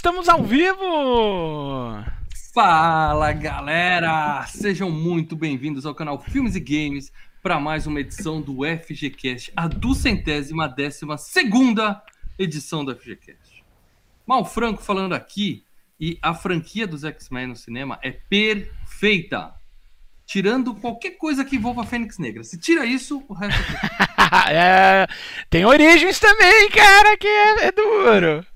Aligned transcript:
estamos 0.00 0.30
ao 0.30 0.42
vivo! 0.42 2.02
Fala 2.54 3.34
galera! 3.34 4.46
Sejam 4.46 4.90
muito 4.90 5.36
bem-vindos 5.36 5.84
ao 5.84 5.94
canal 5.94 6.18
Filmes 6.18 6.56
e 6.56 6.60
Games 6.60 7.12
para 7.42 7.60
mais 7.60 7.86
uma 7.86 8.00
edição 8.00 8.40
do 8.40 8.60
FGCast, 8.64 9.52
a 9.54 9.68
duzentésima 9.68 10.66
décima 10.66 11.18
segunda 11.18 12.02
edição 12.38 12.82
do 12.82 12.96
FGCast. 12.96 13.62
Mal 14.26 14.42
Franco 14.46 14.82
falando 14.82 15.12
aqui, 15.12 15.64
e 16.00 16.18
a 16.22 16.32
franquia 16.32 16.86
dos 16.86 17.04
X-Men 17.04 17.48
no 17.48 17.56
cinema 17.56 17.98
é 18.02 18.10
perfeita. 18.10 19.52
Tirando 20.24 20.74
qualquer 20.76 21.18
coisa 21.18 21.44
que 21.44 21.56
envolva 21.56 21.82
a 21.82 21.86
Fênix 21.86 22.16
Negra. 22.16 22.42
Se 22.42 22.58
tira 22.58 22.86
isso, 22.86 23.22
o 23.28 23.34
resto 23.34 23.60
é... 24.50 25.06
Tem 25.50 25.66
origens 25.66 26.18
também, 26.18 26.70
cara, 26.70 27.18
que 27.18 27.28
é, 27.28 27.66
é 27.66 27.72
duro. 27.72 28.49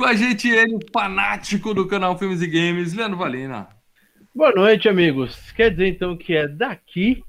Com 0.00 0.06
a 0.06 0.14
gente, 0.14 0.48
ele, 0.48 0.78
fanático 0.90 1.74
do 1.74 1.86
canal 1.86 2.18
Filmes 2.18 2.40
e 2.40 2.46
Games, 2.46 2.94
Leandro 2.94 3.18
Valina. 3.18 3.68
Boa 4.34 4.50
noite, 4.50 4.88
amigos. 4.88 5.52
Quer 5.52 5.72
dizer 5.72 5.88
então 5.88 6.16
que 6.16 6.34
é 6.34 6.48
daqui, 6.48 7.22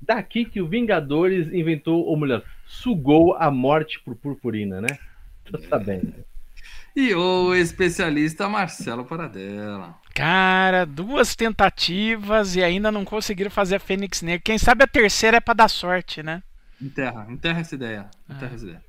daqui 0.00 0.46
que 0.46 0.58
o 0.58 0.66
Vingadores 0.66 1.52
inventou, 1.52 2.02
ou 2.02 2.16
melhor, 2.16 2.42
sugou 2.66 3.36
a 3.36 3.50
morte 3.50 4.00
por 4.00 4.16
purpurina, 4.16 4.80
né? 4.80 4.98
Tô 5.44 5.58
sabendo. 5.68 6.14
E 6.96 7.14
o 7.14 7.54
especialista 7.54 8.48
Marcelo 8.48 9.04
Paradela. 9.04 9.94
Cara, 10.14 10.86
duas 10.86 11.36
tentativas 11.36 12.56
e 12.56 12.64
ainda 12.64 12.90
não 12.90 13.04
conseguiram 13.04 13.50
fazer 13.50 13.76
a 13.76 13.80
Fênix 13.80 14.22
Negra. 14.22 14.40
Quem 14.42 14.56
sabe 14.56 14.82
a 14.82 14.86
terceira 14.86 15.36
é 15.36 15.40
para 15.40 15.52
dar 15.52 15.68
sorte, 15.68 16.22
né? 16.22 16.42
Enterra, 16.80 17.26
enterra 17.28 17.60
essa 17.60 17.74
ideia. 17.74 18.08
Enterra 18.30 18.52
é. 18.52 18.54
essa 18.54 18.64
ideia. 18.64 18.82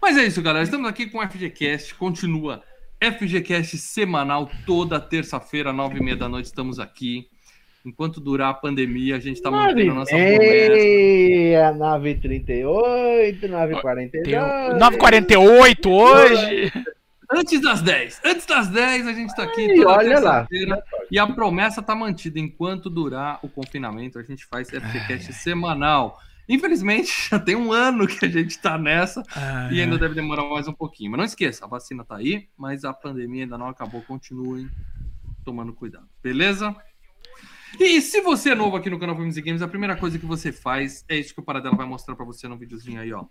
Mas 0.00 0.16
é 0.16 0.24
isso, 0.24 0.40
galera. 0.40 0.62
Estamos 0.62 0.88
aqui 0.88 1.06
com 1.06 1.18
o 1.18 1.28
FGCast. 1.28 1.92
Continua 1.96 2.62
FGCast 3.00 3.76
semanal, 3.78 4.50
toda 4.64 4.98
terça-feira, 4.98 5.72
nove 5.72 5.98
e 5.98 6.02
meia 6.02 6.16
da 6.16 6.28
noite, 6.28 6.46
estamos 6.46 6.78
aqui. 6.78 7.28
Enquanto 7.84 8.20
durar 8.20 8.50
a 8.50 8.54
pandemia, 8.54 9.16
a 9.16 9.20
gente 9.20 9.36
está 9.36 9.50
mantendo 9.50 9.92
a 9.92 9.94
nossa 9.94 10.10
promessa. 10.10 10.72
9h38, 11.72 13.40
9h42. 13.42 14.78
9h48 14.78 15.86
hoje. 15.86 16.72
Antes 17.30 17.60
das 17.60 17.82
10. 17.82 18.22
Antes 18.24 18.46
das 18.46 18.68
10, 18.68 19.06
a 19.06 19.12
gente 19.12 19.28
está 19.28 19.44
aqui 19.44 19.74
toda 19.76 19.98
olha 19.98 20.18
lá. 20.18 20.48
E 21.10 21.18
a 21.18 21.26
promessa 21.26 21.80
está 21.80 21.94
mantida. 21.94 22.40
Enquanto 22.40 22.90
durar 22.90 23.38
o 23.42 23.48
confinamento, 23.48 24.18
a 24.18 24.22
gente 24.22 24.44
faz 24.46 24.68
FGCast 24.68 25.32
semanal. 25.32 26.18
Infelizmente, 26.48 27.10
já 27.30 27.38
tem 27.38 27.56
um 27.56 27.72
ano 27.72 28.06
que 28.06 28.24
a 28.24 28.28
gente 28.28 28.50
está 28.50 28.78
nessa 28.78 29.22
ah, 29.34 29.68
e 29.72 29.80
ainda 29.80 29.96
é. 29.96 29.98
deve 29.98 30.14
demorar 30.14 30.44
mais 30.44 30.68
um 30.68 30.72
pouquinho. 30.72 31.10
Mas 31.10 31.18
não 31.18 31.24
esqueça, 31.24 31.64
a 31.64 31.68
vacina 31.68 32.02
está 32.02 32.16
aí, 32.16 32.48
mas 32.56 32.84
a 32.84 32.92
pandemia 32.92 33.44
ainda 33.44 33.58
não 33.58 33.68
acabou. 33.68 34.02
Continuem 34.02 34.68
tomando 35.44 35.72
cuidado, 35.72 36.08
beleza? 36.22 36.74
E 37.78 38.00
se 38.00 38.20
você 38.20 38.50
é 38.50 38.54
novo 38.54 38.76
aqui 38.76 38.88
no 38.88 38.98
canal 38.98 39.16
Filmes 39.16 39.36
e 39.36 39.42
Games, 39.42 39.60
a 39.60 39.68
primeira 39.68 39.96
coisa 39.96 40.18
que 40.18 40.24
você 40.24 40.50
faz 40.50 41.04
é 41.08 41.16
isso 41.16 41.34
que 41.34 41.40
o 41.40 41.42
Paradela 41.42 41.76
vai 41.76 41.86
mostrar 41.86 42.14
para 42.14 42.24
você 42.24 42.48
no 42.48 42.56
videozinho 42.56 43.00
aí, 43.00 43.12
ó. 43.12 43.26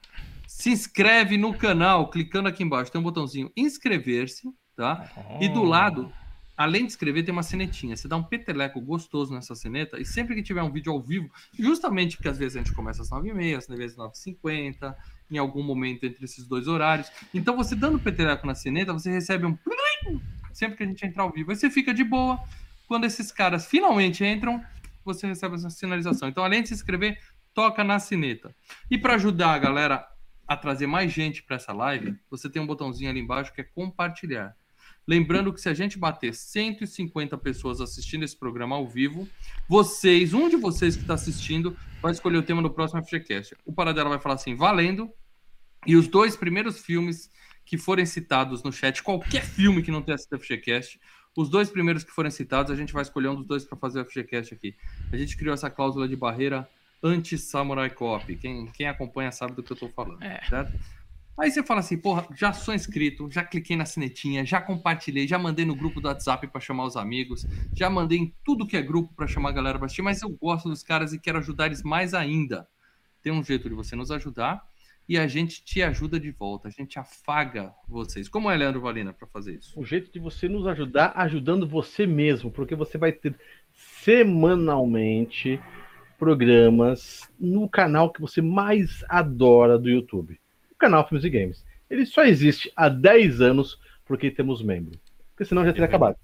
Se 0.47 0.69
inscreve 0.69 1.37
no 1.37 1.53
canal, 1.53 2.09
clicando 2.09 2.47
aqui 2.47 2.63
embaixo, 2.63 2.91
tem 2.91 3.01
um 3.01 3.03
botãozinho 3.03 3.51
inscrever-se, 3.57 4.47
tá? 4.75 5.09
E 5.41 5.49
do 5.49 5.63
lado 5.63 6.11
além 6.57 6.85
de 6.85 6.91
escrever, 6.91 7.23
tem 7.23 7.31
uma 7.31 7.43
cenetinha. 7.43 7.95
Você 7.95 8.07
dá 8.07 8.15
um 8.15 8.23
peteleco 8.23 8.79
gostoso 8.81 9.33
nessa 9.33 9.55
ceneta 9.55 9.99
e 9.99 10.05
sempre 10.05 10.35
que 10.35 10.43
tiver 10.43 10.63
um 10.63 10.71
vídeo 10.71 10.91
ao 10.91 11.01
vivo, 11.01 11.29
justamente 11.57 12.17
porque 12.17 12.29
às 12.29 12.37
vezes 12.37 12.55
a 12.55 12.59
gente 12.59 12.73
começa 12.73 13.01
às 13.01 13.09
9h30, 13.09 13.57
às 13.57 13.67
vezes 13.67 13.97
às 13.99 14.11
9h50, 14.11 14.95
em 15.31 15.37
algum 15.37 15.63
momento 15.63 16.05
entre 16.05 16.23
esses 16.23 16.47
dois 16.47 16.67
horários. 16.67 17.11
Então 17.33 17.55
você 17.55 17.75
dando 17.75 17.99
peteleco 17.99 18.45
na 18.45 18.55
ceneta, 18.55 18.93
você 18.93 19.11
recebe 19.11 19.45
um 19.45 19.57
sempre 20.55 20.77
que 20.77 20.83
a 20.83 20.87
gente 20.87 21.05
entrar 21.05 21.23
ao 21.23 21.31
vivo. 21.31 21.51
Aí 21.51 21.57
você 21.57 21.69
fica 21.69 21.93
de 21.93 22.03
boa. 22.03 22.39
Quando 22.87 23.05
esses 23.05 23.31
caras 23.31 23.65
finalmente 23.65 24.23
entram, 24.23 24.63
você 25.03 25.27
recebe 25.27 25.55
essa 25.55 25.69
sinalização. 25.69 26.29
Então, 26.29 26.43
além 26.43 26.61
de 26.61 26.69
se 26.69 26.73
inscrever, 26.73 27.19
toca 27.53 27.83
na 27.83 27.99
sineta. 27.99 28.55
E 28.89 28.97
para 28.97 29.15
ajudar 29.15 29.53
a 29.53 29.59
galera 29.59 30.07
a 30.47 30.55
trazer 30.55 30.87
mais 30.87 31.11
gente 31.11 31.43
para 31.43 31.55
essa 31.57 31.73
live, 31.73 32.15
você 32.29 32.49
tem 32.49 32.61
um 32.61 32.67
botãozinho 32.67 33.09
ali 33.09 33.19
embaixo 33.19 33.53
que 33.53 33.61
é 33.61 33.63
compartilhar. 33.63 34.55
Lembrando 35.07 35.53
que 35.53 35.61
se 35.61 35.69
a 35.69 35.73
gente 35.73 35.99
bater 35.99 36.33
150 36.33 37.37
pessoas 37.37 37.79
assistindo 37.79 38.23
esse 38.23 38.35
programa 38.35 38.75
ao 38.75 38.87
vivo, 38.87 39.27
vocês, 39.69 40.33
um 40.33 40.49
de 40.49 40.55
vocês 40.55 40.95
que 40.95 41.03
está 41.03 41.13
assistindo, 41.13 41.77
vai 42.01 42.11
escolher 42.11 42.37
o 42.37 42.43
tema 42.43 42.61
do 42.61 42.71
próximo 42.71 43.03
FGCast. 43.03 43.55
O 43.65 43.71
Paradela 43.71 44.09
vai 44.09 44.19
falar 44.19 44.35
assim, 44.35 44.55
valendo. 44.55 45.11
E 45.85 45.95
os 45.95 46.07
dois 46.07 46.35
primeiros 46.35 46.79
filmes 46.79 47.29
que 47.63 47.77
forem 47.77 48.05
citados 48.05 48.63
no 48.63 48.71
chat, 48.71 49.03
qualquer 49.03 49.43
filme 49.45 49.83
que 49.83 49.91
não 49.91 50.01
tenha 50.01 50.17
sido 50.17 50.39
FGCast, 50.39 50.99
os 51.35 51.49
dois 51.49 51.69
primeiros 51.69 52.03
que 52.03 52.11
forem 52.11 52.31
citados, 52.31 52.71
a 52.71 52.75
gente 52.75 52.93
vai 52.93 53.03
escolher 53.03 53.27
um 53.27 53.35
dos 53.35 53.45
dois 53.45 53.65
para 53.65 53.77
fazer 53.77 54.01
o 54.01 54.05
FGCast 54.05 54.53
aqui. 54.53 54.75
A 55.11 55.17
gente 55.17 55.35
criou 55.37 55.53
essa 55.53 55.69
cláusula 55.69 56.07
de 56.07 56.15
barreira 56.15 56.67
anti-Samurai 57.03 57.89
Cop. 57.89 58.35
Quem, 58.37 58.67
quem 58.67 58.87
acompanha 58.87 59.31
sabe 59.31 59.53
do 59.53 59.61
que 59.61 59.71
eu 59.71 59.75
estou 59.75 59.89
falando, 59.89 60.23
é. 60.23 60.41
certo? 60.49 60.73
Aí 61.37 61.51
você 61.51 61.61
fala 61.61 61.81
assim, 61.81 61.97
porra, 61.97 62.25
já 62.33 62.53
sou 62.53 62.73
inscrito, 62.73 63.29
já 63.29 63.43
cliquei 63.43 63.75
na 63.75 63.85
sinetinha, 63.85 64.45
já 64.45 64.61
compartilhei, 64.61 65.27
já 65.27 65.37
mandei 65.37 65.65
no 65.65 65.75
grupo 65.75 65.99
do 65.99 66.07
WhatsApp 66.07 66.47
para 66.47 66.61
chamar 66.61 66.85
os 66.85 66.95
amigos, 66.95 67.45
já 67.73 67.89
mandei 67.89 68.19
em 68.19 68.33
tudo 68.41 68.65
que 68.65 68.77
é 68.77 68.81
grupo 68.81 69.13
para 69.13 69.27
chamar 69.27 69.49
a 69.49 69.51
galera 69.51 69.77
para 69.77 69.87
assistir, 69.87 70.01
mas 70.01 70.21
eu 70.21 70.29
gosto 70.29 70.69
dos 70.69 70.81
caras 70.81 71.11
e 71.11 71.19
quero 71.19 71.37
ajudar 71.39 71.65
eles 71.65 71.83
mais 71.83 72.13
ainda. 72.13 72.65
Tem 73.21 73.33
um 73.33 73.43
jeito 73.43 73.67
de 73.67 73.75
você 73.75 73.97
nos 73.97 74.11
ajudar 74.11 74.63
e 75.09 75.17
a 75.17 75.27
gente 75.27 75.61
te 75.61 75.83
ajuda 75.83 76.17
de 76.17 76.31
volta, 76.31 76.69
a 76.69 76.71
gente 76.71 76.97
afaga 76.97 77.73
vocês. 77.85 78.29
Como 78.29 78.49
é, 78.49 78.55
Leandro 78.55 78.79
Valina, 78.79 79.11
para 79.11 79.27
fazer 79.27 79.55
isso? 79.55 79.77
O 79.77 79.83
jeito 79.83 80.09
de 80.13 80.19
você 80.19 80.47
nos 80.47 80.65
ajudar 80.65 81.11
ajudando 81.17 81.67
você 81.67 82.07
mesmo, 82.07 82.49
porque 82.49 82.75
você 82.75 82.97
vai 82.97 83.11
ter 83.11 83.35
semanalmente 83.73 85.59
programas 86.17 87.29
no 87.37 87.67
canal 87.67 88.09
que 88.09 88.21
você 88.21 88.41
mais 88.41 89.03
adora 89.09 89.77
do 89.77 89.89
YouTube 89.89 90.39
o 90.75 90.77
canal 90.77 91.07
Filmes 91.07 91.25
e 91.25 91.29
Games. 91.29 91.65
Ele 91.89 92.05
só 92.05 92.23
existe 92.23 92.71
há 92.75 92.89
10 92.89 93.41
anos 93.41 93.79
porque 94.05 94.29
temos 94.29 94.61
membro. 94.61 94.99
Porque 95.31 95.45
senão 95.45 95.65
já 95.65 95.71
teria 95.71 95.85
é 95.85 95.87
acabado. 95.87 96.17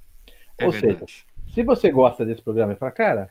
É 0.58 0.66
Ou 0.66 0.72
verdade. 0.72 1.00
seja, 1.00 1.24
se 1.54 1.64
você 1.64 1.92
gosta 1.92 2.26
desse 2.26 2.42
programa 2.42 2.74
e 2.74 2.76
fala, 2.76 2.92
cara, 2.92 3.30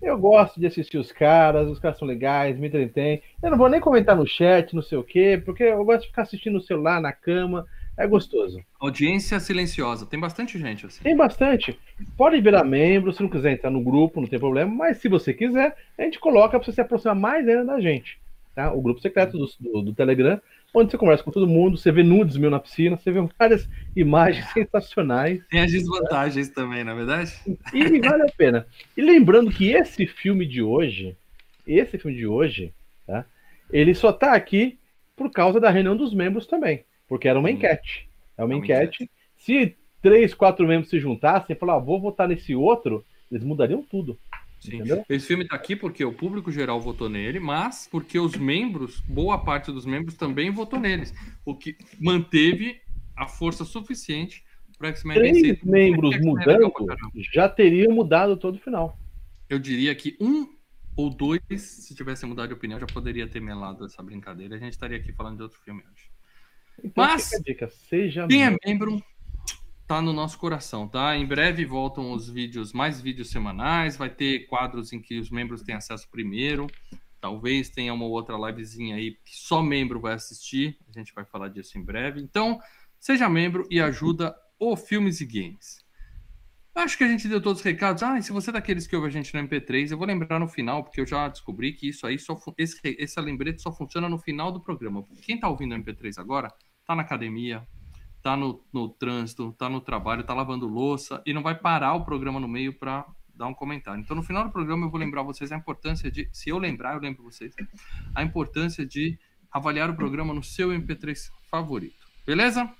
eu 0.00 0.16
gosto 0.18 0.60
de 0.60 0.66
assistir 0.66 0.98
os 0.98 1.10
caras, 1.10 1.68
os 1.68 1.78
caras 1.78 1.98
são 1.98 2.06
legais, 2.06 2.58
me 2.58 2.68
entretêm. 2.68 3.22
Eu 3.42 3.50
não 3.50 3.58
vou 3.58 3.68
nem 3.68 3.80
comentar 3.80 4.16
no 4.16 4.26
chat, 4.26 4.74
não 4.74 4.82
sei 4.82 4.98
o 4.98 5.02
quê, 5.02 5.40
porque 5.44 5.64
eu 5.64 5.84
gosto 5.84 6.02
de 6.02 6.08
ficar 6.08 6.22
assistindo 6.22 6.54
no 6.54 6.60
celular, 6.60 7.00
na 7.00 7.12
cama. 7.12 7.66
É 7.96 8.06
gostoso. 8.06 8.60
Audiência 8.78 9.40
silenciosa. 9.40 10.06
Tem 10.06 10.20
bastante 10.20 10.56
gente 10.56 10.86
assim. 10.86 11.02
Tem 11.02 11.16
bastante. 11.16 11.76
Pode 12.16 12.40
virar 12.40 12.62
membro, 12.62 13.12
se 13.12 13.20
não 13.20 13.28
quiser 13.28 13.52
entrar 13.52 13.70
no 13.70 13.82
grupo, 13.82 14.20
não 14.20 14.28
tem 14.28 14.38
problema. 14.38 14.72
Mas 14.72 14.98
se 14.98 15.08
você 15.08 15.34
quiser, 15.34 15.76
a 15.98 16.02
gente 16.02 16.20
coloca 16.20 16.56
para 16.56 16.64
você 16.64 16.72
se 16.72 16.80
aproximar 16.80 17.16
mais 17.16 17.48
ainda 17.48 17.64
da 17.64 17.80
gente 17.80 18.20
tá? 18.58 18.72
O 18.72 18.82
grupo 18.82 19.00
secreto 19.00 19.38
do, 19.38 19.48
do, 19.60 19.82
do, 19.82 19.94
Telegram, 19.94 20.40
onde 20.74 20.90
você 20.90 20.98
conversa 20.98 21.22
com 21.22 21.30
todo 21.30 21.46
mundo, 21.46 21.78
você 21.78 21.92
vê 21.92 22.02
nudes 22.02 22.36
meu 22.36 22.50
na 22.50 22.58
piscina, 22.58 22.96
você 22.96 23.12
vê 23.12 23.20
várias 23.38 23.68
imagens 23.94 24.44
sensacionais. 24.50 25.40
Tem 25.48 25.60
as 25.60 25.70
desvantagens 25.70 26.48
também, 26.48 26.82
na 26.82 26.90
é 26.90 26.94
verdade? 26.96 27.32
E 27.72 28.00
vale 28.00 28.24
a 28.24 28.32
pena. 28.36 28.66
E 28.96 29.00
lembrando 29.00 29.52
que 29.52 29.70
esse 29.70 30.08
filme 30.08 30.44
de 30.44 30.60
hoje, 30.60 31.16
esse 31.64 31.98
filme 31.98 32.16
de 32.16 32.26
hoje, 32.26 32.74
tá? 33.06 33.24
Ele 33.72 33.94
só 33.94 34.12
tá 34.12 34.32
aqui 34.32 34.76
por 35.14 35.30
causa 35.30 35.60
da 35.60 35.70
reunião 35.70 35.96
dos 35.96 36.12
membros 36.12 36.44
também, 36.44 36.84
porque 37.08 37.28
era 37.28 37.38
uma 37.38 37.52
enquete. 37.52 38.08
É 38.36 38.42
uma, 38.42 38.54
é 38.54 38.56
uma 38.56 38.64
enquete. 38.64 39.04
enquete. 39.04 39.10
Se 39.36 39.76
três, 40.02 40.34
quatro 40.34 40.66
membros 40.66 40.90
se 40.90 40.98
juntassem 40.98 41.54
e 41.54 41.58
falar, 41.58 41.76
ah, 41.76 41.78
vou 41.78 42.00
votar 42.00 42.26
nesse 42.26 42.56
outro, 42.56 43.04
eles 43.30 43.44
mudariam 43.44 43.84
tudo. 43.88 44.18
Sim. 44.60 44.82
Esse 45.08 45.26
filme 45.26 45.44
está 45.44 45.54
aqui 45.54 45.76
porque 45.76 46.04
o 46.04 46.12
público 46.12 46.50
geral 46.50 46.80
votou 46.80 47.08
nele, 47.08 47.38
mas 47.38 47.88
porque 47.90 48.18
os 48.18 48.36
membros, 48.36 49.00
boa 49.00 49.38
parte 49.38 49.70
dos 49.70 49.86
membros 49.86 50.16
também 50.16 50.50
votou 50.50 50.80
neles, 50.80 51.14
o 51.44 51.54
que 51.54 51.76
manteve 51.98 52.80
a 53.16 53.26
força 53.26 53.64
suficiente 53.64 54.44
para 54.78 54.88
X-Men 54.88 55.18
Três 55.18 55.62
membros 55.62 56.14
é 56.14 56.20
mudando 56.20 56.72
já 57.32 57.48
teriam 57.48 57.92
mudado 57.92 58.36
todo 58.36 58.56
o 58.56 58.60
final. 58.60 58.98
Eu 59.48 59.58
diria 59.58 59.94
que 59.94 60.16
um 60.20 60.46
ou 60.96 61.10
dois, 61.10 61.40
se 61.60 61.94
tivesse 61.94 62.26
mudado 62.26 62.48
de 62.48 62.54
opinião, 62.54 62.78
já 62.78 62.86
poderia 62.86 63.26
ter 63.26 63.40
melado 63.40 63.84
essa 63.84 64.02
brincadeira. 64.02 64.56
A 64.56 64.58
gente 64.58 64.72
estaria 64.72 64.98
aqui 64.98 65.12
falando 65.12 65.36
de 65.36 65.42
outro 65.44 65.58
filme 65.60 65.80
hoje. 65.80 66.10
Então, 66.82 67.04
mas, 67.04 67.30
dica, 67.44 67.68
seja 67.68 68.26
quem 68.26 68.44
é 68.44 68.56
membro, 68.64 69.00
tá 69.88 70.02
no 70.02 70.12
nosso 70.12 70.38
coração, 70.38 70.86
tá? 70.86 71.16
Em 71.16 71.24
breve 71.24 71.64
voltam 71.64 72.12
os 72.12 72.28
vídeos, 72.28 72.74
mais 72.74 73.00
vídeos 73.00 73.30
semanais, 73.30 73.96
vai 73.96 74.10
ter 74.10 74.40
quadros 74.40 74.92
em 74.92 75.00
que 75.00 75.18
os 75.18 75.30
membros 75.30 75.62
têm 75.62 75.74
acesso 75.74 76.06
primeiro. 76.10 76.66
Talvez 77.18 77.70
tenha 77.70 77.94
uma 77.94 78.04
outra 78.04 78.36
livezinha 78.36 78.96
aí 78.96 79.12
que 79.24 79.34
só 79.34 79.62
membro 79.62 79.98
vai 79.98 80.12
assistir. 80.12 80.76
A 80.94 80.98
gente 80.98 81.14
vai 81.14 81.24
falar 81.24 81.48
disso 81.48 81.78
em 81.78 81.82
breve. 81.82 82.20
Então, 82.20 82.60
seja 83.00 83.30
membro 83.30 83.66
e 83.70 83.80
ajuda 83.80 84.36
o 84.60 84.76
Filmes 84.76 85.22
e 85.22 85.24
Games. 85.26 85.82
Acho 86.74 86.98
que 86.98 87.04
a 87.04 87.08
gente 87.08 87.26
deu 87.26 87.40
todos 87.40 87.60
os 87.60 87.64
recados. 87.64 88.02
Ah, 88.02 88.18
e 88.18 88.22
se 88.22 88.30
você 88.30 88.50
é 88.50 88.52
daqueles 88.52 88.86
que 88.86 88.94
ouve 88.94 89.08
a 89.08 89.10
gente 89.10 89.32
no 89.34 89.40
MP3, 89.48 89.90
eu 89.90 89.96
vou 89.96 90.06
lembrar 90.06 90.38
no 90.38 90.46
final, 90.46 90.84
porque 90.84 91.00
eu 91.00 91.06
já 91.06 91.26
descobri 91.28 91.72
que 91.72 91.88
isso 91.88 92.06
aí 92.06 92.18
só 92.18 92.38
esse, 92.58 92.78
esse 92.84 93.20
lembrete 93.22 93.62
só 93.62 93.72
funciona 93.72 94.06
no 94.06 94.18
final 94.18 94.52
do 94.52 94.60
programa. 94.60 95.02
Quem 95.22 95.40
tá 95.40 95.48
ouvindo 95.48 95.74
no 95.74 95.82
MP3 95.82 96.18
agora, 96.18 96.52
tá 96.86 96.94
na 96.94 97.02
academia, 97.02 97.66
tá 98.28 98.36
no, 98.36 98.62
no 98.70 98.90
trânsito, 98.90 99.54
tá 99.56 99.70
no 99.70 99.80
trabalho, 99.80 100.22
tá 100.22 100.34
lavando 100.34 100.68
louça 100.68 101.22
e 101.24 101.32
não 101.32 101.42
vai 101.42 101.54
parar 101.54 101.94
o 101.94 102.04
programa 102.04 102.38
no 102.38 102.46
meio 102.46 102.74
para 102.74 103.06
dar 103.34 103.46
um 103.46 103.54
comentário. 103.54 103.98
Então, 103.98 104.14
no 104.14 104.22
final 104.22 104.44
do 104.44 104.50
programa, 104.50 104.84
eu 104.84 104.90
vou 104.90 105.00
lembrar 105.00 105.22
vocês 105.22 105.50
a 105.50 105.56
importância 105.56 106.10
de, 106.10 106.28
se 106.30 106.50
eu 106.50 106.58
lembrar, 106.58 106.92
eu 106.92 107.00
lembro 107.00 107.22
vocês, 107.22 107.54
a 108.14 108.22
importância 108.22 108.84
de 108.84 109.18
avaliar 109.50 109.88
o 109.88 109.94
programa 109.96 110.34
no 110.34 110.42
seu 110.42 110.68
MP3 110.68 111.30
favorito. 111.50 111.96
Beleza? 112.26 112.70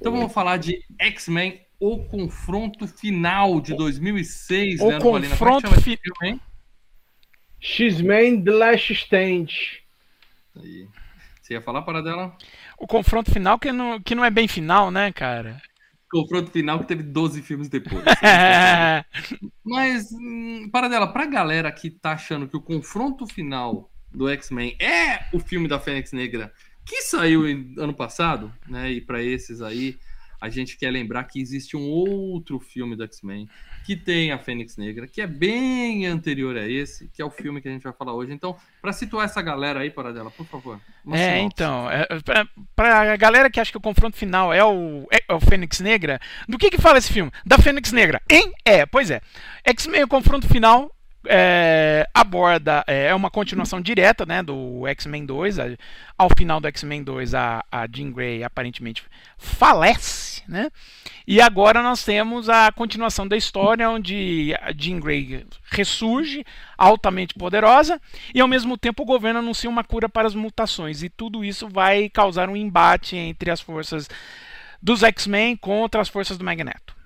Então 0.00 0.10
vamos 0.10 0.32
falar 0.32 0.56
de 0.56 0.82
X-Men, 0.98 1.60
o 1.78 1.98
confronto 2.04 2.88
final 2.88 3.60
de 3.60 3.76
2006. 3.76 4.80
O 4.80 4.88
Leandro 4.88 5.12
Valina. 5.12 5.30
confronto 5.32 5.62
Como 5.64 5.74
é 5.74 5.76
que 5.76 5.82
chama 5.84 5.94
esse 5.94 5.96
fi- 5.96 6.00
filme, 6.02 6.32
hein? 6.32 6.40
X-Men 7.60 8.42
The 8.42 8.52
Last 8.52 8.92
Stand. 8.94 9.48
Aí. 10.56 10.88
Você 11.48 11.54
ia 11.54 11.62
falar 11.62 11.80
para 11.80 12.02
dela? 12.02 12.36
O 12.78 12.86
confronto 12.86 13.30
final 13.30 13.58
que 13.58 13.72
não, 13.72 13.98
que 14.02 14.14
não 14.14 14.22
é 14.22 14.28
bem 14.28 14.46
final, 14.46 14.90
né, 14.90 15.10
cara? 15.10 15.58
Confronto 16.10 16.50
final 16.50 16.78
que 16.80 16.84
teve 16.84 17.02
12 17.02 17.40
filmes 17.40 17.70
depois. 17.70 18.04
É, 18.22 19.02
Mas, 19.64 20.12
hum, 20.12 20.68
para 20.70 20.88
dela, 20.88 21.06
pra 21.10 21.24
galera 21.24 21.72
que 21.72 21.88
tá 21.88 22.12
achando 22.12 22.46
que 22.46 22.54
o 22.54 22.60
confronto 22.60 23.26
final 23.26 23.90
do 24.12 24.28
X-Men 24.28 24.76
é 24.78 25.24
o 25.32 25.40
filme 25.40 25.66
da 25.66 25.80
Fênix 25.80 26.12
Negra 26.12 26.52
que 26.84 27.00
saiu 27.00 27.44
ano 27.78 27.94
passado, 27.94 28.52
né? 28.66 28.90
E 28.90 29.00
para 29.00 29.22
esses 29.22 29.62
aí, 29.62 29.98
a 30.40 30.48
gente 30.48 30.76
quer 30.76 30.90
lembrar 30.90 31.24
que 31.24 31.40
existe 31.40 31.76
um 31.76 31.88
outro 31.88 32.60
filme 32.60 32.94
do 32.94 33.04
X-Men 33.04 33.48
que 33.84 33.96
tem 33.96 34.32
a 34.32 34.38
Fênix 34.38 34.76
Negra, 34.76 35.06
que 35.06 35.20
é 35.20 35.26
bem 35.26 36.06
anterior 36.06 36.56
a 36.56 36.68
esse, 36.68 37.08
que 37.08 37.22
é 37.22 37.24
o 37.24 37.30
filme 37.30 37.60
que 37.60 37.68
a 37.68 37.70
gente 37.70 37.82
vai 37.82 37.92
falar 37.92 38.12
hoje. 38.12 38.32
Então, 38.32 38.54
para 38.82 38.92
situar 38.92 39.24
essa 39.24 39.40
galera 39.40 39.80
aí, 39.80 39.90
para 39.90 40.12
dela, 40.12 40.30
por 40.30 40.44
favor. 40.46 40.78
É, 41.10 41.38
sinopse. 41.38 41.46
então, 41.46 41.90
é, 41.90 42.06
pra, 42.22 42.46
pra 42.76 43.16
galera 43.16 43.50
que 43.50 43.58
acha 43.58 43.70
que 43.70 43.78
o 43.78 43.80
confronto 43.80 44.16
final 44.16 44.52
é 44.52 44.62
o, 44.62 45.06
é, 45.10 45.22
é 45.26 45.34
o 45.34 45.40
Fênix 45.40 45.80
Negra, 45.80 46.20
do 46.46 46.58
que 46.58 46.70
que 46.70 46.80
fala 46.80 46.98
esse 46.98 47.10
filme? 47.10 47.32
Da 47.46 47.58
Fênix 47.58 47.90
Negra, 47.90 48.20
hein? 48.30 48.52
É, 48.64 48.84
pois 48.84 49.10
é. 49.10 49.22
X-Men, 49.64 50.04
o 50.04 50.08
confronto 50.08 50.46
final, 50.46 50.94
é, 51.28 52.08
aborda, 52.14 52.82
é, 52.86 53.06
é 53.08 53.14
uma 53.14 53.30
continuação 53.30 53.80
direta, 53.80 54.24
né, 54.26 54.42
do 54.42 54.86
X-Men 54.88 55.26
2. 55.26 55.58
A- 55.58 55.76
ao 56.16 56.28
final 56.36 56.60
do 56.60 56.66
X-Men 56.68 57.04
2, 57.04 57.34
a, 57.34 57.64
a 57.70 57.86
Jean 57.86 58.10
Grey 58.10 58.42
aparentemente 58.42 59.04
falece, 59.36 60.42
né? 60.48 60.70
E 61.26 61.40
agora 61.40 61.82
nós 61.82 62.02
temos 62.04 62.48
a 62.48 62.72
continuação 62.72 63.28
da 63.28 63.36
história, 63.36 63.88
onde 63.88 64.54
a 64.60 64.72
Jean 64.76 64.98
Grey 64.98 65.46
ressurge, 65.70 66.44
altamente 66.76 67.34
poderosa, 67.34 68.00
e 68.34 68.40
ao 68.40 68.48
mesmo 68.48 68.76
tempo 68.76 69.02
o 69.02 69.06
governo 69.06 69.38
anuncia 69.40 69.68
uma 69.70 69.84
cura 69.84 70.08
para 70.08 70.26
as 70.26 70.34
mutações. 70.34 71.02
E 71.02 71.08
tudo 71.08 71.44
isso 71.44 71.68
vai 71.68 72.08
causar 72.08 72.48
um 72.48 72.56
embate 72.56 73.14
entre 73.16 73.50
as 73.50 73.60
forças 73.60 74.08
dos 74.82 75.02
X-Men 75.02 75.56
contra 75.56 76.00
as 76.00 76.08
forças 76.08 76.38
do 76.38 76.44
Magneto. 76.44 76.97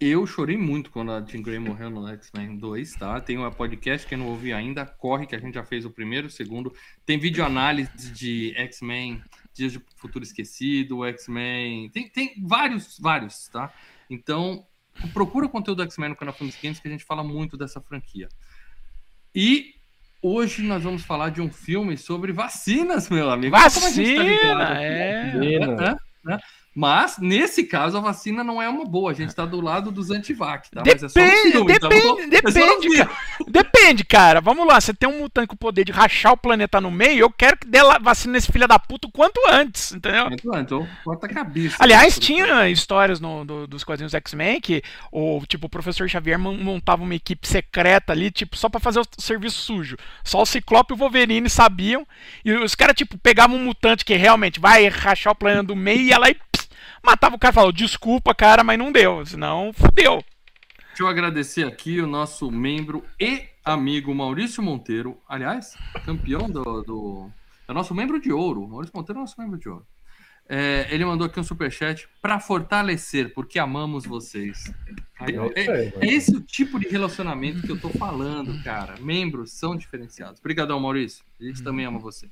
Eu 0.00 0.26
chorei 0.26 0.56
muito 0.56 0.90
quando 0.90 1.12
a 1.12 1.20
Jean 1.20 1.42
Grey 1.42 1.58
morreu 1.58 1.90
no 1.90 2.08
X-Men 2.08 2.56
2, 2.56 2.94
tá? 2.94 3.20
Tem 3.20 3.36
um 3.36 3.50
podcast, 3.50 4.06
quem 4.06 4.16
não 4.16 4.28
ouviu 4.28 4.56
ainda, 4.56 4.86
corre 4.86 5.26
que 5.26 5.36
a 5.36 5.38
gente 5.38 5.52
já 5.52 5.62
fez 5.62 5.84
o 5.84 5.90
primeiro, 5.90 6.28
o 6.28 6.30
segundo. 6.30 6.72
Tem 7.04 7.18
vídeo 7.18 7.44
análise 7.44 8.10
de 8.10 8.54
X-Men, 8.56 9.22
Dias 9.52 9.72
de 9.72 9.82
Futuro 9.96 10.24
Esquecido, 10.24 11.04
X-Men. 11.04 11.90
Tem, 11.90 12.08
tem 12.08 12.34
vários, 12.42 12.98
vários, 12.98 13.48
tá? 13.48 13.70
Então, 14.08 14.66
procura 15.12 15.44
o 15.44 15.50
conteúdo 15.50 15.76
do 15.76 15.82
X-Men 15.82 16.08
no 16.08 16.16
canal 16.16 16.32
Filmes 16.32 16.56
Games, 16.62 16.80
que 16.80 16.88
a 16.88 16.90
gente 16.90 17.04
fala 17.04 17.22
muito 17.22 17.58
dessa 17.58 17.78
franquia. 17.78 18.30
E 19.34 19.74
hoje 20.22 20.62
nós 20.62 20.82
vamos 20.82 21.02
falar 21.02 21.28
de 21.28 21.42
um 21.42 21.52
filme 21.52 21.98
sobre 21.98 22.32
vacinas, 22.32 23.10
meu 23.10 23.28
amigo. 23.28 23.54
Olha 23.54 23.70
como 23.70 23.84
a 23.84 23.90
gente 23.90 24.16
tá 24.16 24.22
ligado 24.22 24.58
Vacina, 24.58 24.82
é. 24.82 25.34
Menina. 25.34 25.98
né? 26.24 26.40
Mas, 26.74 27.16
nesse 27.18 27.64
caso, 27.64 27.96
a 27.98 28.00
vacina 28.00 28.44
não 28.44 28.62
é 28.62 28.68
uma 28.68 28.84
boa. 28.84 29.10
A 29.10 29.14
gente 29.14 29.34
tá 29.34 29.44
do 29.44 29.60
lado 29.60 29.90
dos 29.90 30.10
antivac, 30.10 30.70
tá? 30.70 30.82
Mas 30.86 31.02
é 31.02 31.08
só 31.08 31.20
Depende, 31.20 31.52
filme, 31.52 31.78
tá 31.78 31.88
depende, 31.88 32.20
É 32.20 32.24
no 32.24 32.30
depende, 32.52 32.96
cara. 32.96 33.10
Depende, 33.48 34.04
cara. 34.04 34.40
Vamos 34.40 34.66
lá, 34.66 34.80
você 34.80 34.94
tem 34.94 35.08
um 35.08 35.18
mutante 35.18 35.48
com 35.48 35.54
o 35.54 35.58
poder 35.58 35.84
de 35.84 35.90
rachar 35.92 36.32
o 36.32 36.36
planeta 36.36 36.80
no 36.80 36.90
meio, 36.90 37.20
eu 37.20 37.30
quero 37.30 37.56
que 37.58 37.66
dê 37.66 37.80
vacina 38.00 38.34
nesse 38.34 38.50
filho 38.52 38.68
da 38.68 38.78
puta 38.78 39.08
o 39.08 39.10
quanto 39.10 39.40
antes, 39.50 39.92
entendeu? 39.92 40.28
Então, 40.30 40.60
então, 40.60 40.88
corta 41.04 41.26
a 41.26 41.28
cabeça. 41.28 41.76
Aliás, 41.80 42.14
Tudo 42.14 42.24
tinha 42.26 42.68
histórias 42.68 43.18
no- 43.20 43.44
do- 43.44 43.66
dos 43.66 43.82
quadrinhos 43.82 44.14
X-Men 44.14 44.60
que 44.60 44.80
o 45.10 45.42
tipo 45.48 45.66
o 45.66 45.70
professor 45.70 46.08
Xavier 46.08 46.38
mon- 46.38 46.56
montava 46.56 47.02
uma 47.02 47.14
equipe 47.14 47.48
secreta 47.48 48.12
ali, 48.12 48.30
tipo, 48.30 48.56
só 48.56 48.68
pra 48.68 48.78
fazer 48.80 49.00
o 49.00 49.06
serviço 49.18 49.58
sujo. 49.58 49.96
Só 50.22 50.40
o 50.42 50.46
Ciclope 50.46 50.92
e 50.92 50.94
o 50.94 50.96
Wolverine 50.96 51.50
sabiam. 51.50 52.06
E 52.44 52.52
os 52.52 52.74
caras, 52.74 52.94
tipo, 52.94 53.18
pegavam 53.18 53.56
um 53.56 53.64
mutante 53.64 54.04
que 54.04 54.14
realmente 54.14 54.60
vai 54.60 54.86
rachar 54.88 55.32
o 55.32 55.36
planeta 55.36 55.64
do 55.64 55.76
meio 55.76 56.00
e 56.00 56.08
ia 56.08 56.18
lá 56.18 56.30
e 56.30 56.36
matava 57.04 57.36
o 57.36 57.38
cara 57.38 57.52
e 57.52 57.54
falava, 57.54 57.72
desculpa, 57.72 58.34
cara, 58.34 58.64
mas 58.64 58.78
não 58.78 58.92
deu. 58.92 59.24
Senão, 59.24 59.72
fudeu. 59.72 60.24
Deixa 60.88 61.02
eu 61.02 61.08
agradecer 61.08 61.66
aqui 61.66 62.00
o 62.00 62.06
nosso 62.06 62.50
membro 62.50 63.04
e 63.18 63.48
amigo 63.64 64.14
Maurício 64.14 64.62
Monteiro. 64.62 65.18
Aliás, 65.28 65.76
campeão 66.04 66.50
do. 66.50 66.82
do... 66.82 67.30
É 67.68 67.72
nosso 67.72 67.94
membro 67.94 68.20
de 68.20 68.32
ouro. 68.32 68.66
Maurício 68.66 68.94
Monteiro 68.94 69.18
é 69.18 69.22
nosso 69.22 69.40
membro 69.40 69.58
de 69.58 69.68
ouro. 69.68 69.86
É, 70.52 70.88
ele 70.90 71.04
mandou 71.04 71.28
aqui 71.28 71.38
um 71.38 71.44
superchat 71.44 72.08
para 72.20 72.40
fortalecer, 72.40 73.32
porque 73.32 73.56
amamos 73.56 74.04
vocês. 74.04 74.72
Aí, 75.20 75.38
ó, 75.38 75.46
É 75.54 75.60
é, 75.60 75.92
é 76.00 76.06
esse 76.06 76.34
o 76.34 76.40
tipo 76.40 76.80
de 76.80 76.88
relacionamento 76.88 77.62
que 77.62 77.70
eu 77.70 77.80
tô 77.80 77.88
falando, 77.90 78.60
cara. 78.64 78.96
Membros 78.98 79.52
são 79.52 79.76
diferenciados. 79.76 80.40
Obrigadão, 80.40 80.80
Maurício. 80.80 81.24
A 81.40 81.44
gente 81.44 81.62
também 81.62 81.86
ama 81.86 82.00
você. 82.00 82.28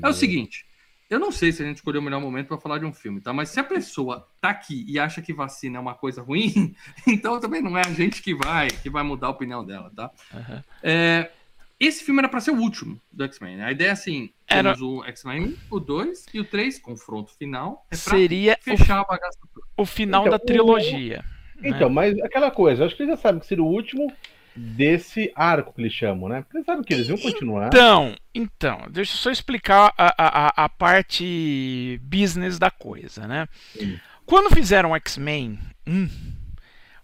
É 0.00 0.08
o 0.08 0.12
seguinte, 0.12 0.64
eu 1.08 1.18
não 1.20 1.30
sei 1.30 1.52
se 1.52 1.62
a 1.62 1.66
gente 1.66 1.76
escolheu 1.76 2.00
o 2.00 2.04
melhor 2.04 2.20
momento 2.20 2.48
para 2.48 2.58
falar 2.58 2.78
de 2.78 2.84
um 2.84 2.92
filme, 2.92 3.20
tá? 3.20 3.32
Mas 3.32 3.48
se 3.50 3.60
a 3.60 3.64
pessoa 3.64 4.28
tá 4.40 4.50
aqui 4.50 4.84
e 4.88 4.98
acha 4.98 5.22
que 5.22 5.32
vacina 5.32 5.76
é 5.78 5.80
uma 5.80 5.94
coisa 5.94 6.22
ruim, 6.22 6.74
então 7.06 7.38
também 7.40 7.62
não 7.62 7.76
é 7.78 7.82
a 7.86 7.92
gente 7.92 8.22
que 8.22 8.34
vai 8.34 8.68
que 8.68 8.90
vai 8.90 9.02
mudar 9.02 9.28
a 9.28 9.30
opinião 9.30 9.64
dela, 9.64 9.90
tá? 9.94 10.10
Aham. 10.34 10.64
É, 10.82 11.30
esse 11.78 12.02
filme 12.04 12.20
era 12.20 12.28
para 12.28 12.40
ser 12.40 12.52
o 12.52 12.58
último 12.58 13.00
do 13.12 13.24
X-Men. 13.24 13.56
né? 13.58 13.64
A 13.66 13.72
ideia 13.72 13.88
é 13.88 13.92
assim, 13.92 14.30
Era- 14.48 14.74
temos 14.74 14.80
o 14.82 15.04
X-Men 15.04 15.56
1, 15.70 15.76
o 15.76 15.78
2 15.80 16.26
e 16.32 16.40
o 16.40 16.44
3, 16.44 16.78
confronto 16.78 17.32
final, 17.36 17.86
é 17.90 17.96
pra 17.96 17.98
Seria 18.16 18.58
o, 18.58 18.64
fechar 18.64 19.00
a 19.00 19.04
bagaça 19.04 19.38
toda. 19.52 19.66
o 19.76 19.84
final 19.84 20.22
Então, 20.22 20.30
da 20.30 20.42
o- 20.42 20.46
trilogia. 20.46 21.24
né? 21.56 21.68
Então, 21.70 21.88
mas 21.90 22.18
aquela 22.20 22.50
coisa, 22.50 22.84
acho 22.84 22.96
que 22.96 23.02
eles 23.02 23.14
já 23.16 23.20
sabem 23.22 23.40
que 23.40 23.46
seria 23.46 23.62
o 23.64 23.66
último 23.68 24.10
desse 24.56 25.32
arco 25.34 25.72
que 25.72 25.80
eles 25.82 25.92
chamam, 25.92 26.28
né? 26.28 26.42
Porque 26.42 26.56
eles 26.58 26.66
sabem 26.66 26.82
que 26.82 26.94
eles 26.94 27.08
iam 27.08 27.18
continuar. 27.18 27.66
Então, 27.68 28.14
então, 28.34 28.86
deixa 28.90 29.12
eu 29.12 29.16
só 29.18 29.30
explicar 29.30 29.92
a, 29.96 30.14
a, 30.18 30.64
a- 30.64 30.68
parte 30.68 32.00
business 32.02 32.58
da 32.58 32.70
coisa, 32.70 33.26
né? 33.26 33.46
Sim. 33.72 33.98
Quando 34.24 34.54
fizeram 34.54 34.90
o 34.92 34.96
X-Men 34.96 35.58
1, 35.86 36.08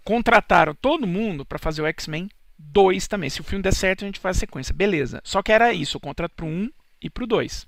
contrataram 0.05 0.75
todo 0.75 1.07
mundo 1.07 1.45
para 1.45 1.59
fazer 1.59 1.83
o 1.83 1.87
X-Men 1.87 2.29
2 2.59 3.07
também. 3.09 3.31
Se 3.31 3.41
o 3.41 3.45
filme 3.45 3.63
der 3.63 3.73
certo, 3.75 4.03
a 4.05 4.07
gente 4.07 4.21
faz 4.21 4.37
a 4.37 4.41
sequência. 4.41 4.75
Beleza. 4.75 5.21
Só 5.25 5.43
que 5.43 5.53
era 5.53 5.73
isso, 5.73 5.99
o 5.99 6.01
contrato 6.01 6.33
pro 6.35 6.47
1 6.47 6.71
e 7.01 7.11
pro 7.11 7.27
2. 7.27 7.67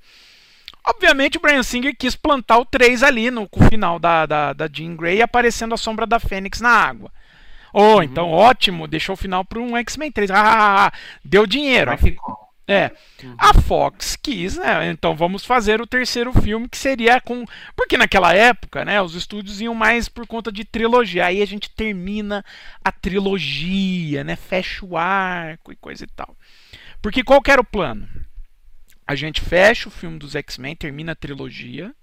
Obviamente 0.87 1.39
o 1.39 1.41
Brian 1.41 1.63
Singer 1.63 1.95
quis 1.97 2.15
plantar 2.15 2.59
o 2.59 2.65
3 2.65 3.03
ali 3.03 3.31
no 3.31 3.49
final 3.71 3.99
da, 3.99 4.27
da, 4.27 4.53
da 4.53 4.69
Jean 4.71 4.95
Grey 4.97 5.23
aparecendo 5.23 5.73
a 5.75 5.79
sombra 5.79 6.07
da 6.07 6.21
Fênix 6.21 6.61
na 6.61 6.69
água. 6.71 7.11
Oh, 7.77 8.01
então 8.01 8.31
ótimo, 8.31 8.87
deixou 8.87 9.15
o 9.15 9.17
final 9.17 9.45
para 9.45 9.59
um 9.59 9.77
X-Men 9.77 10.13
3. 10.13 10.31
Ah, 10.31 10.37
ah, 10.37 10.87
ah, 10.87 10.93
deu 11.25 11.45
dinheiro. 11.45 11.97
Que 11.99 12.13
cola. 12.13 12.45
É. 12.67 12.93
A 13.37 13.53
Fox 13.61 14.17
quis, 14.17 14.57
né? 14.57 14.91
Então 14.91 15.15
vamos 15.15 15.45
fazer 15.45 15.83
o 15.83 15.87
terceiro 15.87 16.33
filme 16.33 16.69
que 16.69 16.79
seria 16.79 17.21
com. 17.21 17.45
Porque 17.77 17.99
naquela 17.99 18.33
época, 18.33 18.85
né? 18.85 19.03
Os 19.03 19.15
estúdios 19.15 19.61
iam 19.61 19.75
mais 19.75 20.09
por 20.09 20.27
conta 20.27 20.51
de 20.51 20.65
trilogia. 20.65 21.27
Aí 21.27 21.43
a 21.43 21.47
gente 21.47 21.69
termina 21.69 22.45
a 22.83 22.91
trilogia, 22.91 24.25
né? 24.25 24.37
Fecha 24.37 24.87
o 24.87 24.97
arco 24.97 25.73
e 25.73 25.77
coisa 25.77 26.05
e 26.05 26.07
tal. 26.07 26.37
Porque 27.03 27.23
qual 27.23 27.43
que 27.43 27.51
era 27.51 27.61
o 27.61 27.67
plano? 27.67 28.09
A 29.07 29.15
gente 29.15 29.43
fecha 29.43 29.89
o 29.89 29.93
filme 29.93 30.19
dos 30.19 30.35
X-Men, 30.35 30.77
termina 30.77 31.13
a 31.13 31.17
trilogia. 31.17 31.95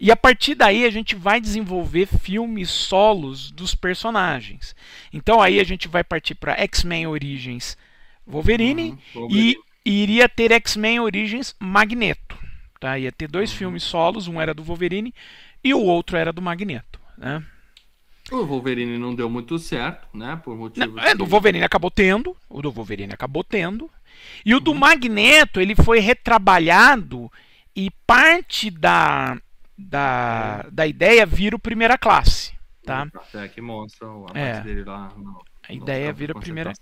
E 0.00 0.10
a 0.12 0.16
partir 0.16 0.54
daí 0.54 0.84
a 0.84 0.90
gente 0.90 1.14
vai 1.16 1.40
desenvolver 1.40 2.06
filmes 2.06 2.70
solos 2.70 3.50
dos 3.50 3.74
personagens. 3.74 4.74
Então 5.12 5.40
aí 5.42 5.58
a 5.60 5.64
gente 5.64 5.88
vai 5.88 6.04
partir 6.04 6.34
para 6.34 6.52
X-Men 6.60 7.06
Origins 7.08 7.76
Wolverine 8.26 8.96
Uhum, 9.14 9.28
e 9.30 9.56
iria 9.84 10.28
ter 10.28 10.52
X-Men 10.52 11.00
Origins 11.00 11.54
Magneto. 11.58 12.36
Tá? 12.78 12.98
Ia 12.98 13.10
ter 13.10 13.26
dois 13.28 13.52
filmes 13.52 13.82
solos, 13.82 14.28
um 14.28 14.40
era 14.40 14.54
do 14.54 14.62
Wolverine 14.62 15.12
e 15.64 15.74
o 15.74 15.80
outro 15.82 16.16
era 16.16 16.32
do 16.32 16.40
Magneto. 16.42 17.00
Né? 17.16 17.42
O 18.30 18.44
Wolverine 18.44 18.98
não 18.98 19.14
deu 19.14 19.28
muito 19.28 19.58
certo, 19.58 20.06
né? 20.16 20.38
Por 20.44 20.54
motivos. 20.56 20.94
Não, 20.94 21.02
é, 21.02 21.14
do 21.14 21.24
que- 21.24 21.30
Wolverine 21.30 21.64
acabou 21.64 21.90
tendo, 21.90 22.36
o 22.48 22.60
do 22.62 22.70
Wolverine 22.70 23.12
acabou 23.14 23.42
tendo. 23.42 23.90
E 24.44 24.54
o 24.54 24.60
do 24.60 24.74
Magneto, 24.74 25.60
ele 25.60 25.74
foi 25.74 25.98
retrabalhado 26.00 27.32
e 27.74 27.90
parte 28.06 28.70
da, 28.70 29.36
da, 29.78 30.66
da 30.72 30.86
ideia 30.86 31.24
vira 31.24 31.54
o 31.54 31.58
primeira 31.58 31.96
classe. 31.96 32.52
Tá? 32.84 33.06
É, 33.34 33.46
que 33.48 33.60
mostra 33.60 34.08
a 34.34 34.38
É. 34.38 34.60
dele 34.62 34.82
lá. 34.84 35.12
no- 35.16 35.42
A 35.68 35.72
ideia 35.72 36.12
vira 36.12 36.32
a 36.36 36.40
primeira. 36.40 36.72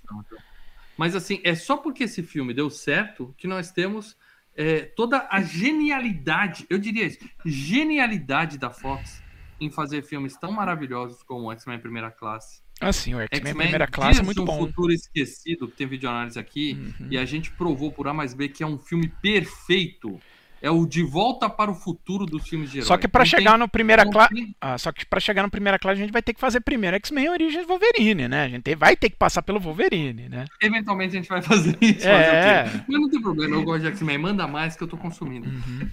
Mas 0.97 1.15
assim, 1.15 1.41
é 1.45 1.55
só 1.55 1.77
porque 1.77 2.05
esse 2.05 2.23
filme 2.23 2.55
deu 2.55 2.71
certo 2.71 3.35
que 3.37 3.47
nós 3.47 3.71
temos 3.73 4.17
é, 4.59 4.81
toda 4.97 5.29
a 5.31 5.43
genialidade, 5.43 6.65
eu 6.71 6.79
diria 6.79 7.05
isso, 7.05 7.19
genialidade 7.45 8.57
da 8.57 8.71
Fox 8.71 9.23
em 9.61 9.71
fazer 9.71 10.03
filmes 10.03 10.35
tão 10.37 10.51
maravilhosos 10.51 11.23
como 11.23 11.53
X-Men 11.53 11.79
Primeira 11.79 12.11
Classe. 12.11 12.63
Ah, 12.81 12.93
sim, 12.93 13.15
o 13.15 13.21
X-Men 13.21 13.55
Primeira 13.55 13.87
Classe 13.87 14.21
é 14.21 14.23
muito 14.23 14.45
bom. 14.45 14.57
Futuro 14.59 14.93
Esquecido, 14.93 15.69
que 15.69 15.77
tem 15.77 15.87
videoanálise 15.87 16.39
aqui, 16.39 16.73
uhum. 17.01 17.09
e 17.11 17.19
a 17.19 17.25
gente 17.27 17.51
provou 17.51 17.93
por 17.93 18.09
A 18.09 18.15
mais 18.15 18.33
B 18.33 18.49
que 18.49 18.63
é 18.63 18.67
um 18.67 18.79
filme 18.79 19.09
perfeito 19.21 20.19
é 20.61 20.71
o 20.71 20.87
de 20.87 21.03
volta 21.03 21.49
para 21.49 21.71
o 21.71 21.75
futuro 21.75 22.27
dos 22.27 22.49
filmes 22.49 22.71
de 22.71 22.79
herói. 22.79 22.89
Só 22.89 22.97
que 22.97 23.07
para 23.07 23.25
chegar 23.25 23.53
tem, 23.53 23.61
no 23.61 23.69
primeira 23.69 24.09
classe, 24.09 24.57
ah, 24.61 24.79
só 24.79 24.91
que 24.91 25.05
para 25.05 25.21
chegar 25.21 25.43
no 25.43 25.51
primeira 25.51 25.79
classe 25.79 26.01
a 26.01 26.05
gente 26.05 26.13
vai 26.13 26.23
ter 26.23 26.35
que 26.35 26.41
fazer 26.41 26.61
primeiro 26.61 26.97
X-Men 26.97 27.29
Origins 27.31 27.67
Wolverine, 27.67 28.29
né? 28.29 28.45
A 28.45 28.49
gente 28.49 28.75
vai 28.75 28.97
ter 28.97 29.11
que 29.11 29.17
passar 29.17 29.43
pelo 29.43 29.61
Wolverine, 29.61 30.29
né? 30.29 30.47
Eventualmente 30.63 31.17
a 31.17 31.21
gente 31.21 31.29
vai 31.29 31.43
fazer 31.43 31.77
isso, 31.81 32.07
é... 32.07 32.65
fazer 32.65 32.85
mas 32.89 33.01
não 33.01 33.11
tem 33.11 33.21
problema, 33.21 33.57
eu 33.57 33.63
gosto 33.63 33.83
de 33.83 33.89
X-Men, 33.89 34.19
manda 34.19 34.47
mais 34.47 34.77
que 34.77 34.83
eu 34.83 34.89
tô 34.89 34.97
consumindo. 34.97 35.49
Uhum. 35.49 35.91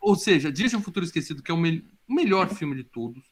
Ou 0.00 0.16
seja, 0.16 0.50
Dias 0.50 0.70
de 0.70 0.76
um 0.76 0.82
Futuro 0.82 1.04
Esquecido, 1.04 1.42
que 1.42 1.50
é 1.50 1.54
o, 1.54 1.58
me 1.58 1.84
melhor 2.08 2.48
filme 2.48 2.74
de 2.74 2.84
todos. 2.84 3.22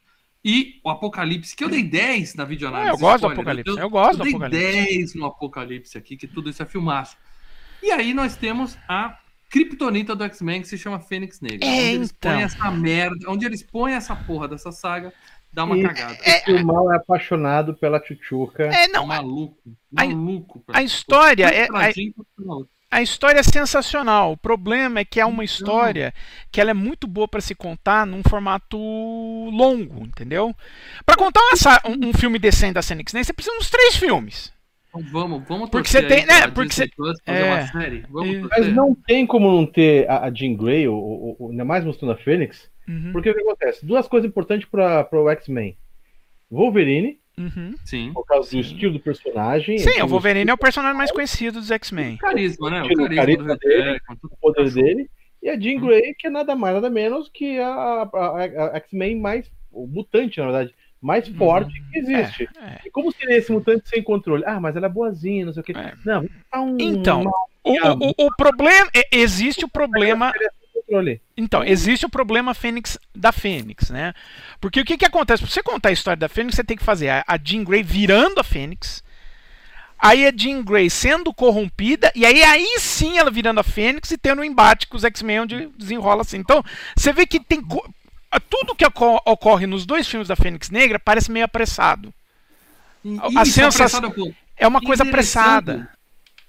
E 0.45 0.80
o 0.85 0.90
Apocalipse, 0.90 1.56
que 1.56 1.64
eu 1.64 1.68
dei 1.68 1.83
10 1.83 2.35
na 2.35 2.45
videoanálise. 2.45 2.90
É, 2.90 2.92
eu 2.92 2.99
gosto 2.99 3.26
spoiler, 3.26 3.37
do 3.37 3.40
Apocalipse. 3.40 3.76
Eu, 3.76 3.83
eu 3.83 3.90
gosto 3.90 4.12
eu 4.12 4.16
do 4.18 4.28
Apocalipse. 4.28 4.64
Eu 4.64 4.73
dei 4.73 4.97
10 4.99 5.14
no 5.14 5.26
Apocalipse 5.26 5.99
aqui, 5.99 6.16
que 6.16 6.26
tudo 6.26 6.50
isso 6.50 6.62
é 6.62 6.66
filmaço. 6.66 7.16
E 7.83 7.90
aí 7.90 8.14
nós 8.14 8.37
temos 8.37 8.78
a 8.88 9.18
Kryptonita 9.50 10.14
do 10.14 10.24
X-Men 10.24 10.62
que 10.62 10.68
se 10.68 10.76
chama 10.76 11.00
Fênix 11.00 11.40
Negra. 11.40 11.66
É, 11.66 11.70
onde 11.70 11.94
eles 11.94 12.14
então. 12.16 12.32
põem 12.32 12.42
essa 12.42 12.70
merda, 12.70 13.30
onde 13.30 13.46
eles 13.46 13.62
põem 13.62 13.94
essa 13.94 14.16
porra 14.16 14.48
dessa 14.48 14.72
saga, 14.72 15.12
dá 15.52 15.64
uma 15.64 15.78
e, 15.78 15.82
cagada. 15.82 16.18
É, 16.22 16.52
o 16.52 16.64
mal 16.64 16.92
é 16.92 16.96
apaixonado 16.96 17.74
pela 17.74 18.00
Tchutchuca. 18.00 18.64
É, 18.64 18.88
não. 18.88 19.04
É 19.04 19.06
maluco. 19.06 19.56
Maluco. 19.90 20.64
A, 20.68 20.78
a 20.78 20.82
história 20.82 21.46
é. 21.46 21.66
A, 21.72 21.92
a 22.90 23.02
história 23.02 23.40
é 23.40 23.42
sensacional. 23.42 24.32
O 24.32 24.36
problema 24.36 25.00
é 25.00 25.04
que 25.04 25.20
é 25.20 25.26
uma 25.26 25.44
história 25.44 26.14
que 26.52 26.60
ela 26.60 26.70
é 26.70 26.74
muito 26.74 27.06
boa 27.06 27.26
para 27.26 27.40
se 27.40 27.54
contar 27.54 28.06
num 28.06 28.22
formato 28.28 28.78
longo, 28.78 30.04
entendeu? 30.04 30.54
Para 31.04 31.16
contar 31.16 31.40
uma, 31.40 31.90
um, 31.90 32.08
um, 32.08 32.12
filme 32.12 32.38
decente 32.38 32.74
da 32.74 32.82
Fênix 32.82 33.12
Negra, 33.12 33.24
você 33.26 33.32
precisa 33.32 33.54
de 33.54 33.60
uns 33.60 33.70
três 33.70 33.96
filmes. 33.96 34.52
Vamos, 35.10 35.44
vamos 35.46 35.70
Porque 35.70 35.88
você 35.88 36.02
tem, 36.02 36.26
né? 36.26 36.48
Porque 36.48 36.74
você 36.74 36.84
é, 37.26 37.66
Mas 38.50 38.72
não 38.74 38.94
tem 38.94 39.26
como 39.26 39.50
não 39.50 39.66
ter 39.66 40.08
a, 40.08 40.24
a 40.24 40.32
Jean 40.32 40.54
Grey, 40.54 40.88
ou, 40.88 41.36
ou, 41.38 41.50
ainda 41.50 41.64
mais 41.64 41.84
mostrando 41.84 42.12
a 42.12 42.16
Fênix, 42.16 42.70
uhum. 42.88 43.12
porque 43.12 43.30
o 43.30 43.34
que 43.34 43.40
acontece? 43.40 43.84
Duas 43.84 44.08
coisas 44.08 44.28
importantes 44.28 44.68
para 44.68 45.08
o 45.12 45.30
X-Men: 45.30 45.76
Wolverine, 46.50 47.18
uhum. 47.38 47.74
Sim. 47.84 48.12
por 48.12 48.24
causa 48.24 48.50
Sim. 48.50 48.56
do 48.56 48.62
estilo 48.62 48.92
do 48.94 49.00
personagem. 49.00 49.78
Sim, 49.78 50.02
o 50.02 50.08
Wolverine 50.08 50.50
é 50.50 50.54
o 50.54 50.58
personagem 50.58 50.96
mais 50.96 51.10
conhecido 51.10 51.60
dos 51.60 51.70
X-Men. 51.70 52.16
Carisma, 52.16 52.70
né? 52.70 52.82
O 52.82 52.88
carisma, 52.88 53.14
carisma 53.14 53.56
dele, 53.56 54.00
o 54.22 54.36
poder 54.36 54.72
dele. 54.72 55.10
E 55.42 55.48
a 55.48 55.58
Jean 55.58 55.78
Grey, 55.80 56.14
que 56.18 56.26
é 56.26 56.30
nada 56.30 56.56
mais, 56.56 56.74
nada 56.74 56.90
menos 56.90 57.30
que 57.32 57.58
a, 57.58 58.08
a, 58.12 58.70
a 58.72 58.76
X-Men 58.76 59.20
mais. 59.20 59.50
O 59.70 59.86
mutante, 59.86 60.38
na 60.40 60.46
verdade 60.46 60.74
mais 61.06 61.28
uhum. 61.28 61.34
forte 61.36 61.80
que 61.92 61.98
existe. 62.00 62.48
É, 62.60 62.64
é. 62.64 62.80
E 62.84 62.90
como 62.90 63.12
seria 63.12 63.36
esse 63.36 63.52
mutante 63.52 63.88
sem 63.88 64.02
controle? 64.02 64.42
Ah, 64.44 64.58
mas 64.58 64.75
ela 64.75 64.86
é 64.86 64.88
boazinha, 64.88 65.46
não 65.46 65.52
sei 65.52 65.60
o 65.60 65.64
quê. 65.64 65.72
É. 65.72 65.92
Não, 66.04 66.28
tá 66.50 66.60
um, 66.60 66.76
então, 66.80 67.22
uma... 67.22 67.30
o, 67.62 68.08
o, 68.08 68.26
o, 68.26 68.36
problema. 68.36 68.90
Existe 69.12 69.64
o 69.64 69.68
problema. 69.68 70.32
Então, 71.36 71.64
existe 71.64 72.04
o 72.04 72.08
problema 72.08 72.54
Fênix 72.54 72.98
da 73.14 73.30
Fênix, 73.30 73.90
né? 73.90 74.12
Porque 74.60 74.80
o 74.80 74.84
que, 74.84 74.98
que 74.98 75.04
acontece? 75.04 75.42
Pra 75.42 75.50
você 75.50 75.62
contar 75.62 75.90
a 75.90 75.92
história 75.92 76.18
da 76.18 76.28
Fênix, 76.28 76.56
você 76.56 76.64
tem 76.64 76.76
que 76.76 76.84
fazer 76.84 77.08
a, 77.08 77.25
a 77.26 77.38
Jean 77.42 77.62
Grey 77.62 77.82
virando 77.82 78.40
a 78.40 78.44
Fênix. 78.44 79.04
Aí 79.98 80.26
a 80.26 80.32
Jean 80.36 80.62
Grey 80.62 80.90
sendo 80.90 81.32
corrompida, 81.32 82.12
e 82.14 82.26
aí, 82.26 82.42
aí 82.42 82.78
sim 82.78 83.16
ela 83.16 83.30
virando 83.30 83.60
a 83.60 83.64
Fênix 83.64 84.10
e 84.10 84.18
tendo 84.18 84.42
um 84.42 84.44
embate 84.44 84.86
com 84.86 84.96
os 84.96 85.04
X-Men 85.04 85.40
onde 85.40 85.68
desenrola 85.76 86.20
assim. 86.20 86.38
Então, 86.38 86.62
você 86.96 87.12
vê 87.12 87.26
que 87.26 87.40
tem 87.40 87.62
tudo 88.40 88.75
que 88.75 88.85
ocorre 88.85 89.66
nos 89.66 89.87
dois 89.87 90.07
filmes 90.07 90.28
da 90.28 90.37
Fênix 90.37 90.71
Negra 90.71 90.99
parece 90.99 91.31
meio 91.31 91.45
apressado. 91.45 92.12
a 93.35 93.45
sensação 93.45 94.12
é 94.57 94.66
uma 94.66 94.81
coisa 94.81 95.02
apressada. 95.02 95.90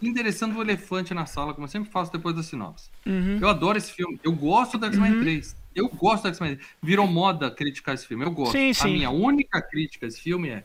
Endereçando 0.02 0.58
o 0.58 0.62
elefante 0.62 1.14
na 1.14 1.26
sala, 1.26 1.54
como 1.56 1.66
eu 1.66 1.72
sempre 1.72 1.90
faço 1.90 2.12
depois 2.12 2.36
da 2.36 2.44
sinopse. 2.44 2.90
Uhum. 3.04 3.40
Eu 3.42 3.50
adoro 3.50 3.80
esse 3.80 3.92
filme. 3.92 4.20
Eu 4.24 4.32
gosto 4.32 4.78
da 4.78 4.88
X-Men 4.88 5.14
uhum. 5.14 5.22
3. 5.22 5.56
Eu 5.76 5.90
gosto 5.90 6.24
da 6.24 6.30
X-Men 6.30 6.56
3. 6.56 6.68
Virou 6.84 7.08
moda 7.08 7.50
criticar 7.50 7.96
esse 7.96 8.06
filme. 8.06 8.24
Eu 8.24 8.30
gosto. 8.30 8.52
Sim, 8.52 8.74
sim. 8.74 8.84
A 8.84 8.88
minha 8.88 9.10
única 9.10 9.60
crítica 9.60 10.06
a 10.06 10.10
esse 10.10 10.22
filme 10.22 10.50
é 10.50 10.64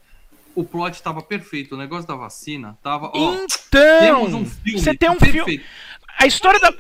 o 0.55 0.65
plot 0.65 0.95
estava 0.95 1.23
perfeito, 1.23 1.75
o 1.75 1.79
negócio 1.79 2.07
da 2.07 2.15
vacina 2.15 2.79
tava. 2.83 3.11
Ó, 3.15 3.35
então, 3.35 4.25
um 4.25 4.45
você 4.45 4.95
tem 4.95 5.11
um 5.11 5.19
filme. 5.19 5.63
A 6.19 6.27
história 6.27 6.61
da. 6.61 6.73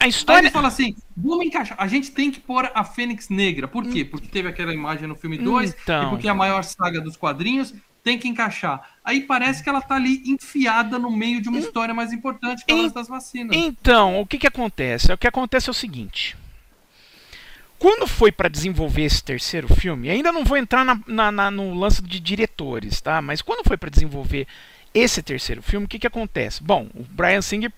A 0.00 0.08
história. 0.08 0.40
Aí 0.40 0.46
ele 0.46 0.50
fala 0.50 0.68
assim: 0.68 0.96
vamos 1.14 1.44
encaixar. 1.44 1.76
A 1.78 1.86
gente 1.86 2.10
tem 2.10 2.30
que 2.30 2.40
pôr 2.40 2.70
a 2.74 2.82
Fênix 2.82 3.28
Negra. 3.28 3.68
Por 3.68 3.86
quê? 3.86 4.02
Porque 4.02 4.26
teve 4.26 4.48
aquela 4.48 4.72
imagem 4.72 5.06
no 5.06 5.14
filme 5.14 5.36
2 5.36 5.76
então... 5.82 6.04
e 6.04 6.10
porque 6.10 6.26
é 6.26 6.30
a 6.30 6.34
maior 6.34 6.64
saga 6.64 7.00
dos 7.00 7.16
quadrinhos. 7.16 7.74
Tem 8.02 8.18
que 8.18 8.26
encaixar. 8.26 8.80
Aí 9.04 9.20
parece 9.20 9.62
que 9.62 9.68
ela 9.68 9.82
tá 9.82 9.96
ali 9.96 10.22
enfiada 10.24 10.98
no 10.98 11.10
meio 11.10 11.42
de 11.42 11.50
uma 11.50 11.58
história 11.58 11.92
mais 11.92 12.14
importante 12.14 12.64
que 12.64 12.72
é 12.72 12.88
das 12.88 13.08
vacinas. 13.08 13.54
Então, 13.54 14.18
o 14.22 14.26
que 14.26 14.38
que 14.38 14.46
acontece? 14.46 15.12
O 15.12 15.18
que 15.18 15.28
acontece 15.28 15.68
é 15.68 15.70
o 15.70 15.74
seguinte. 15.74 16.34
Quando 17.78 18.06
foi 18.06 18.32
para 18.32 18.48
desenvolver 18.48 19.02
esse 19.02 19.22
terceiro 19.22 19.68
filme, 19.74 20.08
ainda 20.08 20.32
não 20.32 20.44
vou 20.44 20.56
entrar 20.56 20.82
na, 20.82 20.98
na, 21.06 21.30
na, 21.30 21.50
no 21.50 21.74
lance 21.74 22.02
de 22.02 22.18
diretores, 22.20 23.02
tá? 23.02 23.20
Mas 23.20 23.42
quando 23.42 23.66
foi 23.66 23.76
para 23.76 23.90
desenvolver 23.90 24.46
esse 24.94 25.22
terceiro 25.22 25.62
filme, 25.62 25.84
o 25.84 25.88
que 25.88 25.98
que 25.98 26.06
acontece? 26.06 26.62
Bom, 26.62 26.88
o 26.94 27.02
Brian 27.02 27.42
Singer 27.42 27.70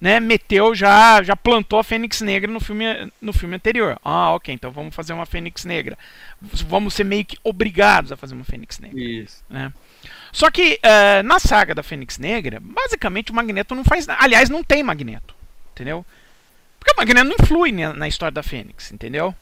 né, 0.00 0.18
meteu 0.18 0.74
já, 0.74 1.22
já 1.22 1.36
plantou 1.36 1.78
a 1.78 1.84
Fênix 1.84 2.20
Negra 2.22 2.50
no 2.50 2.58
filme, 2.58 2.84
no 3.20 3.32
filme 3.32 3.56
anterior. 3.56 3.98
Ah, 4.02 4.34
ok, 4.34 4.54
então 4.54 4.70
vamos 4.70 4.94
fazer 4.94 5.12
uma 5.12 5.26
Fênix 5.26 5.64
Negra. 5.64 5.98
Vamos 6.40 6.94
ser 6.94 7.04
meio 7.04 7.24
que 7.24 7.38
obrigados 7.44 8.10
a 8.10 8.16
fazer 8.16 8.34
uma 8.34 8.44
Fênix 8.44 8.78
Negra. 8.78 8.98
Isso. 8.98 9.44
Né? 9.50 9.72
Só 10.32 10.50
que 10.50 10.80
uh, 10.84 11.22
na 11.22 11.38
saga 11.38 11.74
da 11.74 11.82
Fênix 11.82 12.16
Negra, 12.18 12.60
basicamente 12.60 13.30
o 13.30 13.34
Magneto 13.34 13.74
não 13.74 13.84
faz 13.84 14.06
nada. 14.06 14.22
Aliás, 14.22 14.48
não 14.48 14.64
tem 14.64 14.82
Magneto. 14.82 15.34
Entendeu? 15.72 16.04
Porque 16.78 16.92
o 16.92 16.96
Magneto 16.96 17.28
não 17.28 17.36
influi 17.38 17.72
na 17.72 18.08
história 18.08 18.32
da 18.32 18.42
Fênix, 18.42 18.90
entendeu? 18.90 19.34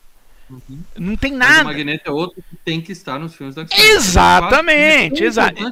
Uhum. 0.51 0.81
Não 0.97 1.17
tem 1.17 1.33
nada. 1.33 1.53
Mas 1.53 1.63
o 1.63 1.67
Magneto 1.67 2.09
é 2.09 2.13
outro 2.13 2.43
que 2.49 2.57
tem 2.57 2.81
que 2.81 2.93
estar 2.93 3.19
nos 3.19 3.35
filmes 3.35 3.55
da 3.55 3.67
Exatamente, 3.71 5.23
exato. 5.23 5.63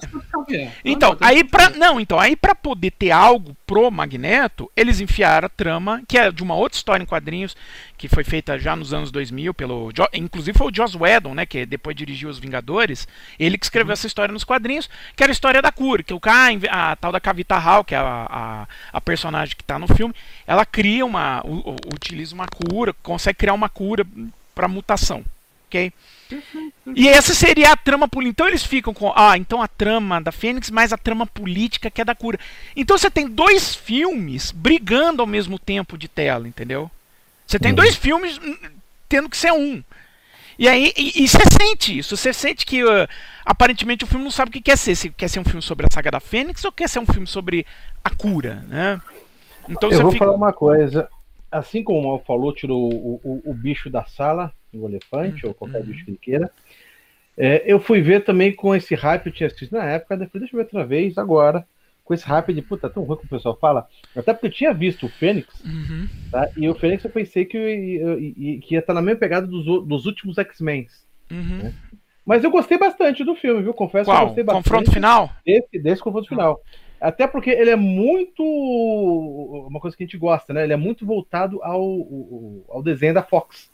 Então, 0.84 1.16
aí 1.20 1.42
para 1.42 1.70
não, 1.70 1.98
então 1.98 2.20
aí 2.20 2.36
para 2.36 2.54
poder 2.54 2.90
ter 2.90 3.10
algo 3.10 3.56
pro 3.66 3.90
Magneto, 3.90 4.70
eles 4.76 5.00
enfiaram 5.00 5.46
a 5.46 5.48
trama 5.48 6.02
que 6.06 6.18
é 6.18 6.30
de 6.30 6.42
uma 6.42 6.54
outra 6.54 6.76
história 6.76 7.02
em 7.02 7.06
quadrinhos 7.06 7.56
que 7.96 8.08
foi 8.08 8.22
feita 8.22 8.58
já 8.58 8.76
nos 8.76 8.92
anos 8.92 9.10
2000 9.10 9.54
pelo, 9.54 9.90
inclusive 10.12 10.56
foi 10.56 10.70
o 10.70 10.74
Joss 10.74 10.96
Whedon, 10.96 11.34
né, 11.34 11.46
que 11.46 11.64
depois 11.64 11.96
dirigiu 11.96 12.28
os 12.28 12.38
Vingadores, 12.38 13.08
ele 13.38 13.56
que 13.56 13.64
escreveu 13.64 13.88
uhum. 13.88 13.92
essa 13.94 14.06
história 14.06 14.32
nos 14.32 14.44
quadrinhos, 14.44 14.88
que 15.14 15.22
era 15.22 15.30
a 15.30 15.34
história 15.34 15.62
da 15.62 15.72
cura, 15.72 16.02
que 16.02 16.12
o 16.12 16.20
cara, 16.20 16.52
a, 16.70 16.92
a 16.92 16.96
tal 16.96 17.10
da 17.10 17.20
Kavita 17.20 17.56
Hall, 17.56 17.84
que 17.84 17.94
é 17.94 17.98
a, 17.98 18.26
a, 18.28 18.68
a 18.92 19.00
personagem 19.00 19.56
que 19.56 19.62
está 19.62 19.78
no 19.78 19.88
filme, 19.88 20.14
ela 20.46 20.66
cria 20.66 21.04
uma, 21.04 21.42
utiliza 21.92 22.34
uma 22.34 22.46
cura, 22.46 22.94
consegue 23.02 23.38
criar 23.38 23.54
uma 23.54 23.68
cura 23.68 24.06
para 24.56 24.66
mutação, 24.66 25.22
ok? 25.68 25.92
E 26.94 27.06
essa 27.08 27.34
seria 27.34 27.72
a 27.72 27.76
trama 27.76 28.08
política. 28.08 28.42
Então 28.42 28.48
eles 28.48 28.64
ficam 28.64 28.94
com, 28.94 29.12
ah, 29.14 29.36
então 29.36 29.62
a 29.62 29.68
trama 29.68 30.20
da 30.20 30.32
Fênix 30.32 30.70
mais 30.70 30.92
a 30.92 30.96
trama 30.96 31.26
política 31.26 31.90
que 31.90 32.00
é 32.00 32.04
da 32.04 32.14
cura. 32.14 32.40
Então 32.74 32.96
você 32.96 33.10
tem 33.10 33.28
dois 33.28 33.74
filmes 33.74 34.50
brigando 34.50 35.20
ao 35.20 35.26
mesmo 35.26 35.58
tempo 35.58 35.98
de 35.98 36.08
tela, 36.08 36.48
entendeu? 36.48 36.90
Você 37.46 37.58
tem 37.58 37.70
uhum. 37.70 37.76
dois 37.76 37.94
filmes 37.94 38.38
hum, 38.38 38.56
tendo 39.08 39.28
que 39.28 39.36
ser 39.36 39.52
um. 39.52 39.84
E 40.58 40.66
aí, 40.66 40.90
e, 40.96 41.22
e 41.22 41.28
você 41.28 41.42
sente 41.52 41.98
isso. 41.98 42.16
Você 42.16 42.32
sente 42.32 42.64
que 42.64 42.82
uh, 42.82 43.06
aparentemente 43.44 44.04
o 44.04 44.06
filme 44.06 44.24
não 44.24 44.30
sabe 44.30 44.48
o 44.48 44.52
que 44.52 44.62
quer 44.62 44.78
ser. 44.78 44.96
Se 44.96 45.10
quer 45.10 45.28
ser 45.28 45.38
um 45.38 45.44
filme 45.44 45.60
sobre 45.60 45.86
a 45.86 45.90
saga 45.92 46.10
da 46.10 46.18
Fênix 46.18 46.64
ou 46.64 46.72
quer 46.72 46.88
ser 46.88 46.98
um 46.98 47.06
filme 47.06 47.26
sobre 47.26 47.66
a 48.02 48.08
cura, 48.08 48.64
né? 48.66 49.00
Então 49.68 49.90
Eu 49.90 50.02
vou 50.02 50.12
fica... 50.12 50.24
falar 50.24 50.36
uma 50.36 50.52
coisa 50.52 51.08
assim 51.58 51.82
como 51.82 52.00
o 52.00 52.04
Mal 52.04 52.24
falou, 52.26 52.52
tirou 52.52 52.92
o, 52.92 53.20
o, 53.22 53.50
o 53.50 53.54
bicho 53.54 53.90
da 53.90 54.04
sala, 54.04 54.52
o 54.72 54.88
elefante, 54.88 55.44
uhum. 55.44 55.50
ou 55.50 55.54
qualquer 55.54 55.82
bicho 55.82 56.04
que 56.04 56.10
ele 56.10 56.18
queira. 56.18 56.50
É, 57.36 57.62
eu 57.66 57.78
fui 57.78 58.00
ver 58.00 58.24
também 58.24 58.52
com 58.52 58.74
esse 58.74 58.94
hype, 58.94 59.26
eu 59.26 59.32
tinha 59.32 59.46
assistido 59.46 59.72
na 59.72 59.84
época, 59.84 60.16
falei, 60.16 60.28
deixa 60.34 60.54
eu 60.54 60.58
ver 60.58 60.64
outra 60.64 60.84
vez, 60.86 61.18
agora, 61.18 61.66
com 62.02 62.14
esse 62.14 62.24
hype 62.24 62.54
de, 62.54 62.62
puta, 62.62 62.88
tão 62.88 63.02
ruim 63.02 63.18
que 63.18 63.26
o 63.26 63.28
pessoal 63.28 63.58
fala. 63.60 63.86
Até 64.16 64.32
porque 64.32 64.46
eu 64.46 64.52
tinha 64.52 64.72
visto 64.72 65.06
o 65.06 65.08
Fênix, 65.08 65.62
uhum. 65.64 66.08
tá? 66.30 66.48
e 66.56 66.68
o 66.68 66.74
Fênix 66.74 67.04
eu 67.04 67.10
pensei 67.10 67.44
que, 67.44 67.56
eu, 67.56 67.68
eu, 67.68 68.18
que 68.60 68.68
ia 68.70 68.78
estar 68.78 68.94
na 68.94 69.02
mesma 69.02 69.20
pegada 69.20 69.46
dos, 69.46 69.64
dos 69.86 70.06
últimos 70.06 70.38
X-Men. 70.38 70.86
Uhum. 71.30 71.58
Né? 71.64 71.74
Mas 72.24 72.42
eu 72.42 72.50
gostei 72.50 72.76
bastante 72.76 73.22
do 73.22 73.36
filme, 73.36 73.62
viu? 73.62 73.72
Confesso 73.72 74.10
Qual? 74.10 74.16
que 74.16 74.22
eu 74.22 74.26
gostei 74.26 74.44
bastante. 74.44 74.64
Confronto 74.64 74.90
final? 74.90 75.30
Desse, 75.44 75.78
desse 75.78 76.02
confronto 76.02 76.28
final. 76.28 76.60
Até 77.00 77.26
porque 77.26 77.50
ele 77.50 77.70
é 77.70 77.76
muito. 77.76 78.42
Uma 79.68 79.80
coisa 79.80 79.96
que 79.96 80.02
a 80.02 80.06
gente 80.06 80.18
gosta, 80.18 80.52
né? 80.52 80.64
Ele 80.64 80.72
é 80.72 80.76
muito 80.76 81.04
voltado 81.04 81.62
ao, 81.62 82.64
ao 82.68 82.82
desenho 82.82 83.14
da 83.14 83.22
Fox. 83.22 83.70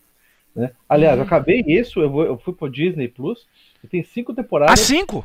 Né? 0.55 0.71
Aliás, 0.89 1.15
uhum. 1.15 1.23
eu 1.23 1.27
acabei 1.27 1.65
isso, 1.67 2.01
eu, 2.01 2.11
vou, 2.11 2.25
eu 2.25 2.39
fui 2.39 2.53
pro 2.53 2.71
Disney 2.71 3.09
Plus, 3.09 3.47
e 3.83 3.89
tem 3.89 4.03
cinco 4.03 4.35
temporadas. 4.35 4.81
Ah, 4.81 4.85
cinco? 4.85 5.25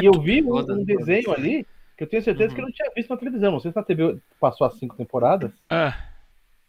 E 0.00 0.04
eu 0.04 0.12
vi 0.20 0.42
um, 0.42 0.56
um 0.56 0.84
desenho 0.84 1.32
ali 1.32 1.66
que 1.96 2.04
eu 2.04 2.08
tenho 2.08 2.22
certeza 2.22 2.50
uhum. 2.50 2.54
que 2.54 2.60
eu 2.60 2.64
não 2.64 2.72
tinha 2.72 2.90
visto 2.94 3.10
na 3.10 3.16
televisão. 3.16 3.52
Não 3.52 3.60
sei 3.60 3.72
se 3.72 3.76
na 3.76 3.82
TV 3.82 4.18
passou 4.40 4.66
as 4.66 4.74
cinco 4.78 4.96
temporadas. 4.96 5.50
Ah. 5.68 5.94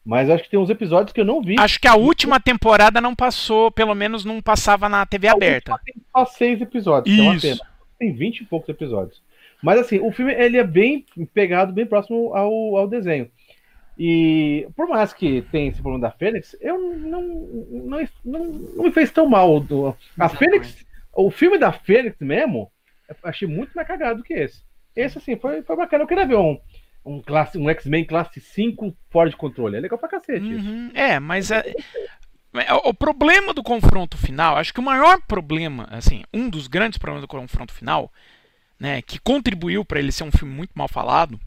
Mas 0.03 0.29
acho 0.29 0.43
que 0.43 0.49
tem 0.49 0.59
uns 0.59 0.69
episódios 0.69 1.13
que 1.13 1.21
eu 1.21 1.25
não 1.25 1.41
vi. 1.41 1.55
Acho 1.59 1.79
que 1.79 1.87
a 1.87 1.95
última 1.95 2.39
temporada 2.39 2.99
não 2.99 3.15
passou, 3.15 3.71
pelo 3.71 3.93
menos 3.93 4.25
não 4.25 4.41
passava 4.41 4.89
na 4.89 5.05
TV 5.05 5.27
aberta. 5.27 5.79
Tem 5.85 5.95
só 6.11 6.25
seis 6.25 6.59
episódios, 6.59 7.15
Isso. 7.15 7.23
é 7.23 7.29
uma 7.29 7.39
pena. 7.39 7.71
Tem 7.99 8.11
20 8.11 8.39
e 8.39 8.45
poucos 8.45 8.67
episódios. 8.67 9.21
Mas 9.63 9.79
assim, 9.79 9.99
o 9.99 10.11
filme 10.11 10.33
ele 10.33 10.57
é 10.57 10.63
bem 10.63 11.05
pegado, 11.33 11.73
bem 11.73 11.85
próximo 11.85 12.33
ao, 12.33 12.77
ao 12.77 12.87
desenho. 12.87 13.29
E 13.97 14.67
por 14.75 14.87
mais 14.87 15.13
que 15.13 15.41
tenha 15.51 15.69
esse 15.69 15.81
problema 15.81 16.07
da 16.07 16.11
Fênix, 16.11 16.55
eu 16.59 16.77
não, 16.97 17.21
não, 17.21 18.09
não, 18.25 18.45
não 18.45 18.83
me 18.85 18.91
fez 18.91 19.11
tão 19.11 19.27
mal. 19.29 19.59
Do- 19.59 19.95
A 20.17 20.29
Fênix, 20.29 20.85
o 21.13 21.29
filme 21.29 21.57
da 21.57 21.71
Fênix 21.71 22.15
mesmo, 22.19 22.71
eu 23.07 23.15
achei 23.23 23.47
muito 23.47 23.71
mais 23.75 23.87
cagado 23.87 24.19
do 24.19 24.23
que 24.23 24.33
esse. 24.33 24.63
Esse, 24.95 25.17
assim, 25.17 25.35
foi, 25.35 25.61
foi 25.61 25.75
bacana. 25.75 26.03
Eu 26.03 26.07
queria 26.07 26.25
ver 26.25 26.37
um, 26.37 26.57
um, 27.05 27.21
classe, 27.21 27.57
um 27.57 27.69
X-Men 27.69 28.05
classe 28.05 28.39
5 28.39 28.95
fora 29.09 29.29
de 29.29 29.35
controle. 29.37 29.77
É 29.77 29.79
legal 29.79 29.99
pra 29.99 30.09
cacete. 30.09 30.53
isso. 30.53 30.67
Uhum, 30.67 30.91
É, 30.95 31.19
mas 31.19 31.51
é, 31.51 31.63
é, 32.53 32.73
o 32.73 32.93
problema 32.93 33.53
do 33.53 33.63
confronto 33.63 34.17
final, 34.17 34.57
acho 34.57 34.73
que 34.73 34.79
o 34.79 34.83
maior 34.83 35.21
problema, 35.27 35.87
assim, 35.91 36.23
um 36.33 36.49
dos 36.49 36.67
grandes 36.67 36.97
problemas 36.97 37.21
do 37.21 37.27
confronto 37.27 37.73
final, 37.73 38.11
né, 38.81 38.99
que 38.99 39.19
contribuiu 39.19 39.85
para 39.85 39.99
ele 39.99 40.11
ser 40.11 40.23
um 40.23 40.31
filme 40.31 40.51
muito 40.51 40.71
mal 40.73 40.87
falado, 40.87 41.39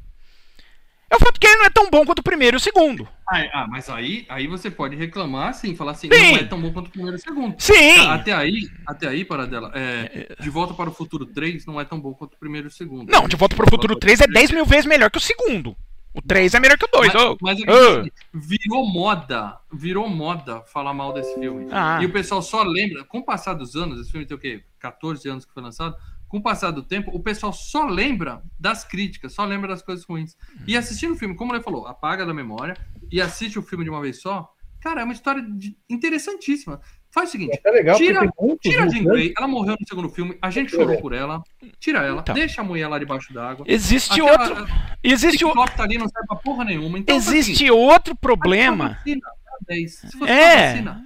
é 1.10 1.16
o 1.16 1.18
fato 1.18 1.40
que 1.40 1.46
ele 1.48 1.56
não 1.56 1.64
é 1.64 1.70
tão 1.70 1.90
bom 1.90 2.06
quanto 2.06 2.20
o 2.20 2.22
primeiro 2.22 2.56
e 2.56 2.58
o 2.58 2.60
segundo. 2.60 3.08
Ah, 3.28 3.42
ah, 3.52 3.66
mas 3.68 3.90
aí, 3.90 4.24
aí 4.28 4.46
você 4.46 4.70
pode 4.70 4.94
reclamar 4.94 5.48
assim, 5.48 5.74
falar 5.74 5.92
assim, 5.92 6.08
Sim. 6.12 6.30
não 6.30 6.38
é 6.38 6.44
tão 6.44 6.60
bom 6.60 6.72
quanto 6.72 6.86
o 6.86 6.90
primeiro 6.90 7.16
e 7.16 7.18
o 7.18 7.22
segundo. 7.22 7.56
Sim. 7.58 8.06
Até 8.06 8.32
aí, 8.32 8.70
até 8.86 9.08
aí, 9.08 9.24
Paradela, 9.24 9.72
é, 9.74 10.36
De 10.40 10.48
Volta 10.48 10.74
para 10.74 10.88
o 10.88 10.92
Futuro 10.92 11.26
3 11.26 11.66
não 11.66 11.80
é 11.80 11.84
tão 11.84 11.98
bom 11.98 12.14
quanto 12.14 12.34
o 12.34 12.38
primeiro 12.38 12.68
e 12.68 12.70
o 12.70 12.72
segundo. 12.72 13.10
Não, 13.10 13.26
De 13.26 13.34
Volta 13.34 13.56
para 13.56 13.66
o 13.66 13.70
Futuro 13.70 13.96
3 13.96 14.20
é 14.20 14.26
10 14.28 14.52
mil 14.52 14.64
vezes 14.64 14.86
melhor 14.86 15.10
que 15.10 15.18
o 15.18 15.20
segundo. 15.20 15.76
O 16.14 16.22
3 16.22 16.54
é 16.54 16.60
melhor 16.60 16.78
que 16.78 16.84
o 16.84 16.88
2. 16.88 17.12
Mas, 17.12 17.22
ô. 17.24 17.36
mas 17.42 17.60
é 17.60 17.70
assim, 17.70 18.10
virou 18.32 18.86
moda, 18.86 19.58
virou 19.72 20.08
moda 20.08 20.62
falar 20.62 20.94
mal 20.94 21.12
desse 21.12 21.34
filme. 21.34 21.66
Ah. 21.72 21.98
E 22.00 22.06
o 22.06 22.12
pessoal 22.12 22.40
só 22.40 22.62
lembra, 22.62 23.02
com 23.02 23.18
o 23.18 23.24
passar 23.24 23.54
dos 23.54 23.74
anos, 23.74 24.00
esse 24.00 24.12
filme 24.12 24.24
tem 24.24 24.36
o 24.36 24.40
quê? 24.40 24.62
14 24.78 25.28
anos 25.28 25.44
que 25.44 25.52
foi 25.52 25.62
lançado. 25.62 25.96
Com 26.34 26.38
o 26.38 26.42
passar 26.42 26.72
do 26.72 26.82
tempo, 26.82 27.12
o 27.14 27.20
pessoal 27.20 27.52
só 27.52 27.86
lembra 27.86 28.42
das 28.58 28.82
críticas, 28.84 29.32
só 29.34 29.44
lembra 29.44 29.68
das 29.68 29.82
coisas 29.82 30.04
ruins. 30.04 30.36
E 30.66 30.76
assistindo 30.76 31.12
o 31.12 31.16
filme, 31.16 31.36
como 31.36 31.54
ele 31.54 31.62
falou, 31.62 31.86
apaga 31.86 32.26
da 32.26 32.34
memória 32.34 32.76
e 33.08 33.20
assiste 33.20 33.56
o 33.56 33.62
filme 33.62 33.84
de 33.84 33.90
uma 33.90 34.00
vez 34.00 34.20
só. 34.20 34.50
Cara, 34.80 35.02
é 35.02 35.04
uma 35.04 35.12
história 35.12 35.40
de- 35.40 35.76
interessantíssima. 35.88 36.80
Faz 37.12 37.28
o 37.28 37.32
seguinte, 37.32 37.60
É 37.64 37.70
legal 37.70 37.96
Tira- 37.96 38.28
Tira 38.60 38.82
a 38.82 38.88
Jean. 38.88 39.04
Grey, 39.04 39.32
ela 39.38 39.46
morreu 39.46 39.76
no 39.80 39.86
segundo 39.86 40.08
filme, 40.08 40.36
a 40.42 40.50
gente 40.50 40.72
chorou 40.72 41.00
por 41.00 41.12
ela. 41.12 41.40
Tira 41.78 42.00
ela, 42.02 42.20
Então. 42.22 42.34
deixa 42.34 42.62
a 42.62 42.64
mulher 42.64 42.88
lá 42.88 42.98
debaixo 42.98 43.32
d'água. 43.32 43.64
Existe 43.68 44.20
Aquela- 44.20 44.32
outro. 44.58 44.66
Existe, 45.04 45.44
o- 45.44 45.54
tá 45.54 45.84
ali, 45.84 45.96
não 45.98 46.08
serve 46.08 46.26
pra 46.26 46.36
porra 46.36 46.64
nenhuma. 46.64 46.98
Então, 46.98 47.14
existe 47.14 47.70
outro 47.70 48.14
faz 48.14 48.20
problema. 48.20 48.88
vacina, 48.98 49.20
10. 49.66 49.92
Se 49.92 50.18
fosse 50.18 50.30
É. 50.30 50.66
vacina, 50.72 51.02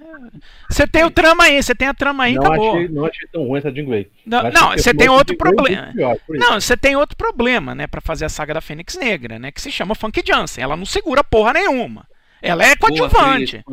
Você 0.69 0.87
tem 0.87 1.03
o 1.03 1.11
trama 1.11 1.43
aí, 1.45 1.61
você 1.61 1.73
tem 1.75 1.87
a 1.87 1.93
trama 1.93 2.23
aí, 2.23 2.35
Não 2.35 2.43
acabou. 2.45 2.73
achei, 2.75 2.87
não 2.89 3.05
achei 3.05 3.27
tão 3.31 3.43
ruim 3.47 3.59
essa 3.59 3.71
Jean 3.71 3.85
Grey. 3.85 4.11
Não, 4.25 4.43
não, 4.51 4.71
você 4.71 4.93
tem 4.93 5.09
outro 5.09 5.33
é 5.33 5.37
problema. 5.37 5.91
pior. 5.93 6.17
Não, 6.29 6.59
você 6.59 6.77
tem 6.77 6.95
outro 6.95 7.15
problema, 7.17 7.73
né, 7.73 7.87
Pra 7.87 8.01
fazer 8.01 8.25
a 8.25 8.29
saga 8.29 8.53
da 8.53 8.61
Fênix 8.61 8.95
Negra, 8.97 9.39
né, 9.39 9.51
que 9.51 9.61
se 9.61 9.71
chama 9.71 9.95
Funk 9.95 10.21
Jansen. 10.25 10.63
Ela 10.63 10.75
não 10.75 10.85
segura 10.85 11.23
porra 11.23 11.53
nenhuma. 11.53 12.05
Ela 12.41 12.63
é 12.65 12.75
coadjuvante. 12.75 13.63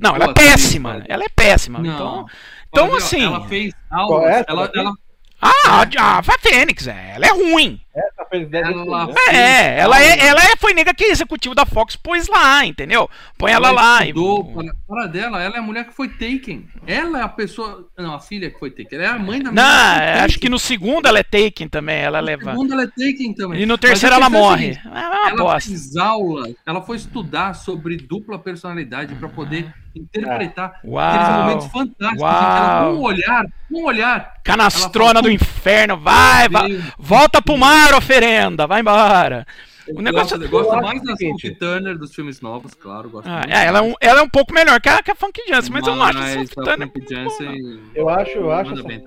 Não, 0.00 0.14
ela 0.16 0.24
é 0.26 0.32
péssima. 0.32 1.04
Ela 1.08 1.24
é 1.24 1.28
péssima. 1.28 1.78
Não. 1.78 1.94
Então, 1.94 2.26
então 2.68 2.94
assim. 2.96 3.24
Ela 3.24 3.46
fez 3.46 3.72
é 3.72 4.30
essa 4.30 4.44
Ela, 4.48 4.70
ela, 4.74 4.92
Ah, 5.40 5.86
a, 5.98 6.18
a 6.18 6.22
Fênix, 6.40 6.86
é, 6.88 7.12
ela 7.14 7.26
é 7.26 7.30
ruim. 7.30 7.80
Essa 7.96 8.26
fez 8.28 8.48
10 8.50 8.68
Ela- 8.68 9.06
né? 9.06 9.14
É, 9.30 9.78
ela 9.80 10.02
é, 10.02 10.26
ela 10.26 10.42
é, 10.42 10.54
foi 10.58 10.74
nega 10.74 10.92
que 10.92 11.04
executivo 11.04 11.54
da 11.54 11.64
Fox 11.64 11.96
pôs 11.96 12.28
lá, 12.28 12.64
entendeu? 12.66 13.08
Põe 13.38 13.52
ela, 13.52 13.70
lá. 13.70 14.04
e- 14.04 14.08
estudou, 14.08 14.44
para, 14.52 14.74
para 14.86 15.06
dela, 15.06 15.42
ela 15.42 15.56
é 15.56 15.58
a 15.58 15.62
mulher 15.62 15.86
que 15.86 15.94
foi 15.94 16.08
taken. 16.08 16.66
Ela 16.86 17.20
é 17.20 17.22
a 17.22 17.28
pessoa. 17.28 17.88
Não, 17.98 18.14
a 18.14 18.20
filha 18.20 18.50
que 18.50 18.58
foi 18.58 18.70
taken. 18.70 18.98
Ela 18.98 19.04
é 19.04 19.08
a 19.08 19.18
mãe 19.18 19.42
da 19.42 19.50
Não, 19.50 19.62
que 19.94 20.00
foi 20.12 20.20
acho 20.26 20.38
que 20.38 20.48
no 20.50 20.58
segundo 20.58 21.06
ela 21.08 21.18
é 21.18 21.22
taken 21.22 21.68
também, 21.68 21.96
ela 22.00 22.20
No 22.20 22.26
leva. 22.26 22.50
segundo 22.50 22.72
ela 22.74 22.82
é 22.82 22.86
taken 22.86 23.32
também. 23.34 23.62
E 23.62 23.66
no 23.66 23.78
terceiro 23.78 24.14
ela 24.14 24.26
é 24.26 24.28
morre. 24.28 24.74
seguinte, 24.74 24.86
É 24.86 24.90
uma 24.90 25.28
ela 25.30 25.36
bosta. 25.42 25.70
fez 25.70 25.96
aula, 25.96 26.48
ela 26.66 26.82
foi 26.82 26.96
estudar 26.98 27.54
sobre 27.54 27.96
dupla 27.96 28.38
personalidade 28.38 29.14
para 29.14 29.28
poder 29.30 29.72
interpretar 29.94 30.78
Uau. 30.84 31.02
aqueles 31.08 31.36
momentos 31.38 31.66
fantásticos 31.68 32.18
que 32.18 32.22
ela, 32.24 32.82
Uau. 32.82 32.92
com 32.94 32.98
um 33.00 33.02
olhar, 33.02 33.44
com 33.72 33.80
um 33.80 33.84
olhar, 33.86 34.34
Canastrona 34.44 35.10
Ela 35.12 35.22
do 35.22 35.30
inferno, 35.30 35.96
vai, 35.98 36.48
vai, 36.48 36.78
volta 36.98 37.40
pro 37.42 37.56
mar, 37.56 37.85
oferenda, 37.94 38.66
vai 38.66 38.80
embora. 38.80 39.46
O 39.88 40.02
negócio- 40.02 40.36
gosta, 40.38 40.48
gosta 40.50 40.74
Eu 40.76 40.82
mais 40.82 41.02
da. 41.04 41.12
Sophie 41.16 41.54
Turner 41.54 41.96
dos 41.96 42.12
filmes 42.14 42.40
novos, 42.40 42.74
claro, 42.74 43.08
gosto 43.08 43.28
Ah, 43.28 43.34
muito. 43.42 43.50
é, 43.54 43.66
ela, 43.66 43.78
é 43.78 43.82
um, 43.82 43.94
ela 44.00 44.18
é 44.20 44.22
um 44.22 44.28
pouco 44.28 44.52
melhor 44.52 44.80
que 44.80 44.88
a, 44.88 45.00
que 45.02 45.12
a 45.12 45.14
Funk 45.14 45.40
Jansen, 45.48 45.72
mas, 45.72 45.86
eu 45.86 45.94
não 45.94 46.02
acho 46.04 46.18
a 46.18 46.26
Sophie 46.26 46.48
a 46.58 46.62
Turner 46.64 46.90
não. 46.94 47.08
Jansen 47.08 47.82
Eu 47.94 48.08
acho, 48.08 48.30
eu 48.32 48.50
acho. 48.50 48.82
bem. 48.82 49.02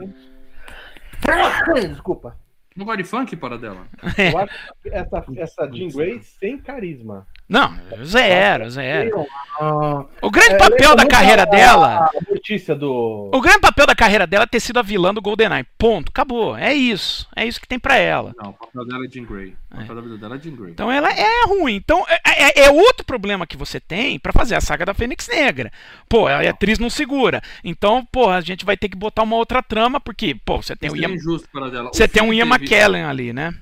Desculpa. 1.89 2.38
Não 2.76 2.86
gosta 2.86 3.04
de 3.04 3.10
funk, 3.10 3.36
para 3.36 3.58
dela? 3.58 3.88
Eu 4.18 4.38
acho 4.38 4.54
essa, 4.86 5.26
essa 5.36 5.70
Jean 5.72 5.89
Grey 5.89 6.22
sem 6.22 6.58
carisma. 6.58 7.28
Não, 7.50 7.74
zero, 8.06 8.70
zero. 8.70 9.26
Ah, 9.60 10.06
O 10.22 10.30
grande 10.30 10.54
é, 10.54 10.58
papel 10.60 10.96
da 10.96 11.06
carreira 11.08 11.48
dela. 11.48 12.06
A 12.16 12.32
notícia 12.32 12.76
do. 12.76 13.32
O 13.34 13.42
grande 13.42 13.60
papel 13.60 13.88
da 13.88 13.96
carreira 13.96 14.28
dela 14.28 14.44
é 14.44 14.48
ter 14.48 14.60
sido 14.60 14.78
a 14.78 14.84
vilã 14.84 15.12
do 15.12 15.20
GoldenEye. 15.22 15.66
Ponto. 15.76 16.10
Acabou. 16.10 16.56
É 16.56 16.74
isso. 16.76 17.28
É 17.36 17.46
isso 17.46 17.60
que 17.60 17.68
tem 17.68 17.80
pra 17.80 17.98
ela. 17.98 18.34
Não, 18.42 18.52
o 18.52 18.54
papel 18.54 18.86
dela 18.86 19.04
é 19.04 19.10
Jean 19.10 19.24
Grey. 19.26 19.56
O 19.72 19.78
papel 19.78 19.96
da 19.96 20.02
vida 20.02 20.18
dela 20.18 20.36
é 20.36 20.40
Jean 20.40 20.56
Grey. 20.56 20.72
Então 20.72 20.92
ela 20.92 21.10
é 21.12 21.46
ruim. 21.48 21.74
Então 21.76 22.06
é, 22.08 22.62
é- 22.62 22.66
é 22.66 22.70
outro 22.72 23.04
problema 23.04 23.48
que 23.48 23.58
você 23.58 23.80
tem 23.80 24.20
pra 24.20 24.32
fazer 24.32 24.54
a 24.54 24.62
saga 24.62 24.86
da 24.86 24.94
Fênix 24.94 25.28
Negra. 25.28 25.72
Pô, 26.08 26.28
a 26.28 26.42
atriz 26.48 26.78
não 26.78 26.90
segura. 26.90 27.42
Então, 27.64 28.06
pô, 28.12 28.30
a 28.30 28.42
gente 28.42 28.64
vai 28.64 28.78
ter 28.78 28.90
que 28.90 28.96
botar 28.98 29.24
uma 29.24 29.36
outra 29.36 29.64
trama, 29.64 30.00
porque, 30.00 30.36
pô, 30.46 30.62
você 30.62 30.76
tem 30.76 30.90
o 30.92 30.96
Isso 30.96 31.04
é 31.04 31.08
Ian, 31.08 31.16
injusto 31.16 31.50
para 31.52 31.70
dela. 31.70 31.90
O 31.90 31.94
você 31.96 32.08
tem 32.08 32.22
um 32.22 32.32
Ian 32.32 32.46
McKellen 32.46 33.04
ali, 33.06 33.34
né? 33.34 33.54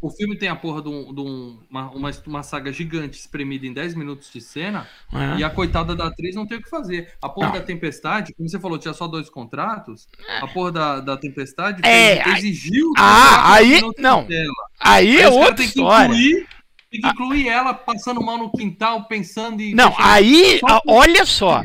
O 0.00 0.10
filme 0.10 0.36
tem 0.36 0.48
a 0.48 0.54
porra 0.54 0.82
de, 0.82 0.88
um- 0.88 1.12
de 1.14 1.20
um- 1.20 1.58
uma, 1.70 1.90
uma, 1.90 2.10
uma 2.26 2.42
saga 2.42 2.70
gigante 2.72 3.18
espremida 3.18 3.66
em 3.66 3.72
10 3.72 3.94
minutos 3.94 4.30
de 4.32 4.40
cena 4.40 4.86
É. 5.12 5.38
e 5.38 5.44
a 5.44 5.48
coitada 5.50 5.96
da 5.96 6.06
atriz 6.06 6.34
não 6.36 6.46
tem 6.46 6.58
o 6.58 6.62
que 6.62 6.68
fazer. 6.68 7.12
A 7.22 7.28
porra 7.28 7.48
Não. 7.48 7.54
da 7.54 7.60
Tempestade, 7.62 8.34
como 8.34 8.48
você 8.48 8.60
falou, 8.60 8.78
tinha 8.78 8.92
só 8.94 9.08
dois 9.08 9.30
contratos. 9.30 10.06
A 10.42 10.46
porra 10.48 10.70
da, 10.72 11.00
da 11.00 11.16
Tempestade 11.16 11.80
É, 11.84 12.22
fez- 12.22 12.36
exigiu. 12.38 12.92
ah, 12.98 13.54
aí- 13.54 13.80
não. 13.98 14.26
Aí 14.28 14.46
Aí 14.78 15.20
é 15.20 15.28
outra 15.28 15.64
história. 15.64 16.04
incluir- 16.06 16.46
Tem 16.90 17.00
que 17.00 17.08
incluir 17.08 17.48
ela 17.48 17.74
passando 17.74 18.22
mal 18.22 18.38
no 18.38 18.50
quintal, 18.52 19.04
pensando 19.06 19.60
em. 19.60 19.74
Não, 19.74 19.92
aí, 19.98 20.58
Só 20.60 20.66
a- 20.76 20.82
olha 20.86 21.24
só. 21.26 21.62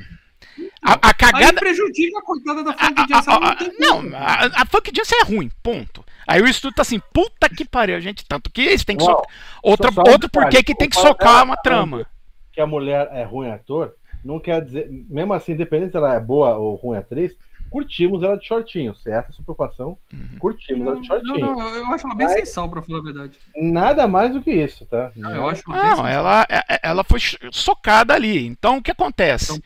A, 0.83 0.93
a 0.93 0.99
Aí 1.09 1.13
cagada. 1.13 1.59
prejudica 1.59 2.17
a 2.17 2.21
coitada 2.23 2.63
da 2.63 2.73
Funk 2.73 3.05
Jansen. 3.07 3.33
não 3.79 3.99
a, 4.17 4.61
a 4.61 4.65
Funk 4.65 4.91
Jansen 4.95 5.19
é 5.19 5.23
ruim, 5.23 5.49
ponto. 5.61 6.03
Aí 6.27 6.41
o 6.41 6.47
estúdio 6.47 6.75
tá 6.75 6.81
assim, 6.81 6.99
puta 7.13 7.49
que 7.49 7.65
pariu, 7.65 7.99
gente. 8.01 8.25
Tanto 8.27 8.49
que 8.51 8.61
eles 8.61 8.85
têm 8.85 8.97
que 8.97 9.03
Uau, 9.03 9.15
socar. 9.17 9.31
Outra, 9.63 9.91
só- 9.91 10.03
outro 10.07 10.29
porquê 10.29 10.63
que 10.63 10.75
tem 10.75 10.89
que 10.89 10.95
socar 10.95 11.17
tá 11.17 11.43
uma 11.43 11.55
falando 11.55 11.61
trama. 11.63 12.05
Que 12.53 12.61
a 12.61 12.67
mulher 12.67 13.07
é 13.11 13.23
ruim 13.23 13.49
ator, 13.49 13.93
não 14.23 14.39
quer 14.39 14.63
dizer. 14.63 14.87
Mesmo 15.09 15.33
assim, 15.33 15.53
independente 15.53 15.91
se 15.91 15.97
ela 15.97 16.13
é 16.15 16.19
boa 16.19 16.55
ou 16.57 16.75
ruim 16.75 16.97
atriz, 16.97 17.35
curtimos 17.69 18.21
ela 18.23 18.37
de 18.37 18.45
shortinho. 18.45 18.93
Se 18.95 19.09
essa 19.09 19.27
é 19.27 19.29
a 19.29 19.31
sua 19.31 19.43
preocupação, 19.45 19.97
Uhum. 20.13 20.37
curtimos 20.39 20.85
ela 20.87 20.95
de 20.99 21.07
Não, 21.07 21.17
shortinho. 21.17 21.39
não, 21.55 21.75
eu 21.75 21.85
acho 21.87 22.05
ela 22.05 22.15
bem 22.15 22.27
Mas- 22.27 22.39
sensal, 22.39 22.69
pra 22.69 22.81
falar 22.81 22.99
a 22.99 23.03
verdade. 23.03 23.37
Nada 23.55 24.07
mais 24.07 24.33
do 24.33 24.41
que 24.41 24.51
isso, 24.51 24.85
tá? 24.85 25.11
Não, 25.15 25.33
eu 25.33 25.49
acho 25.49 25.63
ela 25.67 25.77
Não, 25.81 25.89
sensal. 25.91 26.07
ela, 26.07 26.45
é- 26.49 26.79
ela 26.83 27.03
foi 27.03 27.19
socada 27.51 28.13
ali. 28.13 28.45
Então 28.45 28.77
o 28.77 28.81
que 28.83 28.91
acontece? 28.91 29.53
Então, 29.53 29.61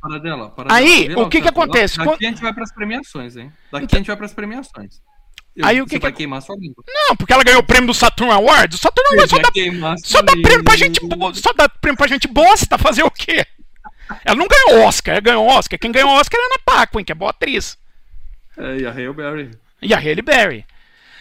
Para 0.00 0.18
dela, 0.20 0.50
para 0.50 0.72
Aí, 0.72 1.08
dela. 1.08 1.24
o 1.24 1.28
que 1.28 1.42
que 1.42 1.48
acontece? 1.48 1.98
Daqui 1.98 2.08
Quando- 2.10 2.22
a 2.24 2.28
gente 2.28 2.40
vai 2.40 2.54
pras 2.54 2.72
premiações, 2.72 3.36
hein? 3.36 3.52
Daqui 3.72 3.84
Então- 3.86 3.96
a 3.96 3.98
gente 3.98 4.06
vai 4.06 4.16
pras 4.16 4.32
premiações. 4.32 5.02
Eu- 5.58 5.66
Aí, 5.66 5.82
o 5.82 5.86
que 5.86 5.96
que 5.96 5.98
vai 5.98 6.10
ac- 6.10 6.16
queimar 6.18 6.40
sua 6.40 6.56
língua. 6.56 6.84
Não, 6.86 7.16
porque 7.16 7.32
ela 7.32 7.42
ganhou 7.42 7.60
o 7.60 7.64
prêmio 7.64 7.88
do 7.88 7.94
Saturn 7.94 8.32
Awards. 8.32 8.78
O 8.78 8.80
Saturn 8.80 9.08
Awards 9.14 9.30
só 9.30 9.36
dá, 9.38 9.50
só 10.04 10.22
dá 10.22 10.32
prêmio 10.32 10.64
pra 10.64 10.76
gente 10.76 11.00
boa. 11.06 11.34
Só 11.34 11.52
dá 11.52 11.68
prêmio 11.68 11.96
pra 11.98 12.06
gente 12.06 12.28
bosta 12.28 12.78
fazer 12.78 13.02
o 13.02 13.10
quê? 13.10 13.44
Ela 14.24 14.36
não 14.36 14.46
ganhou 14.48 14.86
Oscar, 14.86 15.12
ela 15.14 15.20
ganhou 15.20 15.46
Oscar. 15.46 15.78
Quem 15.78 15.92
ganhou 15.92 16.10
Oscar 16.10 16.40
é 16.40 16.42
a 16.42 16.46
Ana 16.46 16.58
Paquin, 16.64 17.04
que 17.04 17.12
é 17.12 17.14
boa 17.14 17.30
atriz. 17.30 17.76
É, 18.56 18.78
e 18.78 18.86
a 18.86 18.90
Hail 18.92 19.12
Berry. 19.12 19.50
E 19.82 19.92
a 19.94 19.98
Halle 19.98 20.22
Berry. 20.22 20.64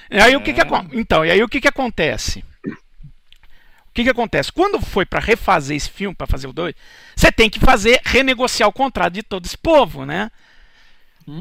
E 0.09 0.19
aí 0.19 0.35
o 0.35 0.41
que 0.41 0.53
que 0.53 0.61
É. 0.61 0.65
Então, 0.93 1.25
e 1.25 1.31
aí 1.31 1.43
o 1.43 1.49
que 1.49 1.59
que 1.59 1.67
acontece? 1.67 2.43
O 2.65 3.93
que 3.93 4.03
que 4.03 4.09
acontece? 4.09 4.51
Quando 4.51 4.79
foi 4.79 5.05
pra 5.05 5.19
refazer 5.19 5.75
esse 5.75 5.89
filme, 5.89 6.15
pra 6.15 6.27
fazer 6.27 6.47
o 6.47 6.53
2, 6.53 6.73
você 7.15 7.31
tem 7.31 7.49
que 7.49 7.59
fazer, 7.59 7.99
renegociar 8.05 8.69
o 8.69 8.73
contrato 8.73 9.13
de 9.13 9.23
todo 9.23 9.45
esse 9.45 9.57
povo, 9.57 10.05
né? 10.05 10.31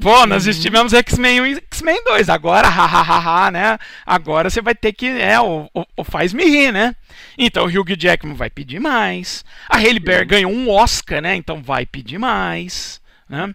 Pô, 0.01 0.27
nós 0.27 0.47
estivemos 0.47 0.93
X-Men 0.93 1.41
1 1.43 1.47
e 1.47 1.55
X-Men 1.57 2.03
2, 2.05 2.29
agora, 2.29 2.67
hahaha, 2.69 3.53
né? 3.53 3.79
Agora 4.05 4.51
você 4.51 4.61
vai 4.61 4.75
ter 4.75 4.93
que, 4.93 5.07
é, 5.07 5.39
o, 5.41 5.71
o, 5.73 5.85
o 5.99 6.05
faz-me 6.05 6.45
rir, 6.45 6.73
né? 6.73 6.97
Então 7.39 7.65
o 7.65 7.69
Hugh 7.69 7.97
Jackman 7.97 8.35
vai 8.35 8.51
pedir 8.51 8.81
mais. 8.81 9.45
A 9.69 9.77
Halle 9.77 10.01
Berry 10.01 10.25
ganhou 10.25 10.51
um 10.51 10.69
Oscar, 10.69 11.23
né? 11.23 11.37
Então 11.37 11.63
vai 11.63 11.87
pedir 11.87 12.19
mais, 12.19 13.01
né? 13.29 13.53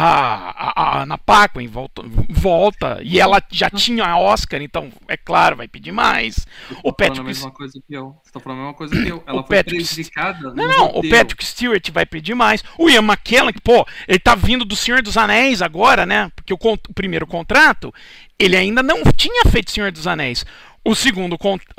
a, 0.00 0.72
a 0.76 1.02
Ana 1.02 1.18
Paquin 1.18 1.66
volta, 1.66 2.02
volta 2.28 3.00
e 3.02 3.18
ela 3.18 3.42
já 3.50 3.68
tinha 3.68 4.06
a 4.06 4.16
Oscar, 4.16 4.62
então 4.62 4.92
é 5.08 5.16
claro, 5.16 5.56
vai 5.56 5.66
pedir 5.66 5.90
mais. 5.90 6.46
O 6.84 6.92
Patrick... 6.92 7.20
a 7.20 7.24
mesma 7.24 7.50
coisa 7.50 7.80
que 7.84 7.94
eu. 7.94 8.16
Você 8.22 8.30
tá 8.30 8.38
falando 8.38 8.58
a 8.58 8.62
mesma 8.62 8.74
coisa 8.74 8.94
que 8.94 9.08
eu. 9.08 9.22
Ela 9.26 9.40
o 9.40 9.46
foi 9.46 9.56
Patrick... 9.56 9.76
prejudicada. 9.76 10.54
Não, 10.54 10.68
não, 10.68 10.86
o 10.90 11.08
Patrick 11.08 11.44
Stewart 11.44 11.90
vai 11.90 12.06
pedir 12.06 12.34
mais. 12.34 12.62
O 12.78 12.88
Ian 12.88 13.02
McKellen, 13.02 13.52
que, 13.52 13.60
pô, 13.60 13.84
ele 14.06 14.20
tá 14.20 14.36
vindo 14.36 14.64
do 14.64 14.76
Senhor 14.76 15.02
dos 15.02 15.16
Anéis 15.16 15.60
agora, 15.60 16.06
né? 16.06 16.30
Porque 16.36 16.54
o, 16.54 16.58
o 16.60 16.94
primeiro 16.94 17.26
contrato, 17.26 17.92
ele 18.38 18.56
ainda 18.56 18.84
não 18.84 19.02
tinha 19.16 19.50
feito 19.50 19.72
Senhor 19.72 19.90
dos 19.90 20.06
Anéis. 20.06 20.46
O 20.84 20.94
segundo 20.94 21.36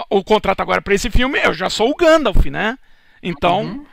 o 0.09 0.23
contrato 0.23 0.59
agora 0.59 0.81
para 0.81 0.93
esse 0.93 1.09
filme, 1.09 1.39
eu 1.41 1.53
já 1.53 1.69
sou 1.69 1.89
o 1.89 1.95
Gandalf, 1.95 2.45
né? 2.47 2.77
Então, 3.23 3.61
uhum. 3.61 3.85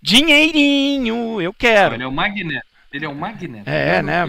dinheirinho, 0.00 1.42
eu 1.42 1.52
quero. 1.52 1.96
Ele 1.96 2.04
é 2.04 2.06
o 2.06 2.12
Magneto. 2.12 2.71
Ele 2.92 3.04
é 3.04 3.08
um 3.08 3.14
Magneto. 3.14 3.68
É, 3.68 4.02
né? 4.02 4.24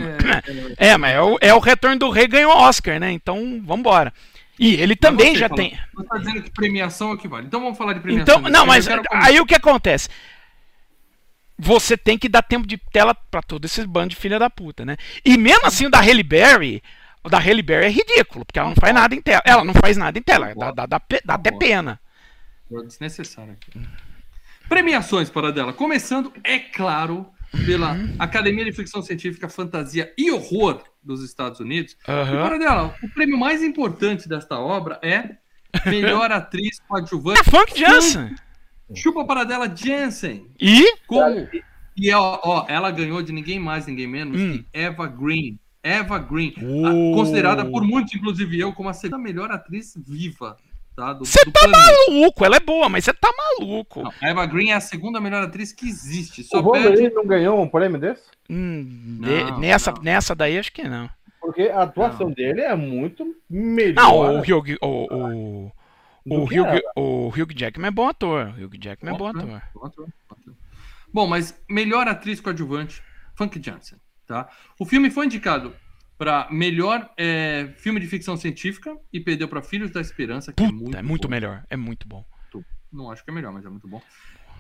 É, 0.78 0.90
é, 0.92 0.98
mas 0.98 1.14
é 1.14 1.22
o, 1.22 1.38
é 1.42 1.54
o 1.54 1.60
retorno 1.60 2.00
do 2.00 2.10
rei 2.10 2.28
ganhou 2.28 2.56
Oscar, 2.56 3.00
né? 3.00 3.12
Então, 3.12 3.62
vambora. 3.64 4.14
E 4.58 4.76
ele 4.76 4.96
também 4.96 5.36
já 5.36 5.50
tem. 5.50 5.78
Você 5.94 6.08
tá 6.08 6.18
dizendo 6.18 6.44
que 6.44 6.52
premiação 6.52 7.12
é 7.12 7.14
o 7.14 7.18
que 7.18 7.28
vale. 7.28 7.48
Então 7.48 7.60
vamos 7.60 7.78
falar 7.78 7.94
de 7.94 8.00
premiação. 8.00 8.40
Então, 8.40 8.52
não, 8.52 8.66
mas 8.66 8.88
aí 9.12 9.40
o 9.40 9.46
que 9.46 9.56
acontece? 9.56 10.10
Você 11.58 11.98
tem 11.98 12.18
que 12.18 12.30
dar 12.30 12.42
tempo 12.42 12.68
de 12.68 12.78
tela 12.78 13.16
para 13.16 13.42
todo 13.42 13.66
esse 13.66 13.86
bando 13.86 14.10
de 14.10 14.16
filha 14.16 14.38
da 14.38 14.50
puta, 14.50 14.86
né? 14.86 14.96
E 15.26 15.38
mesmo 15.38 15.66
assim 15.66 15.86
o 15.86 15.90
da 15.90 16.00
Halle 16.00 16.24
Berry, 16.24 16.84
o 17.24 17.30
da 17.30 17.40
Halle 17.40 17.62
Berry 17.62 17.86
é 17.86 17.90
ridículo, 17.90 18.46
porque 18.46 18.60
ela 18.60 18.70
não 18.70 18.76
faz 18.76 18.94
nada 18.94 19.16
em 19.16 19.22
tela. 19.22 19.42
Ela 19.46 19.64
não 19.64 19.74
faz 19.74 19.98
nada 19.98 20.18
em 20.18 20.22
tela, 20.22 20.54
dá, 20.56 20.72
dá, 20.72 20.86
dá, 20.86 21.02
dá 21.26 21.34
até 21.34 21.52
pena. 21.52 22.00
Desnecessário 22.70 23.54
aqui. 23.54 23.80
Premiações 24.68 25.30
para 25.30 25.52
dela. 25.52 25.74
Começando, 25.74 26.34
é 26.44 26.58
claro, 26.58 27.28
pela 27.66 27.94
uhum. 27.94 28.16
Academia 28.20 28.66
de 28.66 28.72
Ficção 28.72 29.02
Científica, 29.02 29.48
Fantasia 29.48 30.14
e 30.18 30.32
Horror 30.32 30.84
dos 31.02 31.24
Estados 31.24 31.60
Unidos. 31.60 31.96
Uhum. 32.08 32.24
E 32.24 32.44
para 32.44 32.58
dela, 32.58 32.96
o 33.04 33.10
prêmio 33.10 33.38
mais 33.38 33.64
importante 33.64 34.28
desta 34.28 34.60
obra 34.60 35.00
é 35.02 35.38
Melhor 35.86 36.30
Atriz 36.32 36.80
Coadjuvante. 36.88 37.40
É 37.40 37.44
Funk 37.44 37.80
Jansen. 37.80 38.36
Chupa 38.96 39.26
para 39.26 39.44
dela 39.44 39.74
Jensen. 39.74 40.48
E? 40.60 40.98
Como... 41.08 41.48
E 41.96 42.12
ó, 42.12 42.40
ó, 42.44 42.66
ela 42.68 42.90
ganhou 42.90 43.22
de 43.22 43.32
ninguém 43.32 43.60
mais, 43.60 43.86
ninguém 43.86 44.08
menos 44.08 44.40
hum. 44.40 44.54
que 44.54 44.66
Eva 44.74 45.08
Green. 45.08 45.60
Eva 45.84 46.18
Green, 46.18 46.54
oh. 46.58 47.14
considerada 47.14 47.66
por 47.66 47.84
muitos, 47.84 48.16
inclusive 48.16 48.58
eu, 48.58 48.72
como 48.72 48.88
a 48.88 48.94
segunda 48.94 49.22
melhor 49.22 49.52
atriz 49.52 49.94
viva 50.08 50.58
você 50.96 51.44
tá 51.46 51.52
planeta. 51.52 51.94
maluco, 52.08 52.46
ela 52.46 52.58
é 52.58 52.60
boa, 52.60 52.88
mas 52.88 53.06
você 53.06 53.14
tá 53.14 53.30
maluco. 53.36 54.04
Não, 54.04 54.14
a 54.22 54.30
Eva 54.30 54.46
Green 54.46 54.70
é 54.70 54.76
a 54.76 54.82
segunda 54.82 55.20
melhor 55.20 55.44
atriz 55.44 55.72
que 55.72 55.88
existe. 55.88 56.44
Só 56.44 56.60
o 56.60 56.64
Wolverine 56.64 56.96
perde... 56.96 57.16
não 57.16 57.26
ganhou 57.26 57.62
um 57.62 57.68
prêmio 57.68 58.00
desse? 58.00 58.24
Hum, 58.50 59.18
não, 59.20 59.60
nessa, 59.60 59.92
não. 59.92 60.02
nessa 60.04 60.36
daí 60.36 60.58
acho 60.58 60.72
que 60.72 60.84
não. 60.84 61.10
Porque 61.42 61.64
a 61.64 61.84
atuação 61.84 62.28
não. 62.28 62.34
dele 62.34 62.62
é 62.62 62.76
muito 62.76 63.36
melhor. 63.50 64.02
Não, 64.02 64.18
o 64.18 64.40
Hugh, 64.40 64.78
o, 64.82 64.88
o, 64.88 65.72
o, 66.26 66.44
Hugh, 66.44 66.82
o 66.96 67.28
Hugh 67.30 67.54
Jackman 67.54 67.88
é 67.88 67.92
bom 67.92 68.08
ator. 68.08 68.54
O 68.58 68.66
Hugh 68.66 68.78
Jackman 68.80 69.18
bom 69.18 69.30
é 69.30 69.34
bom 69.34 69.40
ator. 69.40 69.62
Bom, 69.74 69.86
ator. 69.86 70.10
bom, 71.12 71.28
mas 71.28 71.60
melhor 71.70 72.08
atriz 72.08 72.40
coadjuvante, 72.40 73.04
Funk 73.36 73.60
Johnson. 73.60 73.96
Tá? 74.26 74.48
O 74.80 74.86
filme 74.86 75.10
foi 75.10 75.26
indicado 75.26 75.76
para 76.24 76.48
melhor 76.50 77.10
é, 77.18 77.68
filme 77.76 78.00
de 78.00 78.08
ficção 78.08 78.38
científica 78.38 78.96
e 79.12 79.20
perdeu 79.20 79.46
para 79.46 79.62
Filhos 79.62 79.92
da 79.92 80.00
Esperança, 80.00 80.54
que 80.54 80.64
é 80.64 80.66
Puta, 80.66 80.74
é 80.74 80.82
muito, 80.82 80.98
é 80.98 81.02
muito 81.02 81.30
melhor, 81.30 81.66
é 81.70 81.76
muito 81.76 82.08
bom. 82.08 82.24
Não 82.94 83.12
acho 83.12 83.26
que 83.26 83.30
é 83.30 83.34
melhor, 83.34 83.52
mas 83.52 83.66
é 83.66 83.70
muito 83.70 83.90
bom. 83.90 84.02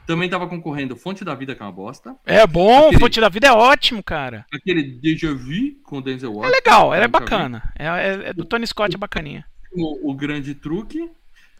Também 0.05 0.29
tava 0.29 0.45
concorrendo 0.45 0.97
Fonte 0.97 1.23
da 1.23 1.33
Vida, 1.33 1.55
que 1.55 1.61
é 1.61 1.65
uma 1.65 1.71
bosta. 1.71 2.17
É 2.25 2.45
bom, 2.45 2.87
aquele, 2.87 2.99
Fonte 2.99 3.21
da 3.21 3.29
Vida 3.29 3.47
é 3.47 3.53
ótimo, 3.53 4.03
cara. 4.03 4.45
Aquele 4.51 4.83
Deja 4.83 5.33
Vu 5.33 5.81
com 5.85 6.01
Denzel 6.01 6.33
Washington. 6.33 6.47
É 6.47 6.51
legal, 6.51 6.93
ela 6.93 7.05
é 7.05 7.07
bacana. 7.07 7.73
É, 7.79 7.85
é, 7.85 8.29
é, 8.29 8.33
do 8.33 8.43
Tony 8.43 8.67
Scott, 8.67 8.93
é 8.93 8.97
bacaninha. 8.97 9.45
O, 9.71 10.11
o 10.11 10.13
Grande 10.13 10.53
Truque. 10.53 11.09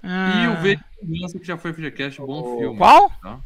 Ah. 0.04 0.44
E 0.44 0.48
o 0.50 0.62
V 0.62 0.76
de 0.76 1.08
Vingança, 1.08 1.40
que 1.40 1.48
já 1.48 1.58
foi 1.58 1.72
FGCast, 1.72 2.20
bom 2.20 2.58
filme. 2.60 2.78
Qual? 2.78 3.10
Tá? 3.22 3.40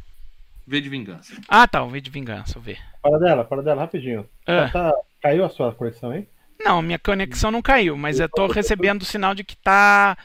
V 0.65 0.82
de 0.82 0.89
Vingança. 0.89 1.36
Ah, 1.48 1.67
tá, 1.67 1.84
o 1.84 1.89
V 1.89 2.02
de 2.02 2.10
Vingança, 2.10 2.58
o 2.58 2.62
V. 2.63 2.76
Para 3.00 3.20
dela, 3.20 3.46
para 3.46 3.62
dela, 3.62 3.82
rapidinho. 3.82 4.28
Ah. 4.48 4.70
Tá, 4.70 4.93
caiu 5.22 5.46
a 5.46 5.50
sua 5.50 5.72
conexão, 5.72 6.12
hein? 6.12 6.28
Não, 6.60 6.82
minha 6.82 7.00
conexão 7.00 7.52
não 7.52 7.62
caiu, 7.62 7.96
mas 7.98 8.20
eu 8.20 8.28
tô 8.30 8.48
recebendo 8.48 9.02
o 9.02 9.06
sinal 9.06 9.34
de 9.36 9.43
que 9.43 9.56
tá. 9.56 10.17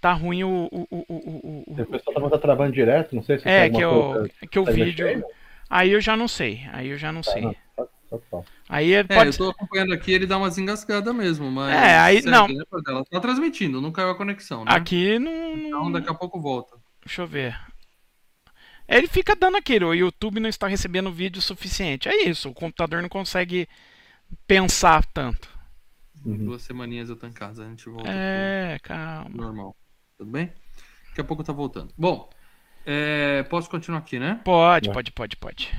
Tá 0.00 0.12
ruim 0.12 0.44
o. 0.44 0.68
o, 0.72 0.86
o, 0.90 1.04
o, 1.08 1.64
o... 1.66 1.86
pessoal 1.86 2.22
tá, 2.22 2.30
tá 2.30 2.38
travando 2.38 2.72
direto, 2.72 3.14
não 3.14 3.22
sei 3.22 3.38
se 3.38 3.46
É, 3.46 3.68
que, 3.68 3.82
eu, 3.82 4.28
que 4.50 4.58
o 4.58 4.64
vídeo. 4.64 5.22
Aí 5.68 5.92
eu 5.92 6.00
já 6.00 6.16
não 6.16 6.26
sei. 6.26 6.66
Aí 6.72 6.88
eu 6.88 6.96
já 6.96 7.12
não 7.12 7.20
tá, 7.20 7.32
sei. 7.32 7.42
Não, 7.42 7.54
tá, 7.76 8.18
tá. 8.30 8.42
Aí 8.68 8.94
é, 8.94 9.04
pode... 9.04 9.20
É, 9.20 9.28
eu 9.28 9.36
tô 9.36 9.50
acompanhando 9.50 9.92
aqui, 9.92 10.12
ele 10.12 10.26
dá 10.26 10.38
umas 10.38 10.56
engasgadas 10.56 11.14
mesmo, 11.14 11.50
mas. 11.50 11.74
É, 11.74 11.98
aí 11.98 12.22
não. 12.22 12.46
Ela 12.88 13.04
tá 13.04 13.20
transmitindo, 13.20 13.80
não 13.80 13.92
caiu 13.92 14.10
a 14.10 14.16
conexão, 14.16 14.64
né? 14.64 14.72
Aqui 14.72 15.18
não. 15.18 15.56
Então 15.56 15.92
daqui 15.92 16.08
a 16.08 16.14
pouco 16.14 16.40
volta. 16.40 16.76
Deixa 17.04 17.22
eu 17.22 17.26
ver. 17.26 17.56
Ele 18.88 19.06
fica 19.06 19.36
dando 19.36 19.56
aquele, 19.56 19.84
o 19.84 19.94
YouTube 19.94 20.40
não 20.40 20.48
está 20.48 20.66
recebendo 20.66 21.12
vídeo 21.12 21.40
suficiente. 21.40 22.08
É 22.08 22.24
isso, 22.28 22.48
o 22.48 22.54
computador 22.54 23.00
não 23.00 23.08
consegue 23.08 23.68
pensar 24.46 25.04
tanto. 25.06 25.48
Uhum. 26.24 26.36
Duas 26.44 26.62
semaninhas 26.62 27.08
eu 27.08 27.16
tô 27.16 27.26
em 27.26 27.32
casa, 27.32 27.64
a 27.64 27.68
gente 27.68 27.88
volta. 27.88 28.10
É, 28.10 28.78
calma. 28.82 29.30
Normal. 29.30 29.76
Tudo 30.18 30.30
bem? 30.30 30.52
Daqui 31.08 31.20
a 31.20 31.24
pouco 31.24 31.42
tá 31.42 31.52
voltando. 31.52 31.92
Bom, 31.96 32.28
é, 32.84 33.42
posso 33.44 33.70
continuar 33.70 33.98
aqui, 33.98 34.18
né? 34.18 34.40
Pode, 34.44 34.92
pode, 34.92 35.12
pode, 35.12 35.36
pode. 35.36 35.70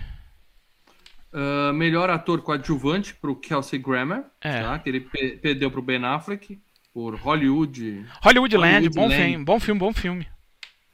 Uh, 1.34 1.72
melhor 1.74 2.10
ator 2.10 2.42
coadjuvante 2.42 3.16
pro 3.16 3.36
Kelsey 3.36 3.80
Grammer, 3.80 4.26
é. 4.42 4.62
tá? 4.62 4.80
que 4.80 4.90
ele 4.90 5.00
pe 5.00 5.38
perdeu 5.38 5.72
pro 5.72 5.82
Ben 5.82 6.04
Affleck 6.04 6.62
por 6.94 7.16
Hollywood. 7.16 8.06
Hollywood, 8.22 8.58
Land, 8.58 8.90
bom 8.90 9.08
Land. 9.08 9.16
filme, 9.16 9.46
bom 9.46 9.60
filme, 9.60 9.80
bom 9.80 9.94
filme. 9.94 10.28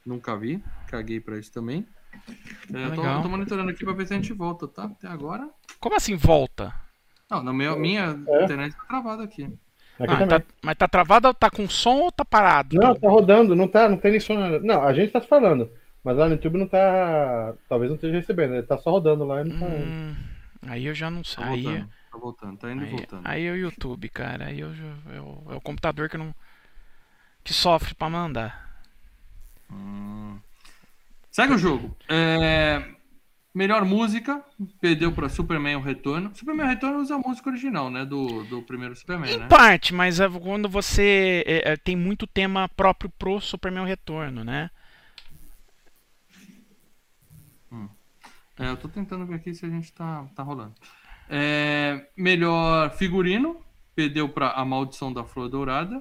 Nunca 0.06 0.36
vi, 0.36 0.62
caguei 0.86 1.20
pra 1.20 1.38
isso 1.38 1.52
também. 1.52 1.86
É, 2.72 2.90
tô, 2.90 3.22
tô, 3.22 3.28
monitorando 3.28 3.70
aqui 3.70 3.84
pra 3.84 3.92
ver 3.92 4.06
se 4.06 4.14
a 4.14 4.16
gente 4.16 4.32
volta, 4.32 4.68
tá? 4.68 4.84
Até 4.84 5.08
agora. 5.08 5.48
Como 5.80 5.96
assim 5.96 6.14
volta? 6.14 6.72
Não, 7.30 7.42
na 7.42 7.52
minha, 7.52 7.76
minha 7.76 8.18
é. 8.26 8.44
internet 8.44 8.74
tá 8.74 8.84
travada 8.84 9.24
aqui. 9.24 9.44
aqui 9.98 10.22
ah, 10.22 10.26
tá, 10.26 10.42
mas 10.62 10.76
tá 10.76 10.88
travada, 10.88 11.34
tá 11.34 11.50
com 11.50 11.68
som 11.68 11.96
ou 12.00 12.12
tá 12.12 12.24
parado? 12.24 12.76
Não, 12.76 12.94
tá 12.94 13.08
rodando, 13.08 13.54
não 13.54 13.68
tá, 13.68 13.88
não 13.88 13.98
tem 13.98 14.12
nem 14.12 14.20
som. 14.20 14.34
Não, 14.62 14.82
a 14.82 14.92
gente 14.92 15.12
tá 15.12 15.20
falando. 15.20 15.70
Mas 16.02 16.16
lá 16.16 16.26
no 16.26 16.34
YouTube 16.34 16.58
não 16.58 16.66
tá. 16.66 17.54
Talvez 17.68 17.90
não 17.90 17.96
esteja 17.96 18.16
recebendo, 18.16 18.54
ele 18.54 18.62
tá 18.62 18.78
só 18.78 18.90
rodando 18.90 19.24
lá 19.24 19.42
e 19.42 19.44
não 19.44 19.58
tá. 19.58 19.66
Hum, 19.66 20.16
aí 20.62 20.86
eu 20.86 20.94
já 20.94 21.10
não 21.10 21.22
sei. 21.22 21.44
Tá 21.44 21.50
voltando, 21.50 21.68
aí, 21.68 21.84
tá 22.10 22.18
voltando, 22.18 22.56
tá 22.56 22.72
indo 22.72 22.82
aí, 22.82 22.88
e 22.88 22.90
voltando. 22.90 23.22
Aí 23.24 23.44
é 23.44 23.52
o 23.52 23.56
YouTube, 23.56 24.08
cara. 24.08 24.46
Aí 24.46 24.60
eu, 24.60 24.70
eu, 25.12 25.42
é 25.50 25.54
o 25.54 25.60
computador 25.60 26.08
que 26.08 26.16
não. 26.16 26.34
que 27.44 27.52
sofre 27.52 27.94
pra 27.94 28.08
mandar. 28.08 28.80
Hum. 29.70 30.38
Segue 31.30 31.52
o 31.52 31.58
jogo. 31.58 31.94
É, 32.08 32.82
Melhor 33.58 33.84
música, 33.84 34.40
perdeu 34.80 35.10
para 35.10 35.28
Superman 35.28 35.74
o 35.74 35.80
Retorno. 35.80 36.30
Superman 36.32 36.66
o 36.66 36.68
Retorno 36.68 37.00
usa 37.00 37.16
a 37.16 37.18
música 37.18 37.50
original, 37.50 37.90
né? 37.90 38.04
Do, 38.04 38.44
do 38.44 38.62
primeiro 38.62 38.94
Superman, 38.94 39.34
em 39.34 39.36
né? 39.36 39.48
parte, 39.48 39.92
mas 39.92 40.20
é 40.20 40.28
quando 40.28 40.68
você 40.68 41.42
é, 41.44 41.72
é, 41.72 41.76
tem 41.76 41.96
muito 41.96 42.24
tema 42.24 42.68
próprio 42.68 43.10
pro 43.18 43.40
Superman 43.40 43.82
o 43.82 43.84
Retorno, 43.84 44.44
né? 44.44 44.70
Hum. 47.72 47.88
É, 48.60 48.68
eu 48.68 48.76
tô 48.76 48.86
tentando 48.88 49.26
ver 49.26 49.34
aqui 49.34 49.52
se 49.52 49.66
a 49.66 49.68
gente 49.68 49.92
tá, 49.92 50.24
tá 50.36 50.44
rolando. 50.44 50.74
É, 51.28 52.06
melhor 52.16 52.96
figurino, 52.96 53.60
perdeu 53.92 54.28
para 54.28 54.52
A 54.52 54.64
Maldição 54.64 55.12
da 55.12 55.24
Flor 55.24 55.48
Dourada. 55.48 56.00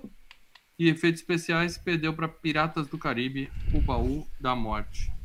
E 0.77 0.89
efeitos 0.89 1.21
especiais, 1.21 1.75
perdeu 1.75 2.13
para 2.13 2.27
Piratas 2.27 2.87
do 2.87 2.99
Caribe, 2.99 3.51
O 3.73 3.81
Baú 3.81 4.27
da 4.39 4.55
Morte. 4.55 5.16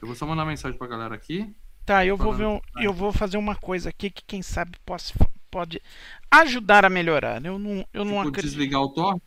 Eu 0.00 0.06
vou 0.06 0.16
só 0.16 0.26
mandar 0.26 0.44
mensagem 0.44 0.76
pra 0.76 0.86
galera 0.86 1.14
aqui. 1.14 1.54
Tá, 1.84 2.04
eu 2.04 2.16
vou 2.16 2.32
ver 2.32 2.46
um, 2.46 2.60
eu 2.76 2.92
vou 2.92 3.12
fazer 3.12 3.36
uma 3.36 3.56
coisa 3.56 3.88
aqui 3.88 4.10
que 4.10 4.22
quem 4.24 4.42
sabe 4.42 4.78
posso, 4.84 5.12
pode 5.50 5.82
ajudar 6.30 6.84
a 6.84 6.90
melhorar. 6.90 7.44
Eu 7.44 7.58
não, 7.58 7.84
eu 7.92 8.04
não 8.04 8.16
tipo, 8.16 8.28
acredito. 8.28 8.50
desligar 8.50 8.80
o 8.80 8.88
Tor? 8.90 9.20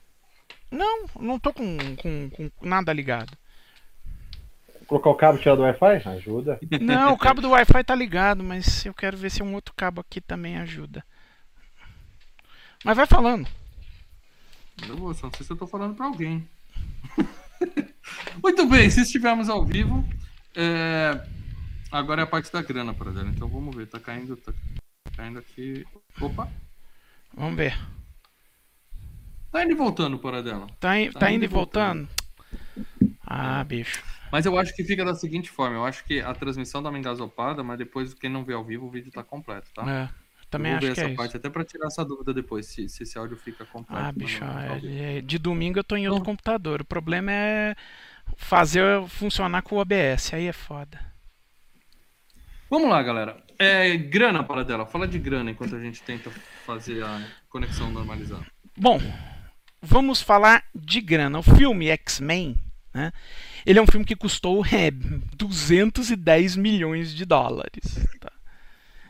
Não, 0.72 1.06
não 1.20 1.38
tô 1.38 1.54
com, 1.54 1.78
com, 1.98 2.30
com 2.30 2.50
nada 2.62 2.92
ligado. 2.94 3.38
Colocar 4.88 5.10
o 5.10 5.16
cabo 5.16 5.38
tirar 5.38 5.56
do 5.56 5.62
Wi-Fi? 5.62 6.10
Ajuda. 6.10 6.60
Não, 6.82 7.14
o 7.14 7.18
cabo 7.18 7.42
do 7.42 7.52
Wi-Fi 7.52 7.84
tá 7.84 7.96
ligado, 7.96 8.44
mas 8.44 8.86
eu 8.86 8.94
quero 8.94 9.16
ver 9.16 9.32
se 9.32 9.42
um 9.42 9.54
outro 9.54 9.74
cabo 9.76 10.02
aqui 10.02 10.20
também 10.20 10.58
ajuda. 10.58 11.04
Mas 12.84 12.98
vai 12.98 13.08
falando. 13.08 13.48
Eu 14.88 14.98
vou, 14.98 15.14
só 15.14 15.28
não 15.28 15.34
sei 15.34 15.46
se 15.46 15.52
eu 15.52 15.58
tô 15.58 15.66
falando 15.66 15.96
pra 15.96 16.06
alguém. 16.06 16.48
Muito 18.44 18.66
bem, 18.68 18.90
se 18.90 19.02
estivermos 19.02 19.50
ao 19.50 19.64
vivo, 19.64 20.04
é... 20.56 21.22
Agora 21.92 22.22
é 22.22 22.24
a 22.24 22.28
parte 22.28 22.52
da 22.52 22.62
grana, 22.62 22.94
para 22.94 23.12
dela. 23.12 23.30
Então 23.30 23.48
vamos 23.48 23.76
ver. 23.76 23.88
Tá 23.88 24.00
caindo, 24.00 24.36
tá 24.36 24.52
caindo 25.16 25.39
aqui. 25.39 25.86
Opa! 26.20 26.50
Vamos 27.36 27.56
ver. 27.56 27.78
Tá 29.52 29.63
indo 29.63 29.74
e 29.74 29.76
voltando, 29.76 30.18
para 30.18 30.42
dela. 30.42 30.68
Tá, 30.80 31.00
in... 31.00 31.12
tá, 31.12 31.20
tá, 31.20 31.30
indo, 31.30 31.36
indo 31.38 31.46
e 31.46 31.48
voltando. 31.48 32.08
voltando. 32.08 32.24
Ah, 33.26 33.63
bicho. 33.63 34.04
Mas 34.32 34.48
eu 34.48 34.58
acho 34.58 34.76
que 34.76 34.84
fica 34.84 35.06
da 35.06 35.13
seguinte 35.13 35.52
forma: 35.52 35.76
eu 35.76 35.86
acho 35.86 36.04
que 36.06 36.20
a 36.20 36.34
transmissão 36.34 36.82
dá 36.82 36.89
uma 36.89 36.98
engasopada, 36.98 37.63
mas 37.63 37.78
depois 37.78 38.16
quem 38.16 38.32
não 38.32 38.44
vê 38.44 38.54
ao 38.54 38.63
vivo, 38.63 38.88
o 38.88 38.89
vídeo 38.89 39.12
tá 39.12 39.24
completo, 39.24 39.70
tá? 39.76 39.88
É. 39.88 40.10
também 40.50 40.72
eu 40.72 40.80
vou 40.80 40.88
acho 40.88 40.88
ver 40.88 40.94
que 40.96 41.02
essa 41.02 41.10
é 41.12 41.16
parte 41.16 41.30
isso. 41.30 41.38
até 41.38 41.50
para 41.52 41.63
tirar 41.63 41.86
essa 41.86 42.04
dúvida 42.04 42.34
depois, 42.34 42.66
se, 42.66 42.89
se 42.89 43.04
esse 43.04 43.16
áudio 43.16 43.38
fica 43.38 43.63
completo. 43.66 44.04
Ah, 44.04 44.12
bicho, 44.12 44.44
é- 44.44 45.18
é- 45.18 45.22
de 45.22 45.38
domingo 45.38 45.78
eu 45.78 45.84
tô 45.84 45.96
em 45.96 46.08
outro 46.08 46.26
computador. 46.26 46.82
O 46.82 46.86
problema 46.86 47.32
é 47.32 47.76
fazer 48.36 49.08
funcionar 49.08 49.62
com 49.62 49.76
o 49.76 49.80
OBS. 49.80 50.34
Aí 50.34 50.48
é 50.48 50.54
foda. 50.54 51.00
Vamos 52.70 52.90
lá, 52.90 53.02
galera. 53.04 53.38
É, 53.60 53.96
grana 53.96 54.44
para 54.44 54.64
dela. 54.64 54.86
Fala 54.86 55.08
de 55.08 55.20
grana 55.20 55.52
enquanto 55.52 55.76
a 55.76 55.80
gente 55.80 56.02
tenta 56.02 56.32
fazer 56.66 57.04
a 57.04 57.26
conexão 57.50 57.92
normalizada. 57.92 58.46
Bom, 58.78 59.00
vamos 59.82 60.22
falar 60.22 60.64
de 60.74 61.00
grana. 61.00 61.40
O 61.40 61.44
filme 61.44 61.88
X-Men, 61.90 62.58
né? 62.94 63.12
Ele 63.66 63.80
é 63.80 63.82
um 63.82 63.88
filme 63.88 64.06
que 64.06 64.16
custou 64.16 64.66
é, 64.66 64.90
210 64.92 66.56
milhões 66.56 67.14
de 67.14 67.26
dólares. 67.26 68.06
tá? 68.20 68.32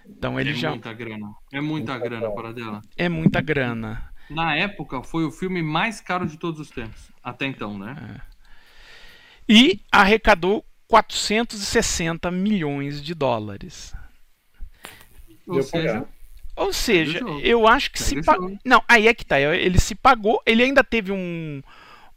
Então 0.06 0.40
ele 0.40 0.52
é 0.52 0.54
já 0.54 0.70
muita 0.72 0.94
grana. 0.94 1.34
É 1.52 1.62
muita 1.62 1.98
grana 1.98 2.32
para 2.32 2.52
dela. 2.54 2.82
é 2.98 3.08
muita 3.10 3.42
grana. 3.42 4.10
Na 4.30 4.56
época, 4.56 5.04
foi 5.04 5.26
o 5.26 5.32
filme 5.32 5.62
mais 5.62 6.02
caro 6.02 6.26
de 6.26 6.38
todos 6.38 6.60
os 6.60 6.70
tempos. 6.70 7.12
Até 7.24 7.46
então, 7.46 7.78
né? 7.78 8.22
E 9.48 9.82
arrecadou 9.92 10.66
460 10.88 12.30
milhões 12.32 13.04
de 13.04 13.14
dólares. 13.14 13.94
Ou 15.48 15.56
Deu 15.56 15.64
seja, 15.64 15.88
pagar. 15.88 16.06
Ou 16.56 16.72
seja, 16.72 17.20
jogo. 17.20 17.40
eu 17.40 17.68
acho 17.68 17.92
que 17.92 18.00
Segue 18.00 18.22
se 18.22 18.26
pagou. 18.26 18.58
Não, 18.64 18.84
aí 18.88 19.08
é 19.08 19.14
que 19.14 19.26
tá. 19.26 19.40
Ele 19.40 19.80
se 19.80 19.96
pagou. 19.96 20.42
Ele 20.46 20.64
ainda 20.64 20.84
teve 20.84 21.12
um, 21.12 21.62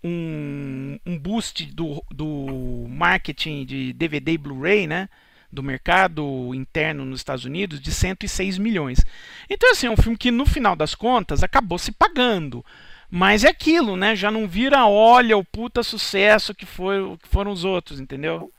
um, 0.04 0.98
um 1.06 1.18
boost 1.18 1.64
do, 1.72 2.02
do 2.10 2.86
marketing 2.88 3.64
de 3.64 3.92
DVD 3.94 4.32
e 4.32 4.38
Blu-ray, 4.38 4.86
né? 4.86 5.08
Do 5.50 5.62
mercado 5.62 6.54
interno 6.54 7.04
nos 7.04 7.20
Estados 7.20 7.44
Unidos 7.44 7.80
de 7.80 7.90
106 7.90 8.58
milhões. 8.58 9.04
Então, 9.48 9.70
assim, 9.70 9.86
é 9.86 9.90
um 9.90 9.96
filme 9.96 10.18
que 10.18 10.30
no 10.30 10.44
final 10.44 10.76
das 10.76 10.94
contas 10.94 11.42
acabou 11.42 11.78
se 11.78 11.92
pagando. 11.92 12.64
Mas 13.10 13.44
é 13.44 13.48
aquilo, 13.48 13.96
né? 13.96 14.16
Já 14.16 14.30
não 14.30 14.48
vira, 14.48 14.86
olha, 14.86 15.36
o 15.36 15.44
puta 15.44 15.82
sucesso 15.82 16.54
que, 16.54 16.66
foi, 16.66 17.16
que 17.18 17.28
foram 17.28 17.52
os 17.52 17.64
outros, 17.64 18.00
entendeu? 18.00 18.52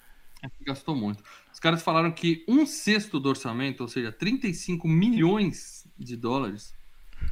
é 0.43 0.49
gastou 0.65 0.95
muito. 0.95 1.23
Os 1.51 1.59
caras 1.59 1.81
falaram 1.81 2.11
que 2.11 2.45
um 2.47 2.65
sexto 2.65 3.19
do 3.19 3.29
orçamento, 3.29 3.81
ou 3.81 3.87
seja, 3.87 4.11
35 4.11 4.87
milhões 4.87 5.87
de 5.97 6.15
dólares, 6.15 6.75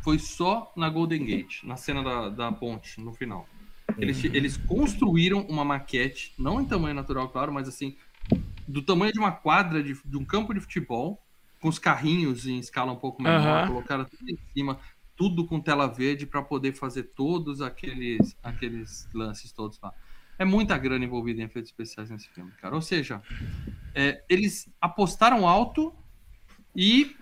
foi 0.04 0.20
só 0.20 0.72
na 0.76 0.90
Golden 0.90 1.24
Gate, 1.26 1.64
na 1.64 1.78
cena 1.78 2.04
da, 2.04 2.30
da 2.30 2.52
ponte, 2.52 3.00
no 3.00 3.14
final. 3.14 3.48
Eles, 3.98 4.24
eles 4.26 4.58
construíram 4.58 5.42
uma 5.48 5.64
maquete, 5.64 6.34
não 6.38 6.60
em 6.60 6.66
tamanho 6.66 6.96
natural, 6.96 7.30
claro, 7.30 7.54
mas 7.54 7.68
assim, 7.68 7.96
do 8.68 8.82
tamanho 8.82 9.14
de 9.14 9.20
uma 9.20 9.32
quadra 9.32 9.82
de, 9.82 9.94
de 10.04 10.18
um 10.18 10.26
campo 10.26 10.54
de 10.54 10.60
futebol, 10.60 11.22
com 11.62 11.70
os 11.70 11.80
carrinhos 11.80 12.46
em 12.46 12.60
escala 12.60 12.92
um 12.92 12.98
pouco 12.98 13.22
menor, 13.22 13.62
Aham. 13.62 13.68
colocaram 13.68 14.06
tudo 14.06 14.30
em 14.30 14.38
cima, 14.54 14.80
tudo 15.16 15.46
com 15.46 15.60
tela 15.60 15.88
verde 15.88 16.26
para 16.26 16.42
poder 16.42 16.74
fazer 16.74 17.04
todos 17.16 17.62
aqueles, 17.62 18.38
aqueles 18.44 19.08
lances 19.14 19.52
todos 19.52 19.80
lá. 19.82 19.94
É 20.38 20.44
muita 20.44 20.78
grana 20.78 21.06
envolvida 21.06 21.42
em 21.42 21.46
efeitos 21.46 21.72
especiais 21.72 22.10
nesse 22.10 22.30
filme, 22.30 22.52
cara. 22.62 22.76
Ou 22.76 22.82
seja, 22.82 23.22
é, 23.94 24.22
eles 24.28 24.70
apostaram 24.82 25.48
alto 25.48 25.94
e 26.76 27.16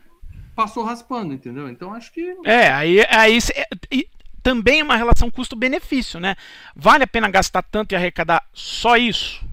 passou 0.55 0.83
raspando, 0.83 1.33
entendeu? 1.33 1.69
Então 1.69 1.93
acho 1.93 2.11
que 2.11 2.35
É, 2.43 2.71
aí, 2.71 2.99
aí 3.09 3.37
é, 3.55 3.67
e 3.91 4.07
também 4.41 4.81
é 4.81 4.83
uma 4.83 4.97
relação 4.97 5.29
custo-benefício, 5.29 6.19
né? 6.19 6.35
Vale 6.75 7.03
a 7.03 7.07
pena 7.07 7.29
gastar 7.29 7.61
tanto 7.61 7.93
e 7.93 7.95
arrecadar 7.95 8.43
só 8.51 8.97
isso? 8.97 9.43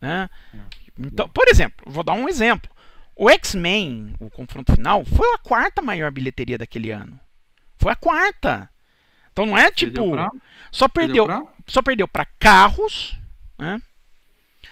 Né? 0.00 0.28
Então, 0.98 1.28
por 1.28 1.48
exemplo, 1.48 1.90
vou 1.90 2.04
dar 2.04 2.12
um 2.12 2.28
exemplo. 2.28 2.70
O 3.14 3.30
X-Men, 3.30 4.14
o 4.20 4.30
confronto 4.30 4.74
final, 4.74 5.04
foi 5.04 5.34
a 5.34 5.38
quarta 5.38 5.80
maior 5.80 6.10
bilheteria 6.10 6.58
daquele 6.58 6.90
ano. 6.90 7.18
Foi 7.78 7.92
a 7.92 7.96
quarta. 7.96 8.68
Então 9.32 9.46
não 9.46 9.56
é 9.56 9.70
tipo. 9.70 9.92
perdeu 9.92 10.10
pra, 10.10 10.30
só 10.72 10.88
perdeu, 10.88 11.26
pra- 11.26 11.42
só 11.66 11.82
perdeu 11.82 12.08
para 12.08 12.24
carros, 12.38 13.16
né? 13.58 13.80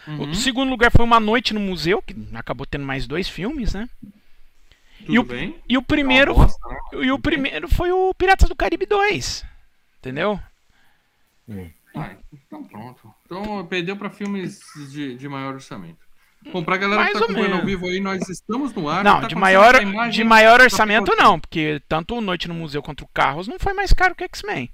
Uhum, 0.09 0.31
O 0.31 0.35
segundo 0.35 0.71
lugar 0.71 0.91
foi 0.91 1.05
uma 1.05 1.19
noite 1.21 1.53
no 1.55 1.61
museu, 1.61 2.01
que 2.03 2.15
acabou 2.35 2.67
tendo 2.67 2.85
mais 2.85 3.07
dois 3.07 3.29
filmes, 3.29 3.75
né? 3.75 3.89
tudo 5.01 5.13
e 5.15 5.19
o- 5.19 5.23
bem. 5.25 5.61
E 5.69 5.77
o 5.79 5.83
primeiro, 5.83 6.35
Uma 6.35 6.47
bosta, 6.47 6.69
né? 6.69 7.05
e 7.05 7.11
o 7.13 7.19
primeiro 7.19 7.69
foi 7.69 7.93
o 7.93 8.13
Piratas 8.15 8.49
do 8.49 8.57
Caribe 8.57 8.87
2. 8.87 9.45
Entendeu? 9.99 10.41
Ah, 11.95 12.15
então 12.33 12.63
pronto. 12.65 13.15
Então 13.25 13.67
perdeu 13.67 13.97
para 13.97 14.11
filmes 14.11 14.61
de, 14.91 15.17
de 15.17 15.29
maior 15.29 15.55
orçamento. 15.55 16.06
Bom, 16.53 16.63
pra 16.63 16.77
galera 16.77 17.03
Mais 17.03 17.13
que 17.13 17.19
tá 17.19 17.25
ou 17.25 17.31
acompanhando 17.31 17.53
ao 17.53 17.65
menos. 17.65 17.71
vivo 17.81 17.87
aí, 17.89 18.01
nós 18.01 18.29
estamos 18.29 18.73
no 18.73 18.89
ar. 18.89 19.03
Não, 19.05 19.21
tá 19.21 19.27
de 19.27 19.35
maior, 19.35 19.81
imagem- 19.83 20.13
de 20.13 20.25
maior 20.25 20.61
orçamento 20.61 21.15
Tá 21.15 21.23
não, 21.23 21.39
porque 21.41 21.83
tanto 21.89 22.17
o 22.17 22.21
Noite 22.21 22.49
no 22.49 22.55
Museu 22.55 22.83
quanto 22.83 23.03
o 23.05 23.09
Carros 23.09 23.49
não 23.49 23.59
foi 23.59 23.73
mais 23.73 23.93
caro 23.93 24.15
que 24.15 24.23
o 24.23 24.27
X-Men. 24.27 24.71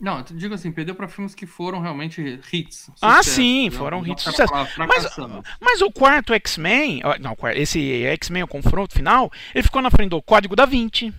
Não, 0.00 0.18
eu 0.18 0.24
digo 0.30 0.54
assim, 0.54 0.72
perdeu 0.72 0.94
para 0.94 1.06
filmes 1.06 1.34
que 1.34 1.46
foram 1.46 1.78
realmente 1.80 2.40
hits. 2.50 2.90
Ah, 3.02 3.18
sucesso, 3.18 3.36
sim, 3.36 3.60
entendeu? 3.66 3.78
foram 3.78 4.00
Não 4.02 4.08
hits, 4.12 4.24
sucesso. 4.24 4.52
Mas-. 4.78 5.16
Mas 5.60 5.82
o 5.82 5.90
quarto 5.92 6.32
X-Men, 6.32 7.02
não, 7.20 7.36
esse 7.54 8.04
X-Men, 8.06 8.42
o 8.44 8.48
confronto 8.48 8.94
final, 8.94 9.30
ele 9.54 9.62
ficou 9.62 9.82
na 9.82 9.90
frente 9.90 10.08
do 10.10 10.22
Código 10.22 10.56
da 10.56 10.64
Vinci, 10.64 11.12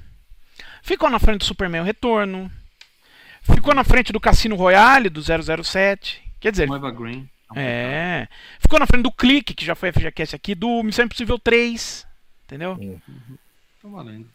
ficou 0.82 1.12
na 1.12 1.20
frente 1.20 1.40
do 1.40 1.46
Superman 1.46 1.82
o 1.82 1.86
Retorno, 1.86 2.52
ficou 3.44 3.76
na 3.76 3.84
frente 3.84 4.12
do 4.12 4.20
Cassino 4.20 4.56
Royale 4.56 5.10
do 5.10 5.22
007. 5.22 6.20
Quer 6.40 6.52
dizer, 6.52 6.68
Noiva 6.68 6.90
Green. 6.90 7.30
É, 7.56 8.28
ficou 8.60 8.80
na 8.80 8.88
frente 8.88 9.04
do 9.04 9.12
Clique, 9.12 9.54
que 9.54 9.66
já 9.66 9.76
foi 9.76 9.92
FGCast 9.92 10.36
aqui, 10.36 10.56
do 10.56 10.84
Missão 10.84 11.06
Impossível 11.06 11.40
3. 11.40 12.08
Entendeu? 12.46 13.00
Tá 13.82 13.88
valendo. 13.88 14.30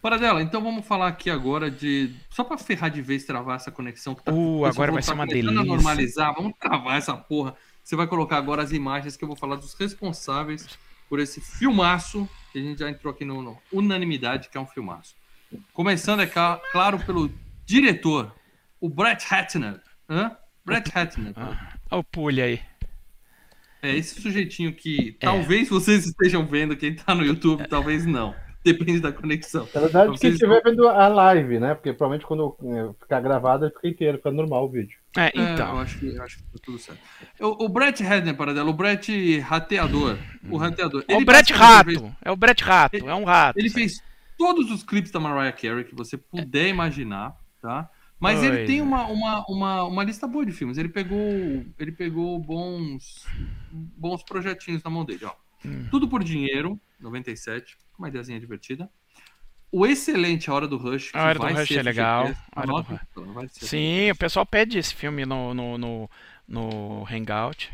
Para 0.00 0.16
dela, 0.16 0.40
então 0.40 0.62
vamos 0.62 0.86
falar 0.86 1.08
aqui 1.08 1.28
agora 1.28 1.70
de. 1.70 2.14
Só 2.30 2.44
pra 2.44 2.56
ferrar 2.56 2.88
de 2.88 3.02
vez 3.02 3.24
travar 3.24 3.56
essa 3.56 3.70
conexão 3.70 4.14
que 4.14 4.22
tá. 4.22 4.32
Uh, 4.32 4.64
agora 4.64 4.92
vai 4.92 5.02
tá 5.02 5.06
ser 5.06 5.14
uma 5.14 5.26
delícia. 5.26 5.64
normalizar, 5.64 6.32
vamos 6.34 6.52
travar 6.58 6.96
essa 6.96 7.16
porra. 7.16 7.56
Você 7.82 7.96
vai 7.96 8.06
colocar 8.06 8.36
agora 8.36 8.62
as 8.62 8.70
imagens 8.70 9.16
que 9.16 9.24
eu 9.24 9.28
vou 9.28 9.36
falar 9.36 9.56
dos 9.56 9.74
responsáveis 9.74 10.78
por 11.08 11.18
esse 11.18 11.40
filmaço 11.40 12.28
que 12.52 12.58
a 12.58 12.62
gente 12.62 12.78
já 12.78 12.88
entrou 12.88 13.12
aqui 13.12 13.24
no, 13.24 13.42
no 13.42 13.58
Unanimidade, 13.72 14.48
que 14.48 14.56
é 14.56 14.60
um 14.60 14.66
filmaço. 14.66 15.16
Começando, 15.72 16.20
é 16.20 16.26
claro, 16.26 16.98
pelo 17.00 17.30
diretor, 17.64 18.34
o 18.80 18.88
Brett 18.88 19.26
Ratner. 19.26 19.80
Hã? 20.08 20.36
Brett 20.64 20.90
Ratner. 20.94 21.32
Ah, 21.36 21.77
Olha 21.90 22.00
o 22.00 22.04
pulha 22.04 22.44
aí. 22.44 22.60
É 23.82 23.94
esse 23.96 24.20
sujeitinho 24.20 24.72
que 24.72 25.16
É. 25.20 25.24
talvez 25.26 25.68
vocês 25.68 26.04
estejam 26.04 26.44
vendo, 26.44 26.76
quem 26.76 26.94
tá 26.94 27.14
no 27.14 27.24
YouTube, 27.24 27.66
talvez 27.68 28.04
não. 28.04 28.34
Depende 28.64 28.98
da 29.00 29.12
conexão. 29.12 29.68
Na 29.72 29.80
verdade, 29.80 30.08
quem 30.10 30.18
Vocês 30.18 30.34
estiver 30.34 30.60
vendo 30.62 30.88
a 30.88 31.06
live, 31.06 31.60
né? 31.60 31.74
Porque 31.74 31.92
provavelmente 31.92 32.26
quando 32.26 32.56
é, 32.64 32.92
ficar 33.00 33.20
gravado, 33.20 33.70
fica 33.70 33.88
inteiro, 33.88 34.18
fica 34.18 34.32
normal 34.32 34.64
o 34.66 34.68
vídeo. 34.68 34.98
É, 35.16 35.26
É, 35.26 35.32
eu, 35.34 35.42
então. 35.54 35.78
acho 35.78 35.98
que, 35.98 36.06
eu 36.08 36.22
acho 36.22 36.38
que 36.38 36.42
tá 36.42 36.58
tudo 36.60 36.78
certo. 36.78 37.00
O, 37.40 37.64
o 37.64 37.68
Brett 37.68 38.02
Hedner, 38.02 38.36
para 38.36 38.52
dela, 38.52 38.68
o 38.68 38.74
Brett 38.74 39.38
Rateador. 39.38 40.18
O 40.50 40.56
Rateador. 40.56 41.04
É 41.06 41.14
o 41.14 41.18
ele 41.18 41.24
Brett 41.24 41.52
basicamente 41.52 42.02
Rato. 42.02 42.16
É 42.24 42.30
o 42.32 42.36
Brett 42.36 42.64
Rato. 42.64 42.96
É 43.08 43.14
um 43.14 43.24
rato. 43.24 43.58
Ele 43.58 43.70
fez 43.70 44.02
todos 44.36 44.70
os 44.72 44.82
clipes 44.82 45.12
da 45.12 45.20
Mariah 45.20 45.52
Carey 45.52 45.84
que 45.84 45.94
você 45.94 46.18
puder 46.18 46.68
imaginar, 46.68 47.36
tá? 47.62 47.88
Mas 48.20 48.42
ele 48.42 48.56
Pois 48.56 48.66
tem 48.66 48.80
uma, 48.80 49.06
uma, 49.06 49.44
uma, 49.48 49.84
uma 49.84 50.04
lista 50.04 50.26
boa 50.26 50.44
de 50.44 50.52
filmes. 50.52 50.76
Ele 50.76 50.88
pegou, 50.88 51.20
ele 51.78 51.92
pegou 51.92 52.38
bons, 52.38 53.24
bons 53.70 54.22
projetinhos 54.24 54.82
na 54.82 54.90
mão 54.90 55.04
dele, 55.04 55.24
ó. 55.24 55.32
Hum. 55.64 55.86
Tudo 55.90 56.08
por 56.08 56.24
Dinheiro, 56.24 56.80
97, 57.00 57.76
uma 57.98 58.08
ideiazinha 58.08 58.40
divertida. 58.40 58.90
O 59.70 59.86
excelente 59.86 60.50
A 60.50 60.54
Hora 60.54 60.66
do 60.66 60.78
Rush. 60.78 61.10
A 61.14 61.24
Hora 61.24 61.38
do 61.38 61.46
Rush 61.46 61.70
é 61.72 61.82
legal. 61.82 62.34
A 62.52 62.60
Hora 62.60 62.82
do 62.82 63.00
então, 63.10 63.48
Sim, 63.52 64.10
o 64.10 64.16
pessoal 64.16 64.46
pede 64.46 64.78
esse 64.78 64.94
filme 64.94 65.26
no, 65.26 65.52
no, 65.52 65.76
no, 65.76 66.10
no 66.46 67.06
Hangout. 67.10 67.70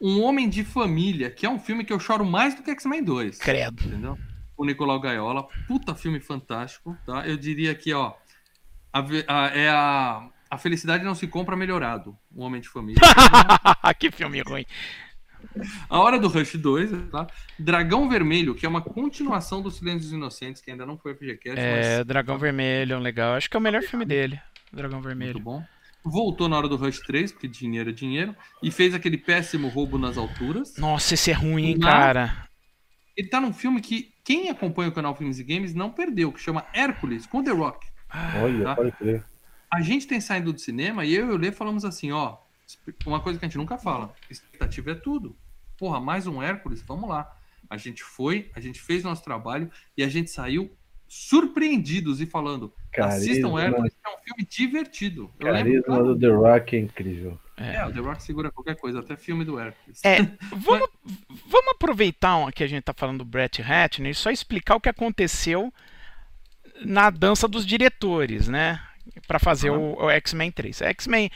Um 0.00 0.22
Homem 0.22 0.48
de 0.48 0.64
Família, 0.64 1.30
que 1.30 1.44
é 1.44 1.50
um 1.50 1.58
filme 1.58 1.84
que 1.84 1.92
eu 1.92 1.98
choro 1.98 2.24
mais 2.24 2.54
do 2.54 2.62
que 2.62 2.70
X-Men 2.70 3.02
2. 3.02 3.38
Credo. 3.38 3.84
Entendeu? 3.84 4.18
O 4.56 4.64
Nicolau 4.64 5.00
Gaiola, 5.00 5.46
puta 5.66 5.94
filme 5.94 6.20
fantástico, 6.20 6.96
tá? 7.04 7.26
Eu 7.26 7.36
diria 7.36 7.74
que, 7.74 7.92
ó, 7.92 8.14
a 8.92 9.00
a- 9.28 9.48
é 9.48 9.68
a, 9.68 10.28
a 10.50 10.58
felicidade 10.58 11.04
não 11.04 11.14
se 11.14 11.26
compra 11.26 11.56
melhorado, 11.56 12.16
um 12.34 12.42
Homem 12.42 12.60
de 12.60 12.68
Família. 12.68 13.00
que 13.98 14.10
filme 14.10 14.40
ruim. 14.42 14.64
a 15.88 15.98
Hora 15.98 16.18
do 16.18 16.28
Rush 16.28 16.54
2, 16.56 16.90
tá? 17.10 17.26
Dragão 17.58 18.08
Vermelho, 18.08 18.54
que 18.54 18.64
é 18.66 18.68
uma 18.68 18.80
continuação 18.82 19.60
do 19.62 19.70
Silêncio 19.70 20.00
dos 20.02 20.12
Inocentes, 20.12 20.62
que 20.62 20.70
ainda 20.70 20.86
não 20.86 20.96
foi 20.98 21.14
FGCast, 21.14 21.58
É, 21.60 21.96
mas 21.98 22.06
Dragão 22.06 22.38
Vermelho, 22.38 22.94
é 22.94 22.96
um 22.96 23.00
legal. 23.00 23.34
Acho 23.34 23.48
que 23.50 23.56
é 23.56 23.60
o 23.60 23.62
melhor 23.62 23.82
filme 23.82 24.04
dele. 24.04 24.40
Dragão 24.72 24.98
muito 24.98 25.08
Vermelho. 25.08 25.40
bom. 25.40 25.64
Voltou 26.04 26.48
na 26.48 26.56
Hora 26.58 26.68
do 26.68 26.76
Rush 26.76 26.98
3, 27.00 27.30
porque 27.32 27.46
dinheiro 27.46 27.90
é 27.90 27.92
dinheiro, 27.92 28.34
e 28.62 28.70
fez 28.72 28.92
aquele 28.92 29.16
péssimo 29.16 29.68
Roubo 29.68 29.98
nas 29.98 30.18
Alturas. 30.18 30.76
Nossa, 30.76 31.14
esse 31.14 31.30
é 31.30 31.34
ruim, 31.34 31.66
hein, 31.66 31.78
cara. 31.78 32.48
Ele 33.16 33.28
tá 33.28 33.40
num 33.40 33.52
filme 33.52 33.80
que 33.80 34.12
quem 34.24 34.48
acompanha 34.50 34.88
o 34.88 34.92
canal 34.92 35.14
Filmes 35.14 35.38
e 35.38 35.44
Games 35.44 35.74
não 35.74 35.90
perdeu, 35.90 36.32
que 36.32 36.40
chama 36.40 36.66
Hércules, 36.72 37.24
com 37.26 37.42
The 37.44 37.50
Rock. 37.52 37.86
Olha, 38.42 38.64
Tá. 38.64 38.76
pode 38.76 38.92
crer. 38.92 39.24
A 39.70 39.80
gente 39.80 40.06
tem 40.06 40.20
saído 40.20 40.52
do 40.52 40.58
cinema 40.58 41.04
e 41.04 41.14
eu 41.14 41.28
e 41.28 41.32
o 41.32 41.36
Lê 41.36 41.50
falamos 41.50 41.84
assim, 41.84 42.12
ó, 42.12 42.36
uma 43.06 43.20
coisa 43.20 43.38
que 43.38 43.44
a 43.44 43.48
gente 43.48 43.56
nunca 43.58 43.78
fala, 43.78 44.12
expectativa 44.30 44.90
é 44.90 44.94
tudo. 44.94 45.34
Porra, 45.78 45.98
mais 46.00 46.26
um 46.26 46.42
Hércules, 46.42 46.82
vamos 46.82 47.08
lá. 47.08 47.34
A 47.70 47.76
gente 47.76 48.02
foi, 48.04 48.50
a 48.54 48.60
gente 48.60 48.80
fez 48.80 49.02
nosso 49.02 49.24
trabalho 49.24 49.70
e 49.96 50.02
a 50.04 50.08
gente 50.08 50.30
saiu 50.30 50.70
surpreendidos 51.08 52.20
e 52.20 52.26
falando: 52.26 52.72
Carisma. 52.92 53.16
assistam 53.16 53.58
Hércules, 53.58 53.92
é 54.04 54.08
um 54.10 54.22
filme 54.24 54.46
divertido. 54.48 55.30
Eu 55.40 55.52
lembro, 55.52 55.72
Carisma 55.72 55.96
cara, 55.96 56.04
do 56.04 56.18
The 56.18 56.28
Rock 56.28 56.76
é 56.76 56.78
incrível. 56.80 57.38
é, 57.56 57.86
o 57.86 57.92
The 57.92 58.00
Rock 58.00 58.22
segura 58.22 58.50
qualquer 58.50 58.76
coisa, 58.76 59.00
até 59.00 59.16
filme 59.16 59.44
do 59.44 59.58
Hércules. 59.58 60.00
É, 60.04 60.18
vamos, 60.56 60.88
vamos 61.46 61.68
aproveitar 61.74 62.50
que 62.52 62.62
a 62.62 62.66
gente 62.66 62.84
tá 62.84 62.92
falando 62.94 63.18
do 63.18 63.24
Brett 63.24 63.60
Ratner 63.62 64.10
e 64.10 64.14
só 64.14 64.30
explicar 64.30 64.76
o 64.76 64.80
que 64.80 64.88
aconteceu 64.88 65.72
na 66.84 67.10
dança 67.10 67.46
dos 67.48 67.64
diretores, 67.66 68.48
né? 68.48 68.80
Pra 69.26 69.38
fazer 69.38 69.68
Ah. 69.70 69.72
o, 69.78 70.04
o 70.04 70.10
X-Men 70.10 70.50
3. 70.50 70.82
X-Men, 70.82 71.30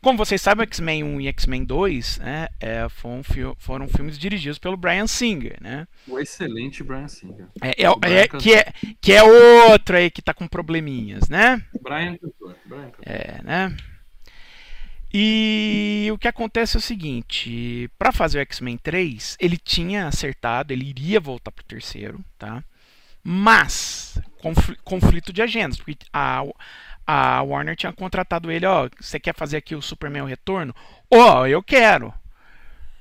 como 0.00 0.18
vocês 0.18 0.40
sabem, 0.42 0.64
X-Men 0.64 1.04
1 1.04 1.20
e 1.20 1.28
X-Men 1.28 1.64
2 1.64 2.18
né, 2.18 2.48
é, 2.60 2.88
foram, 2.88 3.22
foram 3.58 3.88
filmes 3.88 4.18
dirigidos 4.18 4.58
pelo 4.58 4.76
Brian 4.76 5.06
Singer, 5.06 5.56
né? 5.60 5.86
O 6.08 6.18
excelente 6.18 6.82
Brian 6.82 7.08
Singer. 7.08 7.46
É, 7.60 7.68
é- 7.84 8.20
é- 8.22 8.28
que, 8.28 8.54
é, 8.54 8.72
que 9.00 9.12
é 9.12 9.22
outro 9.22 9.96
aí 9.96 10.10
que 10.10 10.20
tá 10.20 10.34
com 10.34 10.48
probleminhas, 10.48 11.28
né? 11.28 11.62
Brian 11.80 12.16
Cantor. 12.16 12.56
Brian 12.66 12.90
Cantor. 12.90 13.04
É, 13.06 13.40
né? 13.44 13.76
E 15.14 16.08
o 16.12 16.16
que 16.16 16.26
acontece 16.26 16.76
é 16.76 16.78
o 16.78 16.82
seguinte, 16.82 17.88
para 17.98 18.12
fazer 18.12 18.38
o 18.38 18.42
X-Men 18.42 18.78
3, 18.78 19.36
ele 19.38 19.58
tinha 19.58 20.06
acertado, 20.06 20.72
ele 20.72 20.86
iria 20.88 21.20
voltar 21.20 21.50
pro 21.52 21.64
terceiro, 21.64 22.18
tá? 22.38 22.64
Mas 23.24 24.18
confl- 24.40 24.74
conflito 24.84 25.32
de 25.32 25.42
agendas, 25.42 25.76
porque 25.78 25.96
a, 26.12 26.42
a 27.06 27.42
Warner 27.42 27.76
tinha 27.76 27.92
contratado 27.92 28.50
ele, 28.50 28.66
ó, 28.66 28.88
você 29.00 29.20
quer 29.20 29.34
fazer 29.34 29.56
aqui 29.58 29.74
o 29.74 29.82
Superman 29.82 30.22
o 30.22 30.26
Retorno? 30.26 30.74
Ó, 31.10 31.46
eu 31.46 31.62
quero. 31.62 32.12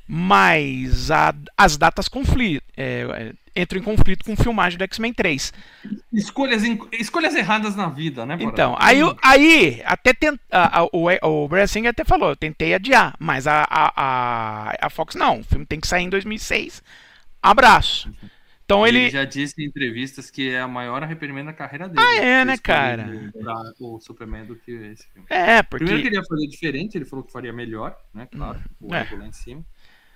Mas 0.08 1.10
a- 1.10 1.34
as 1.58 1.78
datas 1.78 2.10
conflitam, 2.10 2.68
entram 3.56 3.80
em 3.80 3.84
conflito 3.84 4.26
com 4.26 4.36
filmagem 4.36 4.78
do 4.78 4.84
X-Men 4.84 5.14
3. 5.14 5.54
Escolhas, 6.12 6.64
escolhas 6.92 7.34
erradas 7.34 7.76
na 7.78 7.88
vida, 7.88 8.26
né? 8.26 8.36
Porã? 8.36 8.50
Então, 8.52 8.76
aí, 8.78 9.02
o- 9.04 9.18
aí 9.24 9.82
até 9.86 10.14
tent, 10.14 10.38
a- 10.52 10.82
a- 10.82 10.84
o, 10.92 11.08
o 11.08 11.68
Singer 11.68 11.92
até 11.92 12.04
falou, 12.04 12.30
eu 12.30 12.36
tentei 12.36 12.74
adiar, 12.74 13.16
mas 13.20 13.48
a, 13.48 13.66
a, 13.70 13.92
a, 13.96 14.78
a 14.82 14.90
Fox 14.90 15.16
não, 15.16 15.40
o 15.40 15.44
filme 15.46 15.66
tem 15.66 15.80
que 15.80 15.88
sair 15.88 16.04
em 16.04 16.10
2006. 16.10 16.84
Abraço. 17.42 18.12
Então 18.72 18.88
ele... 18.88 19.00
ele, 19.00 19.10
já 19.10 19.26
disse 19.26 19.62
em 19.62 19.66
entrevistas 19.66 20.30
que 20.30 20.50
é 20.50 20.60
a 20.60 20.68
maior 20.68 21.04
arrependimento 21.04 21.48
da 21.48 21.54
carreira 21.54 21.90
dele. 21.90 22.02
Ah, 22.02 22.16
é, 22.16 22.46
né, 22.46 22.58
cara? 22.58 23.10
O 23.80 24.00
Superman 24.00 24.46
do 24.46 24.56
que 24.56 24.72
esse 24.72 25.08
filme. 25.12 25.28
é, 25.30 25.62
Primeiro 25.62 25.96
porque 25.96 26.02
que 26.02 26.08
ele 26.08 26.16
ia 26.16 26.24
fazer 26.28 26.48
diferente, 26.48 26.98
ele 26.98 27.06
falou 27.06 27.26
que 27.26 27.32
faria 27.32 27.52
melhor, 27.52 27.96
né? 28.14 28.28
Claro, 28.32 28.60
o 28.80 28.94
é. 28.96 29.08
lá 29.12 29.28
em 29.28 29.32
cima. 29.32 29.64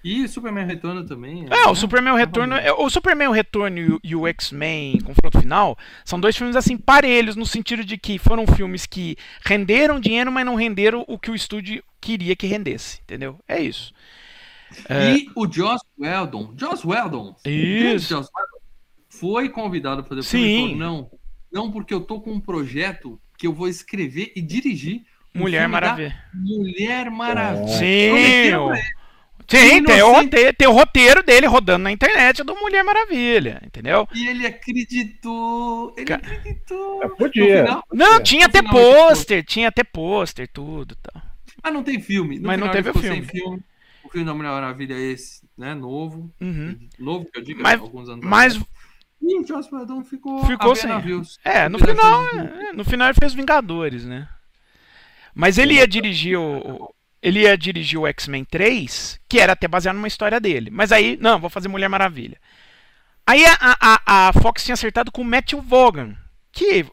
E 0.03 0.27
Superman 0.27 0.67
Retorno 0.67 1.03
também. 1.03 1.47
é, 1.49 1.65
o 1.65 1.69
né? 1.69 1.75
Superman 1.75 2.13
o 2.13 2.15
Retorno, 2.15 2.55
é, 2.55 2.71
o 2.71 2.87
Superman 2.91 3.27
o 3.27 3.31
Retorno 3.31 3.79
e 3.79 3.91
o, 3.91 3.99
e 4.03 4.15
o 4.15 4.27
X-Men 4.27 5.01
Confronto 5.01 5.39
Final 5.39 5.75
são 6.05 6.19
dois 6.19 6.37
filmes 6.37 6.55
assim 6.55 6.77
parelhos 6.77 7.35
no 7.35 7.43
sentido 7.43 7.83
de 7.83 7.97
que 7.97 8.19
foram 8.19 8.45
filmes 8.45 8.85
que 8.85 9.17
renderam 9.43 9.99
dinheiro, 9.99 10.31
mas 10.31 10.45
não 10.45 10.53
renderam 10.53 11.03
o 11.07 11.17
que 11.17 11.31
o 11.31 11.35
estúdio 11.35 11.83
queria 11.99 12.35
que 12.35 12.45
rendesse, 12.45 12.99
entendeu? 13.01 13.39
É 13.47 13.59
isso. 13.59 13.91
E 14.89 15.29
o 15.35 15.51
Joss 15.51 15.83
Whedon, 15.97 16.53
Joss 16.57 16.85
Whedon, 16.85 17.35
Isso. 17.45 18.09
Joss 18.09 18.29
Whedon, 18.35 18.59
foi 19.09 19.49
convidado 19.49 20.03
para 20.03 20.09
fazer 20.09 20.21
o 20.21 20.23
filme 20.23 20.45
Sim. 20.45 20.61
falou, 20.61 20.75
não, 20.77 21.11
não 21.51 21.71
porque 21.71 21.93
eu 21.93 22.01
tô 22.01 22.19
com 22.19 22.31
um 22.33 22.39
projeto 22.39 23.19
que 23.37 23.47
eu 23.47 23.53
vou 23.53 23.67
escrever 23.67 24.31
e 24.35 24.41
dirigir 24.41 25.03
um 25.33 25.39
Mulher 25.41 25.59
filme 25.61 25.71
Maravilha. 25.73 26.23
Mulher 26.33 27.09
Maravilha. 27.11 27.67
Sim. 27.67 28.51
Sim, 29.47 29.83
tem 29.83 30.01
o, 30.01 30.11
roteiro, 30.11 30.53
tem 30.57 30.67
o 30.67 30.71
roteiro 30.71 31.21
dele 31.21 31.45
rodando 31.45 31.83
na 31.83 31.91
internet 31.91 32.43
do 32.43 32.55
Mulher 32.55 32.83
Maravilha, 32.83 33.61
entendeu? 33.63 34.07
E 34.15 34.27
ele 34.27 34.47
acreditou, 34.47 35.93
ele 35.95 36.05
Ca- 36.05 36.15
acreditou. 36.15 37.03
É, 37.03 37.07
podia. 37.09 37.43
No 37.61 37.65
final- 37.67 37.83
Não, 37.93 38.15
É. 38.15 38.19
tinha 38.21 38.45
até 38.47 38.61
pôster, 38.63 39.45
tinha 39.45 39.67
até 39.67 39.83
pôster, 39.83 40.49
tudo 40.51 40.95
tal. 40.95 41.21
Ah, 41.61 41.69
não 41.69 41.83
tem 41.83 41.99
filme. 42.01 42.39
No 42.39 42.47
Mas 42.47 42.59
não 42.59 42.69
teve 42.71 42.89
o 42.89 42.93
filme. 42.93 43.21
filme. 43.23 43.59
O 44.05 44.09
filme 44.09 44.25
da 44.25 44.33
Mulher 44.33 44.49
Maravilha 44.51 44.93
é 44.93 44.99
esse, 45.11 45.41
né? 45.57 45.73
Novo. 45.73 46.31
Uhum. 46.39 46.77
Novo, 46.99 47.25
que 47.31 47.39
eu 47.39 47.43
digo, 47.43 47.61
Mas- 47.61 47.79
alguns 47.81 48.07
anos 48.09 48.25
Mas, 48.25 48.53
atrás. 48.55 48.69
E 49.21 49.39
o 49.41 49.47
Joss 49.47 49.73
Whedon 49.73 50.03
ficou, 50.03 50.45
Ficou 50.45 50.75
sem. 50.75 50.91
é, 51.43 51.67
no 51.67 51.79
final, 51.79 52.23
fazer- 52.25 52.53
é, 52.53 52.73
no 52.73 52.83
final 52.85 53.07
ele 53.07 53.17
fez 53.19 53.33
Vingadores, 53.33 54.05
né? 54.05 54.27
Mas 55.33 55.57
ele 55.57 55.75
ia 55.75 55.87
dirigir 55.87 56.37
o, 56.37 56.57
o- 56.59 56.95
ele 57.21 57.41
ia 57.41 57.57
dirigir 57.57 57.99
o 57.99 58.05
X-Men 58.05 58.45
3, 58.45 59.19
que 59.27 59.39
era 59.39 59.53
até 59.53 59.67
baseado 59.67 59.95
numa 59.95 60.07
história 60.07 60.39
dele. 60.39 60.69
Mas 60.69 60.91
aí, 60.91 61.17
não, 61.19 61.39
vou 61.39 61.49
fazer 61.49 61.67
Mulher 61.67 61.87
Maravilha. 61.89 62.39
Aí 63.25 63.43
a, 63.45 63.57
a, 63.59 64.27
a 64.29 64.33
Fox 64.33 64.63
tinha 64.63 64.73
acertado 64.73 65.11
com 65.11 65.21
o 65.23 65.25
Matthew 65.25 65.59
Vaughan, 65.61 66.15
que 66.51 66.85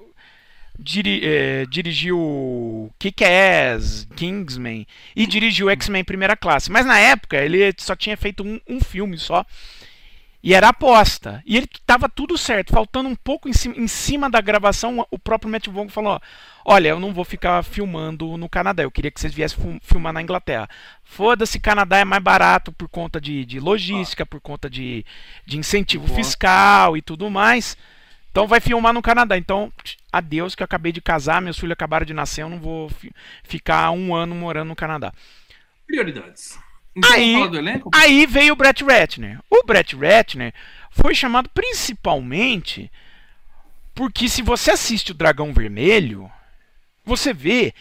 diri, 0.79 1.21
eh, 1.25 1.67
dirigiu 1.67 2.93
Kick-Ass, 2.99 4.09
Kingsman 4.17 4.87
e 5.15 5.27
dirigiu 5.27 5.71
X-Men 5.71 6.05
Primeira 6.05 6.37
Classe. 6.37 6.71
Mas 6.71 6.87
na 6.87 6.99
época 6.99 7.37
ele 7.37 7.73
só 7.79 7.95
tinha 7.95 8.17
feito 8.17 8.43
um, 8.43 8.61
um 8.69 8.81
filme 8.81 9.19
só. 9.19 9.45
E 10.43 10.55
era 10.55 10.71
aposta. 10.71 11.41
E 11.47 11.57
ele 11.57 11.69
tava 11.87 12.09
tudo 12.09 12.37
certo. 12.37 12.73
Faltando 12.73 13.09
um 13.09 13.15
pouco 13.15 13.49
em 13.49 13.53
cima, 13.53 13.77
em 13.77 13.87
cima 13.87 14.29
da 14.29 14.41
gravação, 14.41 15.07
o 15.09 15.19
próprio 15.19 15.49
Matt 15.49 15.69
Vaughn 15.69 15.89
falou: 15.89 16.21
Olha, 16.65 16.89
eu 16.89 16.99
não 16.99 17.15
vou 17.15 17.25
ficar 17.25 17.63
filmando 17.63 18.37
no 18.37 18.49
Canadá. 18.49 18.83
Eu 18.83 18.91
queria 18.91 19.11
que 19.11 19.21
vocês 19.21 19.33
viessem 19.33 19.79
filmar 19.81 20.13
na 20.13 20.21
Inglaterra. 20.21 20.69
Foda-se, 21.05 21.61
Canadá 21.61 21.99
é 21.99 22.05
mais 22.05 22.23
barato 22.23 22.73
por 22.73 22.89
conta 22.89 23.21
de, 23.21 23.45
de 23.45 23.61
logística, 23.61 24.27
por 24.27 24.41
conta 24.41 24.69
de, 24.69 25.07
de 25.47 25.59
incentivo 25.59 26.07
Boa. 26.07 26.17
fiscal 26.17 26.97
e 26.97 27.03
tudo 27.03 27.31
mais. 27.31 27.77
Então 28.33 28.47
vai 28.49 28.61
filmar 28.61 28.93
no 28.93 29.03
Canadá. 29.03 29.37
Então, 29.37 29.71
adeus, 30.11 30.55
que 30.55 30.63
eu 30.63 30.65
acabei 30.65 30.91
de 30.91 31.01
casar, 31.01 31.41
meus 31.41 31.59
filhos 31.59 31.75
acabaram 31.75 32.05
de 32.07 32.15
nascer, 32.15 32.43
eu 32.43 32.49
não 32.49 32.59
vou 32.59 32.89
fi- 32.89 33.13
ficar 33.45 33.91
um 33.93 34.15
ano 34.15 34.35
morando 34.35 34.69
no 34.69 34.75
Canadá. 34.77 35.13
Prioridades. 35.87 36.59
Então, 36.97 37.13
Aí-? 37.13 37.35
Aí 37.95 38.27
veio 38.27 38.55
o 38.55 38.57
Brett 38.57 38.83
Ratner. 38.83 39.39
O 39.51 39.63
Brett 39.65 39.95
Ratner 39.95 40.53
foi 40.91 41.15
chamado 41.15 41.49
principalmente 41.51 42.91
porque 43.95 44.29
se 44.29 44.41
você 44.43 44.71
assiste 44.71 45.11
o 45.13 45.15
Dragão 45.15 45.53
Vermelho, 45.53 46.31
você 47.05 47.35
vê 47.35 47.75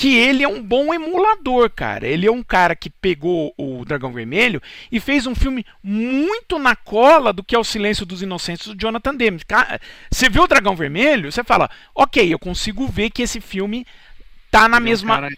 que 0.00 0.16
ele 0.16 0.42
é 0.42 0.48
um 0.48 0.62
bom 0.62 0.94
emulador, 0.94 1.68
cara. 1.68 2.06
Ele 2.08 2.26
é 2.26 2.32
um 2.32 2.42
cara 2.42 2.74
que 2.74 2.88
pegou 2.88 3.52
o 3.58 3.84
Dragão 3.84 4.10
Vermelho 4.10 4.62
e 4.90 4.98
fez 4.98 5.26
um 5.26 5.34
filme 5.34 5.62
muito 5.82 6.58
na 6.58 6.74
cola 6.74 7.34
do 7.34 7.44
que 7.44 7.54
é 7.54 7.58
o 7.58 7.62
Silêncio 7.64 8.06
dos 8.06 8.22
Inocentes 8.22 8.68
do 8.68 8.74
Jonathan 8.80 9.14
Demme. 9.14 9.42
Você 10.10 10.30
vê 10.30 10.40
o 10.40 10.46
Dragão 10.46 10.74
Vermelho, 10.74 11.30
você 11.30 11.44
fala, 11.44 11.68
ok, 11.94 12.32
eu 12.32 12.38
consigo 12.38 12.86
ver 12.88 13.10
que 13.10 13.20
esse 13.20 13.42
filme 13.42 13.86
tá 14.50 14.66
na 14.70 14.78
Ele 14.78 14.86
é 14.86 14.88
um 14.88 14.90
mesma. 14.90 15.14
Cara, 15.16 15.28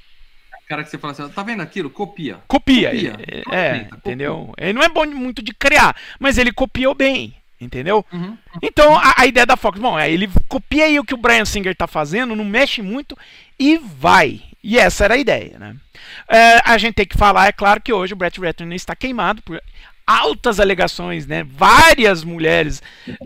cara 0.68 0.84
que 0.84 0.90
você 0.90 0.98
fala 0.98 1.12
assim, 1.12 1.28
tá 1.28 1.42
vendo 1.42 1.60
aquilo? 1.60 1.90
Copia. 1.90 2.38
Copia. 2.46 2.90
Copia. 2.92 3.18
Copia, 3.18 3.42
É, 3.50 3.80
copia. 3.80 3.98
entendeu? 3.98 4.54
Ele 4.56 4.74
não 4.74 4.82
é 4.84 4.88
bom 4.88 5.04
muito 5.06 5.42
de 5.42 5.52
criar, 5.52 5.96
mas 6.20 6.38
ele 6.38 6.52
copiou 6.52 6.94
bem, 6.94 7.34
entendeu? 7.60 8.06
Uhum. 8.12 8.38
Então 8.62 8.96
a, 8.96 9.22
a 9.22 9.26
ideia 9.26 9.44
da 9.44 9.56
Fox, 9.56 9.80
bom, 9.80 9.98
é 9.98 10.08
ele 10.08 10.30
copia 10.46 10.84
aí 10.84 11.00
o 11.00 11.04
que 11.04 11.14
o 11.14 11.18
Brian 11.18 11.44
Singer 11.44 11.74
tá 11.74 11.88
fazendo, 11.88 12.36
não 12.36 12.44
mexe 12.44 12.80
muito 12.80 13.18
e 13.58 13.76
vai. 13.76 14.51
E 14.62 14.78
essa 14.78 15.04
era 15.04 15.14
a 15.14 15.18
ideia, 15.18 15.58
né? 15.58 15.76
É, 16.28 16.60
a 16.64 16.78
gente 16.78 16.94
tem 16.94 17.06
que 17.06 17.18
falar, 17.18 17.48
é 17.48 17.52
claro 17.52 17.80
que 17.80 17.92
hoje 17.92 18.12
o 18.12 18.16
Brett 18.16 18.40
Ratner 18.40 18.76
está 18.76 18.94
queimado 18.94 19.42
por 19.42 19.60
altas 20.06 20.60
alegações, 20.60 21.26
né? 21.26 21.42
Várias 21.44 22.22
mulheres, 22.22 22.80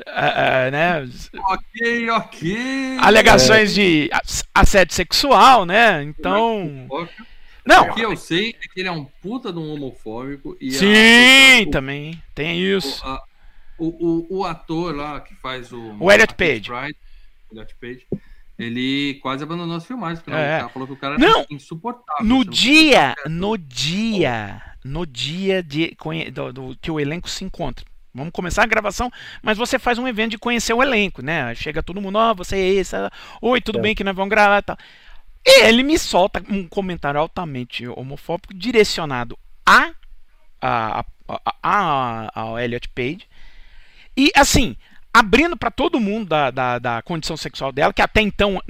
ah, 0.07 0.66
ah, 0.66 0.70
né? 0.70 1.09
Ok, 1.49 2.11
ok. 2.11 2.57
Alegações 3.01 3.74
de 3.74 4.09
ass- 4.12 4.45
assédio 4.55 4.95
sexual, 4.95 5.66
né? 5.66 6.03
Então, 6.03 6.87
não. 7.64 7.89
O 7.91 7.95
que 7.95 8.01
eu 8.03 8.16
sei 8.16 8.51
é 8.51 8.68
que 8.72 8.80
ele 8.80 8.89
é 8.89 8.93
um 8.93 9.05
puta 9.05 9.53
de 9.53 9.59
um 9.59 9.72
homofóbico. 9.74 10.57
E 10.61 10.68
a- 10.74 10.78
Sim, 10.78 11.66
o- 11.66 11.70
também 11.70 12.22
tem 12.34 12.59
isso. 12.61 13.03
o, 13.05 13.09
a- 13.09 13.22
o, 13.78 13.87
o, 13.87 14.39
o 14.39 14.45
ator 14.45 14.95
lá 14.97 15.20
que 15.20 15.34
faz 15.37 15.70
o. 15.72 15.97
O 16.01 16.11
Elliot 16.11 16.32
a 16.32 16.37
Page. 16.37 16.62
Pryde, 16.70 16.97
Elliot 17.53 17.74
Page. 17.80 18.07
Ele 18.59 19.15
quase 19.23 19.43
abandonou 19.45 19.77
as 19.77 19.85
filmagens, 19.85 20.21
porque 20.21 20.37
É. 20.39 20.57
o 20.57 20.61
cara 20.61 20.69
falou 20.71 20.89
que 20.89 20.95
o 20.95 20.97
cara 20.97 21.19
Não, 21.19 21.41
era 21.41 21.47
insuportável. 21.51 22.25
No 22.25 22.37
não 22.37 22.45
dia, 22.45 23.15
podia- 23.17 23.37
no 23.39 23.59
dia, 23.59 24.63
no 24.85 25.07
dia 25.07 25.63
de 25.63 25.97
do, 26.33 26.53
do- 26.53 26.77
que 26.81 26.91
o 26.91 26.99
elenco 26.99 27.29
se 27.29 27.45
encontra. 27.45 27.85
Vamos 28.15 28.33
começar 28.33 28.63
a 28.63 28.67
gravação, 28.67 29.11
mas 29.43 29.59
você 29.59 29.79
faz 29.79 29.99
um 29.99 30.09
evento 30.09 30.31
de 30.31 30.39
conhecer 30.39 30.73
o 30.73 30.83
elenco, 30.83 31.21
né? 31.21 31.55
Chega 31.55 31.83
todo 31.83 32.01
mundo, 32.01 32.17
ó, 32.17 32.33
você 32.33 32.57
é 32.57 32.69
esse, 32.75 32.97
oi, 33.43 33.61
tudo 33.61 33.79
É. 33.79 33.83
bem 33.83 33.95
que 33.95 34.03
nós 34.03 34.17
vamos 34.17 34.31
gravar 34.31 34.59
e 34.59 34.63
tal. 34.63 34.79
E 35.47 35.65
ele 35.65 35.83
me 35.83 35.99
solta 35.99 36.43
um 36.49 36.67
comentário 36.67 37.21
altamente 37.21 37.87
homofóbico 37.87 38.55
direcionado 38.55 39.39
a, 39.67 39.91
a, 40.63 41.05
a, 41.29 41.53
a, 41.63 42.55
a- 42.55 42.65
Elliot 42.65 42.89
Page. 42.89 43.29
E 44.17 44.33
assim, 44.35 44.77
abrindo 45.19 45.57
para 45.57 45.71
todo 45.71 45.99
mundo 45.99 46.29
da, 46.29 46.51
da, 46.51 46.79
da 46.79 47.03
condição 47.03 47.39
sexual 47.39 47.73
dela, 47.73 47.91
que 47.91 48.03
até 48.03 48.21
então 48.21 48.61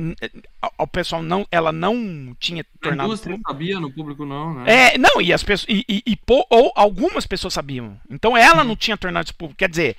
o 0.78 0.86
pessoal 0.86 1.20
não, 1.20 1.44
ela 1.50 1.72
não 1.72 2.36
tinha 2.38 2.62
A 2.62 2.78
tornado 2.80 3.08
indústria 3.08 3.32
público. 3.32 3.50
sabia, 3.50 3.80
no 3.80 3.90
público 3.92 4.24
não, 4.24 4.54
né? 4.54 4.92
É, 4.94 4.98
não, 4.98 5.20
e 5.20 5.32
as 5.32 5.42
pessoas. 5.42 5.66
E, 5.68 5.84
e- 5.88 6.02
e 6.06 6.18
ou 6.28 6.72
algumas 6.76 7.26
pessoas 7.26 7.52
sabiam. 7.52 8.00
Então 8.08 8.36
ela 8.36 8.62
não 8.62 8.76
tinha 8.76 8.96
tornado 8.96 9.26
isso 9.26 9.34
público. 9.34 9.58
Quer 9.58 9.68
dizer, 9.68 9.96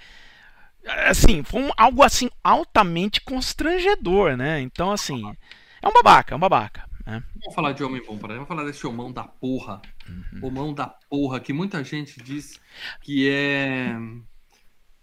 assim, 1.10 1.44
foi 1.44 1.64
um, 1.64 1.72
algo 1.76 2.02
assim 2.02 2.30
altamente 2.42 3.20
constrangedor, 3.20 4.38
né? 4.38 4.62
Então, 4.62 4.90
assim, 4.92 5.22
é 5.82 5.88
um 5.88 5.92
babaca, 5.92 6.34
é 6.34 6.38
um 6.38 6.40
babaca. 6.40 6.88
Né? 7.06 7.22
Vamos 7.42 7.56
falar 7.56 7.74
de 7.74 7.84
homem 7.84 8.02
bom, 8.06 8.18
para 8.18 8.36
Vamos 8.36 8.48
falar 8.48 8.64
desse 8.64 8.88
homão 8.88 9.12
da 9.12 9.26
porra. 9.26 9.82
Uhum. 10.08 10.48
Homão 10.48 10.74
da 10.74 10.88
porra, 11.10 11.42
que 11.42 11.52
muita 11.52 11.84
gente 11.84 12.24
diz 12.24 12.58
que 13.02 13.28
é 13.30 13.94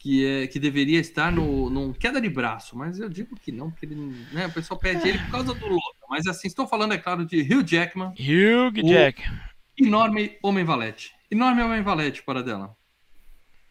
que, 0.04 0.26
é, 0.26 0.46
que 0.46 0.58
deveria 0.58 1.00
estar 1.00 1.32
no, 1.32 1.70
num 1.70 1.90
queda 1.90 2.20
de 2.20 2.28
braço, 2.28 2.76
mas 2.76 3.00
eu 3.00 3.08
digo 3.08 3.34
que 3.36 3.50
não, 3.50 3.70
porque 3.70 3.86
ele, 3.86 3.96
né, 4.32 4.46
o 4.46 4.52
pessoal 4.52 4.78
pede 4.78 5.08
ele 5.08 5.18
por 5.18 5.30
causa 5.30 5.54
do 5.54 5.66
Logan. 5.66 5.80
Mas 6.10 6.26
assim, 6.26 6.46
estou 6.46 6.66
falando, 6.66 6.92
é 6.92 6.98
claro, 6.98 7.24
de 7.24 7.40
Hugh 7.40 7.66
Jackman. 7.66 8.08
Hugh 8.08 8.86
Jackman. 8.86 9.40
Enorme 9.80 10.36
Homem 10.42 10.62
Valete. 10.62 11.14
Enorme 11.30 11.62
Homem 11.62 11.80
Valete, 11.80 12.22
para 12.22 12.42
dela. 12.42 12.76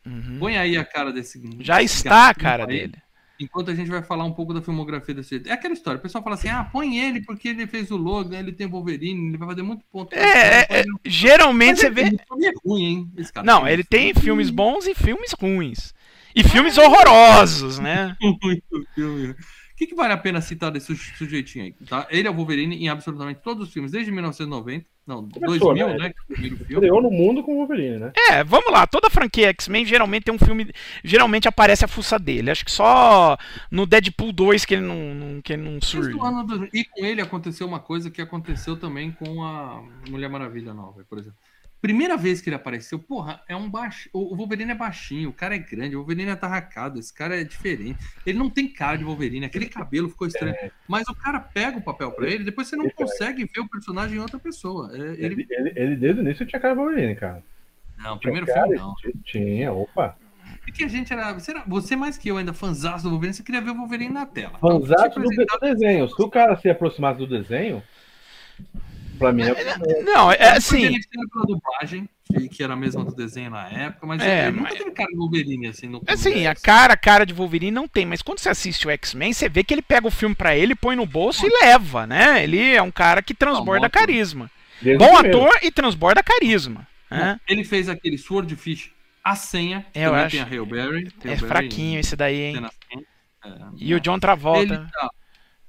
Uhum. 0.04 0.38
Põe 0.40 0.58
aí 0.58 0.76
a 0.76 0.84
cara 0.84 1.14
desse. 1.14 1.40
Já 1.60 1.84
está 1.84 2.30
a 2.30 2.34
cara 2.34 2.64
aí, 2.64 2.80
dele. 2.80 2.98
Enquanto 3.40 3.70
a 3.70 3.76
gente 3.76 3.92
vai 3.92 4.02
falar 4.02 4.24
um 4.24 4.34
pouco 4.34 4.56
da 4.56 4.62
filmografia 4.62 5.14
desse. 5.14 5.40
É 5.46 5.52
aquela 5.52 5.76
história. 5.76 6.00
O 6.00 6.02
pessoal 6.02 6.24
fala 6.24 6.36
assim: 6.36 6.50
ah, 6.50 6.64
põe 6.64 6.98
ele 6.98 7.22
porque 7.22 7.50
ele 7.50 7.68
fez 7.68 7.92
o 7.92 7.96
Logan, 7.96 8.40
ele 8.40 8.52
tem 8.52 8.66
Wolverine, 8.66 9.28
ele 9.28 9.38
vai 9.38 9.50
fazer 9.50 9.62
muito 9.62 9.86
ponto. 9.92 10.16
É, 10.16 10.62
é, 10.62 10.80
é 10.80 10.84
geralmente 11.06 11.82
você 11.82 11.92
vê. 11.92 12.08
Ele 12.08 12.48
é 12.48 12.54
ruim, 12.66 12.84
hein? 12.84 13.12
Não, 13.44 13.68
ele 13.68 13.84
tem 13.84 14.16
filmes 14.16 14.50
bons 14.50 14.88
e 14.88 14.96
filmes 14.96 15.32
ruins. 15.34 15.94
E 16.36 16.44
filmes 16.44 16.78
horrorosos, 16.78 17.80
né? 17.80 18.16
Muito 18.22 18.88
filme. 18.96 19.36
O 19.74 19.76
que, 19.76 19.88
que, 19.88 19.96
vale 19.96 20.14
a 20.14 20.18
pena 20.18 20.40
citar 20.40 20.72
desse 20.72 20.96
sujeitinho 20.96 21.66
aí? 21.66 21.74
Tá? 21.88 22.08
Ele 22.12 22.28
é 22.28 22.32
o 22.32 22.34
Wolverine 22.34 22.76
em 22.76 22.90
absolutamente 22.90 23.42
todos 23.42 23.68
os 23.68 23.74
filmes, 23.74 23.92
desde 23.92 24.12
1990. 24.12 24.86
Não, 25.06 25.28
Começou, 25.28 25.74
2000, 25.74 25.88
né? 25.88 25.98
né? 25.98 26.14
Estreou 26.70 27.02
no 27.02 27.12
mundo 27.12 27.44
com 27.44 27.54
o 27.54 27.58
Wolverine, 27.58 27.98
né? 27.98 28.14
É, 28.30 28.44
vamos 28.44 28.72
lá. 28.72 28.88
Toda 28.88 29.10
franquia 29.10 29.50
X-Men 29.50 29.84
geralmente 29.84 30.26
tem 30.26 30.34
um 30.34 30.38
filme. 30.38 30.72
Geralmente 31.04 31.48
aparece 31.48 31.84
a 31.84 31.90
fuça 31.90 32.18
dele. 32.18 32.52
Acho 32.52 32.64
que 32.64 32.72
só 32.72 33.36
no 33.70 33.86
Deadpool 33.86 34.32
2 34.32 34.64
que 34.64 34.76
ele 34.76 34.84
não, 34.84 35.14
não 35.16 35.42
que 35.42 35.54
ele 35.54 35.64
não 35.64 35.82
surge. 35.82 36.16
E 36.72 36.86
com 36.86 37.04
ele 37.04 37.20
aconteceu 37.20 37.68
uma 37.68 37.80
coisa 37.80 38.10
que 38.10 38.22
aconteceu 38.22 38.78
também 38.78 39.12
com 39.12 39.44
a 39.44 39.84
Mulher 40.08 40.30
Maravilha 40.30 40.74
nova, 40.74 41.04
por 41.10 41.18
exemplo. 41.18 41.38
Primeira 41.84 42.16
vez 42.16 42.40
que 42.40 42.48
ele 42.48 42.56
apareceu, 42.56 42.98
porra, 42.98 43.42
é 43.46 43.54
um 43.54 43.70
baixo. 43.70 44.10
O 44.14 44.34
Wolverine 44.38 44.72
é 44.72 44.74
baixinho, 44.74 45.32
o 45.32 45.34
cara 45.34 45.56
é 45.56 45.60
grande, 45.60 45.98
o 45.98 46.00
Wolverine 46.00 46.30
é 46.30 46.32
atarracado, 46.32 46.98
esse 46.98 47.14
cara 47.14 47.36
é 47.36 47.44
diferente. 47.44 48.00
Ele 48.26 48.40
não 48.40 48.50
tem 48.50 48.70
cara 48.70 48.98
de 48.98 49.04
Wolverine, 49.04 49.46
aquele 49.46 49.66
cabelo 49.66 50.08
ficou 50.08 50.26
estranho. 50.26 50.56
É. 50.56 50.72
Mas 50.88 51.06
o 51.10 51.14
cara 51.14 51.42
pega 51.42 51.78
o 51.78 51.82
papel 51.82 52.10
pra 52.14 52.26
ele, 52.26 52.46
depois 52.46 52.70
você 52.70 52.78
não 52.78 52.90
consegue 52.90 53.44
ver 53.44 53.60
o 53.60 53.68
personagem 53.68 54.16
em 54.16 54.22
outra 54.22 54.40
pessoa. 54.40 54.92
É, 54.94 54.98
ele... 54.98 55.26
Ele, 55.26 55.48
ele, 55.50 55.74
ele, 55.76 55.96
desde 55.98 56.22
o 56.22 56.24
início 56.24 56.46
tinha 56.46 56.58
cara 56.58 56.74
de 56.74 56.80
Wolverine, 56.80 57.16
cara. 57.18 57.44
Não, 57.98 58.18
primeiro 58.18 58.48
cara, 58.48 58.62
filme 58.62 58.78
não. 58.78 58.96
Tinha, 59.26 59.74
opa. 59.74 60.18
É 60.66 60.72
que 60.72 60.86
a 60.86 60.88
gente 60.88 61.12
era. 61.12 61.38
Será, 61.42 61.66
você 61.68 61.98
mais 61.98 62.18
que 62.18 62.30
eu 62.30 62.38
ainda, 62.38 62.54
fanzaço 62.54 63.04
do 63.04 63.10
Wolverine, 63.10 63.34
você 63.34 63.44
queria 63.44 63.60
ver 63.60 63.72
o 63.72 63.76
Wolverine 63.76 64.14
na 64.14 64.26
tela. 64.26 64.58
Fanzaço 64.58 65.20
do, 65.20 65.28
do 65.28 65.60
desenho. 65.60 66.08
Se 66.08 66.22
o 66.22 66.30
cara 66.30 66.56
se 66.56 66.70
aproximasse 66.70 67.20
do 67.20 67.28
desenho. 67.28 67.84
Pra 69.18 69.32
mim 69.32 69.44
é. 69.44 70.04
Não, 70.04 70.32
é 70.32 70.52
assim. 70.58 70.86
Ele 70.86 71.00
pela 71.08 71.46
dublagem, 71.46 72.10
que 72.52 72.64
era 72.64 72.74
a 72.74 72.76
mesma 72.76 73.04
do 73.06 73.16
desenho 73.16 73.52
na 73.52 73.70
época, 73.70 74.08
mas 74.08 74.22
é, 74.22 74.48
ele 74.48 74.58
nunca 74.58 74.76
teve 74.76 74.92
cara 74.92 75.10
de 75.10 75.18
Wolverine 75.18 75.68
assim 75.68 75.88
no 75.88 76.02
Assim, 76.08 76.48
a 76.48 76.56
cara, 76.56 76.98
cara 76.98 77.26
de 77.26 77.34
Wolverine 77.34 77.72
não 77.72 77.88
tem, 77.88 78.06
mas 78.06 78.22
quando 78.22 78.40
você 78.40 78.50
assiste 78.50 78.88
o 78.88 78.92
X-Men, 78.92 79.34
você 79.34 79.48
vê 79.48 79.64
que 79.64 79.74
ele 79.74 79.82
pega 79.82 80.08
o 80.08 80.12
filme 80.12 80.36
pra 80.36 80.56
ele, 80.56 80.76
põe 80.76 80.96
no 80.96 81.06
bolso 81.06 81.46
e 81.46 81.66
leva, 81.66 82.08
né? 82.08 82.44
Ele 82.44 82.74
é 82.74 82.82
um 82.82 82.92
cara 82.92 83.22
que 83.22 83.34
transborda 83.34 83.90
carisma. 83.90 84.50
Desde 84.82 85.04
Bom 85.04 85.18
ator 85.18 85.52
e 85.62 85.72
transborda 85.72 86.24
carisma. 86.24 86.88
Né? 87.10 87.40
Ele 87.48 87.64
fez 87.64 87.88
aquele 87.88 88.18
Swordfish 88.18 88.92
a 89.24 89.36
senha, 89.36 89.86
que 89.94 90.00
eu 90.00 90.14
acho. 90.14 90.32
tem 90.32 90.42
a 90.42 90.46
Hail 90.46 90.66
Berry. 90.66 91.10
É 91.24 91.38
fraquinho 91.38 92.00
esse 92.00 92.16
daí, 92.16 92.42
hein? 92.42 92.68
É, 93.46 93.50
e 93.78 93.94
o 93.96 94.00
John 94.00 94.20
Travolta. 94.20 94.62
Ele 94.74 94.92
tá, 94.92 95.10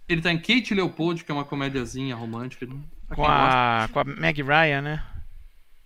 ele 0.08 0.22
tá 0.22 0.32
em 0.32 0.38
Kate 0.38 0.74
Leopold, 0.74 1.22
que 1.22 1.30
é 1.30 1.34
uma 1.34 1.44
comédiazinha 1.44 2.16
romântica. 2.16 2.66
Com 3.14 3.24
a, 3.24 3.88
com 3.92 4.00
a 4.00 4.04
Meg 4.04 4.42
Ryan, 4.42 4.80
né? 4.82 5.02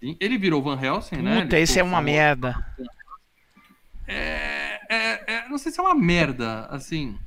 Ele 0.00 0.38
virou 0.38 0.62
Van 0.62 0.80
Helsing, 0.80 1.16
né? 1.16 1.42
Puta, 1.42 1.58
esse 1.58 1.78
é 1.78 1.82
uma 1.82 2.00
merda. 2.00 2.54
É, 4.06 4.80
é, 4.88 5.34
é, 5.34 5.48
não 5.48 5.58
sei 5.58 5.72
se 5.72 5.80
é 5.80 5.82
uma 5.82 5.94
merda, 5.94 6.66
assim. 6.66 7.18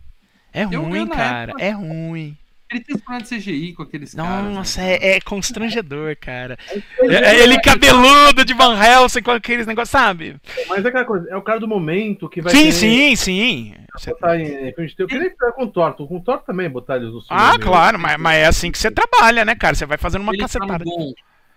É 0.54 0.64
ruim, 0.64 1.08
cara. 1.08 1.52
Época, 1.52 1.64
é 1.64 1.72
ruim. 1.72 2.38
Ele 2.72 2.80
tem 2.80 2.96
esse 2.96 3.04
problema 3.04 3.28
de 3.28 3.36
CGI 3.36 3.74
com 3.74 3.84
aqueles 3.84 4.16
Nossa, 4.16 4.30
caras. 4.30 4.56
Nossa, 4.56 4.82
né? 4.82 4.94
é, 4.94 5.18
é, 5.18 5.22
constrangedor, 5.22 6.16
cara. 6.18 6.58
É, 7.00 7.40
ele 7.40 7.60
cabeludo 7.60 8.46
de 8.46 8.54
Van 8.54 8.82
Helsing 8.82 9.22
com 9.22 9.32
aqueles 9.32 9.68
negócios, 9.68 9.90
sabe? 9.90 10.38
Mas 10.70 10.86
é 10.86 10.88
aquela 10.88 11.04
coisa, 11.04 11.30
é 11.30 11.36
o 11.36 11.42
cara 11.42 11.60
do 11.60 11.68
momento 11.68 12.30
que 12.30 12.42
vai. 12.42 12.54
Sim, 12.54 12.66
ter... 12.66 12.72
sim, 12.72 13.16
sim. 13.18 13.74
Botar 14.08 14.40
em, 14.40 14.74
eu 14.98 15.08
queria 15.08 15.30
que 15.30 15.52
com 15.52 15.66
o 15.66 15.68
Thor. 15.68 15.94
Com 15.94 16.18
o 16.18 16.22
Thor 16.22 16.40
também 16.44 16.70
botar 16.70 16.96
eles 16.96 17.12
no 17.12 17.22
Ah, 17.30 17.60
claro, 17.60 18.00
mas, 18.00 18.18
mas 18.18 18.38
é 18.38 18.46
assim 18.46 18.72
que 18.72 18.78
você 18.78 18.90
trabalha, 18.90 19.44
né, 19.44 19.54
cara? 19.54 19.76
Você 19.76 19.86
vai 19.86 19.98
fazendo 19.98 20.22
uma 20.22 20.32
ele 20.32 20.42
cacetada. 20.42 20.78
Tá 20.78 20.86
no, 20.86 20.86
bom, 20.86 21.14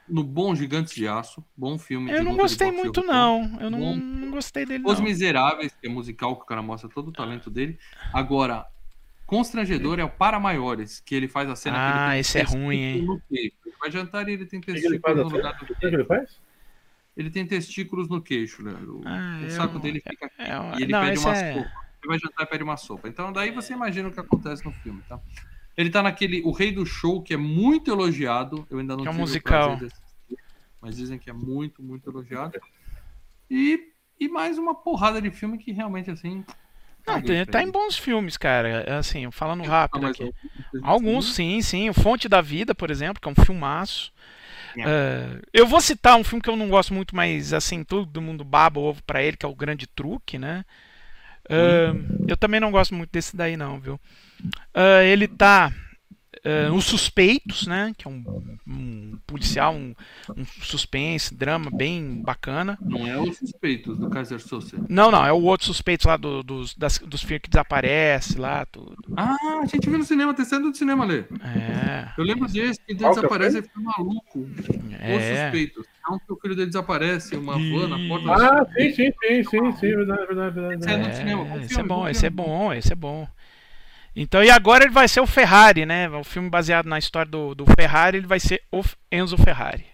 no 0.09 0.25
Bom 0.25 0.55
Gigantes 0.57 0.93
de 0.93 1.07
Aço, 1.07 1.45
bom 1.57 1.79
filme. 1.79 2.11
Eu 2.11 2.25
não 2.25 2.37
gostei 2.37 2.73
muito, 2.73 3.05
não. 3.05 3.57
Eu 3.61 3.71
não, 3.71 3.97
não 3.97 4.31
gostei 4.33 4.67
dele. 4.67 4.83
Os 4.85 4.99
não. 4.99 5.05
Miseráveis, 5.05 5.73
que 5.81 5.87
é 5.87 5.91
musical, 5.91 6.35
que 6.35 6.43
o 6.43 6.47
cara 6.47 6.61
mostra 6.61 6.91
todo 6.93 7.09
o 7.09 7.13
talento 7.13 7.49
dele. 7.49 7.79
Agora, 8.13 8.67
Constrangedor 9.27 9.99
é 9.99 10.05
o 10.05 10.11
Para 10.11 10.39
Maiores, 10.39 11.01
que 11.01 11.15
ele 11.15 11.29
faz 11.29 11.49
a 11.49 11.57
cena. 11.57 12.09
Ah, 12.09 12.19
esse 12.19 12.39
é 12.39 12.43
ruim, 12.43 12.77
hein? 12.77 13.23
Ele 13.31 13.53
vai 13.81 13.91
jantar 13.91 14.29
e 14.29 14.33
ele 14.33 14.47
tem 14.47 14.61
testículos 14.61 15.17
no 15.17 15.29
lugar 15.29 15.59
do 15.59 15.67
queixo. 15.67 15.79
Ele 15.83 16.05
faz? 16.05 16.41
Ele 17.17 17.31
tem 17.31 17.47
testículos 17.47 18.09
no 18.09 18.21
queixo, 18.21 18.63
Leandro. 18.63 19.01
Ah, 19.05 19.41
o 19.47 19.51
saco 19.51 19.79
dele 19.79 20.01
fica 20.01 20.27
aqui. 20.27 20.43
É, 20.43 20.79
e 20.79 20.83
ele 20.83 20.93
não, 20.93 21.01
pede 21.01 21.19
uma 21.19 21.37
é... 21.37 21.55
sopa. 21.55 21.73
Ele 22.03 22.09
vai 22.09 22.19
jantar 22.19 22.43
e 22.43 22.47
pede 22.47 22.65
uma 22.65 22.77
sopa. 22.77 23.09
Então 23.09 23.33
daí 23.33 23.51
você 23.51 23.73
imagina 23.73 24.09
o 24.09 24.13
que 24.13 24.21
acontece 24.21 24.65
no 24.65 24.73
filme, 24.73 25.03
tá? 25.09 25.19
Ele 25.77 25.91
tá 25.91 26.03
naquele 26.03 26.43
O 26.43 26.53
Rei 26.53 26.71
do 26.71 26.85
Show, 26.85 27.23
que 27.23 27.35
é 27.35 27.37
muito 27.37 27.91
elogiado. 27.91 28.67
Eu 28.71 28.79
ainda 28.79 28.97
não 28.97 29.03
que 29.03 29.09
é 29.09 29.11
um 29.11 29.15
musical. 29.15 29.79
mas 30.81 30.97
dizem 30.97 31.19
que 31.19 31.31
é 31.31 31.33
muito, 31.33 31.83
muito 31.83 32.09
elogiado. 32.11 32.61
E, 33.51 33.93
e 34.19 34.29
mais 34.29 34.59
uma 34.59 34.75
porrada 34.75 35.21
de 35.21 35.31
filme 35.31 35.59
que 35.59 35.73
realmente, 35.73 36.11
assim, 36.11 36.45
não, 37.07 37.21
tem, 37.21 37.45
tá 37.45 37.63
em 37.63 37.71
bons 37.71 37.99
filmes, 37.99 38.37
cara. 38.37 38.99
Assim, 38.99 39.31
falando 39.31 39.63
rápido 39.63 40.07
aqui. 40.07 40.33
Alguns, 40.83 41.35
sim, 41.35 41.61
sim. 41.63 41.91
O 41.91 41.95
Fonte 41.95 42.29
da 42.29 42.41
Vida, 42.41 42.75
por 42.75 42.91
exemplo, 42.91 43.21
que 43.21 43.29
é 43.29 43.33
um 43.33 43.45
filmaço. 43.45 44.13
Uh, 44.77 45.41
eu 45.53 45.67
vou 45.67 45.81
citar 45.81 46.17
um 46.17 46.25
filme 46.25 46.43
que 46.43 46.51
eu 46.51 46.57
não 46.57 46.69
gosto 46.69 46.93
muito, 46.93 47.15
mas 47.15 47.53
assim, 47.53 47.85
todo 47.85 48.21
mundo 48.21 48.45
baba 48.45 48.81
o 48.81 48.85
ovo 48.85 49.03
pra 49.05 49.23
ele, 49.23 49.37
que 49.37 49.47
é 49.47 49.49
o 49.49 49.55
Grande 49.55 49.87
Truque, 49.87 50.39
né? 50.39 50.65
Uh, 51.45 52.25
eu 52.27 52.37
também 52.37 52.59
não 52.59 52.71
gosto 52.71 52.95
muito 52.95 53.11
desse 53.11 53.37
daí, 53.37 53.57
não, 53.57 53.79
viu? 53.79 54.01
Uh, 54.75 55.03
ele 55.05 55.29
tá 55.29 55.73
Uh, 56.45 56.75
os 56.75 56.85
Suspeitos, 56.85 57.67
né? 57.67 57.93
Que 57.97 58.07
é 58.07 58.11
um, 58.11 58.53
um 58.69 59.19
policial, 59.27 59.75
um, 59.75 59.95
um, 60.37 60.45
suspense, 60.45 61.35
drama 61.35 61.71
bem 61.71 62.21
bacana. 62.23 62.77
Não 62.83 63.07
é 63.07 63.19
os 63.19 63.39
Suspeitos 63.39 63.97
do 63.97 64.11
Kaiser 64.11 64.39
Sosa. 64.39 64.77
Não, 64.87 65.11
não, 65.11 65.25
é 65.25 65.33
o 65.33 65.41
outro 65.43 65.67
Suspeitos 65.67 66.05
lá 66.05 66.19
do, 66.19 66.43
dos, 66.43 66.75
das, 66.75 66.99
dos 66.99 67.23
filmes 67.23 67.41
que 67.43 67.49
desaparece 67.49 68.39
lá, 68.39 68.67
tudo. 68.67 68.95
Ah, 69.17 69.61
a 69.63 69.67
gente 69.67 69.89
viu 69.89 69.99
no 69.99 70.05
cinema, 70.05 70.35
terceiro 70.35 70.71
do 70.71 70.77
cinema 70.77 71.05
ali. 71.05 71.25
É. 71.43 72.13
Eu 72.19 72.25
lembro 72.25 72.47
desse, 72.47 72.79
que 72.79 72.93
ele 72.93 72.99
desaparece 72.99 73.59
e 73.61 73.63
fica 73.63 73.81
maluco. 73.81 74.47
É. 75.01 75.17
Os 75.17 75.23
Suspeitos. 75.41 75.95
Então 76.05 76.19
que 76.19 76.33
o 76.35 76.37
filho 76.37 76.55
dele 76.55 76.67
desaparece, 76.67 77.37
uma 77.37 77.59
e... 77.59 77.73
van 77.73 77.89
na 77.89 78.09
porta. 78.09 78.33
Ah, 78.33 78.67
sim, 78.75 78.93
sim, 78.93 79.13
sim, 79.23 79.45
sim, 79.45 79.73
sim, 79.73 79.97
verdade, 79.97 80.27
verdade, 80.27 80.55
verdade. 80.55 80.85
Esse 80.85 80.91
é, 80.91 80.97
no 80.99 81.15
cinema. 81.15 81.57
esse 81.57 81.81
é 81.81 81.83
bom, 81.83 82.09
esse 82.09 82.27
é 82.27 82.31
bom, 82.31 82.73
esse 82.75 82.93
é 82.93 82.97
bom. 82.97 83.29
Então, 84.17 84.45
e 84.45 84.51
agora 84.51 84.85
ele 84.85 84.93
vai 84.93 85.09
ser 85.09 85.21
o 85.21 85.27
Ferrari, 85.27 85.85
né? 85.85 86.09
O 86.09 86.23
filme 86.23 86.49
baseado 86.49 86.87
na 86.87 86.99
história 86.99 87.31
do, 87.31 87.55
do 87.55 87.65
Ferrari, 87.67 88.19
ele 88.19 88.27
vai 88.27 88.39
ser 88.39 88.63
o 88.71 88.83
Enzo 89.11 89.37
Ferrari. 89.37 89.87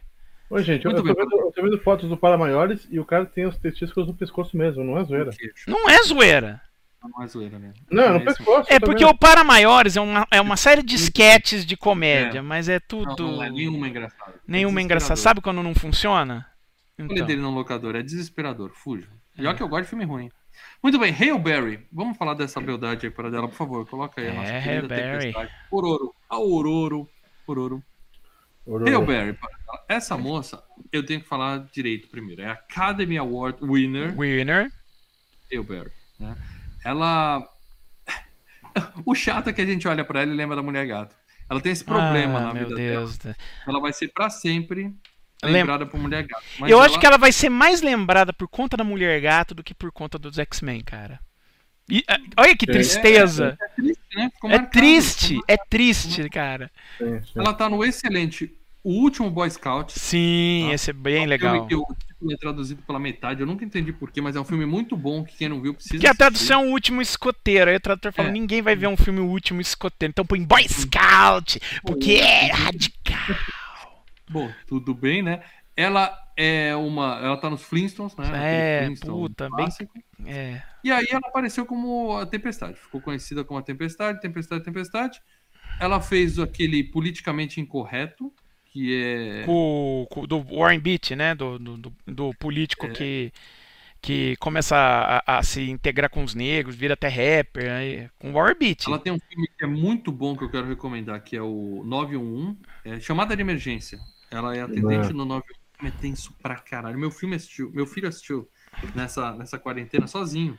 Oi, 0.51 0.63
gente, 0.63 0.85
eu, 0.85 0.91
eu, 0.91 0.97
tô 0.97 1.03
vendo, 1.05 1.21
eu, 1.21 1.53
tô 1.53 1.63
vendo, 1.63 1.79
fotos 1.79 2.09
do 2.09 2.17
Para 2.17 2.37
Maiores 2.37 2.87
e 2.91 2.99
o 2.99 3.05
cara 3.05 3.25
tem 3.25 3.47
os 3.47 3.57
testículos 3.57 4.09
no 4.09 4.15
pescoço 4.15 4.57
mesmo, 4.57 4.83
não 4.83 4.99
é 4.99 5.05
zoeira. 5.05 5.31
Não 5.67 5.89
é 5.89 6.03
zoeira. 6.03 6.61
Não 7.03 7.23
é 7.23 7.27
zoeira 7.29 7.59
mesmo. 7.59 7.77
Não, 7.91 8.03
é 8.03 8.11
no 8.11 8.25
pescoço. 8.25 8.71
É 8.71 8.79
porque 8.79 9.05
o 9.05 9.17
Para 9.17 9.43
Maiores 9.43 9.97
é 9.97 10.01
uma, 10.01 10.27
é 10.31 10.41
uma 10.41 10.57
série 10.57 10.83
de 10.83 10.97
sketches 10.97 11.65
de 11.65 11.77
comédia, 11.77 12.41
é. 12.41 12.43
mas 12.43 12.69
é 12.69 12.79
tudo. 12.79 13.23
Não, 13.23 13.37
não 13.37 13.43
é 13.43 13.49
nenhuma 13.51 13.89
engraçada. 13.89 14.35
Nenhuma 14.47 14.83
engraçada. 14.83 15.17
Sabe 15.17 15.41
quando 15.41 15.63
não 15.63 15.75
funciona? 15.75 16.47
Então. 16.99 17.17
Olha 17.17 17.25
dele 17.25 17.41
no 17.41 17.51
locador, 17.51 17.97
é 17.97 18.03
desesperador, 18.03 18.73
fuja. 18.75 19.09
Pior 19.35 19.53
é. 19.53 19.55
que 19.55 19.63
eu 19.63 19.69
gosto 19.69 19.85
de 19.85 19.89
filme 19.89 20.05
ruim. 20.05 20.31
Muito 20.83 20.99
bem, 20.99 21.15
Hail 21.15 21.39
Berry. 21.39 21.87
Vamos 21.93 22.17
falar 22.17 22.35
dessa 22.35 22.61
beldade 22.61 23.07
aí 23.07 23.13
para 23.13 23.31
dela, 23.31 23.49
por 23.49 23.55
favor. 23.55 23.87
Coloca 23.87 24.21
aí 24.21 24.29
a 24.29 24.35
nossa 24.35 24.53
é, 24.53 24.59
Hail 24.61 24.89
Berry. 24.89 25.35
Ororo. 25.71 26.15
A 26.29 26.39
Ororo. 26.39 27.09
Ororo. 27.47 27.83
Hail 28.87 29.05
Berry. 29.05 29.39
Essa 29.89 30.17
moça, 30.17 30.63
eu 30.93 31.05
tenho 31.05 31.21
que 31.21 31.29
falar 31.29 31.67
direito 31.73 32.09
primeiro. 32.09 32.43
É 32.43 32.51
Academy 32.51 33.19
Award 33.19 33.59
winner. 33.63 34.19
Winner. 34.19 34.71
Hail 35.51 35.65
Berry. 35.65 35.93
Né? 36.19 36.37
Ela... 36.85 37.47
O 39.05 39.15
chato 39.15 39.49
é 39.49 39.53
que 39.53 39.61
a 39.61 39.67
gente 39.67 39.87
olha 39.89 40.05
para 40.05 40.23
ela 40.23 40.33
e 40.33 40.37
lembra 40.37 40.57
da 40.57 40.63
Mulher 40.63 40.87
Gato. 40.87 41.15
Ela 41.49 41.61
tem 41.61 41.73
esse 41.73 41.85
problema 41.85 42.39
ah, 42.39 42.43
na 42.43 42.53
vida 42.53 42.75
Deus 42.75 43.19
dela. 43.19 43.37
Ela 43.67 43.81
vai 43.81 43.93
ser 43.93 44.09
para 44.09 44.31
sempre 44.31 44.95
lembrada 45.43 45.87
por 45.87 45.99
Mulher 45.99 46.27
Gato. 46.27 46.43
eu 46.61 46.69
ela... 46.69 46.87
acho 46.87 46.99
que 46.99 47.07
ela 47.07 47.19
vai 47.19 47.33
ser 47.33 47.49
mais 47.49 47.81
lembrada 47.81 48.33
por 48.33 48.49
conta 48.49 48.77
da 48.77 48.85
Mulher 48.85 49.21
Gato 49.21 49.55
do 49.55 49.63
que 49.63 49.75
por 49.75 49.91
conta 49.91 50.19
dos 50.19 50.39
X-Men, 50.39 50.83
cara. 50.83 51.21
E, 51.91 52.05
é, 52.09 52.17
olha 52.37 52.57
que 52.57 52.67
tristeza. 52.67 53.59
É, 53.61 53.65
é 53.65 53.69
triste, 53.75 54.17
né? 54.17 54.31
É 54.45 54.59
triste, 54.61 55.41
é 55.49 55.57
triste, 55.57 56.29
cara. 56.31 56.71
Ela 57.35 57.53
tá 57.53 57.69
no 57.69 57.85
excelente 57.85 58.55
O 58.85 58.93
Último 59.03 59.29
Boy 59.29 59.51
Scout. 59.51 59.93
Sim, 59.99 60.67
tá? 60.69 60.75
esse 60.75 60.91
é 60.91 60.93
bem 60.93 61.23
é 61.23 61.27
um 61.27 61.27
legal. 61.27 61.67
que 61.67 61.75
o 61.75 61.85
título 61.85 62.33
é 62.33 62.37
traduzido 62.37 62.81
pela 62.83 63.01
metade. 63.01 63.41
Eu 63.41 63.47
nunca 63.47 63.65
entendi 63.65 63.93
porquê, 63.93 64.21
mas 64.21 64.37
é 64.37 64.41
um 64.41 64.45
filme 64.45 64.65
muito 64.65 64.97
bom 64.97 65.25
que 65.25 65.37
quem 65.37 65.49
não 65.49 65.61
viu 65.61 65.75
precisa 65.75 65.99
Que 65.99 66.07
a 66.07 66.15
tradução 66.15 66.63
é 66.63 66.67
o 66.67 66.71
último 66.71 67.03
escoteiro. 67.03 67.71
Aí 67.71 67.77
o 67.77 67.81
tradutor 67.81 68.13
fala: 68.13 68.29
É. 68.29 68.33
ninguém 68.33 68.63
vai 68.63 68.77
ver 68.77 68.87
um 68.87 68.97
filme 68.97 69.19
O 69.19 69.27
Último 69.27 69.61
Escoteiro. 69.61 70.11
Então 70.11 70.25
põe 70.25 70.45
Boy 70.45 70.67
Scout, 70.69 71.61
porque 71.83 72.13
é 72.13 72.53
radical. 72.53 73.37
Bom, 74.31 74.51
tudo 74.67 74.95
bem, 74.95 75.23
né? 75.23 75.43
Ela 75.77 76.17
é 76.37 76.75
uma. 76.77 77.19
Ela 77.23 77.37
tá 77.37 77.49
nos 77.51 77.63
Flintstones, 77.63 78.15
né? 78.17 78.27
É, 78.27 78.77
Aquele 78.77 78.87
Flintstone 78.97 79.21
puta, 79.29 79.45
bem- 79.45 79.57
clássico. 79.57 79.93
É. 80.27 80.63
E 80.85 80.91
aí 80.91 81.07
ela 81.11 81.23
apareceu 81.27 81.65
como 81.67 82.17
a 82.17 82.27
Tempestade. 82.27 82.75
Ficou 82.79 83.01
conhecida 83.01 83.45
como 83.45 83.59
a 83.59 83.63
Tempestade, 83.63 84.21
Tempestade, 84.21 84.65
Tempestade. 84.65 85.21
Ela 85.81 86.01
fez 86.01 86.39
aquele 86.39 86.85
politicamente 86.85 87.61
incorreto, 87.61 88.33
que 88.67 89.03
é. 89.03 89.45
Com, 89.47 90.07
com- 90.11 90.27
do 90.27 90.43
Warren 90.43 90.81
Beat, 90.81 91.13
né? 91.13 91.35
Do, 91.35 91.59
do, 91.59 91.93
do- 92.07 92.35
político 92.35 92.87
É. 92.87 92.91
que, 92.91 93.33
que 94.03 94.37
começa 94.37 94.77
a, 94.77 95.39
a 95.39 95.43
se 95.43 95.71
integrar 95.71 96.11
com 96.11 96.23
os 96.23 96.35
negros, 96.35 96.75
vira 96.77 96.93
até 96.95 97.09
rapper, 97.09 97.71
aí, 97.73 98.09
com 98.19 98.33
Warren 98.33 98.57
Beat. 98.59 98.87
Ela 98.87 98.99
tem 98.99 99.13
um 99.13 99.19
filme 99.19 99.49
que 99.57 99.65
é 99.65 99.67
muito 99.67 100.13
bom 100.13 100.37
que 100.37 100.45
eu 100.45 100.51
quero 100.51 100.67
recomendar, 100.69 101.23
que 101.23 101.37
é 101.37 101.43
o 101.43 101.83
911, 101.87 102.59
é 102.85 103.01
Chamada 103.01 103.35
de 103.35 103.41
Emergência. 103.41 103.99
Ela 104.31 104.57
é 104.57 104.63
atendente 104.63 105.11
É. 105.11 105.13
no 105.13 105.25
911, 105.25 105.45
é 105.85 105.91
tenso 106.01 106.33
pra 106.43 106.57
caralho. 106.57 106.99
Meu 106.99 107.11
filme 107.11 107.35
assistiu, 107.37 107.71
meu 107.73 107.87
filho 107.87 108.09
assistiu 108.09 108.49
nessa, 108.95 109.33
nessa 109.35 109.59
quarentena 109.59 110.07
sozinho, 110.07 110.59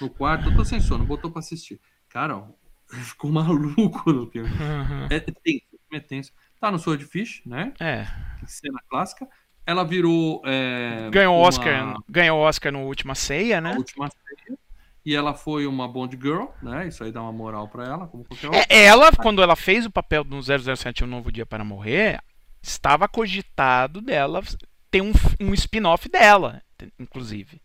no 0.00 0.10
quarto, 0.10 0.50
eu 0.50 0.56
tô 0.56 0.64
sem 0.64 0.80
sono, 0.80 1.04
botou 1.04 1.30
pra 1.30 1.40
assistir. 1.40 1.80
Cara, 2.08 2.36
ó, 2.36 2.46
ficou 2.90 3.30
maluco 3.30 4.12
no 4.12 4.26
filme. 4.30 4.48
Uhum. 4.50 5.06
É 5.10 5.20
tenso, 5.20 5.64
é 5.92 6.00
tenso. 6.00 6.32
Tá 6.60 6.70
no 6.70 6.78
Swordfish, 6.78 7.42
né? 7.46 7.72
É. 7.80 8.06
Cena 8.46 8.80
clássica. 8.88 9.26
Ela 9.66 9.84
virou. 9.84 10.42
é, 10.44 11.08
Ganhou 11.10 11.36
uma- 11.38 11.46
Oscar, 11.46 11.94
ganhou 12.08 12.38
Oscar 12.40 12.72
no 12.72 12.80
Última 12.80 13.14
Ceia, 13.14 13.58
a 13.58 13.60
né? 13.60 13.74
última 13.76 14.08
ceia. 14.08 14.58
E 15.06 15.14
ela 15.14 15.32
foi 15.32 15.66
uma 15.66 15.88
Bond 15.88 16.18
Girl, 16.20 16.46
né? 16.62 16.86
Isso 16.88 17.02
aí 17.04 17.10
dá 17.12 17.22
uma 17.22 17.32
moral 17.32 17.68
pra 17.68 17.86
ela, 17.86 18.06
como 18.06 18.24
qualquer 18.24 18.48
outra. 18.48 18.66
É, 18.68 18.84
ela, 18.84 19.10
quando 19.12 19.42
ela 19.42 19.56
fez 19.56 19.86
o 19.86 19.90
papel 19.90 20.22
do 20.24 20.38
007 20.42 21.04
Um 21.04 21.06
Novo 21.06 21.32
Dia 21.32 21.46
para 21.46 21.64
Morrer, 21.64 22.20
estava 22.62 23.08
cogitado 23.08 24.00
dela 24.00 24.42
ter 24.90 25.00
um, 25.02 25.12
um 25.40 25.54
spin-off 25.54 26.08
dela, 26.08 26.60
inclusive. 26.98 27.60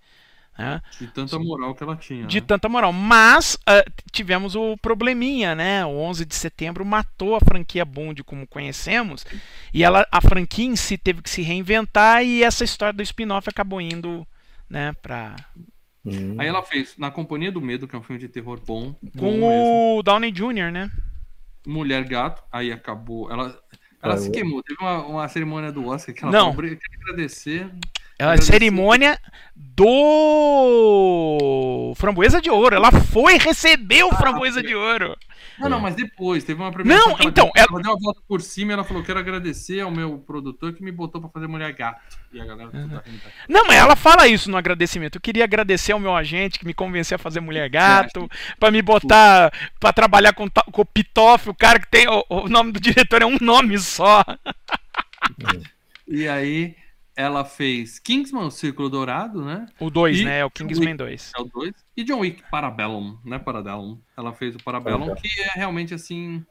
né? 0.58 0.82
De 1.00 1.08
tanta 1.08 1.40
moral 1.40 1.74
que 1.74 1.84
ela 1.84 1.96
tinha. 1.96 2.26
De 2.26 2.40
né? 2.40 2.46
tanta 2.48 2.70
moral. 2.70 2.94
Mas 2.94 3.58
ah, 3.66 3.84
tivemos 4.12 4.56
o 4.56 4.78
probleminha, 4.78 5.56
né? 5.56 5.86
O 5.86 5.98
11 5.98 6.26
de 6.26 6.36
setembro 6.36 6.86
matou 6.86 7.36
a 7.36 7.40
franquia 7.40 7.84
Bond 7.84 8.24
como 8.24 8.48
conhecemos. 8.48 9.26
E 9.74 9.84
ela, 9.84 10.08
a 10.12 10.22
franquia 10.22 10.66
em 10.66 10.76
si 10.76 10.98
teve 10.98 11.22
que 11.22 11.30
se 11.30 11.42
reinventar 11.42 12.24
e 12.24 12.44
essa 12.44 12.64
história 12.64 12.94
do 12.94 13.04
spin-off 13.04 13.50
acabou 13.50 13.82
indo, 13.82 14.26
né, 14.70 14.94
pra... 15.02 15.36
Hum. 16.06 16.36
Aí 16.38 16.48
ela 16.48 16.62
fez 16.62 16.96
Na 16.98 17.10
Companhia 17.10 17.52
do 17.52 17.60
Medo, 17.60 17.88
que 17.88 17.96
é 17.96 18.00
um 18.00 18.04
filme 18.04 18.20
de 18.20 18.30
terror 18.30 18.62
bom. 18.64 18.96
bom 19.02 19.12
Com 19.18 19.32
mesmo. 19.32 19.98
o 19.98 20.04
Downey 20.04 20.32
Jr., 20.32 20.72
né? 20.72 20.92
Mulher 21.66 22.04
Gato, 22.04 22.44
aí 22.52 22.72
acabou. 22.72 23.32
Ela, 23.32 23.60
ela 24.06 24.18
se 24.18 24.30
queimou. 24.32 24.62
Teve 24.64 24.82
uma, 24.82 25.06
uma 25.06 25.28
cerimônia 25.28 25.72
do 25.72 25.86
Oscar 25.88 26.14
que 26.14 26.24
ela 26.24 26.32
Não. 26.32 26.54
falou, 26.54 26.70
"Eu 26.70 26.78
quero 26.78 27.02
agradecer. 27.04 27.70
Ela 28.18 28.32
Agradecer. 28.32 28.54
cerimônia 28.54 29.20
do 30.76 31.94
Framboesa 31.98 32.42
de 32.42 32.50
Ouro. 32.50 32.76
Ela 32.76 32.92
foi 32.92 33.38
receber 33.38 34.04
o 34.04 34.12
Framboesa 34.16 34.64
de 34.64 34.74
Ouro. 34.76 35.16
Não, 35.60 35.70
não, 35.70 35.80
mas 35.80 35.96
depois, 35.96 36.44
teve 36.44 36.62
uma 36.62 36.72
premiação. 36.72 37.12
Não, 37.12 37.18
então, 37.22 37.50
ela- 37.56 37.68
ela 37.72 37.82
deu 37.82 37.92
uma 37.94 38.00
volta 38.00 38.20
por 38.28 38.42
cima 38.42 38.72
e 38.72 38.74
ela 38.74 38.84
falou: 38.84 39.04
quero 39.04 39.20
agradecer 39.20 39.80
ao 39.80 39.90
meu 39.92 40.18
produtor 40.18 40.74
que 40.74 40.84
me 40.84 40.92
botou 40.92 41.22
pra 41.22 41.30
fazer 41.30 41.48
Mulher 41.48 41.72
Gato. 41.74 42.18
E 42.34 42.42
a 42.42 42.46
galera 42.46 42.70
rindo. 42.74 43.02
Não, 43.48 43.66
mas 43.66 43.78
ela 43.78 43.96
fala 43.96 44.28
isso 44.28 44.52
no 44.52 44.58
agradecimento. 44.58 45.16
Eu 45.16 45.22
queria 45.22 45.46
agradecer 45.46 45.94
ao 45.94 46.00
meu 46.00 46.14
agente 46.16 46.60
que 46.60 46.66
me 46.66 46.74
convenceu 46.74 47.16
a 47.16 47.20
fazer 47.20 47.40
Mulher 47.40 47.70
Gato, 47.70 48.30
pra 48.60 48.70
me 48.72 48.82
botar 48.82 49.52
pra 49.80 49.94
trabalhar 49.94 50.34
com, 50.34 50.50
com 50.50 50.82
o 50.82 50.86
Pitoff, 50.86 51.50
o 51.50 51.54
cara 51.56 51.80
que 51.80 51.88
tem 51.90 52.06
o, 52.10 52.26
o 52.30 52.50
nome 52.50 52.74
do 52.74 52.80
diretor 52.80 53.22
é 53.22 53.26
um 53.26 53.38
nome 53.40 53.78
só. 53.80 54.24
E 56.08 56.28
aí 56.28 56.76
ela 57.16 57.46
fez 57.46 57.98
Kingsman, 58.00 58.44
o 58.46 58.52
Círculo 58.52 58.90
Dourado, 58.90 59.44
né? 59.44 59.66
O 59.80 59.90
2, 59.90 60.20
E- 60.20 60.26
né? 60.26 60.40
É 60.40 60.46
o 60.46 60.50
Kingsman 60.52 60.96
2. 60.96 61.32
É 61.38 61.42
o 61.42 61.46
2. 61.46 61.74
E 61.96 62.04
John 62.04 62.20
Wick 62.20 62.44
Parabellum, 62.52 63.18
né? 63.24 63.40
Parabellum. 63.40 64.00
Ela 64.18 64.34
fez 64.34 64.56
o 64.56 64.58
Parabellum, 64.64 65.16
que 65.16 65.28
é 65.42 65.52
realmente 65.56 65.94
assim. 65.94 66.46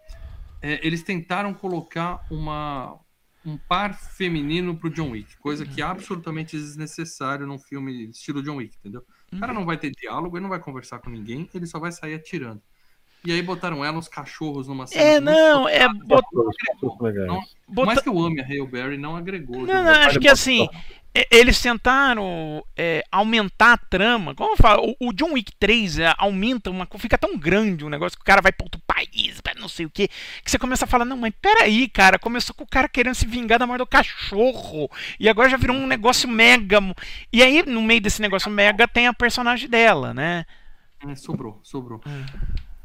é, 0.62 0.80
eles 0.86 1.02
tentaram 1.02 1.52
colocar 1.52 2.24
uma, 2.30 2.98
um 3.44 3.58
par 3.58 3.94
feminino 3.94 4.74
pro 4.74 4.88
John 4.88 5.10
Wick, 5.10 5.36
coisa 5.36 5.66
que 5.66 5.82
é 5.82 5.84
absolutamente 5.84 6.56
desnecessário 6.56 7.46
num 7.46 7.58
filme 7.58 8.08
estilo 8.08 8.42
John 8.42 8.56
Wick, 8.56 8.74
entendeu? 8.78 9.04
O 9.30 9.38
cara 9.38 9.52
não 9.52 9.66
vai 9.66 9.76
ter 9.76 9.90
diálogo, 9.90 10.36
ele 10.36 10.42
não 10.44 10.48
vai 10.48 10.60
conversar 10.60 11.00
com 11.00 11.10
ninguém, 11.10 11.50
ele 11.52 11.66
só 11.66 11.78
vai 11.78 11.92
sair 11.92 12.14
atirando. 12.14 12.62
E 13.26 13.32
aí 13.32 13.40
botaram 13.40 13.82
ela, 13.84 13.98
os 13.98 14.06
cachorros, 14.08 14.68
numa 14.68 14.86
cena. 14.86 15.02
É, 15.02 15.20
não, 15.20 15.66
é. 15.68 15.88
bot-. 15.88 16.26
Não, 17.26 17.40
bota- 17.66 17.86
Mais 17.86 18.00
que 18.02 18.08
eu 18.08 18.18
ame 18.18 18.40
a 18.40 18.44
Hale 18.44 18.66
Berry, 18.66 18.98
não 18.98 19.16
agregou. 19.16 19.66
Não, 19.66 19.82
não, 19.82 19.90
acho 19.92 20.20
que 20.20 20.28
assim, 20.28 20.68
e- 21.14 21.26
eles 21.30 21.58
tentaram 21.62 22.62
é, 22.76 23.02
aumentar 23.10 23.72
a 23.72 23.78
trama. 23.78 24.34
Como 24.34 24.52
eu 24.52 24.56
falo, 24.58 24.94
o, 25.00 25.08
o 25.08 25.12
John 25.14 25.32
Wick 25.32 25.52
3 25.58 26.00
é, 26.00 26.14
aumenta 26.18 26.70
uma 26.70 26.86
fica 26.98 27.16
tão 27.16 27.38
grande 27.38 27.82
um 27.84 27.88
negócio 27.88 28.18
que 28.18 28.22
o 28.22 28.26
cara 28.26 28.42
vai 28.42 28.52
pra 28.52 28.66
outro 28.66 28.80
país, 28.86 29.40
pra 29.40 29.54
não 29.54 29.68
sei 29.68 29.86
o 29.86 29.90
que, 29.90 30.08
que 30.08 30.50
você 30.50 30.58
começa 30.58 30.84
a 30.84 30.88
falar, 30.88 31.06
não, 31.06 31.16
mas 31.16 31.32
peraí, 31.40 31.88
cara, 31.88 32.18
começou 32.18 32.54
com 32.54 32.64
o 32.64 32.68
cara 32.68 32.88
querendo 32.88 33.14
se 33.14 33.26
vingar 33.26 33.58
da 33.58 33.66
morte 33.66 33.78
do 33.78 33.86
cachorro, 33.86 34.90
e 35.18 35.30
agora 35.30 35.48
já 35.48 35.56
virou 35.56 35.74
um 35.74 35.86
negócio 35.86 36.28
mega. 36.28 36.78
E 37.32 37.42
aí, 37.42 37.62
no 37.64 37.80
meio 37.82 38.02
desse 38.02 38.20
negócio 38.20 38.50
mega, 38.50 38.86
tem 38.86 39.06
a 39.06 39.14
personagem 39.14 39.66
dela, 39.68 40.12
né? 40.12 40.44
É, 41.06 41.14
sobrou, 41.14 41.58
sobrou. 41.62 42.00
Hum. 42.06 42.24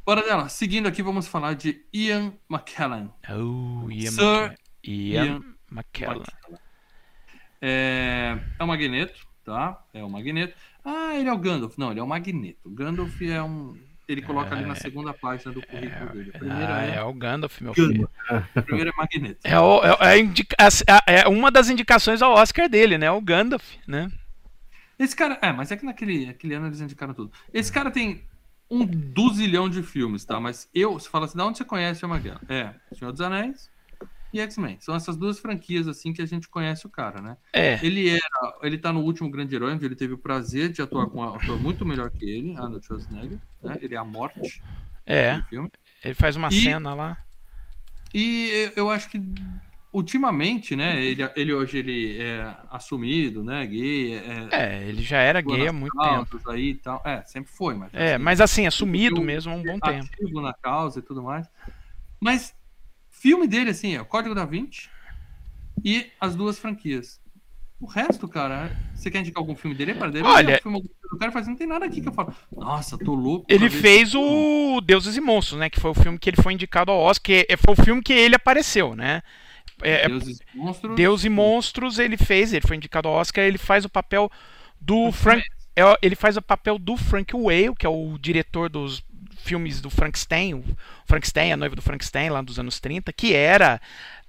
Bora 0.10 0.24
dela. 0.24 0.50
Seguindo 0.50 0.88
aqui, 0.88 1.04
vamos 1.04 1.28
falar 1.28 1.54
de 1.54 1.86
Ian 1.94 2.34
McKellen. 2.50 3.12
Oh, 3.30 3.92
Ian, 3.92 4.10
Sir. 4.10 4.56
Ian 4.84 5.24
Ian 5.26 5.42
McKellen. 5.72 6.24
É, 7.62 8.40
é 8.58 8.64
o 8.64 8.68
Magneto, 8.68 9.20
tá? 9.46 9.80
É 9.94 10.04
o 10.04 10.10
Magneto. 10.10 10.56
Ah, 10.84 11.16
ele 11.16 11.30
é 11.30 11.32
o 11.32 11.38
Gandalf. 11.38 11.78
Não, 11.78 11.92
ele 11.92 12.00
é 12.00 12.04
o 12.04 12.08
Magneto. 12.08 12.58
O 12.66 12.72
Gandalf 12.72 13.22
é 13.22 13.40
um. 13.44 13.78
Ele 14.08 14.24
coloca 14.24 14.56
ali 14.56 14.66
na 14.66 14.74
segunda 14.74 15.14
página 15.14 15.52
do 15.52 15.62
currículo 15.62 16.10
dele. 16.12 16.32
A 16.34 16.40
primeira 16.40 16.76
Ah, 16.76 16.86
é, 16.88 16.96
é 16.96 17.04
o 17.04 17.14
Gandalf, 17.14 17.62
meu 17.62 17.76
filho. 17.76 18.10
a 18.56 18.62
primeira 18.64 18.90
é 18.90 18.94
Magneto. 18.96 19.40
É, 19.44 19.60
o- 19.60 19.82
é, 19.86 21.20
é 21.22 21.28
uma 21.28 21.52
das 21.52 21.70
indicações 21.70 22.24
ao 22.24 22.32
Oscar 22.34 22.68
dele, 22.68 22.98
né? 22.98 23.12
O 23.12 23.22
Gandalf, 23.22 23.76
né? 23.88 24.12
Esse 24.98 25.16
cara. 25.16 25.38
É, 25.40 25.54
mas 25.54 25.72
é 25.72 25.78
que 25.78 25.86
naquele 25.86 26.28
aquele 26.30 26.56
ano 26.56 26.66
eles 26.66 26.82
indicaram 26.82 27.14
tudo. 27.14 27.32
Esse 27.54 27.72
cara 27.72 27.92
tem 27.92 28.28
um 28.70 28.86
duzilhão 28.86 29.68
de 29.70 29.82
filmes, 29.84 30.24
tá? 30.26 30.40
Mas 30.40 30.70
eu, 30.74 30.94
você 30.94 31.10
fala 31.10 31.26
assim, 31.26 31.38
de 31.38 31.44
onde 31.44 31.58
você 31.58 31.66
conhece 31.66 32.06
o 32.06 32.10
Magneto? 32.10 32.46
É, 32.52 32.74
Senhor 32.94 33.12
dos 33.12 33.22
Anéis 33.22 33.70
e 34.32 34.40
X-Men. 34.40 34.78
São 34.80 34.94
essas 34.96 35.18
duas 35.18 35.40
franquias, 35.40 35.88
assim, 35.88 36.14
que 36.14 36.22
a 36.22 36.26
gente 36.26 36.48
conhece 36.48 36.86
o 36.86 36.90
cara, 36.90 37.20
né? 37.22 37.36
É. 37.52 37.84
Ele 37.84 38.10
era, 38.10 38.58
ele 38.62 38.78
tá 38.78 38.94
no 38.94 39.02
último 39.02 39.30
Grande 39.32 39.56
Herói, 39.56 39.74
onde 39.74 39.86
ele 39.86 39.96
teve 39.96 40.14
o 40.14 40.18
prazer 40.20 40.70
de 40.70 40.82
atuar 40.82 41.08
com 41.08 41.20
um 41.20 41.34
ator 41.34 41.60
muito 41.60 41.84
melhor 41.86 42.12
que 42.12 42.24
ele, 42.30 42.56
Arnold 42.56 42.86
Schwarzenegger, 42.86 43.40
né? 43.64 43.78
Ele 43.82 43.96
é 43.96 43.98
a 43.98 44.04
morte 44.06 44.62
É. 45.06 45.42
Ele 46.04 46.14
faz 46.14 46.36
uma 46.36 46.50
E- 46.50 46.62
cena 46.62 46.94
lá. 46.94 47.18
E 48.14 48.72
eu 48.76 48.90
acho 48.90 49.10
que 49.10 49.20
ultimamente, 49.92 50.76
né, 50.76 51.04
ele, 51.04 51.28
ele 51.36 51.54
hoje 51.54 51.78
ele 51.80 52.18
é 52.22 52.56
assumido, 52.70 53.44
né, 53.44 53.66
gay, 53.66 54.14
é, 54.14 54.48
É, 54.52 54.84
ele 54.88 55.02
já 55.02 55.18
era 55.20 55.42
gay 55.42 55.68
há 55.68 55.74
muito 55.74 55.98
tempo. 55.98 56.50
aí 56.52 56.76
tal. 56.76 57.02
É, 57.06 57.24
sempre 57.26 57.52
foi, 57.52 57.74
mas 57.76 57.94
É, 57.94 58.14
assim, 58.16 58.24
mas 58.24 58.42
assim, 58.42 58.68
assumido 58.68 59.22
mesmo 59.22 59.52
há 59.52 59.56
um 59.56 59.64
bom 59.64 59.80
tempo. 59.80 60.08
ativo 60.14 60.42
na 60.42 60.54
causa 60.54 61.00
e 61.00 61.02
tudo 61.02 61.24
mais. 61.24 61.48
Mas 62.20 62.54
filme 63.10 63.48
dele 63.48 63.72
assim, 63.72 63.96
é 63.96 64.02
o 64.02 64.06
Código 64.06 64.36
da 64.36 64.46
Vinci 64.46 64.90
e 65.84 66.08
as 66.20 66.36
duas 66.36 66.60
franquias. 66.60 67.20
O 67.82 67.86
resto, 67.86 68.28
cara, 68.28 68.76
você 68.94 69.10
quer 69.10 69.20
indicar 69.22 69.42
algum 69.42 69.56
filme 69.56 69.74
dele? 69.74 69.92
É 69.92 69.94
para 69.96 70.12
dele. 70.12 70.28
Olha- 70.28 70.56
É 70.56 70.58
um 70.58 70.62
filme 70.62 70.82
do 71.12 71.18
cara 71.18 71.32
faz 71.32 71.48
não 71.48 71.56
tem 71.56 71.66
nada 71.66 71.86
aqui 71.86 72.02
que 72.02 72.10
eu 72.10 72.14
falo. 72.14 72.36
Nossa, 72.52 72.98
tô 72.98 73.16
louco. 73.16 73.46
Ele 73.48 73.70
fez 73.70 74.10
esse 74.10 74.12
filme." 74.12 74.28
o 74.76 74.82
Deuses 74.82 75.16
e 75.16 75.22
Monstros, 75.22 75.58
né? 75.58 75.70
Que 75.70 75.80
foi 75.80 75.92
o 75.92 75.94
filme 75.94 76.20
que 76.20 76.30
ele 76.30 76.42
foi 76.42 76.52
indicado 76.52 76.92
ao 76.92 77.00
Oscar. 77.00 77.24
Que 77.24 77.48
é- 77.50 77.56
foi 77.56 77.74
o 77.74 77.84
filme 77.84 78.02
que 78.04 78.12
ele 78.12 78.36
apareceu, 78.36 78.96
né? 78.98 79.24
É, 79.82 80.06
é- 80.06 80.08
Deuses 80.08 80.40
e 80.40 80.58
Monstros. 80.58 80.96
Deus 80.96 81.26
e 81.26 81.30
Monstros 81.30 82.00
ele 82.00 82.18
fez, 82.18 82.54
ele 82.54 82.68
foi 82.68 82.76
indicado 82.76 83.08
ao 83.08 83.16
Oscar, 83.16 83.44
ele 83.44 83.58
faz 83.58 83.86
o 83.86 83.90
papel 83.90 84.32
do 84.80 85.12
Frank. 85.12 85.44
é, 85.76 85.82
ele 86.02 86.16
faz 86.16 86.38
o 86.38 86.42
papel 86.42 86.78
do 86.78 86.98
Frank 86.98 87.36
Whale, 87.36 87.76
que 87.78 87.86
é 87.86 87.90
o 87.90 88.18
diretor 88.18 88.70
dos 88.70 89.04
filmes 89.38 89.82
do 89.82 89.90
Frankenstein, 89.90 90.54
o 90.54 90.64
Frankenstein, 91.06 91.54
a 91.54 91.58
noiva 91.58 91.76
do 91.76 91.82
Frankenstein, 91.82 92.30
lá 92.30 92.42
dos 92.42 92.60
anos 92.60 92.80
30, 92.80 93.12
que 93.14 93.34
era 93.34 93.80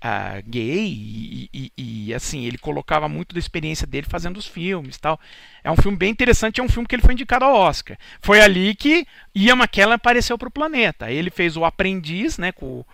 uh, 0.01 0.43
gay 0.49 0.87
e, 0.87 1.51
e, 1.53 1.73
e, 1.77 2.15
assim 2.15 2.45
ele 2.45 2.59
colocava 2.59 3.09
muito 3.09 3.35
da 3.35 3.39
experiência 3.39 3.87
dele 3.87 4.07
fazendo 4.09 4.39
os 4.39 4.47
filmes 4.47 4.97
tal 4.97 5.21
é 5.63 5.71
um 5.71 5.77
filme 5.77 5.97
bem 5.97 6.11
interessante 6.11 6.61
é 6.61 6.65
um 6.65 6.69
filme 6.69 6.89
que 6.89 6.95
ele 6.95 7.03
foi 7.03 7.13
indicado 7.13 7.45
ao 7.45 7.55
Oscar 7.55 7.99
foi 8.21 8.41
ali 8.41 8.75
que 8.75 9.07
Ian 9.35 9.57
McKellen 9.57 9.95
apareceu 9.95 10.39
para 10.39 10.49
o 10.49 10.53
planeta 10.53 11.11
ele 11.11 11.31
fez 11.31 11.57
o 11.57 11.65
Aprendiz 11.65 12.39
né 12.39 12.51
com, 12.51 12.85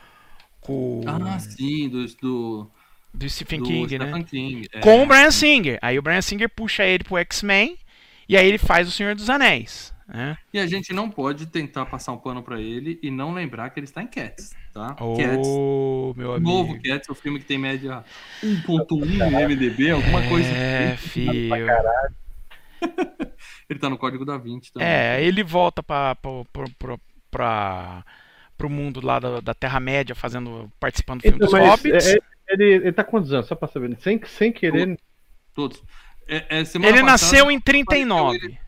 com 0.67 1.01
ah 1.07 1.39
sim 1.39 1.89
do, 1.89 2.07
do 2.17 2.71
do 3.15 3.31
Stephen 3.31 3.61
do 3.61 3.67
King, 3.67 3.95
Stephen 3.95 4.13
né? 4.13 4.25
King, 4.25 4.69
é. 4.73 4.81
Com 4.81 5.03
o 5.03 5.07
Brian 5.07 5.31
Singer. 5.31 5.79
Aí 5.81 5.99
o 5.99 6.03
Brian 6.03 6.21
Singer 6.21 6.51
puxa 6.51 6.85
ele 6.85 7.03
pro 7.03 7.17
X-Men 7.17 7.79
e 8.29 8.37
aí 8.37 8.47
ele 8.47 8.59
faz 8.59 8.87
o 8.87 8.91
Senhor 8.91 9.15
dos 9.15 9.31
Anéis. 9.31 9.95
Né? 10.07 10.37
E 10.53 10.59
a 10.59 10.67
gente 10.67 10.93
não 10.93 11.11
pode 11.11 11.47
tentar 11.47 11.87
passar 11.87 12.13
um 12.13 12.19
pano 12.19 12.43
para 12.43 12.61
ele 12.61 12.99
e 13.03 13.11
não 13.11 13.33
lembrar 13.33 13.71
que 13.71 13.81
ele 13.81 13.87
está 13.87 14.03
em 14.03 14.07
Cats, 14.07 14.55
tá? 14.73 14.95
Oh, 15.01 15.17
Cats, 15.17 15.49
meu 16.17 16.35
amigo. 16.35 16.49
novo 16.49 16.81
Cats, 16.81 17.09
o 17.09 17.15
filme 17.15 17.41
que 17.41 17.47
tem 17.47 17.59
média 17.59 18.05
1.1 18.43 18.91
no 18.91 19.49
MDB, 19.49 19.91
alguma 19.91 20.23
é, 20.23 20.29
coisa. 20.29 20.49
É, 20.49 20.97
filho. 20.97 21.67
ele 23.69 23.79
tá 23.81 23.89
no 23.89 23.99
código 23.99 24.25
da 24.25 24.37
20 24.37 24.75
também. 24.75 24.87
É, 24.87 25.25
ele 25.25 25.43
volta 25.43 25.83
para 25.83 26.17
para 27.31 28.05
pro 28.57 28.71
mundo 28.71 29.05
lá 29.05 29.19
da, 29.19 29.41
da 29.41 29.55
Terra-média, 29.55 30.15
fazendo, 30.15 30.71
participando 30.81 31.21
do 31.21 31.23
filme 31.23 31.37
então, 31.37 31.49
dos 31.49 31.59
Hobbits. 31.59 32.07
É, 32.07 32.19
ele, 32.49 32.65
ele 32.65 32.93
tá 32.93 33.05
quantos 33.05 33.33
anos? 33.33 33.47
Só 33.47 33.55
pra 33.55 33.69
saber. 33.69 33.97
Sem, 34.01 34.21
sem 34.27 34.53
querer. 34.53 34.99
Todos. 35.55 35.83
É, 36.29 36.37
é, 36.37 36.59
ele 36.59 36.65
passada, 36.65 37.03
nasceu 37.03 37.51
em 37.51 37.61
39. 37.61 38.37
Apareceu 38.37 38.49
ele, 38.49 38.59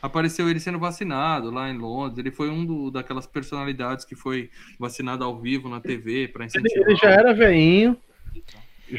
apareceu 0.00 0.48
ele, 0.48 0.60
sendo 0.60 0.78
vacinado 0.78 1.50
lá 1.50 1.68
em 1.68 1.76
Londres. 1.76 2.18
Ele 2.18 2.30
foi 2.30 2.48
um 2.50 2.64
do, 2.64 2.90
daquelas 2.90 3.26
personalidades 3.26 4.04
que 4.04 4.14
foi 4.14 4.50
vacinado 4.78 5.24
ao 5.24 5.38
vivo 5.38 5.68
na 5.68 5.80
TV 5.80 6.28
para 6.28 6.46
incentivar. 6.46 6.82
Ele, 6.82 6.92
ele, 6.92 6.96
já 6.96 7.10
era 7.10 7.34
veinho. 7.34 7.96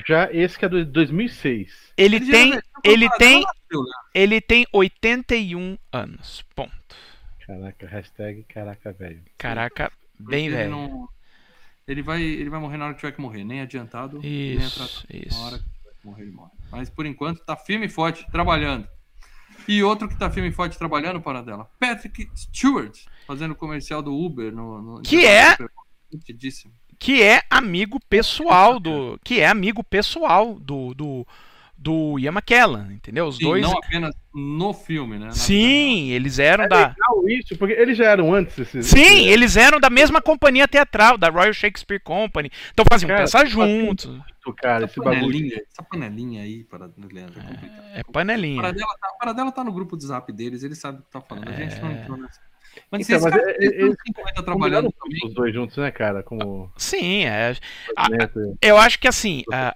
Já 0.08 0.32
esse 0.32 0.58
que 0.58 0.66
é 0.66 0.70
do 0.70 0.86
2006. 0.86 1.93
Ele, 1.97 2.16
ele 2.16 2.32
tem, 2.32 2.60
ele 2.84 3.10
tem, 3.18 3.41
nasceu, 3.41 3.84
né? 3.84 3.91
ele 4.14 4.41
tem 4.41 4.66
81 4.72 5.78
anos. 5.91 6.43
Ponto. 6.56 6.72
Caraca, 7.46 7.88
hashtag 7.88 8.44
caraca 8.44 8.94
velho. 8.94 9.22
Caraca, 9.38 9.91
bem 10.20 10.50
velho. 10.50 10.72
Não... 10.72 11.10
Ele 11.86 12.02
vai, 12.02 12.22
ele 12.22 12.50
vai 12.50 12.60
morrer 12.60 12.78
na 12.78 12.86
hora 12.86 12.94
que 12.94 13.02
tiver 13.02 13.12
que 13.12 13.22
morrer, 13.22 13.44
nem 13.44 13.60
adiantado, 13.60 14.18
isso, 14.26 14.60
nem 14.60 14.66
atrasado. 14.66 15.06
Isso. 15.10 15.38
Na 15.38 15.46
hora 15.46 15.60
que 15.60 15.66
tiver 15.66 15.94
que 16.00 16.08
morrer, 16.08 16.22
ele 16.24 16.32
morre. 16.32 16.52
Mas 16.72 16.89
por 16.89 17.06
enquanto 17.06 17.44
tá 17.44 17.58
firme 17.58 17.88
e 17.88 17.89
forte, 17.89 18.26
trabalhando. 18.32 18.88
E 19.68 19.84
outro 19.84 20.08
que 20.08 20.18
tá 20.18 20.30
firme 20.30 20.50
e 20.50 20.54
forte 20.54 20.78
trabalhando 20.78 21.22
para 21.22 21.41
dela, 21.41 21.70
Patrick 21.80 22.30
Stewart, 22.36 22.98
fazendo 23.28 23.56
comercial 23.56 24.02
do 24.02 24.16
Uber 24.16 24.52
no, 24.52 24.82
no 24.82 25.02
que 25.02 25.26
é 25.26 25.58
que 27.00 27.22
é 27.22 27.41
amigo 27.50 28.00
pessoal 28.08 28.80
do 28.80 29.20
que 29.24 29.39
é 29.39 29.48
amigo 29.48 29.84
pessoal 29.84 30.60
do, 30.60 30.94
do 30.94 31.28
do 31.84 32.18
Ian 32.18 32.32
McKellen, 32.32 32.94
entendeu? 32.94 33.28
Os 33.28 33.36
Sim, 33.36 33.44
dois. 33.44 33.62
Não 33.62 33.78
apenas 33.78 34.16
no 34.34 34.74
filme, 34.74 35.20
né? 35.20 35.26
Na 35.26 35.32
Sim, 35.32 36.12
eles 36.12 36.40
eram 36.40 36.64
é 36.64 36.68
da. 36.70 36.78
Legal 36.88 37.28
isso, 37.30 37.58
porque 37.58 37.74
eles 37.74 37.98
já 37.98 38.06
eram 38.06 38.34
antes. 38.34 38.58
Esses... 38.58 38.88
Sim, 38.88 39.28
eles 39.28 39.58
eram 39.58 39.82
da 39.82 39.90
mesma 39.90 40.22
companhia 40.22 40.66
teatral, 40.66 41.18
da 41.18 41.30
Royal 41.30 41.52
Shakespeare 41.54 42.00
Company. 42.02 42.50
Então 42.72 42.86
faziam 42.90 43.10
cara, 43.10 43.22
peça 43.22 43.46
juntos. 43.46 44.06
Muito, 44.06 44.54
cara, 44.56 44.86
essa, 44.86 45.02
panelinha, 45.02 45.62
essa 45.70 45.84
panelinha 45.84 46.42
aí, 46.44 46.64
para 46.64 46.90
Leandro, 47.12 47.40
é 47.40 47.44
complicado. 47.44 47.86
É, 47.94 48.00
é 48.00 48.04
panelinha. 48.04 48.62
Para 48.62 48.72
dela, 48.72 48.96
tá, 49.02 49.08
para 49.20 49.34
dela 49.34 49.52
tá 49.52 49.64
no 49.64 49.74
grupo 49.74 49.98
de 49.98 50.06
zap 50.06 50.32
deles, 50.32 50.64
eles 50.64 50.78
sabem 50.78 51.02
o 51.02 51.04
que 51.04 51.12
tá 51.12 51.20
falando. 51.20 51.50
A 51.50 51.52
gente 51.52 51.82
não 51.82 51.90
É. 51.90 52.02
entrou 52.02 52.18
nessa. 52.18 52.40
Mas, 52.90 53.08
Então, 53.08 53.22
mas 53.22 53.36
é- 53.36 53.52
é- 53.52 53.82
eles 53.82 53.96
estão 54.30 54.44
trabalhando 54.44 54.92
também. 54.92 55.20
Os 55.26 55.34
dois 55.34 55.54
juntos, 55.54 55.78
né, 55.78 55.92
cara? 55.92 56.24
Como. 56.24 56.72
Sim, 56.78 57.26
é. 57.26 57.56
A- 57.96 58.08
eu 58.62 58.78
acho 58.78 58.98
que 59.00 59.08
assim. 59.08 59.44
a- 59.52 59.74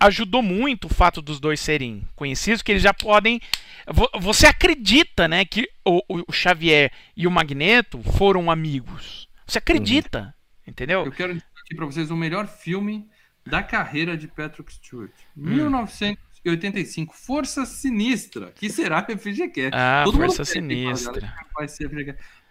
ajudou 0.00 0.42
muito 0.42 0.86
o 0.86 0.92
fato 0.94 1.20
dos 1.22 1.38
dois 1.40 1.60
serem 1.60 2.06
conhecidos, 2.16 2.62
que 2.62 2.72
eles 2.72 2.82
já 2.82 2.92
podem. 2.94 3.40
vo- 3.86 4.10
Você 4.20 4.46
acredita, 4.46 5.26
né, 5.28 5.44
que 5.44 5.68
o, 5.84 6.00
o- 6.08 6.32
Xavier 6.32 6.90
e 7.16 7.26
o 7.26 7.30
Magneto 7.30 8.02
foram 8.16 8.50
amigos. 8.50 9.28
Você 9.46 9.58
acredita, 9.58 10.34
entendeu? 10.66 11.04
Eu 11.04 11.12
quero 11.12 11.34
dizer 11.34 11.46
aqui 11.64 11.74
para 11.74 11.86
vocês 11.86 12.10
o 12.10 12.16
melhor 12.16 12.46
filme 12.46 13.06
da 13.46 13.62
carreira 13.62 14.16
de 14.16 14.28
Patrick 14.28 14.72
Stewart. 14.72 15.10
Hum. 15.36 15.50
1985, 15.50 17.14
Força 17.14 17.64
Sinistra, 17.66 18.52
que 18.52 18.68
será 18.70 19.02
FGCast. 19.04 19.70
Ah, 19.72 20.02
Todo 20.04 20.16
Força 20.16 20.44
Sinistra. 20.44 21.32
Vai 21.54 21.68
ser. 21.68 21.90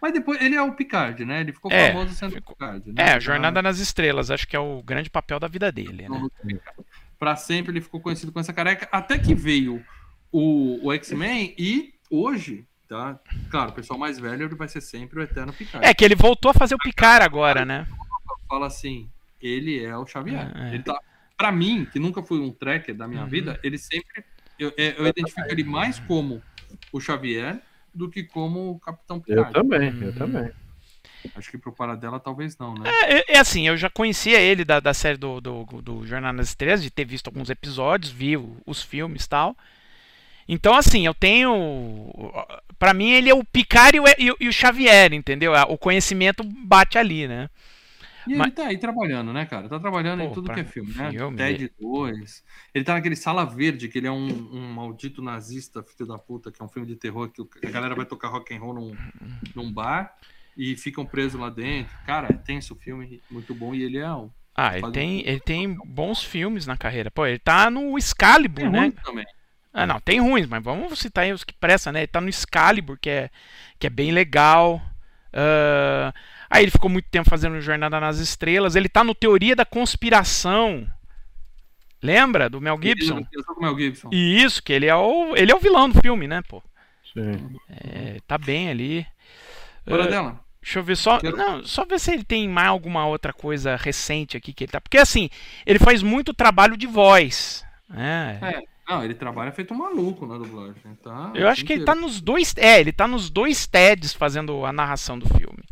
Mas 0.00 0.12
depois 0.12 0.40
ele 0.40 0.54
é 0.56 0.62
o 0.62 0.72
Picard, 0.72 1.24
né? 1.24 1.40
Ele 1.40 1.52
ficou 1.52 1.70
É, 1.70 1.92
famoso 1.92 2.14
sendo 2.14 2.32
ficou- 2.32 2.54
Picard. 2.56 2.92
Né? 2.92 2.94
É, 3.16 3.20
Jornada 3.20 3.62
nas 3.62 3.78
Estrelas, 3.78 4.30
acho 4.30 4.46
que 4.48 4.56
é 4.56 4.58
o 4.58 4.82
grande 4.82 5.08
papel 5.10 5.38
da 5.38 5.46
vida 5.48 5.70
dele, 5.70 6.08
né? 6.08 6.28
Para 7.22 7.36
sempre 7.36 7.70
ele 7.70 7.80
ficou 7.80 8.00
conhecido 8.00 8.32
com 8.32 8.40
essa 8.40 8.52
careca, 8.52 8.88
até 8.90 9.16
que 9.16 9.32
veio 9.32 9.80
o, 10.32 10.84
o 10.84 10.92
X-Men 10.92 11.54
e 11.56 11.94
hoje, 12.10 12.66
tá? 12.88 13.16
Claro, 13.48 13.70
o 13.70 13.74
pessoal 13.74 13.96
mais 13.96 14.18
velho 14.18 14.42
ele 14.46 14.56
vai 14.56 14.66
ser 14.66 14.80
sempre 14.80 15.20
o 15.20 15.22
eterno 15.22 15.52
Picard. 15.52 15.86
É 15.86 15.94
que 15.94 16.04
ele 16.04 16.16
voltou 16.16 16.50
a 16.50 16.54
fazer 16.54 16.74
o 16.74 16.78
Picard 16.78 17.24
agora, 17.24 17.64
né? 17.64 17.86
Fala 18.48 18.66
assim, 18.66 19.08
ele 19.40 19.84
é 19.84 19.96
o 19.96 20.04
Xavier. 20.04 20.50
É, 20.52 20.70
é. 20.70 20.74
Ele 20.74 20.82
tá, 20.82 20.98
para 21.36 21.52
mim, 21.52 21.84
que 21.92 22.00
nunca 22.00 22.24
fui 22.24 22.40
um 22.40 22.50
tracker 22.50 22.92
da 22.92 23.06
minha 23.06 23.22
Uhum. 23.22 23.28
vida, 23.28 23.60
ele 23.62 23.78
sempre 23.78 24.24
eu, 24.58 24.72
é, 24.76 24.96
eu 24.98 25.06
identifico 25.06 25.46
ele 25.48 25.62
mais 25.62 26.00
como 26.00 26.42
o 26.92 26.98
Xavier 27.00 27.60
do 27.94 28.10
que 28.10 28.24
como 28.24 28.72
o 28.72 28.80
Capitão 28.80 29.18
Eu 29.28 29.44
Picard. 29.44 29.52
também, 29.52 29.90
Uhum. 29.92 30.02
eu 30.02 30.12
também. 30.12 30.50
Acho 31.36 31.50
que 31.50 31.58
pro 31.58 31.72
Paradela 31.72 32.18
talvez 32.20 32.56
não, 32.58 32.74
né? 32.74 32.90
É, 33.04 33.34
é 33.34 33.38
assim, 33.38 33.66
eu 33.66 33.76
já 33.76 33.88
conhecia 33.90 34.40
ele 34.40 34.64
da, 34.64 34.80
da 34.80 34.92
série 34.94 35.16
do, 35.18 35.40
do, 35.40 35.64
do 35.82 36.06
Jornada 36.06 36.36
nas 36.36 36.48
Estrelas, 36.48 36.82
de 36.82 36.90
ter 36.90 37.04
visto 37.04 37.28
alguns 37.28 37.48
episódios, 37.50 38.10
vi 38.12 38.36
os 38.66 38.82
filmes 38.82 39.24
e 39.24 39.28
tal. 39.28 39.56
Então, 40.48 40.74
assim, 40.74 41.06
eu 41.06 41.14
tenho. 41.14 42.10
Pra 42.78 42.92
mim, 42.92 43.10
ele 43.10 43.30
é 43.30 43.34
o 43.34 43.44
Picard 43.44 43.96
e 43.96 44.00
o, 44.00 44.04
e 44.18 44.30
o- 44.32 44.36
e 44.40 44.48
o 44.48 44.52
Xavier, 44.52 45.12
entendeu? 45.12 45.52
O 45.68 45.78
conhecimento 45.78 46.42
bate 46.44 46.98
ali, 46.98 47.28
né? 47.28 47.48
E 48.26 48.34
Mas- 48.36 48.48
ele 48.48 48.56
tá 48.56 48.66
aí 48.66 48.78
trabalhando, 48.78 49.32
né, 49.32 49.44
cara? 49.46 49.68
Tá 49.68 49.80
trabalhando 49.80 50.22
em 50.22 50.28
Pô, 50.28 50.34
tudo 50.34 50.44
pra- 50.46 50.54
que 50.54 50.60
é 50.60 50.64
filme, 50.64 50.92
né? 50.94 51.10
filme, 51.10 51.36
TED 51.36 51.72
2. 51.80 52.44
Ele 52.74 52.84
tá 52.84 52.94
naquele 52.94 53.16
Sala 53.16 53.44
Verde, 53.44 53.88
que 53.88 53.98
ele 53.98 54.06
é 54.06 54.12
um, 54.12 54.26
um 54.52 54.72
maldito 54.72 55.20
nazista, 55.22 55.82
filho 55.82 56.08
da 56.08 56.18
puta, 56.18 56.50
que 56.52 56.60
é 56.62 56.64
um 56.64 56.68
filme 56.68 56.86
de 56.86 56.94
terror 56.96 57.28
que 57.30 57.42
a 57.66 57.70
galera 57.70 57.94
vai 57.96 58.04
tocar 58.06 58.28
rock 58.28 58.54
and 58.54 58.60
roll 58.60 58.74
num, 58.74 58.96
num 59.56 59.72
bar 59.72 60.14
e 60.56 60.76
ficam 60.76 61.04
presos 61.06 61.40
lá 61.40 61.50
dentro. 61.50 61.94
Cara, 62.06 62.28
é 62.30 62.36
tenso 62.36 62.74
o 62.74 62.76
filme, 62.76 63.20
muito 63.30 63.54
bom. 63.54 63.74
E 63.74 63.82
ele 63.82 63.98
é 63.98 64.12
um. 64.12 64.30
Ah, 64.54 64.76
ele 64.76 64.90
tem, 64.92 65.16
um- 65.16 65.28
ele 65.28 65.40
tem 65.40 65.74
bons 65.86 66.22
filmes 66.22 66.66
na 66.66 66.76
carreira. 66.76 67.10
Pô, 67.10 67.24
ele 67.26 67.38
tá 67.38 67.70
no 67.70 67.96
Excalibur, 67.96 68.64
É 68.64 68.70
né? 68.70 68.92
também. 69.02 69.24
Ah, 69.72 69.86
não, 69.86 69.98
tem 69.98 70.20
ruins, 70.20 70.46
mas 70.46 70.62
vamos 70.62 70.98
citar 70.98 71.24
aí 71.24 71.32
os 71.32 71.42
que 71.44 71.54
prestam, 71.54 71.92
né? 71.94 72.00
Ele 72.00 72.06
tá 72.06 72.20
no 72.20 72.28
Excalibur, 72.28 72.98
que 73.00 73.08
é, 73.08 73.30
que 73.78 73.86
é 73.86 73.90
bem 73.90 74.12
legal. 74.12 74.82
Ah, 75.32 76.12
aí 76.50 76.64
ele 76.64 76.70
ficou 76.70 76.90
muito 76.90 77.08
tempo 77.10 77.30
fazendo 77.30 77.58
Jornada 77.62 77.98
nas 77.98 78.18
Estrelas. 78.18 78.76
Ele 78.76 78.88
tá 78.90 79.02
no 79.02 79.14
Teoria 79.14 79.56
da 79.56 79.64
Conspiração. 79.64 80.86
Lembra 82.02 82.50
do 82.50 82.60
Mel 82.60 82.78
Gibson? 82.82 83.24
Eu 83.32 83.42
sou 83.44 83.54
com 83.54 83.60
o 83.60 83.64
Mel 83.64 83.78
Gibson. 83.78 84.08
E 84.12 84.42
isso, 84.42 84.62
que 84.62 84.72
ele 84.72 84.86
é 84.86 84.94
o, 84.94 85.36
ele 85.36 85.52
é 85.52 85.54
o 85.54 85.60
vilão 85.60 85.88
do 85.88 86.00
filme, 86.00 86.26
né, 86.26 86.42
pô? 86.48 86.62
Sim. 87.14 87.56
É, 87.70 88.20
tá 88.26 88.36
bem 88.36 88.68
ali. 88.70 89.06
Fora 89.88 90.04
Ah, 90.04 90.08
dela. 90.08 90.41
Deixa 90.62 90.78
eu 90.78 90.84
ver 90.84 90.96
só. 90.96 91.18
Quero- 91.18 91.36
Não, 91.36 91.64
só 91.64 91.84
ver 91.84 91.98
se 91.98 92.12
ele 92.12 92.22
tem 92.24 92.48
mais 92.48 92.68
alguma 92.68 93.04
outra 93.06 93.32
coisa 93.32 93.74
recente 93.76 94.36
aqui 94.36 94.52
que 94.52 94.64
ele 94.64 94.72
tá. 94.72 94.80
Porque 94.80 94.98
assim, 94.98 95.28
ele 95.66 95.78
faz 95.80 96.02
muito 96.02 96.32
trabalho 96.32 96.76
de 96.76 96.86
voz. 96.86 97.64
né? 97.88 98.38
É, 98.40 98.62
não, 98.88 99.04
ele 99.04 99.14
trabalha 99.14 99.50
feito 99.52 99.74
um 99.74 99.78
maluco 99.78 100.24
na 100.26 100.38
dublagem. 100.38 100.74
Tá, 101.02 101.32
Eu 101.34 101.48
acho 101.48 101.64
que 101.64 101.72
ele 101.72 101.84
tá 101.84 101.94
nos 101.94 102.20
dois. 102.20 102.54
É, 102.56 102.78
ele 102.80 102.92
tá 102.92 103.08
nos 103.08 103.28
dois 103.28 103.66
TEDs 103.66 104.14
fazendo 104.14 104.64
a 104.64 104.72
narração 104.72 105.18
do 105.18 105.26
filme. 105.36 105.64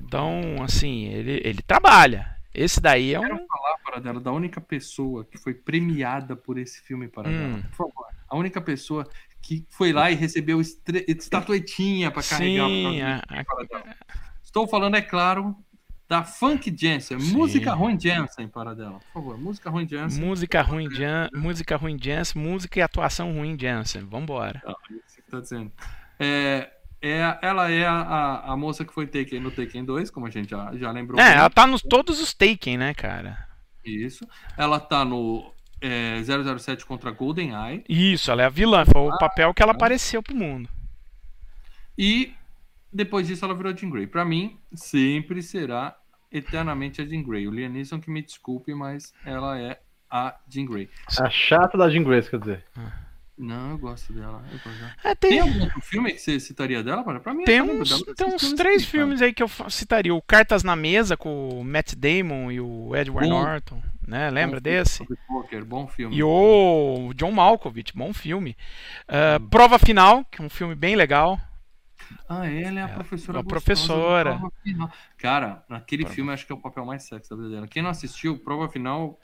Então, 0.00 0.56
assim, 0.62 1.06
ele, 1.06 1.40
ele 1.44 1.62
trabalha. 1.62 2.36
Esse 2.54 2.80
daí 2.80 3.14
é 3.14 3.18
Quero 3.20 3.34
um. 3.36 3.46
falar 3.46 3.78
para 3.82 3.98
dela 4.00 4.20
da 4.20 4.30
única 4.30 4.60
pessoa 4.60 5.24
que 5.24 5.38
foi 5.38 5.54
premiada 5.54 6.36
por 6.36 6.58
esse 6.58 6.82
filme 6.82 7.08
para 7.08 7.28
Hum. 7.30 7.62
Por 7.70 7.88
favor. 7.88 8.06
A 8.28 8.36
única 8.36 8.60
pessoa 8.60 9.08
que 9.42 9.66
foi 9.68 9.92
lá 9.92 10.10
e 10.10 10.14
recebeu 10.14 10.60
estre- 10.60 11.04
estatuetinha 11.08 12.10
para 12.10 12.22
carregar. 12.22 12.68
Sim, 12.68 12.82
por 12.84 13.44
causa 13.44 13.62
a- 13.62 13.66
dela. 13.82 13.96
Estou 14.42 14.68
falando, 14.68 14.96
é 14.96 15.02
claro, 15.02 15.56
da 16.08 16.22
Funk 16.22 16.74
Jensen. 16.76 17.18
Sim. 17.18 17.32
Música 17.34 17.72
ruim 17.72 17.98
Jensen 17.98 18.46
para 18.46 18.74
dela. 18.74 19.00
Por 19.00 19.12
favor, 19.14 19.38
música 19.38 19.70
ruim 19.70 19.88
Jensen. 19.88 20.22
Música 20.22 20.62
ruim, 20.62 20.90
Jan, 20.90 21.28
música 21.34 21.76
ruim 21.76 21.96
Jansen, 22.00 22.40
música 22.40 22.78
e 22.78 22.82
atuação 22.82 23.32
ruim 23.32 23.56
Jansen. 23.58 24.02
Vambora. 24.04 24.62
Ah, 24.66 24.74
isso 24.90 25.22
que 25.22 25.30
tá 25.30 25.40
dizendo. 25.40 25.72
É, 26.20 26.70
é, 27.00 27.38
ela 27.42 27.70
é 27.70 27.84
a, 27.86 28.42
a, 28.52 28.56
moça 28.56 28.84
que 28.84 28.92
foi 28.92 29.06
Taken 29.06 29.40
no 29.40 29.50
Taken 29.50 29.84
2, 29.84 30.10
como 30.10 30.26
a 30.26 30.30
gente 30.30 30.50
já, 30.50 30.70
já 30.76 30.90
lembrou. 30.92 31.18
É, 31.20 31.34
ela 31.34 31.50
tá 31.50 31.66
nos 31.66 31.82
todos 31.82 32.20
os 32.20 32.32
Taken, 32.34 32.76
né, 32.76 32.94
cara? 32.94 33.48
Isso. 33.84 34.24
Ela 34.56 34.78
tá 34.78 35.04
no 35.04 35.52
é, 35.82 36.22
007 36.22 36.86
contra 36.86 37.10
GoldenEye. 37.10 37.84
Isso, 37.88 38.30
ela 38.30 38.42
é 38.42 38.46
a 38.46 38.48
vilã. 38.48 38.84
Foi 38.84 39.02
o 39.02 39.18
papel 39.18 39.52
que 39.52 39.62
ela 39.62 39.72
apareceu 39.72 40.22
pro 40.22 40.34
mundo. 40.34 40.68
E 41.98 42.32
depois 42.92 43.26
disso 43.26 43.44
ela 43.44 43.54
virou 43.54 43.76
Jean 43.76 43.90
Grey. 43.90 44.06
Pra 44.06 44.24
mim, 44.24 44.58
sempre 44.72 45.42
será 45.42 45.96
eternamente 46.30 47.02
a 47.02 47.04
Jean 47.04 47.22
Grey. 47.22 47.46
O 47.48 47.50
Liam 47.50 47.70
Neeson 47.70 48.00
que 48.00 48.10
me 48.10 48.22
desculpe, 48.22 48.74
mas 48.74 49.12
ela 49.24 49.58
é 49.58 49.80
a 50.10 50.36
Jean 50.48 50.66
Grey. 50.66 50.88
A 51.18 51.28
chata 51.28 51.76
da 51.76 51.90
Jean 51.90 52.04
Grey, 52.04 52.22
quer 52.22 52.38
dizer. 52.38 52.64
Não, 53.36 53.72
eu 53.72 53.78
gosto 53.78 54.12
dela. 54.12 54.42
Eu 54.52 54.58
gosto 54.58 54.78
dela. 54.78 54.94
É, 55.02 55.14
Tem 55.14 55.30
tem, 55.30 55.40
algum 55.40 55.62
outro 55.62 55.80
filme 55.80 56.12
que 56.12 56.18
você 56.18 56.38
citaria 56.38 56.82
dela? 56.82 57.02
Para 57.02 57.18
pra 57.18 57.34
mim, 57.34 57.44
tem 57.44 57.60
uns, 57.60 57.88
dela, 57.88 58.14
tem 58.14 58.26
uns 58.28 58.52
três 58.52 58.84
filmes 58.84 59.20
aí 59.20 59.32
que 59.32 59.42
eu 59.42 59.48
citaria. 59.68 60.14
O 60.14 60.22
Cartas 60.22 60.62
na 60.62 60.76
Mesa 60.76 61.16
com 61.16 61.48
o 61.48 61.64
Matt 61.64 61.94
Damon 61.94 62.52
e 62.52 62.60
o 62.60 62.94
Edward 62.94 63.28
Bom. 63.28 63.42
Norton, 63.42 63.82
né? 64.06 64.30
Lembra 64.30 64.58
Bom 64.60 64.62
desse? 64.62 65.06
poker, 65.28 65.64
bom 65.64 65.86
filme. 65.86 66.16
E 66.16 66.22
o 66.22 67.12
John 67.14 67.32
Malkovich, 67.32 67.92
bom 67.94 68.12
filme. 68.12 68.56
Ah, 69.08 69.38
Prova 69.50 69.78
Final, 69.78 70.24
que 70.24 70.40
é 70.42 70.44
um 70.44 70.50
filme 70.50 70.74
bem 70.74 70.96
legal. 70.96 71.38
Ah, 72.28 72.46
ela 72.50 72.80
é 72.80 72.82
a 72.82 72.88
professora. 72.88 73.38
a 73.38 73.42
gostosa 73.42 73.42
do 73.42 73.48
professora. 73.48 74.38
Prova. 74.38 74.92
Cara, 75.16 75.62
naquele 75.68 76.06
filme 76.06 76.32
acho 76.32 76.44
que 76.46 76.52
é 76.52 76.54
o 76.54 76.60
papel 76.60 76.84
mais 76.84 77.04
sexy 77.04 77.30
da 77.30 77.36
vida 77.36 77.48
dela. 77.50 77.66
Quem 77.68 77.82
não 77.82 77.90
assistiu, 77.90 78.38
prova 78.38 78.68
final. 78.68 79.18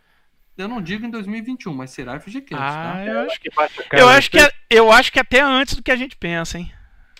Eu 0.57 0.67
não 0.69 0.83
digo 0.83 1.07
em 1.07 1.11
2021, 1.11 1.73
mas 1.73 1.91
será 1.91 2.19
FGCast, 2.19 2.55
Ah, 2.55 2.95
tá? 2.95 3.05
eu 3.07 3.21
acho, 3.21 3.41
Que 3.41 3.49
a 3.49 3.99
eu, 3.99 4.09
acho 4.09 4.31
que 4.31 4.39
é, 4.41 4.51
eu 4.71 4.91
acho 4.93 5.13
que 5.13 5.21
até 5.21 5.41
antes 5.41 5.75
do 5.77 5.83
que 5.83 5.91
a 5.93 5.97
gente 5.97 6.17
pensa, 6.17 6.59
hein? 6.59 6.73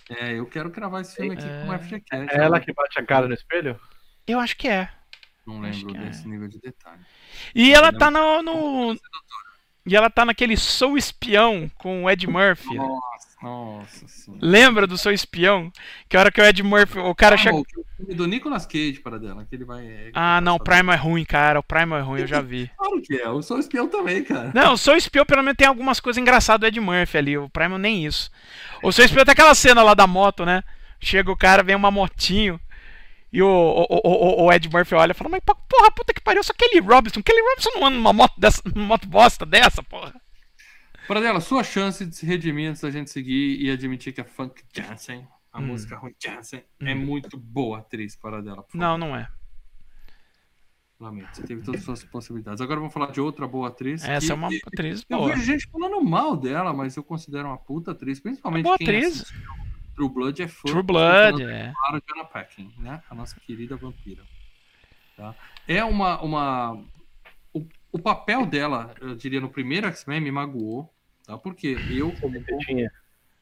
É, 0.09 0.33
eu 0.33 0.45
quero 0.45 0.69
gravar 0.69 1.01
esse 1.01 1.15
filme 1.15 1.35
aqui 1.35 1.45
com 1.45 1.69
o 1.69 1.79
FGCast. 1.79 2.35
É 2.35 2.43
ela 2.43 2.59
que 2.59 2.73
bate 2.73 2.99
a 2.99 3.05
cara 3.05 3.27
no 3.27 3.33
espelho? 3.33 3.79
Eu 4.27 4.39
acho 4.39 4.57
que 4.57 4.67
é. 4.67 4.89
Não 5.53 5.61
lembro 5.61 5.87
que 5.87 5.97
é. 5.97 6.01
desse 6.01 6.27
nível 6.27 6.47
de 6.47 6.59
detalhe. 6.59 7.01
E 7.55 7.73
ela 7.73 7.91
tá 7.91 8.09
no, 8.11 8.41
no- 8.41 8.95
E 9.85 9.95
ela 9.95 10.09
tá 10.09 10.23
naquele 10.25 10.55
Sou 10.55 10.97
Espião 10.97 11.69
com 11.77 12.03
o 12.03 12.09
Ed 12.09 12.27
Murphy. 12.27 12.75
Nossa, 12.75 13.27
nossa 13.41 14.07
senhora. 14.07 14.45
Lembra 14.45 14.85
do 14.87 14.97
Sou 14.97 15.11
Espião? 15.11 15.71
Que 16.07 16.15
a 16.15 16.19
hora 16.19 16.31
que 16.31 16.39
o 16.39 16.45
Ed 16.45 16.61
Murphy. 16.61 16.99
O 16.99 17.15
cara 17.15 17.35
Ah, 17.35 17.37
chega. 17.37 17.55
o 17.57 17.65
do 18.13 18.27
Nicolas 18.27 18.65
Cage 18.67 18.99
para 19.03 19.17
dela, 19.17 19.45
que 19.49 19.55
ele 19.55 19.65
vai. 19.65 19.85
é, 19.85 20.11
Ah, 20.13 20.39
não, 20.41 20.57
o. 20.57 20.59
Prime 20.59 20.91
é 20.91 20.95
ruim, 20.95 21.25
cara. 21.25 21.59
O 21.59 21.63
Prime 21.63 21.93
é 21.95 21.99
ruim, 22.01 22.21
eu 22.21 22.27
já 22.27 22.41
vi. 22.41 22.69
Claro 22.77 23.01
que 23.01 23.15
é, 23.15 23.25
eu 23.25 23.41
sou 23.41 23.57
espião 23.59 23.87
também, 23.87 24.23
cara. 24.23 24.51
Não, 24.53 24.73
o 24.73 24.77
Sou 24.77 24.95
Espião 24.95 25.25
pelo 25.25 25.41
menos 25.41 25.57
tem 25.57 25.67
algumas 25.67 25.99
coisas 25.99 26.21
engraçadas 26.21 26.59
do 26.59 26.67
Ed 26.67 26.79
Murphy 26.79 27.17
ali. 27.17 27.37
O 27.37 27.49
Prime 27.49 27.77
nem 27.77 28.05
isso. 28.05 28.29
O 28.83 28.91
Sou 28.91 29.03
Espião 29.03 29.23
tem 29.25 29.31
aquela 29.31 29.55
cena 29.55 29.81
lá 29.81 29.93
da 29.93 30.05
moto, 30.05 30.45
né? 30.45 30.63
Chega 30.99 31.31
o 31.31 31.37
cara, 31.37 31.63
vem 31.63 31.75
uma 31.75 31.89
motinho. 31.89 32.59
E 33.31 33.41
o, 33.43 33.47
o, 33.47 33.85
o, 34.03 34.45
o 34.45 34.51
Ed 34.53 34.67
Murphy 34.69 34.95
olha 34.95 35.11
e 35.11 35.15
fala: 35.15 35.29
Mas 35.29 35.41
porra, 35.43 35.91
puta 35.91 36.13
que 36.13 36.21
pariu, 36.21 36.43
só 36.43 36.51
aquele 36.51 36.79
Robinson. 36.81 37.19
Aquele 37.19 37.41
Robinson 37.47 37.69
não 37.75 37.85
anda 37.87 37.95
numa 37.97 38.13
moto, 38.13 38.33
dessa, 38.39 38.61
numa 38.73 38.87
moto 38.87 39.07
bosta 39.07 39.45
dessa, 39.45 39.83
porra. 39.83 40.19
Para 41.07 41.21
dela, 41.21 41.39
sua 41.41 41.63
chance 41.63 42.05
de 42.05 42.15
se 42.15 42.25
redimir 42.25 42.69
antes 42.69 42.81
da 42.81 42.91
gente 42.91 43.09
seguir 43.09 43.61
e 43.61 43.69
admitir 43.71 44.13
que 44.13 44.21
a 44.21 44.25
Funk 44.25 44.63
Jansen, 44.75 45.27
a 45.51 45.59
Hum. 45.59 45.65
música 45.67 45.99
Funk 45.99 46.15
Jansen, 46.23 46.63
é 46.81 46.93
muito 46.95 47.37
boa 47.37 47.79
atriz 47.79 48.15
para 48.15 48.41
dela. 48.41 48.65
Não, 48.73 48.97
não 48.97 49.15
é. 49.15 49.27
Lamento, 50.99 51.29
você 51.33 51.43
teve 51.43 51.61
todas 51.61 51.79
as 51.79 51.85
suas 51.85 52.03
possibilidades. 52.03 52.59
Agora 52.61 52.79
vamos 52.79 52.93
falar 52.93 53.11
de 53.11 53.21
outra 53.21 53.47
boa 53.47 53.69
atriz. 53.69 54.03
Essa 54.03 54.25
que 54.27 54.31
é 54.33 54.35
uma 54.35 54.49
atriz 54.67 55.05
Eu 55.09 55.17
boa. 55.17 55.29
vejo 55.29 55.43
gente 55.43 55.65
falando 55.71 56.03
mal 56.03 56.35
dela, 56.35 56.73
mas 56.73 56.95
eu 56.97 57.03
considero 57.03 57.47
uma 57.47 57.57
puta 57.57 57.91
atriz, 57.91 58.19
principalmente 58.19 58.63
Boa 58.65 58.77
quem 58.77 58.87
atriz. 58.87 59.21
assistiu 59.21 59.53
True 59.99 60.09
Blood 60.09 60.41
é 60.41 60.47
fã. 60.47 60.69
True 60.69 60.81
Blood, 60.81 61.43
é. 61.43 61.73
Claro, 61.75 62.01
Jonah 62.07 62.23
Packing, 62.23 62.71
né? 62.77 63.03
A 63.09 63.13
nossa 63.13 63.37
querida 63.37 63.75
vampira. 63.75 64.23
Tá? 65.17 65.35
É 65.67 65.83
uma... 65.83 66.21
uma... 66.21 66.81
O, 67.53 67.67
o 67.91 67.99
papel 67.99 68.45
dela, 68.45 68.95
eu 69.01 69.13
diria, 69.13 69.41
no 69.41 69.49
primeiro 69.49 69.87
X-Men 69.87 70.21
me 70.21 70.31
magoou, 70.31 70.89
tá? 71.25 71.37
Porque 71.37 71.75
eu, 71.91 72.13
como 72.13 72.39
bom, 72.39 72.57
Tinha. 72.59 72.89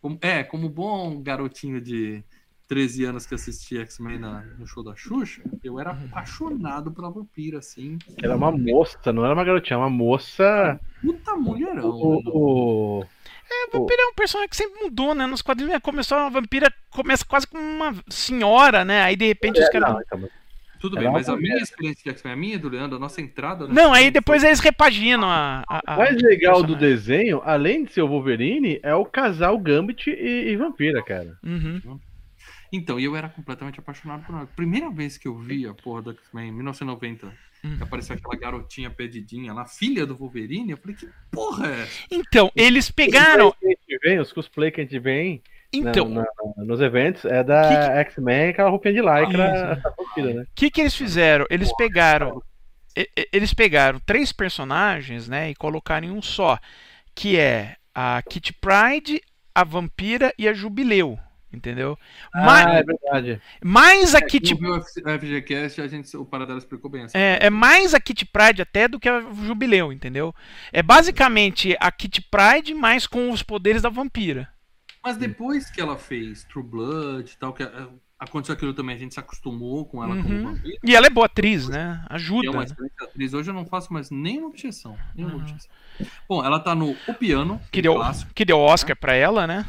como- 0.01 0.18
é, 0.20 0.43
como 0.43 0.68
bom 0.68 1.22
garotinho 1.22 1.80
de 1.80 2.24
13 2.68 3.05
anos 3.05 3.26
que 3.26 3.34
assistia 3.36 3.82
X-Men 3.82 4.20
no 4.59 4.68
show 4.68 4.84
da 4.84 4.93
Xuxa, 4.95 5.41
eu 5.63 5.80
era 5.80 5.91
apaixonado 5.91 6.91
pela 6.91 7.09
vampira, 7.09 7.59
assim. 7.59 7.97
Era 8.22 8.36
uma 8.36 8.51
moça, 8.51 9.13
não 9.13 9.24
era 9.24 9.34
uma 9.34 9.43
garotinha, 9.43 9.80
uma 9.80 9.89
moça. 9.89 10.80
Puta 11.01 11.36
mulherão. 11.36 11.89
O, 11.89 12.15
né? 12.15 12.22
o- 12.28 13.05
A 13.74 13.78
vampira 13.78 14.01
é 14.01 14.07
um 14.07 14.13
personagem 14.13 14.49
que 14.49 14.57
sempre 14.57 14.84
mudou, 14.84 15.15
né? 15.15 15.26
Nos 15.26 15.41
quadrinhos 15.41 15.74
né? 15.74 15.80
começou 15.80 16.18
a 16.18 16.28
vampira 16.30 16.72
começa 16.91 17.24
quase 17.26 17.47
como 17.47 17.63
uma 17.63 17.95
senhora, 18.09 18.84
né? 18.84 19.01
Aí 19.03 19.15
de 19.15 19.26
repente 19.28 19.59
os 19.61 19.65
É, 19.68 19.72
caras. 19.72 20.03
então, 20.05 20.28
Tudo 20.82 20.95
bem, 20.97 21.05
é 21.05 21.09
uma 21.09 21.18
mas 21.20 21.30
a 21.30 21.36
minha 21.38 21.55
experiência 21.57 22.03
de 22.03 22.09
X-Men, 22.09 22.34
a 22.34 22.36
minha 22.36 22.59
do 22.59 22.68
Leandro, 22.70 22.97
a 22.97 22.99
nossa 22.99 23.22
entrada. 23.22 23.65
no 23.65 23.74
Não, 23.74 23.93
aí 23.93 24.11
depois 24.11 24.41
foi- 24.41 24.49
eles 24.49 24.59
repaginam 24.59 25.28
a. 25.30 25.63
a- 25.68 25.82
a- 25.88 25.95
O 25.95 25.99
mais 25.99 26.22
legal 26.22 26.61
do 26.61 26.76
desenho, 26.76 27.41
além 27.45 27.86
de 27.86 27.93
ser 27.93 28.01
o 28.01 28.07
Wolverine, 28.09 28.80
é 28.84 28.93
o 28.93 29.05
casal 29.05 29.57
Gambit 29.57 30.09
e, 30.09 30.49
e 30.51 30.55
Vampira, 30.57 31.01
cara. 31.01 31.38
Uhum. 31.43 31.99
Então, 32.72 32.99
e 32.99 33.05
eu 33.05 33.15
era 33.15 33.30
completamente 33.30 33.80
apaixonado 33.80 34.26
por 34.26 34.36
ela. 34.36 34.47
Primeira 34.55 34.89
vez 34.89 35.18
que 35.18 35.28
eu 35.28 35.36
vi 35.38 35.65
a 35.68 35.74
porra 35.74 36.01
do 36.01 36.11
X-Men, 36.11 36.49
em 36.49 36.51
1990, 36.51 37.32
Hum. 37.63 37.76
que 37.78 37.84
apareceu 37.84 38.15
aquela 38.15 38.36
garotinha 38.36 38.89
pedidinha 38.89 39.51
lá, 39.53 39.65
filha 39.65 40.05
do 40.05 40.15
Wolverine, 40.15 40.72
eu 40.72 40.78
falei, 40.78 40.95
que 40.95 41.09
porra 41.32 41.68
é 41.68 41.82
essa? 41.82 41.99
Então, 42.11 42.51
eles 42.55 42.91
pegaram. 42.91 43.47
Os 43.49 43.53
cosplay 43.55 43.76
que 43.76 43.82
a 43.93 43.93
gente 43.95 43.99
vê, 44.03 44.20
os 44.20 44.34
cosplay 44.34 44.72
que 44.72 44.82
a 44.82 44.84
gente 44.84 44.99
vê 44.99 45.41
na- 45.74 45.89
Então, 45.89 46.07
na- 46.09 46.26
nos 46.57 46.80
eventos 46.82 47.26
é 47.26 47.43
da 47.43 47.63
X-Men, 48.01 48.49
aquela 48.49 48.70
roupinha 48.70 48.93
de 48.93 49.01
lycra, 49.01 49.43
essa 49.80 49.95
vampira, 49.97 50.34
né? 50.36 50.41
o 50.43 50.47
que, 50.55 50.70
que 50.70 50.82
eles 50.82 50.95
fizeram? 50.95 51.45
Eles 51.49 51.76
pegaram. 51.78 52.41
e- 52.95 53.09
e- 53.18 53.30
Eles 53.34 53.53
pegaram 53.53 53.99
três 54.05 54.32
personagens, 54.32 55.28
né? 55.28 55.49
E 55.51 55.55
colocaram 55.55 56.07
em 56.07 56.11
um 56.11 56.22
só. 56.22 56.57
Que 57.15 57.38
é 57.39 57.76
a 57.93 58.22
Kitty 58.22 58.53
Pride, 58.53 59.22
a 59.53 59.63
Vampira 59.63 60.32
e 60.38 60.47
a 60.47 60.53
Jubileu. 60.53 61.18
Entendeu? 61.58 61.97
Ah, 62.34 62.45
Ma- 62.45 62.62
é 62.74 62.84
verdade. 62.84 63.41
mais 63.64 64.14
a 64.14 64.20
viu 64.20 64.76
o 64.76 64.82
FGCast, 64.84 65.82
a 65.82 65.88
gente, 65.88 66.16
o 66.16 66.24
Paradela 66.24 66.60
explicou 66.60 66.89
bem 66.89 67.03
essa. 67.03 67.18
É, 67.18 67.47
é 67.47 67.49
mais 67.49 67.93
a 67.95 67.99
Kitty 67.99 68.26
Pride 68.26 68.62
até 68.62 68.88
do 68.88 68.99
que 68.99 69.10
a 69.10 69.22
Jubileu, 69.22 69.91
entendeu? 69.91 70.34
É 70.72 70.84
basicamente 70.84 71.76
a 71.80 71.91
Kitty 71.91 72.22
Pride, 72.30 72.74
mais 72.76 73.08
com 73.08 73.32
os 73.32 73.41
poderes 73.41 73.82
da 73.82 73.89
vampira. 73.89 74.47
Mas 75.03 75.18
depois 75.18 75.70
que 75.72 75.82
ela 75.82 75.97
fez 75.97 76.43
True 76.43 76.64
Blood 76.64 77.32
e 77.34 77.38
tal, 77.38 77.53
que 77.53 77.64
é, 77.64 77.88
aconteceu 78.20 78.53
aquilo 78.53 78.74
também, 78.74 78.95
a 78.95 78.99
gente 78.99 79.14
se 79.14 79.20
acostumou 79.20 79.86
com 79.86 80.03
ela 80.03 80.16
como 80.22 80.30
Uhum. 80.36 80.43
vampira. 80.53 80.78
E 80.84 80.95
ela 80.95 81.08
é 81.08 81.10
boa 81.10 81.26
atriz, 81.26 81.68
né? 81.68 82.03
É 82.10 82.16
Ajuda. 82.16 82.51
uma 82.51 82.60
né? 82.60 82.66
excelente 82.66 82.93
atriz. 83.01 83.34
Hoje 83.34 83.49
eu 83.49 83.53
não 83.55 83.66
faço 83.66 83.91
mais 83.91 84.12
nenhuma 84.12 84.47
objeção. 84.49 84.95
Nenhuma 85.16 85.36
Uhum. 85.36 85.41
objeção. 85.41 85.70
Bom, 86.30 86.45
ela 86.45 86.60
tá 86.60 86.76
no 86.76 86.95
O 87.08 87.14
Piano, 87.14 87.60
Que 87.72 87.82
deu, 87.82 87.95
clássico. 87.95 88.32
que 88.36 88.45
deu 88.45 88.60
Oscar 88.60 88.95
pra 88.95 89.14
ela, 89.16 89.47
né? 89.47 89.66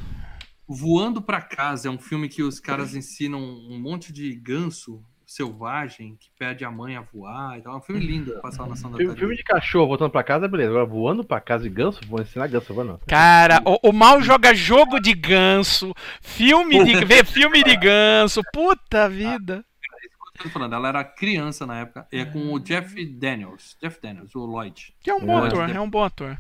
Voando 0.69 1.23
pra 1.23 1.41
Casa 1.41 1.89
é 1.89 1.91
um 1.91 1.99
filme 1.99 2.29
que 2.29 2.43
os 2.43 2.61
caras 2.61 2.95
ensinam 2.95 3.41
um 3.41 3.81
monte 3.81 4.13
de 4.13 4.35
ganso 4.35 5.03
selvagem 5.25 6.17
que 6.19 6.31
pede 6.39 6.65
a 6.65 6.71
mãe 6.71 6.97
a 6.97 7.03
voar 7.03 7.59
e 7.59 7.63
tal. 7.63 7.75
É 7.75 7.77
um 7.77 7.81
filme 7.83 8.01
lindo, 8.05 8.39
passar 8.41 8.63
na 8.63 8.71
nação 8.71 8.91
da 8.91 8.97
Filme, 8.97 9.17
filme 9.17 9.37
de 9.37 9.43
cachorro 9.45 9.89
voltando 9.89 10.11
pra 10.11 10.23
casa, 10.25 10.49
beleza. 10.49 10.71
Agora 10.71 10.87
voando 10.87 11.23
pra 11.25 11.41
casa 11.41 11.67
e 11.67 11.71
ganso, 11.71 12.01
vou 12.07 12.21
ensinar 12.21 12.47
ganso, 12.49 12.73
vou 12.73 12.85
não. 12.85 12.99
Cara, 13.07 13.63
o, 13.65 13.91
o 13.91 13.93
Mal 13.93 14.23
joga 14.23 14.55
jogo 14.55 14.99
de 15.01 15.15
ganso, 15.15 15.95
filme 16.23 16.83
de, 16.85 16.95
vê 17.05 17.25
filme 17.25 17.63
de 17.63 17.77
ganso, 17.77 18.43
puta 18.53 19.09
vida. 19.09 19.65
Eu 20.39 20.45
tô 20.45 20.51
falando, 20.51 20.75
ela 20.75 20.89
era 20.89 21.05
criança 21.05 21.67
na 21.67 21.81
época. 21.81 22.07
É 22.13 22.25
com 22.25 22.53
o 22.53 22.61
Jeff 22.61 23.05
Daniels. 23.05 23.77
Jeff 23.83 24.01
Daniels, 24.01 24.35
o 24.35 24.47
Lloyd. 24.47 24.95
Que 25.03 25.11
é 25.11 25.15
um 25.15 25.21
bom 25.21 25.45
É. 25.45 25.49
ator, 25.49 25.71
é 25.71 25.81
um 25.81 25.91
bom 25.91 26.05
ator. 26.05 26.39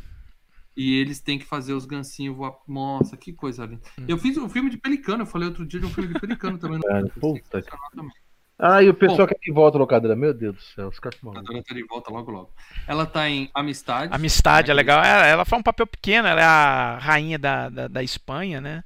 E 0.78 0.94
eles 0.94 1.20
têm 1.20 1.40
que 1.40 1.44
fazer 1.44 1.72
os 1.72 1.84
gancinhos 1.84 2.36
voar. 2.36 2.52
Nossa, 2.68 3.16
que 3.16 3.32
coisa 3.32 3.66
linda. 3.66 3.82
Hum. 3.98 4.04
Eu 4.06 4.16
fiz 4.16 4.36
um 4.36 4.48
filme 4.48 4.70
de 4.70 4.76
pelicano. 4.78 5.22
Eu 5.22 5.26
falei 5.26 5.48
outro 5.48 5.66
dia 5.66 5.80
de 5.80 5.86
um 5.86 5.90
filme 5.90 6.14
de 6.14 6.20
pelicano 6.20 6.56
também. 6.56 6.78
Cara, 6.86 7.00
no 7.00 7.10
puta 7.10 7.60
também. 7.92 8.12
Ah, 8.56 8.80
e 8.80 8.88
o 8.88 8.94
pessoal 8.94 9.26
quer 9.26 9.36
que 9.40 9.50
volta 9.52 9.76
a 9.76 9.80
locadora. 9.80 10.14
Meu 10.14 10.32
Deus 10.32 10.54
do 10.54 10.62
céu, 10.62 10.86
os 10.86 11.00
caras 11.00 11.18
A 11.20 11.26
malucos. 11.26 11.48
Dora 11.48 11.64
tá 11.64 11.74
de 11.74 11.82
volta 11.82 12.12
logo, 12.12 12.30
logo. 12.30 12.50
Ela 12.86 13.06
tá 13.06 13.28
em 13.28 13.50
Amistade. 13.52 14.14
Amistade 14.14 14.70
é 14.70 14.74
né, 14.74 14.76
legal. 14.76 15.02
Ela, 15.02 15.26
ela 15.26 15.44
faz 15.44 15.58
um 15.58 15.64
papel 15.64 15.86
pequeno, 15.86 16.28
ela 16.28 16.40
é 16.40 16.44
a 16.44 16.98
rainha 16.98 17.40
da, 17.40 17.68
da, 17.68 17.88
da 17.88 18.02
Espanha, 18.04 18.60
né? 18.60 18.84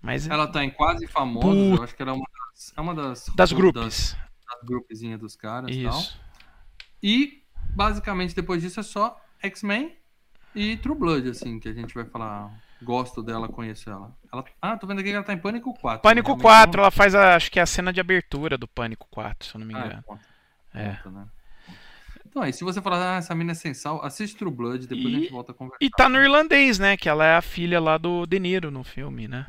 Mas 0.00 0.26
Ela 0.26 0.46
tá 0.46 0.64
em 0.64 0.70
Quase 0.70 1.06
Famosos. 1.06 1.50
Puta. 1.50 1.76
Eu 1.76 1.84
acho 1.84 1.94
que 1.94 2.02
ela 2.02 2.12
é 2.12 2.14
uma 2.14 2.26
das, 2.26 2.72
é 2.74 2.80
uma 2.80 2.94
das, 2.94 3.26
das 3.26 3.34
das, 3.36 3.52
grupos. 3.52 4.16
das 4.46 4.62
grupezinhas 4.64 5.20
dos 5.20 5.36
caras 5.36 5.74
e 5.74 5.82
tal. 5.84 5.98
Isso. 5.98 6.20
E, 7.02 7.42
basicamente, 7.76 8.34
depois 8.34 8.62
disso 8.62 8.80
é 8.80 8.82
só 8.82 9.20
X-Men 9.42 9.94
e 10.54 10.76
True 10.76 10.96
Blood, 10.98 11.28
assim, 11.30 11.58
que 11.58 11.68
a 11.68 11.72
gente 11.72 11.94
vai 11.94 12.04
falar. 12.04 12.50
Gosto 12.82 13.22
dela, 13.22 13.48
conheço 13.48 13.88
ela. 13.88 14.14
ela. 14.32 14.44
Ah, 14.60 14.76
tô 14.76 14.86
vendo 14.86 14.98
aqui 15.00 15.08
que 15.08 15.14
ela 15.14 15.24
tá 15.24 15.32
em 15.32 15.38
Pânico 15.38 15.72
4. 15.80 16.02
Pânico 16.02 16.26
Realmente 16.28 16.42
4, 16.42 16.76
não- 16.76 16.82
ela 16.84 16.90
faz 16.90 17.14
a, 17.14 17.34
acho 17.36 17.50
que 17.50 17.58
é 17.58 17.62
a 17.62 17.66
cena 17.66 17.92
de 17.92 18.00
abertura 18.00 18.58
do 18.58 18.68
Pânico 18.68 19.06
4, 19.10 19.48
se 19.48 19.54
eu 19.54 19.58
não 19.60 19.66
me 19.66 19.74
Ah, 19.74 19.78
engano. 19.86 20.02
conta, 20.04 20.22
É. 20.74 20.92
conta, 20.96 21.10
né? 21.10 21.26
Então, 22.26 22.42
aí, 22.42 22.52
se 22.52 22.64
você 22.64 22.82
falar, 22.82 23.14
ah, 23.14 23.18
essa 23.18 23.34
mina 23.34 23.52
é 23.52 23.54
sensal, 23.54 24.04
assiste 24.04 24.36
True 24.36 24.50
Blood, 24.50 24.86
depois 24.88 25.04
E- 25.14 25.16
a 25.16 25.20
gente 25.20 25.30
volta 25.30 25.52
a 25.52 25.54
conversar. 25.54 25.78
E 25.80 25.88
tá 25.88 26.08
no 26.08 26.18
irlandês, 26.20 26.78
né? 26.78 26.96
Que 26.96 27.08
ela 27.08 27.24
é 27.24 27.36
a 27.36 27.40
filha 27.42 27.80
lá 27.80 27.96
do 27.96 28.26
De 28.26 28.38
Niro 28.40 28.70
no 28.72 28.82
filme, 28.84 29.28
né? 29.28 29.46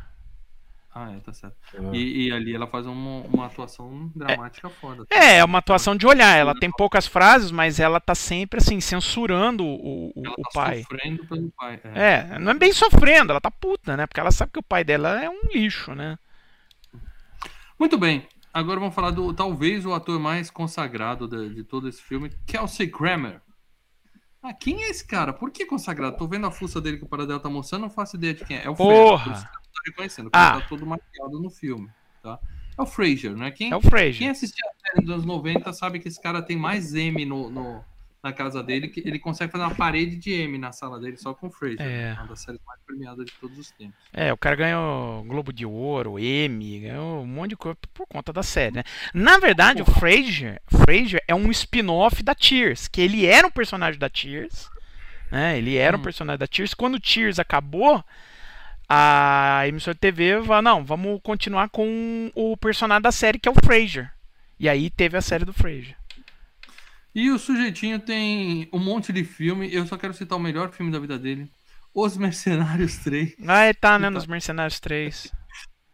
Ah, 0.98 1.12
é, 1.12 1.20
tá 1.20 1.34
certo. 1.34 1.58
Ah. 1.78 1.92
E, 1.94 2.28
e 2.28 2.32
ali 2.32 2.56
ela 2.56 2.66
faz 2.68 2.86
uma, 2.88 3.20
uma 3.28 3.48
atuação 3.48 4.10
dramática 4.16 4.70
foda. 4.70 5.06
É, 5.10 5.40
é 5.40 5.44
uma 5.44 5.58
atuação 5.58 5.94
de 5.94 6.08
olhar. 6.08 6.38
Ela 6.38 6.54
tem 6.58 6.72
poucas 6.72 7.06
frases, 7.06 7.52
mas 7.52 7.82
ela 7.82 8.00
tá 8.00 8.16
sempre 8.16 8.60
assim, 8.60 8.80
censurando 8.80 9.66
o, 9.66 10.14
o, 10.16 10.26
Ela 10.26 10.36
o 10.38 10.42
tá 10.44 10.50
pai. 10.54 10.84
sofrendo 10.84 11.26
pelo 11.26 11.52
pai. 11.52 11.82
É. 11.84 12.34
É, 12.34 12.40
não 12.40 12.52
é 12.52 12.54
bem 12.54 12.72
sofrendo, 12.72 13.32
ela 13.32 13.42
tá 13.42 13.52
puta, 13.52 13.98
né? 13.98 14.08
Porque 14.08 14.22
ela 14.22 14.32
sabe 14.32 14.54
que 14.54 14.60
o 14.60 14.64
pai 14.64 14.86
dela 14.86 15.22
é 15.22 15.30
um 15.30 15.42
lixo, 15.54 15.94
né? 15.94 16.18
Muito 17.78 17.98
bem. 17.98 18.26
Agora 18.54 18.80
vamos 18.80 18.96
falar 18.96 19.12
do 19.12 19.34
talvez 19.34 19.86
o 19.86 19.94
ator 19.94 20.18
mais 20.18 20.50
consagrado 20.50 21.28
de, 21.28 21.56
de 21.56 21.64
todo 21.66 21.90
esse 21.90 22.02
filme, 22.02 22.32
Kelsey 22.48 22.88
Grammer. 22.88 23.42
Ah, 24.42 24.54
quem 24.54 24.82
é 24.82 24.90
esse 24.90 25.06
cara? 25.06 25.34
Por 25.34 25.52
que 25.52 25.66
consagrado? 25.66 26.16
Tô 26.16 26.26
vendo 26.26 26.48
a 26.48 26.52
fuça 26.52 26.80
dele 26.80 26.98
que 26.98 27.04
o 27.04 27.10
Paradelo 27.10 27.42
tá 27.42 27.50
mostrando, 27.50 27.82
não 27.82 27.90
faço 27.90 28.16
ideia 28.16 28.34
de 28.34 28.46
quem 28.46 28.56
é. 28.56 28.64
É 28.64 28.70
o 28.70 28.76
Porra! 28.76 29.24
Fraser, 29.26 29.50
tô 29.76 29.82
reconhecendo, 29.92 30.30
Ah. 30.34 30.52
porque 30.52 30.64
tá 30.64 30.70
todo 30.70 30.86
maquiado 30.86 31.40
no 31.42 31.50
filme, 31.50 31.90
tá? 32.24 32.40
É 32.78 32.82
o 32.82 32.86
Fraser, 32.86 33.32
né? 33.36 33.52
Quem, 33.52 33.72
É 33.72 33.76
o 33.76 33.82
Fraser. 33.82 34.18
quem 34.18 34.30
assistia 34.30 34.66
a 34.70 34.90
série 34.90 35.06
dos 35.06 35.14
anos 35.14 35.26
90 35.26 35.72
sabe 35.74 36.00
que 36.00 36.08
esse 36.08 36.22
cara 36.22 36.42
tem 36.42 36.58
mais 36.58 36.94
M 36.94 37.24
no, 37.26 37.50
no- 37.50 37.84
na 38.22 38.34
casa 38.34 38.64
dele, 38.64 38.88
que 38.88 39.02
ele 39.02 39.20
consegue 39.20 39.52
fazer 39.52 39.64
uma 39.64 39.76
parede 39.76 40.16
de 40.16 40.32
M 40.34 40.58
na 40.58 40.72
sala 40.72 41.00
dele 41.00 41.16
só 41.16 41.32
com 41.34 41.46
o 41.46 41.50
Fraser. 41.52 41.80
É. 41.80 42.14
Uma 42.14 42.26
das 42.28 42.40
séries 42.42 42.60
mais 42.66 42.82
premiadas 42.84 43.24
de 43.28 43.32
todos 43.34 43.56
os 43.60 43.70
tempos. 43.72 43.94
É, 44.12 44.34
o 44.34 44.38
cara 44.38 44.56
ganhou 44.56 45.24
Globo 45.26 45.54
de 45.54 45.64
Ouro, 45.66 46.18
Emmy, 46.20 46.80
ganhou 46.80 47.22
um 47.22 47.28
monte 47.28 47.52
de 47.52 47.56
coisa 47.56 47.78
por 47.94 48.08
conta 48.08 48.34
da 48.34 48.42
série, 48.42 48.76
né? 48.78 48.84
Na 49.14 49.38
verdade, 49.38 49.82
o 49.82 49.86
Frasier, 49.86 50.60
Frasier 50.68 51.24
é 51.28 51.36
um 51.36 51.52
spin-off 51.52 52.24
da 52.24 52.36
Cheers, 52.38 52.88
que 52.88 53.00
ele 53.00 53.26
era 53.28 53.46
um 53.46 53.52
personagem 53.52 54.00
da 54.00 54.10
Cheers, 54.12 54.70
né? 55.32 55.58
Ele 55.60 55.76
era 55.78 55.96
um 55.96 56.00
Hum. 56.00 56.04
personagem 56.04 56.40
da 56.40 56.48
Cheers. 56.52 56.74
Quando 56.74 56.96
o 56.96 57.02
Cheers 57.02 57.38
acabou, 57.38 58.04
a 58.88 59.64
emissora 59.68 59.94
de 59.94 60.00
TV 60.00 60.42
falou, 60.44 60.62
não, 60.62 60.86
vamos 60.86 61.20
continuar 61.24 61.70
com 61.70 62.32
o 62.36 62.56
personagem 62.58 63.02
da 63.02 63.12
série, 63.12 63.40
que 63.40 63.50
é 63.50 63.52
o 63.52 63.56
Frasier. 63.64 64.12
E 64.60 64.70
aí 64.70 64.90
teve 64.90 65.18
a 65.18 65.22
série 65.22 65.46
do 65.46 65.54
Frasier. 65.54 65.98
E 67.14 67.32
o 67.32 67.40
sujeitinho 67.40 68.00
tem 68.00 68.68
um 68.74 68.80
monte 68.80 69.14
de 69.14 69.24
filme. 69.24 69.74
Eu 69.74 69.88
só 69.88 69.98
quero 69.98 70.14
citar 70.14 70.38
o 70.38 70.42
melhor 70.42 70.72
filme 70.72 70.92
da 70.92 71.00
vida 71.00 71.18
dele: 71.18 71.50
Os 71.94 72.18
Mercenários 72.18 72.98
3. 72.98 73.36
Ah, 73.48 73.66
ele 73.66 73.74
tá, 73.74 73.98
né, 73.98 74.08
tá- 74.08 74.12
nos 74.12 74.28
Mercenários 74.28 74.80
3. 74.80 75.32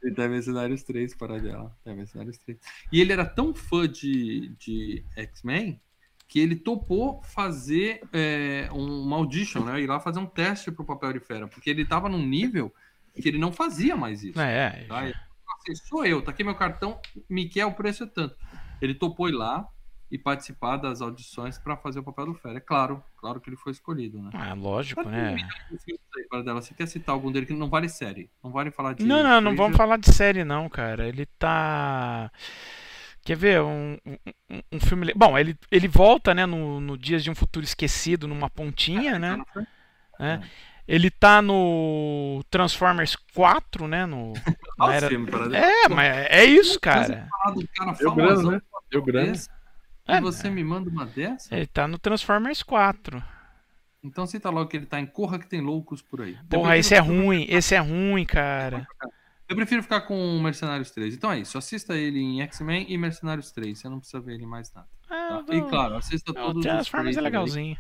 Ele 0.04 0.16
tá 0.16 0.26
em 0.26 0.30
Mercenários 0.30 0.82
3, 0.82 1.14
para 1.14 1.38
dela. 1.38 1.78
Tá 1.84 1.92
em 1.92 1.96
Mercenários 1.96 2.36
3. 2.40 2.58
E 2.92 3.00
ele 3.00 3.14
era 3.14 3.24
tão 3.24 3.54
fã 3.54 3.88
de, 3.88 4.52
de 4.58 5.06
X-Men 5.16 5.80
que 6.28 6.40
ele 6.40 6.56
topou 6.56 7.22
fazer 7.22 8.02
é, 8.12 8.68
um, 8.72 9.04
uma 9.04 9.18
audition, 9.18 9.64
né? 9.64 9.80
Ir 9.80 9.86
lá 9.86 10.00
fazer 10.00 10.18
um 10.18 10.26
teste 10.26 10.72
pro 10.72 10.84
papel 10.84 11.14
de 11.14 11.20
fera. 11.20 11.48
Porque 11.48 11.70
ele 11.70 11.86
tava 11.86 12.10
num 12.10 12.26
nível 12.26 12.74
que 13.20 13.28
ele 13.28 13.38
não 13.38 13.52
fazia 13.52 13.96
mais 13.96 14.24
isso. 14.24 14.40
É, 14.40 14.86
Tá? 14.88 15.04
Ele 15.04 15.14
falou 15.14 15.60
assim, 15.60 15.76
sou 15.88 16.06
eu, 16.06 16.22
tá 16.22 16.32
aqui 16.32 16.44
meu 16.44 16.56
cartão, 16.56 17.00
me 17.30 17.48
quer, 17.48 17.66
o 17.66 17.74
preço 17.74 18.04
é 18.04 18.08
tanto. 18.08 18.36
Ele 18.82 18.94
topou 18.94 19.30
ir 19.30 19.34
lá 19.34 19.68
e 20.12 20.18
participar 20.18 20.76
das 20.78 21.02
audições 21.02 21.58
para 21.58 21.78
fazer 21.78 22.00
o 22.00 22.04
papel 22.04 22.26
do 22.26 22.34
Fera. 22.34 22.58
É 22.58 22.60
claro, 22.60 23.02
claro 23.16 23.40
que 23.40 23.50
ele 23.50 23.56
foi 23.56 23.72
escolhido, 23.72 24.22
né? 24.22 24.30
ah, 24.34 24.54
lógico, 24.54 25.04
né? 25.04 25.38
Dela, 26.44 26.62
você 26.62 26.74
quer 26.74 26.88
citar 26.88 27.14
algum 27.14 27.32
dele 27.32 27.46
que 27.46 27.54
não 27.54 27.70
vale 27.70 27.88
série? 27.88 28.30
Não 28.44 28.52
vale 28.52 28.72
falar 28.72 28.94
de. 28.94 29.04
Não, 29.06 29.24
não, 29.24 29.40
não 29.40 29.56
vamos 29.56 29.78
falar 29.78 29.98
de 29.98 30.14
série 30.14 30.44
não, 30.44 30.68
cara. 30.70 31.08
Ele 31.08 31.26
tá. 31.38 32.32
Quer 33.24 33.38
ver? 33.38 33.62
Um, 33.62 33.98
um, 34.50 34.62
um 34.72 34.80
filme. 34.80 35.14
Bom, 35.16 35.38
ele, 35.38 35.58
ele 35.70 35.88
volta, 35.88 36.34
né, 36.34 36.46
no, 36.46 36.82
no 36.82 36.98
Dias 36.98 37.24
de 37.24 37.30
um 37.30 37.36
Futuro 37.36 37.64
Esquecido, 37.64 38.28
numa 38.28 38.50
pontinha, 38.50 39.20
né? 39.20 39.38
Não 39.38 39.46
foi? 39.46 39.64
Ele 40.88 41.10
tá 41.10 41.42
no 41.42 42.44
Transformers 42.50 43.16
4, 43.34 43.88
né? 43.88 44.06
No, 44.06 44.34
o 44.80 44.90
era- 44.90 45.08
filme. 45.08 45.30
É, 45.56 45.88
mas 45.90 46.16
é 46.30 46.44
isso, 46.46 46.80
cara. 46.80 47.28
Deu 48.00 48.14
grana, 48.14 48.30
famosão 48.34 48.52
né? 48.52 48.62
Deu 48.92 49.02
grana. 49.04 49.32
desse, 49.32 49.50
É, 50.08 50.18
E 50.18 50.22
você 50.22 50.50
me 50.50 50.64
manda 50.64 50.90
uma 50.90 51.06
dessa? 51.06 51.56
Ele 51.56 51.68
tá 51.68 51.88
no 51.88 51.98
Transformers 51.98 52.62
4. 52.64 53.24
Então 54.04 54.26
cita 54.26 54.50
logo 54.50 54.68
que 54.68 54.78
ele 54.78 54.86
tá 54.88 55.00
em 55.00 55.06
Corra 55.06 55.38
que 55.38 55.48
tem 55.48 55.62
loucos 55.62 56.02
por 56.02 56.22
aí. 56.22 56.34
Eu 56.34 56.46
Porra, 56.50 56.78
esse 56.78 56.94
é 56.96 57.02
ficar- 57.02 57.14
ruim, 57.16 57.46
esse 57.48 57.76
é 57.76 57.80
ruim, 57.80 58.26
cara. 58.26 58.88
Eu 59.48 59.56
prefiro 59.56 59.84
ficar 59.84 60.02
com 60.02 60.40
Mercenários 60.40 60.90
3. 60.92 61.14
Então 61.14 61.32
é 61.32 61.40
isso. 61.40 61.58
Assista 61.58 61.94
ele 61.96 62.20
em 62.20 62.42
X-Men 62.42 62.86
e 62.90 62.98
Mercenários 62.98 63.52
3. 63.52 63.78
Você 63.78 63.88
não 63.90 64.00
precisa 64.00 64.20
ver 64.20 64.34
ele 64.36 64.44
em 64.44 64.48
mais 64.48 64.74
nada. 64.74 64.88
Ah, 65.10 65.44
Tá? 65.46 65.54
E 65.56 65.62
claro, 65.64 65.96
assista 65.98 66.32
o 66.32 66.34
todos 66.34 66.58
os 66.58 66.64
Transformers 66.64 67.18
é 67.18 67.20
Fraser 67.30 67.58
aí. 67.58 67.78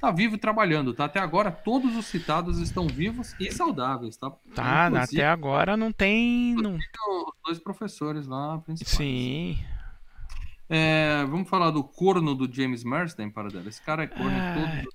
Tá 0.00 0.10
vivo 0.10 0.34
e 0.34 0.38
trabalhando, 0.38 0.92
tá? 0.92 1.06
Até 1.06 1.18
agora 1.18 1.50
todos 1.50 1.96
os 1.96 2.04
citados 2.06 2.58
estão 2.60 2.86
vivos 2.86 3.34
e 3.40 3.50
saudáveis, 3.50 4.16
tá? 4.16 4.30
Tá, 4.54 4.88
Inclusive, 4.90 5.22
até 5.22 5.28
agora 5.28 5.76
não 5.76 5.90
tem. 5.90 6.54
Não... 6.54 6.74
os 6.76 7.32
dois 7.44 7.58
professores 7.58 8.26
lá 8.26 8.58
principais. 8.58 8.96
Sim. 8.96 9.58
É, 10.68 11.24
vamos 11.28 11.48
falar 11.48 11.70
do 11.70 11.82
corno 11.82 12.34
do 12.34 12.52
James 12.52 12.84
Marsden, 12.84 13.30
para 13.30 13.48
dela. 13.48 13.68
Esse 13.68 13.80
cara 13.80 14.02
é 14.04 14.06
corno 14.06 14.30
Ah. 14.36 14.54
que 14.54 14.80
ele 14.80 14.88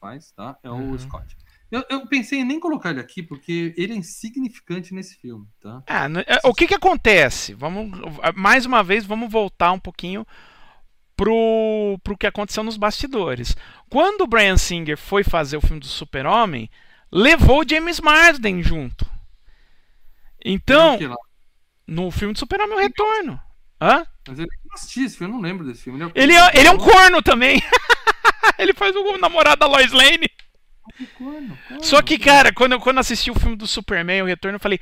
faz, 0.00 0.30
tá? 0.32 0.56
É 0.62 0.70
o 0.70 0.74
Uhum. 0.74 0.98
Scott. 0.98 1.36
Eu, 1.70 1.84
eu 1.88 2.06
pensei 2.06 2.40
em 2.40 2.44
nem 2.44 2.60
colocar 2.60 2.90
ele 2.90 3.00
aqui 3.00 3.22
porque 3.22 3.74
ele 3.78 3.94
é 3.94 3.96
insignificante 3.96 4.94
nesse 4.94 5.16
filme, 5.16 5.46
tá? 5.60 5.82
Ah, 5.86 6.06
é, 6.26 6.46
o 6.46 6.52
que 6.54 6.66
que 6.66 6.74
acontece? 6.74 7.54
Vamos 7.54 7.90
mais 8.36 8.66
uma 8.66 8.82
vez 8.82 9.06
vamos 9.06 9.30
voltar 9.32 9.72
um 9.72 9.78
pouquinho 9.78 10.26
pro, 11.22 12.00
pro 12.02 12.18
que 12.18 12.26
aconteceu 12.26 12.64
nos 12.64 12.76
bastidores. 12.76 13.56
Quando 13.88 14.22
o 14.22 14.26
Brian 14.26 14.56
Singer 14.56 14.98
foi 14.98 15.22
fazer 15.22 15.56
o 15.56 15.60
filme 15.60 15.78
do 15.78 15.86
Super-Homem, 15.86 16.68
levou 17.12 17.60
o 17.60 17.68
James 17.68 18.00
Marsden 18.00 18.60
junto. 18.60 19.06
Então, 20.44 20.98
no 21.86 22.10
filme 22.10 22.34
do 22.34 22.40
Super-Homem 22.40 22.76
o 22.76 22.80
Retorno. 22.80 23.40
Hã? 23.80 24.04
Mas 24.26 24.38
ele 24.40 24.48
não 24.64 24.74
assisti 24.74 25.04
esse 25.04 25.16
filme, 25.16 25.32
eu 25.32 25.36
não 25.36 25.42
lembro 25.42 25.64
desse 25.64 25.84
filme. 25.84 26.10
Ele 26.12 26.34
é, 26.34 26.58
ele 26.58 26.66
é 26.66 26.72
um 26.72 26.78
corno 26.78 27.22
também. 27.22 27.62
ele 28.58 28.74
faz 28.74 28.94
o 28.96 29.16
namorado 29.16 29.60
da 29.60 29.66
Lois 29.66 29.92
Lane. 29.92 30.28
Corno, 31.16 31.56
corno, 31.68 31.84
Só 31.84 32.02
que, 32.02 32.18
cara, 32.18 32.52
quando 32.52 32.72
eu, 32.72 32.80
quando 32.80 32.96
eu 32.96 33.02
assisti 33.02 33.30
o 33.30 33.38
filme 33.38 33.54
do 33.54 33.66
Superman, 33.68 34.22
o 34.22 34.26
Retorno, 34.26 34.56
eu 34.56 34.60
falei, 34.60 34.80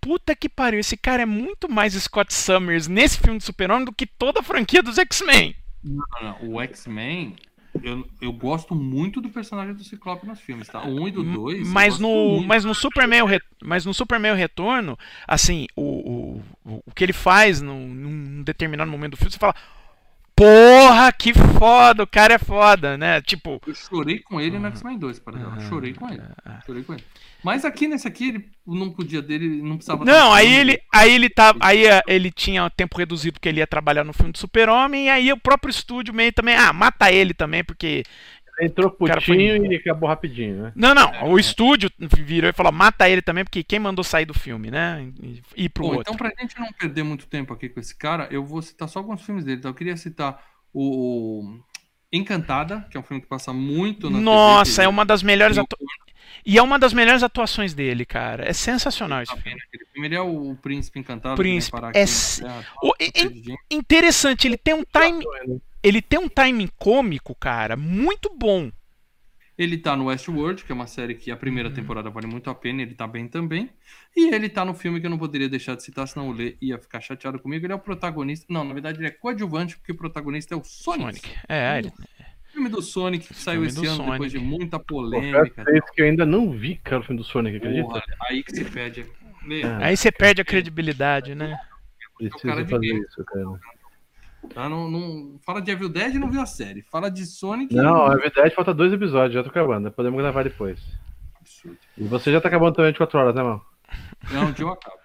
puta 0.00 0.36
que 0.36 0.48
pariu, 0.48 0.78
esse 0.78 0.96
cara 0.96 1.22
é 1.22 1.26
muito 1.26 1.68
mais 1.68 1.94
Scott 1.94 2.32
Summers 2.32 2.86
nesse 2.86 3.18
filme 3.18 3.38
do 3.38 3.44
Super-Homem 3.44 3.84
do 3.86 3.92
que 3.92 4.06
toda 4.06 4.38
a 4.38 4.44
franquia 4.44 4.82
dos 4.84 4.96
X-Men. 4.96 5.56
Não, 5.82 6.04
não, 6.22 6.50
O 6.52 6.60
X-Men, 6.60 7.36
eu, 7.82 8.06
eu 8.20 8.32
gosto 8.32 8.74
muito 8.74 9.20
do 9.20 9.30
personagem 9.30 9.74
do 9.74 9.82
Ciclope 9.84 10.26
nos 10.26 10.40
filmes, 10.40 10.68
tá? 10.68 10.82
O 10.82 11.02
1 11.02 11.08
e 11.08 11.10
do 11.12 11.24
2. 11.24 11.66
Hum, 11.66 11.72
Mas 11.72 11.98
no, 11.98 12.42
mas 12.42 12.64
no 12.64 12.74
Superman, 12.74 13.22
o 13.22 13.26
Re- 13.26 13.40
mas 13.62 13.84
no 13.86 13.94
Superman 13.94 14.32
o 14.32 14.36
Retorno, 14.36 14.98
assim, 15.26 15.66
o, 15.76 16.42
o, 16.64 16.82
o 16.86 16.94
que 16.94 17.04
ele 17.04 17.12
faz 17.12 17.60
num, 17.62 17.88
num 17.88 18.42
determinado 18.42 18.90
momento 18.90 19.12
do 19.12 19.16
filme, 19.16 19.30
você 19.32 19.38
fala, 19.38 19.54
porra, 20.40 21.12
que 21.12 21.32
foda, 21.34 22.02
o 22.02 22.06
cara 22.06 22.34
é 22.34 22.38
foda, 22.38 22.96
né? 22.96 23.20
Tipo, 23.20 23.60
Eu 23.66 23.74
chorei 23.74 24.20
com 24.20 24.40
ele 24.40 24.58
no 24.58 24.64
Uhum. 24.64 24.70
X-Men 24.72 24.98
2, 24.98 25.18
para. 25.18 25.38
Aham. 25.38 25.68
Chorei 25.68 25.92
com 25.94 26.08
ele. 26.08 26.22
Chorei 26.64 26.82
com 26.82 26.94
ele. 26.94 27.04
Mas 27.42 27.64
aqui 27.64 27.88
nesse 27.88 28.06
aqui, 28.06 28.28
ele 28.28 28.50
não 28.66 28.90
podia 28.90 29.22
dele, 29.22 29.46
ele 29.46 29.62
não 29.62 29.76
precisava. 29.76 30.04
Não, 30.04 30.32
aí 30.32 30.52
ele, 30.52 30.78
aí 30.92 31.14
ele 31.14 31.30
tá, 31.30 31.54
aí 31.60 31.86
eh, 31.86 32.02
ele 32.06 32.30
tinha 32.30 32.68
tempo 32.68 32.98
reduzido 32.98 33.34
porque 33.34 33.48
ele 33.48 33.60
ia 33.60 33.66
trabalhar 33.66 34.04
no 34.04 34.12
filme 34.12 34.32
do 34.32 34.38
Super-Homem, 34.38 35.06
e 35.06 35.08
aí 35.08 35.32
o 35.32 35.40
próprio 35.40 35.70
estúdio 35.70 36.12
meio 36.12 36.32
também, 36.32 36.54
ah, 36.54 36.72
mata 36.72 37.10
ele 37.10 37.32
também, 37.32 37.64
porque 37.64 38.02
Entrou 38.60 38.90
putinho 38.90 39.72
e 39.72 39.76
acabou 39.76 40.08
rapidinho, 40.08 40.62
né? 40.64 40.72
não, 40.76 40.94
não, 40.94 41.30
o 41.30 41.38
estúdio 41.38 41.90
virou 41.98 42.50
e 42.50 42.52
falou, 42.52 42.70
mata 42.70 43.08
ele 43.08 43.22
também, 43.22 43.44
porque 43.44 43.62
quem 43.64 43.78
mandou 43.78 44.04
sair 44.04 44.26
do 44.26 44.34
filme, 44.34 44.70
né? 44.70 45.10
E 45.56 45.64
ir 45.64 45.68
pro 45.70 45.84
Bom, 45.84 45.96
outro. 45.96 46.12
então, 46.12 46.16
pra 46.16 46.30
gente 46.40 46.58
não 46.58 46.72
perder 46.72 47.02
muito 47.02 47.26
tempo 47.26 47.52
aqui 47.54 47.68
com 47.68 47.80
esse 47.80 47.94
cara, 47.96 48.28
eu 48.30 48.44
vou 48.44 48.60
citar 48.60 48.88
só 48.88 48.98
alguns 48.98 49.22
filmes 49.22 49.44
dele. 49.44 49.58
Então, 49.58 49.70
eu 49.70 49.74
queria 49.74 49.96
citar 49.96 50.42
o 50.74 51.58
Encantada, 52.12 52.86
que 52.90 52.96
é 52.96 53.00
um 53.00 53.02
filme 53.02 53.20
que 53.22 53.28
passa 53.28 53.52
muito 53.52 54.10
na 54.10 54.18
Nossa, 54.20 54.72
TV, 54.76 54.84
é 54.84 54.88
uma 54.88 55.04
das 55.06 55.22
melhores 55.22 55.56
que- 55.56 55.62
atu... 55.62 55.76
e 56.44 56.58
é 56.58 56.62
uma 56.62 56.78
das 56.78 56.92
melhores 56.92 57.22
atuações 57.22 57.72
dele, 57.72 58.04
cara. 58.04 58.48
É 58.48 58.52
sensacional 58.52 59.22
esse 59.22 59.34
filme. 59.36 59.60
Ele 59.96 60.14
é 60.14 60.20
o 60.20 60.56
Príncipe 60.60 60.98
Encantado. 60.98 61.36
Príncipe, 61.36 61.76
é 61.76 61.86
aqui 61.86 62.00
O- 62.82 62.94
gente. 63.00 63.54
Interessante, 63.70 64.46
ele 64.48 64.56
tem 64.56 64.74
um 64.74 64.82
time, 64.84 65.24
ele 65.82 66.00
tem 66.02 66.18
um 66.18 66.28
timing 66.28 66.68
cômico, 66.78 67.34
cara, 67.34 67.76
muito 67.76 68.30
bom. 68.36 68.70
Ele 69.58 69.76
tá 69.76 69.94
no 69.94 70.06
Westworld, 70.06 70.64
que 70.64 70.72
é 70.72 70.74
uma 70.74 70.86
série 70.86 71.14
que 71.14 71.30
a 71.30 71.36
primeira 71.36 71.68
Uhum. 71.68 71.74
temporada 71.74 72.08
vale 72.08 72.26
muito 72.26 72.48
a 72.48 72.54
pena, 72.54 72.80
ele 72.80 72.94
tá 72.94 73.06
bem 73.06 73.28
também. 73.28 73.68
E 74.16 74.34
ele 74.34 74.48
tá 74.48 74.64
no 74.64 74.72
filme 74.72 74.98
que 75.00 75.06
eu 75.06 75.10
não 75.10 75.18
poderia 75.18 75.50
deixar 75.50 75.74
de 75.76 75.82
citar, 75.82 76.08
senão 76.08 76.30
o 76.30 76.32
Lê 76.32 76.56
ia 76.62 76.78
ficar 76.78 76.98
chateado 77.02 77.38
comigo. 77.38 77.66
Ele 77.66 77.72
é 77.74 77.76
o 77.76 77.78
protagonista. 77.78 78.46
Não, 78.48 78.64
na 78.64 78.72
verdade 78.72 78.98
ele 78.98 79.08
é 79.08 79.10
coadjuvante, 79.10 79.76
porque 79.76 79.92
o 79.92 79.96
protagonista 79.96 80.54
é 80.54 80.56
o 80.56 80.64
Sonic. 80.64 81.20
Sonic. 81.20 81.38
É, 81.46 81.78
ele... 81.78 81.88
O 81.88 82.52
filme 82.52 82.68
do 82.70 82.80
Sonic 82.82 83.28
que 83.28 83.34
saiu 83.34 83.64
esse 83.64 83.78
ano 83.86 83.96
Sonic. 83.96 84.12
depois 84.12 84.32
de 84.32 84.38
muita 84.38 84.78
polêmica. 84.78 85.62
vocês 85.62 85.90
que 85.94 86.00
eu 86.02 86.06
ainda 86.06 86.24
não 86.24 86.50
vi, 86.50 86.76
cara, 86.76 87.02
o 87.02 87.04
filme 87.04 87.20
do 87.20 87.24
Sonic, 87.24 87.58
acredita? 87.58 87.86
Porra, 87.86 88.02
aí 88.28 88.42
que 88.42 88.56
se. 88.56 88.64
Lê, 89.46 89.62
Ah. 89.62 89.78
Aí 89.82 89.96
você 89.96 90.10
perde 90.10 90.40
a 90.40 90.44
credibilidade, 90.44 91.34
né? 91.34 91.54
Preciso 92.16 92.42
cara 92.42 92.64
de 92.64 92.70
fazer 92.70 92.86
isso, 92.94 93.24
cara. 93.26 93.60
Tá? 94.54 94.68
não, 94.68 94.90
não- 94.90 95.38
fala 95.44 95.60
de 95.60 95.70
Evil 95.70 95.88
Dead 95.88 96.14
e 96.14 96.18
não 96.18 96.30
viu 96.30 96.40
a 96.40 96.46
série. 96.46 96.82
Fala 96.82 97.10
de 97.10 97.26
Sonic. 97.26 97.74
Não, 97.74 98.12
é 98.12 98.16
verdade, 98.16 98.54
falta 98.54 98.72
dois 98.74 98.92
episódios, 98.92 99.34
já 99.34 99.42
tô 99.42 99.50
acabando. 99.50 99.90
Podemos 99.90 100.18
gravar 100.20 100.42
depois. 100.44 100.80
Absurdo. 101.40 101.78
E 101.96 102.04
você 102.04 102.32
já 102.32 102.40
tá 102.40 102.48
acabando 102.48 102.74
também 102.74 102.92
de 102.92 102.98
4 102.98 103.18
horas, 103.18 103.34
né, 103.34 103.42
mano? 103.42 103.62
Não, 104.30 104.46
um 104.46 104.52
dia 104.52 104.64
eu 104.64 104.70
acabo. 104.70 105.00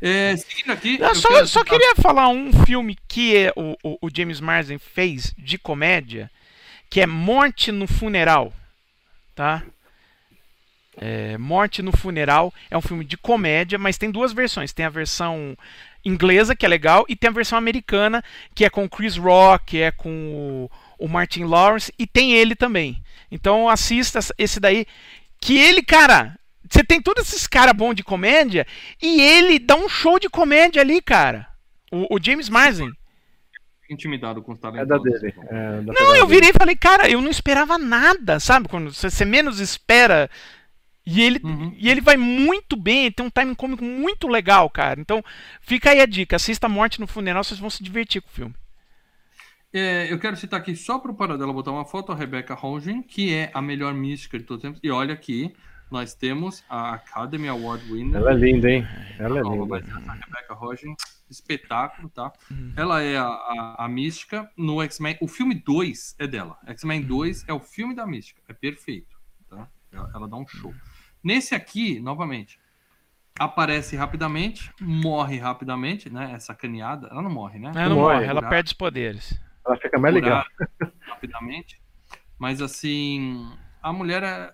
É, 0.00 0.34
seguindo 0.36 0.72
aqui. 0.72 0.98
Eu 0.98 1.08
eu 1.08 1.14
só, 1.14 1.28
quero 1.28 1.46
só 1.46 1.64
queria 1.64 1.94
falar 1.96 2.28
um 2.28 2.52
filme 2.64 2.96
que 3.06 3.36
é 3.36 3.52
o, 3.54 3.76
o, 3.82 3.98
o 4.06 4.08
James 4.14 4.40
Marsden 4.40 4.78
fez 4.78 5.34
de 5.36 5.58
comédia, 5.58 6.30
que 6.88 7.00
é 7.00 7.06
Morte 7.06 7.70
no 7.70 7.86
Funeral, 7.86 8.52
tá? 9.34 9.62
É, 10.96 11.38
Morte 11.38 11.82
no 11.82 11.90
Funeral 11.92 12.52
é 12.70 12.76
um 12.76 12.82
filme 12.82 13.04
de 13.04 13.16
comédia, 13.16 13.78
mas 13.78 13.98
tem 13.98 14.10
duas 14.10 14.32
versões. 14.32 14.72
Tem 14.72 14.84
a 14.86 14.90
versão 14.90 15.56
inglesa, 16.04 16.54
que 16.54 16.66
é 16.66 16.68
legal, 16.68 17.04
e 17.08 17.16
tem 17.16 17.28
a 17.28 17.32
versão 17.32 17.56
americana, 17.58 18.22
que 18.54 18.64
é 18.64 18.70
com 18.70 18.84
o 18.84 18.88
Chris 18.88 19.16
Rock, 19.16 19.64
que 19.66 19.80
é 19.80 19.90
com 19.90 20.68
o, 20.98 21.04
o 21.04 21.08
Martin 21.08 21.44
Lawrence, 21.44 21.92
e 21.98 22.06
tem 22.06 22.32
ele 22.32 22.54
também. 22.54 23.02
Então 23.30 23.68
assista 23.68 24.18
esse 24.36 24.58
daí, 24.60 24.86
que 25.40 25.58
ele, 25.58 25.82
cara, 25.82 26.38
você 26.68 26.82
tem 26.82 27.00
todos 27.00 27.28
esses 27.28 27.46
caras 27.46 27.74
bons 27.74 27.94
de 27.94 28.02
comédia, 28.02 28.66
e 29.00 29.20
ele 29.20 29.58
dá 29.58 29.76
um 29.76 29.88
show 29.88 30.18
de 30.18 30.28
comédia 30.28 30.82
ali, 30.82 31.00
cara. 31.00 31.48
O, 31.90 32.16
o 32.16 32.18
James 32.22 32.48
Marsden 32.48 32.92
intimidado 33.92 34.42
com 34.42 34.52
os 34.52 34.58
talentos. 34.58 34.84
É 34.84 34.86
da 34.86 34.98
dele. 34.98 35.34
É 35.48 35.80
da 35.82 35.92
não, 35.92 36.16
eu 36.16 36.26
virei 36.26 36.50
e 36.50 36.58
falei, 36.58 36.74
cara, 36.74 37.08
eu 37.08 37.20
não 37.20 37.30
esperava 37.30 37.78
nada, 37.78 38.40
sabe? 38.40 38.68
Quando 38.68 38.92
você 38.92 39.24
menos 39.24 39.60
espera. 39.60 40.30
E 41.04 41.20
ele, 41.20 41.40
uhum. 41.42 41.74
e 41.76 41.90
ele 41.90 42.00
vai 42.00 42.16
muito 42.16 42.76
bem, 42.76 43.10
tem 43.10 43.26
um 43.26 43.30
timing 43.30 43.54
cômico 43.54 43.84
muito 43.84 44.28
legal, 44.28 44.70
cara. 44.70 45.00
Então, 45.00 45.22
fica 45.60 45.90
aí 45.90 46.00
a 46.00 46.06
dica: 46.06 46.36
assista 46.36 46.68
Morte 46.68 47.00
no 47.00 47.06
Funeral, 47.06 47.42
vocês 47.42 47.58
vão 47.58 47.70
se 47.70 47.82
divertir 47.82 48.22
com 48.22 48.28
o 48.28 48.32
filme. 48.32 48.54
É, 49.72 50.12
eu 50.12 50.18
quero 50.18 50.36
citar 50.36 50.60
aqui 50.60 50.76
só 50.76 50.98
para 50.98 51.10
o 51.10 51.14
Paradela 51.14 51.52
botar 51.52 51.72
uma 51.72 51.84
foto 51.84 52.12
a 52.12 52.14
Rebecca 52.14 52.54
Rongen, 52.54 53.02
que 53.02 53.34
é 53.34 53.50
a 53.54 53.62
melhor 53.62 53.94
mística 53.94 54.38
de 54.38 54.44
todos 54.44 54.62
os 54.62 54.68
tempos. 54.68 54.80
E 54.84 54.90
olha 54.90 55.14
aqui, 55.14 55.52
nós 55.90 56.14
temos 56.14 56.62
a 56.68 56.94
Academy 56.94 57.48
Award 57.48 57.84
winner. 57.90 58.20
Ela 58.20 58.32
é 58.32 58.34
linda, 58.34 58.70
hein? 58.70 58.86
Ela 59.18 59.38
é 59.38 59.42
linda. 59.42 59.76
A 60.06 60.12
Rebecca 60.12 60.54
Rongen 60.54 60.94
espetáculo, 61.32 62.08
tá? 62.10 62.32
Uhum. 62.50 62.72
Ela 62.76 63.02
é 63.02 63.16
a, 63.16 63.26
a, 63.26 63.84
a 63.84 63.88
Mística 63.88 64.48
no 64.56 64.82
X-Men. 64.82 65.16
O 65.20 65.26
filme 65.26 65.54
2 65.54 66.16
é 66.18 66.26
dela. 66.26 66.58
X-Men 66.66 67.02
2 67.02 67.48
é 67.48 67.52
o 67.52 67.60
filme 67.60 67.94
da 67.94 68.06
Mística. 68.06 68.40
É 68.48 68.52
perfeito, 68.52 69.16
tá? 69.48 69.68
Ela, 69.90 70.10
ela, 70.14 70.28
dá 70.28 70.36
um 70.36 70.46
show. 70.46 70.72
Nesse 71.22 71.54
aqui, 71.54 72.00
novamente, 72.00 72.58
aparece 73.38 73.96
rapidamente, 73.96 74.72
morre 74.80 75.38
rapidamente, 75.38 76.10
né? 76.10 76.32
É 76.34 76.38
sacaneada. 76.38 77.08
Ela 77.08 77.22
não 77.22 77.30
morre, 77.30 77.58
né? 77.58 77.72
Ela 77.74 77.88
não 77.88 77.96
morre, 77.96 78.24
ela 78.24 78.42
perde 78.42 78.68
os 78.68 78.72
poderes. 78.72 79.40
Ela 79.66 79.76
fica 79.76 79.98
mais 79.98 80.14
legal. 80.14 80.44
Rapidamente. 81.06 81.80
Mas 82.38 82.60
assim, 82.60 83.48
a 83.82 83.92
mulher 83.92 84.22
é 84.22 84.52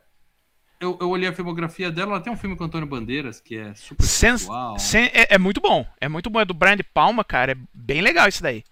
eu, 0.81 0.97
eu 1.01 1.11
olhei 1.11 1.29
a 1.29 1.33
filmografia 1.33 1.91
dela, 1.91 2.13
ela 2.13 2.21
tem 2.21 2.33
um 2.33 2.37
filme 2.37 2.55
com 2.55 2.65
Antônio 2.65 2.87
Bandeiras, 2.87 3.41
que 3.41 3.57
é 3.57 3.75
super 3.75 4.05
Sen, 4.05 4.37
sen, 4.79 5.11
é, 5.13 5.35
é, 5.35 5.39
muito 5.39 5.61
bom. 5.61 5.85
É 6.01 6.09
muito 6.09 6.31
bom. 6.31 6.41
É 6.41 6.45
do 6.45 6.55
Brian 6.55 6.77
de 6.77 6.85
Palma, 6.85 7.25
cara. 7.25 7.53
É 7.53 7.57
bem 7.75 8.01
legal 8.01 8.29
isso 8.29 8.43
daí. 8.43 8.63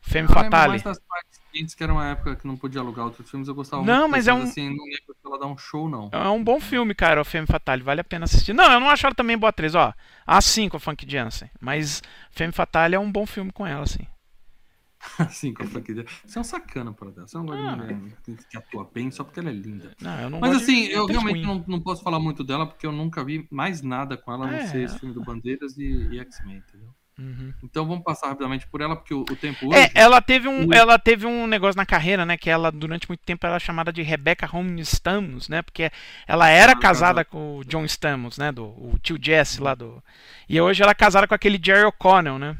Femme 0.00 0.28
eu 0.28 0.34
Fatale. 0.34 0.70
mais 0.70 0.82
das 0.82 0.98
partes 0.98 1.31
que 1.52 1.82
era 1.82 1.92
uma 1.92 2.08
época 2.08 2.36
que 2.36 2.46
não 2.46 2.56
podia 2.56 2.80
alugar 2.80 3.04
outros 3.06 3.28
filmes, 3.28 3.48
eu 3.48 3.54
gostava 3.54 3.84
não, 3.84 4.00
muito. 4.00 4.10
Mas 4.10 4.28
é 4.28 4.34
um... 4.34 4.42
assim, 4.42 4.68
não 4.68 4.84
lembro 4.84 5.16
ela 5.24 5.38
dar 5.38 5.46
um 5.46 5.56
show, 5.56 5.88
não. 5.88 6.10
É 6.12 6.28
um 6.28 6.42
bom 6.42 6.60
filme, 6.60 6.94
cara, 6.94 7.20
o 7.20 7.24
Femme 7.24 7.46
Fatale. 7.46 7.82
Vale 7.82 8.00
a 8.00 8.04
pena 8.04 8.24
assistir. 8.24 8.52
Não, 8.52 8.70
eu 8.70 8.80
não 8.80 8.90
acho 8.90 9.06
ela 9.06 9.14
também 9.14 9.38
boa 9.38 9.50
atriz, 9.50 9.74
ó. 9.74 9.92
A 10.26 10.40
5 10.40 10.76
a 10.76 10.80
Funk 10.80 11.06
Jansen. 11.08 11.50
Mas 11.60 12.02
Femme 12.30 12.52
Fatale 12.52 12.94
é 12.94 12.98
um 12.98 13.10
bom 13.10 13.26
filme 13.26 13.52
com 13.52 13.66
ela, 13.66 13.82
assim. 13.82 14.06
Assim, 15.18 15.52
com 15.52 15.64
a 15.64 15.66
franquia. 15.66 16.04
Você 16.24 16.38
é 16.38 16.40
um 16.40 16.44
sacana 16.44 16.92
para 16.92 17.10
dar. 17.10 17.26
Você 17.26 17.36
não 17.36 17.46
gosta 17.46 17.62
ah, 17.62 17.74
de 17.74 17.94
mulher 17.94 18.16
que 18.24 18.56
atua 18.56 18.88
bem 18.92 19.10
só 19.10 19.24
porque 19.24 19.40
ela 19.40 19.50
é 19.50 19.52
linda. 19.52 19.94
Não, 20.00 20.40
Mas 20.40 20.56
assim, 20.56 20.84
eu 20.86 21.06
realmente 21.06 21.42
não, 21.42 21.64
não, 21.66 21.80
posso 21.80 22.02
falar 22.02 22.20
muito 22.20 22.44
dela 22.44 22.66
porque 22.66 22.86
eu 22.86 22.92
nunca 22.92 23.24
vi 23.24 23.46
mais 23.50 23.82
nada 23.82 24.16
com 24.16 24.32
ela, 24.32 24.46
a 24.46 24.50
não 24.50 24.58
é. 24.58 24.66
ser 24.66 24.84
esse 24.84 24.98
filme 24.98 25.14
do 25.14 25.22
Bandeiras 25.22 25.76
e, 25.76 26.08
e 26.12 26.18
X-Men, 26.18 26.58
entendeu? 26.58 26.94
Uhum. 27.22 27.54
Então 27.62 27.86
vamos 27.86 28.02
passar 28.02 28.28
rapidamente 28.28 28.66
por 28.66 28.80
ela, 28.80 28.96
porque 28.96 29.14
o, 29.14 29.20
o 29.20 29.36
tempo 29.36 29.68
hoje... 29.68 29.78
É, 29.78 29.92
ela 29.94 30.20
teve, 30.20 30.48
um, 30.48 30.66
o... 30.66 30.74
ela 30.74 30.98
teve 30.98 31.24
um 31.24 31.46
negócio 31.46 31.76
na 31.76 31.86
carreira, 31.86 32.26
né? 32.26 32.36
Que 32.36 32.50
ela, 32.50 32.72
durante 32.72 33.06
muito 33.06 33.20
tempo, 33.20 33.46
era 33.46 33.60
chamada 33.60 33.92
de 33.92 34.02
Rebecca 34.02 34.44
Holmes 34.44 34.92
Stamos, 34.92 35.48
né? 35.48 35.62
Porque 35.62 35.92
ela 36.26 36.48
era 36.48 36.72
ah, 36.72 36.78
casada 36.78 37.24
com 37.24 37.58
o 37.58 37.64
John 37.64 37.84
Stamos, 37.84 38.38
né? 38.38 38.50
Do, 38.50 38.64
o 38.64 38.98
tio 39.00 39.16
Jesse 39.22 39.60
lá 39.60 39.74
do... 39.76 40.02
E 40.48 40.60
hoje 40.60 40.82
ela 40.82 40.90
é 40.90 40.96
casada 40.96 41.28
com 41.28 41.34
aquele 41.34 41.60
Jerry 41.62 41.84
O'Connell, 41.84 42.40
né? 42.40 42.56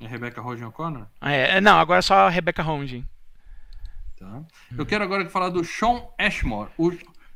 É 0.00 0.06
Rebecca 0.06 0.40
Rogen 0.40 0.64
O'Connor? 0.64 1.06
Ah, 1.20 1.30
é, 1.30 1.60
não, 1.60 1.78
agora 1.78 1.98
é 1.98 2.02
só 2.02 2.26
a 2.26 2.30
Rebecca 2.30 2.62
Rogen. 2.62 3.06
Tá. 4.18 4.42
Eu 4.76 4.86
quero 4.86 5.04
agora 5.04 5.28
falar 5.28 5.50
do 5.50 5.62
Sean 5.62 6.02
Ashmore, 6.18 6.70
o 6.78 6.90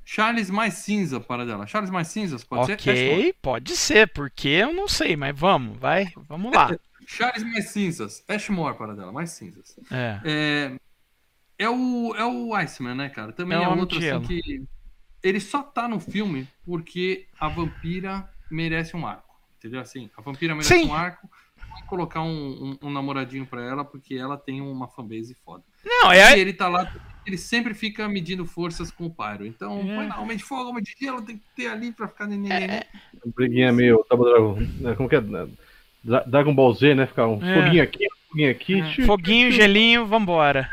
Charles 0.09 0.49
mais 0.51 0.75
cinza 0.75 1.19
para 1.19 1.45
dela. 1.45 1.67
Charles 1.67 1.91
mais 1.91 2.07
cinzas, 2.07 2.45
pode 2.45 2.73
okay, 2.73 2.95
ser? 2.95 3.13
Ok, 3.13 3.33
pode 3.43 3.77
ser, 3.77 4.07
porque 4.07 4.47
eu 4.47 4.73
não 4.73 4.87
sei, 4.87 5.17
mas 5.17 5.37
vamos, 5.37 5.77
vai, 5.77 6.07
vamos 6.29 6.55
lá. 6.55 6.79
Charles 7.05 7.43
mais 7.43 7.71
cinzas, 7.71 8.25
Ashmore 8.29 8.79
para 8.79 8.95
dela, 8.95 9.11
mais 9.11 9.31
cinzas. 9.31 9.77
É. 9.91 10.21
É, 10.25 10.77
é 11.59 11.69
o, 11.69 12.15
é 12.15 12.25
o 12.25 12.55
Iceman, 12.55 12.95
né, 12.95 13.09
cara? 13.09 13.33
Também 13.33 13.59
é, 13.59 13.65
é 13.65 13.69
outro 13.69 13.99
assim 13.99 14.21
que. 14.23 14.65
Ele 15.25 15.41
só 15.41 15.61
tá 15.61 15.89
no 15.89 15.99
filme 15.99 16.47
porque 16.65 17.27
a 17.41 17.49
vampira 17.49 18.31
merece 18.49 18.97
um 18.97 19.05
arco. 19.05 19.35
Entendeu? 19.59 19.81
Assim, 19.81 20.09
a 20.17 20.23
vampira 20.23 20.55
merece 20.55 20.79
Sim. 20.79 20.87
um 20.87 20.95
arco 20.95 21.29
colocar 21.89 22.23
um, 22.23 22.79
um, 22.81 22.89
um, 22.89 22.91
namoradinho 22.91 23.45
pra 23.45 23.61
ela, 23.61 23.85
porque 23.85 24.15
ela 24.15 24.37
tem 24.37 24.61
uma 24.61 24.87
fanbase 24.87 25.35
foda. 25.45 25.65
Não, 25.85 26.13
é. 26.13 26.37
E 26.37 26.41
ele 26.41 26.53
tá 26.53 26.69
lá, 26.69 26.93
ele 27.27 27.37
sempre 27.37 27.75
fica 27.75 28.09
medindo 28.09 28.47
forças 28.47 28.91
com 28.91 29.07
o 29.07 29.11
Pyro. 29.11 29.45
Então, 29.45 29.81
é. 29.81 29.97
põe 29.97 30.07
lá, 30.07 30.21
homem 30.21 30.37
de 30.37 30.45
fogo, 30.45 30.71
homem 30.71 30.83
de 30.83 30.95
gelo, 30.99 31.21
tem 31.23 31.37
que 31.37 31.45
ter 31.57 31.67
ali 31.67 31.91
pra 31.91 32.07
ficar 32.07 32.27
neném. 32.27 32.53
É. 32.53 32.87
Briguinha 33.35 33.73
meio. 33.73 34.05
Né, 34.81 34.95
como 34.95 35.09
que 35.09 35.17
é? 35.17 35.23
Dragon 36.27 36.55
Ball 36.55 36.73
Z, 36.73 36.95
né? 36.95 37.07
Ficar 37.07 37.27
um 37.27 37.45
é. 37.45 37.63
foguinho 37.63 37.83
aqui, 37.83 38.07
um 38.07 38.29
foguinho 38.29 38.51
aqui. 38.51 38.81
É. 38.81 39.05
Foguinho, 39.05 39.51
gelinho, 39.51 40.07
vambora. 40.07 40.71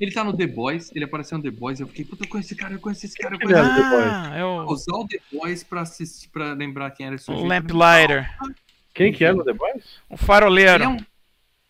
Ele 0.00 0.12
tá 0.12 0.22
no 0.22 0.34
The 0.34 0.46
Boys, 0.46 0.92
ele 0.94 1.04
apareceu 1.04 1.36
no 1.36 1.44
The 1.44 1.50
Boys, 1.50 1.80
eu 1.80 1.88
fiquei, 1.88 2.04
puta, 2.04 2.24
eu 2.24 2.28
conheço 2.28 2.52
esse 2.52 2.54
cara, 2.54 2.72
eu 2.72 2.78
conheço 2.78 3.04
esse 3.04 3.18
cara, 3.18 3.34
eu 3.34 3.40
conheço 3.40 3.60
esse 3.60 3.80
cara. 3.80 4.30
Ah, 4.30 4.38
eu... 4.38 4.64
Usar 4.68 4.94
o 4.94 5.08
The 5.08 5.18
Boys 5.32 5.64
pra, 5.64 5.80
assistir, 5.80 6.28
pra 6.28 6.52
lembrar 6.52 6.92
quem 6.92 7.06
era 7.06 7.16
esse 7.16 7.24
sujeito. 7.24 7.44
O 7.44 7.48
Lamplighter. 7.48 8.30
Quem 8.94 9.12
que 9.12 9.24
é 9.24 9.32
no 9.32 9.44
The 9.44 9.52
Boys? 9.52 9.98
O 10.08 10.16
faroleiro. 10.16 10.74
Ele 10.74 10.84
é 10.84 10.88
um, 10.88 10.96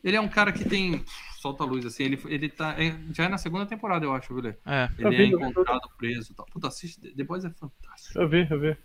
ele 0.05 0.17
é 0.17 0.21
um 0.21 0.29
cara 0.29 0.53
que 0.53 0.63
tem. 0.63 1.03
Solta 1.49 1.65
a 1.65 1.67
luz, 1.67 1.87
assim. 1.87 2.05
Ele, 2.05 2.21
ele 2.27 2.49
tá. 2.51 2.75
É, 2.79 2.95
já 3.15 3.25
é 3.25 3.29
na 3.29 3.39
segunda 3.39 3.65
temporada, 3.65 4.05
eu 4.05 4.13
acho, 4.13 4.35
viu, 4.35 4.55
É. 4.67 4.91
Ele 4.99 5.17
vi, 5.17 5.23
é 5.23 5.27
encontrado 5.27 5.89
preso 5.97 6.35
tal. 6.35 6.45
Puta, 6.47 6.69
assiste. 6.69 7.01
The 7.01 7.25
Boys 7.25 7.45
é 7.45 7.51
fantástico. 7.51 8.19
Eu 8.19 8.29
vi, 8.29 8.47
eu 8.51 8.61
vi. 8.61 8.77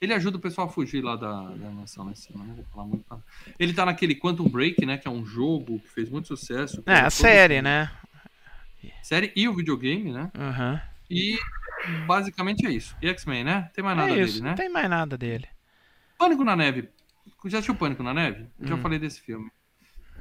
Ele 0.00 0.14
ajuda 0.14 0.38
o 0.38 0.40
pessoal 0.40 0.66
a 0.66 0.70
fugir 0.70 1.02
lá 1.02 1.16
da, 1.16 1.42
da 1.42 1.70
nação 1.70 2.06
lá 2.06 2.12
em 2.12 2.14
cima. 2.14 2.44
Não 2.44 2.54
vou 2.54 2.64
falar 2.64 2.86
muito. 2.86 3.04
Ele 3.58 3.74
tá 3.74 3.84
naquele 3.84 4.14
Quantum 4.14 4.48
Break, 4.48 4.84
né? 4.86 4.96
Que 4.96 5.08
é 5.08 5.10
um 5.10 5.26
jogo 5.26 5.78
que 5.80 5.88
fez 5.88 6.08
muito 6.08 6.28
sucesso. 6.28 6.82
É, 6.86 7.00
a 7.00 7.10
série, 7.10 7.60
né? 7.60 7.90
Série 9.02 9.32
e 9.36 9.46
o 9.48 9.54
videogame, 9.54 10.12
né? 10.12 10.30
Uhum. 10.34 10.80
E 11.10 11.38
basicamente 12.06 12.66
é 12.66 12.70
isso. 12.70 12.96
E 13.02 13.08
X-Men, 13.08 13.44
né? 13.44 13.70
Tem 13.74 13.84
mais 13.84 13.96
nada 13.96 14.10
é 14.10 14.22
isso, 14.22 14.34
dele, 14.34 14.44
né? 14.44 14.50
Não 14.50 14.56
tem 14.56 14.68
mais 14.70 14.88
nada 14.88 15.18
dele. 15.18 15.48
Pânico 16.18 16.44
na 16.44 16.56
Neve. 16.56 16.88
Já 17.44 17.58
assistiu 17.58 17.74
Pânico 17.74 18.02
na 18.02 18.14
Neve? 18.14 18.46
Eu 18.58 18.64
hum. 18.64 18.68
já 18.68 18.76
falei 18.78 18.98
desse 18.98 19.20
filme. 19.20 19.50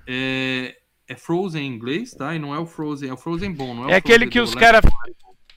É, 0.07 0.77
é 1.07 1.15
Frozen 1.15 1.65
em 1.65 1.73
inglês, 1.73 2.11
tá? 2.11 2.35
E 2.35 2.39
não 2.39 2.53
é 2.53 2.59
o 2.59 2.65
Frozen, 2.65 3.09
é 3.09 3.13
o 3.13 3.17
Frozen 3.17 3.53
Bom, 3.53 3.73
não 3.73 3.89
é, 3.89 3.93
é 3.93 3.95
aquele 3.95 4.27
que 4.27 4.39
os 4.39 4.55
caras 4.55 4.81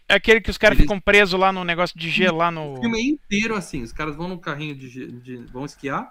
é 0.09 0.14
aquele 0.14 0.40
que 0.40 0.51
os 0.51 0.57
caras 0.57 0.78
Eles... 0.78 0.84
ficam 0.84 0.99
presos 0.99 1.38
lá 1.38 1.53
no 1.53 1.62
negócio 1.64 1.99
de 1.99 2.09
gelo 2.09 2.38
lá 2.38 2.51
no. 2.51 2.74
O 2.74 2.80
filme 2.80 2.99
é 2.99 3.03
inteiro 3.03 3.55
assim, 3.55 3.82
os 3.82 3.92
caras 3.92 4.16
vão 4.16 4.28
no 4.28 4.38
carrinho 4.38 4.74
de, 4.74 5.12
de, 5.12 5.36
vão 5.53 5.66
esquiar. 5.66 6.11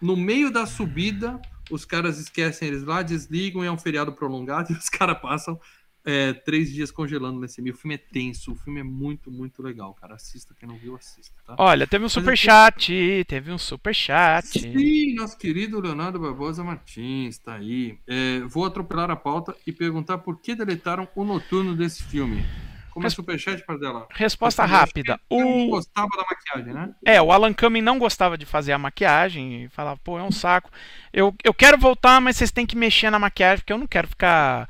No 0.00 0.16
meio 0.16 0.50
da 0.50 0.64
subida, 0.64 1.40
os 1.70 1.84
caras 1.84 2.18
esquecem 2.18 2.68
eles 2.68 2.84
lá, 2.84 3.02
desligam 3.02 3.64
e 3.64 3.66
é 3.66 3.72
um 3.72 3.78
feriado 3.78 4.12
prolongado 4.12 4.70
e 4.72 4.76
os 4.76 4.88
caras 4.88 5.18
passam 5.20 5.58
é, 6.06 6.32
três 6.32 6.72
dias 6.72 6.92
congelando 6.92 7.40
nesse 7.40 7.60
meio. 7.60 7.74
O 7.74 7.78
filme 7.78 7.96
é 7.96 7.98
tenso, 7.98 8.52
o 8.52 8.54
filme 8.54 8.78
é 8.78 8.84
muito, 8.84 9.28
muito 9.28 9.60
legal, 9.60 9.92
cara. 10.00 10.14
Assista, 10.14 10.54
quem 10.58 10.68
não 10.68 10.76
viu, 10.76 10.94
assista, 10.94 11.34
tá? 11.44 11.56
Olha, 11.58 11.84
teve 11.84 12.04
um 12.04 12.08
super 12.08 12.38
chat, 12.38 13.24
teve 13.26 13.50
um 13.50 13.58
super 13.58 13.92
chat. 13.92 14.46
Sim, 14.46 15.16
nosso 15.16 15.36
querido 15.36 15.80
Leonardo 15.80 16.20
Barbosa 16.20 16.62
Martins, 16.62 17.38
tá 17.38 17.54
aí. 17.54 17.98
É, 18.06 18.38
vou 18.40 18.64
atropelar 18.64 19.10
a 19.10 19.16
pauta 19.16 19.56
e 19.66 19.72
perguntar 19.72 20.18
por 20.18 20.40
que 20.40 20.54
deletaram 20.54 21.08
o 21.16 21.24
noturno 21.24 21.74
desse 21.74 22.04
filme. 22.04 22.44
Como 22.90 23.04
é 23.04 23.08
Res... 23.08 23.12
é 23.12 23.16
superchat 23.16 23.66
para 23.66 23.76
dela? 23.76 24.06
Resposta 24.12 24.64
rápida. 24.64 25.20
O 25.28 25.40
não 25.40 25.68
gostava 25.68 26.08
da 26.16 26.24
maquiagem, 26.30 26.72
né? 26.72 26.94
É, 27.04 27.20
o 27.20 27.32
Alan 27.32 27.52
Cumming 27.52 27.82
não 27.82 27.98
gostava 27.98 28.38
de 28.38 28.46
fazer 28.46 28.72
a 28.72 28.78
maquiagem 28.78 29.64
e 29.64 29.68
falava, 29.68 29.98
pô, 30.02 30.18
é 30.18 30.22
um 30.22 30.30
saco. 30.30 30.70
Eu, 31.12 31.34
eu 31.42 31.52
quero 31.52 31.76
voltar, 31.76 32.20
mas 32.20 32.36
vocês 32.36 32.52
têm 32.52 32.64
que 32.64 32.76
mexer 32.76 33.10
na 33.10 33.18
maquiagem, 33.18 33.58
porque 33.58 33.72
eu 33.72 33.78
não 33.78 33.88
quero 33.88 34.08
ficar 34.08 34.68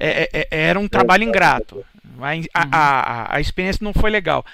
é, 0.00 0.28
é, 0.32 0.48
é, 0.50 0.62
era 0.68 0.80
um 0.80 0.88
trabalho 0.88 1.24
ingrato. 1.24 1.84
A, 2.54 2.66
a, 2.70 3.36
a, 3.36 3.40
experiência 3.40 3.84
não 3.84 3.92
foi 3.92 4.10
legal. 4.10 4.44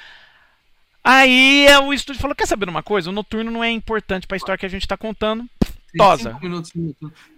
Aí 1.02 1.66
o 1.84 1.92
estúdio 1.92 2.20
falou: 2.20 2.34
quer 2.34 2.46
saber 2.46 2.68
uma 2.68 2.82
coisa? 2.82 3.10
O 3.10 3.12
noturno 3.12 3.50
não 3.50 3.62
é 3.62 3.70
importante 3.70 4.26
para 4.26 4.34
a 4.34 4.38
história 4.38 4.58
que 4.58 4.66
a 4.66 4.68
gente 4.70 4.82
está 4.82 4.96
contando. 4.96 5.48
Tosa. 5.96 6.38
Minutos, 6.42 6.72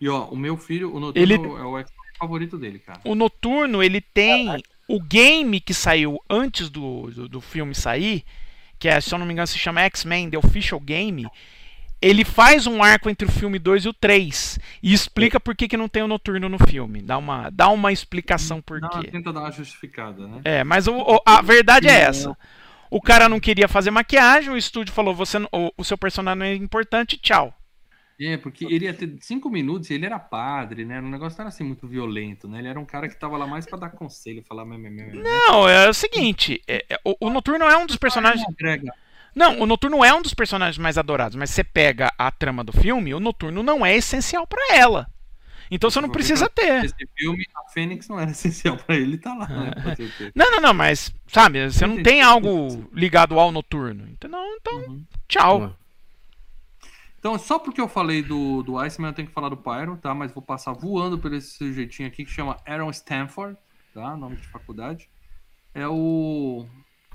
e 0.01 0.09
ó, 0.09 0.25
o 0.25 0.37
meu 0.37 0.57
filho, 0.57 0.93
o 0.93 0.99
noturno 0.99 1.23
ele... 1.23 1.35
é 1.35 1.39
o 1.39 1.85
favorito 2.19 2.59
dele, 2.59 2.79
cara. 2.79 3.01
O 3.05 3.15
noturno, 3.15 3.83
ele 3.83 4.01
tem. 4.01 4.63
O 4.89 4.99
game 5.03 5.61
que 5.61 5.75
saiu 5.75 6.19
antes 6.31 6.71
do, 6.71 7.11
do, 7.11 7.29
do 7.29 7.41
filme 7.43 7.75
sair, 7.75 8.25
que 8.79 8.89
é, 8.89 8.99
se 9.03 9.15
eu 9.15 9.19
não 9.19 9.27
me 9.27 9.35
engano, 9.35 9.47
se 9.47 9.59
chama 9.59 9.83
X-Men 9.83 10.31
The 10.31 10.39
Official 10.39 10.81
Game 10.81 11.29
ele 12.01 12.25
faz 12.25 12.67
um 12.67 12.83
arco 12.83 13.11
entre 13.11 13.27
o 13.27 13.31
filme 13.31 13.59
2 13.59 13.85
e 13.85 13.89
o 13.89 13.93
3 13.93 14.59
e 14.83 14.93
explica 14.93 15.41
por 15.41 15.57
que, 15.57 15.69
que 15.69 15.77
não 15.77 15.89
tem 15.89 16.03
o 16.03 16.09
noturno 16.09 16.49
no 16.49 16.59
filme. 16.59 17.03
Dá 17.03 17.19
uma, 17.19 17.51
dá 17.51 17.69
uma 17.69 17.93
explicação 17.93 18.61
por 18.61 18.81
quê. 18.81 19.11
Tenta 19.11 19.33
dar 19.33 19.41
uma 19.41 19.53
justificada, 19.53 20.27
né? 20.27 20.41
É, 20.45 20.65
mas 20.65 20.87
o, 20.87 20.95
o, 20.97 21.21
a 21.27 21.43
verdade 21.43 21.89
é 21.89 22.01
essa. 22.01 22.37
O 22.91 23.01
cara 23.01 23.29
não 23.29 23.41
queria 23.41 23.69
fazer 23.69 23.91
maquiagem, 23.91 24.51
o 24.51 24.57
estúdio 24.57 24.95
falou: 24.95 25.15
você, 25.15 25.39
o, 25.53 25.73
o 25.77 25.85
seu 25.85 25.99
personagem 25.99 26.39
não 26.39 26.47
é 26.47 26.55
importante, 26.55 27.19
tchau. 27.19 27.55
É, 28.21 28.37
porque 28.37 28.65
ele 28.65 28.87
ia 28.87 28.95
ter 28.95 29.17
cinco 29.21 29.49
minutos 29.49 29.91
e 29.91 29.95
ele 29.95 30.05
era 30.05 30.19
padre, 30.19 30.85
né? 30.85 30.99
O 30.99 31.09
negócio 31.09 31.39
não 31.39 31.45
era 31.45 31.49
assim 31.51 31.63
muito 31.63 31.87
violento, 31.87 32.49
né? 32.49 32.59
Ele 32.59 32.67
era 32.67 32.81
um 32.81 32.85
cara 32.85 33.09
que 33.09 33.15
tava 33.17 33.37
lá 33.37 33.47
mais 33.47 33.65
pra 33.65 33.79
dar 33.79 33.91
conselho, 33.91 34.43
falar. 34.43 34.65
Não, 34.65 35.69
é 35.69 35.89
o 35.89 35.95
seguinte: 35.95 36.61
é, 36.67 36.85
é, 36.89 36.99
o, 37.05 37.15
o 37.21 37.31
Noturno 37.31 37.65
é 37.67 37.77
um 37.77 37.87
dos 37.87 37.97
personagens. 37.97 38.45
Não, 39.39 39.61
o 39.61 39.67
Noturno 39.67 40.05
é 40.05 40.13
um 40.13 40.21
dos 40.21 40.35
personagens 40.35 40.79
mais 40.79 40.99
adorados, 40.99 41.37
mas 41.37 41.51
você 41.51 41.63
pega 41.63 42.13
a 42.19 42.29
trama 42.29 42.65
do 42.65 42.73
filme, 42.73 43.15
o 43.15 43.21
Noturno 43.21 43.63
não 43.63 43.87
é 43.87 43.97
essencial 43.97 44.45
para 44.49 44.75
ela. 44.75 45.07
Então 45.71 45.89
você 45.89 46.01
não 46.01 46.09
precisa 46.09 46.49
ter. 46.49 46.85
Esse 46.85 47.09
filme, 47.17 47.47
a 47.55 47.71
Fênix 47.71 48.09
não 48.09 48.19
era 48.19 48.33
essencial 48.33 48.77
para 48.77 48.97
ele 48.97 49.17
tá 49.17 49.33
lá, 49.35 49.47
né? 49.47 49.71
Não, 50.35 50.51
não, 50.51 50.61
não, 50.61 50.75
mas, 50.75 51.15
sabe, 51.29 51.71
você 51.71 51.87
não 51.87 52.03
tem 52.03 52.21
algo 52.21 52.91
ligado 52.93 53.39
ao 53.39 53.53
Noturno. 53.53 54.09
Então, 54.09 54.29
então 54.57 54.77
uhum. 54.77 55.05
tchau. 55.29 55.73
Então, 57.21 57.39
só 57.39 57.61
porque 57.61 57.81
eu 57.81 57.89
falei 57.89 58.23
do, 58.23 58.65
do 58.65 58.77
Iceman, 58.77 59.11
eu 59.11 59.15
tenho 59.15 59.29
que 59.29 59.35
falar 59.35 59.51
do 59.51 59.57
Pyro, 59.57 59.97
tá? 60.03 60.13
Mas 60.13 60.33
vou 60.33 60.43
passar 60.43 60.73
voando 60.73 61.17
por 61.17 61.33
esse 61.33 61.59
sujeitinho 61.59 62.09
aqui 62.09 62.25
que 62.25 62.31
chama 62.31 62.57
Aaron 62.67 62.91
Stanford, 62.91 63.57
tá? 63.95 64.17
Nome 64.17 64.35
de 64.35 64.49
faculdade. 64.49 65.09
É 65.73 65.87
o. 65.87 66.67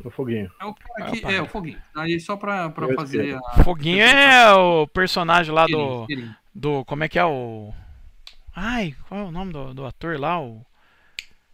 O 0.04 0.10
Foguinho. 0.10 0.52
É 0.60 0.66
o 0.66 0.74
cara 0.74 1.12
que. 1.12 1.26
É, 1.26 1.42
o 1.42 1.46
Foguinho. 1.46 1.82
Aí 1.96 2.20
só 2.20 2.36
pra, 2.36 2.70
pra 2.70 2.94
fazer 2.94 3.36
a. 3.36 3.64
Foguinho 3.64 4.02
é 4.02 4.54
o 4.54 4.88
personagem 4.88 5.54
lá 5.54 5.66
do. 5.66 6.08
Do. 6.54 6.86
Como 6.86 7.04
é 7.04 7.10
que 7.10 7.20
é 7.20 7.26
o. 7.26 7.74
Ai, 8.56 8.96
qual 9.08 9.22
é 9.22 9.24
o 9.24 9.32
nome 9.32 9.52
do, 9.52 9.74
do 9.74 9.86
ator 9.86 10.20
lá? 10.20 10.40
O... 10.40 10.66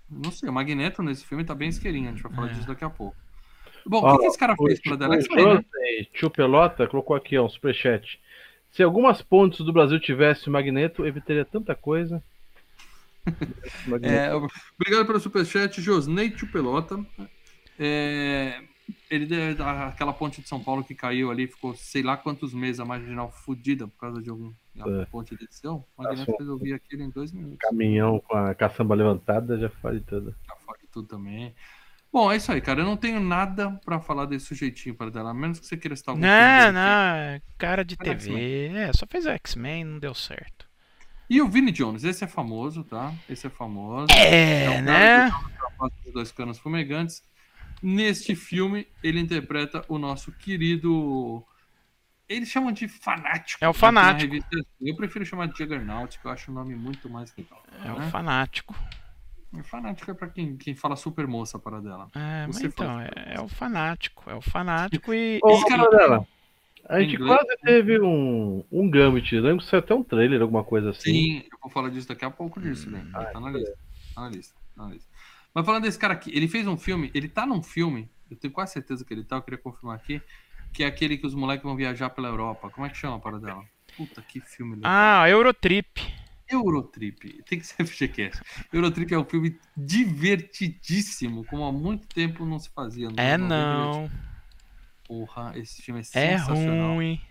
Não 0.10 0.32
sei, 0.32 0.50
o 0.50 0.54
Magneto 0.54 1.02
nesse 1.02 1.26
filme 1.26 1.44
tá 1.44 1.56
bem 1.56 1.70
isqueirinho, 1.70 2.10
a 2.10 2.12
gente 2.12 2.24
vai 2.24 2.34
falar 2.34 2.50
é. 2.50 2.54
disso 2.54 2.68
daqui 2.68 2.84
a 2.84 2.90
pouco. 2.90 3.16
Bom, 3.86 4.00
o 4.00 4.12
que, 4.14 4.20
que, 4.20 4.26
esse 4.28 4.38
cara 4.38 4.56
fez 4.56 4.82
pra 4.82 5.14
X-Men, 5.16 5.56
né? 5.56 5.64
Tio 6.14 6.30
Pelota 6.30 6.88
colocou 6.88 7.16
aqui, 7.16 7.38
ó, 7.38 7.46
um 7.46 7.50
superchat. 7.50 8.20
Se 8.72 8.84
algumas 8.84 9.22
pontes 9.22 9.66
do 9.66 9.74
Brasil 9.74 10.00
tivesse 10.00 10.48
o 10.48 10.52
Magneto, 10.52 11.06
evitaria 11.06 11.46
tanta 11.46 11.74
coisa. 11.74 12.22
é, 14.04 14.34
obrigado 14.34 15.06
pelo 15.06 15.20
superchat, 15.20 15.82
Josnei 15.82 16.30
Tio 16.30 16.52
Pelota. 16.52 17.04
É, 17.80 18.62
ele 19.10 19.28
aquela 19.88 20.14
ponte 20.14 20.42
de 20.42 20.48
São 20.48 20.62
Paulo 20.62 20.84
que 20.84 20.94
caiu 20.94 21.32
ali, 21.32 21.48
ficou 21.48 21.74
sei 21.74 22.04
lá 22.04 22.18
quantos 22.18 22.54
meses 22.54 22.80
a 22.80 22.86
marginal 22.86 23.32
fodida 23.32 23.88
por 23.88 23.98
causa 23.98 24.22
de 24.22 24.30
algum 24.30 24.54
é. 24.76 25.06
ponte 25.06 25.36
de 25.36 25.48
desceu. 25.48 25.86
O 25.98 26.04
Magneto 26.04 26.36
resolvia 26.38 26.76
aquilo 26.76 27.04
em 27.04 27.10
dois 27.10 27.32
minutos. 27.32 27.58
Caminhão 27.60 28.20
com 28.20 28.36
a 28.36 28.54
caçamba 28.54 28.96
levantada 28.96 29.58
já 29.58 29.70
faz 29.70 30.02
tudo. 30.06 30.36
Já 30.48 30.56
faz 30.66 30.80
tudo 30.92 31.08
também. 31.08 31.56
Bom, 32.12 32.32
é 32.32 32.38
isso 32.38 32.52
aí, 32.52 32.60
cara. 32.60 32.82
Eu 32.82 32.86
não 32.86 32.98
tenho 32.98 33.20
nada 33.20 33.72
para 33.86 34.00
falar 34.00 34.26
desse 34.26 34.48
sujeitinho 34.48 34.96
para 34.96 35.12
dela, 35.12 35.30
a 35.30 35.34
menos 35.34 35.60
que 35.60 35.66
você 35.66 35.78
queira 35.78 35.94
estar 35.94 36.12
algum 36.12 36.22
Não, 36.22 36.72
não, 36.72 37.42
cara 37.58 37.86
de 37.86 37.96
TV. 37.96 38.68
É, 38.74 38.92
só 38.94 39.06
fez 39.08 39.28
X-Men, 39.28 39.86
não 39.86 40.00
deu 40.00 40.16
certo. 40.16 40.68
E 41.30 41.40
o 41.40 41.48
Vinnie 41.48 41.72
Jones, 41.72 42.04
esse 42.04 42.24
é 42.24 42.28
famoso, 42.28 42.84
tá? 42.84 43.14
Esse 43.30 43.46
é 43.46 43.50
famoso. 43.52 44.08
É, 44.12 44.64
é 44.64 44.82
né? 44.82 45.32
Os 45.80 46.12
dois 46.12 46.32
canos 46.32 46.58
fumegantes. 46.58 47.22
Neste 47.82 48.36
filme, 48.36 48.88
ele 49.04 49.20
interpreta 49.20 49.84
o 49.88 49.98
nosso 49.98 50.32
querido. 50.32 51.44
Eles 52.28 52.50
chamam 52.50 52.72
de 52.72 52.88
fanático. 52.88 53.64
É 53.64 53.70
o 53.70 53.74
fanático. 53.74 54.36
Eu 54.82 54.96
prefiro 54.96 55.26
chamar 55.26 55.48
de 55.48 55.58
Juggernaut, 55.58 56.20
que 56.20 56.26
eu 56.26 56.32
acho 56.32 56.52
o 56.52 56.54
nome 56.54 56.76
muito 56.76 57.10
mais 57.10 57.34
legal. 57.36 57.64
É 57.84 57.88
né? 57.88 57.94
o 57.94 58.02
fanático. 58.12 58.76
Fanático 59.64 60.12
é 60.12 60.14
pra 60.14 60.28
quem, 60.28 60.56
quem 60.58 60.76
fala 60.76 60.96
super 60.96 61.26
moça 61.26 61.58
para 61.58 61.82
dela. 61.82 62.08
É, 62.14 62.46
Você 62.48 62.68
então, 62.68 63.00
é, 63.00 63.10
é, 63.36 63.42
o 63.42 63.48
fanático. 63.48 64.30
É 64.30 64.36
o 64.36 64.42
fanático 64.42 65.12
e. 65.14 65.40
Ô, 65.42 65.66
cara 65.66 65.90
dela. 65.90 66.28
A 66.88 67.00
gente 67.02 67.18
quase 67.18 67.56
teve 67.64 68.00
um, 68.00 68.64
um 68.72 68.90
Gambit. 68.90 69.40
lembro 69.40 69.60
que 69.64 69.70
saiu 69.70 69.80
até 69.80 69.94
um 69.94 70.04
trailer, 70.04 70.42
alguma 70.42 70.64
coisa 70.64 70.90
assim. 70.90 71.12
Sim, 71.12 71.38
eu 71.52 71.58
vou 71.62 71.70
falar 71.70 71.90
disso 71.90 72.08
daqui 72.08 72.26
a 72.26 72.32
pouco 72.32 72.60
disso, 72.60 72.90
né? 72.90 73.08
Ah, 73.14 73.26
tá 73.26 73.40
na 73.40 73.52
lista. 73.52 73.78
Tá 74.16 74.22
na 74.22 74.30
lista, 74.30 74.56
tá 74.76 74.84
na 74.84 74.90
lista. 74.90 75.09
Mas 75.54 75.66
falando 75.66 75.84
desse 75.84 75.98
cara 75.98 76.14
aqui, 76.14 76.32
ele 76.36 76.48
fez 76.48 76.68
um 76.68 76.78
filme, 76.78 77.12
ele 77.14 77.28
tá 77.28 77.46
num 77.46 77.62
filme, 77.62 78.10
eu 78.30 78.38
tenho 78.38 78.54
quase 78.54 78.74
certeza 78.74 79.04
que 79.04 79.14
ele 79.14 79.24
tá, 79.24 79.38
eu 79.38 79.42
queria 79.42 79.58
confirmar 79.58 79.96
aqui, 79.96 80.22
que 80.72 80.84
é 80.84 80.88
aquele 80.88 81.18
que 81.18 81.26
os 81.26 81.34
moleques 81.34 81.64
vão 81.64 81.76
viajar 81.76 82.10
pela 82.12 82.28
Europa. 82.28 82.70
Como 82.70 82.86
é 82.86 82.90
que 82.90 82.98
chama 82.98 83.20
para 83.20 83.40
dela? 83.40 83.64
Puta, 83.98 84.22
que 84.22 84.40
filme 84.40 84.76
legal. 84.76 84.92
Ah, 84.92 85.30
Eurotrip. 85.30 86.02
Eurotrip, 86.48 87.44
tem 87.44 87.60
que 87.60 87.66
ser 87.66 87.84
FGCast. 87.86 88.42
Eurotrip 88.72 89.14
é 89.14 89.20
um 89.20 89.26
filme 89.26 89.60
divertidíssimo, 89.76 91.46
como 91.46 91.64
há 91.64 91.72
muito 91.72 92.08
tempo 92.08 92.46
não 92.46 92.60
se 92.60 92.70
fazia. 92.70 93.10
É 93.18 93.38
não. 93.38 94.10
Porra, 95.08 95.54
esse 95.56 95.82
filme 95.82 96.00
é, 96.00 96.02
é 96.02 96.38
sensacional. 96.38 96.92
É 96.92 96.96
ruim. 96.96 97.22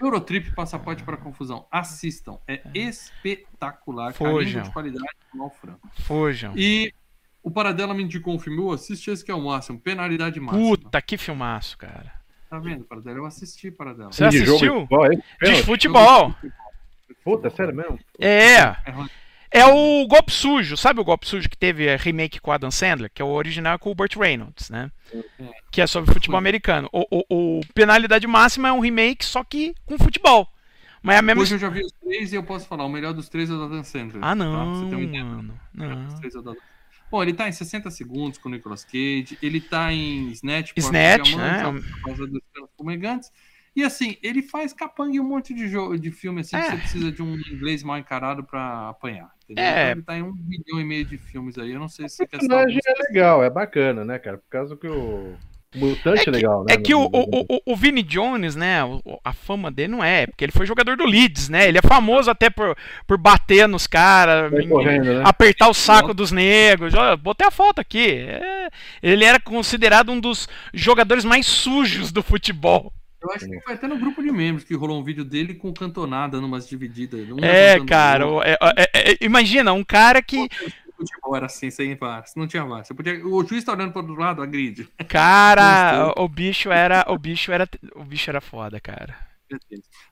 Eurotrip 0.00 0.54
Passaporte 0.54 1.02
para 1.02 1.18
Confusão. 1.18 1.66
Assistam, 1.70 2.38
é 2.48 2.62
espetacular. 2.74 4.14
Fujam. 4.14 4.62
de 4.62 4.70
qualidade 4.70 5.06
mal 5.34 5.50
franco. 5.50 5.86
Fujam. 6.00 6.54
E 6.56 6.92
o 7.42 7.50
Paradela 7.50 7.94
me 7.94 8.02
indicou 8.02 8.34
um 8.34 8.38
filme, 8.38 8.58
eu 8.58 8.72
assisti 8.72 9.10
esse 9.10 9.24
que 9.24 9.30
é 9.30 9.34
o 9.34 9.40
máximo, 9.40 9.80
Penalidade 9.80 10.38
Máxima. 10.40 10.62
Puta, 10.62 11.02
que 11.02 11.16
filmaço, 11.16 11.78
cara. 11.78 12.12
Tá 12.48 12.58
vendo, 12.58 12.84
Paradela? 12.84 13.18
Eu 13.18 13.26
assisti 13.26 13.70
Paradela. 13.70 14.12
Você 14.12 14.24
assistiu? 14.24 14.88
De 15.42 15.62
futebol. 15.62 16.34
Puta, 17.24 17.48
é 17.48 17.50
sério 17.50 17.74
mesmo? 17.74 17.98
É. 18.18 18.76
É 19.52 19.66
o 19.66 20.06
Golpe 20.06 20.32
Sujo, 20.32 20.76
sabe 20.76 21.00
o 21.00 21.04
Golpe 21.04 21.26
Sujo 21.26 21.48
que 21.48 21.56
teve 21.56 21.96
remake 21.96 22.40
com 22.40 22.50
o 22.50 22.54
Adam 22.54 22.70
Sandler? 22.70 23.10
Que 23.12 23.20
é 23.20 23.24
o 23.24 23.28
original 23.28 23.78
com 23.80 23.90
o 23.90 23.94
Burt 23.94 24.16
Reynolds, 24.16 24.70
né? 24.70 24.92
Que 25.72 25.80
é 25.80 25.86
sobre 25.86 26.12
futebol 26.12 26.38
americano. 26.38 26.88
O, 26.92 27.04
o, 27.10 27.58
o 27.58 27.60
Penalidade 27.74 28.26
Máxima 28.28 28.68
é 28.68 28.72
um 28.72 28.80
remake, 28.80 29.24
só 29.24 29.42
que 29.42 29.74
com 29.84 29.98
futebol. 29.98 30.48
Mas 31.02 31.16
é 31.16 31.18
a 31.18 31.22
mesma... 31.22 31.42
Hoje 31.42 31.54
eu 31.56 31.58
já 31.58 31.68
vi 31.68 31.80
os 31.80 31.92
três 31.92 32.32
e 32.32 32.36
eu 32.36 32.44
posso 32.44 32.68
falar, 32.68 32.84
o 32.84 32.88
melhor 32.88 33.12
dos 33.12 33.28
três 33.28 33.50
é 33.50 33.54
o 33.54 33.56
do 33.56 33.64
Adam 33.64 33.82
Sandler. 33.82 34.22
Ah, 34.22 34.34
não, 34.34 34.52
tá? 34.52 34.64
mano. 34.64 35.60
Não. 35.74 36.08
Bom, 37.10 37.22
ele 37.22 37.32
tá 37.32 37.48
em 37.48 37.52
60 37.52 37.90
segundos 37.90 38.38
com 38.38 38.48
o 38.48 38.52
Nicolas 38.52 38.84
Cage, 38.84 39.36
ele 39.42 39.60
tá 39.60 39.92
em 39.92 40.30
Snatch, 40.30 40.72
Snatch, 40.76 41.34
né? 41.34 41.62
Por 41.62 42.02
causa 42.02 42.26
dos 42.26 42.40
fumegantes. 42.76 43.32
E 43.74 43.84
assim, 43.84 44.16
ele 44.22 44.42
faz 44.42 44.72
capanga 44.72 45.16
em 45.16 45.20
um 45.20 45.24
monte 45.24 45.54
de 45.54 45.68
jogo 45.68 45.98
de 45.98 46.10
filme 46.10 46.40
assim, 46.40 46.56
é. 46.56 46.62
que 46.62 46.70
você 46.70 46.76
precisa 46.76 47.12
de 47.12 47.22
um 47.22 47.34
inglês 47.34 47.82
mal 47.82 47.98
encarado 47.98 48.44
para 48.44 48.88
apanhar. 48.90 49.32
Entendeu? 49.44 49.64
É. 49.64 49.70
Então, 49.70 49.92
ele 49.92 50.02
tá 50.02 50.18
em 50.18 50.22
um 50.22 50.32
milhão 50.32 50.80
e 50.80 50.84
meio 50.84 51.04
de 51.04 51.18
filmes 51.18 51.56
aí. 51.58 51.72
Eu 51.72 51.80
não 51.80 51.88
sei 51.88 52.08
se 52.08 52.22
o 52.22 52.28
personagem 52.28 52.80
é 52.84 53.02
legal, 53.04 53.42
é 53.42 53.50
bacana, 53.50 54.04
né, 54.04 54.18
cara? 54.18 54.38
Por 54.38 54.48
causa 54.48 54.76
que 54.76 54.88
o 54.88 55.36
Mutante 55.74 56.22
é, 56.22 56.24
que, 56.24 56.30
legal, 56.30 56.64
né? 56.64 56.74
É 56.74 56.76
que 56.76 56.92
o, 56.94 57.02
o, 57.02 57.46
o, 57.48 57.60
o 57.64 57.76
Vini 57.76 58.02
Jones, 58.02 58.56
né? 58.56 58.80
A 59.22 59.32
fama 59.32 59.70
dele 59.70 59.92
não 59.92 60.02
é, 60.02 60.26
porque 60.26 60.44
ele 60.44 60.52
foi 60.52 60.66
jogador 60.66 60.96
do 60.96 61.06
Leeds, 61.06 61.48
né? 61.48 61.68
Ele 61.68 61.78
é 61.78 61.82
famoso 61.82 62.28
até 62.28 62.50
por, 62.50 62.76
por 63.06 63.16
bater 63.16 63.68
nos 63.68 63.86
caras, 63.86 64.50
né? 64.50 65.22
apertar 65.24 65.68
o 65.68 65.74
saco 65.74 66.12
dos 66.12 66.32
negros. 66.32 66.92
Botei 67.22 67.46
a 67.46 67.52
foto 67.52 67.80
aqui. 67.80 68.10
É, 68.10 68.68
ele 69.00 69.24
era 69.24 69.38
considerado 69.38 70.10
um 70.10 70.18
dos 70.18 70.48
jogadores 70.74 71.24
mais 71.24 71.46
sujos 71.46 72.10
do 72.10 72.22
futebol. 72.22 72.92
Eu 73.22 73.30
acho 73.32 73.46
que 73.46 73.60
foi 73.60 73.74
até 73.74 73.86
no 73.86 73.98
grupo 73.98 74.22
de 74.22 74.32
membros 74.32 74.64
que 74.64 74.74
rolou 74.74 74.98
um 74.98 75.04
vídeo 75.04 75.24
dele 75.24 75.54
com 75.54 75.72
cantonada 75.74 76.40
numas 76.40 76.66
divididas. 76.66 77.20
é, 77.42 77.78
cara, 77.84 78.24
é, 78.44 78.56
é, 78.76 79.12
é, 79.12 79.16
imagina, 79.20 79.72
um 79.72 79.84
cara 79.84 80.22
que. 80.22 80.48
Futebol 81.00 81.34
era 81.36 81.46
assim, 81.46 81.70
sem 81.70 81.94
VAR. 81.96 82.24
Não 82.36 82.46
tinha 82.46 82.64
VAR. 82.64 82.84
Você 82.84 82.92
podia... 82.92 83.26
O 83.26 83.42
juiz 83.44 83.64
tá 83.64 83.72
olhando 83.72 83.92
pro 83.92 84.02
outro 84.02 84.16
lado, 84.16 84.42
agride. 84.42 84.88
Cara, 85.08 86.12
o, 86.20 86.28
bicho 86.28 86.70
era. 86.70 87.04
O 87.08 87.18
bicho 87.18 87.50
era. 87.50 87.68
O 87.94 88.04
bicho 88.04 88.28
era 88.30 88.40
foda, 88.40 88.78
cara. 88.78 89.16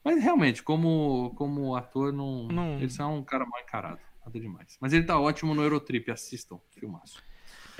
Mas 0.04 0.22
realmente, 0.22 0.62
como, 0.62 1.32
como 1.36 1.76
ator, 1.76 2.12
não, 2.12 2.48
não... 2.48 2.78
ele 2.80 2.90
é 2.98 3.04
um 3.04 3.22
cara 3.22 3.44
mal 3.46 3.60
encarado. 3.60 4.00
Nada 4.24 4.40
demais. 4.40 4.76
Mas 4.80 4.92
ele 4.92 5.04
tá 5.04 5.18
ótimo 5.18 5.54
no 5.54 5.62
Eurotrip, 5.62 6.10
assistam, 6.10 6.58
filmaço. 6.78 7.22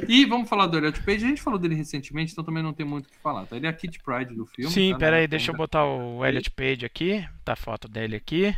E 0.07 0.25
vamos 0.25 0.49
falar 0.49 0.67
do 0.67 0.77
Elliot 0.77 1.03
Page. 1.03 1.25
A 1.25 1.29
gente 1.29 1.43
falou 1.43 1.59
dele 1.59 1.75
recentemente, 1.75 2.33
então 2.33 2.45
também 2.45 2.63
não 2.63 2.73
tem 2.73 2.87
muito 2.87 3.07
o 3.07 3.09
que 3.09 3.19
falar. 3.19 3.47
Tá? 3.47 3.57
Ele 3.57 3.67
é 3.67 3.71
a 3.71 3.73
Kit 3.73 3.99
Pride 4.01 4.35
do 4.35 4.47
filme. 4.47 4.71
Sim, 4.71 4.93
tá, 4.93 4.99
peraí, 4.99 5.27
deixa 5.27 5.51
eu 5.51 5.57
botar 5.57 5.85
o 5.85 6.25
Elliot 6.25 6.51
Page 6.51 6.87
aqui. 6.87 7.27
Tá 7.45 7.55
a 7.55 7.57
foto 7.57 7.89
dele 7.89 8.15
aqui. 8.15 8.55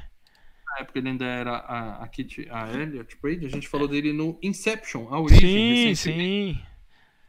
Na 0.71 0.79
época 0.81 0.99
ele 0.99 1.09
ainda 1.09 1.25
era 1.25 1.57
a, 1.57 2.05
a 2.05 2.09
Kit, 2.09 2.49
a 2.51 2.73
Elliot 2.73 3.17
Page. 3.17 3.47
A 3.47 3.49
gente 3.49 3.69
falou 3.69 3.89
dele 3.89 4.13
no 4.13 4.39
Inception, 4.43 5.09
a 5.11 5.21
origem. 5.21 5.95
Sim, 5.95 6.13
sim. 6.13 6.63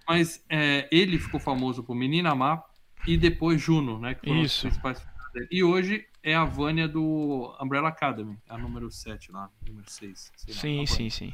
Mas 0.07 0.43
é, 0.49 0.87
ele 0.91 1.17
ficou 1.17 1.39
famoso 1.39 1.83
por 1.83 1.95
Menina 1.95 2.35
Má 2.35 2.63
e 3.07 3.17
depois 3.17 3.61
Juno, 3.61 3.99
né? 3.99 4.13
Que 4.13 4.27
foram 4.27 4.43
Isso. 4.43 4.67
os 4.67 4.77
principais. 4.77 5.07
E 5.49 5.63
hoje 5.63 6.05
é 6.21 6.35
a 6.35 6.43
Vânia 6.43 6.87
do 6.87 7.55
Umbrella 7.59 7.89
Academy, 7.89 8.37
a 8.47 8.57
número 8.57 8.91
7 8.91 9.31
lá, 9.31 9.49
número 9.65 9.89
6. 9.89 10.31
Sim, 10.35 10.79
lá, 10.81 10.85
sim, 10.85 11.09
sim. 11.09 11.33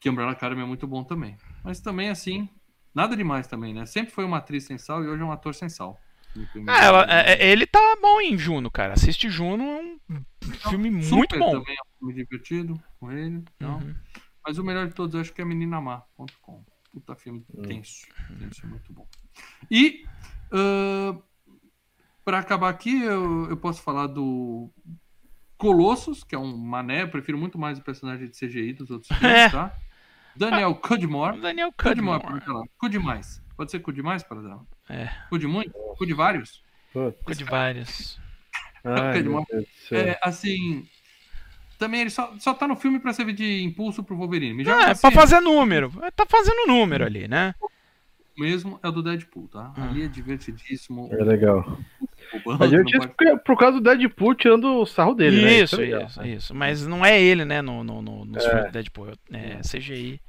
Que 0.00 0.10
Umbrella 0.10 0.32
Academy 0.32 0.62
é 0.62 0.66
muito 0.66 0.86
bom 0.86 1.02
também. 1.02 1.36
Mas 1.64 1.80
também, 1.80 2.10
assim, 2.10 2.48
nada 2.94 3.16
demais 3.16 3.46
também, 3.46 3.72
né? 3.72 3.86
Sempre 3.86 4.12
foi 4.12 4.24
uma 4.24 4.38
atriz 4.38 4.64
sem 4.64 4.76
sal 4.76 5.02
e 5.02 5.08
hoje 5.08 5.22
é 5.22 5.24
um 5.24 5.32
ator 5.32 5.54
sem 5.54 5.68
sal. 5.68 5.98
Ah, 6.66 6.84
ela, 6.84 7.06
é, 7.08 7.32
é, 7.32 7.50
ele 7.50 7.66
tá 7.66 7.80
bom 8.00 8.20
em 8.20 8.36
Juno, 8.36 8.70
cara. 8.70 8.94
Assiste 8.94 9.28
Juno, 9.30 9.64
é 9.64 10.12
um 10.12 10.52
filme 10.70 10.90
muito 10.90 11.38
bom. 11.38 11.52
também 11.60 11.74
é 11.76 11.80
um 11.80 11.98
filme 11.98 12.14
divertido 12.14 12.82
com 12.98 13.12
ele. 13.12 13.44
Então. 13.56 13.78
Uhum. 13.78 13.94
Mas 14.46 14.58
o 14.58 14.64
melhor 14.64 14.86
de 14.86 14.94
todos 14.94 15.14
eu 15.14 15.20
acho 15.20 15.32
que 15.32 15.42
é 15.42 15.44
meninamar.com. 15.44 16.64
Puta 16.92 17.16
filme 17.16 17.44
uhum. 17.52 17.62
tenso. 17.62 18.06
Tenso, 18.38 18.66
muito 18.66 18.92
bom. 18.92 19.06
E 19.70 20.04
uh, 20.52 21.22
para 22.24 22.38
acabar 22.38 22.70
aqui, 22.70 23.02
eu, 23.02 23.48
eu 23.50 23.56
posso 23.56 23.82
falar 23.82 24.06
do 24.06 24.70
Colossus, 25.56 26.24
que 26.24 26.34
é 26.34 26.38
um 26.38 26.56
mané, 26.56 27.02
eu 27.02 27.08
prefiro 27.08 27.38
muito 27.38 27.58
mais 27.58 27.78
o 27.78 27.82
personagem 27.82 28.28
de 28.28 28.38
CGI 28.38 28.72
dos 28.72 28.90
outros 28.90 29.08
filmes, 29.18 29.36
É. 29.36 29.50
tá? 29.50 29.76
Daniel 30.34 30.74
Cudmore. 30.74 31.40
Daniel 31.40 31.72
Cudmore, 31.72 32.20
Cudmore. 32.20 32.44
pra 32.44 32.54
lá. 32.54 32.64
Pode 33.56 33.70
ser 33.70 33.80
cu 33.80 33.92
demais, 33.92 34.22
para 34.22 34.40
dela? 34.42 34.60
É, 34.88 35.08
Cu 35.28 35.38
de 35.38 35.46
muito? 35.46 35.70
Cu 35.72 36.06
de 36.06 36.12
vários? 36.14 36.62
cu 36.92 37.34
de 37.34 37.44
vários. 37.44 38.18
Ai, 38.84 39.22
de. 39.22 39.28
É, 39.94 40.18
assim. 40.22 40.86
Também 41.78 42.00
ele 42.02 42.10
só, 42.10 42.32
só 42.38 42.54
tá 42.54 42.66
no 42.66 42.74
filme 42.76 42.98
pra 42.98 43.12
servir 43.12 43.34
de 43.34 43.62
impulso 43.62 44.02
pro 44.02 44.16
Wolverine. 44.16 44.54
Me 44.54 44.62
É, 44.62 44.66
joga 44.66 44.82
pra 44.82 44.90
assim, 44.92 45.10
fazer 45.10 45.40
número. 45.40 45.92
Tá 46.14 46.24
fazendo 46.26 46.66
número 46.66 47.04
ali, 47.04 47.28
né? 47.28 47.54
mesmo 48.38 48.78
é 48.82 48.88
o 48.88 48.92
do 48.92 49.02
Deadpool, 49.02 49.48
tá? 49.48 49.72
Ah. 49.74 49.88
Ali 49.88 50.02
é 50.04 50.08
divertidíssimo. 50.08 51.08
É 51.10 51.24
legal. 51.24 51.60
O 52.34 52.40
Buzz 52.40 52.58
Mas 52.58 52.70
eu 52.72 52.78
não 52.80 52.84
tinha 52.84 53.00
pode- 53.08 53.40
por- 53.44 53.56
causa 53.58 53.78
do 53.78 53.82
Deadpool 53.82 54.34
tirando 54.34 54.64
o 54.80 54.84
sarro 54.84 55.14
dele, 55.14 55.42
né? 55.42 55.60
isso, 55.60 55.80
é 55.80 56.04
isso, 56.04 56.22
isso. 56.26 56.54
Mas 56.54 56.86
não 56.86 57.02
é 57.04 57.18
ele, 57.18 57.46
né? 57.46 57.62
No, 57.62 57.82
no, 57.82 58.02
no, 58.02 58.26
nos 58.26 58.44
É. 58.44 58.64
do 58.66 58.72
Deadpool. 58.72 59.12
É 59.32 59.60
CGI. 59.62 60.20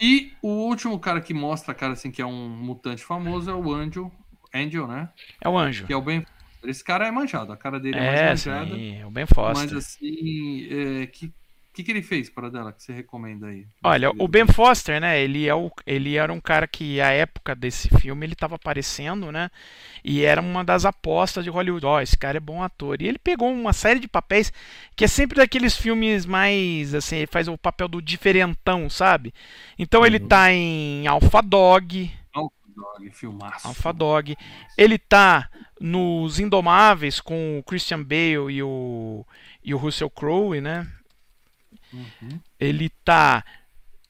E 0.00 0.32
o 0.42 0.48
último 0.48 0.98
cara 0.98 1.20
que 1.20 1.32
mostra 1.32 1.72
a 1.72 1.74
cara 1.74 1.92
assim 1.92 2.10
que 2.10 2.20
é 2.20 2.26
um 2.26 2.48
mutante 2.48 3.04
famoso 3.04 3.50
é 3.50 3.54
o 3.54 3.72
Angel, 3.72 4.10
Angel, 4.52 4.86
né? 4.86 5.08
É 5.40 5.48
o 5.48 5.56
anjo. 5.58 5.86
Que 5.86 5.92
é 5.92 5.96
o 5.96 6.02
Ben. 6.02 6.24
Esse 6.64 6.82
cara 6.82 7.06
é 7.06 7.10
manjado, 7.10 7.52
a 7.52 7.56
cara 7.56 7.78
dele 7.78 7.98
é, 7.98 8.04
É, 8.04 8.26
mais 8.26 8.46
manjada. 8.46 8.74
sim, 8.74 8.96
é 8.96 9.06
o 9.06 9.10
Ben 9.10 9.24
Mas 9.24 9.34
Foster. 9.34 9.78
assim, 9.78 10.66
é, 11.02 11.06
que 11.06 11.32
que 11.74 11.84
que 11.84 11.90
ele 11.92 12.02
fez 12.02 12.30
para 12.30 12.50
dela 12.50 12.72
que 12.72 12.82
você 12.82 12.92
recomenda 12.92 13.48
aí? 13.48 13.66
Olha, 13.86 14.10
o 14.18 14.26
Ben 14.26 14.46
Foster, 14.46 14.98
né? 14.98 15.20
Ele, 15.22 15.46
é 15.46 15.54
o, 15.54 15.70
ele 15.86 16.16
era 16.16 16.32
um 16.32 16.40
cara 16.40 16.66
que, 16.66 17.02
à 17.02 17.10
época 17.10 17.54
desse 17.54 17.90
filme, 18.00 18.24
ele 18.24 18.34
tava 18.34 18.54
aparecendo, 18.54 19.30
né? 19.30 19.50
E 20.02 20.22
era 20.24 20.40
uma 20.40 20.64
das 20.64 20.86
apostas 20.86 21.44
de 21.44 21.50
Hollywood. 21.50 21.84
Ó, 21.84 22.00
esse 22.00 22.16
cara 22.16 22.38
é 22.38 22.40
bom 22.40 22.62
ator. 22.62 23.02
E 23.02 23.06
ele 23.08 23.18
pegou 23.18 23.50
uma 23.52 23.74
série 23.74 24.00
de 24.00 24.08
papéis 24.08 24.50
que 24.96 25.04
é 25.04 25.08
sempre 25.08 25.36
daqueles 25.36 25.76
filmes 25.76 26.24
mais, 26.24 26.94
assim, 26.94 27.16
ele 27.18 27.26
faz 27.26 27.46
o 27.46 27.58
papel 27.58 27.86
do 27.88 28.00
diferentão, 28.00 28.88
sabe? 28.88 29.34
Então 29.78 30.06
ele 30.06 30.18
Uhum. 30.18 30.28
tá 30.28 30.50
em 30.50 31.06
Alpha 31.06 31.42
Dog, 31.42 32.10
Dog, 32.76 33.10
filmaço. 33.12 33.68
Alpha 33.68 33.92
Dog. 33.92 34.36
Ele 34.76 34.98
tá 34.98 35.48
nos 35.80 36.38
Indomáveis 36.38 37.20
com 37.20 37.58
o 37.58 37.62
Christian 37.62 38.02
Bale 38.02 38.50
e 38.52 38.62
o, 38.62 39.24
e 39.62 39.74
o 39.74 39.78
Russell 39.78 40.10
Crowe, 40.10 40.60
né? 40.60 40.86
Uhum. 41.94 42.40
Ele 42.58 42.90
tá. 43.04 43.44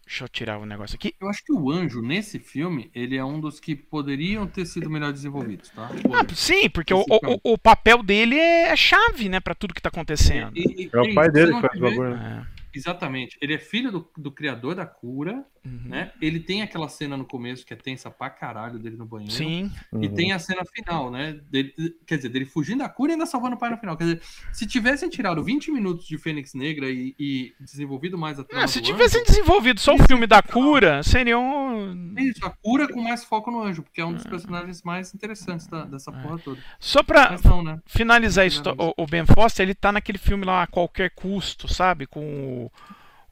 Deixa 0.06 0.24
eu 0.24 0.28
tirar 0.28 0.58
o 0.58 0.66
negócio 0.66 0.96
aqui. 0.96 1.14
Eu 1.20 1.28
acho 1.28 1.42
que 1.42 1.52
o 1.52 1.70
Anjo, 1.70 2.02
nesse 2.02 2.38
filme, 2.38 2.90
ele 2.94 3.16
é 3.16 3.24
um 3.24 3.40
dos 3.40 3.58
que 3.58 3.74
poderiam 3.74 4.46
ter 4.46 4.66
sido 4.66 4.90
melhor 4.90 5.10
desenvolvidos, 5.12 5.70
tá? 5.70 5.88
Ah, 6.12 6.34
sim, 6.34 6.68
porque 6.68 6.92
o, 6.92 7.00
o, 7.08 7.52
o 7.54 7.58
papel 7.58 8.02
dele 8.02 8.36
é 8.38 8.76
chave, 8.76 9.30
né, 9.30 9.40
pra 9.40 9.54
tudo 9.54 9.72
que 9.72 9.80
tá 9.80 9.88
acontecendo. 9.88 10.52
E- 10.54 10.84
e- 10.84 10.90
É 10.92 11.00
o 11.00 11.14
pai 11.14 11.30
dele 11.30 11.54
que 11.54 11.60
faz 11.62 11.78
o 11.78 11.80
bagulho. 11.80 12.16
né? 12.16 12.46
É, 12.50 12.78
Exatamente. 12.78 13.38
Ele 13.40 13.54
é 13.54 13.58
filho 13.58 13.90
do, 13.90 14.10
do 14.18 14.30
criador 14.30 14.74
da 14.74 14.84
cura, 14.84 15.42
uhum. 15.64 15.88
né? 15.88 16.12
Ele 16.20 16.40
tem 16.40 16.62
aquela 16.62 16.88
cena 16.88 17.16
no 17.16 17.24
começo 17.24 17.64
que 17.64 17.72
é 17.72 17.76
tensa 17.76 18.10
pra 18.10 18.30
caralho 18.30 18.78
dele 18.78 18.96
no 18.96 19.06
banheiro. 19.06 19.32
Sim, 19.32 19.70
E 19.92 20.06
Uhum. 20.08 20.14
tem 20.14 20.32
a 20.32 20.38
cena 20.38 20.62
final, 20.64 21.10
né? 21.10 21.38
Dele- 21.50 21.74
quer 22.06 22.16
dizer, 22.16 22.28
dele 22.28 22.44
fugindo 22.46 22.78
da 22.78 22.88
cura 22.88 23.12
e 23.12 23.14
ainda 23.14 23.26
salvando 23.26 23.56
o 23.56 23.58
pai 23.58 23.70
no 23.70 23.76
final. 23.78 23.96
Quer 23.96 24.04
dizer, 24.04 24.22
se 24.52 24.66
tivessem 24.66 25.08
tirado 25.08 25.42
20 25.42 25.70
minutos 25.70 26.06
de 26.06 26.18
Fênix 26.18 26.54
Negra 26.54 26.88
e, 26.90 27.14
e 27.18 27.54
desenvolvido 27.60 28.16
mais 28.18 28.38
a 28.38 28.44
trama 28.44 28.64
Ah, 28.64 28.68
se 28.68 28.80
do 28.80 28.84
tivessem 28.86 29.20
Anjo, 29.22 29.30
desenvolvido 29.30 29.80
só 29.80 29.94
o 29.94 30.02
filme 30.06 30.26
da 30.26 30.42
cura, 30.42 31.02
seria 31.02 31.38
um. 31.38 32.14
é 32.16 32.22
isso, 32.22 32.44
a 32.44 32.50
cura 32.50 32.86
com 32.92 33.00
mais 33.02 33.24
foco 33.24 33.50
no 33.50 33.62
Anjo, 33.62 33.82
porque 33.82 34.00
é 34.00 34.04
um 34.04 34.12
dos 34.12 34.24
personagens 34.24 34.82
mais 34.82 35.14
interessantes 35.14 35.66
da- 35.66 35.84
dessa 35.84 36.10
porra 36.12 36.38
toda. 36.38 36.60
Só 36.78 37.02
pra 37.02 37.36
não, 37.44 37.62
né? 37.62 37.78
finalizar 37.86 38.44
a 38.44 38.46
histó- 38.46 38.70
Finaliza. 38.72 38.94
o, 38.98 39.02
o 39.04 39.06
Ben 39.06 39.24
Foster, 39.26 39.64
ele 39.64 39.74
tá 39.74 39.90
naquele 39.92 40.18
filme 40.18 40.44
lá 40.44 40.62
a 40.62 40.66
qualquer 40.66 41.10
custo, 41.10 41.72
sabe? 41.72 42.06
Com 42.06 42.20
o, 42.66 42.72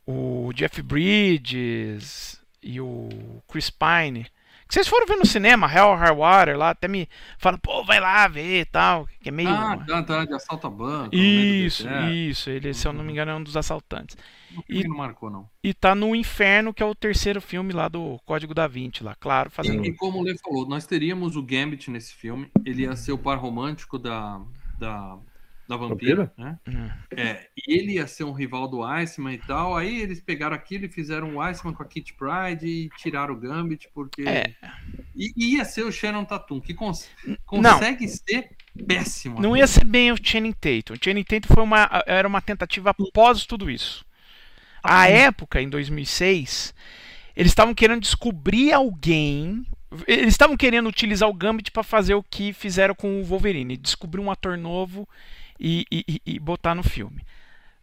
o 0.07 0.53
Jeff 0.55 0.83
Bridges 0.83 2.41
e 2.63 2.81
o 2.81 3.09
Chris 3.49 3.71
Pine. 3.71 4.27
Que 4.73 4.77
vocês 4.77 4.89
foram 4.89 5.07
ver 5.07 5.17
no 5.17 5.27
cinema, 5.27 5.71
Hell 5.71 5.95
High 5.95 6.17
Water, 6.17 6.57
lá 6.57 6.71
até 6.71 6.89
me 6.89 7.07
falam, 7.37 7.59
pô, 7.59 7.85
vai 7.85 8.01
lá 8.01 8.27
ver 8.27 8.63
e 8.63 8.65
tal. 8.65 9.07
Que 9.21 9.29
é 9.29 9.33
meio. 9.33 9.51
Ah, 9.51 9.77
tá, 9.87 10.03
tá, 10.03 10.25
de 10.25 10.33
assalto 10.33 10.67
a 10.67 10.71
banco. 10.71 11.15
Isso, 11.15 11.87
isso. 12.11 12.49
Ele, 12.49 12.73
se 12.73 12.89
eu 12.89 12.93
não 12.95 13.05
me 13.05 13.13
engano, 13.13 13.33
é 13.33 13.35
um 13.35 13.43
dos 13.43 13.55
assaltantes. 13.55 14.17
Filme 14.67 14.89
não 14.89 14.97
marcou, 14.97 15.29
não. 15.29 15.47
E 15.63 15.75
tá 15.75 15.95
no 15.95 16.17
Inferno, 16.17 16.73
que 16.73 16.83
é 16.83 16.87
o 16.87 16.95
terceiro 16.95 17.39
filme 17.39 17.75
lá 17.75 17.87
do 17.87 18.19
Código 18.25 18.55
da 18.55 18.67
Vinci, 18.67 19.05
lá, 19.05 19.15
claro, 19.15 19.51
fazendo. 19.51 19.85
E, 19.85 19.89
e 19.89 19.95
como 19.95 20.21
o 20.21 20.23
Lê 20.23 20.39
falou, 20.39 20.67
nós 20.67 20.87
teríamos 20.87 21.37
o 21.37 21.43
Gambit 21.43 21.91
nesse 21.91 22.15
filme. 22.15 22.51
Ele 22.65 22.85
ia 22.85 22.97
ser 22.97 23.13
o 23.13 23.19
par 23.19 23.37
romântico 23.37 23.99
da, 23.99 24.41
da, 24.79 25.19
da 25.69 25.77
vampira, 25.77 26.33
né? 26.37 26.59
Hum. 26.69 26.89
É, 27.17 27.47
ele 27.67 27.93
ia 27.95 28.07
ser 28.07 28.25
um 28.25 28.33
rival 28.33 28.69
do 28.69 28.83
Iceman 28.83 29.35
e 29.35 29.39
tal. 29.39 29.77
Aí 29.77 30.01
eles 30.03 30.21
pegaram 30.21 30.55
aquilo 30.55 30.85
e 30.85 30.89
fizeram 30.89 31.37
o 31.37 31.41
Iceman 31.41 31.73
com 31.75 31.83
a 31.83 31.87
Kit 31.87 32.15
Pride 32.15 32.67
e 32.67 32.89
tiraram 32.99 33.35
o 33.35 33.37
Gambit, 33.39 33.89
porque. 33.95 34.23
É. 34.27 34.55
E, 35.15 35.33
e 35.37 35.57
ia 35.57 35.65
ser 35.65 35.83
o 35.85 35.93
Shannon 35.93 36.25
Tatum, 36.25 36.61
que 36.61 36.75
cons- 36.75 37.09
Não. 37.27 37.37
consegue 37.47 38.09
ser 38.09 38.51
péssimo. 38.87 39.41
Não 39.41 39.57
ia 39.57 39.67
ser 39.67 39.85
bem 39.85 40.11
o 40.13 40.17
Channing 40.21 40.53
Tatum. 40.53 40.95
O 40.95 40.99
Channing 41.03 41.25
Tatum 41.25 41.55
foi 41.55 41.63
uma, 41.63 42.03
era 42.07 42.27
uma 42.27 42.41
tentativa 42.41 42.91
após 42.91 43.47
tudo 43.47 43.71
isso. 43.71 44.05
À 44.83 45.09
época, 45.09 45.63
em 45.63 45.69
2006, 45.69 46.75
eles 47.37 47.53
estavam 47.53 47.75
querendo 47.75 48.01
descobrir 48.01 48.73
alguém. 48.73 49.65
Eles 50.07 50.29
estavam 50.35 50.57
querendo 50.57 50.89
utilizar 50.89 51.29
o 51.29 51.35
Gambit 51.35 51.71
para 51.71 51.83
fazer 51.83 52.15
o 52.15 52.23
que 52.23 52.53
fizeram 52.53 52.95
com 52.95 53.21
o 53.21 53.25
Wolverine, 53.25 53.77
descobrir 53.77 54.21
um 54.21 54.31
ator 54.31 54.57
novo 54.59 55.09
e, 55.63 55.87
e- 55.91 56.21
e- 56.27 56.39
botar 56.41 56.75
no 56.75 56.83
filme. 56.83 57.25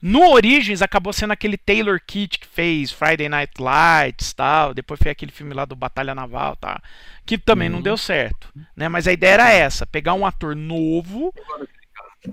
No 0.02 0.32
Origins 0.32 0.82
acabou 0.82 1.12
sendo 1.12 1.32
aquele 1.34 1.58
Taylor 1.58 2.00
Kitt 2.06 2.40
que 2.40 2.48
fez 2.48 2.90
Friday 2.92 3.28
Night 3.28 3.54
Lights, 3.62 4.32
tal, 4.34 4.74
depois 4.74 4.98
foi 5.02 5.12
aquele 5.12 5.32
filme 5.32 5.54
lá 5.54 5.66
do 5.66 5.76
Batalha 5.76 6.16
Naval, 6.16 6.56
tá, 6.56 6.82
que 7.26 7.38
também 7.38 7.68
não 7.70 7.78
Uhum. 7.78 7.84
deu 7.84 7.98
certo, 7.98 8.50
né? 8.76 8.88
Mas 8.88 9.08
a 9.08 9.12
ideia 9.12 9.34
era 9.34 9.52
essa, 9.52 9.86
pegar 9.86 10.14
um 10.14 10.26
ator 10.26 10.56
novo 10.56 11.34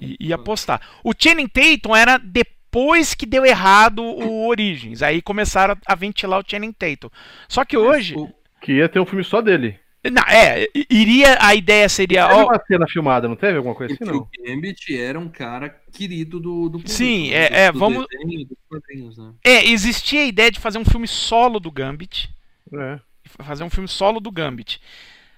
e, 0.01 0.17
e 0.21 0.33
apostar. 0.33 0.81
O 1.03 1.13
Channing 1.17 1.49
Tatum 1.49 1.95
era 1.97 2.19
depois 2.19 3.15
que 3.15 3.27
deu 3.27 3.45
errado 3.45 4.01
o 4.03 4.47
Origins, 4.47 5.03
aí 5.03 5.21
começaram 5.21 5.77
a 5.87 5.95
ventilar 5.97 6.41
o 6.41 6.45
Channing 6.49 6.73
Tatum. 6.73 7.09
Só 7.49 7.65
que 7.65 7.77
hoje, 7.77 8.15
Que 8.61 8.75
ia 8.75 8.89
ter 8.89 9.01
um 9.01 9.07
filme 9.07 9.25
só 9.25 9.41
dele. 9.43 9.79
Não, 10.11 10.23
é, 10.29 10.67
iria 10.91 11.39
a 11.41 11.55
ideia 11.55 11.89
seria, 11.89 12.27
Teve 12.29 12.41
ó, 12.41 12.45
uma 12.47 12.63
cena 12.67 12.87
filmada, 12.89 13.29
não 13.29 13.37
teve 13.37 13.57
alguma 13.57 13.75
coisa 13.75 13.95
assim, 13.95 14.05
não? 14.05 14.17
o 14.19 14.29
Gambit 14.45 14.97
era 14.99 15.19
um 15.19 15.29
cara 15.29 15.69
querido 15.93 16.39
do, 16.41 16.65
do 16.69 16.79
público, 16.79 16.89
Sim, 16.91 17.31
né? 17.31 17.37
é- 17.37 17.49
do, 17.49 17.55
é, 17.57 17.73
do 17.73 17.79
vamos- 17.79 18.07
desenho, 18.11 19.11
né? 19.17 19.33
é, 19.45 19.67
existia 19.71 20.23
a 20.23 20.27
ideia 20.27 20.51
de 20.51 20.61
fazer 20.61 20.79
um 20.79 20.85
filme 20.85 21.07
solo 21.09 21.59
do 21.61 21.71
Gambit. 21.71 22.29
É. 22.73 22.99
fazer 23.43 23.63
um 23.65 23.71
filme 23.71 23.89
solo 23.89 24.19
do 24.21 24.31
Gambit. 24.31 24.81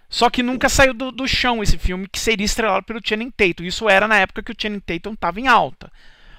Só 0.09 0.31
que 0.31 0.43
nunca 0.43 0.69
saiu 0.71 0.95
do, 0.95 1.13
do 1.13 1.29
chão 1.29 1.63
esse 1.63 1.77
filme 1.77 2.09
que 2.11 2.19
seria 2.19 2.45
estrelado 2.47 2.87
pelo 2.87 3.01
Channing 3.05 3.31
Tatum. 3.31 3.65
Isso 3.65 3.89
era 3.89 4.09
na 4.09 4.19
época 4.19 4.43
que 4.43 4.51
o 4.53 4.55
Channing 4.59 4.81
Tatum 4.81 5.13
estava 5.13 5.39
em 5.39 5.47
alta. 5.47 5.93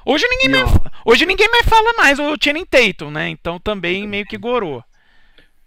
Hoje 0.04 0.26
ninguém, 0.28 0.50
mais, 0.50 0.72
hoje 1.06 1.26
ninguém 1.28 1.48
mais 1.52 1.68
fala 1.68 1.94
mais 1.96 2.18
o 2.18 2.36
Channing 2.42 2.66
Tatum, 2.66 3.12
né? 3.12 3.30
Então 3.30 3.60
também 3.60 4.08
meio 4.08 4.26
que 4.26 4.38
gorou. 4.38 4.84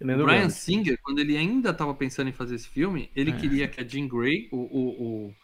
Eu 0.02 0.06
nem 0.06 0.16
O 0.16 0.24
Brian 0.24 0.36
lembro. 0.40 0.50
Singer, 0.54 0.98
quando 1.02 1.18
ele 1.20 1.36
ainda 1.36 1.70
estava 1.70 1.94
pensando 1.94 2.28
em 2.28 2.32
fazer 2.32 2.56
esse 2.56 2.68
filme, 2.68 3.10
ele 3.16 3.30
É. 3.30 3.36
queria 3.36 3.68
que 3.68 3.80
a 3.80 3.84
Jean 3.86 4.06
Grey, 4.08 4.48
o, 4.52 4.56
o, 4.56 5.26
o, 5.28 5.34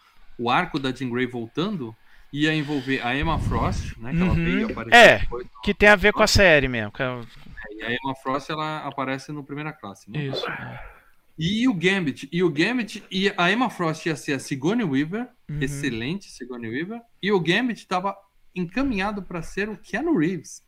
o 0.44 0.51
arco 0.51 0.78
da 0.78 0.90
Jean 0.93 1.09
Grey 1.10 1.26
voltando, 1.26 1.94
ia 2.32 2.55
envolver 2.55 3.01
a 3.06 3.16
Emma 3.16 3.39
Frost, 3.39 3.97
né? 3.98 4.12
Que 4.12 4.20
ela 4.20 4.30
Uhum. 4.32 4.44
veio 4.44 4.70
aparecer 4.70 4.97
É. 4.98 5.18
depois. 5.20 5.47
Que 5.62 5.72
tem 5.72 5.89
a 5.89 5.97
ver 5.97 6.12
com 6.12 6.22
a 6.22 6.26
série 6.26 6.68
mesmo. 6.68 6.93
que 6.93 7.02
é- 7.02 7.20
E 7.76 7.82
a 7.85 7.93
Emma 7.93 8.14
Frost, 8.22 8.51
ela 8.51 8.78
aparece 8.86 9.30
no 9.32 9.43
Primeira 9.44 9.72
Classe, 9.72 10.10
né? 10.10 10.26
Isso. 10.26 10.44
E 11.39 11.68
o 11.68 11.72
Gambit, 11.74 12.28
e 12.32 12.43
o 12.43 12.51
Gambit, 12.51 13.05
e 13.10 13.32
a 13.36 13.51
Emma 13.52 13.70
Frost 13.70 14.05
ia 14.06 14.16
ser 14.16 14.32
a 14.32 14.39
Sigourney 14.40 14.85
Weaver, 14.85 15.28
Uhum. 15.48 15.59
excelente 15.62 16.28
Sigourney 16.30 16.68
Weaver, 16.68 17.01
e 17.22 17.30
o 17.30 17.39
Gambit 17.39 17.78
estava 17.80 18.16
encaminhado 18.55 19.22
para 19.22 19.40
ser 19.40 19.68
o 19.68 19.76
Keanu 19.76 20.18
Reeves. 20.18 20.62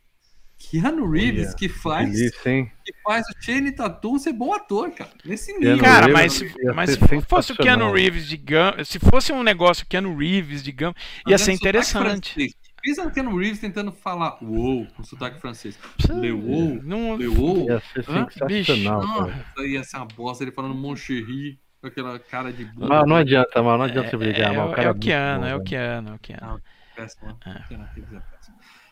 Keanu 0.69 1.09
Reeves 1.09 1.47
Olha, 1.47 1.55
que 1.55 1.69
faz 1.69 2.11
Delícia, 2.11 2.49
hein? 2.49 2.71
que 2.85 2.93
faz 3.03 3.25
o 3.27 3.43
Channing 3.43 3.71
Tatum 3.71 4.19
ser 4.19 4.33
bom 4.33 4.53
ator, 4.53 4.91
cara. 4.91 5.09
Nesse 5.25 5.51
nível. 5.57 5.79
Cara, 5.79 6.05
Reeves 6.05 6.13
mas, 6.13 6.33
se- 6.33 6.73
mas 6.73 6.89
se 6.91 7.21
fosse 7.27 7.51
o. 7.53 7.55
Keanu 7.55 7.91
Reeves 7.91 8.27
de 8.27 8.37
Gum, 8.37 8.83
se 8.85 8.99
fosse 8.99 9.31
um 9.31 9.43
negócio 9.43 9.85
Keanu 9.87 10.15
Reeves 10.15 10.63
de 10.63 10.71
Gum, 10.71 10.93
ia 11.27 11.37
ser 11.37 11.53
interessante. 11.53 12.55
Pensa 12.83 13.03
no 13.03 13.11
Keanu 13.11 13.37
Reeves 13.37 13.59
tentando 13.59 13.91
falar 13.91 14.37
uou 14.41 14.87
com 14.95 15.03
sotaque 15.03 15.39
francês. 15.39 15.77
Leu, 16.09 16.81
Não, 16.83 17.15
leu, 17.15 17.67
Ia 17.67 17.79
ser 17.79 18.03
sensacional, 18.03 19.01
cara. 19.01 19.45
Nossa, 19.55 19.67
ia 19.67 19.83
ser 19.83 19.97
uma 19.97 20.05
bosta 20.05 20.43
ele 20.43 20.51
falando 20.51 20.73
Mon 20.73 20.95
Chéri, 20.95 21.59
com 21.79 21.87
aquela 21.87 22.17
cara 22.17 22.51
de 22.51 22.65
burro. 22.65 22.87
Mas 22.89 23.07
não 23.07 23.17
adianta, 23.17 23.61
mano. 23.61 23.79
Não 23.79 23.85
adianta 23.85 24.09
você 24.09 24.15
é, 24.15 24.17
brigar, 24.17 24.53
é, 24.53 24.57
mano. 24.57 24.69
O 24.69 24.73
é 24.73 24.75
cara 24.75 24.91
o 24.91 24.99
Keanu, 24.99 25.45
é 25.45 25.55
o 25.55 25.63
Keanu, 25.63 26.09
é 26.09 26.15
o 26.15 26.19
Keanu. 26.19 26.61
Péssimo, 26.95 27.27
né? 27.27 27.37
É. 27.45 27.73
É 27.73 27.77
péssimo. 27.77 28.21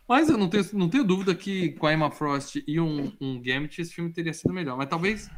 Mas 0.10 0.28
eu 0.28 0.40
não 0.40 0.50
tenho, 0.50 0.66
não 0.74 0.90
tenho 0.90 1.04
dúvida 1.04 1.36
que 1.36 1.70
com 1.74 1.86
a 1.86 1.94
Emma 1.94 2.10
Frost 2.10 2.64
e 2.66 2.80
um, 2.80 3.14
um 3.22 3.40
Gambit 3.40 3.80
esse 3.80 3.94
filme 3.94 4.12
teria 4.12 4.34
sido 4.34 4.52
melhor. 4.52 4.76
Mas 4.76 4.90
talvez. 4.90 5.30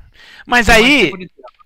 Mas 0.48 0.70
aí. 0.70 1.12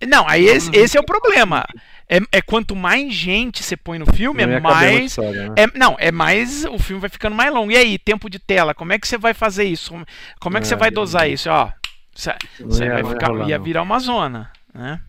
Não, 0.07 0.27
aí 0.27 0.45
esse, 0.45 0.75
esse 0.75 0.97
é 0.97 0.99
o 0.99 1.05
problema. 1.05 1.63
É, 2.09 2.17
é, 2.31 2.41
quanto 2.41 2.75
mais 2.75 3.13
gente 3.13 3.61
você 3.61 3.77
põe 3.77 3.99
no 3.99 4.11
filme, 4.11 4.41
é 4.41 4.59
mais. 4.59 5.11
História, 5.11 5.49
né? 5.49 5.55
é, 5.55 5.77
não, 5.77 5.95
é 5.99 6.11
mais. 6.11 6.65
O 6.65 6.79
filme 6.79 6.99
vai 6.99 7.09
ficando 7.11 7.35
mais 7.35 7.53
longo. 7.53 7.71
E 7.71 7.77
aí, 7.77 7.99
tempo 7.99 8.27
de 8.27 8.39
tela, 8.39 8.73
como 8.73 8.91
é 8.91 8.97
que 8.97 9.07
você 9.07 9.19
vai 9.19 9.35
fazer 9.35 9.65
isso? 9.65 9.93
Como 10.39 10.57
é 10.57 10.59
que 10.59 10.65
é, 10.65 10.69
você 10.69 10.75
vai 10.75 10.89
dosar 10.89 11.29
isso? 11.29 11.47
Ó, 11.47 11.71
você, 12.11 12.35
você 12.59 12.89
vai 12.89 13.03
ficar, 13.03 13.27
rolar, 13.27 13.47
ia 13.47 13.59
virar 13.59 13.83
uma 13.83 13.99
zona, 13.99 14.51
né? 14.73 14.99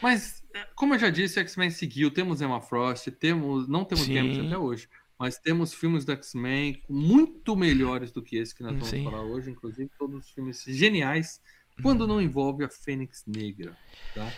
Mas, 0.00 0.42
como 0.74 0.94
eu 0.94 0.98
já 0.98 1.10
disse, 1.10 1.38
X-Men 1.40 1.68
seguiu. 1.68 2.10
Temos 2.10 2.40
Emma 2.40 2.62
Frost, 2.62 3.06
temos, 3.10 3.68
não 3.68 3.84
temos 3.84 4.08
Gambit 4.08 4.46
até 4.46 4.56
hoje 4.56 4.88
mas 5.22 5.38
temos 5.38 5.72
filmes 5.72 6.04
do 6.04 6.10
X-Men 6.10 6.82
muito 6.88 7.54
melhores 7.54 8.10
do 8.10 8.20
que 8.20 8.36
esse 8.36 8.52
que 8.52 8.60
nós 8.60 8.72
vamos 8.72 8.88
Sim. 8.88 9.04
falar 9.04 9.22
hoje, 9.22 9.52
inclusive 9.52 9.88
todos 9.96 10.24
os 10.24 10.30
filmes 10.32 10.64
geniais, 10.66 11.40
quando 11.80 12.08
não 12.08 12.20
envolve 12.20 12.64
a 12.64 12.68
Fênix 12.68 13.22
Negra. 13.24 13.72
Tá? 14.16 14.28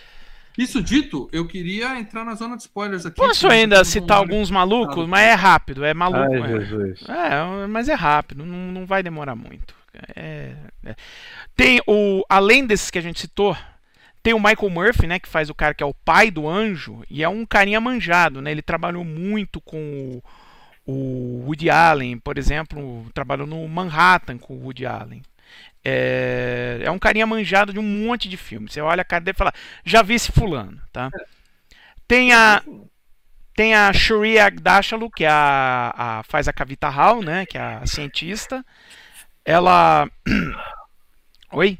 Isso 0.59 0.83
dito, 0.83 1.27
eu 1.33 1.49
queria 1.49 1.99
entrar 1.99 2.23
na 2.23 2.35
zona 2.35 2.55
de 2.55 2.65
spoilers 2.65 3.07
aqui. 3.07 3.17
Posso 3.17 3.49
ainda 3.49 3.83
citar 3.83 4.19
alguns 4.19 4.51
malucos, 4.51 5.09
mas 5.09 5.23
é 5.23 5.33
rápido, 5.33 5.87
é 5.87 5.95
maluco. 5.95 6.35
Ai, 7.09 7.63
é. 7.63 7.63
é, 7.65 7.67
mas 7.67 7.89
é 7.89 7.95
rápido, 7.95 8.45
não, 8.45 8.71
não 8.71 8.85
vai 8.85 9.03
demorar 9.03 9.35
muito. 9.35 9.75
É, 10.15 10.55
é. 10.85 10.95
Tem 11.57 11.81
o. 11.87 12.23
Além 12.29 12.67
desses 12.67 12.91
que 12.91 12.99
a 12.99 13.03
gente 13.03 13.23
citou, 13.23 13.57
tem 14.23 14.35
o 14.35 14.39
Michael 14.39 14.69
Murphy, 14.69 15.07
né, 15.07 15.19
que 15.19 15.29
faz 15.31 15.49
o 15.49 15.55
cara 15.55 15.73
que 15.73 15.83
é 15.83 15.87
o 15.87 15.95
pai 15.95 16.31
do 16.31 16.47
anjo, 16.47 17.03
e 17.09 17.23
é 17.23 17.29
um 17.29 17.47
carinha 17.47 17.81
manjado, 17.81 18.43
né? 18.43 18.51
Ele 18.51 18.61
trabalhou 18.61 19.03
muito 19.03 19.63
com 19.63 19.79
o 20.19 20.23
o 20.87 21.45
Woody 21.47 21.71
Allen, 21.71 22.19
por 22.19 22.37
exemplo, 22.37 23.07
trabalhou 23.15 23.47
no 23.47 23.67
Manhattan 23.69 24.39
com 24.39 24.55
o 24.55 24.65
Woody 24.65 24.87
Allen. 24.87 25.23
É, 25.85 26.81
é 26.83 26.91
um 26.91 26.99
carinha 26.99 27.27
manjado 27.27 27.73
de 27.73 27.79
um 27.79 27.83
monte 27.83 28.29
de 28.29 28.37
filmes. 28.37 28.73
Você 28.73 28.81
olha 28.81 29.03
a 29.03 29.05
cara 29.05 29.23
dele 29.23 29.35
e 29.35 29.39
fala, 29.39 29.53
já 29.85 30.03
vi 30.03 30.15
esse 30.15 30.33
fulano, 30.33 30.81
tá? 30.93 31.11
Tem 32.07 32.33
a 32.33 32.63
tem 33.55 33.73
a 33.75 33.93
Shuri 33.93 34.39
Agdashalu, 34.39 35.09
que 35.11 35.25
é 35.25 35.29
a, 35.29 35.95
a, 35.97 36.23
faz 36.25 36.49
a 36.49 36.53
Kavita 36.53 36.89
Hall, 36.89 37.23
né, 37.23 37.47
que 37.47 37.57
é 37.57 37.61
a 37.61 37.87
cientista. 37.87 38.65
Ela 39.45 40.09
Oi? 41.53 41.79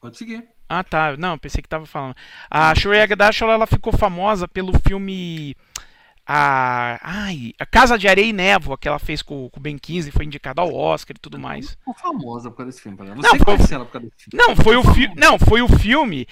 Pode 0.00 0.16
seguir. 0.16 0.48
Ah, 0.68 0.84
tá. 0.84 1.16
Não, 1.16 1.38
pensei 1.38 1.62
que 1.62 1.68
tava 1.68 1.86
falando. 1.86 2.14
A 2.50 2.74
Shuri 2.74 3.00
Agdashalu, 3.00 3.52
ela 3.52 3.66
ficou 3.66 3.92
famosa 3.92 4.46
pelo 4.46 4.72
filme 4.86 5.56
a, 6.30 7.00
ai, 7.02 7.54
a 7.58 7.64
Casa 7.64 7.98
de 7.98 8.06
Areia 8.06 8.26
e 8.26 8.32
Névoa 8.34 8.76
que 8.76 8.86
ela 8.86 8.98
fez 8.98 9.22
com, 9.22 9.48
com 9.48 9.58
o 9.58 9.62
Ben 9.62 9.78
15 9.78 10.10
foi 10.10 10.26
indicada 10.26 10.60
ao 10.60 10.74
Oscar 10.74 11.16
e 11.16 11.18
tudo 11.18 11.38
mais. 11.38 11.70
Ficou 11.70 11.94
famosa 11.94 12.50
por 12.50 12.58
causa 12.58 12.70
desse 12.70 12.82
filme. 12.82 12.98
Você 12.98 13.06
não, 13.06 13.38
foi, 13.38 13.74
ela 13.74 13.84
por 13.86 13.92
causa 13.92 14.06
desse 14.06 14.24
filme? 14.24 14.44
Não, 14.46 14.54
foi 14.54 14.76
o 14.76 14.84
fi 14.84 15.10
não, 15.16 15.38
foi 15.38 15.62
o 15.62 15.68
filme 15.68 16.28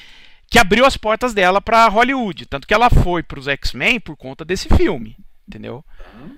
que 0.51 0.59
abriu 0.59 0.85
as 0.85 0.98
portas 0.98 1.32
dela 1.32 1.62
para 1.62 1.89
Hollywood, 1.89 2.44
tanto 2.44 2.66
que 2.66 2.74
ela 2.74 2.90
foi 2.90 3.23
para 3.23 3.40
os 3.40 3.48
X-Men 3.48 3.98
por 3.98 4.16
conta 4.18 4.44
desse 4.44 4.68
filme, 4.68 5.16
entendeu? 5.48 5.82
Uhum. 6.14 6.36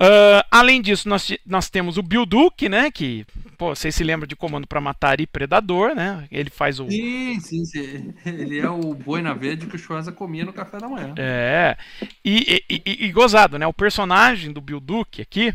Uh, 0.00 0.40
além 0.50 0.80
disso, 0.80 1.06
nós, 1.06 1.30
nós 1.44 1.68
temos 1.68 1.98
o 1.98 2.02
Bill 2.02 2.24
Duke, 2.24 2.70
né? 2.70 2.90
Que 2.90 3.26
pô, 3.58 3.74
vocês 3.74 3.94
se 3.94 4.02
lembram 4.02 4.26
de 4.26 4.34
Comando 4.34 4.66
para 4.66 4.80
Matar 4.80 5.20
e 5.20 5.26
Predador, 5.26 5.94
né? 5.94 6.26
Ele 6.32 6.48
faz 6.48 6.80
o. 6.80 6.88
Sim, 6.88 7.38
sim, 7.38 7.64
sim. 7.66 8.14
Ele 8.24 8.58
é 8.58 8.70
o 8.70 8.94
boi 8.94 9.20
na 9.20 9.34
verde 9.34 9.66
que 9.66 9.76
o 9.76 9.78
Schwarza 9.78 10.10
comia 10.10 10.46
no 10.46 10.54
café 10.54 10.78
da 10.78 10.88
manhã. 10.88 11.14
É. 11.18 11.76
E, 12.24 12.64
e, 12.70 12.82
e, 12.86 13.04
e 13.06 13.12
gozado, 13.12 13.58
né? 13.58 13.66
O 13.66 13.74
personagem 13.74 14.50
do 14.50 14.60
Bill 14.62 14.80
Duke 14.80 15.20
aqui 15.20 15.54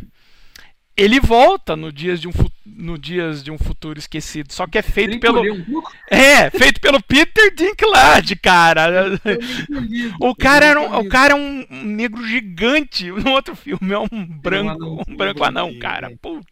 ele 0.97 1.19
volta 1.19 1.75
no 1.75 1.91
Dias 1.91 2.21
de 2.21 2.27
um, 2.27 2.31
no 2.65 2.97
Dias 2.97 3.43
de 3.43 3.51
um 3.51 3.57
Futuro 3.57 3.99
Esquecido, 3.99 4.53
só 4.53 4.65
que 4.65 4.77
é 4.77 4.81
feito 4.81 5.19
pelo. 5.19 5.41
Um 5.41 5.81
é, 6.09 6.49
feito 6.51 6.79
pelo 6.79 7.01
Peter 7.01 7.53
Dinklage, 7.53 8.35
cara. 8.35 9.19
o 10.19 10.35
cara 10.35 10.65
era 10.65 10.79
um, 10.79 10.99
o 10.99 11.09
cara 11.09 11.33
é 11.33 11.35
um 11.35 11.65
negro 11.69 12.25
gigante 12.27 13.09
no 13.11 13.31
outro 13.31 13.55
filme, 13.55 13.93
é 13.93 13.99
um 13.99 14.25
branco, 14.25 15.03
um 15.07 15.15
branco 15.15 15.43
anão, 15.43 15.77
cara. 15.79 16.11
Puta. 16.21 16.45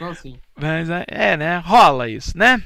Assim. 0.00 0.38
Mas 0.58 0.88
é, 0.88 1.04
é, 1.08 1.36
né? 1.36 1.58
Rola 1.58 2.08
isso, 2.08 2.36
né? 2.36 2.62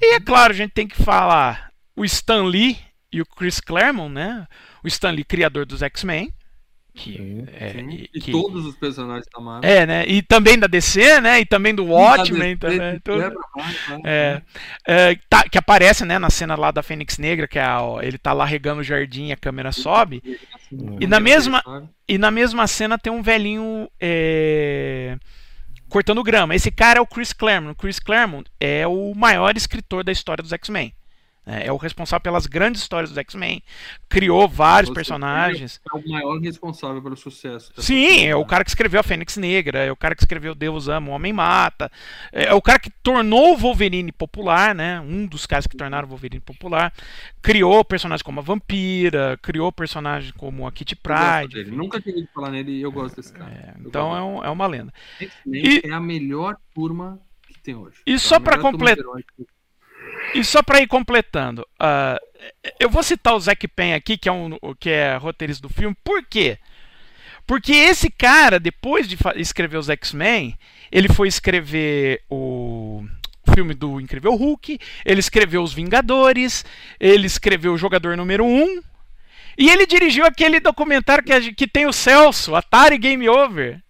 E 0.00 0.14
é 0.14 0.20
claro, 0.20 0.52
a 0.52 0.56
gente 0.56 0.72
tem 0.72 0.88
que 0.88 1.00
falar 1.02 1.70
o 1.94 2.04
Stan 2.04 2.44
Lee 2.44 2.78
e 3.12 3.20
o 3.20 3.26
Chris 3.26 3.60
Claremont, 3.60 4.12
né? 4.12 4.46
O 4.82 4.88
Stan 4.88 5.10
Lee, 5.10 5.24
criador 5.24 5.66
dos 5.66 5.82
X-Men 5.82 6.32
que, 7.00 7.16
sim, 7.16 7.46
é, 7.58 7.70
sim. 7.70 7.88
E, 7.90 8.10
e 8.14 8.20
que, 8.20 8.30
todos 8.30 8.66
os 8.66 8.76
personagens 8.76 9.26
da 9.34 9.40
Marvel. 9.40 9.70
É, 9.70 9.86
né? 9.86 10.04
E 10.06 10.20
também 10.20 10.58
da 10.58 10.66
DC, 10.66 11.20
né? 11.20 11.40
E 11.40 11.46
também 11.46 11.74
do 11.74 11.86
Watchmen. 11.86 12.56
Também, 12.58 13.00
tudo, 13.00 13.22
é, 14.04 14.42
é, 14.86 15.18
tá, 15.28 15.48
que 15.48 15.56
aparece 15.56 16.04
né, 16.04 16.18
na 16.18 16.28
cena 16.28 16.54
lá 16.54 16.70
da 16.70 16.82
Fênix 16.82 17.16
Negra, 17.16 17.48
que 17.48 17.58
é 17.58 17.62
a, 17.62 17.80
ó, 17.80 18.02
ele 18.02 18.18
tá 18.18 18.34
lá 18.34 18.44
regando 18.44 18.80
o 18.80 18.84
jardim 18.84 19.32
a 19.32 19.36
câmera 19.36 19.72
sobe. 19.72 20.22
e, 21.00 21.06
na 21.06 21.18
mesma, 21.18 21.62
e 22.06 22.18
na 22.18 22.30
mesma 22.30 22.66
cena 22.66 22.98
tem 22.98 23.12
um 23.12 23.22
velhinho 23.22 23.90
é, 23.98 25.16
cortando 25.88 26.22
grama. 26.22 26.54
Esse 26.54 26.70
cara 26.70 26.98
é 26.98 27.02
o 27.02 27.06
Chris 27.06 27.32
Claremont. 27.32 27.72
O 27.72 27.76
Chris 27.76 27.98
Claremont 27.98 28.50
é 28.60 28.86
o 28.86 29.14
maior 29.14 29.56
escritor 29.56 30.04
da 30.04 30.12
história 30.12 30.42
dos 30.42 30.52
X-Men. 30.52 30.92
É, 31.46 31.66
é 31.66 31.72
o 31.72 31.76
responsável 31.76 32.22
pelas 32.22 32.46
grandes 32.46 32.82
histórias 32.82 33.10
dos 33.10 33.18
X-Men, 33.18 33.62
criou 34.08 34.46
vários 34.46 34.90
Você 34.90 34.94
personagens. 34.94 35.80
É 35.92 35.96
o 35.96 36.08
maior 36.08 36.38
responsável 36.38 37.02
pelo 37.02 37.16
sucesso. 37.16 37.72
Sim, 37.78 38.26
é 38.26 38.36
o 38.36 38.44
cara 38.44 38.62
que 38.62 38.70
escreveu 38.70 39.00
a 39.00 39.02
Fênix 39.02 39.36
Negra, 39.36 39.78
é 39.78 39.90
o 39.90 39.96
cara 39.96 40.14
que 40.14 40.22
escreveu 40.22 40.54
Deus 40.54 40.88
Ama, 40.88 41.10
o 41.10 41.14
Homem 41.14 41.32
Mata, 41.32 41.90
é 42.30 42.52
o 42.52 42.60
cara 42.60 42.78
que 42.78 42.90
tornou 43.02 43.54
o 43.54 43.56
Wolverine 43.56 44.12
popular, 44.12 44.74
né? 44.74 45.00
Um 45.00 45.26
dos 45.26 45.46
caras 45.46 45.66
que 45.66 45.76
tornaram 45.76 46.06
o 46.06 46.10
Wolverine 46.10 46.40
popular. 46.40 46.92
Criou 47.40 47.84
personagens 47.84 48.22
como 48.22 48.40
a 48.40 48.42
Vampira, 48.42 49.38
criou 49.42 49.72
personagens 49.72 50.32
como 50.32 50.66
a 50.66 50.72
Kitty 50.72 50.96
Pride. 50.96 51.70
Nunca 51.70 52.00
tinha 52.00 52.14
ouvido 52.14 52.30
falar 52.34 52.50
nele 52.50 52.72
e 52.72 52.82
eu 52.82 52.92
gosto 52.92 53.16
desse 53.16 53.32
cara. 53.32 53.50
É, 53.50 53.74
então 53.80 54.14
é, 54.14 54.22
um, 54.22 54.44
é, 54.44 54.50
uma 54.50 54.66
lenda. 54.66 54.92
E, 55.46 55.80
é 55.84 55.92
a 55.92 56.00
melhor 56.00 56.56
turma 56.74 57.18
que 57.48 57.58
tem 57.60 57.74
hoje. 57.74 58.02
E 58.06 58.18
só 58.18 58.38
para 58.38 58.58
completar. 58.58 59.04
E 60.34 60.44
só 60.44 60.62
para 60.62 60.80
ir 60.80 60.86
completando, 60.86 61.62
uh, 61.80 62.18
eu 62.78 62.88
vou 62.88 63.02
citar 63.02 63.34
o 63.34 63.40
Zack 63.40 63.66
Penn 63.68 63.94
aqui, 63.94 64.16
que 64.16 64.28
é, 64.28 64.32
um, 64.32 64.56
que 64.78 64.90
é 64.90 65.16
roteirista 65.16 65.66
do 65.66 65.72
filme, 65.72 65.96
por 66.04 66.24
quê? 66.24 66.58
Porque 67.46 67.72
esse 67.72 68.10
cara, 68.10 68.60
depois 68.60 69.08
de 69.08 69.16
escrever 69.36 69.76
os 69.76 69.88
X-Men, 69.88 70.56
ele 70.92 71.08
foi 71.08 71.26
escrever 71.26 72.22
o, 72.30 73.04
filme 73.52 73.74
do 73.74 74.00
Incrível 74.00 74.34
Hulk, 74.34 74.78
ele 75.04 75.20
escreveu 75.20 75.62
Os 75.62 75.72
Vingadores, 75.72 76.64
ele 76.98 77.26
escreveu 77.26 77.72
o 77.72 77.78
Jogador 77.78 78.16
Número 78.16 78.44
1, 78.44 78.80
e 79.58 79.68
ele 79.68 79.86
dirigiu 79.86 80.24
aquele 80.24 80.60
documentário 80.60 81.24
que, 81.24 81.52
que 81.52 81.66
tem 81.66 81.86
o 81.86 81.92
Celso, 81.92 82.54
Atari 82.54 82.96
Game 82.96 83.28
Over. 83.28 83.82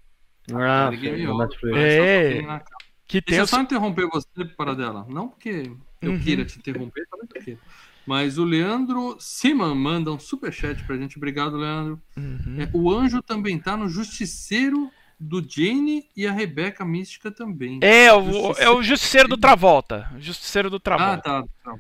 Ah, 0.53 0.87
Atari 0.87 0.97
Game 0.97 1.27
Over. 1.29 1.49
É, 1.77 2.61
que 3.07 3.21
tem 3.21 3.37
Deixa 3.37 3.43
eu 3.43 3.47
só 3.47 3.61
interromper 3.61 4.09
você 4.09 4.45
para 4.57 4.75
dela. 4.75 5.07
Não 5.09 5.29
porque 5.29 5.71
eu 6.01 6.12
uhum. 6.12 6.20
queira 6.20 6.44
te 6.44 6.59
interromper, 6.59 7.06
também 7.10 7.27
tô 7.27 7.39
aqui. 7.39 7.59
Mas 8.06 8.39
o 8.39 8.44
Leandro 8.44 9.16
Siman 9.20 9.74
manda 9.74 10.10
um 10.10 10.18
superchat 10.18 10.82
pra 10.85 10.97
gente. 10.97 11.16
Obrigado, 11.16 11.56
Leandro. 11.56 12.01
Uhum. 12.16 12.56
É, 12.59 12.70
o 12.72 12.90
anjo 12.90 13.22
também 13.22 13.59
tá 13.59 13.77
no 13.77 13.89
Justiceiro 13.89 14.90
do 15.18 15.47
Jane 15.47 16.09
e 16.16 16.27
a 16.27 16.32
Rebeca 16.32 16.85
Mística 16.85 17.31
também. 17.31 17.78
É, 17.82 18.12
o, 18.12 18.52
é 18.52 18.70
o 18.70 18.82
Justiceiro 18.82 19.28
do 19.28 19.36
Travolta. 19.36 20.10
Justiceiro 20.18 20.70
do 20.70 20.81
Travolta. 20.81 21.40
Ah, 21.40 21.44
tá. 21.62 21.74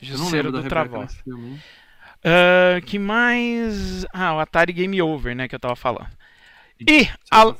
Justiceiro 0.00 0.52
do 0.52 0.62
Travolta. 0.62 1.14
Uh, 1.26 2.84
que 2.84 2.98
mais. 2.98 4.04
Ah, 4.12 4.34
o 4.34 4.40
Atari 4.40 4.72
Game 4.72 5.00
Over, 5.00 5.34
né? 5.34 5.48
Que 5.48 5.54
eu 5.54 5.60
tava 5.60 5.74
falando. 5.74 6.10
E. 6.80 7.08
A... 7.30 7.54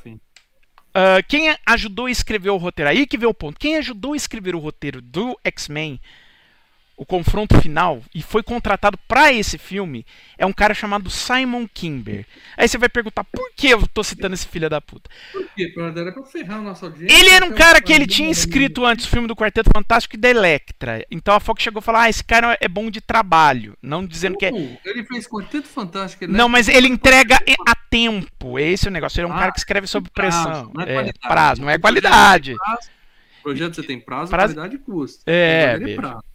Uh, 0.97 1.21
quem 1.27 1.55
ajudou 1.63 2.07
a 2.07 2.11
escrever 2.11 2.49
o 2.49 2.57
roteiro? 2.57 2.89
Aí 2.89 3.05
que 3.05 3.19
vê 3.19 3.27
o 3.27 3.33
ponto. 3.33 3.59
Quem 3.59 3.77
ajudou 3.77 4.13
a 4.13 4.17
escrever 4.17 4.55
o 4.55 4.59
roteiro 4.59 4.99
do 4.99 5.39
X-Men 5.43 6.01
o 6.97 7.05
confronto 7.05 7.61
final 7.61 8.01
e 8.13 8.23
foi 8.23 8.41
contratado 8.41 8.97
para 9.07 9.31
esse 9.31 9.59
filme 9.59 10.03
é 10.35 10.45
um 10.45 10.51
cara 10.51 10.73
chamado 10.73 11.11
Simon 11.11 11.67
Kimber. 11.71 12.25
Aí 12.57 12.67
você 12.67 12.77
vai 12.77 12.89
perguntar 12.89 13.23
por 13.23 13.51
que 13.55 13.69
eu 13.69 13.87
tô 13.87 14.03
citando 14.03 14.33
esse 14.33 14.47
filho 14.47 14.67
da 14.67 14.81
puta? 14.81 15.07
Por 15.31 15.47
quê? 15.55 15.71
Era 15.77 16.11
pra 16.11 16.23
ferrar 16.23 16.59
o 16.59 16.63
nosso 16.63 16.85
audiência. 16.85 17.15
Ele 17.15 17.29
era 17.29 17.45
um 17.45 17.53
cara 17.53 17.79
que 17.79 17.93
ele 17.93 18.07
tinha 18.07 18.31
escrito 18.31 18.83
antes 18.83 19.05
o 19.05 19.09
filme 19.09 19.27
do 19.27 19.35
Quarteto 19.35 19.69
Fantástico 19.71 20.15
e 20.15 20.17
da 20.17 20.29
Electra. 20.29 21.05
Então 21.11 21.35
a 21.35 21.39
Fox 21.39 21.61
chegou 21.61 21.79
a 21.79 21.83
falar: 21.83 22.03
ah, 22.03 22.09
esse 22.09 22.23
cara 22.23 22.57
é 22.59 22.67
bom 22.67 22.89
de 22.89 22.99
trabalho. 22.99 23.77
Não 23.81 24.05
dizendo 24.05 24.33
uh, 24.33 24.37
que 24.39 24.45
é. 24.47 24.79
Ele 24.83 25.03
fez 25.03 25.27
Quarteto 25.27 25.67
Fantástico. 25.67 26.23
Electra, 26.23 26.37
não, 26.37 26.49
mas 26.49 26.67
ele 26.67 26.87
entrega 26.87 27.39
a 27.67 27.75
tempo. 27.75 28.57
Esse 28.57 28.87
é 28.87 28.89
o 28.89 28.93
negócio. 28.93 29.19
Ele 29.19 29.27
é 29.27 29.29
um 29.29 29.35
ah, 29.35 29.39
cara 29.39 29.51
que 29.51 29.59
escreve 29.59 29.85
sob 29.85 30.09
pressão. 30.09 30.71
Prazo, 30.71 30.71
não 30.73 30.83
é, 30.83 31.09
é 31.09 31.13
prazo, 31.21 31.61
não 31.61 31.69
é 31.69 31.77
qualidade. 31.77 32.55
Prazo, 32.55 32.89
projeto 33.47 33.75
você 33.75 33.83
tem 33.83 33.99
prazo, 33.99 34.29
prazo... 34.29 34.53
qualidade 34.53 34.75
e 34.75 34.85
custo. 34.85 35.23
É, 35.25 35.77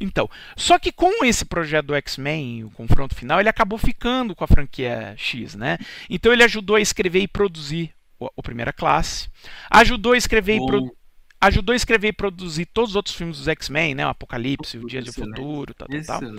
então. 0.00 0.28
Só 0.56 0.78
que 0.78 0.90
com 0.90 1.24
esse 1.24 1.44
projeto 1.44 1.86
do 1.86 1.94
X-Men, 1.94 2.64
o 2.64 2.70
confronto 2.70 3.14
final, 3.14 3.38
ele 3.40 3.48
acabou 3.48 3.78
ficando 3.78 4.34
com 4.34 4.44
a 4.44 4.46
franquia 4.46 5.14
X, 5.16 5.54
né? 5.54 5.78
Então 6.08 6.32
ele 6.32 6.42
ajudou 6.42 6.76
a 6.76 6.80
escrever 6.80 7.20
e 7.20 7.28
produzir 7.28 7.90
o, 8.18 8.28
o 8.36 8.42
Primeira 8.42 8.72
Classe. 8.72 9.28
Ajudou 9.70 10.12
a 10.12 10.16
escrever 10.16 10.56
e 10.56 10.66
pro, 10.66 10.96
ajudou 11.40 11.72
a 11.72 11.76
escrever 11.76 12.08
e 12.08 12.12
produzir 12.12 12.66
todos 12.66 12.90
os 12.90 12.96
outros 12.96 13.14
filmes 13.14 13.38
dos 13.38 13.48
X-Men, 13.48 13.94
né? 13.94 14.06
O 14.06 14.10
Apocalipse, 14.10 14.78
o 14.78 14.86
Dia 14.86 15.02
de 15.02 15.12
Futuro, 15.12 15.74
tal, 15.74 15.88
tal, 15.88 16.20
tal. 16.20 16.34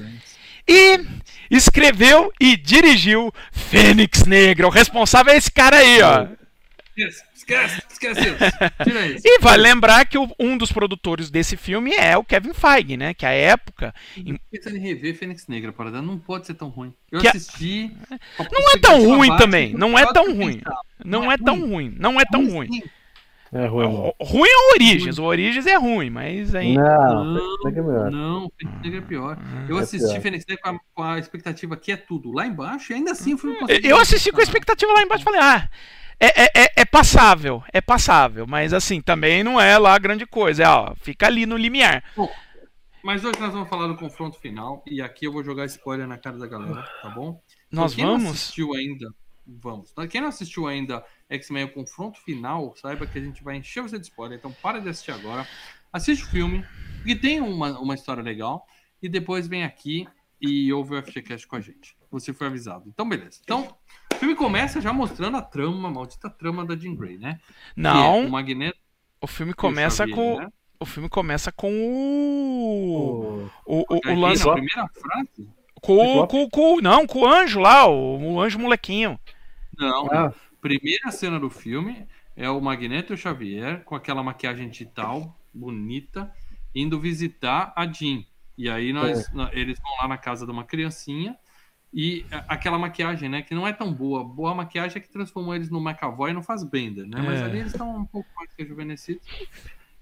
E 0.68 1.06
escreveu 1.52 2.32
e 2.40 2.56
dirigiu 2.56 3.32
Fênix 3.52 4.26
Negra. 4.26 4.66
O 4.66 4.72
responsável 4.72 5.34
é 5.34 5.38
esse 5.38 5.52
cara 5.52 5.78
aí, 5.78 6.02
ó. 6.02 6.43
Esquece, 6.96 7.24
esquece, 7.34 7.82
esquece 7.92 8.22
isso. 8.22 8.84
Tira 8.84 9.08
isso. 9.08 9.22
E 9.26 9.40
vai 9.40 9.58
lembrar 9.58 10.06
que 10.06 10.18
o- 10.18 10.30
um 10.40 10.58
dos 10.58 10.72
produtores 10.72 11.30
desse 11.32 11.58
filme 11.58 11.92
é 11.96 12.16
o 12.16 12.24
Kevin 12.24 12.54
Feige, 12.54 12.96
né? 12.98 13.14
Que 13.14 13.26
a 13.26 13.32
época. 13.32 13.94
em- 14.18 14.38
Pensando 14.52 14.78
em 14.78 14.80
rever 14.80 15.16
Fênix 15.18 15.48
Negra, 15.48 15.74
parada, 15.74 16.02
não 16.02 16.18
pode 16.20 16.46
ser 16.46 16.54
tão 16.54 16.70
ruim. 16.70 16.94
Eu 17.12 17.20
Que 17.22 17.28
a- 17.28 17.32
assisti. 17.32 17.92
Não 18.52 18.72
é 18.76 18.78
tão 18.80 19.04
ruim 19.04 19.36
também. 19.38 19.74
Não 19.74 19.98
é 19.98 20.06
tão 20.14 20.36
ruim. 20.36 20.62
Não 21.04 21.32
é 21.32 21.38
tão 21.38 21.60
ruim. 21.68 21.96
Não 22.00 22.20
é 22.20 22.26
tão 22.26 22.48
ruim. 22.48 22.84
É 23.56 23.68
ruim, 23.68 23.86
Ruim 24.20 24.50
é 24.50 24.58
o 24.58 24.74
Origens. 24.74 25.20
O 25.20 25.24
Origens 25.26 25.68
é 25.68 25.76
ruim, 25.78 26.10
mas 26.10 26.56
aí. 26.56 26.74
Não, 26.74 27.24
Não, 27.24 27.58
Fênix 27.62 27.64
Negra 27.66 27.82
é 27.82 27.86
melhor. 27.86 28.12
não, 28.12 28.52
Fênix 28.60 28.82
Negra 28.82 28.98
é 28.98 29.02
pior. 29.04 29.38
Eu 29.70 29.78
É 29.78 29.82
assisti 29.84 30.08
pior. 30.10 30.22
Fênix 30.22 30.46
Negra 30.48 30.64
com 30.64 30.70
a, 30.70 30.80
com 30.96 31.04
a 31.04 31.20
expectativa 31.20 31.78
que 31.78 31.92
é 31.92 31.98
tudo 31.98 32.32
lá 32.32 32.48
embaixo 32.48 32.92
e 32.92 32.96
ainda 32.96 33.12
assim 33.12 33.38
fui 33.38 33.54
conseguir 33.56 33.88
Eu 33.88 33.98
assisti 34.00 34.32
com 34.32 34.40
a 34.40 34.44
expectativa 34.44 34.92
lá 34.92 35.04
embaixo 35.04 35.22
e 35.22 35.26
falei, 35.26 35.40
ah. 35.40 35.70
É, 36.20 36.44
é, 36.44 36.52
é- 36.66 36.72
é 36.78 36.86
passável, 36.86 37.64
é 37.74 37.82
passável, 37.82 38.46
mas 38.48 38.74
assim, 38.74 39.02
também 39.02 39.44
não 39.44 39.60
é 39.60 39.78
lá 39.78 39.98
grande 39.98 40.26
coisa, 40.26 40.64
é, 40.64 40.68
ó, 40.68 40.96
fica 40.96 41.28
ali 41.28 41.46
no 41.46 41.58
limiar. 41.58 42.04
Mas 43.04 43.26
hoje 43.26 43.40
nós 43.40 43.52
vamos 43.52 43.68
falar 43.68 43.88
do 43.88 43.98
confronto 43.98 44.40
final 44.40 44.82
e 44.88 45.02
aqui 45.02 45.26
eu 45.26 45.32
vou 45.32 45.44
jogar 45.44 45.66
spoiler 45.66 46.08
na 46.08 46.18
cara 46.18 46.38
da 46.38 46.48
galera, 46.48 46.84
tá 47.02 47.10
bom? 47.10 47.42
Nós 47.70 47.94
quem 47.94 48.06
não 48.06 48.14
vamos? 48.18 48.32
assistiu 48.32 48.74
ainda, 48.74 49.14
vamos. 49.46 49.94
Quem 50.10 50.22
não 50.22 50.30
assistiu 50.30 50.68
ainda 50.68 51.04
X-Men 51.30 51.66
o 51.66 51.74
confronto 51.74 52.20
final, 52.22 52.74
saiba 52.78 53.06
que 53.06 53.18
a 53.18 53.22
gente 53.22 53.44
vai 53.44 53.58
encher 53.58 53.82
você 53.82 54.00
de 54.00 54.06
spoiler. 54.06 54.38
Então 54.38 54.54
para 54.62 54.80
de 54.80 54.88
assistir 54.88 55.12
agora, 55.12 55.46
assiste 55.92 56.24
o 56.24 56.28
filme 56.30 56.66
e 57.06 57.14
tem 57.16 57.42
uma, 57.42 57.78
uma 57.80 57.96
história 57.96 58.24
legal 58.24 58.66
e 59.02 59.10
depois 59.10 59.48
vem 59.48 59.66
aqui 59.66 60.08
e 60.40 60.72
ouve 60.72 60.96
o 60.96 61.04
FGCast 61.04 61.46
com 61.48 61.58
a 61.58 61.62
gente. 61.62 61.98
Você 62.10 62.32
foi 62.32 62.48
avisado. 62.48 62.86
Então 62.88 63.08
beleza. 63.08 63.40
Então 63.44 63.76
filme 64.24 64.36
começa 64.36 64.82
já 64.82 64.94
mostrando 64.94 65.38
a 65.38 65.42
trama, 65.42 65.88
a 65.90 65.92
maldita 65.92 66.30
trama 66.30 66.66
da 66.66 66.76
Jean 66.78 66.96
Grey, 66.96 67.18
né? 67.18 67.40
É 67.92 68.10
Não, 68.10 68.26
o 68.26 68.30
Magneto 68.30 68.80
o 69.22 69.28
filme 69.28 69.54
o 69.54 69.56
começa 69.56 70.06
Xavier, 70.06 70.16
com 70.16 70.40
né? 70.40 70.50
o 70.80 70.86
filme 70.86 71.10
começa 71.10 71.52
com 71.52 71.72
o 71.72 73.50
o, 73.66 73.86
o, 73.98 74.02
Aí, 74.04 74.14
o 74.14 74.20
lance 74.20 74.46
na 74.46 74.52
primeira 74.52 74.88
frase 74.90 75.54
com, 75.82 76.26
com, 76.28 76.50
com 76.50 76.82
não, 76.82 77.06
com 77.06 77.20
o 77.22 77.28
anjo 77.28 77.60
lá, 77.60 77.86
o, 77.88 78.18
o 78.36 78.42
anjo 78.42 78.58
molequinho. 78.60 79.20
Não, 79.78 80.08
Ah, 80.12 80.34
primeira 80.62 81.12
cena 81.12 81.40
do 81.40 81.50
filme 81.50 82.08
é 82.36 82.50
o 82.50 82.62
Magneto 82.62 83.14
e 83.14 83.16
o 83.16 83.18
Xavier 83.18 83.84
com 83.84 83.96
aquela 83.96 84.24
maquiagem 84.24 84.70
digital 84.70 85.38
bonita 85.54 86.32
indo 86.74 87.00
visitar 87.00 87.74
a 87.76 87.86
Jean. 87.92 88.24
E 88.58 88.70
aí 88.70 88.94
nós, 88.94 89.32
na- 89.34 89.50
eles 89.54 89.80
vão 89.80 89.92
lá 90.02 90.08
na 90.08 90.18
casa 90.18 90.46
de 90.46 90.52
uma 90.52 90.64
criancinha 90.64 91.38
e 91.94 92.26
a- 92.32 92.46
aquela 92.56 92.80
maquiagem, 92.80 93.30
né, 93.30 93.42
que 93.44 93.54
não 93.54 93.68
é 93.68 93.72
tão 93.74 93.94
boa. 93.94 94.24
Boa 94.24 94.56
maquiagem 94.56 94.98
é 94.98 95.00
que 95.00 95.10
transformou 95.10 95.54
eles 95.56 95.70
no 95.70 95.80
McAvoy 95.80 96.32
e 96.32 96.34
no 96.34 96.42
Fassbender, 96.42 97.06
né? 97.08 97.22
Mas 97.22 97.40
É. 97.40 97.44
ali 97.44 97.60
eles 97.60 97.72
estão 97.72 97.96
um 97.98 98.06
pouco 98.06 98.28
mais 98.36 98.50
rejuvenescidos. 98.58 99.26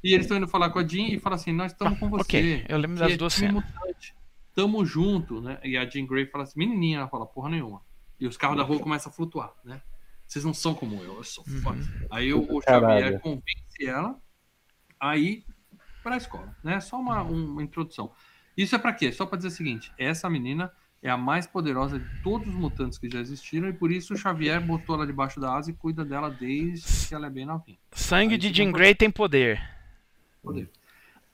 E 0.04 0.14
eles 0.14 0.26
estão 0.26 0.38
indo 0.38 0.48
falar 0.48 0.70
com 0.72 0.80
a 0.80 0.88
Jean 0.88 1.08
e 1.10 1.20
falam 1.20 1.36
assim: 1.36 1.52
"Nós 1.52 1.72
estamos 1.74 2.00
com 2.00 2.10
você". 2.10 2.22
Ok, 2.22 2.66
eu 2.70 2.78
lembro 2.78 2.98
das 2.98 3.12
é 3.12 3.18
duas 3.18 3.34
time 3.36 3.48
cenas. 3.50 3.64
mutante. 3.66 4.16
Tamo 4.56 4.86
junto, 4.86 5.42
né? 5.42 5.60
E 5.64 5.78
a 5.78 5.86
Jean 5.88 6.06
Grey 6.06 6.26
fala 6.26 6.44
assim, 6.44 6.58
menininha, 6.60 7.00
ela 7.00 7.08
fala, 7.08 7.26
porra 7.26 7.50
nenhuma. 7.50 7.82
E 8.20 8.26
os 8.28 8.36
carros 8.38 8.58
da 8.58 8.64
rua 8.64 8.80
começam 8.80 9.10
a 9.12 9.14
flutuar, 9.16 9.54
né? 9.64 9.82
Vocês 10.28 10.44
não 10.46 10.54
são 10.54 10.74
como 10.74 10.96
eu, 11.04 11.16
eu 11.18 11.24
sou 11.24 11.44
Uhum. 11.48 11.62
foda. 11.62 11.80
Aí 12.10 12.34
o, 12.34 12.40
o. 12.58 12.62
Xavier 12.62 13.20
convence 13.20 13.86
ela 13.86 14.20
a 15.00 15.18
ir 15.18 15.46
pra 16.04 16.18
escola, 16.18 16.56
né? 16.64 16.80
Só 16.80 17.00
uma, 17.00 17.22
uma 17.22 17.62
introdução. 17.64 18.12
Isso 18.58 18.76
é 18.76 18.80
pra 18.80 18.94
quê? 18.94 19.12
Só 19.12 19.26
pra 19.26 19.36
dizer 19.38 19.50
o 19.50 19.52
seguinte, 19.52 19.92
essa 19.98 20.30
menina 20.30 20.72
é 21.02 21.10
a 21.10 21.18
mais 21.18 21.48
poderosa 21.48 21.98
de 21.98 22.06
todos 22.22 22.48
os 22.48 22.54
mutantes 22.54 22.98
que 22.98 23.10
já 23.10 23.20
existiram 23.20 23.68
e 23.68 23.74
por 23.74 23.92
isso 23.92 24.14
o 24.14 24.18
Xavier 24.18 24.62
botou 24.62 24.96
ela 24.96 25.08
debaixo 25.08 25.40
da 25.40 25.56
asa 25.56 25.72
e 25.72 25.74
cuida 25.74 26.06
dela 26.06 26.30
desde 26.30 27.08
que 27.08 27.16
ela 27.16 27.28
é 27.28 27.30
bem 27.30 27.46
novinha. 27.46 27.78
Sangue 27.92 28.34
Aí 28.34 28.38
de 28.38 28.54
Jean 28.54 28.72
Grey 28.72 28.94
tem 28.94 29.10
poder. 29.10 29.60
Poder. 30.44 30.70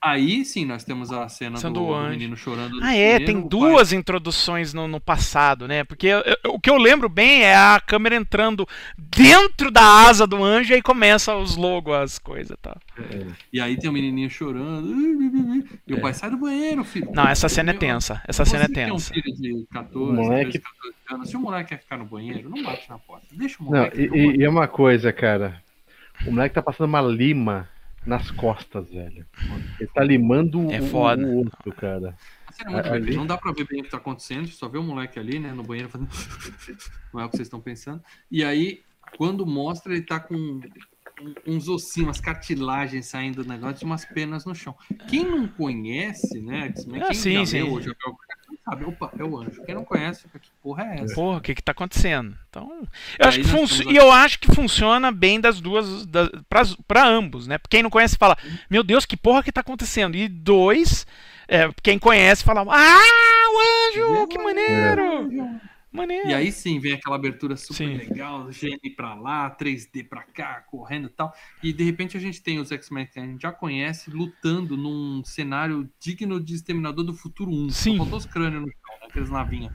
Aí 0.00 0.44
sim 0.44 0.64
nós 0.64 0.84
temos 0.84 1.10
a 1.10 1.28
cena 1.28 1.56
Cena 1.58 1.72
do, 1.74 1.86
do 1.86 2.08
menino 2.10 2.36
chorando. 2.36 2.78
Ah, 2.80 2.94
é, 2.94 3.18
tem 3.18 3.36
o 3.36 3.40
pai- 3.40 3.48
duas 3.48 3.92
introduções 3.92 4.72
no, 4.72 4.86
no 4.86 5.00
passado, 5.00 5.66
né? 5.66 5.82
Porque 5.82 6.06
eu- 6.06 6.20
eu- 6.20 6.52
o 6.52 6.60
que 6.60 6.70
eu 6.70 6.76
lembro 6.76 7.08
bem 7.08 7.42
é 7.42 7.56
a 7.56 7.80
câmera 7.84 8.14
entrando 8.14 8.64
dentro 8.96 9.72
da 9.72 9.82
asa 9.82 10.24
do 10.24 10.42
anjo 10.44 10.70
e 10.72 10.74
aí 10.76 10.82
começa 10.82 11.36
os 11.36 11.56
logos, 11.56 11.94
as 11.94 12.16
coisas 12.16 12.50
e 12.56 12.60
tal. 12.62 12.76
E 13.52 13.60
aí 13.60 13.76
tem 13.76 13.90
o 13.90 13.92
menininho 13.92 14.30
chorando. 14.30 14.88
E 15.84 15.94
o 15.94 16.00
pai 16.00 16.14
sai 16.14 16.30
do 16.30 16.36
banheiro, 16.36 16.84
filho. 16.84 17.08
É. 17.10 17.12
Não, 17.16 17.26
essa 17.26 17.48
cena 17.48 17.72
é 17.72 17.74
tensa. 17.74 18.22
Essa 18.28 18.44
você 18.44 18.52
cena 18.52 18.64
é 18.64 18.66
que 18.68 18.74
tem 18.74 18.86
um 18.86 18.90
tensa. 18.92 19.12
filho 19.12 19.34
de 19.36 19.66
14, 19.72 20.10
O 20.12 20.14
moleque- 20.14 20.50
13, 20.52 20.60
14 20.60 20.94
anos. 21.10 21.28
Se 21.30 21.36
o 21.36 21.40
moleque 21.40 21.68
quer 21.70 21.80
ficar 21.80 21.96
no 21.96 22.04
banheiro, 22.04 22.48
não 22.48 22.62
bate 22.62 22.88
na 22.88 22.98
porta. 22.98 23.26
Deixa 23.32 23.56
o 23.60 23.64
não, 23.64 23.72
moleque. 23.72 24.00
e, 24.00 24.06
no 24.08 24.16
e- 24.16 24.36
e 24.36 24.44
é 24.44 24.48
uma 24.48 24.68
coisa, 24.68 25.12
cara. 25.12 25.60
O 26.24 26.30
moleque 26.30 26.54
tá 26.54 26.62
passando 26.62 26.86
uma 26.88 27.00
lima 27.00 27.68
nas 28.06 28.30
costas, 28.30 28.90
velho. 28.90 29.26
Ele 29.78 29.90
tá 29.94 30.02
limando 30.02 30.70
É 30.72 30.80
o, 30.80 30.86
foda. 30.86 31.26
o 31.26 31.40
osso, 31.42 31.72
cara. 31.76 32.16
É 32.64 32.70
muito 32.70 32.88
ali- 32.88 33.06
bem. 33.06 33.16
Não 33.16 33.26
dá 33.26 33.36
pra 33.36 33.52
ver 33.52 33.66
bem 33.68 33.80
o 33.80 33.84
que 33.84 33.90
tá 33.90 33.98
acontecendo, 33.98 34.48
só 34.48 34.68
vê 34.68 34.78
o 34.78 34.82
moleque 34.82 35.18
ali, 35.18 35.38
né, 35.38 35.52
no 35.52 35.62
banheiro 35.62 35.88
fazendo. 35.90 36.08
Não 37.12 37.20
é 37.20 37.24
o 37.24 37.28
que 37.28 37.36
vocês 37.36 37.46
estão 37.46 37.60
pensando. 37.60 38.02
E 38.30 38.42
aí, 38.42 38.82
quando 39.16 39.46
mostra, 39.46 39.92
ele 39.92 40.02
tá 40.02 40.18
com 40.18 40.60
uns 41.46 41.68
ossinhos, 41.68 42.08
umas 42.08 42.20
cartilagens 42.20 43.06
saindo 43.06 43.42
do 43.42 43.48
negócio 43.48 43.84
e 43.84 43.86
umas 43.86 44.04
penas 44.04 44.44
no 44.44 44.54
chão. 44.54 44.74
Quem 45.08 45.24
não 45.24 45.46
conhece, 45.48 46.40
né, 46.40 46.66
X-Men, 46.68 47.02
Ah, 47.02 47.06
quem 47.06 47.14
sim, 47.14 47.32
já 47.34 47.46
sim. 47.46 47.58
já 47.58 47.64
viu, 47.64 48.16
sabe, 48.68 48.84
opa, 48.84 49.10
é 49.18 49.24
o 49.24 49.36
anjo. 49.38 49.62
Quem 49.64 49.74
não 49.74 49.84
conhece, 49.84 50.22
fica, 50.22 50.38
que 50.38 50.50
porra 50.62 50.84
é 50.84 51.00
essa? 51.00 51.14
Porra, 51.14 51.38
o 51.38 51.40
que 51.40 51.54
que 51.54 51.62
tá 51.62 51.72
acontecendo? 51.72 52.36
Então, 52.50 52.86
E 53.18 53.22
eu 53.22 53.28
acho 53.28 53.40
que 53.40 53.50
temos 53.50 53.80
e 53.80 53.96
eu 53.96 54.12
acho 54.12 54.38
que 54.38 54.54
funciona 54.54 55.10
bem 55.10 55.40
das 55.40 55.60
duas, 55.60 56.06
da, 56.06 56.28
pra 56.86 57.06
ambos, 57.06 57.46
né? 57.46 57.58
Quem 57.68 57.82
não 57.82 57.90
conhece 57.90 58.16
fala, 58.16 58.36
meu 58.68 58.82
Deus, 58.82 59.06
que 59.06 59.16
porra 59.16 59.42
que 59.42 59.52
tá 59.52 59.60
acontecendo? 59.60 60.16
E 60.16 60.28
dois, 60.28 61.06
é, 61.46 61.70
quem 61.82 61.98
conhece 61.98 62.44
fala, 62.44 62.60
ah, 62.68 63.04
o 63.54 64.10
anjo, 64.20 64.26
que 64.28 64.38
maneiro! 64.38 65.60
Maneiro. 65.90 66.28
E 66.28 66.34
aí 66.34 66.52
sim 66.52 66.78
vem 66.78 66.92
aquela 66.92 67.16
abertura 67.16 67.56
super 67.56 67.76
Sim. 67.76 67.96
legal, 67.96 68.48
GN 68.48 68.94
pra 68.94 69.14
lá, 69.14 69.50
3D 69.50 70.06
pra 70.06 70.22
cá, 70.22 70.60
correndo 70.68 71.06
e 71.06 71.10
tal. 71.10 71.32
E 71.62 71.72
de 71.72 71.82
repente 71.82 72.16
a 72.16 72.20
gente 72.20 72.42
tem 72.42 72.58
os 72.58 72.70
X-Men 72.70 73.06
que 73.06 73.18
a 73.18 73.24
gente 73.24 73.40
já 73.40 73.52
conhece 73.52 74.10
lutando 74.10 74.76
num 74.76 75.24
cenário 75.24 75.88
digno 75.98 76.38
de 76.38 76.54
Exterminador 76.54 77.04
do 77.04 77.14
Futuro 77.14 77.50
1. 77.50 77.70
Sim. 77.70 77.92
Só 77.92 78.02
faltou 78.02 78.18
os 78.18 78.26
crânios 78.26 78.62
no 78.62 78.68
chão, 78.68 79.00
né? 79.00 79.06
aqueles 79.08 79.30
navinhas. 79.30 79.72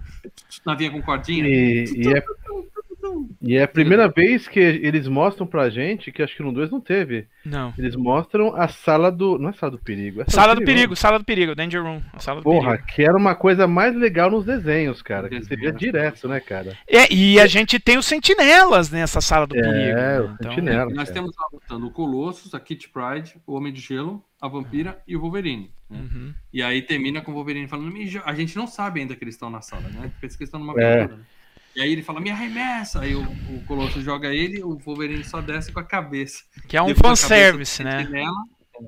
Navinha 0.65 0.91
com 0.91 1.01
cordinha. 1.01 1.47
E, 1.47 1.85
e 1.85 2.07
é, 2.07 2.23
e 3.41 3.55
é 3.55 3.63
a 3.63 3.67
primeira 3.67 4.07
vez 4.07 4.47
que 4.47 4.59
eles 4.59 5.07
mostram 5.07 5.45
pra 5.47 5.69
gente, 5.69 6.11
que 6.11 6.21
acho 6.21 6.35
que 6.35 6.43
no 6.43 6.51
2 6.53 6.69
não 6.71 6.79
teve. 6.81 7.27
Não. 7.45 7.73
Eles 7.77 7.95
mostram 7.95 8.55
a 8.55 8.67
sala 8.67 9.11
do. 9.11 9.37
Não 9.37 9.49
é 9.49 9.53
sala 9.53 9.71
do 9.71 9.77
perigo, 9.79 10.21
é 10.21 10.25
Sala 10.27 10.55
do 10.55 10.63
perigo, 10.63 10.95
sala 10.95 11.19
do 11.19 11.25
perigo, 11.25 11.53
Danger 11.55 11.83
Room. 11.83 12.01
a 12.13 12.19
Sala 12.19 12.39
do 12.39 12.43
Porra, 12.43 12.71
perigo. 12.71 12.87
que 12.87 13.03
era 13.03 13.15
uma 13.17 13.35
coisa 13.35 13.67
mais 13.67 13.95
legal 13.95 14.29
nos 14.31 14.45
desenhos, 14.45 15.01
cara. 15.01 15.27
Que 15.29 15.41
você 15.41 15.55
via 15.55 15.71
direto, 15.71 16.27
né, 16.27 16.39
cara? 16.39 16.77
É, 16.87 17.11
e 17.13 17.39
a 17.39 17.47
gente 17.47 17.79
tem 17.79 17.97
os 17.97 18.05
sentinelas 18.05 18.89
nessa 18.89 19.21
sala 19.21 19.45
do 19.47 19.57
É, 19.57 19.61
perigo. 19.61 19.95
né? 19.95 20.19
o 20.21 20.37
sentinela. 20.43 20.85
Nós 20.91 21.09
cara. 21.09 21.13
temos 21.13 21.31
lá 21.37 21.47
lutando 21.51 21.85
o 21.87 21.91
Colossus, 21.91 22.53
a 22.53 22.59
Kit 22.59 22.89
Pride, 22.89 23.35
o 23.45 23.53
Homem 23.55 23.73
de 23.73 23.81
Gelo, 23.81 24.23
a 24.41 24.47
Vampira 24.47 24.97
e 25.07 25.15
o 25.15 25.19
Wolverine. 25.21 25.71
né? 25.89 25.99
Uhum. 25.99 26.33
E 26.51 26.61
aí 26.63 26.81
termina 26.81 27.21
com 27.21 27.31
o 27.31 27.35
Wolverine 27.35 27.67
falando, 27.67 27.93
a 28.25 28.33
gente 28.33 28.55
não 28.55 28.65
sabe 28.67 29.01
ainda 29.01 29.15
que 29.15 29.23
eles 29.23 29.35
estão 29.35 29.49
na 29.49 29.61
sala, 29.61 29.83
né? 29.89 30.11
Pensa 30.19 30.37
que 30.37 30.43
eles 30.43 30.47
estão 30.49 30.59
numa 30.59 30.73
É. 30.79 30.93
aventura, 31.01 31.17
né? 31.17 31.23
E 31.75 31.81
aí 31.81 31.91
ele 31.91 32.03
fala, 32.03 32.19
me 32.19 32.29
arremessa! 32.29 33.01
Aí 33.01 33.15
o, 33.15 33.23
o 33.23 33.63
Colossus 33.67 34.03
joga 34.03 34.33
ele, 34.33 34.63
o 34.63 34.77
Wolverine 34.77 35.23
só 35.23 35.41
desce 35.41 35.71
com 35.71 35.79
a 35.79 35.83
cabeça. 35.83 36.43
Que 36.67 36.77
é 36.77 36.81
um 36.81 36.87
Depois 36.87 37.19
fanservice, 37.19 37.83
né? 37.83 37.99
sentinela 37.99 38.31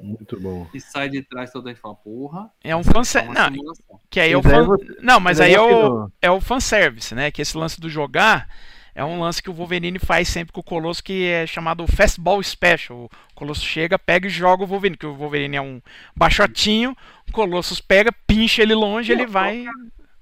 Muito 0.01 0.39
bom. 0.39 0.67
E 0.73 0.79
sai 0.79 1.09
de 1.09 1.21
trás 1.23 1.51
toda 1.51 1.69
a 1.69 1.73
gente 1.73 1.81
fala, 1.81 1.95
porra. 1.95 2.49
É 2.63 2.75
um 2.75 2.83
fanservice. 2.83 3.35
uma 3.35 3.49
Não, 3.49 3.73
que 4.09 4.19
aí 4.19 4.31
é 4.31 4.37
o 4.37 4.43
Mas 4.43 4.53
aí 4.53 4.65
fan... 4.65 4.77
Não, 5.01 5.19
mas 5.19 5.41
aí 5.41 5.53
é 5.53 5.61
o, 5.61 6.09
é 6.21 6.31
o 6.31 6.41
fanservice, 6.41 7.15
né? 7.15 7.31
Que 7.31 7.41
esse 7.41 7.57
lance 7.57 7.79
do 7.79 7.89
jogar 7.89 8.47
é 8.95 9.03
um 9.03 9.19
lance 9.19 9.43
que 9.43 9.49
o 9.49 9.53
Wolverine 9.53 9.99
faz 9.99 10.29
sempre 10.29 10.53
com 10.53 10.61
o 10.61 10.63
Colosso, 10.63 11.03
que 11.03 11.25
é 11.25 11.45
chamado 11.45 11.85
Fastball 11.85 12.41
Special. 12.41 13.05
O 13.05 13.09
Colosso 13.35 13.65
chega, 13.65 13.99
pega 13.99 14.25
e 14.27 14.29
joga 14.29 14.63
o 14.63 14.67
Wolverine, 14.67 14.97
que 14.97 15.05
o 15.05 15.13
Wolverine 15.13 15.57
é 15.57 15.61
um 15.61 15.81
baixotinho, 16.15 16.95
o 17.27 17.31
Colossus 17.33 17.81
pega, 17.81 18.11
pincha 18.25 18.61
ele 18.61 18.73
longe, 18.73 19.11
ele 19.11 19.25
vai. 19.25 19.65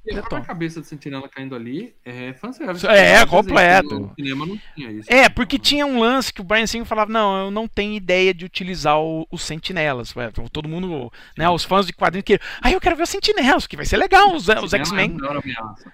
E 0.05 0.11
a 0.17 0.21
própria 0.21 0.41
cabeça 0.41 0.81
do 0.81 0.85
Sentinela 0.85 1.29
caindo 1.29 1.55
ali 1.55 1.95
é 2.03 2.33
fanservice. 2.33 2.85
É, 2.85 3.13
vezes, 3.13 3.25
completo. 3.29 3.99
No 3.99 4.13
cinema 4.15 4.45
não 4.45 4.59
tinha 4.75 4.91
isso. 4.91 5.11
É, 5.11 5.29
porque 5.29 5.57
tinha 5.57 5.85
um 5.85 5.99
lance 5.99 6.33
que 6.33 6.41
o 6.41 6.43
Brian 6.43 6.67
Singer 6.67 6.85
falava, 6.85 7.09
não, 7.11 7.45
eu 7.45 7.51
não 7.51 7.67
tenho 7.69 7.93
ideia 7.93 8.33
de 8.33 8.43
utilizar 8.43 8.99
o- 8.99 9.25
os 9.31 9.43
sentinelas. 9.43 10.13
Ué, 10.15 10.29
Todo 10.51 10.67
mundo, 10.67 11.11
né, 11.37 11.49
os 11.49 11.63
fãs 11.63 11.85
de 11.85 11.93
quadrinhos 11.93 12.25
que, 12.25 12.39
ah, 12.61 12.69
eu 12.71 12.81
quero 12.81 12.95
ver 12.97 13.03
os 13.03 13.09
sentinelas, 13.09 13.65
que 13.65 13.77
vai 13.77 13.85
ser 13.85 13.95
legal, 13.95 14.33
os, 14.35 14.47
os 14.49 14.71
Sentinela 14.71 14.83
X-Men. 15.03 15.17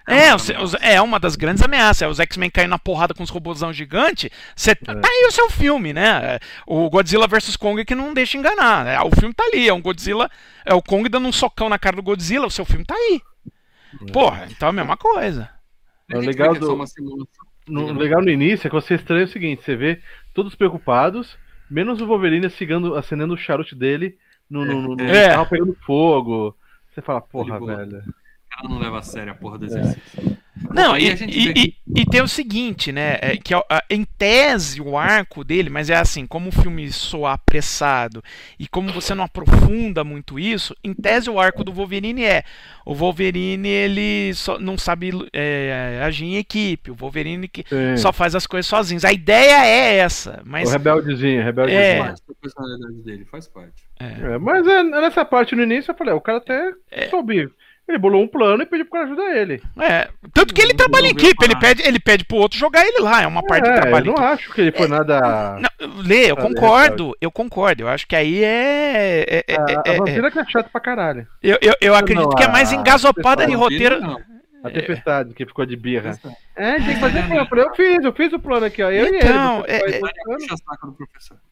É. 0.08 0.26
É, 0.28 0.34
os- 0.34 0.74
é 0.80 1.00
uma 1.00 1.20
das 1.20 1.36
grandes 1.36 1.62
ameaças. 1.62 2.02
É 2.02 2.08
os 2.08 2.18
X-Men 2.18 2.50
caindo 2.50 2.70
na 2.70 2.78
porrada 2.80 3.14
com 3.14 3.22
os 3.22 3.30
robôzão 3.30 3.72
gigante. 3.72 4.30
Cê, 4.56 4.74
Tá 4.74 4.92
aí 5.08 5.26
o 5.28 5.30
seu 5.32 5.48
filme, 5.50 5.92
né? 5.92 6.20
É, 6.34 6.40
O 6.66 6.90
Godzilla 6.90 7.28
vs 7.28 7.56
Kong 7.56 7.84
que 7.84 7.94
não 7.94 8.12
deixa 8.12 8.36
enganar. 8.36 8.84
né? 8.84 8.98
O 9.02 9.10
filme 9.14 9.32
tá 9.32 9.44
ali. 9.44 9.68
É 9.68 9.72
um 9.72 9.80
Godzilla. 9.80 10.28
É 10.64 10.74
o 10.74 10.82
Kong 10.82 11.08
dando 11.08 11.28
um 11.28 11.32
socão 11.32 11.68
na 11.68 11.78
cara 11.78 11.96
do 11.96 12.02
Godzilla. 12.02 12.46
O 12.46 12.50
seu 12.50 12.64
filme 12.64 12.84
tá 12.84 12.94
aí. 12.94 13.20
Porra, 14.12 14.46
então 14.50 14.68
é 14.68 14.70
a 14.70 14.72
mesma 14.74 14.96
coisa. 14.96 15.50
É 16.10 16.16
gente 16.16 16.26
legal 16.26 16.54
é 16.54 16.58
do-. 16.58 16.76
No, 17.68 17.92
legal 17.92 18.20
no 18.22 18.30
início 18.30 18.66
é 18.66 18.70
que 18.70 18.74
você 18.74 18.94
estranha 18.94 19.24
o 19.24 19.28
seguinte: 19.28 19.62
você 19.62 19.76
vê 19.76 20.00
todos 20.34 20.54
preocupados, 20.54 21.36
menos 21.70 22.00
o 22.00 22.06
Wolverine 22.06 22.46
acendendo, 22.46 22.94
acendendo 22.96 23.34
o 23.34 23.38
charuto 23.38 23.76
dele 23.76 24.18
no, 24.48 24.64
no, 24.64 24.82
no, 24.82 24.96
no 24.96 25.04
É. 25.04 25.28
carro 25.30 25.46
pegando 25.46 25.76
fogo. 25.86 26.56
Você 26.90 27.00
fala, 27.00 27.20
porra, 27.20 27.52
De 27.54 27.58
boa. 27.60 27.76
velho. 27.76 28.02
Ela 28.58 28.68
não 28.68 28.78
leva 28.80 28.98
a 28.98 29.02
sério 29.02 29.32
a 29.32 29.36
porra 29.36 29.58
do 29.58 29.66
exercício. 29.66 30.36
Não, 30.72 30.96
e, 30.96 31.08
e- 31.08 31.52
e- 31.56 31.74
e 31.96 32.06
tem 32.06 32.20
o 32.20 32.28
seguinte, 32.28 32.92
né? 32.92 33.18
é 33.20 33.36
que 33.36 33.54
em 33.88 34.04
tese 34.04 34.80
o 34.80 34.96
arco 34.96 35.42
dele, 35.42 35.70
mas 35.70 35.88
é 35.88 35.96
assim, 35.96 36.26
como 36.26 36.50
o 36.50 36.52
filme 36.52 36.90
soa 36.92 37.32
apressado 37.32 38.22
e 38.58 38.68
como 38.68 38.92
você 38.92 39.14
não 39.14 39.24
aprofunda 39.24 40.04
muito 40.04 40.38
isso, 40.38 40.74
em 40.84 40.92
tese 40.92 41.30
o 41.30 41.40
arco 41.40 41.64
do 41.64 41.72
Wolverine 41.72 42.24
é 42.24 42.44
o 42.84 42.94
Wolverine 42.94 43.68
ele 43.68 44.34
só 44.34 44.58
não 44.58 44.76
sabe 44.76 45.10
é, 45.32 46.00
agir 46.04 46.24
em 46.26 46.36
equipe, 46.36 46.90
o 46.90 46.94
Wolverine 46.94 47.48
que 47.48 47.64
Sim. 47.68 47.96
só 47.96 48.12
faz 48.12 48.34
as 48.34 48.46
coisas 48.46 48.66
sozinhos. 48.66 49.04
A 49.04 49.12
ideia 49.12 49.64
é 49.64 49.96
essa, 49.96 50.42
O 50.44 50.48
mas 50.48 50.70
rebeldezinho, 50.72 51.42
rebeldezinho. 51.42 51.80
É. 51.82 51.98
Faz 51.98 52.20
parte 52.20 52.22
da 52.28 52.34
personalidade 52.40 53.02
dele, 53.02 53.24
faz 53.24 53.48
parte. 53.48 53.82
É, 53.98 54.38
mas 54.38 54.66
é, 54.66 54.82
nessa 54.82 55.24
parte 55.24 55.54
no 55.56 55.62
início 55.62 55.90
eu 55.90 55.96
falei, 55.96 56.12
o 56.14 56.20
cara 56.20 56.38
até 56.38 56.72
soube. 57.10 57.48
Ele 57.90 57.98
bolou 57.98 58.22
um 58.22 58.28
plano 58.28 58.62
e 58.62 58.66
pediu 58.66 58.84
pro 58.86 58.92
cara 58.92 59.04
ajudar 59.06 59.36
ele. 59.36 59.60
é, 59.80 60.08
tanto 60.32 60.54
que 60.54 60.60
ele 60.60 60.70
Não 60.72 60.76
trabalha 60.76 61.02
em 61.06 61.06
resolveu 61.08 61.28
equipe, 61.28 61.44
ele 61.44 61.56
pede, 61.56 61.82
ele 61.86 61.98
pede 62.00 62.24
pro 62.24 62.36
outro 62.36 62.56
jogar 62.58 62.86
ele 62.86 63.00
lá, 63.00 63.22
é 63.22 63.26
uma 63.26 63.42
parte 63.42 63.64
do 63.64 63.70
é, 63.70 63.80
trabalho 63.80 64.06
eu 64.06 64.12
em 64.12 64.16
não 64.16 64.24
acho 64.24 64.52
que 64.52 64.60
ele 64.60 64.72
foi 64.72 64.86
nada. 64.86 65.58
Não, 65.60 66.02
Lê, 66.04 66.30
eu 66.30 66.36
Ah, 66.38 66.42
concordo, 66.42 67.16
eu 67.20 67.30
concordo. 67.30 67.82
Eu 67.82 67.88
acho 67.88 68.06
que 68.06 68.14
aí 68.14 68.44
é. 68.44 69.24
é- 69.28 69.44
é- 69.48 69.56
A, 69.56 69.64
é- 69.70 69.76
a 69.90 69.94
é- 69.94 69.96
vampira 69.98 70.30
que 70.30 70.38
é 70.38 70.44
chato 70.46 70.70
pra 70.70 70.80
caralho. 70.80 71.26
eu, 71.42 71.58
eu, 71.60 71.74
eu 71.80 71.94
acredito 71.94 72.28
Não, 72.28 72.36
que 72.36 72.42
é 72.42 72.48
mais 72.48 72.72
a- 72.72 72.76
engasopada 72.76 73.46
de 73.46 73.54
a 73.54 73.56
roteiro. 73.56 74.00
Não, 74.00 74.20
A 74.62 74.68
tempestade 74.70 75.32
que 75.32 75.46
ficou 75.46 75.64
de 75.64 75.74
birra. 75.74 76.12
É, 76.54 76.74
tem 76.74 76.94
que 76.94 77.00
fazer 77.00 77.22
plano. 77.26 77.40
Eu 77.40 77.46
falei, 77.46 77.64
eu 77.64 77.74
fiz, 77.74 78.04
eu 78.04 78.12
fiz 78.12 78.32
o 78.34 78.38
plano 78.38 78.66
aqui, 78.66 78.82
ó. 78.82 78.90
Eu 78.90 79.06
Então, 79.06 79.64
e 79.66 79.72
ele. 79.72 79.80
você 79.80 79.96
é- 79.96 79.96
é- 79.96 80.00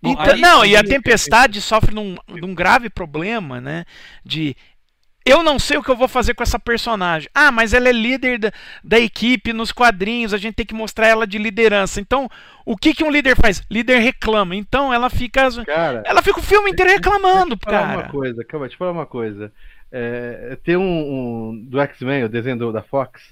Então, 0.02 0.36
não, 0.39 0.65
e 0.65 0.77
a 0.77 0.85
Tempestade 0.85 1.60
sofre 1.60 1.93
de 1.94 1.98
um, 2.01 2.16
de 2.35 2.44
um 2.44 2.55
grave 2.55 2.90
problema, 2.90 3.60
né? 3.60 3.85
De. 4.24 4.55
Eu 5.29 5.43
não 5.43 5.59
sei 5.59 5.77
o 5.77 5.83
que 5.83 5.91
eu 5.91 5.97
vou 5.97 6.09
fazer 6.09 6.35
com 6.35 6.43
essa 6.43 6.59
personagem. 6.59 7.29
Ah, 7.35 7.51
mas 7.53 7.75
ela 7.75 7.89
é 7.89 7.93
líder 7.93 8.39
da, 8.39 8.53
da 8.83 8.99
equipe 8.99 9.53
nos 9.53 9.71
quadrinhos, 9.73 10.33
a 10.33 10.39
gente 10.39 10.55
tem 10.55 10.67
que 10.67 10.75
mostrar 10.75 11.07
ela 11.07 11.27
de 11.27 11.39
liderança. 11.39 12.01
Então, 12.01 12.29
o 12.65 12.77
que, 12.77 12.95
que 12.95 13.05
um 13.05 13.11
líder 13.11 13.37
faz? 13.37 13.63
Líder 13.71 13.99
reclama. 13.99 14.55
Então, 14.57 14.93
ela 14.93 15.11
fica. 15.11 15.49
Cara, 15.65 16.03
Ela 16.07 16.23
fica 16.23 16.41
o 16.41 16.43
filme 16.43 16.71
inteiro 16.71 16.91
reclamando, 16.91 17.57
Deixa 17.57 17.61
eu 17.67 17.71
falar 17.73 17.83
uma 17.93 17.97
cara. 18.03 18.09
coisa, 18.13 18.45
calma, 18.45 18.67
deixa 18.67 18.75
eu 18.75 18.79
falar 18.79 18.93
uma 18.93 19.07
coisa. 19.07 19.53
É, 19.91 20.57
tem 20.65 20.77
um, 20.77 20.83
um- 20.83 21.65
do 21.67 21.81
X-Men, 21.81 22.25
o 22.25 22.29
desenho 22.29 22.57
do- 22.59 22.73
da 22.73 22.83
Fox, 22.83 23.23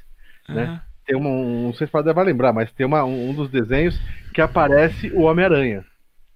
né? 0.49 0.63
Aham. 0.65 0.81
Tem 1.07 1.17
uma, 1.17 1.29
um, 1.29 1.63
não 1.69 1.73
sei 1.75 1.87
se 1.87 1.93
você 1.93 2.13
vai 2.13 2.25
lembrar, 2.25 2.53
mas 2.53 2.73
tem 2.73 2.85
uma, 2.85 3.05
um, 3.05 3.31
um 3.31 3.33
dos 3.35 3.49
desenhos 3.49 3.97
que 4.35 4.41
aparece 4.41 5.09
o 5.15 5.23
Homem-Aranha 5.23 5.85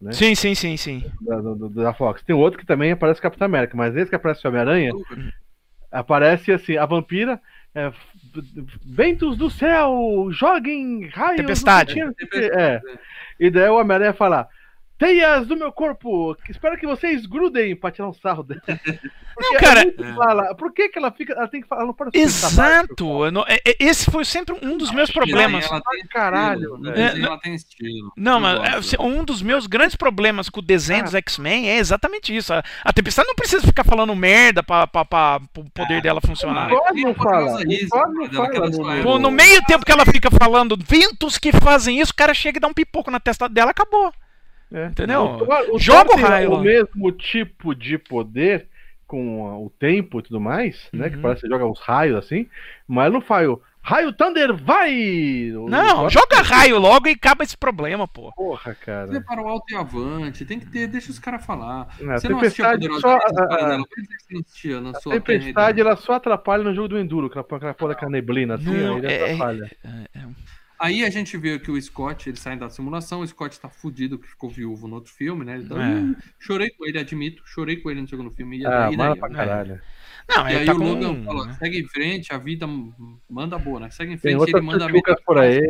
né? 0.01 0.13
Sim, 0.13 0.35
sim, 0.35 0.55
sim, 0.55 0.77
sim. 0.77 1.05
da, 1.21 1.37
do- 1.41 1.69
da 1.69 1.93
Fox. 1.93 2.23
Tem 2.23 2.35
outro 2.37 2.59
que 2.59 2.65
também 2.65 2.93
aparece 2.93 3.19
o 3.19 3.23
Capitão 3.23 3.47
América, 3.47 3.77
mas 3.77 3.95
esse 3.97 4.09
que 4.09 4.15
aparece 4.15 4.47
o 4.47 4.49
Homem-Aranha 4.49 4.93
aparece 5.91 6.53
assim, 6.53 6.77
a 6.77 6.87
vampira. 6.87 7.41
é, 7.75 7.93
ventos 8.85 9.37
do 9.37 9.51
céu, 9.51 10.29
joguem 10.31 11.09
raios. 11.09 11.37
Tempestade. 11.37 11.95
quê. 11.95 12.51
É. 12.55 12.81
E 13.39 13.51
daí 13.51 13.69
o 13.69 13.79
Homem-Aranha 13.79 14.13
fala: 14.13 14.49
Teias 15.01 15.47
do 15.47 15.57
meu 15.57 15.73
corpo, 15.73 16.37
espero 16.49 16.77
que 16.79 16.87
vocês 16.87 17.25
grudem 17.25 17.75
pra 17.75 17.91
tirar 17.91 18.09
um 18.09 18.13
sarro 18.13 18.43
dela. 18.45 18.61
Porque 19.35 19.57
cara, 19.57 19.81
é 19.81 20.15
fala, 20.15 20.55
por 20.55 20.71
que, 20.75 20.91
que 20.91 20.99
ela 20.99 21.11
fica. 21.11 21.33
Ela 21.33 21.49
tem 21.49 21.63
que 21.63 21.67
falar, 21.67 21.81
ela 21.81 21.87
não 21.89 21.95
pode 21.95 22.11
baixo, 22.11 22.27
Exato. 22.27 23.25
eu 23.25 23.33
não- 23.33 23.45
é- 23.49 23.59
é- 23.67 23.77
esse 23.81 24.11
foi 24.11 24.23
sempre 24.23 24.55
um 24.63 24.77
dos 24.77 24.91
meus 24.91 25.11
problemas. 25.11 25.65
Ela 25.65 25.81
tem 25.81 26.07
Caralho, 26.09 26.61
estilo, 26.61 26.79
desenho 26.93 27.25
ela 27.27 27.39
tem 27.41 27.55
estilo. 27.55 28.13
Não, 28.15 28.35
Eu 28.35 28.41
mas 28.41 28.93
é, 28.93 29.01
um 29.01 29.25
dos 29.25 29.41
meus 29.41 29.67
grandes 29.67 29.97
problemas 29.97 30.51
com 30.51 30.61
o 30.61 30.63
desenho 30.63 31.01
Ah. 31.01 31.05
dos 31.05 31.15
X-Men 31.15 31.71
é 31.71 31.79
exatamente 31.79 32.37
isso. 32.37 32.53
A, 32.53 32.63
a 32.85 32.93
Tempestade 32.93 33.29
não 33.29 33.35
precisa 33.35 33.67
ficar 33.67 33.85
falando 33.85 34.15
merda 34.15 34.63
pra, 34.63 34.87
pra, 34.87 35.07
pra, 35.07 35.41
pro 35.55 35.65
poder 35.71 35.99
Ah, 35.99 36.01
dela 36.03 36.21
funcionar. 36.21 36.71
O 36.71 36.95
não 36.95 37.15
fala. 37.15 37.53
coisa 37.53 37.67
O 37.67 37.73
isso, 37.73 37.89
Thor 37.89 38.09
não 38.13 38.29
dela 38.29 38.29
que 38.29 38.37
fala 38.37 38.67
ela 38.67 38.73
só 38.75 38.83
no- 38.83 38.93
é 38.93 39.03
Pô, 39.03 39.19
no 39.19 39.31
meio 39.31 39.63
tempo 39.65 39.87
que 39.87 39.93
ela 39.93 40.05
fica 40.05 40.29
falando 40.31 40.77
ventos 40.79 41.39
que 41.39 41.51
fazem 41.51 41.99
isso, 41.99 42.13
o 42.13 42.17
cara 42.17 42.35
chega 42.35 42.59
e 42.59 42.61
dá 42.61 42.69
um 42.69 42.75
pipoco 42.75 43.11
na 43.11 43.19
testa 43.19 43.49
dela, 43.49 43.71
acabou. 43.71 44.13
É. 44.73 44.87
Entendeu? 44.87 45.39
O 45.73 45.79
Joga 45.79 46.13
o 46.13 46.17
tem 46.17 46.25
raio 46.25 46.53
O 46.53 46.61
mesmo 46.61 47.11
tipo 47.13 47.75
de 47.75 47.99
poder 47.99 48.69
com 49.07 49.65
o 49.67 49.71
tempo 49.71 50.21
e 50.21 50.23
tudo 50.23 50.41
mais, 50.41 50.89
né? 50.93 51.11
Que 51.11 51.17
Uhum. 51.17 51.23
parece 51.23 51.41
que 51.43 51.49
joga 51.49 51.67
uns 51.67 51.81
raios 51.81 52.17
assim, 52.17 52.47
mas 52.87 53.13
não 53.13 53.21
faz 53.21 53.49
o 53.49 53.61
raio 53.83 54.13
Thunder, 54.13 54.55
vai! 54.55 55.51
Não, 55.69 56.09
joga 56.09 56.41
raio 56.43 56.79
logo 56.79 57.09
e 57.09 57.13
acaba 57.13 57.43
esse 57.43 57.57
problema, 57.57 58.07
pô. 58.07 58.31
Porra, 58.37 58.73
cara. 58.77 59.09
Prepara 59.09 59.43
o 59.43 59.49
alto 59.49 59.65
e 59.73 59.75
avante, 59.75 60.45
tem 60.45 60.61
que 60.61 60.67
ter, 60.67 60.87
deixa 60.87 61.11
os 61.11 61.19
caras 61.19 61.45
falar. 61.45 61.89
A 62.01 62.19
Você 62.19 62.29
não 62.29 62.39
a 62.39 62.41
tempestade 62.43 62.87
Poderosa 62.89 63.01
só. 63.01 63.17
A- 63.17 63.55
a- 63.55 63.69
dela? 63.69 63.79
Por 63.79 63.89
que 63.89 64.01
você 64.05 64.33
não 64.35 64.41
assistia 64.41 64.81
na 64.81 64.91
A 64.91 64.95
sua 65.01 65.13
tempestade 65.15 65.81
ela 65.81 65.97
só 65.97 66.13
atrapalha 66.13 66.63
no 66.63 66.73
jogo 66.75 66.89
do 66.89 66.99
Enduro, 66.99 67.27
aquela 67.27 67.43
porra 67.43 67.75
daquela 67.89 68.11
neblina 68.13 68.55
assim, 68.55 68.67
Não, 68.67 68.93
aí 68.93 68.99
ele 68.99 69.07
é- 69.13 69.25
atrapalha. 69.25 69.71
Aí 70.83 71.05
a 71.05 71.11
gente 71.11 71.37
vê 71.37 71.59
que 71.59 71.71
o 71.71 71.81
Scott, 71.81 72.31
ele 72.31 72.39
sai 72.39 72.57
da 72.57 72.71
simulação, 72.71 73.21
o 73.21 73.27
Scott 73.27 73.61
tá 73.61 73.69
fudido, 73.69 74.19
que 74.19 74.27
ficou 74.27 74.49
viúvo 74.49 74.89
no 74.89 74.95
outro 74.95 75.13
filme, 75.13 75.45
né? 75.45 75.57
Ele 75.57 75.69
tá, 75.69 75.75
É. 75.75 75.95
"Hum, 75.95 76.17
chorei 76.39 76.71
com 76.71 76.87
ele, 76.87 76.99
admito, 76.99 77.43
chorei 77.47 77.77
com 77.77 77.91
ele 77.91 78.01
no 78.01 78.09
segundo 78.09 78.31
filme. 78.31 78.59
E, 78.61 78.65
Ah, 78.67 78.87
daí, 78.89 78.97
daí, 78.97 79.19
pra 79.19 79.29
né? 79.29 79.35
caralho. 79.37 79.83
Não, 80.27 80.49
E 80.49 80.57
aí 80.57 80.65
tá 80.65 80.73
o 80.73 80.79
com. 80.79 80.85
Logan 80.85 81.23
fala, 81.25 81.47
né? 81.49 81.53
segue 81.59 81.81
em 81.81 81.87
frente, 81.87 82.33
a 82.33 82.39
vida 82.39 82.67
manda 83.29 83.59
boa, 83.59 83.79
né? 83.81 83.91
Segue 83.91 84.15
em 84.15 84.17
frente, 84.17 84.43
ele 84.43 84.61
manda 84.63 84.87
vida 84.91 85.17
por 85.27 85.37
aí. 85.39 85.61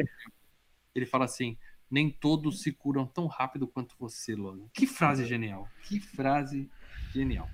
Ele 0.94 1.06
fala 1.06 1.24
assim: 1.24 1.56
nem 1.90 2.08
todos 2.08 2.62
se 2.62 2.70
curam 2.70 3.04
tão 3.04 3.26
rápido 3.26 3.66
quanto 3.66 3.96
você, 3.98 4.36
Logan. 4.36 4.66
Que 4.72 4.86
frase 4.86 5.24
genial. 5.26 5.68
Que 5.82 5.98
frase 5.98 6.70
genial. 7.12 7.48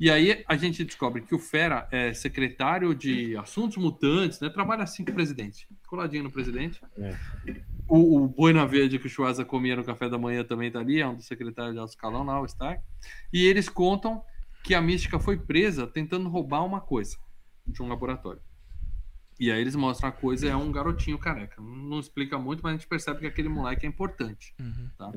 E 0.00 0.10
aí 0.10 0.42
a 0.48 0.56
gente 0.56 0.82
descobre 0.82 1.20
que 1.20 1.34
o 1.34 1.38
Fera 1.38 1.86
é 1.92 2.14
secretário 2.14 2.94
de 2.94 3.36
Assuntos 3.36 3.76
Mutantes, 3.76 4.40
né? 4.40 4.48
Trabalha 4.48 4.82
assim 4.82 5.04
com 5.04 5.10
o 5.10 5.14
presidente. 5.14 5.68
Coladinho 5.86 6.24
no 6.24 6.30
presidente. 6.30 6.80
É. 6.96 7.14
O, 7.86 8.22
o 8.22 8.28
Boina 8.28 8.66
Verde 8.66 8.98
que 8.98 9.06
o 9.06 9.10
Schwarza 9.10 9.44
comia 9.44 9.76
no 9.76 9.84
café 9.84 10.08
da 10.08 10.16
manhã 10.16 10.42
também 10.42 10.70
tá 10.70 10.78
ali, 10.78 11.02
é 11.02 11.06
um 11.06 11.16
dos 11.16 11.26
secretários 11.26 11.74
de 11.74 11.78
alto 11.78 11.90
escalão 11.90 12.24
lá, 12.24 12.40
o 12.40 12.46
Stark. 12.46 12.82
E 13.30 13.44
eles 13.44 13.68
contam 13.68 14.24
que 14.64 14.74
a 14.74 14.80
Mística 14.80 15.20
foi 15.20 15.36
presa 15.36 15.86
tentando 15.86 16.30
roubar 16.30 16.64
uma 16.64 16.80
coisa 16.80 17.18
de 17.66 17.82
um 17.82 17.88
laboratório. 17.88 18.40
E 19.38 19.52
aí 19.52 19.60
eles 19.60 19.76
mostram 19.76 20.08
a 20.08 20.12
coisa 20.12 20.48
é 20.48 20.56
um 20.56 20.72
garotinho 20.72 21.18
careca. 21.18 21.60
Não 21.60 22.00
explica 22.00 22.38
muito, 22.38 22.62
mas 22.62 22.72
a 22.72 22.76
gente 22.76 22.88
percebe 22.88 23.20
que 23.20 23.26
aquele 23.26 23.50
moleque 23.50 23.84
é 23.84 23.88
importante. 23.88 24.54
Uhum. 24.58 24.90
Tá? 24.96 25.12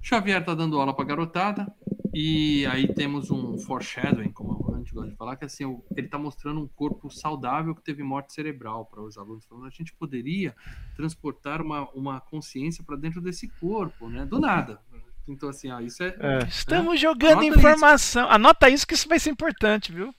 Xavier 0.00 0.44
tá 0.44 0.54
dando 0.54 0.78
aula 0.78 0.94
pra 0.94 1.04
garotada. 1.04 1.66
E 2.14 2.64
aí 2.66 2.92
temos 2.94 3.30
um 3.30 3.58
foreshadowing, 3.58 4.30
como 4.30 4.72
a 4.74 4.78
gente 4.78 4.94
gosta 4.94 5.10
de 5.10 5.16
falar, 5.16 5.36
que 5.36 5.44
assim, 5.44 5.64
o- 5.64 5.84
ele 5.96 6.06
tá 6.08 6.16
mostrando 6.16 6.60
um 6.60 6.68
corpo 6.68 7.10
saudável 7.10 7.74
que 7.74 7.82
teve 7.82 8.02
morte 8.02 8.32
cerebral 8.32 8.86
para 8.86 9.02
os 9.02 9.18
alunos. 9.18 9.44
Falando, 9.46 9.66
a 9.66 9.70
gente 9.70 9.92
poderia 9.94 10.54
transportar 10.94 11.60
uma, 11.60 11.88
uma 11.90 12.20
consciência 12.20 12.84
para 12.84 12.96
dentro 12.96 13.20
desse 13.20 13.48
corpo, 13.60 14.08
né? 14.08 14.24
Do 14.24 14.38
nada. 14.38 14.80
Então, 15.26 15.48
assim, 15.48 15.70
ah, 15.70 15.82
isso 15.82 16.02
é. 16.04 16.14
É. 16.20 16.38
Estamos 16.46 17.00
jogando 17.00 17.40
Anota 17.40 17.58
informação. 17.58 18.30
Anota 18.30 18.68
isso 18.68 18.86
que 18.86 18.94
isso 18.94 19.08
vai 19.08 19.18
ser 19.18 19.30
importante, 19.30 19.90
viu? 19.90 20.14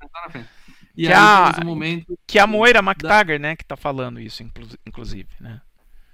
tá 0.00 0.08
na 0.26 0.30
frente. 0.30 0.48
E 0.96 1.02
Que 1.06 1.12
aí 1.12 1.14
a- 1.14 1.60
um 1.62 1.66
momento. 1.66 2.18
Que 2.26 2.38
é 2.38 2.42
a 2.42 2.46
Moira 2.46 2.78
McTaggart, 2.80 3.40
né, 3.40 3.54
que 3.56 3.64
tá 3.64 3.76
falando 3.76 4.18
isso, 4.20 4.42
inclu- 4.42 4.66
inclusive, 4.86 5.28
né? 5.40 5.60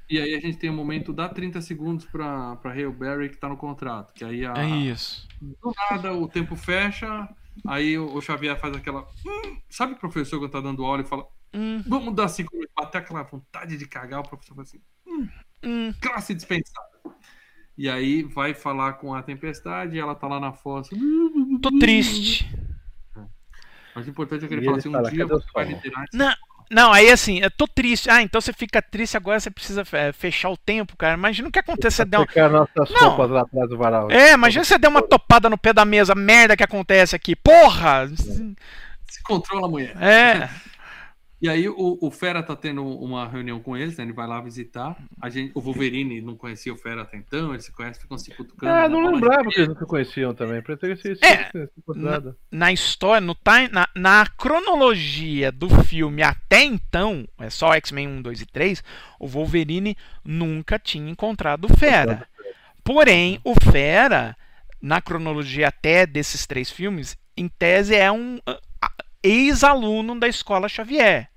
E 0.09 0.18
aí 0.20 0.35
a 0.35 0.40
gente 0.40 0.59
tem 0.59 0.70
um 0.70 0.74
momento, 0.74 1.12
dá 1.12 1.28
30 1.28 1.60
segundos 1.60 2.05
pra, 2.05 2.56
pra 2.56 2.72
Hale 2.72 2.90
Berry 2.93 3.31
que 3.31 3.36
tá 3.39 3.48
no 3.48 3.56
contrato. 3.56 4.12
Que 4.12 4.24
aí 4.24 4.44
a, 4.44 4.52
É 4.59 4.66
isso. 4.66 5.26
do 5.40 5.72
nada 5.90 6.12
o 6.12 6.28
tempo 6.28 6.55
fecha, 6.56 7.28
aí 7.66 7.98
o, 7.98 8.14
o 8.14 8.20
Xavier 8.20 8.59
faz 8.59 8.76
aquela. 8.76 9.02
"Hum", 9.02 9.56
sabe 9.70 9.94
o 9.94 9.98
professor 9.98 10.39
quando 10.39 10.52
tá 10.52 10.60
dando 10.60 10.85
aula 10.85 11.02
e 11.02 11.06
fala, 11.06 11.26
Hum, 11.55 11.82
vamos 11.86 12.14
dar 12.14 12.28
cinco 12.28 12.52
minutos, 12.52 12.74
bater 12.76 12.98
aquela 12.98 13.22
vontade 13.22 13.76
de 13.76 13.86
cagar, 13.86 14.20
o 14.20 14.28
professor 14.28 14.55
fala 14.56 14.62
assim, 14.66 14.81
hum. 15.64 15.93
classe 16.01 16.35
dispensada. 16.35 16.89
E 17.78 17.89
aí 17.89 18.22
vai 18.22 18.55
falar 18.55 18.94
com 18.94 19.14
a 19.14 19.22
tempestade, 19.22 19.98
ela 19.98 20.14
tá 20.14 20.26
lá 20.28 20.39
na 20.39 20.52
fossa. 20.52 20.90
Tô 21.62 21.76
triste. 21.78 22.48
Mas 23.94 24.06
o 24.06 24.10
importante 24.10 24.44
é 24.44 24.48
que 24.48 24.55
ele 24.55 24.62
E 24.62 24.64
fala 24.64 24.76
ele 24.76 24.81
assim, 24.81 24.89
um 24.89 24.93
fala, 24.93 25.10
dia 25.10 25.20
"Cadê 25.20 25.35
o 25.35 25.40
você 25.40 25.47
vai 25.55 25.64
sol?" 25.66 25.74
liderar 25.76 26.05
Não, 26.12 26.35
não, 26.70 26.93
aí 26.93 27.11
assim, 27.11 27.41
eu 27.41 27.51
tô 27.51 27.66
triste. 27.66 28.11
Ah, 28.11 28.23
então 28.23 28.41
você 28.41 28.53
fica 28.53 28.81
triste 28.81 29.16
agora, 29.16 29.39
você 29.39 29.51
precisa 29.51 29.82
é, 29.93 30.12
fechar 30.12 30.51
o 30.51 30.57
tempo, 30.57 30.97
cara. 30.97 31.15
Imagina 31.15 31.49
o 31.49 31.53
que 31.53 31.59
acontece, 31.59 31.97
você 31.97 32.05
der 32.05 32.19
um... 32.19 32.27
Nossas 32.51 32.91
Não. 32.91 33.09
roupas 33.09 33.31
lá 33.31 33.43
atrás 33.43 33.69
do 33.69 33.77
varal. 33.77 34.11
É, 34.11 34.32
imagina 34.32 34.65
você 34.65 34.78
der 34.78 34.89
uma 34.89 35.03
topada 35.03 35.49
no 35.51 35.59
pé 35.59 35.73
da 35.73 35.85
mesa, 35.85 36.15
merda 36.15 36.57
que 36.57 36.62
acontece 36.62 37.15
aqui. 37.15 37.36
Porra! 37.36 38.09
Se 38.16 39.23
controla, 39.23 39.69
mulher. 39.69 39.97
É. 40.01 40.49
E 41.44 41.48
aí 41.50 41.68
o, 41.68 41.98
o 42.00 42.10
Fera 42.10 42.42
tá 42.42 42.56
tendo 42.56 42.82
uma 42.82 43.28
reunião 43.28 43.60
com 43.60 43.76
eles, 43.76 43.98
né? 43.98 44.04
Ele 44.04 44.14
vai 44.14 44.26
lá 44.26 44.40
visitar. 44.40 44.96
A 45.20 45.28
gente, 45.28 45.52
o 45.54 45.60
Wolverine 45.60 46.22
não 46.22 46.34
conhecia 46.36 46.72
o 46.72 46.76
Fera 46.78 47.02
até 47.02 47.18
então, 47.18 47.52
eles 47.52 47.66
se 47.66 47.70
conhecem, 47.70 48.00
ficam 48.00 48.16
se 48.16 48.30
cutucando. 48.30 48.72
Ah, 48.72 48.88
na 48.88 48.88
não 48.88 49.12
lembrava 49.12 49.50
que 49.50 49.56
eles 49.60 49.68
não 49.68 49.76
se 49.76 49.84
conheciam 49.84 50.32
também. 50.32 50.62
Pra 50.62 50.74
ter 50.74 50.92
esse 50.92 51.22
É. 51.22 51.50
nada. 51.96 52.34
Na 52.50 52.72
história, 52.72 53.20
no 53.20 53.34
time, 53.34 53.68
na, 53.70 53.86
na 53.94 54.26
cronologia 54.26 55.52
do 55.52 55.68
filme 55.84 56.22
até 56.22 56.64
então, 56.64 57.28
é 57.38 57.50
só 57.50 57.74
X-Men 57.74 58.08
1, 58.08 58.22
2 58.22 58.40
e 58.40 58.46
3, 58.46 58.82
o 59.20 59.26
Wolverine 59.26 59.98
nunca 60.24 60.78
tinha 60.78 61.10
encontrado 61.10 61.66
o 61.66 61.76
Fera. 61.76 62.26
Porém, 62.82 63.38
o 63.44 63.54
Fera, 63.70 64.34
na 64.80 65.02
cronologia 65.02 65.68
até 65.68 66.06
desses 66.06 66.46
três 66.46 66.70
filmes, 66.70 67.18
em 67.36 67.48
tese 67.48 67.94
é 67.94 68.10
um 68.10 68.40
ex-aluno 69.22 70.18
da 70.18 70.26
escola 70.26 70.70
Xavier. 70.70 71.34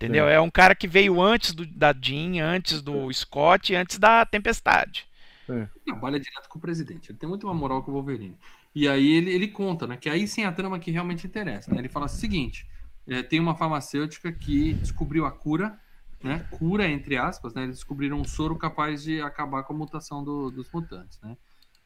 Entendeu? 0.00 0.24
Sim. 0.26 0.32
É 0.32 0.40
um 0.40 0.50
cara 0.50 0.74
que 0.74 0.88
veio 0.88 1.20
antes 1.20 1.52
do, 1.52 1.66
da 1.66 1.92
Jean, 1.92 2.42
antes 2.42 2.80
do 2.80 3.12
Scott, 3.12 3.74
antes 3.74 3.98
da 3.98 4.24
Tempestade. 4.24 5.06
trabalha 5.84 6.18
direto 6.18 6.48
com 6.48 6.58
o 6.58 6.60
presidente. 6.62 7.10
Ele 7.10 7.18
tem 7.18 7.28
muito 7.28 7.46
uma 7.46 7.52
moral 7.54 7.82
com 7.82 7.90
o 7.90 7.94
Wolverine. 7.94 8.36
E 8.74 8.88
aí 8.88 9.10
ele, 9.12 9.30
ele 9.30 9.48
conta, 9.48 9.86
né? 9.86 9.96
Que 9.96 10.08
aí 10.08 10.26
sim 10.26 10.44
a 10.44 10.52
trama 10.52 10.78
que 10.78 10.90
realmente 10.90 11.26
interessa. 11.26 11.70
Né? 11.70 11.80
Ele 11.80 11.88
fala 11.88 12.06
o 12.06 12.08
seguinte: 12.08 12.66
é, 13.06 13.22
tem 13.22 13.40
uma 13.40 13.54
farmacêutica 13.54 14.32
que 14.32 14.72
descobriu 14.74 15.26
a 15.26 15.30
cura, 15.32 15.78
né? 16.22 16.46
Cura, 16.52 16.88
entre 16.88 17.16
aspas, 17.18 17.52
né? 17.52 17.64
Eles 17.64 17.74
descobriram 17.76 18.18
um 18.20 18.24
soro 18.24 18.56
capaz 18.56 19.02
de 19.02 19.20
acabar 19.20 19.64
com 19.64 19.74
a 19.74 19.76
mutação 19.76 20.22
do- 20.24 20.50
dos 20.50 20.70
mutantes, 20.72 21.20
né? 21.20 21.36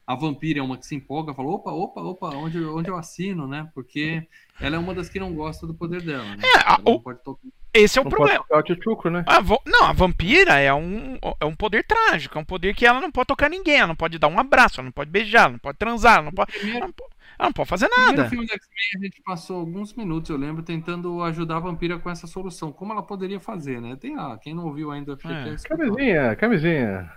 A 0.07 0.13
vampira 0.13 0.59
é 0.59 0.61
uma 0.61 0.77
que 0.77 0.85
se 0.85 0.93
empolga, 0.93 1.33
fala: 1.33 1.49
opa, 1.49 1.71
opa, 1.71 1.99
opa, 2.01 2.29
onde, 2.35 2.63
onde 2.63 2.89
eu 2.89 2.95
assino, 2.95 3.47
né? 3.47 3.67
Porque 3.73 4.27
ela 4.61 4.75
é 4.75 4.79
uma 4.79 4.93
das 4.93 5.09
que 5.09 5.19
não 5.19 5.33
gosta 5.33 5.65
do 5.65 5.73
poder 5.73 6.03
dela. 6.03 6.35
Né? 6.35 6.43
É, 6.45 6.57
a- 6.59 6.73
Ela 6.75 6.81
não 6.85 6.93
o- 6.93 7.01
pode 7.01 7.23
tocar. 7.23 7.41
Esse 7.75 7.99
é 7.99 8.01
o 8.01 8.05
Não 8.05 8.09
problema. 8.11 8.39
pode 8.39 8.47
tocar 8.47 8.59
o 8.59 8.63
tchutchuco, 8.63 9.09
né? 9.09 9.23
A 9.27 9.41
Não, 9.65 9.85
a 9.87 9.93
vampira 9.93 10.57
é 10.59 10.73
um, 10.73 11.17
é 11.39 11.45
um 11.45 11.55
poder 11.55 11.83
trágico, 11.83 12.37
é 12.37 12.41
um 12.41 12.45
poder 12.45 12.73
que 12.73 12.85
ela 12.85 13.01
não 13.01 13.11
pode 13.11 13.27
tocar 13.27 13.49
ninguém, 13.49 13.77
ela 13.77 13.87
não 13.87 13.95
pode 13.95 14.17
dar 14.17 14.27
um 14.29 14.39
abraço, 14.39 14.79
ela 14.79 14.85
não 14.85 14.91
pode 14.91 15.09
beijar, 15.11 15.41
ela 15.43 15.51
não 15.51 15.59
pode 15.59 15.77
transar, 15.77 16.15
ela 16.15 16.23
não 16.25 16.31
pode, 16.31 16.51
ela 16.57 16.79
não 16.87 16.93
pode, 16.93 17.11
ela 17.37 17.47
não 17.49 17.53
pode 17.53 17.69
fazer 17.69 17.87
No 17.87 17.91
primeiro 17.91 18.17
nada. 18.17 18.29
filme 18.29 18.45
do 18.45 18.53
X-Men, 18.53 19.01
a 19.01 19.05
gente 19.05 19.21
passou 19.21 19.59
alguns 19.59 19.93
minutos, 19.93 20.29
eu 20.29 20.37
lembro, 20.37 20.63
tentando 20.63 21.21
ajudar 21.23 21.57
a 21.57 21.59
vampira 21.59 21.99
com 21.99 22.09
essa 22.09 22.27
solução. 22.27 22.71
Como 22.71 22.93
ela 22.93 23.03
poderia 23.03 23.39
fazer, 23.39 23.81
né? 23.81 23.97
Tem 23.99 24.15
lá, 24.15 24.37
quem 24.37 24.53
não 24.53 24.65
ouviu 24.65 24.91
ainda 24.91 25.13
É. 25.13 25.55
Camisinha, 25.67 26.35
camisinha. 26.35 27.11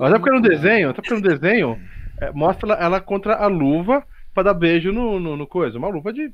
Até 0.00 0.18
porque 0.18 0.30
no 0.34 0.40
desenho, 0.40 0.90
até 0.90 1.00
porque 1.02 1.14
no 1.14 1.20
desenho, 1.22 1.80
é, 2.20 2.32
mostra 2.32 2.72
ela, 2.72 2.84
ela 2.84 3.00
contra 3.00 3.36
a 3.36 3.46
luva 3.46 4.04
pra 4.34 4.42
dar 4.42 4.54
beijo 4.54 4.90
no, 4.92 5.20
no, 5.20 5.36
no 5.36 5.46
coisa. 5.46 5.78
Uma 5.78 5.88
luva 5.88 6.12
de. 6.12 6.32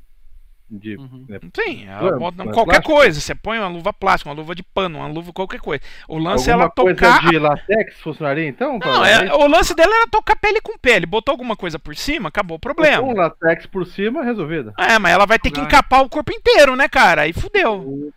De 0.71 0.95
Uhum. 0.97 1.25
né, 1.27 1.39
Sim, 1.55 1.87
ela 1.87 2.11
Não, 2.11 2.19
bota 2.19 2.37
não 2.43 2.51
é 2.51 2.53
qualquer 2.53 2.71
plástico? 2.81 2.93
coisa, 2.93 3.19
você 3.21 3.33
põe 3.35 3.57
uma 3.57 3.67
luva 3.67 3.91
plástica, 3.91 4.29
uma 4.29 4.35
luva 4.35 4.53
de 4.53 4.61
pano, 4.63 4.99
uma 4.99 5.07
luva 5.07 5.33
qualquer 5.33 5.59
coisa. 5.59 5.81
O 6.07 6.17
lance 6.19 6.49
é 6.49 6.53
alguma 6.53 6.65
ela 6.65 6.71
coisa 6.71 6.95
tocar. 6.95 7.29
de 7.29 7.39
latex 7.39 7.99
funcionaria 7.99 8.47
então? 8.47 8.73
Não, 8.73 8.79
pra- 8.79 9.09
é- 9.09 9.33
o 9.33 9.47
lance 9.47 9.73
dela 9.75 9.93
era 9.95 10.07
tocar 10.07 10.35
pele 10.35 10.61
com 10.61 10.77
pele. 10.77 11.05
Botou 11.05 11.31
alguma 11.31 11.55
coisa 11.55 11.79
por 11.79 11.95
cima, 11.95 12.29
acabou 12.29 12.55
o 12.55 12.57
Um 12.57 12.59
problema. 12.59 13.13
latex 13.13 13.65
por 13.65 13.85
cima, 13.85 14.23
resolvido. 14.23 14.73
É, 14.77 14.99
mas 14.99 15.11
ela 15.13 15.25
vai 15.25 15.39
ter 15.39 15.49
que 15.51 15.59
encapar 15.59 16.01
o 16.03 16.09
corpo 16.09 16.31
inteiro, 16.31 16.75
né, 16.75 16.87
cara? 16.87 17.23
Aí 17.23 17.33
fudeu. 17.33 18.11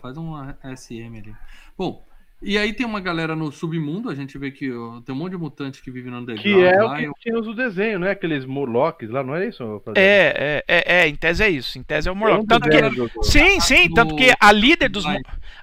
Faz 0.00 0.16
um 0.16 0.32
SM 0.74 1.18
ali. 1.18 1.34
Bom, 1.76 2.02
e 2.42 2.58
aí 2.58 2.72
tem 2.72 2.84
uma 2.86 3.00
galera 3.00 3.34
no 3.34 3.50
submundo, 3.50 4.10
a 4.10 4.14
gente 4.14 4.36
vê 4.38 4.50
que 4.50 4.70
ó, 4.72 5.00
tem 5.00 5.14
um 5.14 5.18
monte 5.18 5.32
de 5.32 5.38
mutante 5.38 5.82
que 5.82 5.90
vive 5.90 6.10
no 6.10 6.18
underground 6.18 6.42
Que 6.42 6.64
é 6.64 6.82
o 6.82 6.86
lá. 6.86 6.96
que 6.96 7.04
e- 7.04 7.10
tinha 7.20 7.34
no 7.34 7.54
desenho, 7.54 7.98
né? 7.98 8.10
Aqueles 8.10 8.44
Morlocks 8.44 9.08
lá, 9.10 9.22
não 9.24 9.34
é 9.34 9.46
isso? 9.48 9.82
É, 9.96 10.62
é, 10.68 10.76
é, 10.76 11.00
é, 11.00 11.08
em 11.08 11.16
tese 11.16 11.42
é 11.42 11.48
isso. 11.48 11.78
Em 11.78 11.82
tese 11.82 12.08
é 12.08 12.12
o 12.12 12.16
Morlock. 12.16 12.42
um 12.42 12.46
Tanto 12.46 12.68
que. 12.68 13.24
Sim, 13.24 13.58
sim, 13.60 13.92
tanto 13.92 14.10
no- 14.12 14.16
que 14.16 14.32
a 14.38 14.52
líder 14.52 14.88
dos, 14.88 15.04
Vai. 15.04 15.18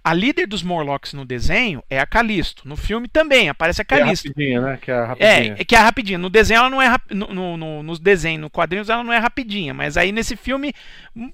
A 0.06 0.14
líder 0.14 0.48
dos 0.48 0.62
Morlocks 0.64 1.14
no 1.14 1.24
desenho 1.24 1.82
é 1.90 1.98
a 2.00 2.06
Calisto. 2.06 2.68
No 2.68 2.76
filme 2.76 3.08
também 3.08 3.48
aparece 3.48 3.82
a 3.82 3.86
que 3.86 3.94
é 3.94 4.00
Calisto. 4.00 4.28
rapidinha, 4.28 4.60
né? 4.62 4.80
Que 4.82 4.92
é 4.92 5.02
rapidinha. 5.06 5.30
É, 5.58 5.62
é 5.62 5.64
que 5.64 5.76
é 5.76 5.80
rapidinha. 5.80 6.18
No 6.18 6.30
desenho 6.30 6.58
ela 6.58 6.70
não 6.70 6.82
é 6.82 6.90
rap... 6.90 7.02
no, 7.14 7.28
no, 7.34 7.56
no- 7.56 7.84
nos 7.84 8.00
desenhos, 8.00 8.42
no 8.42 8.50
quadrinhos 8.50 8.90
ela 8.90 9.04
não 9.04 9.14
é 9.14 9.18
rapidinha, 9.18 9.74
mas 9.74 9.96
aí 9.96 10.12
nesse 10.12 10.36
filme 10.36 10.74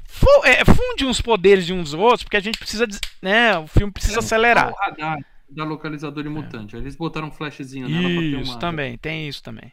fu- 0.05 0.45
é, 0.45 0.63
funde 0.65 1.05
uns 1.05 1.19
poderes 1.21 1.65
de 1.65 1.73
uns 1.73 1.91
dos 1.91 1.93
outros, 1.95 2.23
porque 2.23 2.37
a 2.37 2.41
gente 2.41 2.59
precisa, 2.59 2.85
né, 3.21 3.57
o 3.57 3.65
filme 3.67 3.91
precisa 3.91 4.17
é 4.17 4.19
acelerar. 4.19 4.71
O 4.71 4.75
radar 4.75 5.17
da 5.49 5.63
localizador 5.63 6.23
de 6.23 6.29
mutante. 6.29 6.75
Aí 6.75 6.81
eles 6.81 6.95
botaram 6.95 7.27
um 7.27 7.31
flashzinho 7.31 7.87
nela 7.89 8.03
pra 8.09 8.19
ter 8.19 8.41
Isso 8.41 8.51
uma. 8.51 8.59
também, 8.59 8.97
tem 8.97 9.27
isso 9.27 9.41
também. 9.43 9.71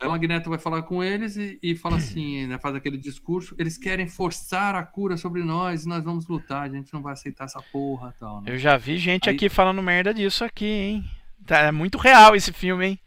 Aí 0.00 0.08
o 0.08 0.10
Magneto 0.10 0.48
vai 0.48 0.58
falar 0.58 0.82
com 0.82 1.04
eles 1.04 1.36
e, 1.36 1.58
e 1.62 1.76
fala 1.76 1.96
assim, 1.98 2.46
né, 2.46 2.58
faz 2.58 2.74
aquele 2.74 2.96
discurso, 2.96 3.54
eles 3.58 3.76
querem 3.76 4.06
forçar 4.08 4.74
a 4.74 4.82
cura 4.82 5.16
sobre 5.16 5.42
nós 5.42 5.84
e 5.84 5.88
nós 5.88 6.02
vamos 6.02 6.26
lutar, 6.26 6.62
a 6.62 6.68
gente 6.68 6.92
não 6.92 7.02
vai 7.02 7.12
aceitar 7.12 7.44
essa 7.44 7.60
porra 7.72 8.14
e 8.16 8.18
tal, 8.20 8.40
né? 8.40 8.52
Eu 8.52 8.58
já 8.58 8.76
vi 8.76 8.96
gente 8.98 9.28
Aí- 9.28 9.34
aqui 9.36 9.48
falando 9.48 9.82
merda 9.82 10.14
disso 10.14 10.44
aqui, 10.44 10.64
hein? 10.66 11.04
Tá, 11.46 11.58
é 11.60 11.72
muito 11.72 11.98
real 11.98 12.34
esse 12.34 12.52
filme, 12.52 12.86
hein? 12.86 13.00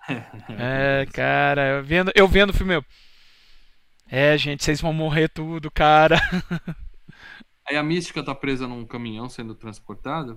É, 0.58 1.06
cara, 1.12 1.68
eu 1.78 1.84
vendo, 1.84 2.10
eu 2.14 2.26
vendo 2.26 2.50
o 2.50 2.54
filme, 2.54 2.74
eu... 2.74 2.84
É, 4.08 4.36
gente, 4.36 4.64
vocês 4.64 4.80
vão 4.80 4.92
morrer 4.92 5.28
tudo, 5.28 5.70
cara. 5.70 6.16
Aí 7.68 7.76
a 7.76 7.82
Mística 7.82 8.20
tá 8.24 8.34
presa 8.34 8.66
num 8.66 8.84
caminhão 8.84 9.28
sendo 9.28 9.54
transportada. 9.54 10.36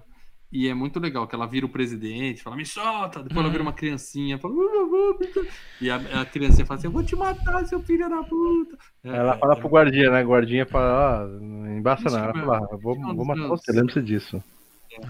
E 0.55 0.67
é 0.67 0.73
muito 0.73 0.99
legal 0.99 1.27
que 1.27 1.33
ela 1.33 1.47
vira 1.47 1.65
o 1.65 1.69
presidente, 1.69 2.43
fala, 2.43 2.55
me 2.55 2.63
solta! 2.63 3.23
Depois 3.23 3.39
ela 3.39 3.49
vira 3.49 3.63
uma 3.63 3.73
criancinha, 3.73 4.37
fala, 4.37 4.53
"Uh, 4.53 4.59
uh, 4.59 5.11
uh", 5.11 5.47
e 5.81 5.89
a, 5.89 5.95
a 6.21 6.25
criancinha 6.25 6.63
fala 6.63 6.77
assim, 6.77 6.85
eu 6.87 6.91
vou 6.91 7.03
te 7.03 7.15
matar, 7.15 7.65
seu 7.65 7.81
filho 7.81 8.07
da 8.07 8.21
puta. 8.21 8.77
É, 9.03 9.09
Ela 9.09 9.33
é, 9.35 9.39
fala 9.39 9.53
é, 9.53 9.55
pro 9.59 9.67
guardinha, 9.67 10.11
né? 10.11 10.23
Guardinha 10.23 10.65
fala, 10.67 11.23
ó, 11.23 11.27
não 11.27 11.75
embaça 11.75 12.07
não. 12.07 12.19
Ela 12.19 12.33
fala, 12.33 12.57
ah, 12.71 12.77
vou, 12.77 12.95
é 12.95 13.13
vou 13.15 13.25
matar 13.25 13.39
meus- 13.47 13.61
você, 13.61 13.71
lembre-se 13.71 14.01
disso. 14.03 14.43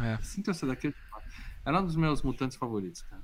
É. 0.02 0.18
Sinta 0.22 0.52
essa 0.52 0.66
daqui. 0.66 0.88
eu. 0.88 0.94
Ela 1.66 1.80
é 1.80 1.82
um 1.82 1.86
dos 1.86 1.98
meus 1.98 2.22
mutantes 2.22 2.56
favoritos, 2.56 3.02
cara. 3.02 3.22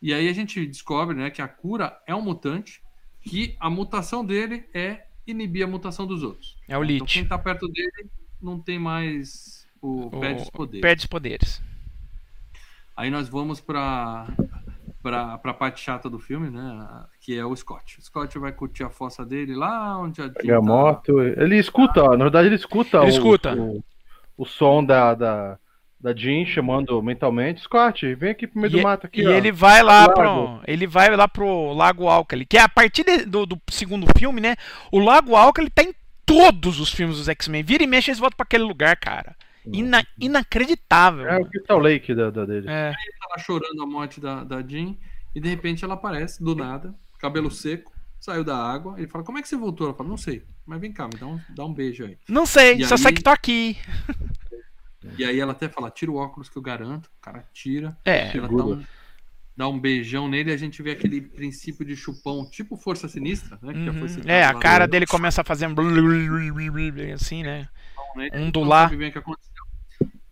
E 0.00 0.14
aí 0.14 0.28
a 0.28 0.32
gente 0.32 0.64
descobre, 0.66 1.14
né, 1.14 1.28
que 1.30 1.42
a 1.42 1.48
cura 1.48 2.00
é 2.06 2.14
um 2.14 2.22
mutante, 2.22 2.82
que 3.22 3.54
a 3.60 3.68
mutação 3.68 4.24
dele 4.24 4.64
é 4.72 5.04
inibir 5.26 5.64
a 5.64 5.68
mutação 5.68 6.06
dos 6.06 6.22
outros. 6.22 6.56
É 6.66 6.76
o 6.76 6.82
Então 6.82 7.04
Lich. 7.04 7.14
quem 7.14 7.28
tá 7.28 7.38
perto 7.38 7.68
dele 7.68 8.08
não 8.40 8.58
tem 8.58 8.78
mais 8.78 9.59
o 9.82 10.06
O- 10.06 10.20
perde 10.20 10.42
os 10.42 10.50
poderes. 10.50 10.80
Perde 10.82 11.00
os 11.00 11.06
poderes. 11.06 11.62
Aí 12.96 13.10
nós 13.10 13.28
vamos 13.28 13.60
pra, 13.60 14.26
pra, 15.02 15.38
pra 15.38 15.54
parte 15.54 15.80
chata 15.80 16.10
do 16.10 16.18
filme, 16.18 16.50
né? 16.50 16.86
Que 17.20 17.38
é 17.38 17.44
o 17.44 17.54
Scott. 17.56 17.98
O 17.98 18.02
Scott 18.02 18.38
vai 18.38 18.52
curtir 18.52 18.84
a 18.84 18.90
fossa 18.90 19.24
dele 19.24 19.54
lá 19.54 19.98
onde 19.98 20.20
a 20.20 20.24
Jean 20.26 20.32
Pega 20.34 20.56
a 20.58 20.60
tá- 20.60 20.66
moto. 20.66 21.20
Ele 21.22 21.56
escuta, 21.58 22.02
ó, 22.02 22.10
na 22.16 22.24
verdade 22.24 22.48
ele 22.48 22.56
escuta, 22.56 22.98
Ele 22.98 23.06
o, 23.06 23.08
escuta. 23.08 23.54
O, 23.54 23.82
o 24.36 24.44
som 24.44 24.84
da, 24.84 25.14
da, 25.14 25.58
da 25.98 26.14
Jean 26.14 26.44
chamando 26.44 27.00
mentalmente. 27.02 27.62
Scott, 27.62 28.14
vem 28.16 28.30
aqui 28.32 28.46
pro 28.46 28.60
meio 28.60 28.70
do 28.72 28.78
E- 28.80 28.82
mato 28.82 29.06
aqui, 29.06 29.22
e 29.22 29.26
ó. 29.26 29.30
ele 29.30 29.50
vai 29.50 29.82
lá 29.82 30.06
pro. 30.06 30.60
Ele 30.66 30.86
vai 30.86 31.14
lá 31.16 31.26
pro 31.26 31.72
Lago 31.72 32.06
Alcali. 32.06 32.44
Que 32.44 32.58
é 32.58 32.62
a 32.62 32.68
partir 32.68 33.02
de- 33.04 33.24
do, 33.24 33.46
do 33.46 33.58
segundo 33.70 34.06
filme, 34.18 34.42
né? 34.42 34.56
O 34.92 34.98
Lago 34.98 35.34
Alcali 35.34 35.70
tá 35.70 35.82
em 35.82 35.94
todos 36.26 36.78
os 36.80 36.92
filmes 36.92 37.16
dos 37.16 37.28
X-Men. 37.28 37.62
Vira 37.62 37.82
e 37.82 37.86
mexe, 37.86 38.10
eles 38.10 38.18
voltam 38.20 38.36
pra 38.36 38.44
aquele 38.44 38.64
lugar, 38.64 38.94
cara. 38.96 39.34
Ina- 39.72 40.06
inacreditável. 40.18 41.26
É 41.26 41.38
o. 41.38 41.44
Crystal 41.46 41.78
Lake 41.78 42.14
da, 42.14 42.30
da 42.30 42.44
dele. 42.44 42.66
É. 42.68 42.92
tá 42.92 43.26
lá 43.30 43.38
chorando 43.38 43.82
a 43.82 43.86
morte 43.86 44.20
da, 44.20 44.44
da 44.44 44.62
Jean, 44.62 44.96
e 45.34 45.40
de 45.40 45.48
repente 45.48 45.84
ela 45.84 45.94
aparece, 45.94 46.42
do 46.42 46.54
nada, 46.54 46.94
cabelo 47.18 47.50
seco, 47.50 47.92
saiu 48.18 48.42
da 48.44 48.56
água. 48.56 48.94
Ele 48.98 49.06
fala, 49.08 49.24
como 49.24 49.38
é 49.38 49.42
que 49.42 49.48
você 49.48 49.56
voltou? 49.56 49.86
Ela 49.88 49.96
fala, 49.96 50.08
não 50.08 50.16
sei, 50.16 50.42
mas 50.66 50.80
vem 50.80 50.92
cá, 50.92 51.06
me 51.06 51.18
dá 51.18 51.26
um, 51.26 51.40
dá 51.54 51.64
um 51.64 51.72
beijo 51.72 52.04
aí. 52.04 52.16
Não 52.28 52.44
sei, 52.46 52.74
E 52.76 52.84
só 52.84 52.96
sei 52.96 53.08
aí- 53.08 53.14
que 53.14 53.22
tô 53.22 53.30
aqui. 53.30 53.76
E 55.18 55.24
aí 55.24 55.40
ela 55.40 55.52
até 55.52 55.68
fala, 55.68 55.90
tira 55.90 56.10
o 56.10 56.16
óculos 56.16 56.48
que 56.48 56.56
eu 56.58 56.62
garanto. 56.62 57.06
O 57.06 57.20
cara 57.22 57.42
tira, 57.52 57.96
É. 58.04 58.36
ela 58.36 58.48
dá 58.48 58.64
um, 58.64 58.84
dá 59.56 59.68
um 59.68 59.78
beijão 59.78 60.28
nele 60.28 60.50
e 60.50 60.54
a 60.54 60.56
gente 60.58 60.82
vê 60.82 60.90
aquele 60.92 61.20
princípio 61.22 61.84
de 61.86 61.96
chupão, 61.96 62.48
tipo 62.50 62.76
Força 62.76 63.08
Sinistra, 63.08 63.58
né? 63.62 63.72
Que 63.72 63.84
já 63.84 63.92
foi 63.92 64.02
Uhum. 64.08 64.22
É, 64.26 64.44
a 64.44 64.54
cara 64.54 64.86
dele 64.86 65.06
começa 65.06 65.40
a 65.40 65.44
fazer 65.44 65.66
um 65.66 65.74
assim, 67.14 67.42
né? 67.42 67.66
né? 68.16 68.28
ondular. 68.34 68.82
Não 68.82 68.88
sabe 68.90 68.96
bem 68.98 69.08
o 69.08 69.12
que 69.12 69.18
aconteceu. 69.18 69.49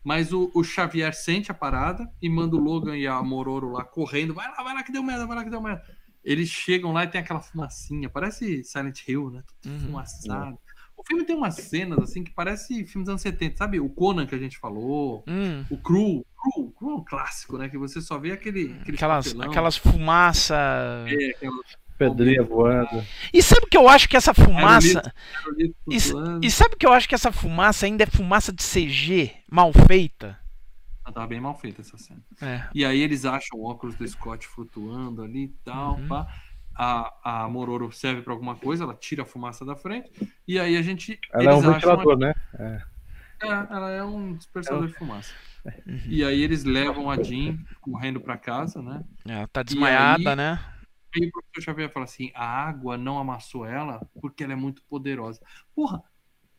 Mas 0.09 0.33
o, 0.33 0.51
o 0.55 0.65
Xavier 0.65 1.15
sente 1.15 1.51
a 1.51 1.55
parada 1.55 2.11
e 2.23 2.31
manda 2.31 2.57
o 2.57 2.59
Logan 2.59 2.97
e 2.97 3.07
a 3.07 3.23
Mororo 3.23 3.71
lá 3.71 3.85
correndo. 3.85 4.33
Vai 4.33 4.49
lá, 4.49 4.63
vai 4.63 4.75
lá 4.75 4.83
que 4.83 4.91
deu 4.91 5.03
merda, 5.03 5.27
vai 5.27 5.37
lá 5.37 5.45
que 5.45 5.51
deu 5.51 5.61
merda. 5.61 5.83
Eles 6.25 6.49
chegam 6.49 6.93
lá 6.93 7.05
e 7.05 7.09
tem 7.09 7.21
aquela 7.21 7.41
fumacinha. 7.41 8.09
Parece 8.09 8.65
Silent 8.65 9.07
Hill, 9.07 9.31
né? 9.31 9.43
Tudo 9.61 9.71
Uhum. 9.75 9.81
fumaçado. 9.81 10.59
O 10.97 11.05
filme 11.07 11.25
tem 11.25 11.37
umas 11.37 11.57
cenas 11.57 11.99
assim 11.99 12.25
que 12.25 12.31
parece 12.33 12.87
filmes 12.87 13.05
dos 13.05 13.09
anos 13.11 13.21
70. 13.21 13.59
Sabe 13.59 13.79
o 13.81 13.89
Conan 13.91 14.27
que 14.27 14.35
a 14.35 14.39
gente 14.39 14.57
falou? 14.59 15.23
Hum, 15.29 15.63
O 15.71 15.77
Cru. 15.77 16.25
Cru, 16.43 16.71
Cru 16.73 16.91
é 16.91 16.95
um 16.95 17.05
clássico, 17.05 17.59
né? 17.59 17.69
Que 17.69 17.77
você 17.77 18.01
só 18.01 18.19
vê 18.19 18.33
aquele, 18.33 18.77
aquele 18.81 18.97
aquelas, 18.97 19.27
papelão. 19.27 19.51
aquelas 19.51 19.77
fumaça. 19.77 20.57
É, 21.07 21.31
aquelas- 21.37 21.77
Pedrinha 21.99 22.43
voando. 22.45 23.05
E 23.35 23.43
sabe 23.43 23.67
que 23.71 23.77
eu 23.77 23.89
acho 23.89 24.09
que 24.09 24.17
essa 24.17 24.33
fumaça. 24.33 25.13
Aerolito 25.45 25.77
E, 25.91 26.01
flutuando. 26.01 26.47
e 26.47 26.51
sabe 26.51 26.77
que 26.77 26.87
eu 26.87 26.93
acho 26.93 27.09
que 27.09 27.15
essa 27.15 27.33
fumaça 27.33 27.87
ainda 27.87 28.05
é 28.05 28.07
fumaça 28.07 28.53
de 28.53 28.63
CG 28.63 29.33
mal 29.51 29.73
feita? 29.73 30.39
Ah, 31.05 31.11
Tava 31.13 31.27
bem 31.27 31.41
mal 31.41 31.55
feita 31.59 31.81
essa 31.81 31.97
cena. 31.99 32.21
É. 32.41 32.63
E 32.75 32.85
aí 32.85 33.01
eles 33.01 33.25
acham 33.25 33.59
o 33.59 33.65
óculos 33.65 33.95
do 33.97 34.07
Scott 34.07 34.47
flutuando 34.47 35.23
ali 35.23 35.45
e 35.45 35.55
tal, 35.65 35.97
Uhum. 35.97 36.09
pá. 36.09 36.27
A, 36.81 37.43
a 37.43 37.49
Mororo 37.49 37.91
serve 37.91 38.23
pra 38.23 38.33
alguma 38.33 38.55
coisa, 38.55 38.85
ela 38.85 38.95
tira 38.95 39.23
a 39.25 39.27
fumaça 39.27 39.65
da 39.65 39.75
frente. 39.75 40.13
E 40.47 40.61
aí 40.61 40.77
a 40.77 40.83
gente. 40.83 41.19
Ela 41.33 41.43
é 41.45 41.55
um 41.55 41.59
eles 41.59 41.65
acham 41.65 41.75
ventilador, 41.75 42.17
né? 42.19 42.35
É, 42.57 42.81
ela 43.41 43.91
é 43.91 44.05
um 44.05 44.35
dispersador 44.35 44.87
de 44.87 44.93
fumaça. 44.95 45.33
Uhum. 45.87 46.01
E 46.07 46.23
aí 46.23 46.41
eles 46.41 46.63
levam 46.63 47.11
a 47.11 47.21
Jean 47.21 47.59
correndo 47.81 48.21
pra 48.21 48.37
casa, 48.37 48.81
né? 48.81 49.03
Ela 49.27 49.49
tá 49.49 49.63
desmaiada, 49.65 50.31
aí- 50.31 50.37
né? 50.37 50.61
E 51.17 51.27
o 51.27 51.31
professor 51.33 51.63
Xavier 51.63 51.93
fala 51.93 52.05
assim: 52.05 52.31
a 52.35 52.47
água 52.47 52.97
não 52.99 53.19
amassou 53.19 53.65
ela 53.67 54.01
porque 54.21 54.45
ela 54.45 54.53
é 54.53 54.57
muito 54.57 54.83
poderosa. 54.89 55.41
Porra, 55.75 56.03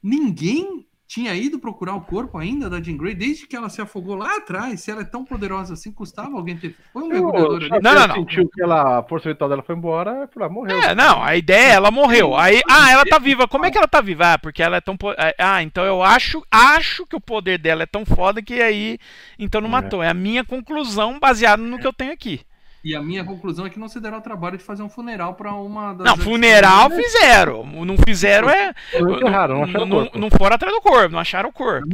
ninguém 0.02 0.86
tinha 1.08 1.34
ido 1.34 1.58
procurar 1.58 1.96
o 1.96 2.02
corpo 2.02 2.38
ainda 2.38 2.70
da 2.70 2.80
Jean 2.80 2.96
Grey 2.96 3.16
desde 3.16 3.48
que 3.48 3.56
ela 3.56 3.68
se 3.68 3.82
afogou 3.82 4.16
lá 4.16 4.38
atrás. 4.38 4.80
Se 4.82 4.92
ela 4.92 5.02
é 5.02 5.06
tão 5.06 5.26
poderosa 5.26 5.74
assim, 5.74 5.92
custava 5.92 6.36
alguém 6.38 6.56
ter. 6.56 6.76
Foi 6.94 7.02
um 7.02 7.08
mergulhador 7.08 7.56
ali. 7.56 7.70
Não, 7.70 7.80
Não, 7.82 7.94
não, 7.96 8.08
não. 8.10 8.16
sentiu 8.16 8.48
que 8.48 8.62
ela, 8.62 9.00
a 9.00 9.04
força 9.04 9.28
vital 9.28 9.50
dela 9.50 9.64
foi 9.64 9.76
embora, 9.76 10.28
falou, 10.32 10.48
ah, 10.48 10.52
morreu. 10.52 10.78
É, 10.78 10.94
não, 10.94 11.24
a 11.24 11.36
ideia 11.36 11.72
é 11.72 11.72
ela 11.72 11.90
morreu. 11.90 12.36
Aí, 12.38 12.62
ah, 12.70 12.92
ela 12.92 13.04
tá 13.06 13.18
viva. 13.18 13.48
Como 13.48 13.66
é 13.66 13.72
que 13.72 13.78
ela 13.80 13.88
tá 13.88 14.02
viva? 14.02 14.34
Ah, 14.34 14.38
porque 14.38 14.62
ela 14.62 14.78
é 14.78 14.82
tão. 14.82 14.96
po- 14.96 15.16
Ah, 15.40 15.64
então 15.64 15.84
eu 15.84 16.04
acho, 16.04 16.44
acho 16.52 17.08
que 17.08 17.16
o 17.16 17.22
poder 17.22 17.58
dela 17.58 17.82
é 17.84 17.88
tão 17.88 18.06
foda 18.06 18.40
que 18.40 18.62
aí. 18.62 19.00
Então 19.40 19.60
não 19.62 19.68
É. 19.70 19.72
matou. 19.72 20.04
É 20.04 20.10
a 20.10 20.14
minha 20.14 20.44
conclusão 20.46 21.20
baseada 21.20 21.64
no 21.64 21.80
que 21.80 21.88
eu 21.88 21.94
tenho 21.94 22.12
aqui. 22.14 22.42
E 22.84 22.96
a 22.96 23.02
minha 23.02 23.24
conclusão 23.26 23.66
é 23.66 23.70
que 23.70 23.78
não 23.80 23.90
se 23.90 24.00
deram 24.00 24.20
o 24.20 24.22
trabalho 24.22 24.58
de 24.58 24.64
fazer 24.64 24.82
um 24.84 24.90
funeral 24.90 25.34
pra 25.36 25.54
uma 25.54 25.94
das. 25.94 26.06
Não, 26.08 26.18
funeral 26.18 26.90
fizeram. 26.90 27.66
Não 27.66 27.98
fizeram 27.98 28.50
é. 28.50 28.74
Não 28.94 29.20
não 29.20 29.66
Não, 29.68 29.86
não, 29.86 30.12
não 30.14 30.30
foram 30.30 30.56
atrás 30.56 30.74
do 30.74 30.82
corpo, 30.82 31.10
não 31.12 31.20
acharam 31.20 31.50
o 31.50 31.54
corpo. 31.54 31.88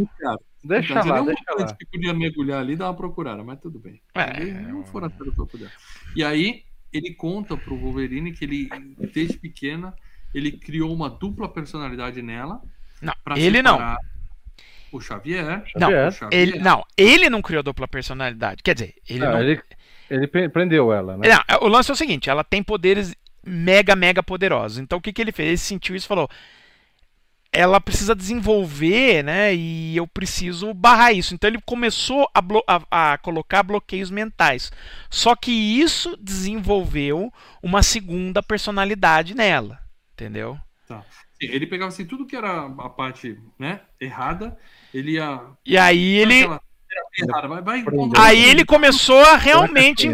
Deixa 0.63 0.93
Então, 0.93 1.05
lá, 1.07 1.21
deixa 1.21 1.43
lá. 1.57 1.73
que 1.73 1.85
podia 1.85 2.13
mergulhar 2.13 2.59
ali 2.59 2.73
e 2.73 2.75
dar 2.75 2.85
uma 2.87 2.93
procurada, 2.95 3.43
mas 3.43 3.59
tudo 3.59 3.77
bem. 3.79 4.01
É, 4.15 4.41
Eles 4.41 4.67
não 4.67 4.83
foram 4.85 5.07
atrás 5.07 5.25
do 5.31 5.35
corpo 5.35 5.57
dela. 5.57 5.71
E 6.15 6.23
aí, 6.23 6.63
ele 6.91 7.13
conta 7.13 7.55
pro 7.55 7.77
Wolverine 7.77 8.31
que 8.31 8.45
ele, 8.45 8.69
desde 9.13 9.37
pequena, 9.37 9.93
ele 10.33 10.51
criou 10.51 10.91
uma 10.93 11.07
dupla 11.09 11.47
personalidade 11.47 12.21
nela. 12.21 12.61
Não, 13.01 13.13
pra 13.23 13.37
ele 13.37 13.61
não. 13.61 13.95
O 14.91 14.99
Xavier. 14.99 15.63
Não, 15.75 15.89
Xavier. 15.89 16.07
o 16.07 16.11
Xavier. 16.11 16.41
Ele, 16.41 16.59
não, 16.59 16.83
ele 16.97 17.29
não 17.29 17.41
criou 17.41 17.61
dupla 17.61 17.87
personalidade. 17.87 18.63
Quer 18.63 18.73
dizer, 18.73 18.95
ele 19.07 19.19
Não, 19.19 19.31
não. 19.33 19.39
ele, 19.41 19.61
ele 20.09 20.27
pre- 20.27 20.49
prendeu 20.49 20.91
ela, 20.93 21.17
né? 21.17 21.27
Não, 21.29 21.43
é, 21.47 21.57
o 21.63 21.67
lance 21.67 21.89
é 21.89 21.93
o 21.93 21.97
seguinte: 21.97 22.29
ela 22.29 22.43
tem 22.43 22.61
poderes 22.63 23.15
mega, 23.45 23.95
mega 23.95 24.21
poderosos. 24.23 24.77
Então 24.79 24.97
o 24.97 25.01
que, 25.01 25.13
que 25.13 25.21
ele 25.21 25.31
fez? 25.31 25.47
Ele 25.49 25.57
sentiu 25.57 25.95
isso 25.95 26.05
e 26.05 26.07
falou: 26.07 26.29
ela 27.51 27.79
precisa 27.79 28.13
desenvolver, 28.13 29.23
né? 29.23 29.55
E 29.55 29.95
eu 29.95 30.05
preciso 30.05 30.73
barrar 30.73 31.13
isso. 31.13 31.33
Então 31.33 31.49
ele 31.49 31.61
começou 31.65 32.29
a, 32.33 32.41
blo- 32.41 32.63
a- 32.67 33.13
a 33.13 33.17
colocar 33.17 33.63
bloqueios 33.63 34.11
mentais. 34.11 34.71
Só 35.09 35.35
que 35.35 35.51
isso 35.51 36.17
desenvolveu 36.17 37.31
uma 37.63 37.81
segunda 37.81 38.43
personalidade 38.43 39.33
nela. 39.33 39.79
Entendeu? 40.13 40.57
Sim, 41.41 41.47
ele 41.49 41.67
pegava 41.67 41.89
assim, 41.89 42.05
tudo 42.05 42.25
que 42.25 42.35
era 42.35 42.65
a 42.65 42.89
parte 42.89 43.37
né, 43.59 43.81
errada, 43.99 44.57
ele 44.93 45.11
ia. 45.13 45.41
E 45.65 45.77
aí 45.77 46.15
ele. 46.17 46.41
Aquela 46.41 46.61
Aí 48.17 48.43
ele 48.43 48.65
começou 48.65 49.23
a 49.23 49.35
realmente. 49.37 50.09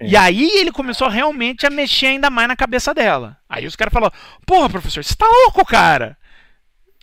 E 0.00 0.16
aí 0.16 0.48
ele 0.58 0.72
começou 0.72 1.08
realmente 1.08 1.66
a 1.66 1.70
mexer 1.70 2.06
ainda 2.06 2.30
mais 2.30 2.48
na 2.48 2.56
cabeça 2.56 2.92
dela. 2.94 3.38
Aí 3.48 3.66
os 3.66 3.76
caras 3.76 3.92
falaram: 3.92 4.14
Porra, 4.44 4.68
professor, 4.70 5.02
você 5.04 5.14
tá 5.14 5.26
louco, 5.26 5.64
cara? 5.64 6.16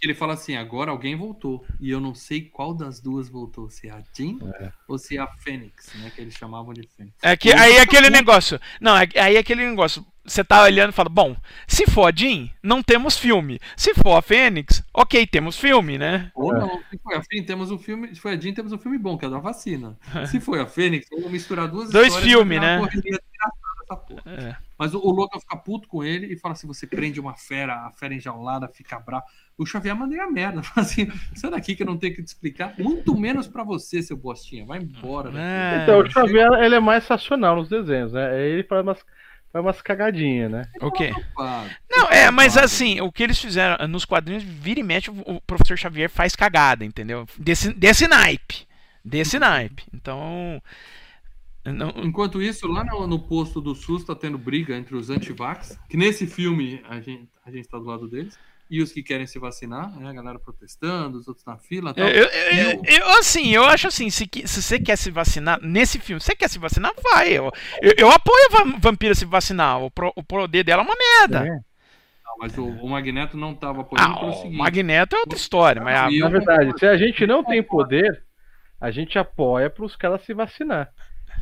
Ele 0.02 0.14
fala 0.14 0.34
assim: 0.34 0.58
agora 0.58 0.92
alguém 0.92 1.16
voltou. 1.16 1.66
E 1.80 1.90
eu 1.90 2.00
não 2.02 2.14
sei 2.14 2.42
qual 2.42 2.74
das 2.74 3.00
duas 3.00 3.30
voltou, 3.30 3.70
se 3.70 3.88
é 3.88 3.92
a 3.92 4.04
Jean 4.14 4.38
É. 4.60 4.70
ou 4.88 4.98
se 4.98 5.16
é 5.18 5.22
a 5.22 5.28
Fênix, 5.28 5.94
né? 5.96 6.12
Que 6.14 6.22
eles 6.22 6.34
chamavam 6.34 6.74
de 6.74 6.88
Fênix. 6.98 7.16
É 7.22 7.38
que, 7.38 7.54
aí 7.54 7.80
aquele 7.80 8.10
negócio. 8.10 8.60
Não, 8.82 8.98
é- 8.98 9.08
aí 9.16 9.38
aquele 9.38 9.66
negócio. 9.66 10.06
Você 10.26 10.44
tá 10.44 10.64
olhando 10.64 10.92
e 10.92 10.94
fala: 10.94 11.10
Bom, 11.10 11.36
se 11.68 11.86
for 11.86 12.08
a 12.08 12.16
Jean, 12.16 12.50
não 12.62 12.82
temos 12.82 13.18
filme. 13.18 13.60
Se 13.76 13.94
for 13.94 14.18
a 14.18 14.22
Fênix, 14.22 14.84
ok, 14.94 15.28
temos 15.28 15.58
filme, 15.58 15.98
né? 15.98 16.32
Ou 16.34 16.56
É. 16.56 16.60
não, 16.60 16.80
se 16.90 16.98
foi 17.04 17.16
a 17.16 17.24
Fênix, 17.24 17.48
temos 17.48 17.72
um 17.72 17.78
filme. 17.78 18.16
Se 18.16 18.22
foi 18.22 18.34
a 18.34 18.40
Jean, 18.40 18.54
temos 18.54 18.72
um 18.72 18.78
filme 18.78 18.98
bom, 18.98 19.18
que 19.18 19.26
é 19.26 19.30
da 19.30 19.40
vacina. 19.40 19.98
Se 20.28 20.40
foi 20.40 20.62
a 20.62 20.66
Fênix, 20.66 21.08
vamos 21.12 21.30
misturar 21.30 21.68
duas 21.68 21.90
Dois 21.90 22.08
histórias, 22.08 22.32
filme, 22.32 22.58
vai 22.58 22.80
virar 22.80 22.80
né? 22.80 22.88
É. 24.26 24.56
Mas 24.78 24.94
o, 24.94 25.00
o 25.00 25.12
Logan 25.12 25.40
fica 25.40 25.56
puto 25.58 25.88
com 25.88 26.04
ele 26.04 26.34
e 26.34 26.38
fala 26.38 26.54
assim: 26.54 26.68
você 26.68 26.88
prende 26.88 27.20
uma 27.20 27.36
fera, 27.36 27.86
a 27.86 27.92
fera 27.92 28.14
enjaulada, 28.14 28.68
fica 28.68 29.00
bravo. 29.00 29.26
O 29.58 29.66
Xavier 29.66 29.96
manda 29.96 30.14
ele 30.14 30.22
a 30.22 30.30
merda. 30.30 30.64
Fala 30.64 30.86
assim: 30.86 31.08
sai 31.36 31.52
daqui 31.52 31.76
que 31.76 31.84
eu 31.84 31.88
não 31.88 31.98
tenho 31.98 32.16
que 32.16 32.24
te 32.24 32.28
explicar, 32.28 32.74
muito 32.78 33.16
menos 33.18 33.48
pra 33.48 33.64
você, 33.64 34.02
seu 34.02 34.18
bostinha. 34.18 34.66
Vai 34.66 34.80
embora. 34.80 35.30
daqui." 35.30 35.40
É. 35.40 35.84
Então, 35.84 36.00
o 36.00 36.10
Xavier, 36.10 36.52
ele 36.64 36.76
é 36.76 36.80
mais 36.80 37.08
racional 37.08 37.56
nos 37.56 37.70
desenhos, 37.70 38.14
né? 38.14 38.42
Ele 38.42 38.64
faz 38.64 38.82
umas, 38.82 39.00
faz 39.54 39.64
umas 39.64 39.82
cagadinhas, 39.84 40.52
né? 40.52 40.66
O 40.82 40.92
quê? 40.92 41.12
Não, 41.90 42.10
é, 42.10 42.32
mas 42.32 42.58
assim, 42.58 43.00
o 43.00 43.12
que 43.12 43.22
eles 43.22 43.40
fizeram 43.40 43.88
nos 43.88 44.04
quadrinhos, 44.04 44.44
vira 44.44 44.80
e 44.80 44.84
mexe, 44.84 45.12
o 45.12 45.14
o 45.36 45.42
professor 45.42 45.78
Xavier 45.78 46.10
faz 46.10 46.36
cagada, 46.36 46.84
entendeu? 46.84 47.28
Desse, 47.38 47.72
desse 47.72 48.08
naipe. 48.08 48.68
Desse 49.06 49.38
naipe. 49.38 49.84
Então. 49.94 50.62
Não, 51.64 51.90
Enquanto 51.98 52.42
isso, 52.42 52.68
lá 52.68 52.84
no, 52.84 53.08
no 53.08 53.20
posto 53.20 53.62
do 53.62 53.74
SUS 53.74 54.04
tá 54.04 54.16
tendo 54.16 54.38
briga 54.38 54.76
entre 54.76 54.96
os 54.96 55.10
antivax, 55.10 55.80
que 55.88 55.96
nesse 55.96 56.28
filme 56.28 56.82
a 56.90 57.00
gente, 57.00 57.30
a 57.46 57.52
gente 57.52 57.68
tá 57.68 57.78
do 57.78 57.86
lado 57.86 58.08
deles, 58.08 58.38
e 58.76 58.82
os 58.82 58.92
que 58.92 59.04
querem 59.04 59.28
se 59.28 59.38
vacinar, 59.38 59.96
né? 60.00 60.10
A 60.10 60.14
galera 60.14 60.40
protestando, 60.40 61.20
os 61.20 61.28
outros 61.28 61.46
na 61.46 61.58
fila 61.58 61.94
tal. 61.94 62.08
Eu, 62.08 62.26
eu- 62.26 62.72
eu- 62.72 62.82
eu, 62.86 63.10
assim, 63.20 63.52
eu 63.54 63.64
acho 63.66 63.88
assim, 63.88 64.10
se, 64.10 64.28
se 64.46 64.62
você 64.64 64.80
quer 64.80 64.96
se 64.98 65.12
vacinar 65.12 65.60
nesse 65.62 66.00
filme, 66.00 66.20
você 66.20 66.36
quer 66.36 66.50
se 66.50 66.58
vacinar, 66.58 66.92
vai. 67.04 67.30
Eu, 67.34 67.52
eu, 67.82 67.94
eu 67.98 68.10
apoio 68.12 68.48
a 68.52 68.64
va- 68.64 68.78
vampira 68.80 69.14
se 69.14 69.26
vacinar. 69.26 69.80
O, 69.82 69.92
pro- 69.92 70.12
o 70.16 70.24
poder 70.24 70.64
dela 70.64 70.82
é 70.82 70.86
uma 70.86 70.96
merda. 70.96 71.46
É. 71.48 71.50
Não, 71.52 72.38
mas 72.40 72.58
o, 72.58 72.66
o 72.66 72.90
Magneto 72.90 73.38
não 73.38 73.54
tava 73.54 73.82
apoiando 73.82 74.18
Ah, 74.18 74.26
o 74.26 74.34
seguinte. 74.34 74.58
Magneto 74.58 75.16
é 75.16 75.20
outra 75.20 75.38
história, 75.38 75.82
mas 75.82 75.96
a- 76.00 76.12
E 76.12 76.18
Na 76.20 76.30
verdade, 76.30 76.80
se 76.80 76.86
a 76.88 76.98
gente 76.98 77.28
não 77.28 77.44
tem 77.44 77.62
poder, 77.62 78.24
a 78.82 78.90
gente 78.90 79.20
apoia 79.20 79.70
para 79.70 79.86
os 79.86 79.96
caras 79.96 80.24
se 80.24 80.34
vacinar. 80.34 80.90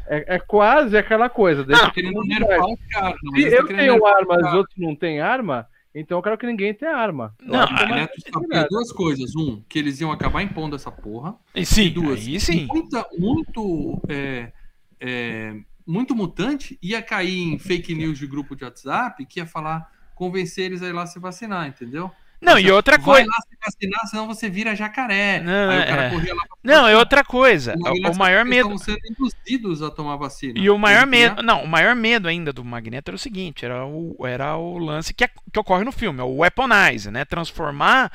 É, 0.07 0.35
é 0.35 0.39
quase 0.39 0.97
aquela 0.97 1.29
coisa. 1.29 1.63
deixa 1.63 1.83
Tá 1.85 1.91
querendo 1.91 2.19
os 2.19 2.27
caras. 2.27 2.57
não, 2.59 3.35
Se 3.35 3.49
tão 3.49 3.57
eu 3.59 3.67
tenho 3.67 4.05
arma 4.05 4.37
os 4.49 4.53
outros 4.53 4.77
não 4.77 4.95
têm 4.95 5.21
arma, 5.21 5.65
então 5.93 6.17
eu 6.17 6.21
quero 6.23 6.37
que 6.37 6.45
ninguém 6.45 6.73
tenha 6.73 6.95
arma. 6.95 7.35
Eu 7.41 7.53
Não, 7.53 7.59
acho 7.59 7.73
O 7.73 7.77
que 7.77 7.83
é 7.83 7.87
mais 7.87 8.01
Magneto 8.01 8.31
sabia 8.31 8.67
duas 8.69 8.91
coisas. 8.91 9.35
Um, 9.35 9.61
que 9.67 9.77
eles 9.79 9.99
iam 9.99 10.11
acabar 10.11 10.41
impondo 10.41 10.75
essa 10.75 10.91
porra. 10.91 11.35
e 11.55 11.65
sim, 11.65 11.87
E 11.87 11.89
duas, 11.89 12.19
aí 12.19 12.39
sim. 12.39 12.65
Muita, 12.67 13.05
muito, 13.17 14.01
é, 14.07 14.51
é, 14.99 15.55
muito 15.85 16.15
mutante 16.15 16.77
ia 16.81 17.01
cair 17.01 17.39
em 17.39 17.59
fake 17.59 17.93
news 17.93 18.17
de 18.17 18.27
grupo 18.27 18.55
de 18.55 18.63
WhatsApp 18.63 19.25
que 19.25 19.39
ia 19.39 19.45
falar, 19.45 19.89
convencer 20.15 20.65
eles 20.65 20.81
a 20.81 20.87
ir 20.87 20.93
lá 20.93 21.05
se 21.05 21.19
vacinar, 21.19 21.67
entendeu? 21.67 22.11
Não, 22.41 22.57
e 22.57 22.71
outra 22.71 22.97
Vai 22.97 23.05
coisa. 23.05 23.27
lá 23.27 23.35
se 23.41 23.57
vacinar, 23.63 24.07
senão 24.07 24.27
você 24.27 24.49
vira 24.49 24.75
jacaré. 24.75 25.39
Não, 25.41 25.71
é. 25.71 26.09
pra 26.09 26.45
Não, 26.63 26.87
é 26.87 26.97
outra 26.97 27.23
coisa. 27.23 27.75
O 27.77 28.09
O 28.09 28.17
maior 28.17 28.43
medo. 28.43 28.73
Estavam 28.73 28.77
sendo 28.79 28.99
induzidos 29.11 29.83
a 29.83 29.91
tomar 29.91 30.15
vacina. 30.15 30.53
E 30.57 30.69
o 30.69 30.77
maior 30.77 31.05
medo. 31.05 31.43
Não, 31.43 31.63
o 31.63 31.67
maior 31.67 31.95
medo 31.95 32.27
ainda 32.27 32.51
do 32.51 32.63
Magneto 32.65 33.11
era 33.11 33.15
o 33.15 33.19
seguinte: 33.19 33.63
era 33.63 33.85
o, 33.85 34.15
era 34.25 34.57
o 34.57 34.79
lance 34.79 35.13
que, 35.13 35.27
que 35.27 35.59
ocorre 35.59 35.83
no 35.83 35.91
filme, 35.91 36.19
é 36.19 36.23
o 36.23 36.37
weaponize, 36.37 37.11
né? 37.11 37.23
Transformar 37.25 38.11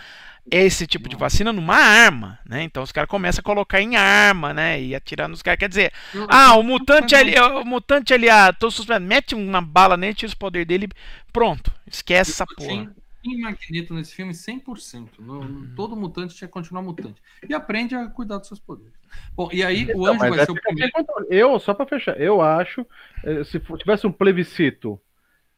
esse 0.50 0.86
tipo 0.86 1.08
de 1.08 1.16
vacina 1.16 1.52
numa 1.52 1.76
arma, 1.76 2.38
né? 2.44 2.62
Então 2.62 2.82
os 2.82 2.92
caras 2.92 3.08
começam 3.08 3.40
a 3.40 3.44
colocar 3.44 3.80
em 3.80 3.96
arma, 3.96 4.52
né? 4.52 4.80
E 4.80 4.94
atirar 4.94 5.28
nos 5.28 5.42
caras. 5.42 5.58
Quer 5.58 5.68
dizer, 5.68 5.92
ah, 6.28 6.56
o 6.56 6.62
mutante 6.62 7.14
ali, 7.14 7.34
o 7.38 7.64
mutante 7.64 8.14
ali, 8.14 8.28
ah, 8.28 8.52
tô 8.52 8.70
suspeito, 8.70 9.02
mete 9.02 9.34
uma 9.34 9.60
bala 9.60 9.96
nele, 9.96 10.14
tira 10.14 10.28
os 10.28 10.34
poderes 10.34 10.66
dele, 10.66 10.88
pronto, 11.32 11.72
esquece 11.86 12.30
essa 12.32 12.46
porra. 12.46 12.92
Tinha, 13.30 13.38
Magneto 13.50 13.94
nesse 13.94 14.14
filme 14.14 14.32
100%. 14.32 15.08
No, 15.18 15.40
Uhum. 15.40 15.72
Todo 15.74 15.96
mutante 15.96 16.34
tinha 16.34 16.46
que 16.48 16.52
continuar 16.54 16.82
mutante. 16.82 17.20
E 17.48 17.54
aprende 17.54 17.94
a 17.94 18.06
cuidar 18.08 18.38
dos 18.38 18.48
seus 18.48 18.60
poderes. 18.60 18.92
Bom, 19.34 19.48
e 19.52 19.62
aí 19.64 19.90
o 19.94 20.04
Não, 20.04 20.12
anjo 20.12 20.18
mas 20.20 20.30
vai 20.30 20.38
é 20.40 20.44
ser 20.44 20.52
o 20.52 20.60
primeiro. 20.60 20.92
Eu, 21.30 21.58
só 21.58 21.74
pra 21.74 21.86
fechar, 21.86 22.20
eu 22.20 22.40
acho, 22.40 22.86
eh, 23.24 23.42
se 23.44 23.58
tivesse 23.78 24.06
um 24.06 24.12
plebiscito, 24.12 25.00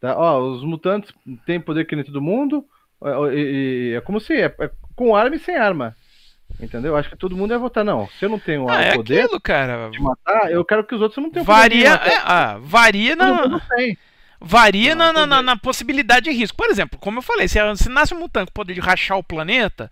tá? 0.00 0.16
Ó, 0.16 0.38
os 0.40 0.62
mutantes 0.64 1.12
têm 1.44 1.60
poder 1.60 1.84
que 1.84 1.94
nem 1.96 2.04
todo 2.04 2.20
mundo, 2.22 2.64
e- 3.32 3.90
e- 3.90 3.94
é 3.96 4.00
como 4.00 4.20
se 4.20 4.34
é, 4.34 4.54
é 4.60 4.70
com 4.94 5.14
arma 5.16 5.36
e 5.36 5.38
sem 5.38 5.56
arma. 5.56 5.94
Entendeu? 6.60 6.96
Acho 6.96 7.10
que 7.10 7.16
todo 7.16 7.36
mundo 7.36 7.52
ia 7.52 7.58
votar, 7.58 7.84
não. 7.84 8.08
Se 8.18 8.24
eu 8.24 8.28
não 8.30 8.38
tenho 8.38 8.68
Ah, 8.68 8.80
é 8.80 8.94
poder 8.96 9.20
aquilo, 9.24 9.40
cara. 9.40 9.90
de 9.90 10.00
matar, 10.00 10.50
eu 10.50 10.64
quero 10.64 10.82
que 10.84 10.94
os 10.94 11.00
outros 11.02 11.22
não 11.22 11.30
tenham 11.30 11.44
poder 11.44 11.68
de 11.70 11.82
Varia, 11.84 11.90
matar. 11.90 12.08
é, 12.08 12.16
ah, 12.24 12.58
varia 12.60 13.16
Todo 13.16 13.26
na, 13.34 13.42
mundo 13.48 13.62
tem. 13.76 13.98
Varia 14.40 14.94
Não, 14.94 15.12
na, 15.12 15.26
na, 15.26 15.42
na- 15.42 15.56
possibilidade 15.56 16.24
de 16.30 16.36
risco. 16.36 16.56
Por 16.56 16.68
exemplo, 16.68 16.98
como 16.98 17.18
eu 17.18 17.22
falei, 17.22 17.48
se, 17.48 17.58
se 17.76 17.88
nasce 17.88 18.14
um 18.14 18.18
mutante 18.20 18.46
com 18.46 18.52
poder 18.54 18.74
de 18.74 18.80
rachar 18.80 19.18
o 19.18 19.22
planeta, 19.24 19.90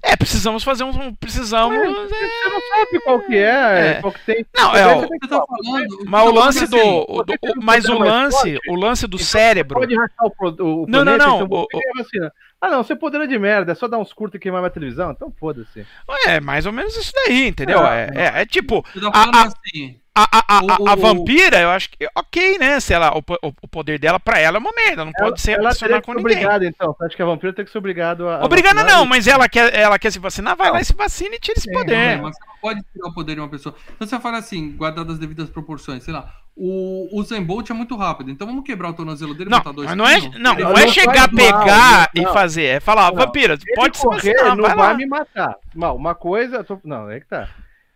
É, 0.00 0.14
precisamos 0.16 0.62
fazer 0.62 0.84
um. 0.84 1.12
Precisamos. 1.16 1.76
Mas 1.76 1.90
é, 2.12 2.26
Você 2.28 2.48
não 2.48 2.60
sabe 2.68 3.00
qual 3.02 3.20
que 3.20 3.36
é, 3.36 3.88
É. 3.96 4.00
qual 4.00 4.12
que 4.12 4.20
tem. 4.20 4.46
Não, 4.56 4.72
é, 4.76 4.94
o- 4.96 5.08
tem 5.08 5.18
que 5.18 5.26
Você 5.26 5.34
tá 5.34 5.42
falando. 5.44 5.86
Mas 6.06 6.22
o 6.22 6.26
Não, 6.26 6.32
lance 6.34 6.64
assim, 6.64 6.70
do. 6.76 7.04
o- 7.12 7.24
do- 7.24 7.32
um 7.32 7.36
mas 7.60 7.84
o 7.84 7.96
poder 7.96 8.08
lance, 8.08 8.36
forte, 8.52 8.70
o 8.70 8.74
lance 8.76 9.06
do 9.08 9.16
Então, 9.16 9.26
cérebro. 9.26 9.80
Você 9.80 9.86
pode 9.86 9.96
rachar 9.96 10.24
o, 10.24 10.32
o, 10.46 10.84
o 10.84 10.86
Não, 10.86 11.04
não, 11.04 11.04
planeta, 11.04 11.26
não, 11.26 11.36
então 11.42 11.46
o- 11.50 11.66
você 11.68 11.80
ganha 11.80 11.94
vacina. 12.04 12.32
Ah, 12.60 12.70
não, 12.70 12.82
você 12.84 12.94
poder 12.94 13.20
é 13.22 13.26
de 13.26 13.38
merda, 13.40 13.72
é 13.72 13.74
só 13.74 13.88
dar 13.88 13.98
uns 13.98 14.12
curtos 14.12 14.36
e 14.38 14.40
queimar 14.40 14.60
minha 14.60 14.70
televisão, 14.70 15.10
então 15.10 15.32
foda-se. 15.38 15.84
É, 16.28 16.38
mais 16.40 16.64
ou 16.64 16.72
menos 16.72 16.96
isso 16.96 17.12
daí, 17.26 17.48
entendeu? 17.48 17.84
É, 17.84 18.08
é, 18.14 18.42
é 18.42 18.46
tipo, 18.46 18.84
Você 18.94 19.00
tá 19.00 19.08
a- 19.08 19.12
falando 19.12 19.34
a- 19.36 19.42
assim. 19.48 20.00
A, 20.22 20.38
a, 20.48 20.58
a, 20.58 20.92
a- 20.92 20.96
vampira, 20.96 21.58
eu 21.60 21.70
acho 21.70 21.90
que 21.90 22.08
ok, 22.14 22.58
né? 22.58 22.80
Se 22.80 22.92
ela, 22.94 23.16
o, 23.16 23.22
o 23.62 23.68
poder 23.68 23.98
dela 23.98 24.18
pra 24.18 24.38
ela 24.38 24.56
é 24.56 24.60
uma 24.60 24.72
merda, 24.74 25.04
não 25.04 25.12
Ela, 25.16 25.28
pode 25.28 25.40
ser 25.40 25.52
ela 25.52 25.58
teria 25.58 25.68
relacionar 25.70 26.00
que 26.00 26.06
com 26.06 26.12
ser 26.12 26.18
ninguém. 26.18 26.36
obrigada, 26.36 26.66
então. 26.66 26.94
Você 26.98 27.04
acha 27.06 27.16
que 27.16 27.22
a 27.22 27.26
vampira 27.26 27.52
tem 27.52 27.64
que 27.64 27.70
ser 27.70 27.78
obrigada 27.78 28.24
a. 28.38 28.44
Obrigada 28.44 28.82
não, 28.84 29.04
mas 29.06 29.26
ela 29.26 29.48
quer, 29.48 29.74
ela 29.74 29.98
quer 29.98 30.10
se 30.12 30.18
vacinar, 30.18 30.56
vai 30.56 30.70
lá 30.70 30.80
e 30.80 30.84
se 30.84 30.94
vacina 30.94 31.34
e 31.34 31.38
tira 31.38 31.58
esse 31.58 31.70
poder. 31.70 32.20
mas 32.20 32.36
você 32.36 32.44
não 32.46 32.56
pode 32.60 32.80
tirar 32.92 33.08
o 33.08 33.14
poder 33.14 33.34
de 33.34 33.40
uma 33.40 33.48
pessoa. 33.48 33.74
Então 33.94 34.06
você 34.08 34.18
fala 34.20 34.38
assim, 34.38 34.72
guardado 34.76 35.12
as 35.12 35.18
devidas 35.18 35.48
proporções, 35.50 36.02
sei 36.02 36.12
lá. 36.14 36.32
O, 36.60 37.08
o 37.16 37.22
Zen 37.22 37.40
Bolt 37.44 37.70
é 37.70 37.72
muito 37.72 37.94
rápido, 37.96 38.32
então 38.32 38.44
vamos 38.44 38.64
quebrar 38.64 38.88
o 38.90 38.92
tornozelo 38.92 39.32
dele 39.32 39.48
e 39.48 39.52
Não, 39.52 39.58
botar 39.58 39.70
dois 39.70 39.86
mas 39.88 39.96
não 39.96 40.04
é, 40.08 40.18
não, 40.18 40.54
não 40.56 40.72
vai- 40.72 40.82
é 40.82 40.86
não 40.86 40.92
chegar, 40.92 41.28
mal, 41.32 41.36
pegar 41.36 42.10
não. 42.16 42.22
e 42.22 42.32
fazer, 42.32 42.64
é 42.64 42.80
falar, 42.80 43.12
Não. 43.12 43.14
vampira, 43.20 43.56
pode 43.76 43.96
se 43.96 44.02
correr, 44.02 44.32
vacinar, 44.34 44.56
não 44.56 44.64
vai 44.64 44.74
vai 44.74 44.96
me 44.96 45.06
matar. 45.06 45.54
Não, 45.72 45.94
uma 45.94 46.16
coisa. 46.16 46.64
tô- 46.64 46.80
Não, 46.82 47.08
é 47.08 47.20
que 47.20 47.26
tá. 47.26 47.48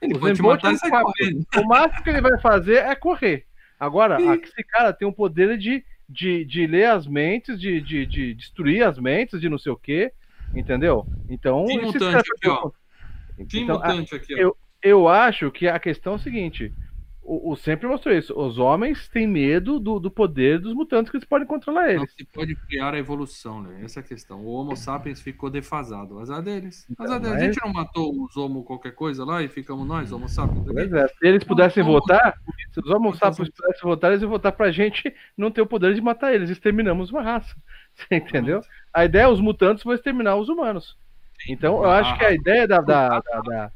Ele 0.02 0.14
O 0.14 0.18
pode 0.20 0.34
te 0.34 0.42
matar 0.42 0.72
e 0.72 0.90
rápido. 0.90 1.12
correndo. 1.18 1.46
O 1.56 1.68
máximo 1.68 2.02
que 2.02 2.10
ele 2.10 2.20
vai 2.20 2.38
fazer 2.40 2.78
é 2.78 2.94
correr. 2.96 3.46
Agora, 3.78 4.18
Sim. 4.18 4.32
esse 4.42 4.62
cara 4.64 4.92
tem 4.92 5.06
o 5.06 5.12
poder 5.12 5.56
de, 5.56 5.84
de, 6.08 6.44
de 6.44 6.66
ler 6.66 6.86
as 6.86 7.06
mentes, 7.06 7.58
de, 7.60 7.80
de, 7.80 8.04
de 8.06 8.34
destruir 8.34 8.82
as 8.82 8.98
mentes, 8.98 9.40
de 9.40 9.48
não 9.48 9.58
sei 9.58 9.70
o 9.72 9.76
quê. 9.76 10.12
Entendeu? 10.54 11.06
Então. 11.28 11.64
Esses 11.66 11.82
mutante 11.82 12.16
aqui, 12.16 12.48
ó. 12.48 12.70
Team 13.48 13.62
Então, 13.64 13.76
mutante 13.78 14.14
aqui, 14.14 14.34
ó. 14.34 14.38
eu- 14.38 14.56
eu 14.82 15.08
acho 15.08 15.50
que 15.52 15.68
a 15.68 15.78
questão 15.78 16.14
é 16.14 16.16
o 16.16 16.18
seguinte: 16.18 16.72
o, 17.22 17.52
o 17.52 17.56
sempre 17.56 17.86
mostrou 17.86 18.14
isso. 18.14 18.38
Os 18.38 18.58
homens 18.58 19.08
têm 19.08 19.26
medo 19.26 19.78
do, 19.78 19.98
do 20.00 20.10
poder 20.10 20.58
dos 20.58 20.74
mutantes 20.74 21.10
que 21.10 21.16
eles 21.16 21.26
podem 21.26 21.46
controlar 21.46 21.82
Não 21.84 21.90
eles. 22.02 22.12
se 22.12 22.24
pode 22.24 22.54
criar 22.66 22.94
a 22.94 22.98
evolução, 22.98 23.62
né? 23.62 23.80
Essa 23.84 24.00
é 24.00 24.02
a 24.02 24.04
questão. 24.06 24.40
O 24.44 24.48
Homo 24.52 24.76
sapiens 24.76 25.20
ficou 25.20 25.48
defasado. 25.48 26.18
Azar 26.18 26.42
deles. 26.42 26.86
Azar 26.98 27.20
deles. 27.20 27.32
A 27.36 27.38
mas- 27.38 27.44
gente 27.54 27.64
não 27.64 27.72
matou 27.72 28.24
os 28.24 28.36
Homo 28.36 28.64
qualquer 28.64 28.92
coisa 28.94 29.24
lá 29.24 29.42
e 29.42 29.48
ficamos 29.48 29.86
nós, 29.86 30.10
Homo 30.12 30.28
sapiens. 30.28 30.64
Pois 30.64 30.92
é, 30.92 31.08
se 31.08 31.14
eles 31.26 31.44
pudessem 31.44 31.82
Não, 31.84 31.92
votar, 31.92 32.34
se 32.72 32.80
os 32.80 32.86
não, 32.86 33.12
sapiens 33.14 33.48
pudessem 33.50 33.82
votar, 33.82 34.10
eles 34.10 34.22
iam 34.22 34.30
votar 34.30 34.52
pra 34.52 34.70
gente 34.72 35.14
não 35.36 35.50
ter 35.50 35.60
o 35.62 35.66
poder 35.66 35.94
de 35.94 36.00
matar 36.00 36.34
eles. 36.34 36.50
Exterminamos 36.50 37.10
uma 37.10 37.22
raça. 37.22 37.54
Você 37.94 38.16
entendeu? 38.16 38.60
A 38.92 39.04
ideia 39.04 39.24
é 39.24 39.28
os 39.28 39.40
mutantes 39.40 39.84
vão 39.84 39.94
exterminar 39.94 40.36
os 40.36 40.48
humanos. 40.48 40.96
Então, 41.48 41.82
eu 41.82 41.90
acho 41.90 42.16
que 42.18 42.24
a 42.24 42.32
ideia 42.32 42.66
da, 42.68 42.78
da, 42.80 43.08
da, 43.20 43.40
da, 43.40 43.70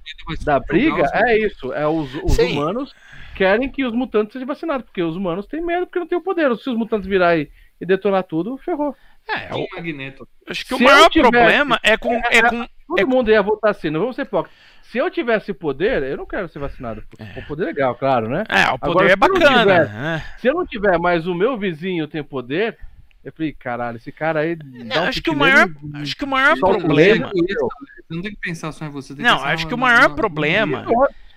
da 0.44 0.60
briga 0.60 1.10
é 1.14 1.38
isso: 1.38 1.72
é 1.72 1.86
os, 1.86 2.14
os 2.22 2.38
humanos 2.38 2.94
querem 3.34 3.68
que 3.68 3.84
os 3.84 3.92
mutantes 3.92 4.32
sejam 4.32 4.46
vacinados, 4.48 4.84
porque 4.86 5.02
os 5.02 5.16
humanos 5.16 5.46
têm 5.46 5.60
medo 5.60 5.86
porque 5.86 5.98
não 5.98 6.06
têm 6.06 6.18
o 6.18 6.22
poder. 6.22 6.54
Se 6.56 6.70
os 6.70 6.76
mutantes 6.76 7.06
virar 7.08 7.36
e, 7.36 7.50
detonar 7.80 8.22
tudo, 8.24 8.56
ferrou. 8.58 8.94
É, 9.28 9.52
O 9.52 9.58
eu 9.58 9.66
Magneto. 9.74 10.26
acho 10.48 10.64
que 10.64 10.74
o 10.74 10.78
Se 10.78 10.84
maior 10.84 11.10
tivesse- 11.10 11.30
problema 11.32 11.78
é 11.82 11.96
com, 11.96 12.14
é 12.14 12.42
com 12.42 12.66
Todo 12.86 13.00
É- 13.00 13.04
mundo 13.04 13.30
ia 13.32 13.42
votar 13.42 13.72
assim, 13.72 13.90
não 13.90 13.98
vamos 13.98 14.14
ser 14.14 14.22
hipócritas. 14.22 14.56
Se 14.82 14.96
eu 14.98 15.10
tivesse 15.10 15.52
poder, 15.52 16.04
eu 16.04 16.16
não 16.16 16.24
quero 16.24 16.48
ser 16.48 16.60
vacinado. 16.60 17.02
O 17.36 17.42
poder 17.48 17.64
é 17.64 17.66
legal, 17.66 17.96
claro, 17.96 18.28
né? 18.28 18.44
É, 18.48 18.62
o 18.70 18.74
Agora, 18.74 18.78
poder 18.78 19.04
é 19.06 19.08
se 19.08 19.12
eu 19.14 19.16
bacana. 19.18 19.58
tiver- 19.60 19.88
né? 19.92 20.24
Se 20.38 20.46
eu 20.46 20.54
não 20.54 20.64
tiver, 20.64 20.96
mas 21.00 21.26
o 21.26 21.34
meu 21.34 21.58
vizinho 21.58 22.06
tem 22.06 22.22
poder, 22.22 22.78
eu 23.26 23.32
falei, 23.32 23.52
caralho, 23.52 23.96
esse 23.96 24.12
cara 24.12 24.40
aí. 24.40 24.54
dá 24.56 25.02
um 25.02 25.04
acho 25.04 25.20
que 25.22 25.30
o 25.30 25.36
maior, 25.36 25.68
e- 25.68 26.02
acho 26.02 26.16
que 26.16 26.24
o 26.24 26.28
maior 26.28 26.56
problema. 26.58 27.30
dedo. 27.34 27.68
Você 28.08 28.14
não 28.14 28.22
tem 28.22 28.30
que 28.32 28.40
pensar 28.40 28.70
só 28.72 28.84
em 28.86 28.88
você. 28.90 29.14
Não, 29.14 29.42
acho 29.44 29.64
na- 29.64 29.68
que 29.68 29.74
o 29.74 29.78
maior 29.78 30.08
na- 30.08 30.14
problema- 30.14 30.86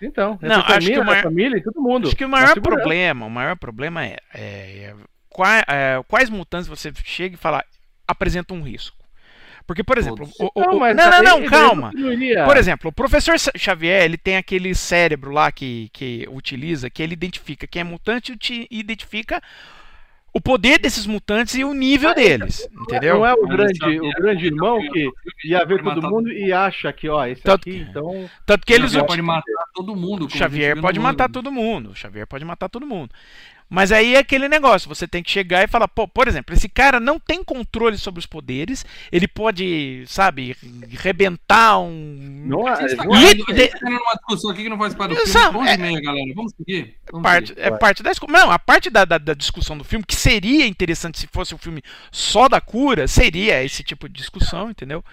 Então, 0.01 0.39
Não, 0.41 0.55
acho 0.55 0.65
que 0.67 0.73
família, 0.73 1.01
o 1.01 1.05
maior- 1.05 1.23
família 1.23 1.57
e 1.57 1.61
todo 1.61 1.81
mundo. 1.81 2.07
Acho 2.07 2.15
que 2.15 2.23
o 2.23 2.27
Uma 2.27 2.39
maior 2.39 2.61
problema, 2.61 3.25
o 3.25 3.29
maior 3.29 3.57
problema 3.57 4.05
é, 4.05 4.17
é, 4.33 4.39
é 4.41 4.95
qua- 5.27 5.65
é, 5.67 6.01
quais 6.07 6.29
mutantes 6.29 6.67
você 6.69 6.93
chega 7.03 7.35
e 7.35 7.37
fala 7.37 7.63
apresenta 8.07 8.53
um 8.53 8.61
risco. 8.61 8.97
Porque, 9.67 9.83
por 9.83 9.97
exemplo, 9.97 10.27
o- 10.39 10.45
o- 10.45 10.51
o- 10.55 10.93
não, 10.93 11.11
não, 11.11 11.21
não, 11.41 11.45
calma. 11.49 11.91
não 11.93 12.13
iria- 12.13 12.45
Por 12.45 12.55
exemplo, 12.57 12.89
o 12.89 12.93
professor 12.93 13.35
Xavier, 13.57 14.03
ele 14.03 14.17
tem 14.17 14.37
aquele 14.37 14.73
cérebro 14.73 15.31
lá 15.31 15.51
que, 15.51 15.89
que 15.93 16.25
utiliza, 16.31 16.89
que 16.89 17.03
ele 17.03 17.13
identifica 17.13 17.67
quem 17.67 17.81
é 17.81 17.83
mutante 17.83 18.35
e 18.51 18.67
identifica 18.79 19.41
o 20.33 20.39
poder 20.39 20.79
desses 20.79 21.05
mutantes 21.05 21.55
e 21.55 21.63
o 21.63 21.73
nível 21.73 22.13
deles, 22.13 22.67
entendeu? 22.81 23.15
Não 23.15 23.25
é 23.25 23.33
o 23.33 23.47
grande, 23.47 23.99
o 23.99 24.11
grande 24.11 24.45
irmão 24.45 24.79
que 24.89 25.09
ia 25.43 25.65
ver 25.65 25.83
todo 25.83 26.01
mundo 26.01 26.31
e 26.31 26.53
acha 26.53 26.93
que, 26.93 27.09
ó, 27.09 27.25
esse 27.25 27.41
Tanto- 27.41 27.67
aqui, 27.69 27.85
então. 27.89 28.29
Tanto 28.45 28.65
que 28.65 28.73
eles 28.73 28.91
Xavier 28.91 29.07
pode 29.07 29.21
matar 29.21 29.63
todo 29.73 29.95
mundo. 29.95 30.29
Xavier 30.29 30.79
pode 30.79 30.99
matar 30.99 31.29
todo 31.29 31.51
mundo. 31.51 31.91
O 31.91 31.95
Xavier 31.95 32.27
pode 32.27 32.45
matar 32.45 32.69
todo 32.69 32.85
mundo. 32.85 33.11
Mas 33.69 33.91
aí 33.91 34.15
é 34.15 34.19
aquele 34.19 34.49
negócio, 34.49 34.89
você 34.89 35.07
tem 35.07 35.21
que 35.21 35.29
chegar 35.29 35.63
e 35.63 35.67
falar, 35.67 35.87
pô, 35.87 36.07
por 36.07 36.27
exemplo, 36.27 36.55
esse 36.55 36.67
cara 36.67 36.99
não 36.99 37.19
tem 37.19 37.43
controle 37.43 37.99
sobre 37.99 38.19
os 38.19 38.25
poderes, 38.25 38.83
ele 39.11 39.27
pode, 39.27 40.03
sabe, 40.07 40.55
rebentar 40.89 41.79
um. 41.79 42.45
Não 42.45 42.67
é, 42.67 42.95
não 42.95 43.15
é- 43.15 43.35
numa 43.35 44.13
discussão 44.15 44.49
aqui 44.49 44.63
que 44.63 44.69
não 44.69 44.77
faz 44.77 44.95
parte 44.95 45.11
do 45.11 45.17
filme. 45.17 45.31
Sabe, 45.31 45.57
11 45.59 45.69
é- 45.69 45.77
meia, 45.77 46.01
galera. 46.01 46.33
Vamos 46.35 46.53
seguir? 46.57 46.95
Vamos 47.11 47.23
parte, 47.23 47.47
seguir. 47.49 47.61
é 47.61 47.71
parte 47.71 48.01
da 48.01 48.09
discussão. 48.09 48.39
Não, 48.39 48.51
a 48.51 48.57
parte 48.57 48.89
da, 48.89 49.05
da, 49.05 49.17
da 49.19 49.33
discussão 49.35 49.77
do 49.77 49.83
filme, 49.83 50.03
que 50.03 50.15
seria 50.15 50.65
interessante 50.65 51.19
se 51.19 51.27
fosse 51.31 51.53
um 51.53 51.59
filme 51.59 51.83
só 52.11 52.49
da 52.49 52.59
cura, 52.59 53.07
seria 53.07 53.63
esse 53.63 53.83
tipo 53.83 54.09
de 54.09 54.15
discussão, 54.15 54.71
entendeu? 54.71 55.05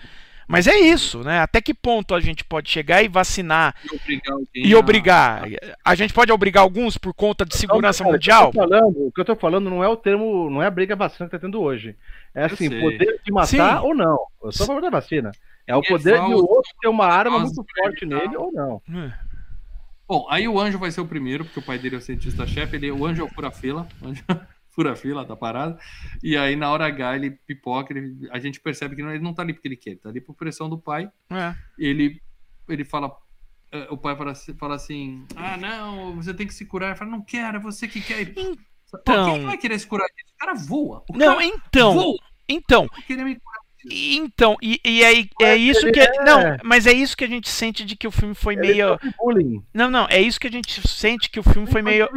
Mas 0.49 0.67
é 0.69 0.77
isso, 0.79 1.21
né? 1.25 1.41
Até 1.41 1.61
que 1.61 1.75
ponto 1.75 2.15
a 2.15 2.21
gente 2.21 2.45
pode 2.45 2.71
chegar 2.71 3.03
e 3.03 3.09
vacinar 3.09 3.75
E 3.85 3.95
obrigar 3.97 4.39
e 4.55 4.75
a- 4.75 4.79
obrigar? 4.79 5.45
A 5.85 5.95
gente 5.97 6.13
pode 6.15 6.31
obrigar 6.31 6.63
alguns 6.63 6.97
por 6.97 7.13
conta 7.13 7.45
de 7.45 7.57
segurança 7.57 8.05
Cara, 8.05 8.13
mundial? 8.15 8.49
O 8.49 8.53
que, 8.53 8.59
eu 8.59 8.63
tô 8.63 8.69
falando, 8.69 9.07
o 9.09 9.13
que 9.13 9.21
eu 9.21 9.25
tô 9.25 9.37
falando 9.37 9.71
não 9.71 9.83
é 9.83 9.89
o 9.89 9.97
termo, 9.97 10.49
não 10.49 10.63
é 10.63 10.67
a 10.67 10.71
briga 10.71 10.95
vacina 10.95 11.29
que 11.29 11.33
tá 11.33 11.39
tendo 11.41 11.61
hoje. 11.61 11.97
É 12.35 12.45
assim, 12.45 12.69
poder 12.81 13.21
de 13.25 13.33
matar 13.33 13.47
Sim. 13.47 13.87
ou 13.87 13.95
não. 13.95 14.19
Eu 14.45 14.53
sou 14.53 14.65
a 14.65 14.67
favor 14.69 14.83
da 14.83 14.91
vacina. 14.91 15.33
É 15.67 15.75
o 15.75 15.81
É 15.81 15.89
poder 15.89 16.13
de 16.13 16.19
falso, 16.19 16.37
o 16.45 16.49
outro 16.49 16.71
ter 16.81 16.89
uma 16.89 17.07
arma 17.07 17.39
falso 17.41 17.55
muito 17.57 17.67
forte 17.83 18.07
nele 18.07 18.37
ou 18.37 18.53
não. 18.53 18.81
Hum. 18.89 19.11
Bom, 20.09 20.25
aí 20.31 20.47
o 20.47 20.61
anjo 20.61 20.79
vai 20.79 20.93
ser 20.93 21.01
o 21.01 21.07
primeiro, 21.07 21.45
porque 21.45 21.59
o 21.59 21.63
pai 21.63 21.77
dele 21.79 21.97
é 21.97 21.99
o 21.99 22.01
cientista-chefe. 22.03 22.77
Ele, 22.77 22.93
o 22.93 23.05
anjo 23.05 23.23
é 23.23 23.25
o 23.25 23.29
fura-fila. 23.29 23.89
o 24.01 24.07
anjo- 24.07 24.23
Fura-fila 24.77 25.25
da 25.25 25.35
parada. 25.35 25.77
E 26.23 26.37
aí, 26.37 26.55
na 26.55 26.71
hora 26.71 26.87
H, 26.87 27.17
ele 27.17 27.31
pipoca. 27.31 27.93
Ele, 27.93 28.29
a 28.31 28.39
gente 28.39 28.61
percebe 28.61 28.95
que 28.95 29.03
não- 29.03 29.11
ele 29.11 29.25
não 29.25 29.33
tá 29.35 29.43
ali 29.43 29.53
porque 29.55 29.67
ele 29.67 29.77
quer, 29.77 29.91
ele 29.91 29.99
tá 30.01 30.09
ali 30.11 30.21
por 30.21 30.35
pressão 30.37 30.69
do 30.69 30.79
pai. 30.79 31.11
É. 31.31 31.55
Ele, 31.79 32.21
ele 32.69 32.85
fala. 32.85 33.11
eh, 33.73 33.89
O 33.91 33.97
pai 33.97 34.15
fala, 34.15 34.33
assim- 34.33 34.55
fala 34.55 34.75
assim: 34.77 35.25
Ah, 35.35 35.57
não, 35.57 36.15
você 36.17 36.33
tem 36.35 36.47
que 36.47 36.55
se 36.55 36.65
curar. 36.67 36.91
Ele 36.91 36.97
fala: 36.97 37.11
Não 37.11 37.23
quero, 37.23 37.57
é 37.57 37.61
você 37.61 37.89
que 37.89 38.01
quer. 38.03 38.33
Pô, 38.35 38.57
Então- 39.01 39.35
Quem 39.35 39.47
vai 39.47 39.57
querer 39.59 39.79
se 39.81 39.87
curar? 39.87 40.07
disso? 40.15 40.33
O 40.35 40.39
cara 40.39 40.55
voa. 40.55 41.03
O 41.11 41.17
Não, 41.19 41.37
cara 41.39 41.45
então, 41.47 41.93
voa. 41.95 42.17
então. 42.49 42.89
Então, 43.89 44.57
e, 44.63 44.81
e 44.85 45.05
aí 45.05 45.29
é 45.41 45.53
Mas 45.53 45.61
isso 45.77 45.93
que. 45.93 46.01
é- 46.01 46.25
Não, 46.25 46.41
mas 46.65 46.87
é 46.87 46.93
isso 46.93 47.17
que 47.17 47.25
a 47.25 47.29
gente 47.29 47.49
sente 47.49 47.85
de 47.85 47.95
que 47.97 48.07
o 48.07 48.11
filme 48.11 48.35
foi 48.35 48.55
Ele 48.55 48.63
meio. 48.69 48.99
Não, 49.73 49.91
não, 49.91 50.07
é 50.11 50.21
isso 50.21 50.41
que 50.41 50.47
a 50.49 50.51
gente 50.51 50.87
sente 50.89 51.31
que 51.31 51.39
o 51.39 51.43
filme 51.43 51.71
foi 51.71 51.83
meio. 51.83 52.09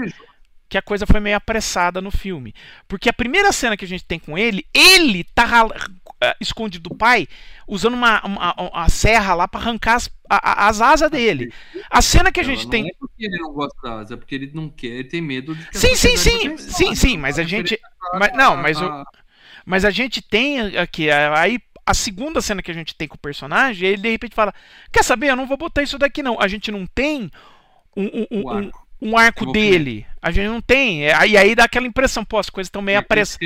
Que 0.70 0.78
a 0.78 0.82
coisa 0.82 1.06
foi 1.08 1.20
meio 1.20 1.36
apressada 1.36 2.00
no 2.00 2.12
filme. 2.12 2.54
Porque 2.88 3.10
a 3.10 3.14
primeira 3.14 3.52
cena 3.52 3.76
que 3.76 3.86
a 3.86 3.88
gente 3.88 4.06
tem 4.06 4.20
com 4.20 4.38
ele, 4.38 4.66
ele 4.74 5.24
tá 5.24 5.68
eh, 6.22 6.36
escondido 6.40 6.90
do 6.90 6.96
pai, 6.96 7.28
usando 7.68 7.94
uma, 7.96 8.22
uma, 8.26 8.54
uma 8.56 8.90
serra 8.90 9.34
lá 9.34 9.48
pra 9.48 9.60
arrancar 9.60 9.96
as, 9.96 10.10
a- 10.30 10.68
as 10.68 10.80
asas 10.82 11.10
dele. 11.10 11.50
A 11.90 12.02
cena 12.02 12.32
que 12.32 12.40
a 12.40 12.44
Não, 12.44 12.50
gente 12.50 12.66
não 12.66 12.70
tem. 12.70 12.88
é 12.88 12.92
porque 13.00 13.26
ele 13.26 13.38
não 13.40 13.52
gosta 13.54 13.76
da 13.82 14.00
asa, 14.00 14.14
é 14.14 14.18
porque 14.18 14.36
ele 14.36 14.52
não 14.54 14.70
quer, 14.70 14.88
ele 14.88 15.04
tem 15.10 15.22
medo 15.22 15.56
de 15.56 15.68
Sim, 15.72 15.96
sim, 15.96 16.16
sim, 16.18 16.58
sim, 16.58 16.96
sim, 16.96 17.18
mas 17.18 17.40
a 17.40 17.44
gente. 17.44 17.80
Mas, 18.14 18.32
não, 18.34 18.56
mas, 18.58 18.82
o, 18.82 19.04
mas 19.66 19.86
a 19.86 19.90
gente 19.92 20.22
tem 20.22 20.78
aqui. 20.78 21.10
Aí 21.12 21.60
a 21.86 21.94
segunda 21.94 22.42
cena 22.42 22.62
que 22.62 22.72
a 22.72 22.74
gente 22.74 22.96
tem 22.96 23.08
com 23.08 23.16
o 23.16 23.20
personagem, 23.20 23.90
ele 23.90 24.02
de 24.02 24.10
repente 24.12 24.36
fala: 24.36 24.54
Quer 24.92 25.04
saber? 25.04 25.30
Eu 25.30 25.36
não 25.36 25.48
vou 25.48 25.58
botar 25.58 25.84
isso 25.84 25.98
daqui, 25.98 26.22
não. 26.24 26.40
A 26.40 26.48
gente 26.48 26.72
não 26.72 26.86
tem 26.88 27.32
um, 27.96 28.06
um, 28.06 28.28
um, 28.32 28.72
um- 29.02 29.18
arco. 29.18 29.52
dele. 29.52 30.06
A 30.22 30.32
gente 30.32 30.48
não 30.48 30.62
tem. 30.62 31.06
É, 31.06 31.14
Aí, 31.16 31.38
aí 31.38 31.56
dá 31.56 31.64
aquela 31.66 31.88
impressão, 31.88 32.26
pô, 32.26 32.38
as 32.38 32.50
coisas 32.50 32.68
estão 32.68 32.82
meio 32.82 33.00
apressa. 33.00 33.38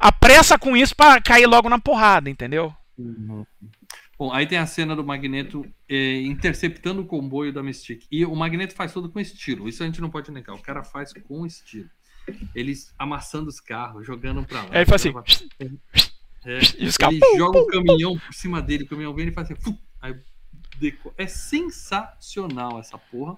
Apressa 0.00 0.58
com 0.58 0.76
isso 0.76 0.94
pra 0.96 1.20
cair 1.20 1.46
logo 1.46 1.68
na 1.68 1.78
porrada, 1.78 2.28
entendeu? 2.28 2.74
Bom, 4.18 4.32
aí 4.32 4.46
tem 4.46 4.56
a 4.58 4.66
cena 4.66 4.96
do 4.96 5.04
Magneto 5.04 5.66
eh, 5.88 6.22
interceptando 6.22 7.02
o 7.02 7.06
comboio 7.06 7.52
da 7.52 7.62
Mystique. 7.62 8.06
E 8.10 8.24
o 8.24 8.34
Magneto 8.34 8.74
faz 8.74 8.92
tudo 8.92 9.10
com 9.10 9.20
estilo. 9.20 9.68
Isso 9.68 9.82
a 9.82 9.86
gente 9.86 10.00
não 10.00 10.08
pode 10.08 10.30
negar. 10.32 10.54
O 10.54 10.62
cara 10.62 10.82
faz 10.82 11.12
com 11.12 11.44
estilo. 11.44 11.88
Eles 12.54 12.92
amassando 12.98 13.48
os 13.48 13.60
carros, 13.60 14.06
jogando 14.06 14.42
pra 14.44 14.62
lá. 14.62 14.68
Aí 14.72 14.78
ele 14.78 14.86
faz 14.86 15.02
assim. 15.02 15.12
pra- 15.12 15.22
É, 16.48 16.58
E 16.78 16.84
ele 16.84 17.18
pum, 17.20 17.38
joga 17.38 17.58
pum. 17.58 17.64
o 17.64 17.66
caminhão 17.66 18.16
por 18.18 18.32
cima 18.32 18.62
dele, 18.62 18.84
o 18.84 18.86
caminhão 18.86 19.12
vem 19.12 19.26
e 19.28 19.32
faz 19.32 19.50
assim. 19.50 19.60
fu, 19.60 19.76
aí 20.00 20.14
deco- 20.78 21.12
É 21.18 21.26
sensacional 21.26 22.78
essa 22.78 22.96
porra. 22.96 23.36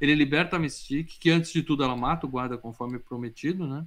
Ele 0.00 0.14
liberta 0.14 0.56
a 0.56 0.58
Mystique, 0.58 1.18
que 1.18 1.30
antes 1.30 1.52
de 1.52 1.62
tudo 1.62 1.84
ela 1.84 1.96
mata 1.96 2.26
o 2.26 2.28
guarda 2.28 2.56
conforme 2.56 2.98
prometido, 2.98 3.66
né? 3.66 3.84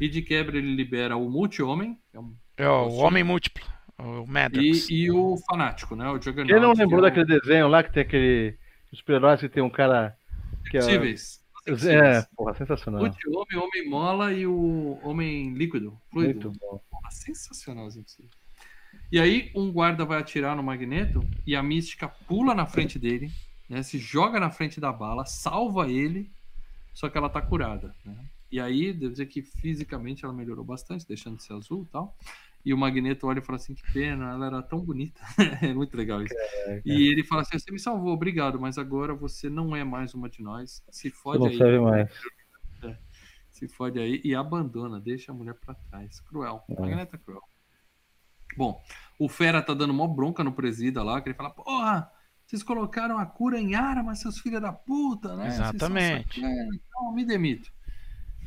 E 0.00 0.08
de 0.08 0.22
quebra 0.22 0.56
ele 0.56 0.74
libera 0.74 1.16
o 1.16 1.28
Multi-Homem, 1.28 1.98
é 2.14 2.18
um 2.20 2.34
É 2.56 2.68
o 2.68 2.92
homem 2.94 3.24
múltiplo. 3.24 3.64
O 3.98 4.24
Madrox. 4.26 4.88
E, 4.88 4.94
e 4.94 5.10
o 5.10 5.36
Fanático, 5.50 5.96
né? 5.96 6.08
O 6.08 6.14
Juggernaut. 6.14 6.52
Quem 6.52 6.60
não 6.60 6.72
lembrou 6.72 6.88
que 6.88 6.94
é 6.94 6.98
o- 6.98 7.24
daquele 7.24 7.40
desenho 7.40 7.66
lá 7.66 7.82
que 7.82 7.92
tem 7.92 8.02
aquele. 8.04 8.56
Os 8.92 9.00
super-heróis 9.00 9.40
que 9.40 9.48
tem 9.48 9.62
um 9.62 9.68
cara. 9.68 10.16
Que 10.70 10.78
é, 10.78 10.80
é, 10.80 12.26
porra, 12.36 12.54
sensacional. 12.54 13.00
Multi-Homem, 13.00 13.58
Homem 13.58 13.88
Mola 13.90 14.32
e 14.32 14.46
o 14.46 14.98
Homem 15.02 15.52
Líquido. 15.54 15.98
Fluido. 16.10 16.32
Muito 16.50 16.58
bom. 16.60 16.80
Porra, 16.90 17.10
sensacional 17.10 17.88
Impossíveis. 17.88 18.30
E 19.10 19.18
aí, 19.20 19.50
um 19.54 19.70
guarda 19.72 20.04
vai 20.04 20.18
atirar 20.20 20.54
no 20.56 20.62
Magneto 20.62 21.22
e 21.46 21.56
a 21.56 21.62
Mística 21.62 22.08
pula 22.08 22.54
na 22.54 22.66
frente 22.66 22.98
dele, 22.98 23.30
né? 23.68 23.82
Se 23.82 23.98
joga 23.98 24.40
na 24.40 24.50
frente 24.50 24.80
da 24.80 24.92
bala, 24.92 25.24
salva 25.24 25.88
ele, 25.88 26.30
só 26.94 27.08
que 27.08 27.18
ela 27.18 27.28
tá 27.28 27.40
curada, 27.42 27.94
né? 28.04 28.16
E 28.50 28.58
aí, 28.58 28.92
devo 28.92 29.12
dizer 29.12 29.26
que 29.26 29.42
fisicamente 29.42 30.24
ela 30.24 30.32
melhorou 30.32 30.64
bastante, 30.64 31.06
deixando 31.06 31.36
de 31.36 31.42
ser 31.42 31.52
azul 31.52 31.82
e 31.82 31.92
tal. 31.92 32.16
E 32.64 32.72
o 32.72 32.78
Magneto 32.78 33.26
olha 33.26 33.38
e 33.38 33.42
fala 33.42 33.56
assim: 33.56 33.74
que 33.74 33.92
pena, 33.92 34.30
ela 34.32 34.46
era 34.46 34.62
tão 34.62 34.80
bonita. 34.80 35.20
é 35.62 35.72
muito 35.72 35.96
legal 35.96 36.22
isso. 36.22 36.34
E 36.84 37.08
ele 37.08 37.22
fala 37.22 37.42
assim: 37.42 37.58
você 37.58 37.70
me 37.70 37.78
salvou, 37.78 38.12
obrigado, 38.12 38.58
mas 38.58 38.78
agora 38.78 39.14
você 39.14 39.48
não 39.50 39.76
é 39.76 39.84
mais 39.84 40.14
uma 40.14 40.28
de 40.28 40.42
nós. 40.42 40.82
Se 40.90 41.10
fode 41.10 41.40
não 41.40 41.46
aí. 41.46 41.56
serve 41.56 41.78
mais. 41.78 42.10
Se 43.50 43.66
fode 43.66 43.98
aí 43.98 44.20
e 44.24 44.34
abandona, 44.34 45.00
deixa 45.00 45.32
a 45.32 45.34
mulher 45.34 45.54
pra 45.54 45.74
trás. 45.74 46.20
Cruel. 46.20 46.62
É. 46.68 46.80
Magneto 46.80 47.16
é 47.16 47.18
cruel. 47.18 47.42
Bom, 48.56 48.82
o 49.18 49.28
Fera 49.28 49.62
tá 49.62 49.74
dando 49.74 49.92
mó 49.92 50.06
bronca 50.06 50.44
no 50.44 50.52
presida 50.52 51.02
lá, 51.02 51.20
que 51.20 51.28
ele 51.28 51.36
fala: 51.36 51.50
porra, 51.50 52.10
vocês 52.48 52.62
colocaram 52.62 53.18
a 53.18 53.26
cura 53.26 53.60
em 53.60 53.74
armas, 53.74 54.20
seus 54.20 54.38
filhos 54.38 54.62
da 54.62 54.72
puta, 54.72 55.36
né? 55.36 55.48
Exatamente. 55.48 56.40
Então, 56.40 57.12
me 57.12 57.22
demito. 57.22 57.70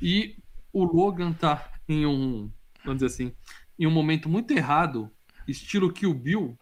E 0.02 0.38
o 0.74 0.84
Logan 0.84 1.32
tá 1.34 1.70
em 1.88 2.08
um, 2.08 2.52
vamos 2.84 3.00
dizer 3.00 3.06
assim, 3.06 3.36
em 3.78 3.86
um 3.86 3.92
momento 3.92 4.28
muito 4.28 4.52
errado, 4.52 5.12
estilo 5.48 5.94
Kill 5.94 6.16
Bill. 6.16 6.58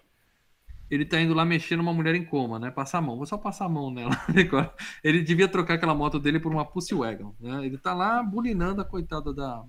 Ele 0.91 1.05
tá 1.05 1.21
indo 1.21 1.33
lá 1.33 1.45
mexer 1.45 1.77
numa 1.77 1.93
mulher 1.93 2.13
em 2.13 2.25
coma, 2.25 2.59
né? 2.59 2.71
Passar 2.71 2.97
a 2.97 3.01
mão. 3.01 3.15
Vou 3.15 3.25
só 3.25 3.37
passar 3.37 3.65
a 3.65 3.69
mão 3.69 3.89
nela. 3.89 4.11
Ele 5.01 5.21
devia 5.21 5.47
trocar 5.47 5.75
aquela 5.75 5.95
moto 5.95 6.19
dele 6.19 6.41
por 6.41 6.51
uma 6.51 6.65
Pussy 6.65 6.93
Wagon, 6.93 7.33
né? 7.39 7.65
Ele 7.65 7.77
tá 7.77 7.93
lá 7.93 8.21
bulinando 8.21 8.81
a 8.81 8.85
coitada 8.85 9.33
da, 9.33 9.63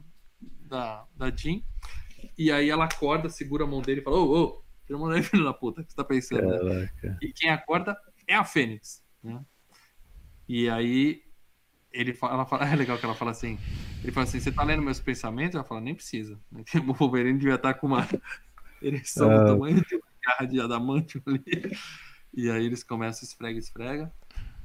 da, 0.66 1.04
da 1.14 1.30
Jean. 1.30 1.60
E 2.36 2.50
aí 2.50 2.68
ela 2.68 2.86
acorda, 2.86 3.28
segura 3.28 3.62
a 3.62 3.66
mão 3.66 3.80
dele 3.80 4.00
e 4.00 4.02
fala: 4.02 4.16
Ô, 4.16 4.44
ô, 4.44 4.62
tira 4.90 4.96
a 4.96 4.98
mão 4.98 5.08
daí, 5.08 5.22
filho 5.22 5.44
da 5.44 5.52
puta, 5.52 5.80
o 5.80 5.84
que 5.84 5.90
você 5.90 5.96
tá 5.96 6.04
pensando? 6.04 6.64
né? 6.64 6.90
E 7.22 7.32
quem 7.32 7.50
acorda 7.50 7.96
é 8.26 8.34
a 8.34 8.44
Fênix. 8.44 9.02
Né? 9.22 9.40
E 10.48 10.68
aí 10.68 11.22
ele 11.92 12.12
fala, 12.12 12.34
ela 12.34 12.46
fala, 12.46 12.64
é 12.68 12.74
legal 12.74 12.98
que 12.98 13.04
ela 13.04 13.14
fala 13.14 13.30
assim. 13.30 13.58
Ele 14.02 14.12
fala 14.12 14.24
assim: 14.24 14.40
você 14.40 14.50
tá 14.50 14.64
lendo 14.64 14.82
meus 14.82 15.00
pensamentos? 15.00 15.54
Ela 15.54 15.64
fala, 15.64 15.80
nem 15.80 15.94
precisa. 15.94 16.38
O 16.88 16.92
Wolverine 16.92 17.38
devia 17.38 17.54
estar 17.54 17.74
com 17.74 17.86
uma 17.86 18.06
ereção 18.82 19.30
Ah. 19.30 19.38
do 19.38 19.52
tamanho 19.52 19.84
de 19.84 19.94
uma 19.94 20.02
garra 20.24 20.46
de 20.46 20.60
ali. 20.60 21.78
E 22.32 22.50
aí 22.50 22.64
eles 22.64 22.82
começam 22.82 23.24
esfrega, 23.26 23.58
esfrega. 23.58 24.12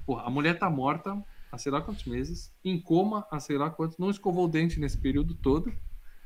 Porra, 0.06 0.24
a 0.24 0.30
mulher 0.30 0.58
tá 0.58 0.70
morta 0.70 1.24
há 1.52 1.58
sei 1.58 1.72
lá 1.72 1.82
quantos 1.82 2.06
meses, 2.06 2.54
em 2.64 2.80
coma 2.80 3.26
há 3.32 3.40
sei 3.40 3.58
lá 3.58 3.70
quantos, 3.70 3.98
não 3.98 4.10
escovou 4.10 4.46
o 4.46 4.48
dente 4.48 4.80
nesse 4.80 4.98
período 4.98 5.34
todo. 5.34 5.72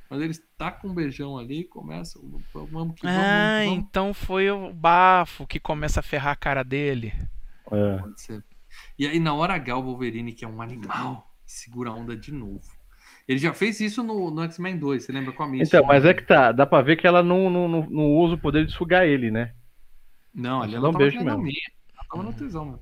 Mas 0.09 0.21
eles 0.21 0.41
tá 0.57 0.71
com 0.71 0.87
um 0.89 0.93
beijão 0.93 1.37
ali 1.37 1.59
e 1.61 1.63
começam. 1.63 2.21
Vamos 2.53 2.95
que 2.95 3.05
vamos, 3.05 3.19
Ah, 3.19 3.61
vamos, 3.65 3.79
então 3.79 4.13
foi 4.13 4.49
o 4.49 4.73
bafo 4.73 5.45
que 5.45 5.59
começa 5.59 5.99
a 5.99 6.03
ferrar 6.03 6.33
a 6.33 6.35
cara 6.35 6.63
dele. 6.63 7.13
É. 7.71 7.97
Pode 7.99 8.19
ser. 8.21 8.43
E 8.97 9.05
aí, 9.05 9.19
na 9.19 9.33
hora 9.33 9.53
H, 9.53 9.77
o 9.77 9.83
Wolverine, 9.83 10.33
que 10.33 10.43
é 10.43 10.47
um 10.47 10.61
animal, 10.61 11.31
segura 11.45 11.91
a 11.91 11.93
onda 11.93 12.15
de 12.15 12.31
novo. 12.31 12.61
Ele 13.27 13.37
já 13.37 13.53
fez 13.53 13.79
isso 13.79 14.01
no, 14.01 14.31
no 14.31 14.41
X-Men 14.43 14.77
2, 14.79 15.03
você 15.05 15.11
lembra 15.11 15.31
com 15.31 15.43
a 15.43 15.47
Mística? 15.47 15.77
Então, 15.77 15.87
mas 15.87 16.03
é 16.03 16.13
que 16.15 16.23
tá, 16.25 16.51
dá 16.51 16.65
pra 16.65 16.81
ver 16.81 16.95
que 16.95 17.05
ela 17.05 17.21
não, 17.21 17.47
não, 17.49 17.67
não, 17.67 17.87
não 17.89 18.05
usa 18.15 18.33
o 18.33 18.39
poder 18.39 18.65
de 18.65 18.71
sugar 18.73 19.05
ele, 19.07 19.29
né? 19.29 19.53
Não, 20.33 20.61
ali 20.63 20.71
Dá 20.71 20.77
ela 20.77 20.89
um 20.89 20.93
beijo 20.93 21.19
mesmo. 21.23 21.43
minha. 21.43 21.55
Ela 21.95 22.05
tava 22.09 22.23
no 22.23 22.33
tesão, 22.33 22.65
mano. 22.65 22.79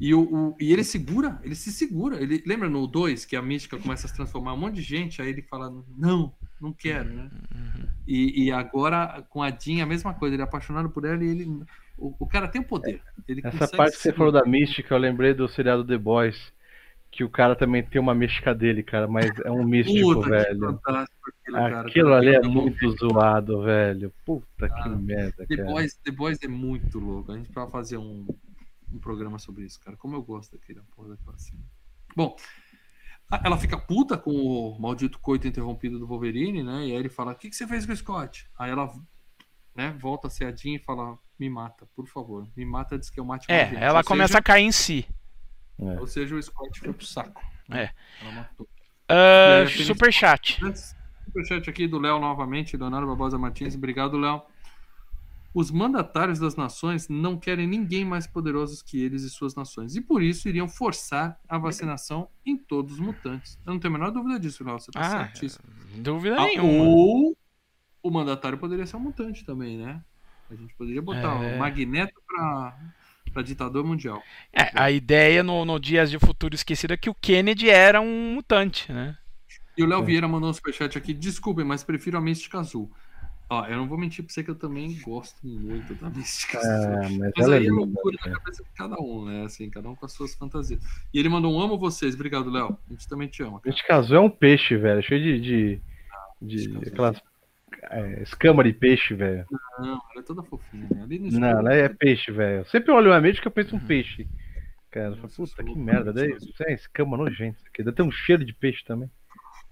E, 0.00 0.14
o, 0.14 0.20
o- 0.50 0.56
e 0.60 0.72
ele 0.72 0.84
segura, 0.84 1.40
ele 1.42 1.56
se 1.56 1.72
segura. 1.72 2.22
Ele, 2.22 2.42
lembra 2.46 2.68
no 2.68 2.86
2 2.86 3.24
que 3.24 3.34
a 3.34 3.42
mística 3.42 3.76
começa 3.78 4.06
a 4.06 4.10
se 4.10 4.14
transformar 4.14 4.54
um 4.54 4.56
monte 4.58 4.76
de 4.76 4.82
gente? 4.82 5.20
Aí 5.20 5.28
ele 5.30 5.42
fala: 5.42 5.72
Não, 5.96 6.32
não 6.60 6.72
quero, 6.72 7.08
né? 7.08 7.30
E, 8.06 8.44
e 8.44 8.52
agora 8.52 9.24
com 9.28 9.42
a 9.42 9.50
Jean 9.50 9.82
a 9.82 9.86
mesma 9.86 10.14
coisa, 10.14 10.34
ele 10.34 10.42
é 10.42 10.44
apaixonado 10.44 10.90
por 10.90 11.04
ela 11.04 11.22
e 11.22 11.28
ele. 11.28 11.44
O, 11.96 12.14
o 12.18 12.26
cara 12.26 12.48
tem 12.48 12.60
o 12.60 12.64
poder. 12.64 13.02
Ele 13.26 13.40
Essa 13.44 13.68
parte 13.68 13.96
que 13.96 14.02
você 14.02 14.12
falou 14.12 14.32
da 14.32 14.44
mística, 14.44 14.94
eu 14.94 14.98
lembrei 14.98 15.34
do 15.34 15.48
seriado 15.48 15.84
The 15.84 15.98
Boys. 15.98 16.52
Que 17.10 17.24
o 17.24 17.30
cara 17.30 17.56
também 17.56 17.82
tem 17.82 17.98
uma 17.98 18.14
mística 18.14 18.54
dele, 18.54 18.82
cara, 18.82 19.08
mas 19.08 19.30
é 19.42 19.50
um 19.50 19.64
místico, 19.64 20.14
Puta, 20.16 20.28
velho. 20.28 20.68
aquilo, 20.68 20.78
cara. 21.54 21.80
Aquilo 21.80 22.12
ali 22.12 22.34
é 22.34 22.42
muito 22.42 22.90
zoado, 22.98 23.62
velho. 23.62 24.12
Puta 24.26 24.68
que 24.68 24.80
Ah, 24.80 24.88
merda, 24.90 25.46
The 25.46 25.56
cara. 25.56 25.68
Boys, 25.70 25.94
The 26.04 26.10
Boys 26.10 26.38
é 26.42 26.48
muito 26.48 26.98
louco. 26.98 27.32
A 27.32 27.36
gente 27.38 27.50
vai 27.50 27.66
fazer 27.70 27.96
um, 27.96 28.26
um 28.92 28.98
programa 28.98 29.38
sobre 29.38 29.64
isso, 29.64 29.80
cara. 29.80 29.96
Como 29.96 30.16
eu 30.16 30.22
gosto 30.22 30.52
daquele 30.52 30.80
porra 30.94 31.08
daquela 31.08 31.38
cena. 31.38 31.62
Bom, 32.14 32.36
ela 33.44 33.58
fica 33.58 33.76
puta 33.78 34.16
com 34.16 34.30
o 34.32 34.78
maldito 34.80 35.18
coito 35.18 35.46
interrompido 35.46 35.98
do 35.98 36.06
Wolverine, 36.06 36.62
né? 36.62 36.86
E 36.86 36.92
aí 36.92 36.96
ele 36.96 37.08
fala: 37.08 37.32
O 37.32 37.34
que, 37.34 37.50
que 37.50 37.56
você 37.56 37.66
fez 37.66 37.84
com 37.84 37.92
o 37.92 37.96
Scott? 37.96 38.48
Aí 38.58 38.70
ela 38.70 38.92
né, 39.74 39.94
volta 40.00 40.26
a 40.28 40.30
ser 40.30 40.44
a 40.46 40.54
Jean 40.54 40.76
e 40.76 40.78
fala: 40.78 41.18
Me 41.38 41.48
mata, 41.50 41.86
por 41.94 42.06
favor. 42.06 42.48
Me 42.56 42.64
mata 42.64 42.96
antes 42.96 43.10
que 43.10 43.20
eu 43.20 43.24
mate 43.24 43.46
É, 43.50 43.66
gente." 43.70 43.76
ela 43.82 43.98
Ou 43.98 44.04
começa 44.04 44.28
seja, 44.28 44.38
a 44.38 44.42
cair 44.42 44.64
em 44.64 44.72
si. 44.72 45.06
É. 45.78 46.00
Ou 46.00 46.06
seja, 46.06 46.34
o 46.34 46.42
Scott 46.42 46.80
foi 46.80 46.92
pro 46.92 47.06
saco. 47.06 47.40
né? 47.68 47.84
É. 47.84 48.24
Ela 48.24 48.32
matou. 48.32 48.68
Ah, 49.08 49.64
Fênix- 49.66 49.86
superchat. 49.86 50.58
Antes, 50.64 50.96
superchat 51.24 51.70
aqui 51.70 51.86
do 51.86 51.98
Léo 51.98 52.18
novamente, 52.18 52.76
Leonardo 52.76 53.06
Barbosa 53.06 53.38
Martins. 53.38 53.74
Obrigado, 53.74 54.16
Léo. 54.18 54.42
Os 55.54 55.70
mandatários 55.70 56.38
das 56.38 56.54
nações 56.56 57.08
não 57.08 57.36
querem 57.38 57.66
ninguém 57.66 58.04
mais 58.04 58.26
poderosos 58.26 58.82
que 58.82 59.02
eles 59.02 59.22
e 59.22 59.30
suas 59.30 59.54
nações. 59.54 59.96
E 59.96 60.00
por 60.00 60.22
isso 60.22 60.48
iriam 60.48 60.68
forçar 60.68 61.40
a 61.48 61.56
vacinação 61.58 62.28
em 62.44 62.56
todos 62.56 62.94
os 62.94 63.00
mutantes. 63.00 63.58
Eu 63.66 63.72
não 63.72 63.80
tenho 63.80 63.94
a 63.94 63.98
menor 63.98 64.10
dúvida 64.12 64.38
disso, 64.38 64.62
Léo. 64.62 64.78
Você 64.78 64.90
tá 64.92 65.00
Ah, 65.00 65.10
certíssimo. 65.26 65.64
Dúvida 65.96 66.36
Ah, 66.38 66.44
nenhuma. 66.44 66.84
ou 66.84 67.36
o 68.02 68.10
mandatário 68.10 68.58
poderia 68.58 68.86
ser 68.86 68.96
um 68.96 69.00
mutante 69.00 69.44
também, 69.44 69.78
né? 69.78 70.02
A 70.50 70.54
gente 70.54 70.74
poderia 70.74 71.02
botar 71.02 71.42
É. 71.42 71.56
o 71.56 71.58
Magneto 71.58 72.20
pra, 72.26 72.78
pra 73.32 73.42
ditador 73.42 73.84
mundial. 73.84 74.22
É, 74.52 74.70
a 74.74 74.90
ideia 74.90 75.42
no, 75.42 75.64
no 75.64 75.78
Dias 75.80 76.10
de 76.10 76.18
Futuro 76.18 76.54
Esquecido 76.54 76.92
é 76.92 76.96
que 76.96 77.10
o 77.10 77.14
Kennedy 77.14 77.68
era 77.70 78.00
um 78.00 78.34
mutante, 78.34 78.92
né? 78.92 79.16
E 79.76 79.82
o 79.82 79.86
Léo 79.86 80.04
Vieira 80.04 80.26
mandou 80.28 80.50
um 80.50 80.52
superchat 80.52 80.96
aqui. 80.98 81.14
Desculpem, 81.14 81.64
mas 81.64 81.82
prefiro 81.84 82.18
a 82.18 82.20
Mística 82.20 82.58
Azul. 82.58 82.90
Ó, 83.50 83.64
eu 83.66 83.76
não 83.78 83.88
vou 83.88 83.96
mentir 83.96 84.22
pra 84.24 84.32
você 84.32 84.44
que 84.44 84.50
eu 84.50 84.54
também 84.54 85.00
gosto 85.00 85.46
muito 85.46 85.94
da 85.94 86.10
Mística. 86.10 86.58
É, 86.58 87.08
mas 87.08 87.32
Mas 87.36 87.48
é 87.48 87.56
aí 87.56 87.66
é 87.66 87.70
loucura 87.70 88.16
da 88.18 88.22
cara. 88.24 88.38
cabeça 88.40 88.62
de 88.62 88.68
cada 88.76 88.96
um, 89.00 89.24
né? 89.24 89.44
Assim, 89.44 89.70
cada 89.70 89.88
um 89.88 89.94
com 89.94 90.04
as 90.04 90.12
suas 90.12 90.34
fantasias. 90.34 90.82
E 91.14 91.18
ele 91.18 91.30
mandou 91.30 91.54
um 91.54 91.60
amo 91.60 91.78
vocês. 91.78 92.14
Obrigado, 92.14 92.50
Léo. 92.50 92.78
A 92.88 92.92
gente 92.92 93.08
também 93.08 93.26
te 93.26 93.42
ama. 93.42 93.60
cara. 93.60 93.62
Mística 93.72 93.96
azul 93.96 94.16
é 94.16 94.20
um 94.20 94.28
peixe, 94.30 94.76
velho. 94.76 95.02
Cheio 95.02 95.22
de. 95.40 95.80
de, 96.42 96.68
de 96.78 96.88
aquelas 96.88 97.20
é, 97.90 98.22
escama 98.22 98.62
de 98.64 98.72
peixe, 98.72 99.14
velho. 99.14 99.46
Não, 99.78 99.86
ela 100.12 100.18
é 100.18 100.22
toda 100.22 100.42
fofinha, 100.42 100.86
né? 100.90 101.06
Não, 101.32 101.48
ela 101.48 101.72
é 101.72 101.88
peixe, 101.88 102.30
velho. 102.30 102.66
Sempre 102.66 102.92
olho 102.92 103.12
a 103.14 103.20
mística 103.20 103.48
eu 103.48 103.52
penso 103.52 103.74
Uhum. 103.74 103.82
um 103.82 103.86
peixe. 103.86 104.28
Cara, 104.90 105.08
eu 105.08 105.16
falo, 105.16 105.28
puta 105.28 105.46
sou 105.54 105.64
que 105.64 105.74
merda. 105.78 106.12
Daí, 106.12 106.28
Mística 106.28 106.50
isso 106.52 106.64
é 106.64 106.74
escama 106.74 107.16
aqui. 107.26 107.54
Deve 107.78 107.92
ter 107.92 108.02
um 108.02 108.10
cheiro 108.10 108.44
de 108.44 108.52
peixe 108.52 108.84
também. 108.84 109.10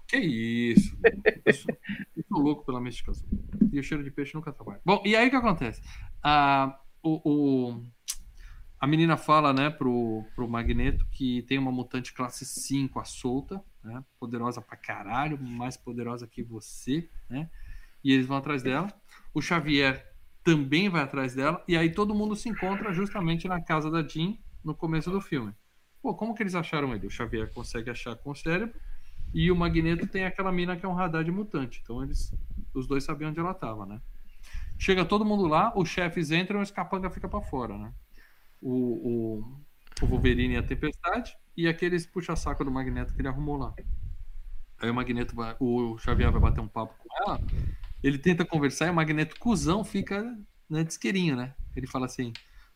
Que 0.07 0.17
isso? 0.17 0.97
Eu 1.45 1.53
sou, 1.53 1.77
eu 2.15 2.23
sou 2.29 2.39
louco 2.41 2.65
pela 2.65 2.79
Mística 2.79 3.11
Azul. 3.11 3.27
E 3.71 3.79
o 3.79 3.83
cheiro 3.83 4.03
de 4.03 4.11
peixe 4.11 4.33
nunca 4.35 4.51
trabalha. 4.53 4.81
Bom, 4.85 5.01
e 5.05 5.15
aí 5.15 5.27
o 5.27 5.29
que 5.29 5.35
acontece? 5.35 5.81
Ah, 6.23 6.79
o, 7.03 7.21
o- 7.73 7.83
a 8.79 8.85
menina 8.87 9.17
fala, 9.17 9.53
né, 9.53 9.69
pro, 9.69 10.23
pro 10.35 10.47
Magneto 10.47 11.05
que 11.11 11.41
tem 11.43 11.57
uma 11.57 11.71
mutante 11.71 12.13
classe 12.13 12.45
5, 12.45 12.99
a 12.99 13.03
solta, 13.05 13.63
né? 13.83 14.03
Poderosa 14.19 14.61
pra 14.61 14.77
caralho, 14.77 15.37
mais 15.41 15.75
poderosa 15.75 16.27
que 16.27 16.43
você, 16.43 17.09
né? 17.29 17.49
E 18.03 18.13
eles 18.13 18.27
vão 18.27 18.37
atrás 18.37 18.63
dela. 18.63 18.93
O 19.33 19.41
Xavier 19.41 20.05
também 20.43 20.89
vai 20.89 21.01
atrás 21.03 21.35
dela. 21.35 21.63
E 21.67 21.77
aí 21.77 21.91
todo 21.91 22.15
mundo 22.15 22.35
se 22.35 22.49
encontra 22.49 22.93
justamente 22.93 23.47
na 23.47 23.61
casa 23.61 23.91
da 23.91 24.07
Jean 24.07 24.37
no 24.63 24.75
começo 24.75 25.11
do 25.11 25.21
filme. 25.21 25.53
Pô, 26.01 26.15
como 26.15 26.35
que 26.35 26.43
eles 26.43 26.55
acharam 26.55 26.93
ele? 26.95 27.07
O 27.07 27.11
Xavier 27.11 27.51
consegue 27.53 27.89
achar 27.89 28.15
com 28.15 28.31
o 28.31 28.35
cérebro. 28.35 28.79
E 29.33 29.51
o 29.51 29.55
Magneto 29.55 30.07
tem 30.07 30.25
aquela 30.25 30.51
mina 30.51 30.75
que 30.75 30.85
é 30.85 30.89
um 30.89 30.93
radar 30.93 31.23
de 31.23 31.31
mutante. 31.31 31.79
Então 31.83 32.03
eles. 32.03 32.33
Os 32.73 32.87
dois 32.87 33.03
sabiam 33.03 33.31
onde 33.31 33.39
ela 33.39 33.53
tava, 33.53 33.85
né? 33.85 33.99
Chega 34.77 35.03
todo 35.03 35.25
mundo 35.25 35.47
lá, 35.47 35.73
os 35.75 35.89
chefes 35.89 36.31
entram 36.31 36.59
e 36.59 36.61
o 36.61 36.63
Escapanga 36.63 37.09
fica 37.09 37.27
pra 37.27 37.41
fora, 37.41 37.77
né? 37.77 37.91
O, 38.61 38.71
o, 38.71 40.03
o 40.03 40.05
Wolverine 40.05 40.53
e 40.53 40.57
a 40.57 40.63
Tempestade 40.63 41.35
e 41.55 41.67
aqueles 41.67 42.05
puxa-saco 42.05 42.63
do 42.63 42.71
Magneto 42.71 43.13
que 43.13 43.21
ele 43.21 43.27
arrumou 43.27 43.57
lá. 43.57 43.73
Aí 44.79 44.89
o 44.89 44.93
Magneto 44.93 45.35
vai. 45.35 45.55
O 45.59 45.97
Xavier 45.97 46.31
vai 46.31 46.39
bater 46.39 46.61
um 46.61 46.67
papo 46.67 46.93
com 46.99 47.09
ela. 47.23 47.41
Ele 48.03 48.19
tenta 48.19 48.45
conversar 48.45 48.87
e 48.87 48.89
o 48.91 48.93
Magneto, 48.93 49.39
cuzão, 49.39 49.83
fica 49.83 50.23
né, 50.69 50.83
de 50.83 50.91
isqueirinho, 50.91 51.35
né? 51.35 51.55
Ele 51.75 51.87
fala 51.87 52.05
assim: 52.05 52.31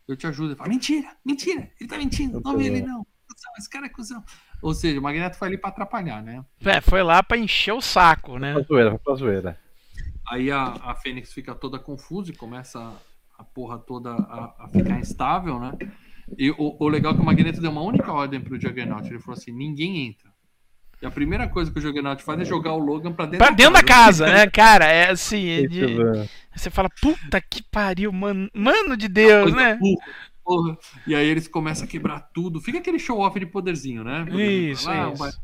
Eu 0.07 0.17
te 0.17 0.25
ajudo. 0.25 0.49
Ele 0.49 0.55
fala: 0.55 0.69
Mentira, 0.69 1.15
mentira, 1.23 1.71
ele 1.79 1.87
tá 1.87 1.97
mentindo. 1.97 2.41
Não, 2.43 2.59
ele 2.59 2.81
não. 2.81 3.05
Esse 3.57 3.69
cara 3.69 3.85
é 3.85 3.89
cuzão. 3.89 4.23
Ou 4.61 4.73
seja, 4.73 4.99
o 4.99 5.03
Magneto 5.03 5.37
foi 5.37 5.47
ali 5.47 5.57
pra 5.57 5.69
atrapalhar, 5.69 6.21
né? 6.21 6.45
É, 6.63 6.79
foi 6.79 7.01
lá 7.01 7.23
pra 7.23 7.37
encher 7.37 7.73
o 7.73 7.81
saco, 7.81 8.37
né? 8.37 8.53
Pra 8.53 8.61
zoeira, 8.63 8.99
pra 8.99 9.15
zoeira. 9.15 9.59
Aí 10.29 10.51
a, 10.51 10.75
a 10.83 10.95
Fênix 10.95 11.33
fica 11.33 11.55
toda 11.55 11.79
confusa 11.79 12.31
e 12.31 12.35
começa 12.35 12.79
a, 12.79 12.93
a 13.39 13.43
porra 13.43 13.79
toda 13.79 14.11
a, 14.11 14.55
a 14.59 14.67
ficar 14.67 14.99
instável, 14.99 15.59
né? 15.59 15.73
E 16.37 16.51
o, 16.51 16.77
o, 16.79 16.87
legal 16.87 17.11
é 17.11 17.15
que 17.15 17.21
o 17.21 17.25
Magneto 17.25 17.59
deu 17.59 17.71
uma 17.71 17.81
única 17.81 18.11
ordem 18.11 18.39
pro 18.39 18.59
Juggernaut. 18.59 19.07
Ele 19.07 19.19
falou 19.19 19.37
assim: 19.37 19.51
ninguém 19.51 20.07
entra. 20.07 20.31
E 21.01 21.05
a 21.05 21.11
primeira 21.11 21.47
coisa 21.47 21.71
que 21.71 21.79
o 21.79 21.81
Juggernaut 21.81 22.21
faz 22.23 22.39
é 22.39 22.45
jogar 22.45 22.73
o 22.73 22.77
Logan 22.77 23.11
pra 23.11 23.25
dentro, 23.25 23.39
pra 23.39 23.55
dentro 23.55 23.73
da 23.73 23.83
casa, 23.83 24.27
né, 24.27 24.45
cara? 24.51 24.85
É 24.85 25.09
assim. 25.09 25.49
É 25.49 25.67
de... 25.67 25.97
Você 26.55 26.69
fala, 26.69 26.89
puta 27.01 27.41
que 27.41 27.63
pariu, 27.63 28.11
mano, 28.11 28.49
mano 28.53 28.95
de 28.95 29.07
Deus, 29.07 29.51
né? 29.53 29.79
Porra. 30.43 30.77
E 31.05 31.15
aí 31.15 31.27
eles 31.27 31.47
começam 31.47 31.85
a 31.85 31.87
quebrar 31.87 32.19
tudo. 32.33 32.59
Fica 32.61 32.79
aquele 32.79 32.99
show-off 32.99 33.39
de 33.39 33.45
poderzinho, 33.45 34.03
né? 34.03 34.25
Isso, 34.31 34.89
ah, 34.89 35.11
isso. 35.13 35.41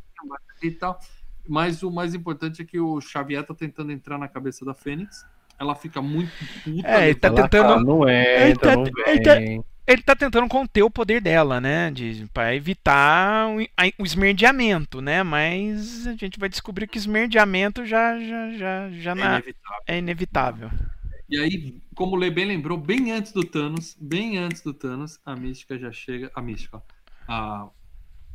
e 0.61 0.72
tal. 0.72 0.99
Mas 1.48 1.82
o 1.84 1.91
mais 1.91 2.14
importante 2.14 2.61
é 2.61 2.65
que 2.65 2.80
o 2.80 2.99
Xavier 2.99 3.44
tá 3.44 3.53
tentando 3.53 3.91
entrar 3.91 4.18
na 4.18 4.28
cabeça 4.28 4.65
da 4.65 4.74
Fênix. 4.74 5.26
Ela 5.60 5.74
fica 5.76 6.02
muito 6.02 6.32
puta. 6.64 6.88
É, 6.88 7.06
ele 7.06 7.15
tá 7.15 7.32
tentando. 7.32 7.84
Não 7.84 8.07
é, 8.07 8.49
ele, 8.49 8.60
tá, 8.60 8.76
não 8.76 8.84
ele, 8.84 9.22
tá, 9.22 9.64
ele 9.88 10.02
tá 10.03 10.15
tentando 10.15 10.48
conter 10.48 10.84
o 10.84 10.91
poder 10.91 11.19
dela, 11.22 11.60
né? 11.60 11.90
De, 11.90 12.28
pra 12.32 12.53
evitar 12.53 13.48
o, 13.48 13.57
o 13.99 14.06
esmerdeamento, 14.06 15.02
né? 15.02 15.24
Mas 15.24 16.06
a 16.06 16.14
gente 16.14 16.38
vai 16.38 16.49
descobrir 16.49 16.88
que 16.88 16.98
esmerdeamento 16.98 17.86
já, 17.86 18.19
já, 18.19 18.52
já, 18.52 18.90
já 18.91 19.11
é, 19.11 19.15
na, 19.15 19.30
inevitável. 19.30 19.84
é 19.88 19.98
inevitável. 19.98 20.72
E 21.29 21.37
aí, 21.37 21.81
como 21.93 22.15
o 22.15 22.19
Lê 22.19 22.29
bem 22.29 22.45
lembrou, 22.45 22.77
bem 22.77 23.11
antes 23.11 23.33
do 23.33 23.43
Thanos, 23.43 23.97
bem 23.99 24.37
antes 24.37 24.61
do 24.61 24.73
Thanos, 24.73 25.19
a 25.25 25.35
Mística 25.35 25.77
já 25.77 25.91
chega. 25.91 26.31
A 26.33 26.41
Mística, 26.41 26.81
a, 27.27 27.67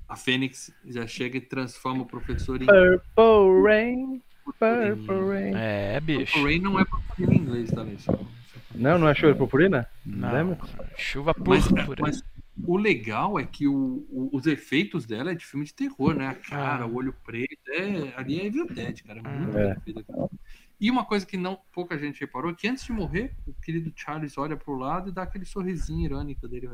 a 0.07 0.17
Fênix 0.17 0.71
já 0.85 1.07
chega 1.07 1.39
e 1.39 1.41
transforma 1.41 2.03
o 2.03 2.07
professor 2.07 2.61
em. 2.61 2.67
Purple 2.67 3.63
Rain. 3.65 4.23
Purple 4.45 5.29
Rain. 5.29 5.55
É, 5.55 6.01
bicho. 6.01 6.33
Purple 6.33 6.43
Rain 6.43 6.61
não 6.61 6.79
é 6.79 6.85
purpurina 6.85 7.35
em 7.35 7.39
inglês, 7.39 7.71
tá, 7.71 7.83
Lêcio? 7.83 8.29
Não, 8.75 8.99
não 8.99 9.09
é 9.09 9.15
chuva 9.15 9.35
purpurina? 9.35 9.89
Não. 10.05 10.59
Chuva 10.97 11.33
púrpura. 11.33 12.03
Mas, 12.03 12.23
mas, 12.23 12.25
o 12.67 12.77
legal 12.77 13.39
é 13.39 13.47
que 13.47 13.67
o, 13.67 14.07
o, 14.11 14.29
os 14.33 14.47
efeitos 14.47 15.07
dela 15.07 15.33
é 15.33 15.35
de 15.35 15.47
filme 15.47 15.65
de 15.65 15.73
terror, 15.73 16.15
né? 16.15 16.29
A 16.29 16.35
cara, 16.35 16.85
ah. 16.85 16.87
o 16.87 16.97
olho 16.97 17.15
preto. 17.25 17.71
É, 17.71 18.13
ali 18.17 18.41
é 18.41 18.47
Evil 18.47 18.67
Dead, 18.67 19.03
cara. 19.03 19.21
É 19.21 19.23
muito 19.23 19.59
é. 19.59 19.77
E 20.83 20.91
uma 20.91 21.05
coisa 21.05 21.25
que 21.25 21.37
não 21.37 21.57
pouca 21.73 21.97
gente 21.97 22.21
reparou 22.21 22.53
que 22.53 22.67
antes 22.67 22.85
de 22.85 22.91
morrer, 22.91 23.33
o 23.47 23.55
querido 23.55 23.93
Charles 23.95 24.37
olha 24.37 24.57
pro 24.57 24.75
lado 24.75 25.11
e 25.11 25.13
dá 25.13 25.23
aquele 25.23 25.45
sorrisinho 25.45 26.05
irônico 26.07 26.49
dele. 26.49 26.69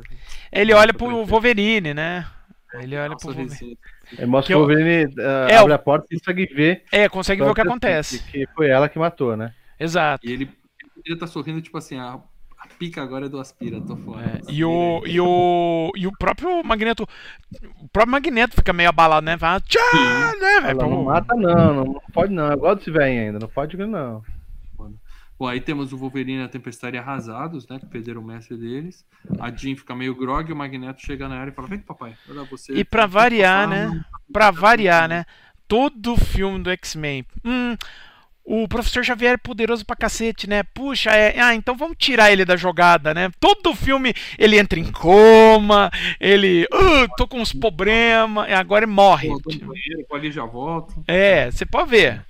Ele 0.51 0.73
olha 0.73 0.91
pro 0.91 1.23
Wolverine, 1.23 1.93
né? 1.93 2.25
Ele 2.73 2.97
olha 2.97 3.15
pro 3.15 3.31
Wolverine. 3.31 3.77
Ele 4.17 4.25
mostra 4.25 4.47
que 4.47 4.55
o 4.55 4.65
Wolverine 4.65 5.13
uh, 5.13 5.47
é, 5.47 5.57
abre 5.57 5.73
a 5.73 5.77
porta 5.77 6.07
e 6.09 6.17
consegue 6.17 6.47
ver. 6.47 6.85
É, 6.91 7.07
consegue 7.07 7.43
ver 7.43 7.51
o 7.51 7.53
que 7.53 7.61
acontece. 7.61 8.23
Que 8.23 8.47
foi 8.55 8.67
ela 8.69 8.89
que 8.89 8.97
matou, 8.97 9.37
né? 9.37 9.53
Exato. 9.79 10.25
E 10.25 10.31
ele, 10.31 10.49
ele 11.05 11.15
tá 11.15 11.27
sorrindo, 11.27 11.61
tipo 11.61 11.77
assim, 11.77 11.99
a, 11.99 12.13
a 12.13 12.19
pica 12.79 13.03
agora 13.03 13.25
é 13.25 13.29
do 13.29 13.39
Aspira, 13.39 13.81
tô 13.81 13.97
fora. 13.97 14.25
É, 14.25 14.51
e, 14.51 14.63
o, 14.63 15.03
e, 15.05 15.19
o, 15.19 15.91
e 15.95 16.07
o 16.07 16.11
próprio 16.17 16.63
Magneto. 16.63 17.05
O 17.81 17.89
próprio 17.89 18.11
Magneto 18.11 18.55
fica 18.55 18.71
meio 18.71 18.89
abalado, 18.89 19.25
né? 19.25 19.37
Fala, 19.37 19.59
tchau, 19.59 19.81
né, 20.39 20.61
velho? 20.61 20.79
Não 20.79 21.03
mata, 21.03 21.35
não, 21.35 21.73
não 21.73 22.01
pode 22.13 22.33
não. 22.33 22.49
Eu 22.49 22.57
gosto 22.57 22.77
desse 22.79 22.91
velho 22.91 23.21
ainda, 23.21 23.39
não 23.39 23.49
pode 23.49 23.75
não. 23.75 24.23
Bom, 25.37 25.47
aí 25.47 25.61
temos 25.61 25.93
o 25.93 25.97
Wolverine 25.97 26.41
e 26.41 26.43
a 26.43 26.49
Tempestade 26.49 26.97
arrasados, 26.97 27.65
né? 27.67 27.79
Que 27.79 27.85
perderam 27.85 28.21
o 28.21 28.25
mestre 28.25 28.57
deles. 28.57 29.05
A 29.39 29.49
Jean 29.49 29.75
fica 29.75 29.95
meio 29.95 30.13
grog 30.13 30.49
e 30.49 30.53
o 30.53 30.55
Magneto 30.55 31.01
chega 31.01 31.29
na 31.29 31.39
área 31.39 31.51
e 31.51 31.53
fala: 31.53 31.67
Vem, 31.69 31.79
papai, 31.79 32.13
olha 32.29 32.43
você. 32.43 32.73
E 32.73 32.83
pra 32.83 33.05
variar, 33.05 33.67
né? 33.67 34.03
Pra 34.33 34.51
variar, 34.51 35.07
né? 35.07 35.25
Todo 35.65 36.17
filme 36.17 36.59
do 36.61 36.69
X-Men. 36.71 37.25
Hum, 37.45 37.77
o 38.49 38.67
professor 38.67 39.05
Xavier 39.05 39.33
é 39.33 39.37
poderoso 39.37 39.85
pra 39.85 39.95
cacete, 39.95 40.49
né? 40.49 40.63
Puxa, 40.63 41.11
é, 41.11 41.39
ah, 41.39 41.53
então 41.53 41.77
vamos 41.77 41.95
tirar 41.99 42.31
ele 42.31 42.43
da 42.43 42.57
jogada, 42.57 43.13
né? 43.13 43.29
Todo 43.39 43.75
filme 43.75 44.11
ele 44.39 44.57
entra 44.57 44.79
em 44.79 44.91
coma, 44.91 45.91
ele, 46.19 46.65
uh, 46.73 47.07
tô 47.15 47.27
com 47.27 47.39
uns 47.39 47.53
problemas, 47.53 48.51
agora 48.51 48.85
ele 48.85 48.91
morre. 48.91 49.27
Pô, 49.27 49.39
banheiro, 49.43 50.07
ali 50.11 50.31
já 50.31 50.45
volto. 50.45 50.95
É, 51.07 51.51
você 51.51 51.63
pode 51.63 51.91
ver. 51.91 52.25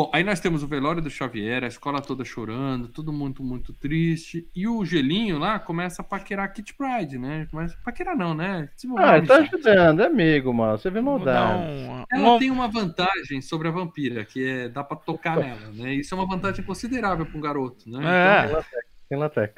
Bom, 0.00 0.10
aí 0.14 0.24
nós 0.24 0.40
temos 0.40 0.62
o 0.62 0.66
velório 0.66 1.02
do 1.02 1.10
Xavier, 1.10 1.62
a 1.62 1.66
escola 1.66 2.00
toda 2.00 2.24
chorando, 2.24 2.88
tudo 2.88 3.12
muito, 3.12 3.42
muito 3.44 3.70
triste. 3.74 4.48
E 4.56 4.66
o 4.66 4.82
Gelinho 4.82 5.38
lá 5.38 5.58
começa 5.58 6.00
a 6.00 6.04
paquerar 6.04 6.46
a 6.46 6.48
Kit 6.48 6.72
Pride, 6.72 7.18
né? 7.18 7.46
Mas 7.52 7.74
paquerar 7.84 8.16
não, 8.16 8.32
né? 8.32 8.70
Ah, 8.96 9.18
ele 9.18 9.26
tá 9.26 9.36
ajudando, 9.36 10.00
é 10.00 10.06
amigo, 10.06 10.54
mano. 10.54 10.78
Você 10.78 10.88
vê 10.88 11.02
maldade. 11.02 12.06
Ela 12.10 12.38
tem 12.38 12.50
uma 12.50 12.66
vantagem 12.66 13.42
sobre 13.42 13.68
a 13.68 13.70
vampira, 13.70 14.24
que 14.24 14.42
é 14.42 14.68
dá 14.70 14.82
pra 14.82 14.96
tocar 14.96 15.36
nela, 15.38 15.70
né? 15.70 15.92
Isso 15.92 16.14
é 16.14 16.16
uma 16.16 16.26
vantagem 16.26 16.64
considerável 16.64 17.26
pra 17.26 17.36
um 17.36 17.42
garoto, 17.42 17.86
né? 17.90 17.98
É. 18.02 18.46
Então, 18.46 18.64
tem 19.06 19.18
latex. 19.18 19.54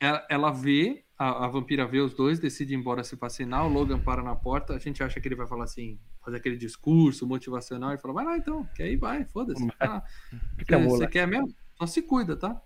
Ela, 0.00 0.26
ela 0.28 0.50
vê 0.50 1.04
a, 1.18 1.46
a, 1.46 1.48
vampira 1.48 1.86
vê 1.86 2.00
os 2.00 2.14
dois, 2.14 2.38
decide 2.38 2.74
ir 2.74 2.76
embora 2.76 3.02
se 3.02 3.16
vacinar, 3.16 3.66
o 3.66 3.68
Logan 3.68 3.98
para 3.98 4.22
na 4.22 4.36
porta, 4.36 4.74
a 4.74 4.78
gente 4.78 5.02
acha 5.02 5.20
que 5.20 5.26
ele 5.26 5.34
vai 5.34 5.46
falar 5.46 5.64
assim, 5.64 5.98
fazer 6.24 6.36
aquele 6.36 6.56
discurso 6.56 7.26
motivacional 7.26 7.92
e 7.92 7.98
falar, 7.98 8.14
vai 8.14 8.24
lá 8.24 8.36
então, 8.36 8.64
que 8.74 8.82
aí 8.82 8.96
vai, 8.96 9.24
foda-se. 9.24 9.66
Tá. 9.78 10.04
Você 10.88 11.06
quer 11.08 11.26
mesmo? 11.26 11.52
Só 11.76 11.86
se 11.86 12.02
cuida, 12.02 12.36
tá? 12.36 12.60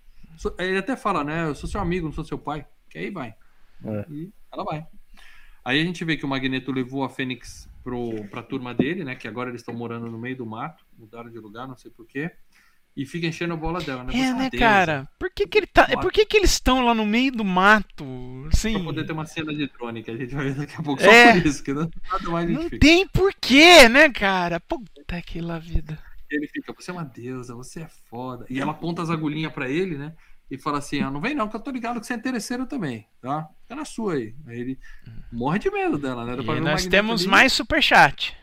Ele 0.59 0.79
até 0.79 0.97
fala, 0.97 1.25
né? 1.25 1.47
Eu 1.49 1.55
sou 1.55 1.69
seu 1.69 1.81
amigo, 1.81 2.07
não 2.07 2.13
sou 2.13 2.25
seu 2.25 2.39
pai. 2.39 2.67
Que 2.89 2.99
aí 2.99 3.11
vai. 3.11 3.35
É. 3.85 4.07
E 4.11 4.33
ela 4.53 4.65
vai. 4.65 4.87
Aí 5.65 5.81
a 5.81 5.85
gente 5.85 6.05
vê 6.05 6.17
que 6.17 6.25
o 6.25 6.29
Magneto 6.29 6.73
levou 6.73 7.05
a 7.05 7.09
Fênix 7.09 7.69
pro, 7.85 8.25
pra 8.29 8.43
turma 8.43 8.75
dele, 8.75 9.05
né? 9.05 9.15
Que 9.15 9.29
agora 9.29 9.51
eles 9.51 9.61
estão 9.61 9.75
morando 9.75 10.11
no 10.11 10.19
meio 10.19 10.37
do 10.37 10.47
mato, 10.47 10.85
mudaram 10.99 11.31
de 11.31 11.39
lugar, 11.39 11.69
não 11.69 11.77
sei 11.77 11.91
porquê 11.91 12.33
e 12.97 13.07
fica 13.07 13.27
enchendo 13.27 13.55
a 13.55 13.57
bola 13.57 13.81
dela, 13.81 14.05
né? 14.05 14.13
É, 14.15 14.35
né, 14.35 14.51
cara? 14.51 15.09
Por 15.19 15.31
que, 15.31 15.47
que 15.47 15.59
ele 15.59 15.67
tá. 15.67 15.87
Por 16.01 16.13
que, 16.13 16.27
que 16.27 16.37
eles 16.37 16.51
estão 16.51 16.85
lá 16.85 16.95
no 16.95 17.07
meio 17.07 17.33
do 17.33 17.45
mato? 17.45 18.05
Assim... 18.53 18.75
Pra 18.75 18.85
poder 18.85 19.07
ter 19.07 19.13
uma 19.13 19.25
cena 19.25 19.53
de 19.55 19.67
drone 19.69 20.03
que 20.03 20.11
a 20.11 20.17
gente 20.17 20.35
vai 20.35 20.45
ver 20.51 20.55
daqui 20.55 20.75
a 20.77 20.83
pouco. 20.83 21.03
É... 21.03 21.27
Só 21.27 21.41
por 21.41 21.47
isso, 21.47 21.63
que 21.63 21.73
não, 21.73 21.91
nada 22.11 22.31
mais 22.31 22.51
não 22.51 22.69
tem 22.69 23.07
porquê, 23.09 23.89
né, 23.89 24.11
cara? 24.11 24.61
Puta 24.61 25.23
que 25.23 25.41
lá 25.41 25.59
vida. 25.59 25.99
Ele 26.31 26.47
fica, 26.47 26.73
você 26.73 26.91
é 26.91 26.95
uma 26.95 27.05
deusa, 27.05 27.55
você 27.55 27.81
é 27.81 27.89
foda. 28.09 28.47
E 28.49 28.61
ela 28.61 28.73
aponta 28.73 29.03
as 29.03 29.11
agulhinhas 29.11 29.53
pra 29.53 29.69
ele, 29.69 29.97
né? 29.97 30.15
E 30.51 30.59
fala 30.59 30.79
assim: 30.79 31.01
ah, 31.01 31.11
não 31.11 31.21
vem 31.21 31.35
não, 31.35 31.49
que 31.49 31.57
eu 31.57 31.61
tô 31.61 31.71
ligado 31.71 31.99
que 31.99 32.07
você 32.07 32.13
é 32.13 32.17
interesseiro 32.17 32.67
também, 32.67 33.07
tá? 33.23 33.49
Fica 33.63 33.75
na 33.75 33.87
sua 33.87 34.15
aí. 34.15 34.35
Aí 34.47 34.61
ele 34.61 34.79
morre 35.33 35.59
de 35.59 35.71
medo 35.71 35.97
dela, 35.97 36.25
né? 36.27 36.37
E 36.43 36.61
nós 36.61 36.87
temos 36.87 37.23
ali, 37.23 37.31
mais 37.31 37.53
superchat. 37.55 38.37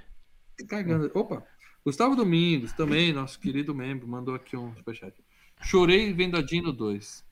Cagando. 0.68 1.12
Opa, 1.14 1.44
Gustavo 1.86 2.16
Domingos, 2.16 2.74
também, 2.74 3.14
nosso 3.14 3.40
querido 3.40 3.74
membro, 3.74 4.08
mandou 4.08 4.36
aqui 4.36 4.58
um 4.58 4.76
superchat. 4.76 5.14
Chorei 5.62 6.14
vendo 6.14 6.38
a 6.38 6.42
Dino 6.42 6.72
2. 6.72 7.26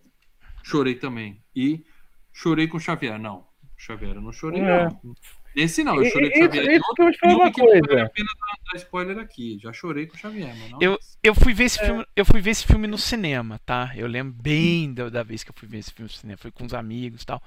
Chorei 0.63 0.95
também. 0.95 1.41
E 1.55 1.85
chorei 2.33 2.67
com 2.67 2.77
o 2.77 2.79
Xavier. 2.79 3.19
Não, 3.19 3.45
Xavier, 3.77 4.15
eu 4.15 4.21
não 4.21 4.31
chorei, 4.31 4.61
é. 4.61 4.85
não. 4.85 5.15
Esse 5.55 5.83
não, 5.83 5.95
eu 5.95 6.11
chorei 6.11 6.29
com 6.29 6.39
o 6.39 6.43
Xavier. 6.43 6.71
Isso, 6.71 6.93
que 6.93 7.01
eu 7.01 7.11
te 7.11 7.25
uma 7.25 7.51
coisa. 7.51 7.79
Não 7.79 7.87
vale 7.87 8.01
a 8.01 8.09
pena 8.09 8.29
dar, 8.71 8.77
spoiler 8.77 9.17
aqui. 9.17 9.59
Já 9.61 9.73
chorei 9.73 10.05
com 10.05 10.15
o 10.15 10.19
Xavier, 10.19 10.55
mano. 10.55 10.77
Eu, 10.81 10.99
eu, 11.23 11.33
fui 11.33 11.53
ver 11.53 11.65
esse 11.65 11.79
é. 11.81 11.85
filme, 11.85 12.05
eu 12.15 12.25
fui 12.25 12.41
ver 12.41 12.51
esse 12.51 12.65
filme 12.65 12.87
no 12.87 12.97
cinema, 12.97 13.59
tá? 13.65 13.91
Eu 13.95 14.07
lembro 14.07 14.33
bem 14.33 14.93
da, 14.93 15.09
da 15.09 15.23
vez 15.23 15.43
que 15.43 15.49
eu 15.49 15.55
fui 15.57 15.67
ver 15.67 15.79
esse 15.79 15.91
filme 15.91 16.09
no 16.11 16.15
cinema. 16.15 16.37
Foi 16.37 16.51
com 16.51 16.65
os 16.65 16.73
amigos 16.73 17.23
e 17.23 17.25
tal. 17.25 17.41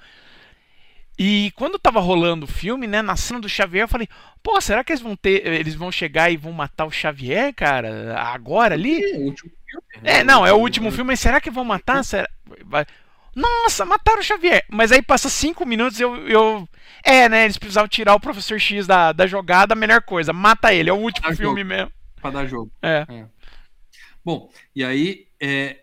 E 1.19 1.51
quando 1.55 1.77
tava 1.77 1.99
rolando 1.99 2.45
o 2.45 2.49
filme, 2.49 2.87
né, 2.87 3.01
na 3.01 3.15
cena 3.15 3.39
do 3.39 3.49
Xavier, 3.49 3.83
eu 3.83 3.87
falei, 3.87 4.07
pô, 4.41 4.59
será 4.59 4.83
que 4.83 4.91
eles 4.91 5.01
vão 5.01 5.15
ter, 5.15 5.45
eles 5.45 5.75
vão 5.75 5.91
chegar 5.91 6.31
e 6.31 6.37
vão 6.37 6.51
matar 6.51 6.85
o 6.85 6.91
Xavier, 6.91 7.53
cara, 7.53 8.17
agora 8.19 8.73
ali? 8.73 9.03
É, 9.03 9.17
o 9.17 9.21
último 9.21 9.51
filme, 9.51 10.09
é 10.09 10.23
não, 10.23 10.45
é 10.45 10.53
o 10.53 10.57
último 10.57 10.89
filme, 10.91 11.11
mas 11.11 11.19
será 11.19 11.39
que 11.39 11.51
vão 11.51 11.63
matar? 11.63 12.03
Será... 12.03 12.27
Vai... 12.65 12.85
Nossa, 13.35 13.85
mataram 13.85 14.19
o 14.19 14.23
Xavier. 14.23 14.65
Mas 14.69 14.91
aí 14.91 15.01
passa 15.01 15.29
cinco 15.29 15.65
minutos 15.65 15.99
eu, 15.99 16.27
eu. 16.27 16.67
É, 17.03 17.29
né? 17.29 17.45
Eles 17.45 17.57
precisavam 17.57 17.87
tirar 17.87 18.13
o 18.13 18.19
professor 18.19 18.59
X 18.59 18.85
da, 18.85 19.13
da 19.13 19.25
jogada, 19.25 19.73
a 19.73 19.77
melhor 19.77 20.01
coisa. 20.01 20.33
Mata 20.33 20.73
ele, 20.73 20.89
é 20.89 20.93
o 20.93 20.97
último 20.97 21.27
filme 21.35 21.61
jogo. 21.61 21.65
mesmo. 21.65 21.91
Pra 22.21 22.29
dar 22.29 22.45
jogo. 22.45 22.71
É. 22.81 23.05
é. 23.09 23.25
Bom, 24.23 24.51
e 24.75 24.83
aí 24.83 25.27
é, 25.41 25.80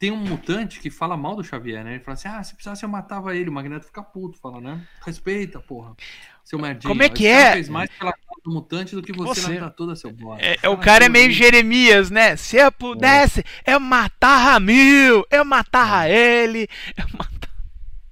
tem 0.00 0.10
um 0.10 0.16
mutante 0.16 0.80
que 0.80 0.88
fala 0.88 1.14
mal 1.14 1.36
do 1.36 1.44
Xavier, 1.44 1.84
né? 1.84 1.92
Ele 1.92 2.02
fala 2.02 2.14
assim: 2.14 2.26
ah, 2.26 2.42
se 2.42 2.54
precisasse 2.54 2.82
eu 2.82 2.88
matava 2.88 3.36
ele. 3.36 3.50
O 3.50 3.52
Magneto 3.52 3.84
fica 3.84 4.02
puto, 4.02 4.38
fala, 4.40 4.58
né? 4.58 4.82
Respeita, 5.04 5.60
porra. 5.60 5.94
Seu 6.42 6.58
merdinho. 6.58 6.90
Como 6.90 7.02
é 7.02 7.08
que 7.10 7.26
é? 7.26 7.52
fez 7.52 7.68
mais 7.68 7.90
pela 7.90 8.10
causa 8.10 8.40
do 8.42 8.50
mutante 8.50 8.96
do 8.96 9.02
que 9.02 9.12
você, 9.12 9.42
você. 9.42 9.60
na 9.60 9.68
toda, 9.68 9.94
seu 9.94 10.10
bosta. 10.10 10.42
É, 10.44 10.56
é, 10.62 10.68
o 10.70 10.78
cara 10.78 11.04
é 11.04 11.08
meio 11.10 11.30
Jeremias, 11.30 12.10
né? 12.10 12.34
Se 12.34 12.56
eu 12.56 12.72
pudesse, 12.72 13.44
é. 13.62 13.74
eu 13.74 13.78
matava 13.78 14.58
mil, 14.58 15.22
eu 15.30 15.44
matava 15.44 16.08
é. 16.08 16.44
ele, 16.44 16.66
eu 16.96 17.04
matava... 17.12 17.52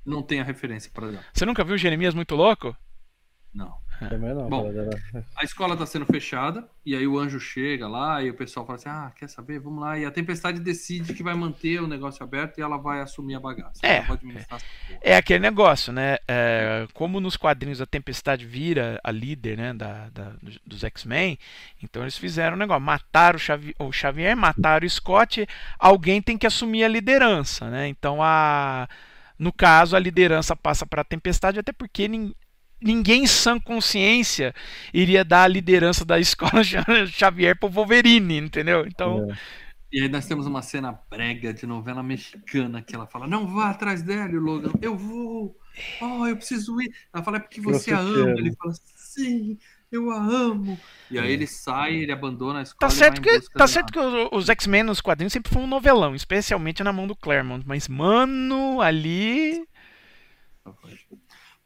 Não 0.05 0.23
tem 0.23 0.41
a 0.41 0.45
referência 0.45 0.91
para 0.93 1.11
dar. 1.11 1.25
Você 1.33 1.47
nunca 1.47 1.65
viu 1.65 1.79
Jeremias 1.79 2.15
muito 2.15 2.35
louco? 2.35 2.77
Não. 3.53 3.79
Também 3.99 4.35
não. 4.35 4.49
Bom, 4.49 4.71
A 5.37 5.45
escola 5.45 5.77
tá 5.77 5.85
sendo 5.85 6.07
fechada, 6.07 6.69
e 6.87 6.95
aí 6.95 7.07
o 7.07 7.19
anjo 7.19 7.41
chega 7.41 7.89
lá, 7.89 8.23
e 8.23 8.31
o 8.31 8.35
pessoal 8.35 8.65
fala 8.65 8.77
assim: 8.79 8.89
ah, 8.89 9.13
quer 9.17 9.29
saber? 9.29 9.59
Vamos 9.59 9.81
lá. 9.81 9.99
E 9.99 10.05
a 10.05 10.11
tempestade 10.11 10.61
decide 10.61 11.15
que 11.15 11.23
vai 11.23 11.35
manter 11.35 11.81
o 11.83 11.87
negócio 11.89 12.23
aberto 12.23 12.59
e 12.59 12.63
ela 12.63 12.77
vai 12.77 13.01
assumir 13.01 13.35
a 13.35 13.41
bagaça. 13.41 13.85
É, 13.85 14.03
porra. 14.03 14.19
É 15.01 15.17
aquele 15.17 15.41
negócio, 15.41 15.93
né? 15.93 16.17
É, 16.27 16.87
como 16.95 17.21
nos 17.21 17.37
quadrinhos 17.37 17.81
a 17.81 17.87
Tempestade 17.87 18.47
vira 18.47 19.01
a 19.03 19.11
líder 19.11 19.57
né, 19.57 19.75
da, 19.75 20.09
da- 20.11 20.33
dos- 20.65 20.85
X-Men, 20.85 21.39
então 21.83 22.03
eles 22.03 22.17
fizeram 22.17 22.55
um 22.57 22.59
negócio: 22.59 22.83
mataram 22.83 23.37
o, 23.37 23.41
Xavi- 23.41 23.75
o 23.79 23.93
Xavier, 23.93 24.37
mataram 24.37 24.87
o 24.87 24.91
Scott, 24.91 25.47
alguém 25.79 26.23
tem 26.23 26.39
que 26.39 26.47
assumir 26.47 26.85
a 26.85 26.89
liderança, 26.89 27.69
né? 27.69 27.89
Então, 27.89 28.23
a, 28.23 28.89
no 29.39 29.53
caso, 29.53 29.97
a 29.97 29.99
liderança 29.99 30.55
passa 30.57 30.87
para 30.87 31.03
a 31.03 31.05
Tempestade, 31.05 31.59
até 31.59 31.73
porque 31.73 32.09
ninguém 32.81 33.25
em 33.25 33.27
sã 33.27 33.59
consciência 33.59 34.55
iria 34.93 35.25
dar 35.25 35.45
a 35.45 35.49
liderança 35.49 36.05
da 36.05 36.19
escola 36.19 36.63
Xavier 37.07 37.59
pro 37.59 37.69
Wolverine, 37.69 38.39
entendeu? 38.39 38.87
Então, 38.87 39.31
É. 39.31 39.37
E 39.91 40.03
aí 40.03 40.09
nós 40.09 40.27
temos 40.27 40.47
uma 40.47 40.61
cena 40.61 40.93
brega 41.09 41.53
de 41.53 41.67
novela 41.67 42.03
mexicana 42.03 42.83
que 42.83 42.95
ela 42.95 43.07
fala: 43.07 43.27
não 43.27 43.47
vá 43.47 43.71
atrás 43.71 44.03
dela, 44.03 44.31
e 44.31 44.37
o 44.37 44.41
Logan, 44.41 44.73
eu 44.83 44.97
vou. 44.97 45.59
Oh, 46.01 46.27
eu 46.27 46.37
preciso 46.37 46.81
ir. 46.81 46.93
Ela 47.13 47.25
fala, 47.25 47.39
é 47.39 47.41
porque 47.41 47.61
você 47.61 47.93
a 47.93 47.99
ama. 47.99 48.39
Ele 48.39 48.55
fala, 48.55 48.75
sim, 48.97 49.57
eu 49.91 50.11
a 50.11 50.17
amo. 50.17 50.79
E 51.11 51.19
aí 51.19 51.33
ele 51.33 51.47
sai, 51.47 51.95
ele 51.95 52.13
abandona 52.13 52.59
a 52.59 52.63
escola. 52.63 52.91
Tá 52.91 52.95
certo 52.95 53.23
que, 53.23 53.41
tá 53.53 53.67
certo 53.67 53.93
que 53.93 53.99
os, 53.99 54.29
os 54.33 54.49
X-Men 54.51 54.83
nos 54.83 55.01
quadrinhos 55.01 55.33
sempre 55.33 55.53
foi 55.53 55.63
um 55.63 55.67
novelão, 55.67 56.15
especialmente 56.15 56.83
na 56.83 56.93
mão 56.93 57.07
do 57.07 57.17
Claremont. 57.17 57.65
Mas, 57.67 57.89
mano, 57.89 58.83
ali. 58.83 59.67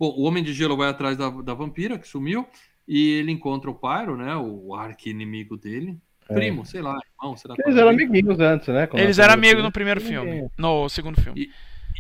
Bom, 0.03 0.13
o 0.17 0.23
Homem 0.23 0.43
de 0.43 0.53
Gelo 0.53 0.77
vai 0.77 0.89
atrás 0.89 1.17
da, 1.17 1.31
da 1.31 1.55
vampira 1.55 1.97
que 1.97 2.09
sumiu 2.09 2.45
e 2.89 3.11
ele 3.11 3.31
encontra 3.31 3.71
o 3.71 3.75
Pyro, 3.77 4.17
né? 4.17 4.35
O 4.35 4.75
arqui-inimigo 4.75 5.57
dele. 5.57 5.97
É. 6.29 6.35
Primo, 6.35 6.67
sei 6.67 6.83
lá, 6.83 6.99
irmão, 7.21 7.37
sei 7.37 7.49
lá. 7.49 7.55
Eles 7.65 7.77
eram 7.77 7.91
é. 7.91 7.93
amiguinhos 7.93 8.41
antes, 8.41 8.67
né? 8.67 8.89
Eles 8.95 9.21
eram 9.21 9.35
amigos 9.35 9.59
ver. 9.59 9.63
no 9.63 9.71
primeiro 9.71 10.01
filme. 10.01 10.51
No 10.59 10.89
segundo 10.89 11.21
filme. 11.21 11.49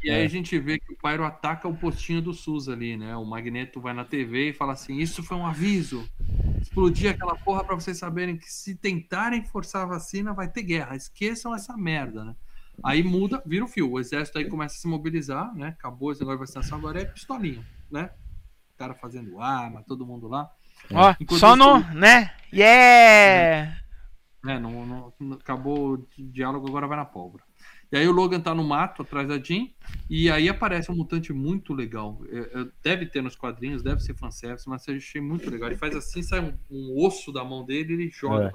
E 0.02 0.10
aí 0.10 0.22
É. 0.22 0.24
a 0.24 0.28
gente 0.28 0.58
vê 0.58 0.80
que 0.80 0.92
o 0.92 0.96
Pyro 0.96 1.24
ataca 1.24 1.68
o 1.68 1.76
postinho 1.76 2.20
do 2.20 2.34
SUS 2.34 2.68
ali, 2.68 2.96
né? 2.96 3.14
O 3.14 3.24
Magneto 3.24 3.80
vai 3.80 3.94
na 3.94 4.04
TV 4.04 4.48
e 4.48 4.52
fala 4.52 4.72
assim: 4.72 4.98
Isso 4.98 5.22
foi 5.22 5.36
um 5.36 5.46
aviso. 5.46 6.04
Explodir 6.60 7.08
aquela 7.08 7.36
porra 7.36 7.62
pra 7.62 7.76
vocês 7.76 7.98
saberem 7.98 8.36
que 8.36 8.52
se 8.52 8.74
tentarem 8.74 9.44
forçar 9.44 9.82
a 9.82 9.86
vacina, 9.86 10.34
vai 10.34 10.48
ter 10.48 10.64
guerra. 10.64 10.96
Esqueçam 10.96 11.54
essa 11.54 11.76
merda, 11.76 12.24
né? 12.24 12.34
Aí 12.82 13.00
muda, 13.04 13.40
vira 13.46 13.64
o 13.64 13.68
fio. 13.68 13.92
O 13.92 14.00
exército 14.00 14.38
aí 14.38 14.46
começa 14.46 14.74
a 14.74 14.78
se 14.78 14.88
mobilizar, 14.88 15.54
né? 15.54 15.68
Acabou 15.68 16.10
esse 16.10 16.20
negócio 16.20 16.38
de 16.38 16.46
vacinação, 16.46 16.78
agora 16.78 17.00
é 17.00 17.04
pistolinho, 17.04 17.64
né? 17.92 18.10
O 18.74 18.78
cara 18.78 18.94
fazendo 18.94 19.40
arma, 19.40 19.82
todo 19.86 20.06
mundo 20.06 20.26
lá. 20.28 20.50
Ó, 20.92 21.14
Enquanto 21.20 21.38
só 21.40 21.54
no. 21.54 21.78
né? 21.94 22.32
Yeah! 22.52 23.76
É, 24.46 24.58
não, 24.58 24.84
não- 24.84 25.12
não- 25.20 25.36
acabou 25.36 25.94
o 25.94 26.08
diálogo, 26.18 26.66
agora 26.68 26.86
vai 26.88 26.96
na 26.96 27.04
pólvora. 27.04 27.44
E 27.92 27.96
aí 27.96 28.08
o 28.08 28.12
Logan 28.12 28.40
tá 28.40 28.54
no 28.54 28.64
mato 28.64 29.02
atrás 29.02 29.28
da 29.28 29.38
Jean, 29.38 29.68
e 30.08 30.30
aí 30.30 30.48
aparece 30.48 30.90
um 30.90 30.96
mutante 30.96 31.32
muito 31.32 31.74
legal. 31.74 32.20
É, 32.28 32.60
é, 32.62 32.66
deve 32.82 33.06
ter 33.06 33.22
nos 33.22 33.36
quadrinhos, 33.36 33.82
deve 33.82 34.00
ser 34.00 34.14
fanservice, 34.14 34.68
mas 34.68 34.88
eu 34.88 34.96
achei 34.96 35.20
muito 35.20 35.48
legal. 35.50 35.68
Ele 35.68 35.76
faz 35.78 35.94
assim, 35.94 36.22
sai 36.22 36.40
um, 36.40 36.54
um 36.70 37.06
osso 37.06 37.30
da 37.30 37.44
mão 37.44 37.64
dele 37.64 37.92
e 37.92 37.96
ele 37.96 38.10
joga. 38.10 38.50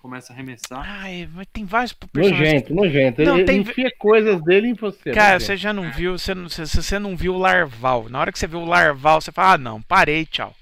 Começa 0.00 0.32
a 0.32 0.34
arremessar. 0.34 0.82
Ai, 0.82 1.28
mas 1.34 1.46
tem 1.52 1.66
vários 1.66 1.92
personagens. 1.92 2.40
Nojento, 2.70 2.74
nojento. 2.74 3.22
Não, 3.22 3.36
ele 3.36 3.44
tem- 3.44 3.60
enfia 3.60 3.90
coisas 3.98 4.42
dele 4.42 4.68
em 4.68 4.74
você. 4.74 5.10
Cara, 5.12 5.34
nojento. 5.34 5.44
você 5.44 5.56
já 5.58 5.72
não 5.74 5.92
viu, 5.92 6.18
você 6.18 6.34
não, 6.34 6.48
se, 6.48 6.66
se 6.66 6.82
você 6.82 6.98
não 6.98 7.14
viu 7.14 7.34
o 7.34 7.38
Larval. 7.38 8.08
Na 8.08 8.18
hora 8.18 8.32
que 8.32 8.38
você 8.38 8.46
vê 8.46 8.56
o 8.56 8.64
Larval, 8.64 9.20
você 9.20 9.30
fala, 9.30 9.52
ah, 9.54 9.58
não, 9.58 9.82
parei, 9.82 10.24
tchau. 10.24 10.56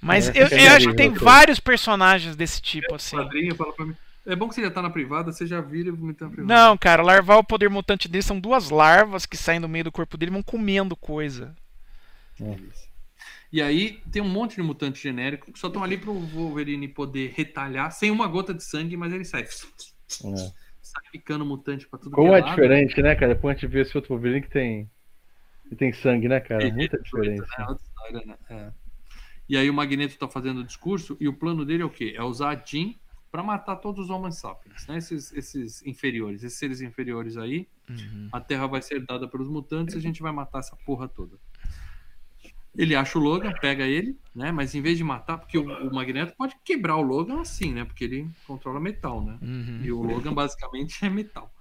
Mas 0.00 0.28
É, 0.28 0.42
eu, 0.42 0.46
fica 0.46 0.60
eu 0.62 0.72
acho 0.74 0.88
que 0.90 0.94
tem 0.94 1.10
vários 1.10 1.58
personagens 1.58 2.36
desse 2.36 2.62
tipo, 2.62 2.94
assim. 2.94 3.16
Quadrinho 3.16 3.54
fala 3.56 3.72
pra 3.72 3.84
mim. 3.84 3.96
É 4.24 4.36
bom 4.36 4.48
que 4.48 4.54
você 4.54 4.62
já 4.62 4.70
tá 4.70 4.80
na 4.80 4.90
privada, 4.90 5.32
você 5.32 5.44
já 5.44 5.60
vira 5.60 5.88
e 5.88 5.90
vomita 5.90 6.26
na 6.26 6.30
privada. 6.30 6.54
Não, 6.54 6.76
cara, 6.78 7.02
o 7.02 7.06
Larval, 7.06 7.40
o 7.40 7.44
poder 7.44 7.68
mutante 7.68 8.06
dele 8.08 8.22
são 8.22 8.38
duas 8.38 8.70
larvas 8.70 9.26
que 9.26 9.36
saem 9.36 9.60
do 9.60 9.68
meio 9.68 9.84
do 9.84 9.92
corpo 9.92 10.16
dele 10.16 10.30
e 10.30 10.34
vão 10.34 10.42
comendo 10.42 10.94
coisa. 10.94 11.52
E 13.50 13.62
aí 13.62 14.00
tem 14.12 14.20
um 14.20 14.28
monte 14.28 14.56
de 14.56 14.62
mutante 14.62 15.02
genérico 15.02 15.50
que 15.50 15.58
só 15.58 15.68
estão 15.68 15.82
ali 15.82 15.96
pro 15.96 16.12
Wolverine 16.12 16.86
poder 16.86 17.32
retalhar 17.34 17.90
sem 17.90 18.10
uma 18.10 18.26
gota 18.26 18.52
de 18.52 18.62
sangue, 18.62 18.96
mas 18.96 19.12
ele 19.12 19.24
sai. 19.24 19.42
É. 19.42 19.48
Sai 20.82 21.02
picando 21.12 21.44
mutante 21.46 21.86
pra 21.86 21.98
tudo 21.98 22.14
Como 22.14 22.28
que 22.28 22.34
é 22.34 22.40
lado. 22.40 22.50
diferente, 22.50 23.00
né, 23.00 23.14
cara? 23.14 23.34
Depois 23.34 23.56
a 23.56 23.58
gente 23.58 23.70
vê 23.70 23.80
esse 23.80 23.96
outro 23.96 24.14
Wolverine 24.14 24.42
que 24.42 24.50
tem, 24.50 24.90
que 25.68 25.76
tem 25.76 25.92
sangue, 25.92 26.28
né, 26.28 26.40
cara? 26.40 26.66
É, 26.66 26.72
Muita 26.72 26.96
é, 26.96 27.00
diferença. 27.00 27.46
é, 27.58 27.72
história, 27.72 28.26
né? 28.26 28.36
É. 28.50 28.72
E 29.48 29.56
aí 29.56 29.70
o 29.70 29.74
Magneto 29.74 30.18
tá 30.18 30.28
fazendo 30.28 30.60
o 30.60 30.64
discurso 30.64 31.16
e 31.18 31.26
o 31.26 31.32
plano 31.32 31.64
dele 31.64 31.82
é 31.82 31.86
o 31.86 31.90
quê? 31.90 32.14
É 32.14 32.22
usar 32.22 32.50
a 32.50 32.62
Jean 32.62 32.94
pra 33.30 33.42
matar 33.42 33.76
todos 33.76 34.04
os 34.04 34.10
Homo 34.10 34.30
sapiens, 34.30 34.86
né? 34.86 34.98
Esses, 34.98 35.32
esses 35.32 35.82
inferiores, 35.86 36.42
esses 36.42 36.58
seres 36.58 36.82
inferiores 36.82 37.36
aí. 37.38 37.66
A 38.30 38.40
Terra 38.40 38.66
vai 38.66 38.82
ser 38.82 39.00
dada 39.06 39.26
pelos 39.26 39.48
mutantes 39.48 39.94
e 39.94 39.98
a 39.98 40.00
gente 40.00 40.20
vai 40.20 40.32
matar 40.32 40.58
essa 40.58 40.76
porra 40.84 41.08
toda. 41.08 41.38
Ele 42.78 42.94
acha 42.94 43.18
o 43.18 43.20
Logan, 43.20 43.52
pega 43.60 43.84
ele, 43.84 44.16
né? 44.32 44.52
Mas 44.52 44.72
em 44.72 44.80
vez 44.80 44.96
de 44.96 45.02
matar, 45.02 45.36
porque 45.36 45.58
o, 45.58 45.64
o 45.64 45.92
Magneto 45.92 46.36
pode 46.36 46.54
quebrar 46.64 46.96
o 46.96 47.02
Logan 47.02 47.40
assim, 47.40 47.72
né? 47.72 47.84
Porque 47.84 48.04
ele 48.04 48.30
controla 48.46 48.78
metal, 48.78 49.20
né? 49.20 49.36
Uhum. 49.42 49.80
E 49.82 49.90
o 49.90 50.00
Logan 50.00 50.32
basicamente 50.32 51.04
é 51.04 51.10
metal. 51.10 51.52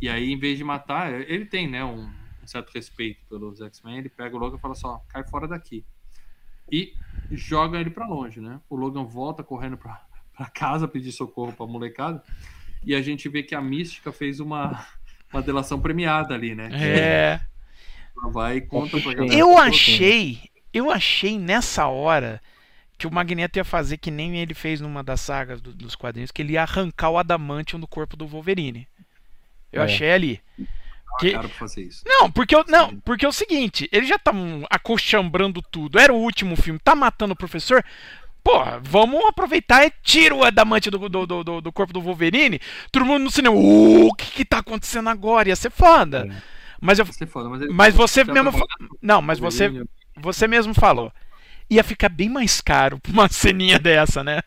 E 0.00 0.10
aí, 0.10 0.30
em 0.30 0.38
vez 0.38 0.58
de 0.58 0.64
matar, 0.64 1.10
ele 1.10 1.46
tem, 1.46 1.66
né, 1.66 1.82
um, 1.82 2.02
um 2.42 2.46
certo 2.46 2.70
respeito 2.74 3.20
pelos 3.30 3.62
X-Men. 3.62 3.96
Ele 3.96 4.08
pega 4.10 4.36
o 4.36 4.38
Logan 4.38 4.58
e 4.58 4.60
fala 4.60 4.74
só, 4.74 5.02
cai 5.08 5.26
fora 5.26 5.48
daqui. 5.48 5.86
E 6.70 6.92
joga 7.30 7.80
ele 7.80 7.88
pra 7.88 8.06
longe, 8.06 8.38
né? 8.38 8.60
O 8.68 8.76
Logan 8.76 9.04
volta 9.04 9.42
correndo 9.42 9.78
pra, 9.78 10.04
pra 10.36 10.46
casa 10.50 10.86
pedir 10.86 11.12
socorro 11.12 11.54
pra 11.54 11.66
molecada. 11.66 12.22
E 12.84 12.94
a 12.94 13.00
gente 13.00 13.26
vê 13.30 13.42
que 13.42 13.54
a 13.54 13.62
Mística 13.62 14.12
fez 14.12 14.38
uma, 14.38 14.86
uma 15.32 15.40
delação 15.40 15.80
premiada 15.80 16.34
ali, 16.34 16.54
né? 16.54 16.68
É. 16.72 17.40
Ela 18.20 18.32
vai 18.32 18.56
e 18.56 18.60
conta 18.60 19.00
pra 19.00 19.14
galera. 19.14 19.34
Eu 19.34 19.56
achei, 19.56 20.47
eu 20.72 20.90
achei 20.90 21.38
nessa 21.38 21.86
hora 21.86 22.40
que 22.96 23.06
o 23.06 23.12
Magneto 23.12 23.58
ia 23.58 23.64
fazer 23.64 23.96
que 23.96 24.10
nem 24.10 24.38
ele 24.38 24.54
fez 24.54 24.80
numa 24.80 25.02
das 25.04 25.20
sagas 25.20 25.60
do- 25.60 25.72
dos 25.72 25.94
quadrinhos, 25.94 26.30
que 26.32 26.42
ele 26.42 26.54
ia 26.54 26.62
arrancar 26.62 27.10
o 27.10 27.18
adamantium 27.18 27.78
do 27.78 27.86
corpo 27.86 28.16
do 28.16 28.26
Wolverine. 28.26 28.88
Eu 29.72 29.82
É. 29.82 29.84
achei 29.84 30.10
ali. 30.10 30.40
que- 31.20 31.32
cara 31.32 31.48
pra 31.48 31.56
fazer 31.58 31.82
isso. 31.82 32.04
Não, 32.06 32.30
porque 32.30 32.54
eu, 32.54 32.64
não, 32.68 32.94
porque 33.00 33.24
é 33.24 33.28
o 33.28 33.32
seguinte, 33.32 33.88
eles 33.90 34.08
já 34.08 34.14
estavam 34.16 34.64
acochambrando 34.70 35.60
tudo. 35.62 35.98
Era 35.98 36.12
o 36.12 36.16
último 36.18 36.54
filme, 36.54 36.78
tá 36.78 36.94
matando 36.94 37.32
o 37.32 37.36
professor. 37.36 37.84
Porra, 38.44 38.78
vamos 38.82 39.24
aproveitar 39.24 39.84
e 39.84 39.92
tira 40.02 40.34
o 40.34 40.44
adamante 40.44 40.90
do, 40.90 41.08
do, 41.08 41.26
do, 41.26 41.42
do- 41.44 41.60
do 41.60 41.72
corpo 41.72 41.92
do 41.92 42.00
Wolverine. 42.00 42.60
Todo 42.92 43.04
mundo 43.04 43.24
no 43.24 43.30
cinema. 43.30 43.56
"Uh, 43.56 44.06
O 44.06 44.14
que 44.14 44.26
que 44.30 44.44
tá 44.44 44.58
acontecendo 44.58 45.08
agora? 45.08 45.48
Ia 45.48 45.56
ser 45.56 45.70
foda. 45.70 46.28
É. 46.30 46.42
Mas 46.80 46.98
eu, 47.00 47.06
foda, 47.06 47.48
mas, 47.48 47.62
ele- 47.62 47.72
mas 47.72 47.94
você 47.94 48.24
tá 48.24 48.32
mesmo. 48.32 48.52
Não, 49.02 49.20
mas 49.20 49.38
você, 49.40 49.64
Wolverine, 49.68 49.90
você 50.20 50.46
mesmo 50.46 50.74
falou. 50.74 51.12
Ia 51.70 51.84
ficar 51.84 52.08
bem 52.08 52.28
mais 52.28 52.60
caro 52.60 52.98
pra 52.98 53.12
uma 53.12 53.28
ceninha 53.28 53.78
dessa, 53.78 54.24
né? 54.24 54.40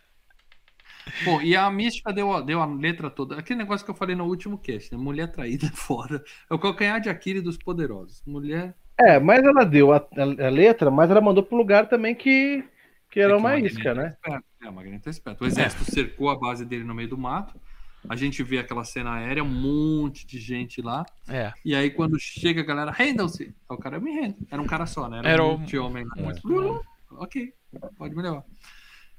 Bom, 1.26 1.42
e 1.42 1.56
a 1.56 1.70
Mística 1.70 2.14
deu, 2.14 2.32
a- 2.32 2.42
deu 2.42 2.62
a 2.62 2.66
letra 2.66 3.10
toda. 3.10 3.38
Aquele 3.38 3.60
negócio 3.60 3.84
que 3.86 3.92
eu 3.92 3.96
falei 3.96 4.16
no 4.16 4.26
último 4.26 4.58
cast, 4.58 4.92
né? 4.92 4.98
Mulher 5.02 5.32
traída 5.32 5.68
é 5.68 5.72
foda. 5.72 6.24
É 6.50 6.54
o 6.54 6.60
calcanhar 6.60 7.00
de 7.02 7.10
Aquiles 7.10 7.44
dos 7.44 7.58
poderosos. 7.58 8.22
Mulher. 8.26 8.76
É, 9.00 9.20
mas 9.20 9.44
ela 9.44 9.64
deu 9.66 9.92
a, 9.92 9.98
a- 9.98 10.46
a 10.48 10.50
letra, 10.50 10.92
mas 10.92 11.10
ela 11.10 11.22
mandou 11.22 11.44
pro 11.44 11.58
lugar 11.58 11.88
também 11.90 12.14
que, 12.16 12.64
que 13.10 13.20
era 13.20 13.34
é 13.34 13.36
que 13.36 13.40
uma 13.40 13.58
isca, 13.58 13.90
é 13.90 13.94
né? 13.96 14.16
esperto. 14.24 14.46
É, 14.64 14.70
o 14.70 14.74
Magneto 14.74 15.10
é 15.10 15.12
esperto. 15.12 15.44
O 15.44 15.48
exército 15.48 15.86
cercou 15.86 16.30
a 16.30 16.38
base 16.40 16.66
dele 16.66 16.84
no 16.84 16.94
meio 16.94 17.10
do 17.10 17.18
mato. 17.18 17.60
A 18.10 18.16
gente 18.16 18.42
vê 18.44 18.58
aquela 18.58 18.84
cena 18.84 19.14
aérea, 19.14 19.44
um 19.44 19.48
monte 19.48 20.26
de 20.26 20.40
gente 20.40 20.82
lá. 20.82 21.06
É. 21.28 21.54
E 21.64 21.76
aí, 21.76 21.90
quando 21.92 22.20
chega 22.20 22.62
a 22.62 22.66
galera, 22.66 22.92
rendam-se. 22.92 23.54
O 23.70 23.78
cara, 23.78 24.00
me 24.00 24.12
rendo. 24.12 24.36
Era 24.50 24.62
um 24.62 24.66
cara 24.66 24.86
só, 24.86 25.08
né? 25.08 25.22
Era 25.24 25.44
um 25.44 25.54
o- 25.56 25.58
monte 25.60 25.70
de 25.70 25.78
homem. 25.78 26.06
Muito 26.18 26.84
Ok, 27.12 27.54
pode 27.98 28.16
me 28.16 28.22
levar. 28.24 28.44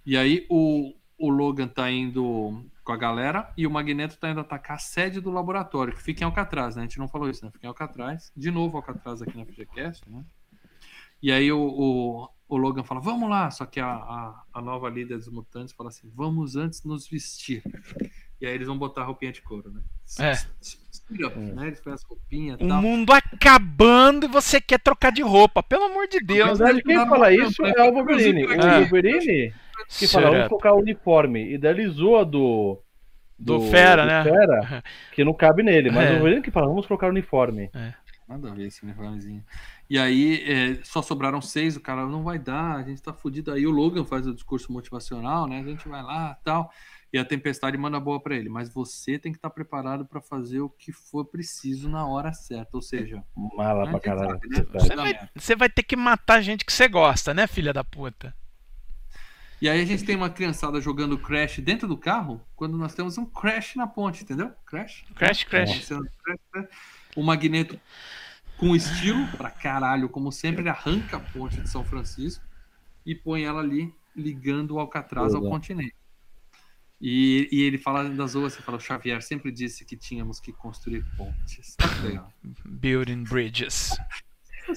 E 0.04 0.16
aí, 0.16 0.46
o, 0.50 0.94
o 1.18 1.28
Logan 1.30 1.68
tá 1.68 1.90
indo 1.90 2.64
com 2.82 2.92
a 2.92 2.96
galera 2.96 3.52
e 3.56 3.66
o 3.66 3.70
Magneto 3.70 4.18
tá 4.18 4.30
indo 4.30 4.40
atacar 4.40 4.76
a 4.76 4.80
sede 4.80 5.20
do 5.20 5.30
laboratório, 5.30 5.94
que 5.94 6.02
fica 6.02 6.22
em 6.22 6.26
Alcatraz, 6.26 6.74
né? 6.74 6.82
A 6.82 6.84
gente 6.86 6.98
não 6.98 7.06
falou 7.06 7.30
isso, 7.30 7.44
né? 7.44 7.50
Fica 7.52 7.66
em 7.66 7.68
Alcatraz. 7.68 8.32
De 8.36 8.50
novo, 8.50 8.76
Alcatraz 8.78 9.22
aqui 9.22 9.36
na 9.36 9.44
FGCast, 9.44 10.02
né? 10.10 10.24
E 11.22 11.30
aí, 11.30 11.52
o, 11.52 11.60
o, 11.60 12.28
o 12.48 12.56
Logan 12.56 12.82
fala, 12.82 13.00
vamos 13.00 13.30
lá. 13.30 13.48
Só 13.52 13.64
que 13.64 13.78
a, 13.78 13.86
a, 13.86 14.42
a 14.54 14.60
nova 14.60 14.88
líder 14.90 15.18
dos 15.18 15.28
mutantes 15.28 15.72
fala 15.72 15.90
assim, 15.90 16.10
vamos 16.12 16.56
antes 16.56 16.82
nos 16.82 17.06
vestir. 17.06 17.62
E 18.42 18.46
aí 18.46 18.54
eles 18.54 18.66
vão 18.66 18.76
botar 18.76 19.02
a 19.02 19.04
roupinha 19.04 19.30
de 19.30 19.40
couro, 19.40 19.70
né? 19.70 19.80
É. 20.18 20.32
Up, 21.26 21.38
né? 21.38 21.68
Eles 21.68 21.80
põem 21.80 21.92
as 21.94 22.02
roupinhas 22.02 22.60
e 22.60 22.64
O 22.64 22.68
tal. 22.68 22.82
mundo 22.82 23.12
acabando 23.12 24.24
e 24.26 24.28
você 24.28 24.60
quer 24.60 24.80
trocar 24.80 25.12
de 25.12 25.22
roupa. 25.22 25.62
Pelo 25.62 25.84
amor 25.84 26.08
de 26.08 26.18
Na 26.20 26.26
Deus. 26.26 26.58
verdade, 26.58 26.82
quem 26.82 26.96
fala 26.96 27.32
isso 27.32 27.64
é 27.64 27.88
o 27.88 27.92
Wolverine. 27.92 28.44
O. 28.46 28.48
Wolverine 28.80 29.54
que 29.88 30.08
fala, 30.08 30.30
vamos 30.30 30.48
colocar 30.48 30.72
o 30.72 30.78
uniforme. 30.80 31.52
E 31.52 31.56
daí 31.58 31.72
ele 31.74 31.88
zoa 31.88 32.24
do. 32.24 32.80
Do 33.38 33.60
Fera, 33.70 34.04
né? 34.06 34.24
Fera, 34.24 34.84
que 35.14 35.24
não 35.24 35.34
cabe 35.34 35.62
nele. 35.62 35.90
Mas 35.90 36.08
É. 36.08 36.10
o 36.10 36.14
Wolverine 36.14 36.42
que 36.42 36.50
fala, 36.50 36.66
vamos 36.66 36.86
colocar 36.86 37.06
o 37.06 37.10
uniforme. 37.10 37.70
Nada 38.28 38.50
a 38.50 38.54
ver 38.54 38.66
esse 38.66 38.82
uniformezinho. 38.82 39.44
E 39.90 39.98
aí 39.98 40.42
é, 40.50 40.78
só 40.84 41.00
sobraram 41.02 41.40
seis, 41.40 41.76
o 41.76 41.80
cara 41.80 42.06
não 42.06 42.22
vai 42.24 42.38
dar, 42.38 42.76
a 42.76 42.82
gente 42.82 43.02
tá 43.02 43.12
fudido. 43.12 43.52
Aí 43.52 43.66
o 43.66 43.70
Logan 43.70 44.04
faz 44.04 44.26
o 44.26 44.34
discurso 44.34 44.72
motivacional, 44.72 45.46
né? 45.46 45.60
A 45.60 45.64
gente 45.64 45.86
vai 45.88 46.02
lá 46.02 46.36
tal. 46.44 46.72
E 47.12 47.18
a 47.18 47.24
tempestade 47.24 47.76
manda 47.76 48.00
boa 48.00 48.18
para 48.18 48.34
ele. 48.34 48.48
Mas 48.48 48.72
você 48.72 49.18
tem 49.18 49.32
que 49.32 49.38
estar 49.38 49.50
tá 49.50 49.54
preparado 49.54 50.06
para 50.06 50.20
fazer 50.20 50.60
o 50.60 50.68
que 50.68 50.92
for 50.92 51.24
preciso 51.24 51.88
na 51.88 52.06
hora 52.06 52.32
certa. 52.32 52.70
Ou 52.72 52.82
seja, 52.82 53.22
mala 53.36 53.88
pra 53.90 54.00
caralho. 54.00 54.40
Né? 54.48 54.66
você, 54.72 54.96
vai, 54.96 55.28
você 55.34 55.56
vai 55.56 55.68
ter 55.68 55.82
que 55.82 55.94
matar 55.94 56.40
gente 56.40 56.64
que 56.64 56.72
você 56.72 56.88
gosta, 56.88 57.34
né, 57.34 57.46
filha 57.46 57.72
da 57.72 57.84
puta? 57.84 58.34
E 59.60 59.68
aí 59.68 59.80
a 59.80 59.84
gente 59.84 60.04
tem 60.04 60.16
uma 60.16 60.30
criançada 60.30 60.80
jogando 60.80 61.16
Crash 61.16 61.60
dentro 61.60 61.86
do 61.86 61.96
carro, 61.96 62.40
quando 62.56 62.76
nós 62.76 62.94
temos 62.94 63.16
um 63.16 63.24
Crash 63.24 63.76
na 63.76 63.86
ponte, 63.86 64.24
entendeu? 64.24 64.50
Crash. 64.66 65.04
Crash, 65.14 65.44
Crash. 65.44 65.88
O 67.14 67.22
Magneto 67.22 67.78
com 68.56 68.74
estilo 68.74 69.26
pra 69.36 69.50
caralho, 69.50 70.08
como 70.08 70.32
sempre, 70.32 70.62
ele 70.62 70.68
arranca 70.68 71.16
a 71.16 71.20
ponte 71.20 71.60
de 71.60 71.68
São 71.68 71.84
Francisco 71.84 72.44
e 73.04 73.14
põe 73.14 73.44
ela 73.44 73.60
ali 73.60 73.94
ligando 74.16 74.72
o 74.72 74.80
Alcatraz 74.80 75.34
ao 75.34 75.42
continente. 75.42 75.94
E, 77.04 77.48
e, 77.50 77.62
ele 77.64 77.78
fala 77.78 78.08
das 78.08 78.36
ruas, 78.36 78.52
você 78.52 78.62
fala, 78.62 78.78
o 78.78 78.80
Xavier 78.80 79.20
sempre 79.20 79.50
disse 79.50 79.84
que 79.84 79.96
tínhamos 79.96 80.38
que 80.38 80.52
construir 80.52 81.04
pontes. 81.16 81.74
Tá 81.74 81.88
legal. 82.04 82.32
Building 82.64 83.24
bridges. 83.24 83.90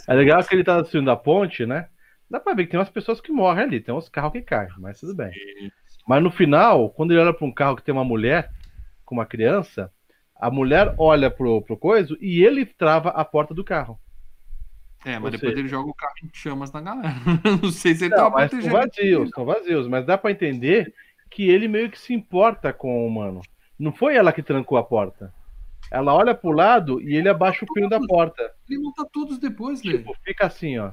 É 0.08 0.14
legal 0.16 0.44
que 0.44 0.56
ele 0.56 0.64
tá 0.64 0.78
assistindo 0.78 1.12
a 1.12 1.16
ponte, 1.16 1.68
né? 1.68 1.88
Dá 2.28 2.40
pra 2.40 2.56
ver 2.56 2.66
que 2.66 2.72
tem 2.72 2.80
umas 2.80 2.90
pessoas 2.90 3.22
que 3.22 3.32
morrem 3.32 3.66
ali, 3.66 3.80
tem 3.80 3.94
uns 3.94 4.10
carros 4.10 4.32
que 4.32 4.42
caem, 4.42 4.72
mas 4.80 5.00
tudo 5.00 5.14
bem. 5.14 5.32
Mas 6.08 6.24
no 6.24 6.32
final, 6.32 6.90
quando 6.90 7.12
ele 7.12 7.22
olha 7.22 7.32
para 7.32 7.46
um 7.46 7.52
carro 7.52 7.76
que 7.76 7.84
tem 7.84 7.94
uma 7.94 8.04
mulher 8.04 8.52
com 9.06 9.14
uma 9.14 9.26
criança, 9.28 9.94
a 10.36 10.50
mulher 10.50 10.96
olha 10.98 11.30
pro, 11.30 11.62
pro 11.62 11.78
coisa 11.78 12.18
e 12.20 12.44
ele 12.44 12.66
trava 12.66 13.10
a 13.10 13.24
porta 13.24 13.54
do 13.54 13.64
carro. 13.64 14.00
É, 15.06 15.20
mas 15.20 15.26
Ou 15.26 15.30
depois 15.30 15.52
seja... 15.52 15.60
ele 15.60 15.68
joga 15.68 15.92
o 15.92 15.94
carro 15.94 16.14
em 16.24 16.30
chamas 16.34 16.72
na 16.72 16.82
galera. 16.82 17.14
Não 17.62 17.72
sei 17.72 17.94
se 17.94 18.06
ele 18.06 18.16
não, 18.16 18.24
tá 18.24 18.30
mas 18.32 18.50
protegendo. 18.50 18.76
Estão 18.76 18.90
vazios, 18.90 19.26
estão 19.30 19.46
vazios, 19.46 19.88
mas 19.88 20.06
dá 20.08 20.18
para 20.18 20.32
entender 20.32 20.92
que 21.36 21.50
ele 21.50 21.68
meio 21.68 21.92
que 21.92 22.00
se 22.00 22.14
importa 22.14 22.72
com 22.72 23.04
o 23.04 23.06
humano. 23.06 23.42
Não 23.78 23.92
foi 23.92 24.16
ela 24.16 24.32
que 24.32 24.42
trancou 24.42 24.78
a 24.78 24.84
porta. 24.84 25.34
Ela 25.92 26.14
olha 26.14 26.34
pro 26.34 26.52
lado 26.52 27.02
e 27.02 27.14
ele 27.14 27.28
abaixa 27.28 27.66
o 27.66 27.74
pino 27.74 27.90
da 27.90 28.00
porta. 28.00 28.54
Ele 28.70 28.80
monta 28.80 29.06
todos 29.12 29.38
depois, 29.38 29.84
né? 29.84 29.98
Tipo, 29.98 30.16
fica 30.24 30.46
assim, 30.46 30.78
ó. 30.78 30.92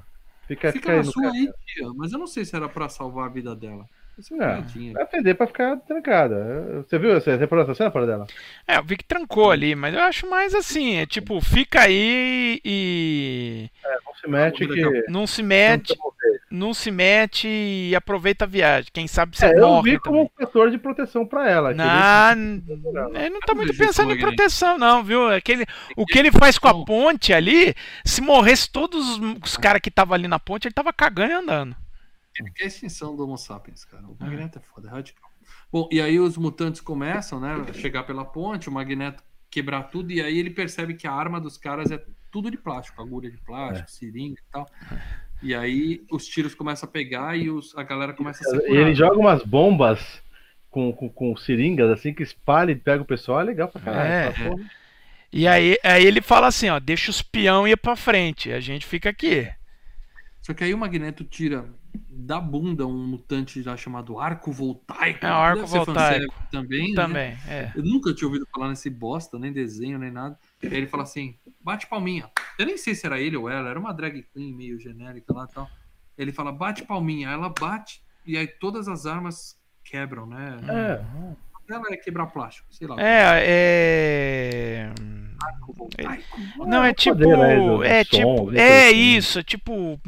Fica, 0.48 0.72
fica 0.72 0.96
na 0.96 1.04
sua 1.04 1.30
aí, 1.30 1.48
tia. 1.64 1.88
Mas 1.94 2.12
eu 2.12 2.18
não 2.18 2.26
sei 2.26 2.44
se 2.44 2.56
era 2.56 2.68
para 2.68 2.88
salvar 2.88 3.26
a 3.26 3.32
vida 3.32 3.54
dela. 3.54 3.86
É, 4.30 4.92
vai 4.92 5.02
atender 5.02 5.34
pra 5.34 5.46
ficar 5.46 5.76
trancada. 5.78 6.84
Você 6.86 6.98
viu? 6.98 7.14
Você 7.14 7.36
reparou 7.36 7.64
essa 7.64 7.74
cena 7.74 7.90
para 7.90 8.06
dela? 8.06 8.26
É, 8.66 8.78
eu 8.78 8.84
vi 8.84 8.96
que 8.96 9.04
trancou 9.04 9.50
ali, 9.50 9.74
mas 9.74 9.94
eu 9.94 10.00
acho 10.00 10.28
mais 10.28 10.54
assim, 10.54 10.96
é 10.96 11.06
tipo, 11.06 11.40
fica 11.40 11.82
aí 11.82 12.60
e. 12.64 13.70
É, 13.84 13.96
não 14.04 14.14
se 14.14 14.28
mete 14.28 14.66
que. 14.68 15.04
Não 15.08 15.26
se 15.26 15.42
mete. 15.42 15.98
Não 16.50 16.74
se 16.74 16.90
mete 16.90 17.48
e 17.48 17.96
aproveita 17.96 18.44
a 18.44 18.48
viagem. 18.48 18.90
Quem 18.92 19.08
sabe 19.08 19.36
você 19.36 19.46
é, 19.46 19.58
morre. 19.58 19.78
Eu 19.78 19.82
vi 19.94 19.98
como 19.98 20.16
também. 20.16 20.30
um 20.38 20.44
fator 20.44 20.70
de 20.70 20.78
proteção 20.78 21.26
para 21.26 21.48
ela. 21.48 21.72
Não, 21.72 22.32
ele 23.14 23.30
não 23.30 23.40
tá 23.40 23.54
muito 23.54 23.74
pensando 23.74 24.12
em 24.12 24.18
proteção, 24.20 24.78
não, 24.78 25.02
viu? 25.02 25.28
Aquele, 25.28 25.64
o 25.96 26.04
que 26.04 26.18
ele 26.18 26.30
faz 26.30 26.58
com 26.58 26.68
a 26.68 26.84
ponte 26.84 27.32
ali, 27.32 27.74
se 28.04 28.20
morresse 28.20 28.70
todos 28.70 29.18
os 29.42 29.56
caras 29.56 29.80
que 29.80 29.88
estavam 29.88 30.14
ali 30.14 30.28
na 30.28 30.38
ponte, 30.38 30.68
ele 30.68 30.74
tava 30.74 30.92
cagando 30.92 31.32
e 31.32 31.36
andando. 31.36 31.76
Ele 32.38 32.50
quer 32.50 32.64
a 32.64 32.66
extinção 32.66 33.14
do 33.14 33.24
Homo 33.24 33.36
sapiens, 33.36 33.84
cara. 33.84 34.06
O 34.06 34.16
Magneto 34.18 34.58
é 34.58 34.62
foda, 34.62 34.88
é 34.88 34.90
radical. 34.90 35.30
Bom, 35.70 35.88
e 35.90 36.00
aí 36.00 36.18
os 36.18 36.36
mutantes 36.36 36.80
começam, 36.80 37.40
né, 37.40 37.64
a 37.68 37.72
chegar 37.72 38.04
pela 38.04 38.24
ponte, 38.24 38.68
o 38.68 38.72
Magneto 38.72 39.22
quebrar 39.50 39.84
tudo, 39.84 40.12
e 40.12 40.20
aí 40.20 40.38
ele 40.38 40.50
percebe 40.50 40.94
que 40.94 41.06
a 41.06 41.12
arma 41.12 41.40
dos 41.40 41.58
caras 41.58 41.90
é 41.90 42.02
tudo 42.30 42.50
de 42.50 42.56
plástico, 42.56 43.02
agulha 43.02 43.30
de 43.30 43.36
plástico, 43.36 43.88
é. 43.88 43.92
seringa 43.92 44.40
e 44.40 44.52
tal. 44.52 44.66
E 45.42 45.54
aí 45.54 46.02
os 46.10 46.26
tiros 46.26 46.54
começam 46.54 46.88
a 46.88 46.92
pegar 46.92 47.36
e 47.36 47.50
os, 47.50 47.76
a 47.76 47.82
galera 47.82 48.14
começa 48.14 48.40
a 48.42 48.60
se 48.60 48.70
E 48.70 48.76
ele 48.76 48.94
joga 48.94 49.18
umas 49.18 49.42
bombas 49.42 50.22
com, 50.70 50.92
com, 50.92 51.10
com, 51.10 51.36
seringas, 51.36 51.90
assim, 51.90 52.14
que 52.14 52.22
espalha 52.22 52.72
e 52.72 52.76
pega 52.76 53.02
o 53.02 53.06
pessoal, 53.06 53.40
é 53.40 53.44
legal 53.44 53.68
pra 53.68 53.80
caralho. 53.80 54.10
É, 54.10 54.48
é. 54.48 54.82
E 55.30 55.46
aí, 55.46 55.78
aí 55.82 56.04
ele 56.06 56.22
fala 56.22 56.46
assim, 56.46 56.68
ó, 56.68 56.78
deixa 56.78 57.10
os 57.10 57.20
peão 57.20 57.68
ir 57.68 57.76
pra 57.76 57.96
frente, 57.96 58.52
a 58.52 58.60
gente 58.60 58.86
fica 58.86 59.10
aqui. 59.10 59.50
Só 60.40 60.54
que 60.54 60.64
aí 60.64 60.72
o 60.72 60.78
Magneto 60.78 61.24
tira 61.24 61.66
da 62.08 62.40
bunda 62.40 62.86
um 62.86 63.06
mutante 63.06 63.62
já 63.62 63.76
chamado 63.76 64.18
arco 64.18 64.52
voltaico. 64.52 65.24
É, 65.24 65.30
o 65.30 65.34
arco 65.34 65.66
voltaico. 65.66 66.34
Também? 66.50 66.94
Também, 66.94 67.32
né? 67.32 67.40
é. 67.48 67.72
Eu 67.74 67.82
nunca 67.82 68.14
tinha 68.14 68.28
ouvido 68.28 68.46
falar 68.52 68.68
nesse 68.68 68.88
bosta, 68.88 69.38
nem 69.38 69.52
desenho, 69.52 69.98
nem 69.98 70.10
nada. 70.10 70.38
E 70.62 70.66
aí 70.66 70.76
ele 70.76 70.86
fala 70.86 71.02
assim, 71.02 71.36
bate 71.60 71.86
palminha. 71.86 72.30
Eu 72.58 72.66
nem 72.66 72.76
sei 72.76 72.94
se 72.94 73.06
era 73.06 73.20
ele 73.20 73.36
ou 73.36 73.48
ela, 73.48 73.68
era 73.68 73.78
uma 73.78 73.92
drag 73.92 74.22
queen 74.32 74.54
meio 74.54 74.78
genérica 74.78 75.32
lá 75.32 75.46
e 75.50 75.54
tal. 75.54 75.70
Ele 76.16 76.32
fala, 76.32 76.52
bate 76.52 76.84
palminha. 76.84 77.30
Ela 77.30 77.48
bate, 77.48 78.02
e 78.24 78.36
aí 78.36 78.46
todas 78.46 78.88
as 78.88 79.06
armas 79.06 79.58
quebram, 79.84 80.26
né? 80.26 80.60
É 80.68 81.52
dela 81.72 81.86
é 81.90 81.96
quebrar 81.96 82.26
plástico, 82.26 82.68
sei 82.70 82.86
lá. 82.86 82.96
É, 83.00 83.44
é. 83.44 84.92
Não, 86.58 86.84
é 86.84 86.92
tipo. 86.92 87.82
É 87.84 88.04
tipo. 88.04 88.54
É 88.54 88.90
isso, 88.90 89.38
é 89.38 89.42
tipo. 89.42 90.00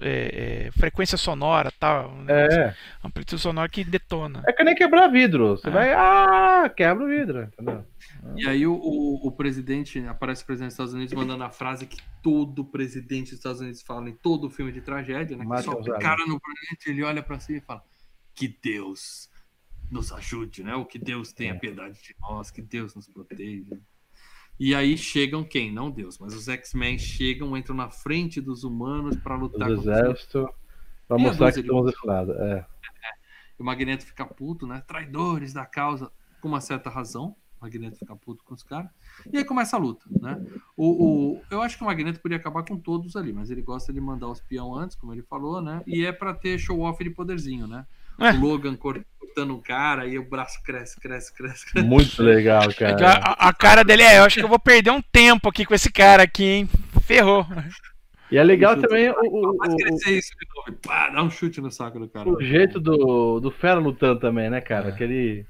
É, 0.00 0.66
é, 0.66 0.70
frequência 0.72 1.16
sonora 1.18 1.72
tal. 1.78 2.14
É. 2.28 2.74
Amplitude 3.02 3.40
sonora 3.40 3.68
que 3.68 3.84
detona. 3.84 4.42
É 4.46 4.52
que 4.52 4.64
nem 4.64 4.74
quebrar 4.74 5.08
vidro. 5.08 5.56
Você 5.56 5.68
é. 5.68 5.70
vai. 5.70 5.92
Ah, 5.92 6.70
quebra 6.74 7.04
o 7.04 7.08
vidro, 7.08 7.42
entendeu? 7.42 7.84
E 8.36 8.46
aí 8.46 8.66
o, 8.66 8.74
o, 8.74 9.26
o, 9.26 9.32
presidente, 9.32 9.98
aparece 10.06 10.42
o 10.42 10.46
presidente 10.46 10.68
dos 10.68 10.74
Estados 10.74 10.94
Unidos 10.94 11.14
mandando 11.14 11.42
a 11.42 11.50
frase 11.50 11.86
que 11.86 12.00
todo 12.22 12.64
presidente 12.64 13.30
dos 13.30 13.38
Estados 13.38 13.60
Unidos 13.60 13.82
fala 13.82 14.08
em 14.08 14.14
todo 14.14 14.48
filme 14.48 14.70
de 14.70 14.80
tragédia, 14.80 15.36
né? 15.36 15.44
Que 15.44 15.62
só 15.62 15.72
o 15.72 15.98
cara 15.98 16.24
no 16.26 16.40
planeta, 16.40 16.86
ele 16.86 17.02
olha 17.02 17.22
para 17.22 17.40
si 17.40 17.56
e 17.56 17.60
fala: 17.60 17.82
Que 18.34 18.48
Deus 18.62 19.28
nos 19.90 20.12
ajude, 20.12 20.62
né? 20.62 20.74
O 20.74 20.86
que 20.86 20.98
Deus 20.98 21.32
tenha 21.32 21.52
é. 21.52 21.58
piedade 21.58 22.00
de 22.00 22.14
nós, 22.20 22.50
que 22.50 22.62
Deus 22.62 22.94
nos 22.94 23.08
proteja. 23.08 23.78
E 24.58 24.74
aí 24.74 24.96
chegam 24.96 25.42
quem? 25.42 25.72
Não 25.72 25.90
Deus, 25.90 26.18
mas 26.18 26.34
os 26.34 26.48
X-Men 26.48 26.98
chegam, 26.98 27.56
entram 27.56 27.74
na 27.74 27.90
frente 27.90 28.40
dos 28.40 28.64
humanos 28.64 29.16
para 29.16 29.34
lutar 29.34 29.68
com 29.68 29.74
o 29.74 29.78
exército, 29.78 30.48
para 31.08 31.18
mostrar 31.18 31.52
que 31.52 31.60
estamos 31.60 31.86
desse 31.86 32.06
lado. 32.06 32.32
É. 32.32 32.58
é. 32.58 32.66
O 33.58 33.64
Magneto 33.64 34.04
fica 34.04 34.24
puto, 34.24 34.66
né? 34.66 34.82
Traidores 34.86 35.52
da 35.52 35.66
causa, 35.66 36.10
com 36.40 36.48
uma 36.48 36.60
certa 36.60 36.90
razão. 36.90 37.36
O 37.60 37.64
Magneto 37.64 37.98
fica 37.98 38.14
puto 38.16 38.44
com 38.44 38.54
os 38.54 38.62
caras. 38.62 38.90
E 39.32 39.38
aí 39.38 39.44
começa 39.44 39.76
a 39.76 39.78
luta, 39.78 40.04
né? 40.20 40.40
O, 40.76 41.34
o, 41.34 41.42
eu 41.50 41.62
acho 41.62 41.76
que 41.76 41.82
o 41.82 41.86
Magneto 41.86 42.20
podia 42.20 42.36
acabar 42.36 42.64
com 42.64 42.76
todos 42.76 43.14
ali, 43.16 43.32
mas 43.32 43.50
ele 43.50 43.62
gosta 43.62 43.92
de 43.92 44.00
mandar 44.00 44.28
os 44.28 44.40
peão 44.40 44.74
antes, 44.74 44.96
como 44.96 45.12
ele 45.12 45.22
falou, 45.22 45.62
né? 45.62 45.82
E 45.86 46.04
é 46.04 46.12
para 46.12 46.34
ter 46.34 46.58
show-off 46.58 47.02
de 47.02 47.10
poderzinho, 47.10 47.66
né? 47.66 47.86
É. 48.20 48.30
O 48.32 48.40
Logan 48.40 48.76
cortando 48.76 49.54
o 49.54 49.62
cara 49.62 50.06
e 50.06 50.18
o 50.18 50.28
braço 50.28 50.62
cresce, 50.62 51.00
cresce, 51.00 51.34
cresce. 51.34 51.66
cresce. 51.66 51.86
Muito 51.86 52.22
legal, 52.22 52.72
cara. 52.74 53.20
A, 53.24 53.48
a, 53.48 53.52
cara 53.52 53.82
dele 53.82 54.02
é, 54.02 54.18
eu 54.18 54.24
acho 54.24 54.38
que 54.38 54.44
eu 54.44 54.48
vou 54.48 54.58
perder 54.58 54.90
um 54.90 55.02
tempo 55.02 55.48
aqui 55.48 55.64
com 55.64 55.74
esse 55.74 55.90
cara 55.90 56.22
aqui, 56.22 56.44
hein? 56.44 56.68
Ferrou. 57.02 57.46
E 58.30 58.38
é 58.38 58.42
legal 58.42 58.76
também 58.76 59.10
o, 59.10 59.14
o, 59.14 59.50
o, 59.58 60.10
isso. 60.10 60.32
Pá, 60.86 61.10
dá 61.10 61.22
um 61.22 61.30
chute 61.30 61.60
no 61.60 61.70
saco 61.70 61.98
do 61.98 62.08
cara. 62.08 62.28
O 62.28 62.42
jeito 62.42 62.80
do, 62.80 63.40
do 63.40 63.50
Fera 63.50 63.78
lutando 63.78 64.20
também, 64.20 64.48
né, 64.48 64.60
cara? 64.60 64.88
É. 64.88 64.92
Que 64.92 65.44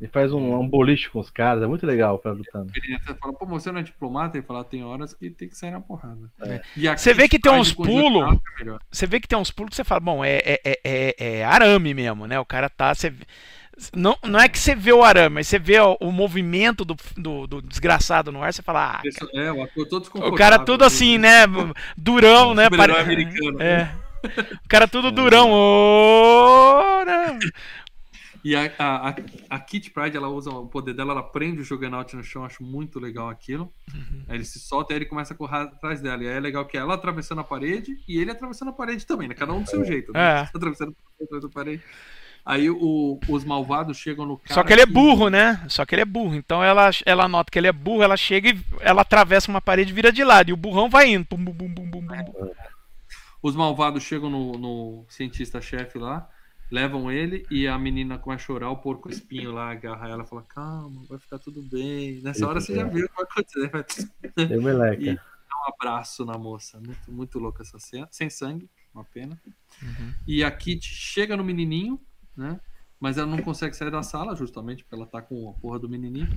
ele 0.00 0.10
faz 0.10 0.32
um, 0.32 0.60
um 0.60 0.68
boliche 0.68 1.08
com 1.08 1.20
os 1.20 1.30
caras, 1.30 1.62
é 1.62 1.66
muito 1.66 1.86
legal 1.86 2.18
pra 2.18 2.32
lutando. 2.32 2.70
Ele 2.74 2.98
fala, 2.98 3.32
pô, 3.32 3.46
você 3.46 3.70
não 3.70 3.80
é 3.80 3.82
diplomata? 3.82 4.36
Ele 4.36 4.46
fala, 4.46 4.64
tem 4.64 4.84
horas 4.84 5.14
que 5.14 5.30
tem 5.30 5.48
que 5.48 5.56
sair 5.56 5.70
na 5.70 5.80
porrada. 5.80 6.30
É. 6.42 6.96
Você 6.96 7.14
vê 7.14 7.28
que 7.28 7.38
tem 7.38 7.52
uns 7.52 7.72
pulos. 7.72 8.38
Você 8.90 9.06
vê 9.06 9.20
que 9.20 9.28
tem 9.28 9.38
uns 9.38 9.50
pulos 9.50 9.70
que 9.70 9.76
você 9.76 9.84
fala, 9.84 10.00
bom, 10.00 10.24
é, 10.24 10.38
é, 10.44 10.60
é, 10.84 11.14
é, 11.18 11.44
arame 11.44 11.94
mesmo, 11.94 12.26
né? 12.26 12.38
O 12.40 12.44
cara 12.44 12.68
tá. 12.68 12.94
Você, 12.94 13.14
não, 13.94 14.16
não 14.24 14.38
é 14.38 14.48
que 14.48 14.58
você 14.58 14.74
vê 14.74 14.92
o 14.92 15.02
arame, 15.02 15.36
mas 15.36 15.48
você 15.48 15.58
vê 15.58 15.80
o, 15.80 15.96
o 16.00 16.12
movimento 16.12 16.84
do, 16.84 16.96
do, 17.16 17.46
do, 17.46 17.62
desgraçado 17.62 18.30
no 18.30 18.42
ar, 18.42 18.52
você 18.52 18.62
fala, 18.62 19.00
ah, 19.00 19.02
é, 19.32 19.52
o 19.52 19.62
ator 19.62 19.88
todo 19.88 20.10
O 20.14 20.34
cara 20.34 20.58
tudo 20.58 20.84
assim, 20.84 21.18
né? 21.18 21.44
Durão, 21.96 22.54
né? 22.54 22.68
Pare... 22.68 22.96
americano. 22.96 23.62
É. 23.62 23.90
O 24.64 24.68
cara 24.68 24.88
tudo 24.88 25.10
durão. 25.10 25.50
Oh, 25.52 27.04
né? 27.06 27.38
E 28.44 28.54
a, 28.54 28.70
a, 28.78 29.14
a, 29.48 29.58
Kit 29.58 29.90
Pride, 29.90 30.18
ela 30.18 30.28
usa 30.28 30.50
o 30.50 30.68
poder 30.68 30.92
dela, 30.92 31.12
ela 31.12 31.22
prende 31.22 31.62
o 31.62 31.64
Juggernaut 31.64 32.14
no 32.14 32.22
chão, 32.22 32.44
acho 32.44 32.62
muito 32.62 33.00
legal 33.00 33.30
aquilo. 33.30 33.72
Uhum. 33.92 34.22
Aí 34.28 34.36
ele 34.36 34.44
se 34.44 34.60
solta 34.60 34.92
e 34.92 34.96
ele 34.96 35.06
começa 35.06 35.32
a 35.32 35.36
correr 35.36 35.56
atrás 35.56 36.02
dela. 36.02 36.22
E 36.22 36.28
aí 36.28 36.36
é 36.36 36.40
legal 36.40 36.66
que 36.66 36.76
ela 36.76 36.92
atravessando 36.92 37.40
a 37.40 37.44
parede 37.44 37.96
e 38.06 38.18
ele 38.18 38.30
atravessando 38.30 38.68
a 38.68 38.74
parede 38.74 39.06
também, 39.06 39.28
né? 39.28 39.34
Cada 39.34 39.54
um 39.54 39.62
do 39.62 39.70
seu 39.70 39.80
é. 39.80 39.84
jeito, 39.86 40.12
né? 40.12 40.20
É. 40.20 40.40
Atravessando 40.54 40.94
a 41.42 41.48
parede. 41.48 41.82
Aí 42.44 42.68
o, 42.68 43.18
os 43.26 43.44
malvados 43.46 43.96
chegam 43.96 44.26
no 44.26 44.36
cara. 44.36 44.52
Só 44.52 44.62
que 44.62 44.74
ele 44.74 44.82
é 44.82 44.86
burro, 44.86 45.30
né? 45.30 45.64
Só 45.66 45.86
que 45.86 45.94
ele 45.94 46.02
é 46.02 46.04
burro. 46.04 46.34
Então 46.34 46.62
ela, 46.62 46.90
ela 47.06 47.26
nota 47.26 47.50
que 47.50 47.58
ele 47.58 47.68
é 47.68 47.72
burro, 47.72 48.02
ela 48.02 48.16
chega 48.18 48.50
e 48.50 48.60
ela 48.80 49.00
atravessa 49.00 49.50
uma 49.50 49.62
parede 49.62 49.90
e 49.90 49.94
vira 49.94 50.12
de 50.12 50.22
lado. 50.22 50.50
E 50.50 50.52
o 50.52 50.56
burrão 50.56 50.90
vai 50.90 51.08
indo. 51.08 51.26
Bum, 51.30 51.42
bum, 51.42 51.68
bum. 51.72 52.14
É. 52.14 52.26
Os 53.42 53.56
malvados 53.56 54.02
chegam 54.02 54.28
no, 54.28 54.52
no 54.52 55.06
cientista-chefe 55.08 55.98
lá 55.98 56.28
levam 56.70 57.10
ele 57.10 57.46
e 57.50 57.66
a 57.68 57.78
menina 57.78 58.18
começa 58.18 58.42
a 58.42 58.46
chorar, 58.46 58.70
o 58.70 58.76
porco 58.78 59.10
espinho 59.10 59.52
lá 59.52 59.70
agarra 59.70 60.08
ela 60.08 60.22
e 60.24 60.26
fala: 60.26 60.42
Calma, 60.42 61.02
vai 61.08 61.18
ficar 61.18 61.38
tudo 61.38 61.62
bem. 61.62 62.20
Nessa 62.22 62.46
hora 62.46 62.60
você 62.60 62.74
já 62.74 62.84
viu 62.84 63.06
o 63.06 63.08
que 63.08 63.14
vai 63.14 63.24
acontecer. 63.24 64.18
Meleca. 64.62 65.02
E 65.02 65.14
dá 65.14 65.22
um 65.66 65.74
abraço 65.74 66.24
na 66.24 66.36
moça. 66.38 66.80
Muito, 66.80 67.12
muito 67.12 67.38
louca 67.38 67.62
essa 67.62 67.78
cena. 67.78 68.08
Sem 68.10 68.28
sangue, 68.30 68.68
uma 68.94 69.04
pena. 69.04 69.40
Uhum. 69.82 70.12
E 70.26 70.42
a 70.42 70.50
Kit 70.50 70.84
chega 70.86 71.36
no 71.36 71.44
menininho, 71.44 72.00
né? 72.36 72.60
Mas 72.98 73.18
ela 73.18 73.26
não 73.26 73.42
consegue 73.42 73.76
sair 73.76 73.90
da 73.90 74.02
sala, 74.02 74.34
justamente 74.34 74.82
porque 74.82 74.94
ela 74.94 75.06
tá 75.06 75.20
com 75.20 75.50
a 75.50 75.52
porra 75.54 75.78
do 75.78 75.88
menininho. 75.88 76.28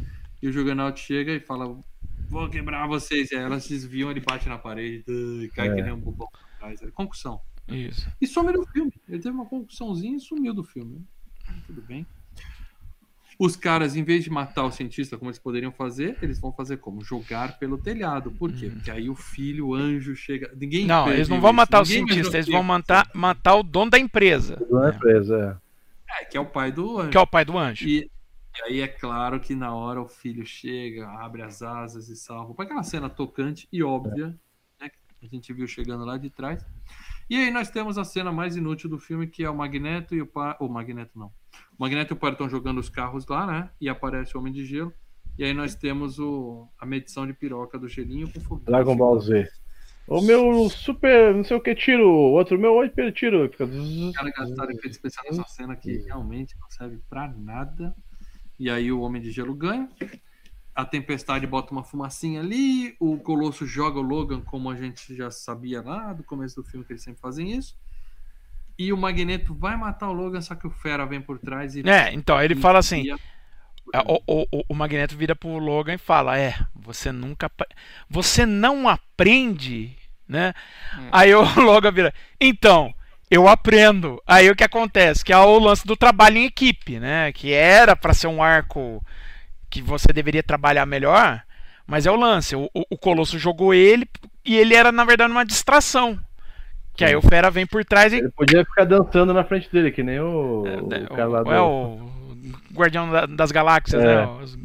E 0.42 0.48
o 0.48 0.52
Juggernaut 0.52 1.00
chega 1.00 1.32
e 1.32 1.40
fala: 1.40 1.80
Vou 2.30 2.50
quebrar 2.50 2.88
vocês. 2.88 3.32
E 3.32 3.36
aí 3.36 3.44
elas 3.44 3.68
desviam, 3.68 4.12
ele 4.12 4.20
bate 4.20 4.50
na 4.50 4.58
parede 4.58 5.50
cai 5.56 5.70
É. 5.70 5.76
que 5.76 5.82
nem 5.82 5.94
um 5.94 6.00
bobão 6.00 6.28
atrás. 6.56 6.82
É 6.82 6.92
Concussão. 6.92 7.42
Isso. 7.68 8.10
E 8.22 8.28
some 8.28 8.52
do 8.54 8.66
filme. 8.68 8.94
Ele 9.08 9.20
teve 9.22 9.36
uma 9.36 9.46
concussãozinha 9.46 10.16
e 10.18 10.20
sumiu 10.20 10.54
do 10.54 10.64
filme. 10.64 11.06
Tudo 11.66 11.82
bem. 11.82 12.06
Os 13.40 13.56
caras, 13.56 13.96
em 13.96 14.04
vez 14.04 14.24
de 14.24 14.32
matar 14.32 14.64
o 14.64 14.72
cientista 14.72 15.16
como 15.16 15.30
eles 15.30 15.38
poderiam 15.38 15.72
fazer, 15.72 16.18
eles 16.24 16.40
vão 16.40 16.52
fazer 16.52 16.78
como? 16.78 17.04
Jogar 17.04 17.60
pelo 17.60 17.78
telhado. 17.78 18.32
Por 18.32 18.52
quê? 18.52 18.68
Porque 18.70 18.90
aí 18.90 19.10
o 19.12 19.16
filho, 19.16 19.68
o 19.68 19.76
anjo, 19.76 20.16
chega. 20.16 20.52
Ninguém 20.60 20.88
Não, 20.88 21.08
eles 21.12 21.30
não 21.30 21.40
vão 21.40 21.52
isso. 21.52 21.56
matar 21.58 21.82
o 21.82 21.84
Ninguém 21.84 22.08
cientista, 22.08 22.38
eles 22.38 22.50
vão 22.50 22.64
matar, 22.64 23.08
matar 23.14 23.54
o 23.56 23.62
dono 23.64 23.92
da 23.92 24.00
empresa, 24.00 24.56
Da 24.72 24.90
empresa, 24.90 25.62
É, 26.20 26.26
que 26.26 26.36
é 26.36 26.40
o 26.40 26.48
pai 26.48 26.72
do 26.72 27.00
anjo. 27.00 27.10
que 27.12 27.18
é 27.18 27.22
o 27.22 27.28
pai 27.28 27.46
do 27.46 27.58
anjo. 27.60 27.88
E, 27.88 28.10
e 28.58 28.62
aí 28.64 28.82
é 28.82 28.88
claro 28.88 29.40
que 29.40 29.54
na 29.54 29.72
hora 29.72 30.02
o 30.02 30.08
filho 30.08 30.44
chega, 30.44 31.08
abre 31.08 31.44
as 31.44 31.62
asas 31.62 32.10
e 32.10 32.16
salva. 32.16 32.56
Para 32.56 32.66
aquela 32.66 32.82
cena 32.82 33.08
tocante 33.08 33.68
e 33.72 33.84
óbvia, 33.84 34.36
né? 34.82 34.90
Que 35.20 35.28
a 35.28 35.30
gente 35.30 35.54
viu 35.54 35.68
chegando 35.68 36.04
lá 36.06 36.18
de 36.18 36.32
trás. 36.32 36.66
E 37.30 37.36
aí 37.36 37.52
nós 37.52 37.70
temos 37.70 37.98
a 37.98 38.04
cena 38.04 38.32
mais 38.32 38.56
inútil 38.56 38.90
do 38.90 38.98
filme, 38.98 39.28
que 39.28 39.44
é 39.44 39.50
o 39.50 39.56
Magneto 39.56 40.16
e 40.16 40.22
o 40.22 40.28
pai. 40.28 40.56
O 40.60 40.68
Magneto 40.68 41.18
não. 41.18 41.28
O 41.28 41.32
Magneto 41.80 42.14
e 42.14 42.16
o 42.16 42.18
pai 42.18 42.32
estão 42.32 42.50
jogando 42.50 42.80
os 42.80 42.90
carros 42.90 43.26
lá, 43.28 43.46
né? 43.46 43.70
E 43.82 43.90
aparece 43.90 44.36
o 44.36 44.40
Homem 44.40 44.54
de 44.54 44.66
Gelo. 44.66 44.94
E 45.38 45.44
aí 45.44 45.54
nós 45.54 45.76
temos 45.76 46.20
o, 46.20 46.68
a 46.80 46.86
medição 46.86 47.28
de 47.28 47.34
piroca 47.34 47.78
do 47.78 47.88
gelinho 47.88 48.32
com 48.32 48.40
fogo. 48.40 48.62
é. 48.66 48.72
Dragon 48.72 48.96
Ball 48.96 49.20
Z. 49.20 49.48
O 50.08 50.22
meu 50.22 50.70
super, 50.70 51.36
não 51.36 51.44
sei 51.44 51.58
o 51.58 51.62
que, 51.62 51.76
tiro. 51.76 52.08
O 52.08 52.32
outro, 52.32 52.58
meu 52.58 52.74
oito 52.76 53.12
tiro. 53.12 53.50
Fica... 53.50 53.66
Os 53.66 54.16
caras 54.16 54.34
gastaram 54.34 54.72
efeito 54.72 54.92
especial 54.92 55.26
nessa 55.26 55.44
cena 55.44 55.76
que 55.76 55.98
realmente 55.98 56.56
não 56.60 56.70
serve 56.70 56.98
pra 57.10 57.28
nada. 57.28 57.94
E 58.58 58.70
aí 58.70 58.90
o 58.92 59.02
Homem 59.02 59.22
de 59.22 59.32
Gelo 59.32 59.54
ganha. 59.54 59.90
A 60.78 60.86
Tempestade 60.86 61.48
bota 61.48 61.72
uma 61.72 61.84
fumacinha 61.84 62.40
ali. 62.40 62.96
O 63.00 63.18
Colosso 63.18 63.66
joga 63.66 64.00
o 64.00 64.04
Logan, 64.04 64.42
como 64.42 64.70
a 64.70 64.76
gente 64.76 65.16
já 65.16 65.32
sabia 65.32 65.82
lá 65.82 66.14
do 66.14 66.24
começo 66.24 66.62
do 66.62 66.64
filme, 66.64 66.86
que 66.86 66.94
eles 66.94 67.02
sempre 67.04 67.20
fazem 67.20 67.52
isso. 67.52 67.76
E 68.78 68.94
o 68.94 68.98
Magneto 68.98 69.56
vai 69.56 69.76
matar 69.76 70.08
o 70.08 70.14
Logan, 70.14 70.40
só 70.40 70.54
que 70.54 70.68
o 70.68 70.70
Fera 70.70 71.04
vem 71.08 71.20
por 71.20 71.40
trás 71.40 71.76
e. 71.76 71.82
É, 71.90 72.14
então 72.14 72.40
ele 72.40 72.56
fala 72.56 72.78
assim: 72.78 73.10
É, 73.92 74.00
O, 74.06 74.22
o, 74.28 74.64
o- 74.70 74.76
Magneto 74.76 75.18
vira 75.18 75.36
pro 75.36 75.58
Logan 75.58 75.96
e 75.96 75.98
fala: 75.98 76.38
É, 76.38 76.54
você 76.76 77.12
nunca. 77.12 77.50
Você 78.08 78.46
não 78.46 78.88
aprende, 78.88 79.98
né? 80.30 80.54
Hum. 80.96 81.10
Aí 81.12 81.34
o 81.34 81.42
Logan 81.60 81.92
vira: 81.92 82.14
Então, 82.40 82.94
eu 83.32 83.48
aprendo. 83.48 84.22
Aí 84.28 84.48
o 84.52 84.56
que 84.56 84.64
acontece? 84.64 85.26
Que 85.26 85.34
é 85.34 85.38
o 85.38 85.58
lance 85.58 85.88
do 85.88 85.98
trabalho 85.98 86.38
em 86.38 86.46
equipe, 86.46 87.00
né? 87.00 87.32
Que 87.32 87.52
era 87.54 87.96
pra 87.96 88.14
ser 88.14 88.28
um 88.28 88.44
arco 88.44 89.04
que 89.70 89.82
você 89.82 90.12
deveria 90.14 90.44
trabalhar 90.44 90.86
melhor, 90.86 91.42
mas 91.86 92.06
é 92.06 92.12
o 92.12 92.16
lance. 92.16 92.56
O, 92.56 92.70
o, 92.74 92.84
o 92.92 92.98
Colosso 92.98 93.38
jogou 93.40 93.74
ele 93.74 94.08
e 94.46 94.56
ele 94.58 94.74
era, 94.76 94.92
na 94.92 95.04
verdade, 95.06 95.32
uma 95.32 95.46
distração. 95.46 96.20
Que 96.96 97.06
aí 97.06 97.16
o 97.16 97.22
Fera 97.22 97.52
vem 97.52 97.66
por 97.68 97.86
trás 97.86 98.12
e. 98.12 98.18
Ele 98.18 98.32
podia 98.32 98.66
ficar 98.66 98.86
dançando 98.86 99.32
na 99.34 99.44
frente 99.44 99.72
dele, 99.72 99.92
que 99.92 100.02
nem 100.02 100.20
o, 100.20 100.64
É, 100.66 101.04
o 101.04 101.08
cara 101.16 101.28
lá 101.28 101.42
o, 101.42 101.44
do... 101.44 101.52
é 101.52 101.62
o 101.62 102.10
Guardião 102.74 103.10
da- 103.12 103.26
das 103.28 103.52
Galáxias, 103.52 104.02
É. 104.04 104.06
né? 104.16 104.26
Os- 104.42 104.58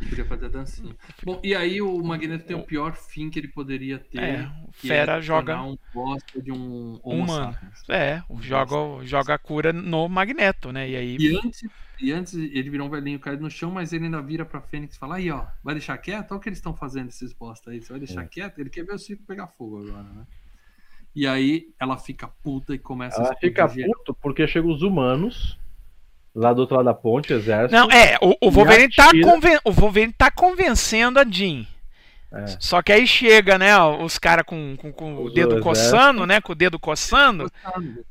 Podia 0.00 0.24
fazer 0.24 0.46
a 0.46 0.48
dancinha. 0.48 0.94
Bom, 1.22 1.38
e 1.44 1.54
aí 1.54 1.82
o 1.82 2.02
Magneto 2.02 2.44
tem 2.46 2.56
o 2.56 2.62
pior 2.62 2.94
fim 2.94 3.28
que 3.28 3.38
ele 3.38 3.48
poderia 3.48 3.98
ter. 3.98 4.18
É, 4.18 4.48
o 4.66 4.72
que 4.72 4.88
Fera 4.88 5.18
é 5.18 5.20
joga- 5.20 5.60
um 5.62 5.76
bosta 5.92 6.40
de 6.40 6.50
um 6.50 6.98
Homo 7.02 7.24
Humano. 7.24 7.52
sapiens. 7.52 7.82
É, 7.90 8.22
joga, 8.40 9.04
joga 9.04 9.34
a 9.34 9.38
cura 9.38 9.74
no 9.74 10.08
Magneto, 10.08 10.72
né? 10.72 10.88
E 10.88 10.96
aí. 10.96 11.16
E 11.20 11.36
antes, 11.36 11.68
e 12.00 12.12
antes 12.12 12.34
ele 12.34 12.70
virou 12.70 12.86
um 12.86 12.90
velhinho 12.90 13.18
caído 13.18 13.42
no 13.42 13.50
chão, 13.50 13.70
mas 13.70 13.92
ele 13.92 14.04
ainda 14.04 14.20
vira 14.22 14.44
pra 14.44 14.60
Fênix 14.60 14.96
e 14.96 14.98
fala: 14.98 15.16
aí, 15.16 15.30
ó, 15.30 15.44
vai 15.62 15.74
deixar 15.74 15.96
quieto? 15.98 16.30
Olha 16.32 16.38
o 16.38 16.40
que 16.40 16.48
eles 16.48 16.58
estão 16.58 16.74
fazendo, 16.74 17.08
esses 17.08 17.32
bosta 17.32 17.70
aí. 17.70 17.80
Você 17.80 17.92
vai 17.92 17.98
deixar 18.00 18.22
É. 18.22 18.26
quieto? 18.26 18.58
Ele 18.58 18.70
quer 18.70 18.84
ver 18.84 18.94
o 18.94 18.98
circo 18.98 19.22
pegar 19.24 19.46
fogo 19.46 19.86
agora, 19.86 20.02
né? 20.04 20.24
E 21.14 21.26
aí 21.26 21.68
ela 21.78 21.96
fica 21.98 22.28
puta 22.42 22.74
e 22.74 22.78
começa 22.78 23.16
Ela 23.16 23.24
explodir 23.32 23.50
fica 23.50 23.68
geral. 23.68 23.94
puto 23.98 24.14
porque 24.14 24.46
chegam 24.46 24.70
os 24.70 24.82
humanos 24.82 25.58
lá 26.34 26.52
do 26.52 26.60
outro 26.60 26.76
lado 26.76 26.84
da 26.86 26.94
ponte, 26.94 27.32
exército. 27.32 27.74
Não, 27.74 27.90
é, 27.90 28.16
o, 28.22 28.36
o 28.40 28.50
Wolverine 28.50 28.92
tá 28.94 29.10
conven... 29.22 29.58
o 29.64 29.72
Wolverine 29.72 30.12
tá 30.12 30.30
convencendo 30.30 31.18
a 31.18 31.24
Jean. 31.24 31.66
É. 32.32 32.46
Só 32.60 32.80
que 32.80 32.92
aí 32.92 33.06
chega, 33.08 33.58
né, 33.58 33.76
os 33.76 34.16
caras 34.16 34.44
com, 34.46 34.76
com, 34.76 34.92
com 34.92 35.16
o 35.16 35.30
dedo 35.30 35.56
do 35.56 35.62
coçando, 35.62 36.24
né? 36.26 36.40
Com 36.40 36.52
o 36.52 36.54
dedo 36.54 36.78
coçando. 36.78 37.50
Gostando. 37.50 38.04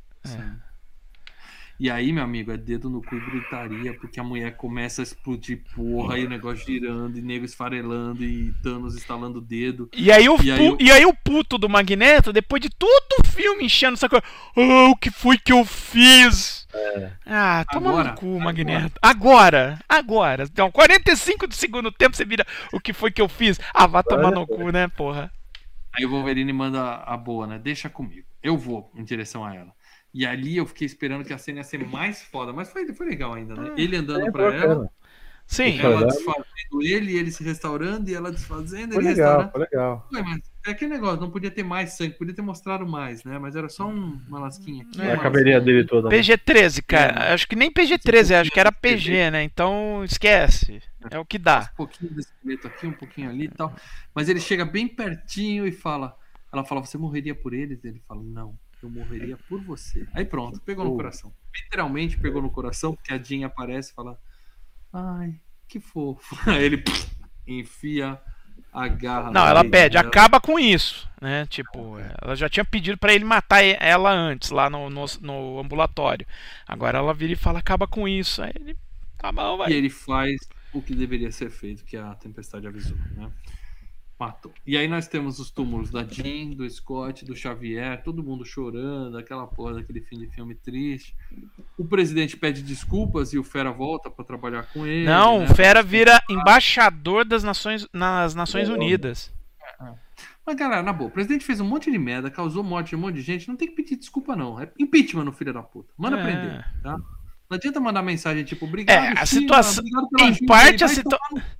E 1.80 1.90
aí, 1.90 2.12
meu 2.12 2.24
amigo, 2.24 2.52
é 2.52 2.58
dedo 2.58 2.90
no 2.90 3.02
cu 3.02 3.16
e 3.16 3.20
gritaria, 3.22 3.94
porque 3.94 4.20
a 4.20 4.24
mulher 4.24 4.58
começa 4.58 5.02
a 5.02 5.04
explodir 5.04 5.64
porra, 5.74 6.20
e 6.20 6.26
o 6.26 6.30
negócio 6.30 6.66
girando, 6.66 7.18
e 7.18 7.22
nego 7.22 7.46
esfarelando, 7.46 8.22
e 8.22 8.52
Thanos 8.62 8.96
estalando 8.98 9.40
o 9.40 9.42
dedo. 9.42 9.90
E 9.96 10.12
aí, 10.12 10.28
o 10.28 10.36
E 10.44 10.52
aí 10.52 10.70
o- 10.70 10.78
e 10.78 10.92
aí 10.92 11.06
o 11.06 11.14
puto 11.14 11.58
do 11.58 11.70
Magneto, 11.70 12.34
depois 12.34 12.62
de 12.62 12.70
todo 12.70 12.92
o 13.24 13.28
filme 13.28 13.64
enchendo 13.64 13.94
essa 13.94 14.10
coisa. 14.10 14.24
Ah, 14.58 14.90
o 14.90 14.96
que 14.98 15.10
foi 15.10 15.38
que 15.38 15.54
eu 15.54 15.64
fiz? 15.64 16.68
Ah, 17.26 17.64
toma 17.72 17.90
Agora, 17.90 18.10
no 18.10 18.16
cu, 18.18 18.40
Magneto. 18.42 19.00
Agora, 19.02 19.80
agora. 19.88 20.44
Então, 20.44 20.70
45 20.70 21.48
do 21.48 21.54
segundo 21.56 21.92
tempo 21.94 22.16
você 22.16 22.26
vira 22.26 22.46
o 22.74 22.80
que 22.82 22.92
foi 22.92 23.10
que 23.10 23.22
eu 23.22 23.30
fiz? 23.30 23.58
Ah, 23.74 23.88
vá 23.88 24.04
tomar 24.04 24.32
no 24.32 24.46
cu, 24.46 24.70
né, 24.70 24.90
porra? 24.90 25.32
Aí 25.94 26.06
o 26.06 26.10
Wolverine 26.10 26.52
manda 26.54 26.96
a 27.06 27.18
boa, 27.18 27.48
né? 27.48 27.58
Deixa 27.58 27.90
comigo. 27.90 28.28
Eu 28.44 28.58
vou 28.58 28.92
em 28.96 29.04
direção 29.04 29.44
a 29.44 29.56
ela. 29.56 29.74
E 30.14 30.26
ali 30.26 30.58
eu 30.58 30.66
fiquei 30.66 30.86
esperando 30.88 31.24
que 31.24 31.34
a 31.34 31.38
cena 31.38 31.60
ia 31.60 31.64
ser 31.64 31.86
mais 31.86 32.22
foda, 32.24 32.52
mas 32.52 32.70
foi, 32.72 32.92
foi 32.94 33.08
legal 33.10 33.34
ainda, 33.34 33.54
né? 33.56 33.74
Ele 33.78 33.96
andando 33.96 34.26
É, 34.28 34.32
pra 34.32 34.50
foi 34.50 34.56
ela, 34.58 34.68
bacana. 34.76 34.92
Sim. 35.46 35.80
Ela 35.80 36.06
desfazendo 36.06 36.82
ele, 36.84 37.18
ele 37.18 37.32
se 37.32 37.44
restaurando, 37.44 38.10
e 38.10 38.14
ela 38.14 38.32
desfazendo, 38.32 38.94
Foi 38.94 39.04
ele 39.04 39.10
legal, 39.10 39.42
restaurando. 39.42 39.52
foi 39.52 39.62
legal. 39.62 40.08
Ué, 40.14 40.22
mas 40.22 40.52
é 40.68 40.72
aquele 40.72 40.94
negócio, 40.94 41.20
não 41.22 41.32
podia 41.32 41.50
ter 41.50 41.64
mais 41.64 41.94
sangue, 41.94 42.14
podia 42.18 42.36
ter 42.36 42.42
mostrado 42.44 42.86
mais, 42.88 43.24
né? 43.24 43.40
Mas 43.40 43.56
era 43.56 43.68
só 43.70 43.88
um, 43.88 44.20
uma 44.28 44.40
lasquinha 44.40 44.84
aqui. 44.84 45.02
É, 45.02 45.14
a 45.14 45.18
caberia 45.18 45.56
lasquinha 45.58 45.62
dele 45.62 45.88
toda. 45.88 46.10
né? 46.10 46.16
PG-13, 46.18 46.84
cara. 46.88 47.26
É. 47.30 47.34
Acho 47.34 47.48
que 47.48 47.56
nem 47.56 47.72
PG-13, 47.72 48.42
acho 48.42 48.52
que 48.52 48.60
era 48.60 48.72
PG, 48.72 49.32
né? 49.32 49.44
Então 49.44 50.04
esquece. 50.04 50.82
É 51.10 51.18
o 51.18 51.26
que 51.26 51.40
dá. 51.40 51.70
Um 51.74 51.78
pouquinho 51.78 52.14
desse 52.14 52.30
esqueleto 52.32 52.68
aqui, 52.68 52.86
um 52.88 52.94
pouquinho 52.94 53.30
ali 53.30 53.46
e 53.46 53.50
tal. 53.50 53.74
Mas 54.14 54.30
ele 54.30 54.40
chega 54.40 54.66
bem 54.66 54.88
pertinho 54.88 55.66
e 55.66 55.72
fala. 55.72 56.16
Ela 56.52 56.64
fala, 56.66 56.84
você 56.86 56.98
morreria 56.98 57.34
por 57.34 57.54
eles? 57.54 57.84
Ele 57.86 58.02
fala, 58.08 58.22
não, 58.24 58.56
eu 58.82 58.90
morreria 58.90 59.38
por 59.48 59.62
você. 59.64 60.08
Aí 60.14 60.26
pronto, 60.26 60.60
pegou 60.62 60.86
no 60.86 60.92
Uh. 60.92 60.96
coração. 60.96 61.34
Literalmente 61.64 62.18
pegou 62.18 62.42
no 62.42 62.50
coração, 62.52 62.94
porque 62.96 63.14
a 63.14 63.18
Jean 63.22 63.46
aparece 63.46 63.92
e 63.92 63.96
fala, 63.96 64.18
ai, 64.94 65.36
que 65.68 65.80
fofo. 65.80 66.36
Aí 66.50 66.64
ele 66.64 66.78
pff, 66.78 67.08
enfia 67.48 68.20
a 68.72 68.88
garra. 68.88 69.32
Não, 69.32 69.42
no 69.42 69.48
ela 69.48 69.64
pede, 69.64 69.98
dela. 69.98 70.08
acaba 70.10 70.40
com 70.40 70.60
isso, 70.60 71.10
né? 71.22 71.46
Tipo, 71.48 71.98
ela 72.22 72.36
já 72.36 72.48
tinha 72.50 72.66
pedido 72.66 72.98
pra 72.98 73.14
ele 73.14 73.26
matar 73.26 73.64
e- 73.64 73.78
ela 73.80 74.12
antes, 74.12 74.52
lá 74.52 74.70
no, 74.70 74.90
no, 74.90 75.06
no 75.22 75.60
ambulatório. 75.60 76.26
Agora 76.68 76.98
ela 77.00 77.14
vira 77.14 77.34
e 77.34 77.36
fala, 77.36 77.60
acaba 77.60 77.88
com 77.88 78.08
isso. 78.08 78.42
Aí 78.42 78.52
ele, 78.56 78.78
tá 79.18 79.32
bom, 79.32 79.56
E 79.56 79.58
vai. 79.58 79.74
ele 79.74 79.90
faz 79.90 80.40
o 80.72 80.82
que 80.82 80.94
deveria 80.96 81.32
ser 81.32 81.50
feito, 81.50 81.84
que 81.84 81.98
a 81.98 82.14
tempestade 82.16 82.68
avisou, 82.68 82.98
né? 83.16 83.32
Matou. 84.20 84.52
E 84.68 84.76
aí 84.78 84.86
nós 84.88 85.08
temos 85.08 85.40
os 85.40 85.50
túmulos 85.50 85.90
da 85.92 86.04
Jean, 86.04 86.50
do 86.50 86.70
Scott, 86.70 87.24
do 87.24 87.34
Xavier, 87.36 88.04
todo 88.04 88.22
mundo 88.22 88.44
chorando, 88.46 89.18
aquela 89.18 89.48
porra 89.48 89.76
daquele 89.76 90.02
fim 90.02 90.20
de 90.20 90.28
filme 90.28 90.54
triste. 90.56 91.16
O 91.78 91.86
presidente 91.86 92.36
pede 92.36 92.62
desculpas 92.62 93.32
e 93.32 93.40
o 93.40 93.44
Fera 93.46 93.72
volta 93.72 94.10
pra 94.10 94.26
trabalhar 94.26 94.64
com 94.74 94.86
ele. 94.86 95.06
Não, 95.06 95.40
né? 95.40 95.46
o 95.50 95.56
Fera 95.56 95.82
vira 95.82 96.22
embaixador 96.30 97.24
das 97.24 97.44
Nações, 97.46 97.88
nas 97.94 98.36
Nações 98.36 98.68
Unidas. 98.68 99.32
Mas, 100.46 100.56
galera, 100.58 100.84
na 100.84 100.92
boa, 100.92 101.10
o 101.10 101.14
presidente 101.14 101.46
fez 101.46 101.62
um 101.62 101.66
monte 101.66 101.90
de 101.92 101.98
merda, 101.98 102.30
causou 102.30 102.62
morte 102.64 102.90
de 102.90 102.96
um 102.98 103.00
monte 103.00 103.16
de 103.16 103.22
gente, 103.22 103.48
não 103.48 103.56
tem 103.56 103.68
que 103.70 103.76
pedir 103.76 103.96
desculpa, 103.96 104.36
não. 104.36 104.60
É 104.60 104.70
impeachment 104.80 105.24
no 105.24 105.32
filho 105.32 105.54
da 105.54 105.62
puta. 105.64 105.94
Manda 105.98 106.18
É. 106.20 106.24
prender, 106.24 106.66
tá? 106.84 106.98
Não 107.50 107.56
adianta 107.56 107.80
mandar 107.80 108.02
mensagem 108.04 108.44
tipo, 108.44 108.66
obrigado, 108.66 108.96
É, 109.06 109.08
a 109.22 109.26
China, 109.26 109.42
situação- 109.42 109.84
em 110.20 110.46
parte 110.46 110.84
a 110.84 110.88
vai 110.88 110.96
situa- 110.96 111.18
tomar 111.18 111.42
no 111.42 111.59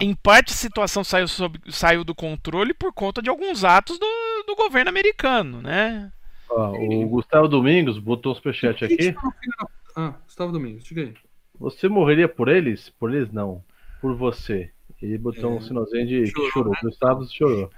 Em 0.00 0.14
parte 0.14 0.52
a 0.52 0.56
situação 0.56 1.02
saiu, 1.02 1.26
sob, 1.28 1.58
saiu 1.68 2.04
do 2.04 2.14
controle 2.14 2.72
por 2.74 2.92
conta 2.92 3.20
de 3.20 3.28
alguns 3.28 3.64
atos 3.64 3.98
do, 3.98 4.06
do 4.46 4.54
governo 4.56 4.88
americano, 4.88 5.60
né? 5.60 6.12
Ó, 6.48 6.72
o 6.72 7.08
Gustavo 7.08 7.48
Domingos 7.48 7.98
botou 7.98 8.32
um 8.32 8.34
superchat 8.34 8.84
aqui. 8.84 9.12
Puta. 9.12 9.68
Ah, 9.96 10.14
Gustavo 10.24 10.52
Domingos, 10.52 10.84
diga 10.84 11.02
aí. 11.02 11.14
Você 11.58 11.88
morreria 11.88 12.28
por 12.28 12.48
eles? 12.48 12.90
Por 12.90 13.14
eles 13.14 13.32
não. 13.32 13.64
Por 14.00 14.14
você. 14.16 14.70
Ele 15.00 15.18
botou 15.18 15.56
um 15.56 15.60
sinalzinho 15.60 16.06
de 16.06 16.22
que 16.24 16.30
Chorou, 16.30 16.50
chorou. 16.50 16.72
né? 16.72 16.78
Gustavo 16.82 17.26
chorou. 17.30 17.70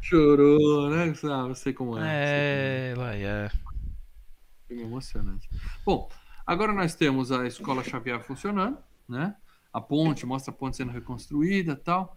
Chorou, 0.00 0.90
né, 0.90 1.08
Gustavo? 1.08 1.54
Sei 1.54 1.72
como 1.72 1.98
é. 1.98 2.92
É, 2.92 2.94
lá 2.96 3.14
é. 3.14 3.50
Foi 4.66 4.80
emocionante. 4.80 5.48
Bom, 5.84 6.08
agora 6.46 6.72
nós 6.72 6.94
temos 6.94 7.32
a 7.32 7.46
escola 7.46 7.82
Xavier 7.82 8.20
funcionando, 8.20 8.78
né? 9.08 9.34
A 9.72 9.80
ponte, 9.80 10.26
mostra 10.26 10.52
a 10.52 10.56
ponte 10.56 10.76
sendo 10.76 10.92
reconstruída 10.92 11.72
e 11.72 11.76
tal. 11.76 12.16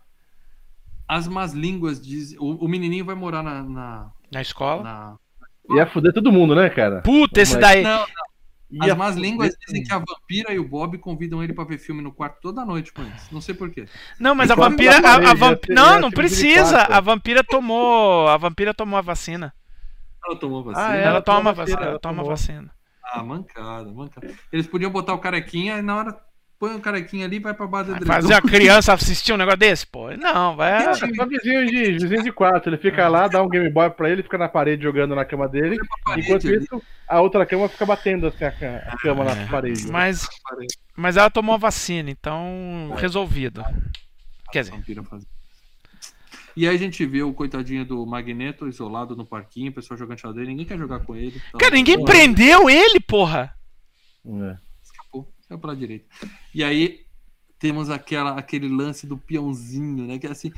as 1.08 1.28
más 1.28 1.54
línguas 1.54 2.02
dizem. 2.02 2.38
O, 2.40 2.66
o 2.66 2.68
menininho 2.68 3.06
vai 3.06 3.16
morar 3.16 3.44
na. 3.44 3.64
Na, 3.64 4.12
na 4.32 4.42
escola? 4.42 4.84
Na... 4.84 5.18
Ia 5.76 5.88
fuder 5.88 6.14
todo 6.14 6.32
mundo, 6.32 6.56
né, 6.56 6.70
cara? 6.70 7.02
Puta, 7.02 7.42
esse 7.42 7.58
daí. 7.58 7.84
Não, 7.84 8.00
não. 8.00 8.86
As 8.88 8.98
más 8.98 9.16
línguas 9.16 9.56
dizem 9.66 9.84
que 9.84 9.94
a 9.94 10.00
vampira 10.00 10.52
e 10.52 10.58
o 10.58 10.68
Bob 10.68 10.98
convidam 10.98 11.44
ele 11.44 11.54
pra 11.54 11.64
ver 11.64 11.78
filme 11.78 12.02
no 12.02 12.12
quarto 12.12 12.40
toda 12.42 12.66
noite 12.66 12.92
com 12.92 13.04
eles. 13.04 13.30
Não 13.32 13.40
sei 13.40 13.54
porquê. 13.54 13.86
Não, 14.20 14.34
mas 14.34 14.50
a 14.50 14.56
vampira. 14.56 14.98
A, 14.98 15.32
a 15.32 15.34
vamp... 15.36 15.66
Não, 15.70 16.00
não 16.00 16.10
precisa. 16.10 16.82
A 16.82 17.00
vampira 17.00 17.44
tomou. 17.44 18.28
A 18.28 18.36
vampira 18.36 18.74
tomou 18.74 18.98
a 18.98 19.02
vacina. 19.02 19.54
Ela 20.26 20.36
tomou 20.38 20.64
vacina. 20.64 20.88
Ah, 20.88 20.96
ela, 20.96 21.22
toma 21.22 21.54
vacina. 21.54 21.82
Ela 21.82 22.00
toma 22.00 22.24
vacina. 22.24 22.72
Ah, 23.04 23.24
mancada, 23.24 23.92
mancada. 23.92 24.34
Eles 24.52 24.66
podiam 24.66 24.90
botar 24.90 25.14
o 25.14 25.20
carequinha 25.20 25.78
e 25.78 25.82
na 25.82 25.96
hora 25.96 26.18
põe 26.64 26.76
o 26.76 26.80
carequinha 26.80 27.26
ali 27.26 27.36
e 27.36 27.40
vai 27.40 27.54
pra 27.54 27.68
base 27.68 27.92
da 27.92 28.06
Fazer 28.06 28.34
a 28.34 28.40
criança 28.42 28.94
assistir 28.94 29.34
um 29.34 29.38
negócio 29.38 29.60
desse? 29.60 29.86
Pô, 29.86 30.10
não, 30.12 30.56
vai. 30.56 30.88
É 30.88 30.94
só 30.94 31.26
vizinho 31.26 31.66
de, 31.66 31.92
vizinho 31.92 32.24
de 32.24 32.32
quarto. 32.32 32.70
Ele 32.70 32.78
fica 32.78 33.10
lá, 33.10 33.28
dá 33.28 33.44
um 33.44 33.50
Game 33.50 33.70
Boy 33.70 33.90
pra 33.90 34.10
ele, 34.10 34.24
fica 34.24 34.38
na 34.38 34.48
parede 34.48 34.84
jogando 34.84 35.14
na 35.14 35.26
cama 35.26 35.50
dele. 35.50 35.78
Enquanto 36.18 36.48
ali. 36.48 36.58
isso, 36.58 36.82
a 37.06 37.20
outra 37.20 37.46
cama 37.46 37.68
fica 37.68 37.86
batendo 37.86 38.28
assim, 38.28 38.46
a, 38.46 38.48
a 38.48 38.98
cama 38.98 39.30
é, 39.30 39.36
na 39.36 39.48
parede. 39.48 39.92
Mas, 39.92 40.26
mas 40.96 41.18
ela 41.18 41.30
tomou 41.30 41.56
a 41.56 41.58
vacina, 41.58 42.10
então 42.10 42.94
resolvido. 42.96 43.62
Quer 44.50 44.64
dizer. 44.64 44.82
E 46.56 46.66
aí 46.66 46.76
a 46.76 46.80
gente 46.80 47.06
vê 47.06 47.24
o 47.24 47.34
coitadinho 47.34 47.84
do 47.84 48.06
Magneto 48.06 48.70
isolado 48.70 49.18
no 49.18 49.26
parquinho, 49.26 49.72
o 49.72 49.74
pessoal 49.74 49.98
jogando 49.98 50.20
xadrez, 50.20 50.48
ninguém 50.48 50.66
quer 50.66 50.78
jogar 50.78 51.00
com 51.00 51.14
ele. 51.14 51.42
Então, 51.50 51.60
Cara, 51.60 51.76
ninguém 51.76 52.06
prendeu 52.06 52.70
ele, 52.70 53.02
porra! 53.02 53.54
É. 54.26 54.73
Escapou, 55.54 55.58
saiu 55.58 55.60
pela 55.60 55.76
direita. 55.76 56.06
E 56.54 56.64
aí 56.64 57.06
temos 57.60 57.90
aquela, 57.90 58.38
aquele 58.38 58.68
lance 58.68 59.08
do 59.08 59.18
peãozinho, 59.18 60.08
né? 60.08 60.20
Que 60.20 60.28
é 60.28 60.32
assim, 60.32 60.52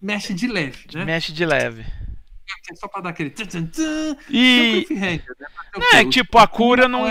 mexe 0.00 0.34
de 0.34 0.46
leve, 0.46 0.86
né? 0.94 1.04
Mexe 1.04 1.32
de 1.32 1.46
leve. 1.46 1.82
É 2.70 2.74
só 2.76 2.86
pra 2.88 3.00
dar 3.00 3.10
aquele. 3.10 3.30
Tchan, 3.30 3.46
tchan, 3.46 3.66
tchan, 3.66 4.16
e. 4.30 4.86
Né? 4.90 5.20
É, 5.94 6.04
tipo, 6.04 6.38
a 6.38 6.46
cura 6.46 6.88
não, 6.88 7.10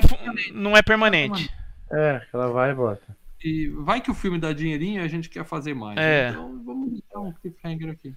não 0.53 0.77
é 0.77 0.81
permanente. 0.81 1.49
É, 1.91 2.25
ela 2.33 2.47
vai 2.49 2.71
e 2.71 2.73
volta. 2.73 3.15
E 3.43 3.67
vai 3.67 4.01
que 4.01 4.09
o 4.09 4.13
filme 4.15 4.39
dá 4.39 4.53
dinheirinho 4.53 5.01
e 5.01 5.05
a 5.05 5.07
gente 5.07 5.29
quer 5.29 5.45
fazer 5.45 5.73
mais. 5.73 5.97
É. 5.97 6.25
Né? 6.25 6.29
Então 6.31 6.63
vamos 6.63 7.01
dar 7.11 7.19
um 7.19 7.33
cliffhanger 7.33 7.91
aqui. 7.91 8.15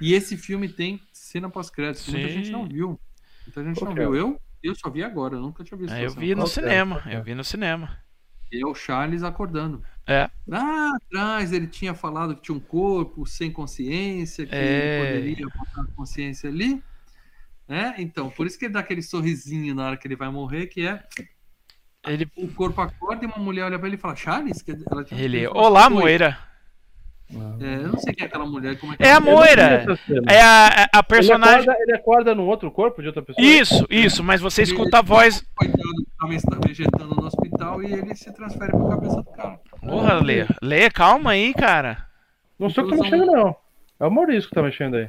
E 0.00 0.12
esse 0.12 0.36
filme 0.36 0.68
tem 0.68 1.00
cena 1.12 1.48
pós-crédito. 1.48 2.10
Muita 2.10 2.28
gente 2.28 2.50
não 2.50 2.66
viu. 2.66 3.00
Muita 3.46 3.64
gente 3.64 3.84
não 3.84 3.94
viu. 3.94 4.14
Eu, 4.14 4.40
eu 4.62 4.74
só 4.74 4.90
vi 4.90 5.02
agora, 5.02 5.36
eu 5.36 5.40
nunca 5.40 5.62
tinha 5.64 5.78
visto. 5.78 5.94
É, 5.94 6.04
eu 6.04 6.10
vi 6.10 6.34
no 6.34 6.46
cinema. 6.46 7.02
Eu 7.06 7.22
vi 7.22 7.34
no 7.34 7.44
cinema. 7.44 7.98
E 8.52 8.62
é 8.62 8.66
o 8.66 8.74
Charles 8.74 9.22
acordando. 9.22 9.82
É. 10.06 10.28
Lá 10.46 10.96
atrás 10.96 11.52
ele 11.52 11.66
tinha 11.66 11.94
falado 11.94 12.34
que 12.34 12.42
tinha 12.42 12.56
um 12.56 12.60
corpo 12.60 13.24
sem 13.26 13.50
consciência, 13.50 14.44
que 14.46 14.54
é. 14.54 14.98
poderia 14.98 15.46
botar 15.46 15.82
a 15.82 15.94
consciência 15.94 16.50
ali. 16.50 16.82
Né? 17.68 17.94
Então, 17.98 18.28
por 18.30 18.46
isso 18.46 18.58
que 18.58 18.64
ele 18.64 18.74
dá 18.74 18.80
aquele 18.80 19.02
sorrisinho 19.02 19.74
na 19.74 19.86
hora 19.86 19.96
que 19.96 20.08
ele 20.08 20.16
vai 20.16 20.28
morrer, 20.28 20.66
que 20.66 20.86
é 20.86 21.04
ele... 22.04 22.28
O 22.36 22.48
corpo 22.48 22.80
acorda 22.80 23.24
e 23.24 23.28
uma 23.28 23.38
mulher 23.38 23.64
olha 23.64 23.78
pra 23.78 23.86
ele 23.86 23.96
e 23.96 24.00
fala, 24.00 24.16
Charles? 24.16 24.64
Ela 24.90 25.06
ele, 25.12 25.46
olá, 25.46 25.88
Moira. 25.88 26.38
É, 27.32 27.76
eu 27.76 27.88
não 27.88 27.98
sei 27.98 28.12
quem 28.12 28.24
é 28.24 28.26
aquela 28.26 28.44
mulher. 28.44 28.78
Como 28.78 28.92
é, 28.92 28.96
que 28.96 29.02
é 29.04 29.12
a 29.12 29.20
Moira. 29.20 29.86
É 30.28 30.40
a, 30.40 30.88
a 30.94 31.02
personagem. 31.02 31.60
Ele 31.60 31.70
acorda, 31.70 31.82
ele 31.82 31.96
acorda 31.96 32.34
num 32.34 32.46
outro 32.46 32.70
corpo 32.70 33.00
de 33.00 33.08
outra 33.08 33.22
pessoa? 33.22 33.46
Isso, 33.46 33.86
isso, 33.88 34.24
mas 34.24 34.40
você 34.40 34.62
escuta 34.62 34.98
a 34.98 35.02
voz. 35.02 35.44
Coitado, 35.54 36.34
estava 36.34 36.60
vegetando 36.66 37.14
no 37.14 37.26
hospital 37.26 37.82
e 37.82 37.92
ele 37.92 38.14
se 38.14 38.32
transfere 38.32 38.72
pra 38.72 38.88
cabeça 38.88 39.16
do 39.16 39.30
cara. 39.30 39.60
Porra, 39.80 40.14
Lê. 40.20 40.46
Lê, 40.60 40.90
calma 40.90 41.30
aí, 41.30 41.54
cara. 41.54 42.06
Não 42.58 42.68
sou 42.68 42.84
eu 42.84 42.90
que 42.90 42.96
tá 42.96 43.02
mexendo, 43.02 43.26
não. 43.26 43.56
É 44.00 44.06
o 44.06 44.10
Maurício 44.10 44.48
que 44.48 44.54
tá 44.54 44.62
mexendo 44.62 44.96
aí. 44.96 45.08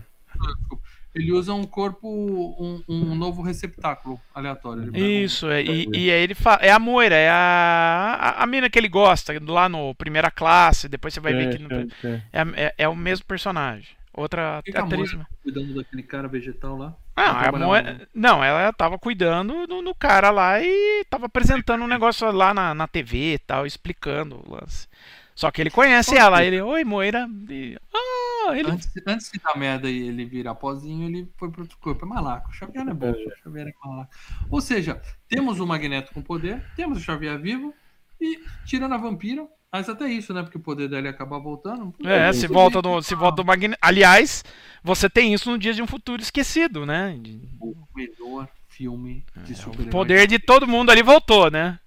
Ele 1.14 1.34
usa 1.34 1.54
um 1.54 1.66
corpo, 1.66 2.08
um, 2.08 2.82
um 2.88 3.16
novo 3.16 3.42
receptáculo 3.42 4.20
aleatório. 4.34 4.96
Isso, 4.96 5.46
um... 5.46 5.52
é, 5.52 5.62
e, 5.62 5.90
e 5.94 6.12
aí 6.12 6.22
ele 6.22 6.34
fala, 6.34 6.62
é 6.62 6.72
a 6.72 6.80
Moira, 6.80 7.16
é 7.16 7.30
a, 7.30 8.18
a, 8.20 8.44
a 8.44 8.48
mina 8.48 8.70
que 8.70 8.80
ele 8.80 8.88
gosta, 8.88 9.34
lá 9.46 9.68
no 9.68 9.94
Primeira 9.96 10.32
Classe, 10.32 10.88
depois 10.88 11.14
você 11.14 11.20
vai 11.20 11.34
ver 11.34 11.58
que 11.58 11.64
no, 11.64 11.82
é, 12.04 12.22
é, 12.56 12.76
é, 12.78 12.88
o 12.88 12.96
mesmo 12.96 13.26
personagem. 13.26 13.90
Outra 14.14 14.62
que 14.64 14.78
atriz. 14.78 15.14
Moira, 15.14 15.28
cuidando 15.44 15.76
daquele 15.76 16.04
cara 16.04 16.28
vegetal 16.28 16.78
lá? 16.78 16.96
Ah, 17.16 17.50
a 17.50 17.52
Moira, 17.52 18.08
não, 18.14 18.44
ela 18.44 18.72
tava 18.72 18.98
cuidando 18.98 19.68
do, 19.68 19.82
do, 19.82 19.96
cara 19.96 20.32
lá 20.32 20.62
e 20.62 21.06
tava 21.10 21.26
apresentando 21.26 21.84
um 21.84 21.88
negócio 21.88 22.30
lá 22.32 22.54
na, 22.54 22.74
na 22.74 22.88
TV 22.88 23.34
e 23.34 23.40
tal, 23.40 23.66
explicando 23.66 24.42
o 24.46 24.56
lance. 24.56 24.88
Só 25.36 25.52
que 25.52 25.62
ele 25.62 25.70
conhece 25.70 26.18
ela, 26.18 26.44
ele, 26.44 26.62
oi 26.62 26.84
Moira. 26.84 27.28
E, 27.50 27.78
ah, 27.94 28.31
ele... 28.56 28.72
antes, 28.72 28.90
antes 29.06 29.32
de 29.32 29.40
dar 29.40 29.58
merda 29.58 29.90
e 29.90 30.08
ele 30.08 30.26
virar 30.26 30.56
pozinho, 30.56 31.08
ele 31.08 31.32
foi 31.38 31.50
pro 31.50 31.62
outro 31.62 31.78
corpo. 31.80 32.06
É 32.06 32.08
malaco. 32.08 32.50
O 32.50 32.54
Xavier 32.54 32.88
é 32.88 32.94
bom. 32.94 33.08
É. 33.08 33.36
Xavier 33.44 33.68
é 33.68 33.88
malaco. 33.88 34.12
Ou 34.50 34.62
seja, 34.62 35.02
temos 35.28 35.60
o 35.60 35.68
Magneto 35.68 36.14
com 36.14 36.22
poder, 36.22 36.64
temos 36.76 36.98
o 36.98 37.02
Xavier 37.02 37.40
vivo, 37.40 37.74
e 38.20 38.40
tirando 38.66 38.94
a 38.94 38.98
vampira, 38.98 39.48
mas 39.72 39.90
até 39.90 40.08
isso, 40.08 40.34
né? 40.34 40.44
Porque 40.44 40.58
o 40.58 40.62
poder 40.62 40.88
dele 40.88 41.08
acaba 41.08 41.40
voltando. 41.40 41.94
É, 42.04 42.32
se 42.34 42.48
volta, 42.48 42.82
do, 42.82 43.02
se 43.02 43.16
volta 43.16 43.38
do 43.38 43.46
Magneto. 43.46 43.80
Aliás, 43.82 44.44
você 44.84 45.10
tem 45.10 45.34
isso 45.34 45.50
no 45.50 45.58
Dia 45.58 45.74
de 45.74 45.82
um 45.82 45.88
Futuro 45.88 46.22
Esquecido, 46.22 46.86
né? 46.86 47.20
O 47.60 47.76
melhor 47.96 48.48
filme 48.68 49.26
de 49.44 49.54
é, 49.54 49.56
super 49.56 49.88
O 49.88 49.90
poder 49.90 50.28
de 50.28 50.40
todo 50.40 50.68
mundo 50.68 50.92
ali 50.92 51.02
voltou, 51.02 51.50
né? 51.50 51.80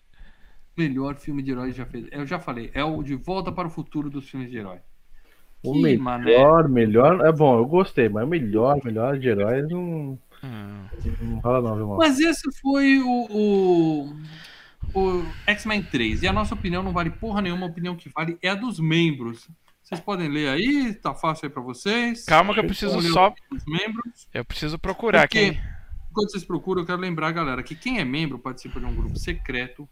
melhor 0.76 1.16
filme 1.16 1.42
de 1.42 1.52
herói 1.52 1.72
já 1.72 1.86
fez. 1.86 2.06
Eu 2.10 2.26
já 2.26 2.38
falei, 2.38 2.70
é 2.74 2.84
o 2.84 3.02
De 3.02 3.14
Volta 3.14 3.52
para 3.52 3.68
o 3.68 3.70
Futuro 3.70 4.10
dos 4.10 4.28
filmes 4.28 4.50
de 4.50 4.58
herói. 4.58 4.80
O 5.64 5.72
que 5.72 5.82
melhor, 5.82 6.64
mané. 6.64 6.68
melhor. 6.68 7.26
É 7.26 7.32
bom, 7.32 7.58
eu 7.58 7.66
gostei, 7.66 8.08
mas 8.08 8.24
o 8.24 8.26
melhor, 8.26 8.78
melhor 8.84 9.18
de 9.18 9.28
heróis 9.28 9.68
não. 9.68 10.18
Hum. 10.42 10.84
Não 11.22 11.40
fala 11.40 11.62
não, 11.62 11.78
irmão. 11.78 11.96
Mas 11.96 12.20
esse 12.20 12.42
foi 12.60 12.98
o, 12.98 13.26
o, 13.30 14.16
o 14.94 15.24
X-Men 15.46 15.82
3. 15.82 16.22
E 16.22 16.28
a 16.28 16.32
nossa 16.32 16.54
opinião 16.54 16.82
não 16.82 16.92
vale 16.92 17.10
porra 17.10 17.40
nenhuma, 17.40 17.66
a 17.66 17.70
opinião 17.70 17.96
que 17.96 18.10
vale 18.10 18.38
é 18.42 18.50
a 18.50 18.54
dos 18.54 18.78
membros. 18.78 19.48
Vocês 19.82 20.00
podem 20.00 20.28
ler 20.28 20.48
aí, 20.48 20.94
tá 20.94 21.14
fácil 21.14 21.46
aí 21.46 21.52
pra 21.52 21.62
vocês. 21.62 22.24
Calma 22.24 22.54
que 22.54 22.60
eu 22.60 22.64
preciso 22.64 23.00
só. 23.12 23.34
Membros. 23.66 24.28
Eu 24.32 24.44
preciso 24.44 24.78
procurar 24.78 25.22
Porque, 25.22 25.38
aqui. 25.38 25.60
Enquanto 26.10 26.30
vocês 26.30 26.44
procuram, 26.44 26.82
eu 26.82 26.86
quero 26.86 27.00
lembrar, 27.00 27.32
galera, 27.32 27.62
que 27.62 27.74
quem 27.74 27.98
é 27.98 28.04
membro 28.04 28.38
participa 28.38 28.78
de 28.78 28.86
um 28.86 28.94
grupo 28.94 29.18
secreto 29.18 29.88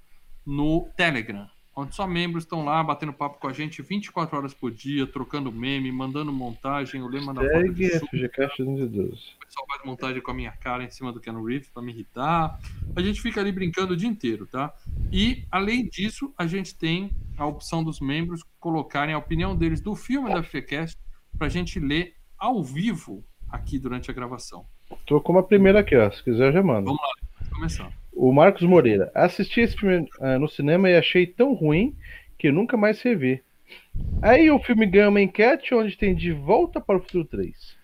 no 0.46 0.88
Telegram, 0.96 1.48
onde 1.74 1.94
só 1.94 2.06
membros 2.06 2.44
estão 2.44 2.64
lá 2.64 2.82
batendo 2.82 3.12
papo 3.12 3.38
com 3.38 3.48
a 3.48 3.52
gente 3.52 3.82
24 3.82 4.36
horas 4.36 4.54
por 4.54 4.70
dia, 4.70 5.06
trocando 5.06 5.50
meme, 5.50 5.90
mandando 5.90 6.32
montagem, 6.32 7.02
o 7.02 7.08
Lema 7.08 7.32
na 7.32 7.42
Segue 7.42 7.88
FGCast 7.88 8.62
212. 8.62 9.12
O 9.12 9.46
pessoal 9.46 9.66
faz 9.68 9.84
montagem 9.84 10.22
com 10.22 10.30
a 10.30 10.34
minha 10.34 10.52
cara 10.52 10.84
em 10.84 10.90
cima 10.90 11.12
do 11.12 11.20
Ken 11.20 11.32
Reeves 11.32 11.68
para 11.68 11.82
me 11.82 11.92
irritar. 11.92 12.58
A 12.94 13.02
gente 13.02 13.20
fica 13.20 13.40
ali 13.40 13.52
brincando 13.52 13.94
o 13.94 13.96
dia 13.96 14.08
inteiro, 14.08 14.46
tá? 14.46 14.74
E, 15.10 15.44
além 15.50 15.88
disso, 15.88 16.32
a 16.36 16.46
gente 16.46 16.74
tem 16.74 17.10
a 17.36 17.46
opção 17.46 17.82
dos 17.82 18.00
membros 18.00 18.42
colocarem 18.60 19.14
a 19.14 19.18
opinião 19.18 19.56
deles 19.56 19.80
do 19.80 19.94
filme 19.96 20.32
da 20.32 20.42
FGCast 20.42 20.98
para 21.36 21.46
a 21.46 21.50
gente 21.50 21.80
ler 21.80 22.14
ao 22.38 22.62
vivo 22.62 23.24
aqui 23.48 23.78
durante 23.78 24.10
a 24.10 24.14
gravação. 24.14 24.66
Tô 25.06 25.20
com 25.20 25.32
uma 25.32 25.42
primeira 25.42 25.80
aqui, 25.80 25.96
ó. 25.96 26.10
Se 26.10 26.22
quiser, 26.22 26.52
já 26.52 26.62
mando. 26.62 26.86
Vamos 26.86 27.00
lá, 27.00 27.28
vamos 27.40 27.52
começar. 27.54 28.01
O 28.12 28.32
Marcos 28.32 28.62
Moreira. 28.62 29.10
Assisti 29.14 29.60
esse 29.60 29.76
filme 29.76 30.08
uh, 30.20 30.38
no 30.38 30.48
cinema 30.48 30.90
e 30.90 30.96
achei 30.96 31.26
tão 31.26 31.54
ruim 31.54 31.96
que 32.38 32.52
nunca 32.52 32.76
mais 32.76 33.00
revi. 33.00 33.42
Aí 34.20 34.50
o 34.50 34.58
filme 34.58 34.86
ganha 34.86 35.08
uma 35.08 35.20
enquete 35.20 35.74
onde 35.74 35.96
tem 35.96 36.14
De 36.14 36.32
Volta 36.32 36.80
para 36.80 36.96
o 36.96 37.00
Futuro 37.00 37.24
3. 37.24 37.76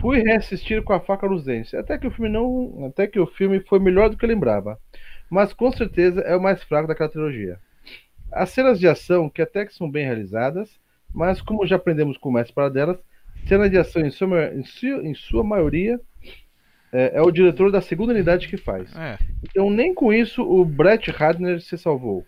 Fui 0.00 0.20
reassistir 0.20 0.82
com 0.82 0.92
a 0.92 1.00
faca 1.00 1.28
nos 1.28 1.44
dentes. 1.44 1.72
Até 1.74 1.96
que 1.96 2.06
o 2.06 2.10
filme 2.10 2.30
não, 2.30 2.86
até 2.86 3.06
que 3.06 3.18
o 3.18 3.26
filme 3.26 3.60
foi 3.60 3.78
melhor 3.78 4.10
do 4.10 4.16
que 4.16 4.24
eu 4.24 4.28
lembrava, 4.28 4.78
mas 5.30 5.52
com 5.52 5.70
certeza 5.72 6.20
é 6.20 6.36
o 6.36 6.42
mais 6.42 6.62
fraco 6.62 6.88
daquela 6.88 7.08
trilogia. 7.08 7.58
As 8.30 8.50
cenas 8.50 8.78
de 8.78 8.86
ação 8.86 9.30
que 9.30 9.42
até 9.42 9.64
que 9.64 9.74
são 9.74 9.90
bem 9.90 10.04
realizadas, 10.04 10.78
mas 11.12 11.40
como 11.40 11.66
já 11.66 11.76
aprendemos 11.76 12.18
com 12.18 12.28
o 12.28 12.32
mestre 12.32 12.54
para 12.54 12.68
delas, 12.68 12.98
cenas 13.46 13.70
de 13.70 13.78
ação 13.78 14.02
em 14.02 14.10
sua, 14.10 14.54
em 14.54 14.64
sua, 14.64 15.06
em 15.06 15.14
sua 15.14 15.44
maioria 15.44 16.00
é, 16.92 17.16
é, 17.16 17.22
o 17.22 17.30
diretor 17.30 17.72
da 17.72 17.80
segunda 17.80 18.12
unidade 18.12 18.46
que 18.46 18.58
faz. 18.58 18.94
É. 18.94 19.18
Então, 19.42 19.70
nem 19.70 19.94
com 19.94 20.12
isso 20.12 20.42
o 20.42 20.64
Brett 20.64 21.10
Radner 21.10 21.60
se 21.60 21.78
salvou. 21.78 22.24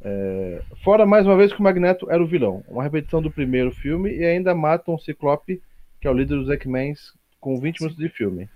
É, 0.00 0.62
fora 0.82 1.06
mais 1.06 1.24
uma 1.24 1.36
vez 1.36 1.52
que 1.52 1.60
o 1.60 1.62
Magneto 1.62 2.10
era 2.10 2.22
o 2.22 2.26
vilão. 2.26 2.64
Uma 2.68 2.82
repetição 2.82 3.22
do 3.22 3.30
primeiro 3.30 3.70
filme 3.70 4.10
e 4.10 4.24
ainda 4.24 4.54
matam 4.54 4.94
o 4.94 4.98
Ciclope, 4.98 5.62
que 6.00 6.08
é 6.08 6.10
o 6.10 6.14
líder 6.14 6.36
dos 6.36 6.50
X-Men, 6.50 6.94
com 7.40 7.58
20 7.58 7.80
minutos 7.80 7.98
de 7.98 8.08
filme. 8.08 8.48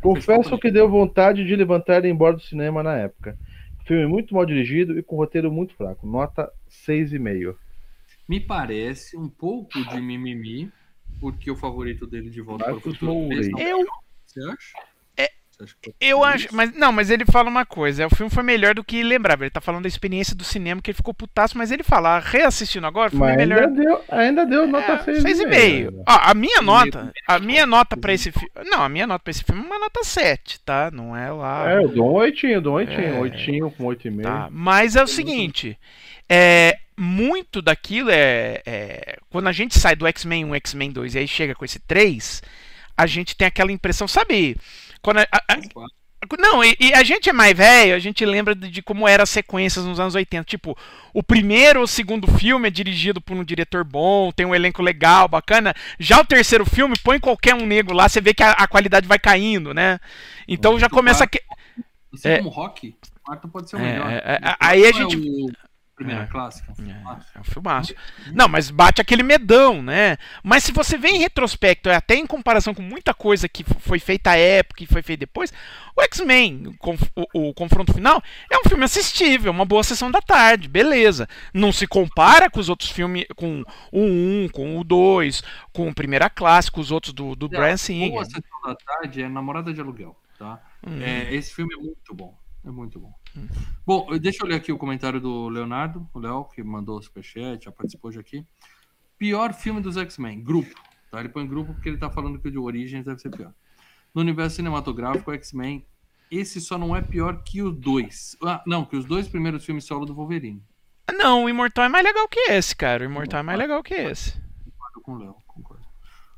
Confesso 0.00 0.58
que 0.58 0.70
deu 0.70 0.88
vontade 0.88 1.44
de 1.44 1.54
levantar 1.54 2.04
e 2.04 2.08
ir 2.08 2.10
embora 2.10 2.36
do 2.36 2.42
cinema 2.42 2.82
na 2.82 2.96
época. 2.96 3.38
Filme 3.86 4.06
muito 4.06 4.34
mal 4.34 4.44
dirigido 4.44 4.98
e 4.98 5.02
com 5.02 5.16
roteiro 5.16 5.52
muito 5.52 5.74
fraco. 5.74 6.06
Nota 6.06 6.50
6,5. 6.88 7.54
Me 8.28 8.40
parece 8.40 9.16
um 9.16 9.28
pouco 9.28 9.82
de 9.88 10.00
mimimi, 10.00 10.70
porque 11.20 11.50
o 11.50 11.56
favorito 11.56 12.06
dele 12.06 12.28
de 12.28 12.42
volta 12.42 12.64
para 12.64 12.74
o 12.76 12.80
futuro. 12.80 13.32
Eu 13.58 13.86
você 14.28 14.40
acha? 14.42 14.72
É, 15.16 15.30
Eu 16.00 16.22
acho, 16.22 16.48
mas 16.52 16.72
não, 16.74 16.92
mas 16.92 17.10
ele 17.10 17.24
fala 17.24 17.48
uma 17.48 17.66
coisa, 17.66 18.06
o 18.06 18.14
filme 18.14 18.30
foi 18.30 18.42
melhor 18.42 18.74
do 18.74 18.84
que 18.84 19.02
lembrava. 19.02 19.44
Ele 19.44 19.50
tá 19.50 19.60
falando 19.60 19.82
da 19.82 19.88
experiência 19.88 20.36
do 20.36 20.44
cinema 20.44 20.80
que 20.80 20.90
ele 20.90 20.96
ficou 20.96 21.12
putaço, 21.12 21.58
mas 21.58 21.72
ele 21.72 21.82
fala, 21.82 22.20
reassistindo 22.20 22.86
agora, 22.86 23.10
foi 23.10 23.34
melhor. 23.34 23.64
Ainda 23.64 23.82
deu, 23.82 24.04
ainda 24.08 24.46
deu 24.46 24.66
nota 24.68 24.92
é, 24.92 24.98
6,5. 24.98 26.02
Ó, 26.06 26.18
a 26.22 26.34
minha 26.34 26.62
nota, 26.62 27.12
a 27.26 27.38
minha 27.38 27.66
nota 27.66 27.96
para 27.96 28.12
esse 28.12 28.30
filme, 28.30 28.50
não, 28.66 28.82
a 28.82 28.88
minha 28.88 29.06
nota 29.06 29.24
para 29.24 29.30
esse 29.30 29.42
filme 29.42 29.62
é 29.62 29.66
uma 29.66 29.78
nota 29.80 30.04
7, 30.04 30.60
tá? 30.60 30.90
Não 30.92 31.16
é 31.16 31.30
lá. 31.32 31.72
É, 31.72 31.78
eu 31.78 31.88
dou 31.88 32.10
um 32.10 32.14
oitinho, 32.14 32.60
dou 32.60 32.74
um 32.74 32.76
oitinho, 32.76 33.16
é... 33.16 33.18
oitinho 33.18 33.70
com 33.72 33.84
8,5. 33.84 34.22
Tá, 34.22 34.48
mas 34.52 34.94
é 34.94 35.02
o 35.02 35.08
seguinte, 35.08 35.76
é, 36.28 36.78
muito 36.96 37.62
daquilo 37.62 38.10
é, 38.10 38.60
é, 38.66 39.18
Quando 39.30 39.48
a 39.48 39.52
gente 39.52 39.78
sai 39.78 39.96
do 39.96 40.06
X-Men 40.06 40.44
1, 40.44 40.54
X-Men 40.56 40.90
2 40.90 41.14
e 41.14 41.18
aí 41.18 41.28
chega 41.28 41.54
com 41.54 41.64
esse 41.64 41.78
3, 41.78 42.42
a 42.98 43.06
gente 43.06 43.36
tem 43.36 43.46
aquela 43.46 43.70
impressão, 43.70 44.08
sabe? 44.08 44.56
Quando 45.00 45.18
a, 45.18 45.26
a, 45.48 45.56
não, 46.36 46.64
e, 46.64 46.76
e, 46.80 46.92
a 46.92 47.04
gente 47.04 47.30
é 47.30 47.32
mais 47.32 47.56
velho, 47.56 47.94
a 47.94 47.98
gente 48.00 48.24
lembra 48.26 48.52
de, 48.52 48.68
de, 48.68 48.82
como 48.82 49.06
eram 49.06 49.22
as 49.22 49.30
sequências 49.30 49.84
nos 49.84 50.00
anos 50.00 50.16
80. 50.16 50.44
Tipo, 50.44 50.76
o 51.14 51.22
primeiro 51.22 51.78
ou 51.78 51.84
o 51.84 51.88
segundo 51.88 52.26
filme 52.26 52.66
é 52.66 52.70
dirigido 52.70 53.20
por 53.20 53.36
um 53.36 53.44
diretor 53.44 53.84
bom, 53.84 54.32
tem 54.32 54.44
um 54.44 54.54
elenco 54.54 54.82
legal, 54.82 55.28
bacana. 55.28 55.72
Já 55.98 56.20
o 56.20 56.24
terceiro 56.24 56.66
filme, 56.66 56.96
põe 57.04 57.20
qualquer 57.20 57.54
um 57.54 57.64
negro 57.64 57.94
lá, 57.94 58.08
você 58.08 58.20
vê 58.20 58.34
que 58.34 58.42
a, 58.42 58.50
a 58.50 58.66
qualidade 58.66 59.06
vai 59.06 59.18
caindo, 59.18 59.72
né? 59.72 60.00
Então 60.48 60.78
já 60.78 60.88
começa 60.88 61.22
a. 61.22 61.26
Que... 61.26 61.40
Assim 62.12 62.28
é, 62.28 62.38
como 62.38 62.48
rock, 62.48 62.88
o 62.88 63.20
quarto 63.22 63.48
pode 63.48 63.70
ser 63.70 63.76
o 63.76 63.78
melhor. 63.78 64.10
É, 64.10 64.16
é, 64.16 64.56
aí 64.58 64.86
a 64.86 64.92
gente. 64.92 65.14
É 65.14 65.18
o 65.18 65.67
Primeira 65.98 66.22
é, 66.22 66.26
clássica. 66.26 66.72
É 66.78 66.80
um. 66.80 66.90
É, 66.90 67.18
é 67.34 67.40
um 67.40 67.44
filmaço. 67.44 67.92
Não, 68.32 68.48
mas 68.48 68.70
bate 68.70 69.00
aquele 69.00 69.24
medão, 69.24 69.82
né? 69.82 70.16
Mas 70.44 70.62
se 70.62 70.70
você 70.70 70.96
vê 70.96 71.08
em 71.08 71.18
retrospecto, 71.18 71.90
até 71.90 72.14
em 72.14 72.24
comparação 72.24 72.72
com 72.72 72.82
muita 72.82 73.12
coisa 73.12 73.48
que 73.48 73.64
foi 73.64 73.98
feita 73.98 74.30
à 74.30 74.36
época 74.36 74.84
e 74.84 74.86
foi 74.86 75.02
feita 75.02 75.20
depois, 75.20 75.52
o 75.96 76.02
X-Men, 76.02 76.78
o, 77.34 77.48
o, 77.48 77.52
confronto 77.52 77.92
final, 77.92 78.22
é 78.48 78.56
um 78.58 78.68
filme 78.68 78.84
assistível, 78.84 79.50
uma 79.50 79.64
boa 79.64 79.82
sessão 79.82 80.08
da 80.08 80.20
tarde, 80.20 80.68
beleza. 80.68 81.28
Não 81.52 81.72
se 81.72 81.84
compara 81.84 82.48
com 82.48 82.60
os 82.60 82.68
outros 82.68 82.90
filmes, 82.90 83.26
com 83.34 83.64
o 83.90 84.00
1, 84.00 84.50
com 84.52 84.78
o 84.78 84.84
2, 84.84 85.42
com 85.72 85.88
o 85.88 85.94
Primeira 85.94 86.30
Classe, 86.30 86.70
com 86.70 86.80
os 86.80 86.92
outros 86.92 87.12
do, 87.12 87.34
do 87.34 87.46
é, 87.46 87.48
Brian 87.48 87.76
Singer. 87.76 88.12
Boa 88.12 88.24
sessão 88.24 88.62
da 88.64 88.76
tarde 88.76 89.20
é 89.20 89.28
Namorada 89.28 89.74
de 89.74 89.80
Aluguel, 89.80 90.16
tá? 90.38 90.62
Hum. 90.86 91.02
É, 91.02 91.34
esse 91.34 91.52
filme 91.52 91.74
é 91.74 91.76
muito 91.76 92.14
bom. 92.14 92.38
É 92.64 92.70
muito 92.70 93.00
bom. 93.00 93.12
Bom, 93.86 94.06
deixa 94.18 94.44
eu 94.44 94.48
ler 94.48 94.56
aqui 94.56 94.72
o 94.72 94.78
comentário 94.78 95.20
do 95.20 95.48
Leonardo, 95.48 96.08
o 96.12 96.18
Léo, 96.18 96.44
que 96.44 96.62
mandou 96.62 96.98
o 96.98 97.02
superchat, 97.02 97.64
já 97.64 97.72
participou 97.72 98.10
de 98.10 98.18
aqui. 98.18 98.44
Pior 99.16 99.52
filme 99.52 99.80
dos 99.80 99.96
X-Men, 99.96 100.42
grupo. 100.42 100.74
Tá? 101.10 101.20
Ele 101.20 101.28
põe 101.28 101.46
grupo 101.46 101.72
porque 101.74 101.88
ele 101.88 101.98
tá 101.98 102.10
falando 102.10 102.38
que 102.38 102.48
o 102.48 102.50
de 102.50 102.58
Origins 102.58 103.04
deve 103.04 103.18
ser 103.18 103.30
pior. 103.30 103.52
No 104.14 104.20
universo 104.20 104.56
cinematográfico, 104.56 105.32
X-Men, 105.32 105.84
esse 106.30 106.60
só 106.60 106.76
não 106.76 106.94
é 106.94 107.00
pior 107.00 107.42
que 107.42 107.62
os 107.62 107.74
dois. 107.74 108.36
Ah, 108.42 108.62
não, 108.66 108.84
que 108.84 108.96
os 108.96 109.04
dois 109.04 109.28
primeiros 109.28 109.64
filmes 109.64 109.84
solo 109.84 110.04
do 110.04 110.14
Wolverine. 110.14 110.62
Não, 111.12 111.44
o 111.44 111.48
Imortal 111.48 111.86
é 111.86 111.88
mais 111.88 112.04
legal 112.04 112.28
que 112.28 112.38
esse, 112.50 112.76
cara. 112.76 113.02
O 113.02 113.06
Imortal 113.06 113.40
é 113.40 113.42
mais 113.42 113.58
legal 113.58 113.82
que 113.82 113.94
esse. 113.94 114.32
Concordo 114.64 115.00
com 115.02 115.12
o 115.14 115.18
Léo, 115.18 115.36
concordo. 115.46 115.86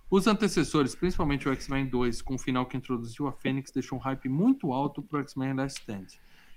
Os 0.08 0.26
antecessores, 0.26 0.94
principalmente 0.94 1.48
o 1.48 1.52
X-Men 1.52 1.86
2, 1.86 2.22
com 2.22 2.34
o 2.34 2.38
final 2.38 2.66
que 2.66 2.76
introduziu 2.76 3.28
a 3.28 3.32
Fênix, 3.32 3.70
deixou 3.70 3.98
um 3.98 4.00
hype 4.00 4.28
muito 4.28 4.72
alto 4.72 5.02
pro 5.02 5.20
X-Men 5.20 5.54
Last 5.54 5.80
Stand. 5.80 6.06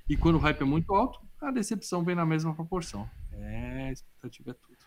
E 0.09 0.17
quando 0.17 0.35
o 0.35 0.39
hype 0.39 0.61
é 0.61 0.65
muito 0.65 0.93
alto, 0.93 1.19
a 1.41 1.51
decepção 1.51 2.03
vem 2.03 2.15
na 2.15 2.25
mesma 2.25 2.53
proporção. 2.53 3.09
É, 3.31 3.91
expectativa 3.91 4.51
é 4.51 4.53
tudo. 4.53 4.77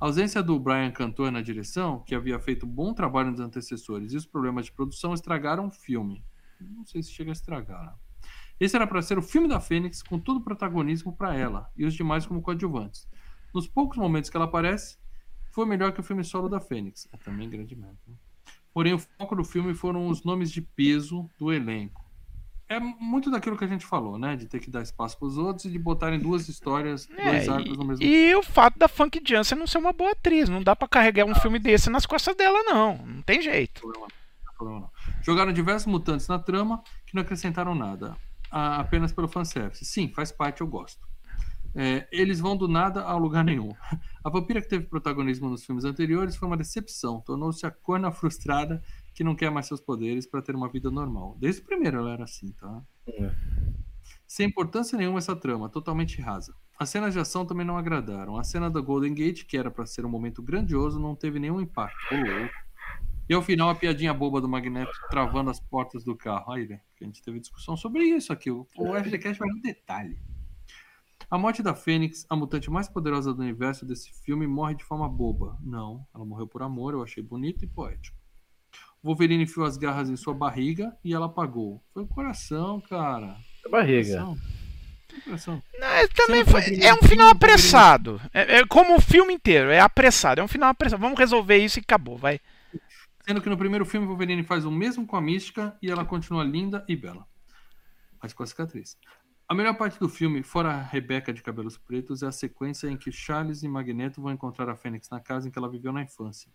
A 0.00 0.06
ausência 0.06 0.42
do 0.42 0.58
Brian 0.58 0.90
Cantor 0.90 1.30
na 1.30 1.40
direção, 1.40 2.00
que 2.00 2.14
havia 2.14 2.38
feito 2.40 2.66
bom 2.66 2.92
trabalho 2.92 3.30
nos 3.30 3.40
antecessores, 3.40 4.12
e 4.12 4.16
os 4.16 4.26
problemas 4.26 4.66
de 4.66 4.72
produção 4.72 5.14
estragaram 5.14 5.68
o 5.68 5.70
filme. 5.70 6.24
Não 6.60 6.84
sei 6.84 7.02
se 7.02 7.12
chega 7.12 7.30
a 7.30 7.32
estragar. 7.32 7.96
Esse 8.58 8.74
era 8.74 8.86
para 8.86 9.02
ser 9.02 9.18
o 9.18 9.22
filme 9.22 9.48
da 9.48 9.60
Fênix, 9.60 10.02
com 10.02 10.18
todo 10.18 10.38
o 10.38 10.44
protagonismo 10.44 11.16
para 11.16 11.34
ela, 11.36 11.70
e 11.76 11.84
os 11.84 11.94
demais 11.94 12.26
como 12.26 12.42
coadjuvantes. 12.42 13.08
Nos 13.54 13.68
poucos 13.68 13.96
momentos 13.96 14.28
que 14.28 14.36
ela 14.36 14.46
aparece, 14.46 14.98
foi 15.52 15.64
melhor 15.64 15.92
que 15.92 16.00
o 16.00 16.04
filme 16.04 16.24
solo 16.24 16.48
da 16.48 16.60
Fênix. 16.60 17.08
É 17.12 17.16
também 17.16 17.48
grande 17.48 17.76
merda. 17.76 17.98
Né? 18.06 18.14
Porém, 18.72 18.92
o 18.92 18.98
foco 18.98 19.36
do 19.36 19.44
filme 19.44 19.74
foram 19.74 20.08
os 20.08 20.24
nomes 20.24 20.50
de 20.50 20.60
peso 20.60 21.30
do 21.38 21.52
elenco. 21.52 22.03
É 22.68 22.80
muito 22.80 23.30
daquilo 23.30 23.58
que 23.58 23.64
a 23.64 23.68
gente 23.68 23.84
falou, 23.84 24.18
né? 24.18 24.36
De 24.36 24.46
ter 24.46 24.58
que 24.58 24.70
dar 24.70 24.82
espaço 24.82 25.18
para 25.18 25.28
os 25.28 25.36
outros 25.36 25.66
e 25.66 25.70
de 25.70 25.78
botarem 25.78 26.18
duas 26.18 26.48
histórias, 26.48 27.08
é, 27.16 27.30
dois 27.30 27.48
arcos 27.48 27.76
no 27.76 27.84
mesmo 27.84 28.02
E, 28.02 28.30
e 28.30 28.34
o 28.34 28.42
fato 28.42 28.78
da 28.78 28.88
Funk 28.88 29.22
Jansen 29.24 29.58
não 29.58 29.66
ser 29.66 29.78
uma 29.78 29.92
boa 29.92 30.12
atriz. 30.12 30.48
Não 30.48 30.62
dá 30.62 30.74
para 30.74 30.88
carregar 30.88 31.26
um 31.26 31.32
ah, 31.32 31.40
filme 31.40 31.58
desse 31.58 31.90
nas 31.90 32.06
costas 32.06 32.34
dela, 32.34 32.62
não. 32.62 32.96
Não 33.06 33.22
tem 33.22 33.42
jeito. 33.42 33.86
Não, 33.86 34.66
não, 34.66 34.80
não. 34.80 34.90
Jogaram 35.22 35.52
diversos 35.52 35.86
mutantes 35.86 36.26
na 36.26 36.38
trama 36.38 36.82
que 37.06 37.14
não 37.14 37.22
acrescentaram 37.22 37.74
nada. 37.74 38.16
apenas 38.50 39.12
pelo 39.12 39.28
fanservice. 39.28 39.84
Sim, 39.84 40.08
faz 40.08 40.32
parte, 40.32 40.62
eu 40.62 40.66
gosto. 40.66 41.06
É, 41.76 42.06
eles 42.12 42.38
vão 42.38 42.56
do 42.56 42.68
nada 42.68 43.02
ao 43.02 43.18
lugar 43.18 43.44
nenhum. 43.44 43.74
A 44.22 44.30
vampira 44.30 44.62
que 44.62 44.68
teve 44.68 44.86
protagonismo 44.86 45.50
nos 45.50 45.64
filmes 45.66 45.84
anteriores 45.84 46.36
foi 46.36 46.46
uma 46.46 46.56
decepção. 46.56 47.20
Tornou-se 47.20 47.66
a 47.66 47.70
corna 47.70 48.10
frustrada 48.12 48.82
que 49.14 49.24
não 49.24 49.34
quer 49.34 49.50
mais 49.50 49.66
seus 49.66 49.80
poderes 49.80 50.26
para 50.26 50.42
ter 50.42 50.54
uma 50.54 50.68
vida 50.68 50.90
normal. 50.90 51.36
Desde 51.38 51.62
o 51.62 51.64
primeiro 51.64 51.98
ela 51.98 52.12
era 52.12 52.24
assim, 52.24 52.50
tá? 52.52 52.82
É. 53.06 53.34
Sem 54.26 54.48
importância 54.48 54.98
nenhuma 54.98 55.18
essa 55.18 55.36
trama, 55.36 55.68
totalmente 55.68 56.20
rasa. 56.20 56.54
As 56.78 56.90
cenas 56.90 57.14
de 57.14 57.20
ação 57.20 57.46
também 57.46 57.64
não 57.64 57.78
agradaram. 57.78 58.36
A 58.36 58.42
cena 58.42 58.68
da 58.68 58.80
Golden 58.80 59.14
Gate, 59.14 59.44
que 59.44 59.56
era 59.56 59.70
para 59.70 59.86
ser 59.86 60.04
um 60.04 60.08
momento 60.08 60.42
grandioso, 60.42 60.98
não 60.98 61.14
teve 61.14 61.38
nenhum 61.38 61.60
impacto. 61.60 62.14
E 63.28 63.32
ao 63.32 63.40
final, 63.40 63.70
a 63.70 63.74
piadinha 63.74 64.12
boba 64.12 64.40
do 64.40 64.48
Magneto 64.48 64.92
travando 65.08 65.50
as 65.50 65.60
portas 65.60 66.02
do 66.04 66.16
carro. 66.16 66.52
Aí, 66.52 66.66
velho, 66.66 66.80
a 67.00 67.04
gente 67.04 67.22
teve 67.22 67.38
discussão 67.38 67.76
sobre 67.76 68.02
isso 68.02 68.32
aqui. 68.32 68.50
O 68.50 68.66
FGCast 69.02 69.38
vai 69.38 69.48
no 69.48 69.62
detalhe. 69.62 70.18
A 71.30 71.38
morte 71.38 71.62
da 71.62 71.74
Fênix, 71.74 72.26
a 72.28 72.36
mutante 72.36 72.70
mais 72.70 72.88
poderosa 72.88 73.32
do 73.32 73.40
universo 73.40 73.86
desse 73.86 74.12
filme, 74.24 74.46
morre 74.46 74.74
de 74.74 74.84
forma 74.84 75.08
boba. 75.08 75.56
Não, 75.62 76.06
ela 76.14 76.24
morreu 76.24 76.46
por 76.46 76.62
amor, 76.62 76.92
eu 76.92 77.02
achei 77.02 77.22
bonito 77.22 77.64
e 77.64 77.68
poético. 77.68 78.23
Wolverine 79.04 79.44
enfiou 79.44 79.66
as 79.66 79.76
garras 79.76 80.08
em 80.08 80.16
sua 80.16 80.32
barriga 80.32 80.96
e 81.04 81.12
ela 81.12 81.26
apagou. 81.26 81.84
Foi 81.92 82.02
o 82.02 82.06
coração, 82.06 82.80
cara. 82.80 83.36
A 83.66 83.68
barriga. 83.68 84.26
Coração. 85.24 85.62
Não, 85.78 85.86
é, 85.86 86.08
também 86.08 86.42
foi, 86.42 86.80
é 86.80 86.94
um 86.94 87.02
final 87.06 87.28
apressado. 87.28 88.18
É, 88.32 88.56
é, 88.56 88.66
como 88.66 88.96
o 88.96 89.00
filme 89.00 89.34
inteiro, 89.34 89.70
é 89.70 89.78
apressado. 89.78 90.40
É 90.40 90.44
um 90.44 90.48
final 90.48 90.70
apressado. 90.70 91.02
Vamos 91.02 91.18
resolver 91.18 91.58
isso 91.58 91.78
e 91.78 91.82
acabou, 91.82 92.16
vai. 92.16 92.40
Sendo 93.26 93.42
que 93.42 93.50
no 93.50 93.58
primeiro 93.58 93.84
filme, 93.84 94.06
Wolverine 94.06 94.42
faz 94.42 94.64
o 94.64 94.70
mesmo 94.70 95.06
com 95.06 95.16
a 95.16 95.20
Mística 95.20 95.76
e 95.82 95.90
ela 95.90 96.04
continua 96.06 96.42
linda 96.42 96.82
e 96.88 96.96
bela. 96.96 97.26
Mas 98.22 98.32
com 98.32 98.42
a 98.42 98.46
cicatriz. 98.46 98.96
A 99.46 99.54
melhor 99.54 99.76
parte 99.76 100.00
do 100.00 100.08
filme, 100.08 100.42
fora 100.42 100.70
a 100.70 100.82
Rebecca 100.82 101.30
de 101.30 101.42
cabelos 101.42 101.76
pretos, 101.76 102.22
é 102.22 102.26
a 102.26 102.32
sequência 102.32 102.88
em 102.88 102.96
que 102.96 103.12
Charles 103.12 103.62
e 103.62 103.68
Magneto 103.68 104.22
vão 104.22 104.32
encontrar 104.32 104.70
a 104.70 104.74
Fênix 104.74 105.10
na 105.10 105.20
casa 105.20 105.46
em 105.46 105.50
que 105.50 105.58
ela 105.58 105.70
viveu 105.70 105.92
na 105.92 106.02
infância. 106.02 106.50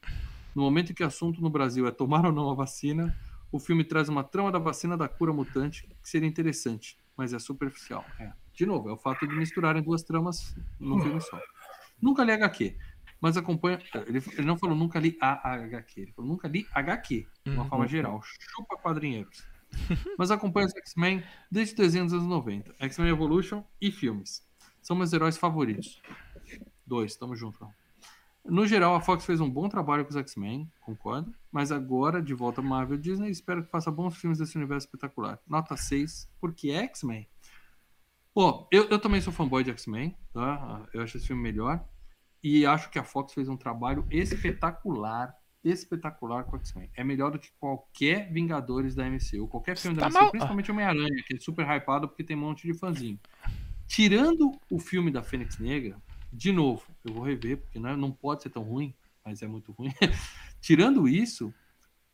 No 0.55 0.63
momento 0.63 0.91
em 0.91 0.95
que 0.95 1.03
o 1.03 1.07
assunto 1.07 1.41
no 1.41 1.49
Brasil 1.49 1.87
é 1.87 1.91
tomar 1.91 2.25
ou 2.25 2.31
não 2.31 2.49
a 2.49 2.53
vacina, 2.53 3.15
o 3.51 3.59
filme 3.59 3.83
traz 3.83 4.09
uma 4.09 4.23
trama 4.23 4.51
da 4.51 4.59
vacina 4.59 4.97
da 4.97 5.07
cura 5.07 5.33
mutante 5.33 5.87
que 6.01 6.09
seria 6.09 6.27
interessante, 6.27 6.97
mas 7.15 7.33
é 7.33 7.39
superficial. 7.39 8.05
É. 8.19 8.31
De 8.53 8.65
novo, 8.65 8.89
é 8.89 8.93
o 8.93 8.97
fato 8.97 9.27
de 9.27 9.35
misturarem 9.35 9.81
duas 9.81 10.03
tramas 10.03 10.55
num 10.79 10.99
filme 10.99 11.21
só. 11.21 11.39
Nunca 12.01 12.23
li 12.23 12.31
HQ, 12.31 12.77
mas 13.21 13.37
acompanha. 13.37 13.79
Ele, 14.07 14.21
ele 14.33 14.47
não 14.47 14.57
falou 14.57 14.75
nunca 14.75 14.99
li 14.99 15.17
a 15.21 15.53
HQ, 15.53 16.01
ele 16.01 16.11
falou 16.11 16.29
nunca 16.29 16.47
li 16.47 16.67
HQ, 16.73 17.27
de 17.45 17.51
uma 17.51 17.63
uhum. 17.63 17.69
forma 17.69 17.87
geral. 17.87 18.21
Chupa 18.23 18.77
quadrinheiros. 18.77 19.47
Mas 20.17 20.31
acompanha 20.31 20.67
os 20.67 20.75
X-Men 20.75 21.23
desde 21.49 21.75
o 21.75 21.77
desenho 21.77 22.05
dos 22.05 22.13
anos 22.13 22.25
90. 22.25 22.75
X-Men 22.79 23.09
Evolution 23.09 23.63
e 23.79 23.91
filmes. 23.91 24.45
São 24.81 24.95
meus 24.95 25.13
heróis 25.13 25.37
favoritos. 25.37 26.01
Dois, 26.85 27.15
tamo 27.15 27.35
junto. 27.35 27.67
No 28.49 28.65
geral, 28.65 28.95
a 28.95 29.01
Fox 29.01 29.25
fez 29.25 29.39
um 29.39 29.49
bom 29.49 29.69
trabalho 29.69 30.03
com 30.03 30.09
os 30.09 30.15
X-Men, 30.15 30.69
concordo. 30.81 31.33
Mas 31.51 31.71
agora, 31.71 32.21
de 32.21 32.33
volta 32.33 32.61
à 32.61 32.63
Marvel 32.63 32.97
Disney, 32.97 33.29
espero 33.29 33.63
que 33.63 33.69
faça 33.69 33.91
bons 33.91 34.17
filmes 34.17 34.39
desse 34.39 34.57
universo 34.57 34.87
espetacular. 34.87 35.39
Nota 35.47 35.77
6, 35.77 36.29
porque 36.39 36.69
é 36.71 36.83
X-Men. 36.83 37.27
Pô, 38.33 38.67
eu, 38.71 38.89
eu 38.89 38.99
também 38.99 39.21
sou 39.21 39.33
fanboy 39.33 39.63
de 39.63 39.71
X-Men, 39.71 40.15
tá? 40.33 40.87
Eu 40.93 41.01
acho 41.01 41.17
esse 41.17 41.27
filme 41.27 41.41
melhor. 41.41 41.83
E 42.43 42.65
acho 42.65 42.89
que 42.89 42.97
a 42.97 43.03
Fox 43.03 43.33
fez 43.33 43.49
um 43.49 43.57
trabalho 43.57 44.05
espetacular 44.09 45.35
espetacular 45.63 46.45
com 46.45 46.57
X-Men. 46.57 46.89
É 46.95 47.03
melhor 47.03 47.31
do 47.31 47.39
que 47.39 47.51
qualquer 47.59 48.31
Vingadores 48.31 48.95
da 48.95 49.09
MCU, 49.09 49.47
qualquer 49.47 49.77
filme 49.77 49.97
da 49.97 50.03
tá 50.03 50.09
MCU, 50.09 50.21
mal... 50.21 50.31
principalmente 50.31 50.71
Homem-Aranha, 50.71 51.23
que 51.25 51.35
é 51.35 51.39
super 51.39 51.65
hypado 51.67 52.07
porque 52.07 52.23
tem 52.23 52.37
um 52.37 52.41
monte 52.41 52.65
de 52.65 52.73
fãzinho. 52.73 53.19
Tirando 53.87 54.51
o 54.69 54.79
filme 54.79 55.11
da 55.11 55.23
Fênix 55.23 55.57
Negra, 55.57 55.97
de 56.32 56.51
novo, 56.51 56.83
eu 57.03 57.14
vou 57.14 57.24
rever, 57.24 57.58
porque 57.58 57.80
não, 57.80 57.90
é, 57.90 57.95
não 57.95 58.11
pode 58.11 58.43
ser 58.43 58.49
tão 58.49 58.64
ruim, 58.64 58.93
mas 59.25 59.41
é 59.41 59.48
muito 59.48 59.72
ruim. 59.72 59.91
Tirando 60.61 61.08
isso, 61.08 61.53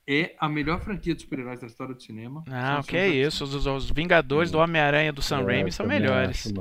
é 0.07 0.35
a 0.39 0.47
melhor 0.47 0.79
franquia 0.81 1.15
de 1.15 1.21
super-heróis 1.21 1.59
da 1.59 1.67
história 1.67 1.93
do 1.93 2.01
cinema. 2.01 2.43
Ah, 2.47 2.81
que 2.87 2.95
é 2.95 3.07
isso. 3.07 3.43
Os, 3.43 3.65
os, 3.65 3.89
Vingadores 3.89 4.51
do 4.51 4.59
Homem-Aranha 4.59 5.11
do 5.11 5.21
Sam 5.21 5.41
é, 5.41 5.45
Raimi 5.45 5.71
são 5.71 5.85
melhores. 5.85 6.53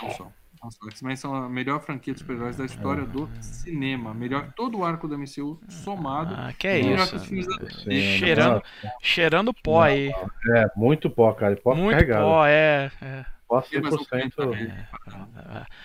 Acho, 0.00 0.32
Nossa, 0.62 0.78
X-Men 0.90 1.16
são 1.16 1.34
a 1.34 1.48
melhor 1.48 1.80
franquia 1.80 2.14
de 2.14 2.20
super-heróis 2.20 2.56
da 2.56 2.64
história 2.64 3.04
do 3.04 3.28
cinema. 3.40 4.14
Melhor 4.14 4.52
todo 4.56 4.78
o 4.78 4.84
arco 4.84 5.06
da 5.06 5.18
MCU 5.18 5.60
somado. 5.68 6.34
Ah, 6.34 6.52
que 6.58 6.66
é 6.66 6.80
isso. 6.80 7.10
que 7.10 7.16
os 7.16 7.26
filmes 7.26 7.46
da- 7.46 7.70
Sim, 7.70 8.18
Cheirando, 8.18 8.62
cheirando 9.02 9.54
pó 9.54 9.82
aí. 9.82 10.08
É, 10.54 10.66
muito 10.74 11.10
pó, 11.10 11.32
cara. 11.32 11.56
Pó 11.56 11.74
Muito 11.74 11.90
carregado. 11.90 12.24
pó, 12.24 12.46
é. 12.46 12.90
é. 13.02 13.24
Pó 13.52 13.62
E 13.70 13.80
mais 13.82 13.94
um 13.94 13.98
100%. 13.98 14.32
também. 14.34 14.72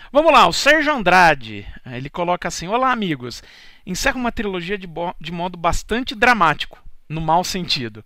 Vamos 0.09 0.31
lá, 0.31 0.47
o 0.47 0.53
Sérgio 0.53 0.93
Andrade. 0.93 1.67
Ele 1.85 2.09
coloca 2.09 2.47
assim: 2.47 2.69
Olá, 2.69 2.93
amigos. 2.93 3.43
Encerra 3.85 4.15
uma 4.15 4.31
trilogia 4.31 4.77
de, 4.77 4.87
de 5.19 5.31
modo 5.33 5.57
bastante 5.57 6.15
dramático, 6.15 6.81
no 7.09 7.19
mau 7.19 7.43
sentido. 7.43 8.05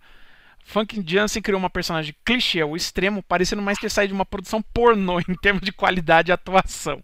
Funk 0.64 1.00
Jansen 1.06 1.40
criou 1.40 1.60
uma 1.60 1.70
personagem 1.70 2.12
clichê 2.24 2.60
ao 2.60 2.76
extremo, 2.76 3.22
parecendo 3.22 3.62
mais 3.62 3.78
ter 3.78 3.88
saído 3.88 4.12
de 4.12 4.14
uma 4.14 4.26
produção 4.26 4.60
pornô 4.60 5.20
em 5.20 5.34
termos 5.40 5.62
de 5.62 5.70
qualidade 5.70 6.30
e 6.30 6.32
atuação, 6.32 7.00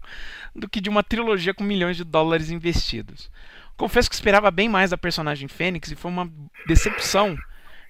do 0.54 0.68
que 0.68 0.80
de 0.80 0.88
uma 0.88 1.04
trilogia 1.04 1.54
com 1.54 1.62
milhões 1.62 1.96
de 1.96 2.02
dólares 2.02 2.50
investidos. 2.50 3.30
Confesso 3.76 4.08
que 4.08 4.16
esperava 4.16 4.50
bem 4.50 4.68
mais 4.68 4.90
da 4.90 4.98
personagem 4.98 5.46
Fênix 5.46 5.92
e 5.92 5.96
foi 5.96 6.10
uma 6.10 6.28
decepção 6.66 7.38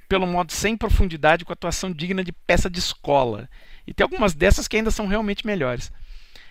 pelo 0.09 0.27
modo 0.27 0.53
sem 0.53 0.77
profundidade 0.77 1.45
com 1.45 1.53
atuação 1.53 1.91
digna 1.91 2.23
de 2.23 2.33
peça 2.33 2.69
de 2.69 2.79
escola. 2.79 3.49
E 3.89 3.95
tem 3.95 4.05
algumas 4.05 4.35
dessas 4.35 4.69
que 4.69 4.77
ainda 4.77 4.91
são 4.91 5.07
realmente 5.07 5.47
melhores. 5.47 5.91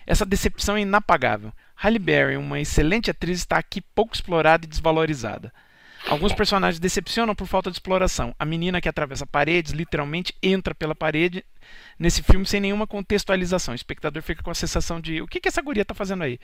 Essa 0.06 0.26
decepção 0.26 0.76
é 0.76 0.80
inapagável. 0.80 1.52
Halle 1.76 1.98
Berry, 1.98 2.36
uma 2.36 2.58
excelente 2.58 3.10
atriz, 3.10 3.38
está 3.38 3.56
aqui 3.58 3.80
pouco 3.80 4.14
explorada 4.14 4.64
e 4.64 4.68
desvalorizada. 4.68 5.52
Alguns 6.08 6.32
personagens 6.32 6.80
decepcionam 6.80 7.34
por 7.34 7.46
falta 7.46 7.70
de 7.70 7.76
exploração. 7.76 8.34
A 8.38 8.44
menina 8.44 8.80
que 8.80 8.88
atravessa 8.88 9.26
paredes 9.26 9.72
literalmente 9.72 10.34
entra 10.42 10.74
pela 10.74 10.94
parede 10.94 11.44
nesse 11.98 12.22
filme 12.22 12.46
sem 12.46 12.60
nenhuma 12.60 12.86
contextualização. 12.86 13.72
O 13.72 13.76
espectador 13.76 14.22
fica 14.22 14.42
com 14.42 14.50
a 14.50 14.54
sensação 14.54 15.00
de: 15.00 15.20
o 15.22 15.26
que, 15.26 15.38
que 15.40 15.48
essa 15.48 15.62
guria 15.62 15.82
está 15.82 15.94
fazendo 15.94 16.24
aí? 16.24 16.38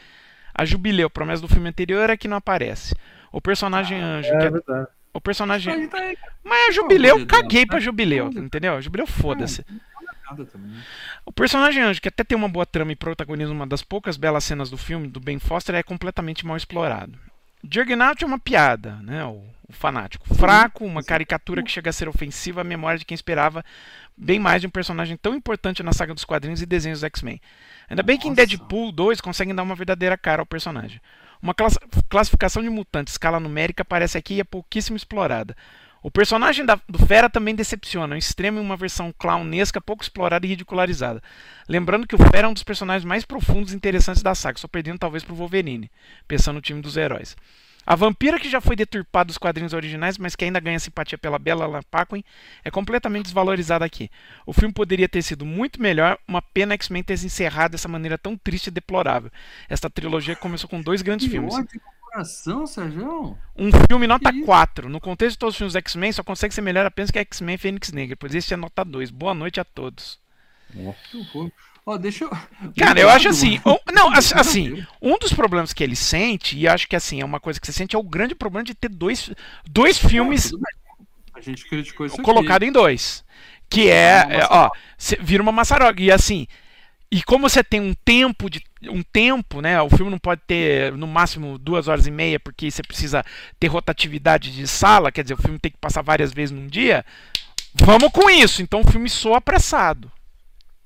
A 0.55 0.64
Jubileu, 0.64 1.10
promessa 1.10 1.42
do 1.42 1.48
filme 1.48 1.68
anterior, 1.68 2.10
é 2.10 2.16
que 2.16 2.28
não 2.28 2.36
aparece. 2.36 2.94
O 3.32 3.40
personagem 3.40 4.00
anjo, 4.00 4.28
que 4.28 4.36
É 4.36 4.47
é- 4.47 4.50
verdade. 4.50 4.89
o 5.12 5.20
personagem. 5.20 5.73
Aí 5.73 5.89
tá 5.89 5.98
Mas 6.44 6.68
a 6.68 6.73
Jubileu, 6.73 7.18
Jubileu, 7.18 7.26
caguei 7.26 7.66
pra 7.66 7.76
tá 7.78 7.81
Jubileu, 7.81 8.28
entendeu? 8.28 8.81
Jubileu, 8.81 9.06
foda-se. 9.06 9.64
Nada 10.28 10.44
também. 10.46 10.70
né? 10.70 10.82
O 11.24 11.32
personagem 11.32 11.82
anjo, 11.82 12.00
que 12.00 12.08
até 12.08 12.24
tem 12.24 12.36
uma 12.36 12.48
boa 12.48 12.66
trama 12.66 12.92
e 12.92 12.96
protagoniza 12.96 13.52
uma 13.52 13.66
das 13.66 13.82
poucas 13.82 14.16
belas 14.16 14.44
cenas 14.44 14.70
do 14.70 14.76
filme, 14.76 15.08
do 15.08 15.20
Ben 15.20 15.38
Foster, 15.38 15.74
é 15.74 15.82
completamente 15.82 16.46
mal 16.46 16.56
explorado. 16.56 17.18
Juggernaut 17.70 18.22
é 18.22 18.26
uma 18.26 18.38
piada, 18.38 18.96
né? 19.02 19.24
O, 19.24 19.42
o 19.68 19.72
fanático. 19.72 20.34
Fraco, 20.34 20.84
uma 20.84 21.02
caricatura 21.02 21.62
que 21.62 21.70
chega 21.70 21.88
a 21.88 21.92
ser 21.92 22.08
ofensiva 22.08 22.60
à 22.60 22.64
memória 22.64 22.98
de 22.98 23.04
quem 23.06 23.14
esperava 23.14 23.64
bem 24.16 24.38
mais 24.38 24.60
de 24.60 24.66
um 24.66 24.70
personagem 24.70 25.16
tão 25.16 25.34
importante 25.34 25.82
na 25.82 25.92
saga 25.92 26.12
dos 26.14 26.24
quadrinhos 26.24 26.60
e 26.60 26.66
desenhos 26.66 26.98
dos 27.00 27.04
X-Men. 27.04 27.40
Ainda 27.88 28.02
bem 28.02 28.18
que 28.18 28.28
em. 28.28 28.34
Deadpool 28.34 28.92
2 28.92 29.20
conseguem 29.20 29.54
dar 29.54 29.62
uma 29.62 29.74
verdadeira 29.74 30.16
cara 30.18 30.42
ao 30.42 30.46
personagem. 30.46 31.00
Uma 31.40 31.54
class- 31.54 31.78
classificação 32.08 32.62
de 32.62 32.68
mutante 32.70 33.10
escala 33.10 33.40
numérica 33.40 33.82
aparece 33.82 34.16
aqui 34.18 34.34
e 34.34 34.40
é 34.40 34.44
pouquíssimo 34.44 34.96
explorada. 34.96 35.56
O 36.05 36.10
personagem 36.10 36.66
da- 36.66 36.78
do 36.86 36.99
Fera 37.07 37.31
também 37.31 37.55
decepciona, 37.55 38.15
ao 38.15 38.18
extremo 38.18 38.58
em 38.58 38.62
uma 38.62 38.76
versão 38.76 39.10
clownesca 39.18 39.81
pouco 39.81 40.02
explorada 40.02 40.44
e 40.44 40.50
ridicularizada. 40.50 41.23
Lembrando 41.66 42.07
que 42.07 42.15
o 42.15 42.18
Fera 42.18 42.47
é 42.47 42.49
um 42.49 42.52
dos 42.52 42.62
personagens 42.62 43.07
mais 43.07 43.24
profundos 43.24 43.73
e 43.73 43.76
interessantes 43.76 44.23
da 44.23 44.34
saga, 44.34 44.58
só 44.58 44.68
perdendo 44.68 44.99
talvez 44.99 45.24
pro 45.24 45.34
Wolverine, 45.34 45.91
pensando 46.28 46.57
no 46.57 46.60
time 46.60 46.83
dos 46.83 46.99
heróis. 46.99 47.34
A 47.86 47.94
vampira, 47.97 48.39
que 48.39 48.50
já 48.50 48.60
foi 48.60 48.76
deturpada 48.76 49.28
dos 49.28 49.39
quadrinhos 49.39 49.73
originais, 49.73 50.18
mas 50.18 50.36
que 50.36 50.44
ainda 50.44 50.60
ganha 50.60 50.78
simpatia 50.78 51.16
pela 51.16 51.39
Bella 51.39 51.83
Paquin, 51.91 52.23
é 52.62 52.70
completamente 52.70 53.24
desvalorizada 53.24 53.83
aqui. 53.84 54.10
O 54.44 54.52
filme 54.52 54.74
poderia 54.74 55.08
ter 55.08 55.23
sido 55.23 55.47
muito 55.47 55.81
melhor, 55.81 56.18
uma 56.28 56.42
pena 56.42 56.74
X-Men 56.74 57.02
ter 57.02 57.16
se 57.16 57.26
encerrado 57.26 57.73
dessa 57.73 57.89
maneira 57.89 58.18
tão 58.18 58.36
triste 58.36 58.66
e 58.66 58.70
deplorável. 58.70 59.31
Esta 59.70 59.89
trilogia 59.89 60.36
começou 60.36 60.68
com 60.68 60.81
dois 60.83 61.00
grandes 61.00 61.26
Que 61.26 61.33
filmes. 61.33 61.55
ódio 61.55 61.81
no 62.14 62.22
coração, 62.22 62.66
Sérgio. 62.66 63.36
Um 63.56 63.70
filme 63.88 64.06
nota 64.06 64.30
Que 64.30 64.38
isso? 64.38 64.46
4. 64.46 64.88
No 64.88 65.00
contexto 65.00 65.32
de 65.32 65.38
todos 65.38 65.54
os 65.54 65.58
filmes 65.58 65.74
X-Men, 65.74 66.12
só 66.12 66.22
consegue 66.22 66.54
ser 66.54 66.62
melhor 66.62 66.86
apenas 66.86 67.10
que 67.10 67.18
X-Men 67.18 67.58
Fênix 67.58 67.92
Negra, 67.92 68.16
pois 68.16 68.34
este 68.34 68.54
é 68.54 68.56
nota 68.56 68.84
2. 68.84 69.10
Boa 69.10 69.34
noite 69.34 69.60
a 69.60 69.64
todos. 69.64 70.18
Nossa. 70.74 70.98
Ó, 71.86 71.98
deixa 71.98 72.24
eu. 72.24 72.30
Cara, 72.78 72.98
eu 72.98 73.10
acho 73.10 73.28
assim. 73.28 73.60
Um- 73.66 73.92
não, 73.92 74.10
assim, 74.12 74.86
um 75.02 75.18
dos 75.18 75.32
problemas 75.32 75.72
que 75.72 75.84
ele 75.84 75.96
sente, 75.96 76.56
e 76.56 76.66
acho 76.66 76.88
que 76.88 76.96
assim, 76.96 77.20
é 77.20 77.24
uma 77.24 77.38
coisa 77.40 77.60
que 77.60 77.66
você 77.66 77.72
sente, 77.72 77.94
é 77.94 77.98
o 77.98 78.02
grande 78.02 78.34
problema 78.34 78.64
de 78.64 78.74
ter 78.74 78.88
dois, 78.88 79.30
dois 79.68 79.98
filmes. 79.98 80.50
A 81.34 81.40
gente 81.40 81.68
criticou 81.68 82.06
isso 82.06 82.14
aqui. 82.14 82.24
colocado 82.24 82.62
em 82.62 82.72
dois. 82.72 83.22
Que 83.68 83.90
é, 83.90 84.26
é, 84.30 84.46
ó, 84.50 84.70
vira 85.20 85.42
uma 85.42 85.52
maçaroca. 85.52 86.00
E 86.00 86.10
assim, 86.10 86.46
e 87.16 87.22
como 87.22 87.48
você 87.48 87.62
tem 87.62 87.80
um 87.80 87.94
tempo 88.04 88.50
de. 88.50 88.60
Um 88.82 89.02
tempo, 89.02 89.60
né? 89.60 89.80
O 89.80 89.88
filme 89.88 90.10
não 90.10 90.18
pode 90.18 90.40
ter 90.46 90.92
no 90.92 91.06
máximo 91.06 91.56
duas 91.58 91.86
horas 91.86 92.06
e 92.06 92.10
meia, 92.10 92.40
porque 92.40 92.68
você 92.70 92.82
precisa 92.82 93.24
ter 93.58 93.68
rotatividade 93.68 94.52
de 94.52 94.66
sala, 94.66 95.12
quer 95.12 95.22
dizer, 95.22 95.34
o 95.34 95.40
filme 95.40 95.58
tem 95.58 95.70
que 95.70 95.78
passar 95.78 96.02
várias 96.02 96.32
vezes 96.32 96.50
num 96.50 96.66
dia. 96.66 97.04
Vamos 97.72 98.10
com 98.12 98.28
isso. 98.28 98.62
Então 98.62 98.80
o 98.80 98.90
filme 98.90 99.08
soa 99.08 99.38
apressado. 99.38 100.10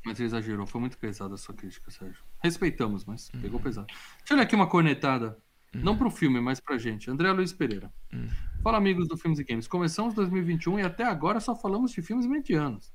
Mas 0.05 0.19
você 0.19 0.25
exagerou, 0.25 0.67
foi 0.67 0.81
muito 0.81 0.99
pesada 0.99 1.35
a 1.35 1.39
sua 1.39 1.55
crítica, 1.55 1.91
Sérgio. 1.91 2.23
Respeitamos, 2.43 3.05
mas 3.07 3.31
Uhum. 3.35 3.41
pegou 3.41 3.59
pesado. 3.61 3.87
Deixa 3.87 4.03
eu 4.31 4.37
olhar 4.37 4.43
aqui 4.45 4.55
uma 4.55 4.67
cornetada. 4.67 5.37
Não 5.75 5.97
pro 5.97 6.11
filme, 6.11 6.41
mas 6.41 6.61
pra 6.61 6.79
gente. 6.79 7.11
André 7.11 7.31
Luiz 7.33 7.53
Pereira. 7.53 7.91
Uhum. 8.13 8.29
Fala, 8.63 8.79
amigos 8.79 9.07
do 9.09 9.17
Filmes 9.17 9.39
e 9.39 9.45
Games. 9.45 9.67
Começamos 9.67 10.15
2021 10.15 10.79
e 10.79 10.83
até 10.83 11.05
agora 11.05 11.41
só 11.41 11.55
falamos 11.55 11.93
de 11.93 12.01
filmes 12.03 12.27
medianos. 12.27 12.93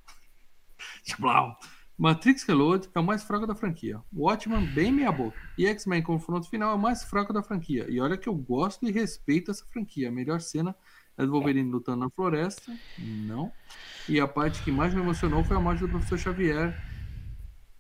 Tchau. 1.04 1.58
Matrix 1.98 2.44
Reload 2.44 2.90
é 2.94 3.00
o 3.00 3.04
mais 3.04 3.24
fraco 3.24 3.46
da 3.46 3.54
franquia. 3.56 4.02
Watchmen, 4.12 4.66
bem 4.74 4.92
meia 4.92 5.12
boca. 5.12 5.38
E 5.58 5.66
X-Men 5.68 6.02
Confronto 6.02 6.50
Final 6.50 6.72
é 6.72 6.76
o 6.76 6.80
mais 6.80 7.04
fraco 7.04 7.32
da 7.32 7.44
franquia. 7.44 7.86
E 7.90 8.00
olha 8.02 8.18
que 8.18 8.28
eu 8.28 8.34
gosto 8.36 8.88
e 8.88 8.92
respeito 8.92 9.52
essa 9.52 9.64
franquia. 9.72 10.10
A 10.10 10.12
melhor 10.12 10.42
cena 10.42 10.76
é 11.18 11.26
do 11.26 11.32
Wolverine 11.32 11.70
lutando 11.70 12.00
na 12.04 12.10
floresta. 12.10 12.72
Não. 12.98 13.52
E 14.10 14.20
a 14.20 14.28
parte 14.28 14.64
que 14.64 14.72
mais 14.72 14.94
me 14.94 15.02
emocionou 15.02 15.44
foi 15.44 15.56
a 15.56 15.60
morte 15.60 15.82
do 15.82 15.90
professor 15.90 16.18
Xavier. 16.18 16.76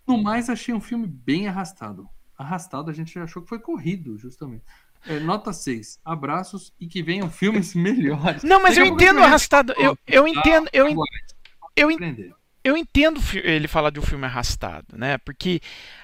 No 0.08 0.22
mais, 0.22 0.50
achei 0.50 0.74
um 0.74 0.82
filme 0.82 1.08
bem 1.08 1.48
arrastado. 1.48 2.08
Arrastado, 2.38 2.92
a 2.92 2.94
gente 2.94 3.18
achou 3.18 3.42
que 3.42 3.50
foi 3.50 3.60
corrido, 3.60 4.18
justamente. 4.18 4.64
É, 5.08 5.20
nota 5.20 5.52
6. 5.52 6.00
Abraços 6.06 6.74
e 6.80 6.88
que 6.88 7.02
venham 7.02 7.30
filmes 7.30 7.74
melhores. 7.76 8.44
Não, 8.44 8.62
mas 8.62 8.76
Daqui 8.76 8.88
eu 8.88 8.94
entendo 8.94 9.22
arrastado. 9.22 9.74
Eu, 9.74 9.98
eu 10.08 10.28
entendo. 10.28 10.70
Eu, 10.72 10.88
eu, 11.76 11.90
en- 11.92 11.96
aprender. 11.96 12.34
Eu 12.64 12.78
entendo 12.78 13.20
ele 13.36 13.68
falar 13.68 13.90
de 13.90 14.00
um 14.00 14.04
filme 14.04 14.26
arrastado, 14.26 14.88
né? 14.94 15.18
Porque 15.20 15.60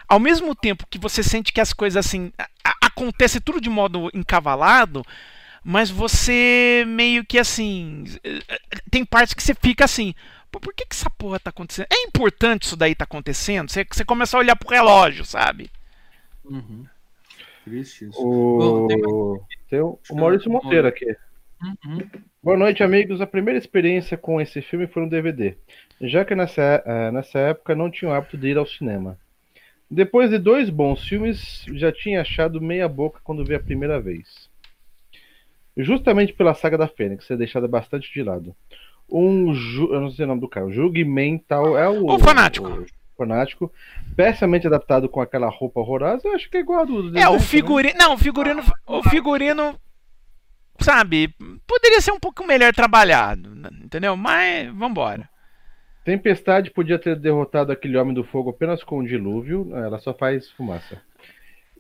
ao 0.08 0.20
mesmo 0.20 0.54
tempo 0.56 0.86
que 0.90 1.00
você 1.00 1.24
sente 1.24 1.54
que 1.54 1.62
as 1.62 1.74
coisas 1.74 2.06
assim 2.06 2.32
acontece 2.82 3.40
tudo 3.40 3.62
de 3.62 3.70
modo 3.70 4.10
encavalado, 4.14 5.04
mas 5.64 5.90
você 5.90 6.84
meio 6.88 7.26
que 7.26 7.40
assim 7.40 8.04
eh, 8.24 8.40
tem 8.92 9.06
partes 9.06 9.34
que 9.34 9.44
você 9.44 9.54
fica 9.54 9.86
assim, 9.86 10.14
Pô, 10.52 10.60
por 10.60 10.74
que, 10.74 10.86
que 10.86 10.96
essa 10.96 11.10
porra 11.10 11.40
tá 11.40 11.52
acontecendo? 11.52 11.88
É 11.92 12.08
importante 12.08 12.64
isso 12.64 12.76
daí 12.76 12.96
tá 12.96 13.04
acontecendo? 13.04 13.70
Você, 13.70 13.86
você 13.90 14.04
começa 14.04 14.36
a 14.36 14.40
olhar 14.40 14.56
pro 14.56 14.70
relógio, 14.70 15.24
sabe? 15.24 15.70
Uhum. 16.44 16.86
Triste 17.64 18.10
isso. 18.10 18.22
Bom, 18.22 18.88
tem 18.88 19.06
O... 19.06 19.44
Tem 19.70 19.80
o 19.82 20.00
o 20.10 20.16
Maurício 20.16 20.52
Monteiro 20.52 20.88
aqui. 20.88 21.16
Uhum. 21.62 22.10
Boa 22.42 22.58
noite, 22.58 22.82
amigos. 22.82 23.22
A 23.22 23.28
primeira 23.28 23.60
experiência 23.60 24.18
com 24.18 24.42
esse 24.42 24.62
filme 24.62 24.88
foi 24.88 25.04
no 25.04 25.10
DVD, 25.10 25.56
já 26.02 26.24
que 26.24 26.36
nessa, 26.36 26.84
eh, 26.86 27.12
nessa 27.12 27.40
época 27.40 27.76
não 27.76 27.90
tinha 27.90 28.12
o 28.12 28.14
hábito 28.14 28.38
de 28.38 28.48
ir 28.50 28.58
ao 28.58 28.66
cinema. 28.66 29.18
Depois 29.90 30.30
de 30.30 30.38
dois 30.38 30.70
bons 30.70 31.04
filmes, 31.08 31.66
já 31.74 31.92
tinha 31.92 32.22
achado 32.22 32.62
meia 32.62 32.88
boca 32.88 33.20
quando 33.24 33.44
vi 33.44 33.56
a 33.56 33.60
primeira 33.60 34.00
vez. 34.00 34.50
Justamente 35.76 36.34
pela 36.34 36.54
saga 36.54 36.78
da 36.78 36.88
Fênix, 36.88 37.26
ser 37.26 37.38
deixada 37.38 37.68
bastante 37.68 38.14
de 38.14 38.22
lado. 38.22 38.56
Um, 39.10 39.54
ju... 39.54 39.92
eu 39.92 40.00
não 40.00 40.12
sei 40.12 40.26
o 40.26 40.28
nome 40.28 40.42
do 40.42 40.48
cara, 40.48 40.70
Jugmental 40.70 41.78
é 41.78 41.90
o... 41.90 42.06
O 42.06 42.20
Fanático. 42.20 42.68
o 42.70 42.86
fanático, 43.18 43.74
pessimamente 44.16 44.68
adaptado 44.68 45.10
com 45.10 45.20
aquela 45.20 45.50
roupa 45.50 45.80
horrorosa, 45.80 46.28
eu 46.28 46.36
acho 46.36 46.50
que 46.50 46.58
é 46.58 46.60
igual 46.62 46.82
a 46.82 46.86
do, 46.86 47.12
do 47.12 47.18
É, 47.18 47.28
o 47.28 47.34
né? 47.34 47.40
figurino. 47.40 47.96
Não, 47.98 48.14
o 48.14 48.18
figurino. 48.18 48.64
O 48.86 49.04
figurino. 49.04 49.76
Sabe, 50.80 51.34
poderia 51.68 52.00
ser 52.00 52.12
um 52.12 52.20
pouco 52.20 52.46
melhor 52.46 52.74
trabalhado, 52.74 53.54
né, 53.56 53.70
entendeu? 53.84 54.16
Mas 54.16 54.72
vambora. 54.74 55.28
Tempestade 56.04 56.72
podia 56.72 56.98
ter 56.98 57.16
derrotado 57.16 57.72
aquele 57.72 57.98
homem 57.98 58.14
do 58.14 58.24
fogo 58.24 58.50
apenas 58.50 58.84
com 58.84 59.00
um 59.00 59.06
dilúvio, 59.06 59.70
ela 59.76 60.00
só 60.00 60.14
faz 60.14 60.50
fumaça. 60.52 60.98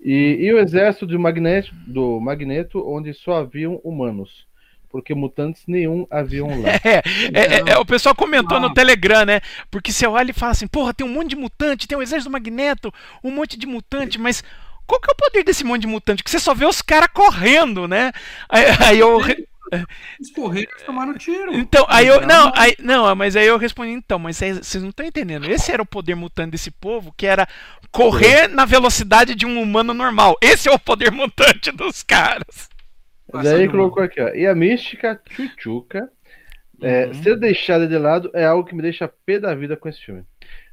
E, 0.01 0.37
e 0.39 0.53
o 0.53 0.59
exército 0.59 1.05
do 1.07 1.19
Magneto, 1.19 1.73
do 1.87 2.19
Magneto, 2.19 2.83
onde 2.87 3.13
só 3.13 3.37
haviam 3.37 3.75
humanos, 3.83 4.45
porque 4.89 5.13
mutantes 5.13 5.63
nenhum 5.67 6.05
haviam 6.09 6.47
lá. 6.61 6.69
É, 7.33 7.55
é, 7.57 7.71
é, 7.73 7.77
o 7.77 7.85
pessoal 7.85 8.15
comentou 8.15 8.57
Ah. 8.57 8.61
no 8.61 8.73
Telegram, 8.73 9.25
né? 9.25 9.41
Porque 9.71 9.91
você 9.91 10.05
olha 10.07 10.31
e 10.31 10.33
fala 10.33 10.51
assim, 10.51 10.67
porra, 10.67 10.93
tem 10.93 11.05
um 11.05 11.11
monte 11.13 11.29
de 11.31 11.35
mutante, 11.35 11.87
tem 11.87 11.97
o 11.97 12.01
exército 12.01 12.29
do 12.29 12.33
Magneto, 12.33 12.93
um 13.23 13.31
monte 13.31 13.57
de 13.57 13.65
mutante, 13.67 14.19
mas 14.19 14.43
qual 14.85 14.99
que 15.01 15.09
é 15.09 15.13
o 15.13 15.17
poder 15.17 15.43
desse 15.43 15.63
monte 15.63 15.81
de 15.81 15.87
mutante? 15.87 16.23
Que 16.23 16.31
você 16.31 16.39
só 16.39 16.53
vê 16.53 16.65
os 16.65 16.81
caras 16.81 17.09
correndo, 17.13 17.87
né? 17.87 18.11
Aí, 18.47 18.65
aí 18.87 18.99
eu. 18.99 19.19
Os 20.19 20.31
correios 20.31 20.81
tomaram 20.85 21.13
tiro. 21.13 21.53
Então, 21.55 21.85
aí 21.89 22.07
eu. 22.07 22.25
Não, 22.25 22.51
aí, 22.55 22.75
não, 22.79 23.15
mas 23.15 23.35
aí 23.35 23.47
eu 23.47 23.57
respondi, 23.57 23.91
então, 23.91 24.17
mas 24.17 24.37
vocês 24.37 24.81
não 24.81 24.89
estão 24.89 25.05
entendendo. 25.05 25.49
Esse 25.49 25.71
era 25.71 25.81
o 25.81 25.85
poder 25.85 26.15
mutante 26.15 26.51
desse 26.51 26.71
povo, 26.71 27.13
que 27.15 27.25
era 27.25 27.47
correr 27.91 28.47
na 28.47 28.65
velocidade 28.65 29.35
de 29.35 29.45
um 29.45 29.61
humano 29.61 29.93
normal. 29.93 30.37
Esse 30.41 30.69
é 30.69 30.71
o 30.71 30.79
poder 30.79 31.11
mutante 31.11 31.71
dos 31.71 32.03
caras. 32.03 32.69
Daí 33.31 33.67
colocou 33.69 34.01
aqui, 34.01 34.19
ó. 34.21 34.29
E 34.29 34.47
a 34.47 34.55
mística 34.55 35.21
Chuchuca. 35.29 36.09
É, 36.81 37.07
uhum. 37.07 37.13
Ser 37.15 37.37
deixada 37.37 37.85
de 37.85 37.97
lado 37.97 38.31
é 38.33 38.45
algo 38.45 38.63
que 38.63 38.73
me 38.73 38.81
deixa 38.81 39.11
pé 39.25 39.37
da 39.37 39.53
vida 39.53 39.75
com 39.75 39.89
esse 39.89 40.01
filme. 40.01 40.23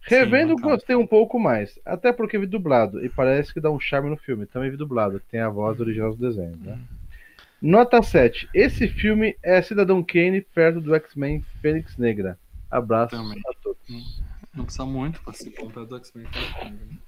Revendo, 0.02 0.54
Sim, 0.54 0.62
gostei 0.62 0.94
um 0.94 1.06
pouco 1.06 1.38
mais. 1.38 1.80
Até 1.84 2.12
porque 2.12 2.38
vi 2.38 2.46
dublado. 2.46 3.04
E 3.04 3.08
parece 3.08 3.52
que 3.52 3.60
dá 3.60 3.70
um 3.70 3.80
charme 3.80 4.08
no 4.08 4.16
filme. 4.16 4.46
Também 4.46 4.70
vi 4.70 4.76
dublado, 4.76 5.18
que 5.18 5.26
tem 5.26 5.40
a 5.40 5.48
voz 5.48 5.80
original 5.80 6.14
do 6.14 6.28
desenho. 6.28 6.56
Né? 6.58 6.72
Uhum. 6.72 6.95
Nota 7.66 8.00
7. 8.00 8.48
Esse 8.54 8.86
filme 8.86 9.36
é 9.42 9.60
Cidadão 9.60 10.00
Kane 10.00 10.40
perto 10.40 10.80
do 10.80 10.94
X-Men 10.94 11.44
Fênix 11.60 11.96
Negra. 11.96 12.38
Abraço 12.70 13.16
Também. 13.16 13.40
a 13.44 13.52
todos. 13.60 14.22
Não 14.54 14.64
precisa 14.64 14.86
muito 14.86 15.20
para 15.20 15.32
se 15.32 15.50
comprar 15.50 15.84
do 15.84 15.96
X-Men 15.96 16.26
Fênix 16.26 16.54
Negra. 16.62 16.86
Né? 16.86 16.98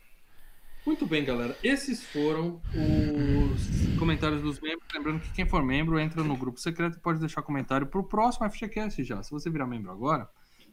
Muito 0.84 1.06
bem, 1.06 1.24
galera. 1.24 1.56
Esses 1.62 2.02
foram 2.02 2.60
os 2.74 3.96
comentários 4.00 4.42
dos 4.42 4.58
membros. 4.58 4.82
Lembrando 4.92 5.20
que 5.20 5.30
quem 5.30 5.46
for 5.46 5.62
membro 5.62 5.96
entra 5.96 6.24
no 6.24 6.36
grupo 6.36 6.58
secreto 6.58 6.96
e 6.96 7.00
pode 7.00 7.20
deixar 7.20 7.40
comentário 7.42 7.86
para 7.86 8.00
o 8.00 8.02
próximo 8.02 8.50
FGCast 8.50 9.04
já. 9.04 9.22
Se 9.22 9.30
você 9.30 9.48
virar 9.48 9.68
membro 9.68 9.92
agora, 9.92 10.28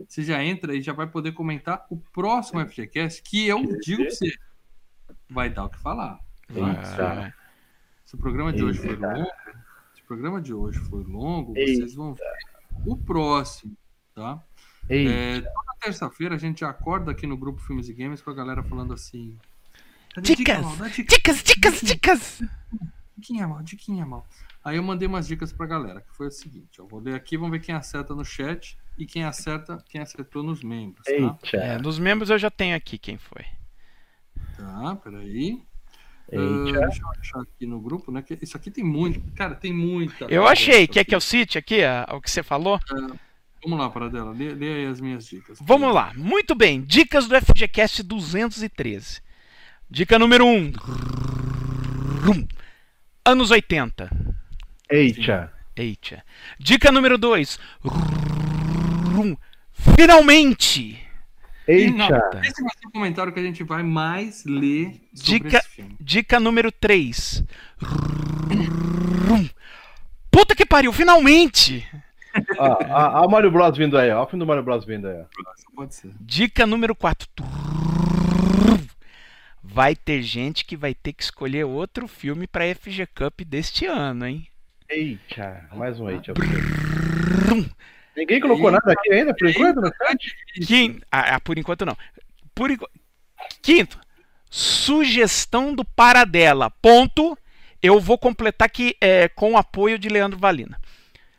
você 0.07 0.23
já 0.23 0.43
entra 0.43 0.75
e 0.75 0.81
já 0.81 0.93
vai 0.93 1.05
poder 1.05 1.33
comentar 1.33 1.85
o 1.91 1.97
próximo 2.11 2.59
FGCast, 2.67 3.21
que 3.21 3.47
eu 3.47 3.61
digo 3.81 4.01
para 4.01 4.09
você, 4.09 4.33
vai 5.29 5.47
dar 5.47 5.65
o 5.65 5.69
que 5.69 5.77
falar. 5.77 6.19
Tá? 6.51 7.31
Se 8.03 8.15
o 8.15 8.17
programa 8.17 8.51
de 8.51 8.63
hoje 8.63 8.79
foi 8.79 8.95
longo, 8.95 9.29
programa 10.05 10.41
de 10.41 10.53
hoje 10.53 10.79
foi 10.79 11.03
longo, 11.03 11.53
vocês 11.53 11.95
vão 11.95 12.13
ver 12.13 12.23
o 12.85 12.95
próximo, 12.95 13.75
tá? 14.13 14.43
É, 14.89 15.41
toda 15.41 15.75
terça-feira 15.81 16.35
a 16.35 16.37
gente 16.37 16.63
acorda 16.63 17.11
aqui 17.11 17.25
no 17.25 17.35
grupo 17.35 17.59
Filmes 17.61 17.89
e 17.89 17.93
Games 17.93 18.21
com 18.21 18.29
a 18.29 18.33
galera 18.33 18.63
falando 18.63 18.93
assim: 18.93 19.37
Dicas, 20.21 20.65
dicas, 20.95 21.43
dicas, 21.43 21.81
dicas. 21.81 22.43
Diquinha 23.17 23.47
mal, 23.47 23.63
diquinha 23.63 24.05
mal. 24.05 24.25
Aí 24.63 24.77
eu 24.77 24.83
mandei 24.83 25.07
umas 25.07 25.27
dicas 25.27 25.51
pra 25.51 25.65
galera, 25.65 26.01
que 26.01 26.15
foi 26.15 26.27
o 26.27 26.31
seguinte, 26.31 26.79
eu 26.79 26.87
vou 26.87 26.99
ler 26.99 27.15
aqui, 27.15 27.37
vamos 27.37 27.51
ver 27.51 27.59
quem 27.59 27.73
acerta 27.73 28.13
no 28.13 28.23
chat 28.23 28.77
e 28.97 29.05
quem 29.05 29.23
acerta, 29.23 29.77
quem 29.89 30.01
acertou 30.01 30.43
nos 30.43 30.63
membros, 30.63 31.03
tá? 31.05 31.37
É, 31.53 31.77
nos 31.77 31.99
membros 31.99 32.29
eu 32.29 32.37
já 32.37 32.51
tenho 32.51 32.75
aqui 32.75 32.97
quem 32.97 33.17
foi. 33.17 33.45
Tá, 34.55 34.95
peraí. 34.97 35.63
Uh, 36.31 36.63
deixa 36.63 37.01
eu 37.01 37.09
achar 37.09 37.41
aqui 37.41 37.65
no 37.65 37.79
grupo, 37.79 38.11
né? 38.11 38.21
Que 38.21 38.37
isso 38.41 38.57
aqui 38.57 38.71
tem 38.71 38.83
muito. 38.83 39.21
Cara, 39.35 39.55
tem 39.55 39.71
muita. 39.71 40.25
Eu 40.25 40.47
achei. 40.47 40.87
Quer 40.87 41.05
que 41.05 41.13
eu 41.13 41.21
cite 41.21 41.57
aqui 41.57 41.81
o 42.11 42.19
que 42.19 42.31
você 42.31 42.41
falou? 42.41 42.79
Uh, 42.91 43.17
vamos 43.63 43.79
lá, 43.79 43.89
Paradela. 43.89 44.31
Lê, 44.31 44.53
lê 44.53 44.73
aí 44.73 44.85
as 44.87 44.99
minhas 44.99 45.27
dicas. 45.27 45.59
Vamos 45.61 45.93
lá. 45.93 46.11
Muito 46.15 46.55
bem. 46.55 46.81
Dicas 46.81 47.27
do 47.27 47.35
FGCast 47.39 48.01
213. 48.01 49.21
Dica 49.89 50.17
número 50.17 50.45
1. 50.45 50.49
Um. 50.49 52.47
Anos 53.23 53.51
80. 53.51 54.09
Eita. 54.89 55.53
Eita. 55.75 56.23
Dica 56.59 56.91
número 56.91 57.17
2. 57.17 57.59
Finalmente. 59.95 61.04
Eita. 61.67 62.41
Esse 62.43 62.61
vai 62.61 62.71
ser 62.77 62.87
o 62.87 62.91
comentário 62.91 63.33
que 63.33 63.39
a 63.39 63.43
gente 63.43 63.63
vai 63.63 63.83
mais 63.83 64.45
ler 64.45 65.01
dica, 65.11 65.61
Dica 65.99 66.39
número 66.39 66.71
3. 66.71 67.43
Puta 70.29 70.55
que 70.55 70.65
pariu, 70.65 70.93
finalmente! 70.93 71.87
Ah, 72.59 73.23
a, 73.23 73.27
Mario 73.27 73.49
Bros 73.49 73.77
vindo 73.77 73.97
aí, 73.97 74.11
ó. 74.11 74.23
O 74.23 74.27
fim 74.27 74.37
do 74.37 74.45
Mario 74.45 74.61
Bros 74.61 74.83
vindo 74.83 75.07
aí. 75.07 75.23
Pode 75.73 75.95
ser. 75.95 76.11
Dica 76.19 76.65
número 76.65 76.93
4 76.93 77.29
vai 79.75 79.93
ter 79.93 80.21
gente 80.21 80.63
que 80.63 80.77
vai 80.77 80.93
ter 80.93 81.11
que 81.11 81.21
escolher 81.21 81.65
outro 81.65 82.07
filme 82.07 82.47
para 82.47 82.73
FG 82.73 83.07
Cup 83.07 83.41
deste 83.41 83.85
ano, 83.85 84.25
hein? 84.25 84.47
Eita, 84.87 85.67
mais 85.73 85.99
um 85.99 86.09
Eita. 86.09 86.33
Ninguém 88.15 88.39
colocou 88.39 88.71
nada 88.71 88.91
aqui 88.91 89.11
ainda, 89.11 89.35
por 89.35 89.49
enquanto, 89.49 89.81
no 89.81 89.91
Quinto, 90.65 91.05
ah, 91.11 91.39
por 91.39 91.57
enquanto 91.57 91.85
não. 91.85 91.97
Por. 92.53 92.69
Quinto, 93.61 93.99
sugestão 94.49 95.73
do 95.73 95.83
Paradela. 95.83 96.69
Ponto. 96.81 97.37
Eu 97.81 97.99
vou 97.99 98.17
completar 98.17 98.65
aqui 98.65 98.95
é, 98.99 99.27
com 99.27 99.51
o 99.51 99.57
apoio 99.57 99.99
de 99.99 100.09
Leandro 100.09 100.39
Valina. 100.39 100.79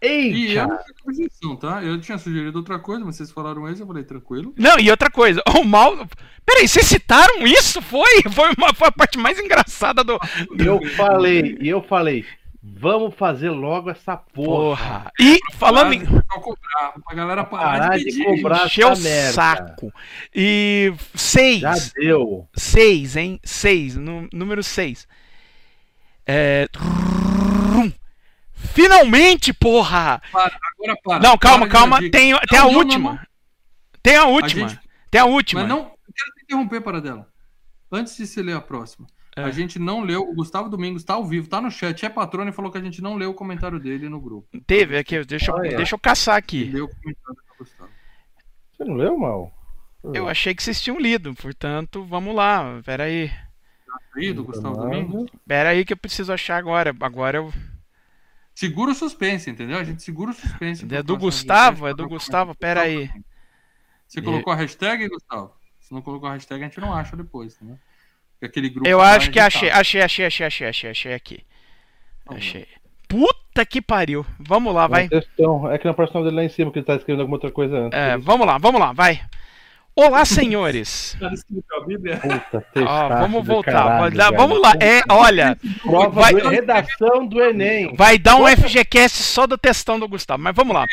Eita! 0.01 0.37
E 0.37 0.55
eu 0.55 0.69
não 0.69 0.79
sugestão, 1.03 1.57
tá? 1.57 1.83
Eu 1.83 2.01
tinha 2.01 2.19
sugerido 2.19 2.59
outra 2.59 2.79
coisa, 2.79 3.05
mas 3.05 3.17
vocês 3.17 3.33
falaram 3.33 3.69
isso, 3.69 3.83
eu 3.83 3.87
falei 3.87 4.05
tranquilo. 4.05 4.55
Não, 4.57 4.79
e 4.79 4.91
outra 4.91 5.11
coisa, 5.11 5.43
o 5.59 5.65
mal. 5.65 6.07
Peraí, 6.45 6.69
vocês 6.69 6.87
citaram 6.87 7.47
isso? 7.47 7.81
Foi? 7.83 8.23
Foi, 8.31 8.51
uma, 8.57 8.73
foi 8.75 8.89
a 8.89 8.93
parte 8.93 9.19
mais 9.19 9.39
engraçada 9.41 10.05
do. 10.05 10.19
do... 10.55 10.65
Eu 10.65 10.81
falei, 10.91 11.59
e 11.61 11.69
eu 11.69 11.83
falei. 11.83 12.25
Vamos 12.69 13.15
fazer 13.15 13.51
logo 13.51 13.91
essa 13.91 14.17
porra. 14.17 14.75
porra. 14.75 15.13
E 15.21 15.39
falando 15.55 15.93
em. 15.93 16.05
Cobrar, 16.05 16.95
pra 17.05 17.15
galera 17.15 17.45
parar, 17.45 17.79
parar 17.79 17.99
de, 17.99 18.05
de 18.05 18.25
cobrar 18.25 18.67
Encher 18.67 18.87
o 18.87 18.97
saco. 19.33 19.93
E 20.35 20.93
seis. 21.15 21.61
Já 21.61 21.75
deu. 21.95 22.49
Seis, 22.55 23.17
hein? 23.17 23.41
Seis. 23.45 23.97
No, 23.97 24.29
número 24.33 24.63
seis. 24.63 25.07
É. 26.27 26.69
Finalmente, 28.53 29.53
porra! 29.53 30.21
Para, 30.33 30.59
agora 30.75 30.99
para. 31.05 31.21
Não, 31.21 31.39
calma, 31.39 31.67
para 31.67 31.79
calma. 31.79 31.99
Tem, 32.01 32.11
tem 32.11 32.33
não, 32.33 32.39
a 32.39 32.73
não, 32.73 32.79
última. 32.79 33.13
Não, 33.13 33.21
tem 34.03 34.17
a 34.17 34.25
última. 34.25 34.67
A 34.67 34.69
gente... 34.69 34.81
Tem 35.11 35.21
a 35.21 35.25
última. 35.25 35.61
Mas 35.61 35.69
não, 35.71 35.79
eu 35.79 36.15
quero 36.15 36.35
te 36.37 36.43
interromper 36.45 36.81
para 36.81 37.01
dela. 37.01 37.29
Antes 37.93 38.17
de 38.17 38.27
você 38.27 38.43
ler 38.43 38.57
a 38.57 38.61
próxima. 38.61 39.07
É. 39.37 39.43
A 39.43 39.51
gente 39.51 39.79
não 39.79 40.01
leu. 40.01 40.23
O 40.23 40.35
Gustavo 40.35 40.71
Domingos 40.71 41.03
está 41.03 41.13
ao 41.15 41.25
vivo, 41.27 41.47
tá 41.47 41.61
no 41.61 41.71
chat, 41.71 42.07
é 42.07 42.09
patrão 42.09 42.49
e 42.49 42.53
falou 42.53 42.73
que 42.73 42.79
a 42.79 42.83
gente 42.83 43.03
não 43.03 43.17
leu 43.17 43.31
o 43.31 43.35
comentário 43.35 43.79
dele 43.79 44.09
no 44.09 44.19
grupo. 44.19 44.49
Teve, 44.67 44.97
aqui, 44.97 45.23
deixa, 45.25 45.53
ah, 45.55 45.67
é. 45.67 45.77
deixa 45.77 45.95
eu 45.95 45.99
caçar 45.99 46.37
aqui. 46.37 46.65
Leu 46.65 46.87
o 46.87 46.89
comentário 46.89 47.35
do 47.35 47.59
Gustavo. 47.59 47.91
Você 48.73 48.85
não 48.85 48.95
leu, 48.95 49.19
mal? 49.19 49.53
Eu 50.15 50.29
achei 50.29 50.55
que 50.55 50.63
vocês 50.63 50.81
tinham 50.81 50.99
lido, 50.99 51.35
portanto, 51.35 52.03
vamos 52.05 52.35
lá. 52.35 52.81
Pera 52.85 53.05
aí. 53.05 53.29
Tá 53.29 53.99
lido, 54.15 54.43
Gustavo 54.43 54.77
Domingos? 54.77 55.31
Pera 55.47 55.71
aí 55.71 55.85
que 55.85 55.93
eu 55.93 55.99
preciso 55.99 56.33
achar 56.33 56.57
agora. 56.57 56.95
Agora 57.01 57.37
eu. 57.37 57.53
Segura 58.55 58.93
o 58.93 58.95
suspense, 58.95 59.51
entendeu? 59.51 59.77
A 59.77 59.85
gente 59.85 60.03
segura 60.03 60.31
o 60.31 60.35
suspense. 60.35 60.87
É 60.91 61.03
do 61.03 61.17
Gustavo? 61.17 61.87
É 61.87 61.93
do 61.93 62.09
Gustavo? 62.09 62.55
Pera 62.55 62.83
aí. 62.83 63.11
Você 64.07 64.23
colocou 64.23 64.53
a 64.53 64.57
hashtag, 64.57 65.09
Gustavo? 65.09 65.53
Se 65.81 65.93
não 65.93 66.01
colocou 66.01 66.29
a 66.29 66.33
hashtag, 66.33 66.63
a 66.63 66.69
gente 66.69 66.81
não 66.81 66.95
acha 66.95 67.17
depois, 67.17 67.61
né? 67.61 67.79
Aquele 68.43 68.69
grupo 68.69 68.89
Eu 68.89 69.01
acho 69.01 69.31
que 69.31 69.41
achei, 69.41 69.71
achei, 69.71 70.03
achei, 70.03 70.27
achei, 70.27 70.47
achei, 70.47 70.69
achei, 70.69 70.91
achei 70.91 71.15
aqui. 71.15 71.41
Achei. 72.27 72.67
Puta 73.09 73.65
que 73.65 73.81
pariu. 73.81 74.27
Vamos 74.39 74.75
lá, 74.75 74.87
vai. 74.87 75.09
É 75.71 75.79
que 75.79 75.87
na 75.87 75.95
próxima 75.95 76.23
dele 76.23 76.37
lá 76.37 76.45
em 76.45 76.49
cima, 76.49 76.71
que 76.71 76.79
ele 76.79 76.87
tá 76.87 76.97
escrevendo 76.97 77.21
alguma 77.21 77.37
outra 77.37 77.51
coisa 77.51 77.79
antes. 77.79 77.99
É, 77.99 78.17
vamos 78.19 78.47
lá, 78.47 78.59
vamos 78.59 78.81
lá, 78.81 78.93
vai. 78.93 79.21
Olá, 79.99 80.27
senhores. 80.27 81.17
Puta, 81.49 82.67
Ó, 82.87 83.09
vamos 83.09 83.47
voltar. 83.47 83.73
Caralho, 83.73 84.15
dar, 84.15 84.31
vamos 84.31 84.61
lá. 84.61 84.75
É, 84.79 85.01
olha. 85.09 85.57
Prova 85.83 86.21
vai, 86.21 86.35
do, 86.35 86.49
redação 86.51 87.27
do 87.27 87.43
Enem. 87.43 87.95
Vai 87.97 88.19
dar 88.19 88.37
um 88.37 88.47
FGCast 88.47 89.23
só 89.23 89.47
do 89.47 89.57
textão 89.57 89.99
do 89.99 90.07
Gustavo, 90.07 90.43
mas 90.43 90.55
vamos 90.55 90.75
lá. 90.75 90.85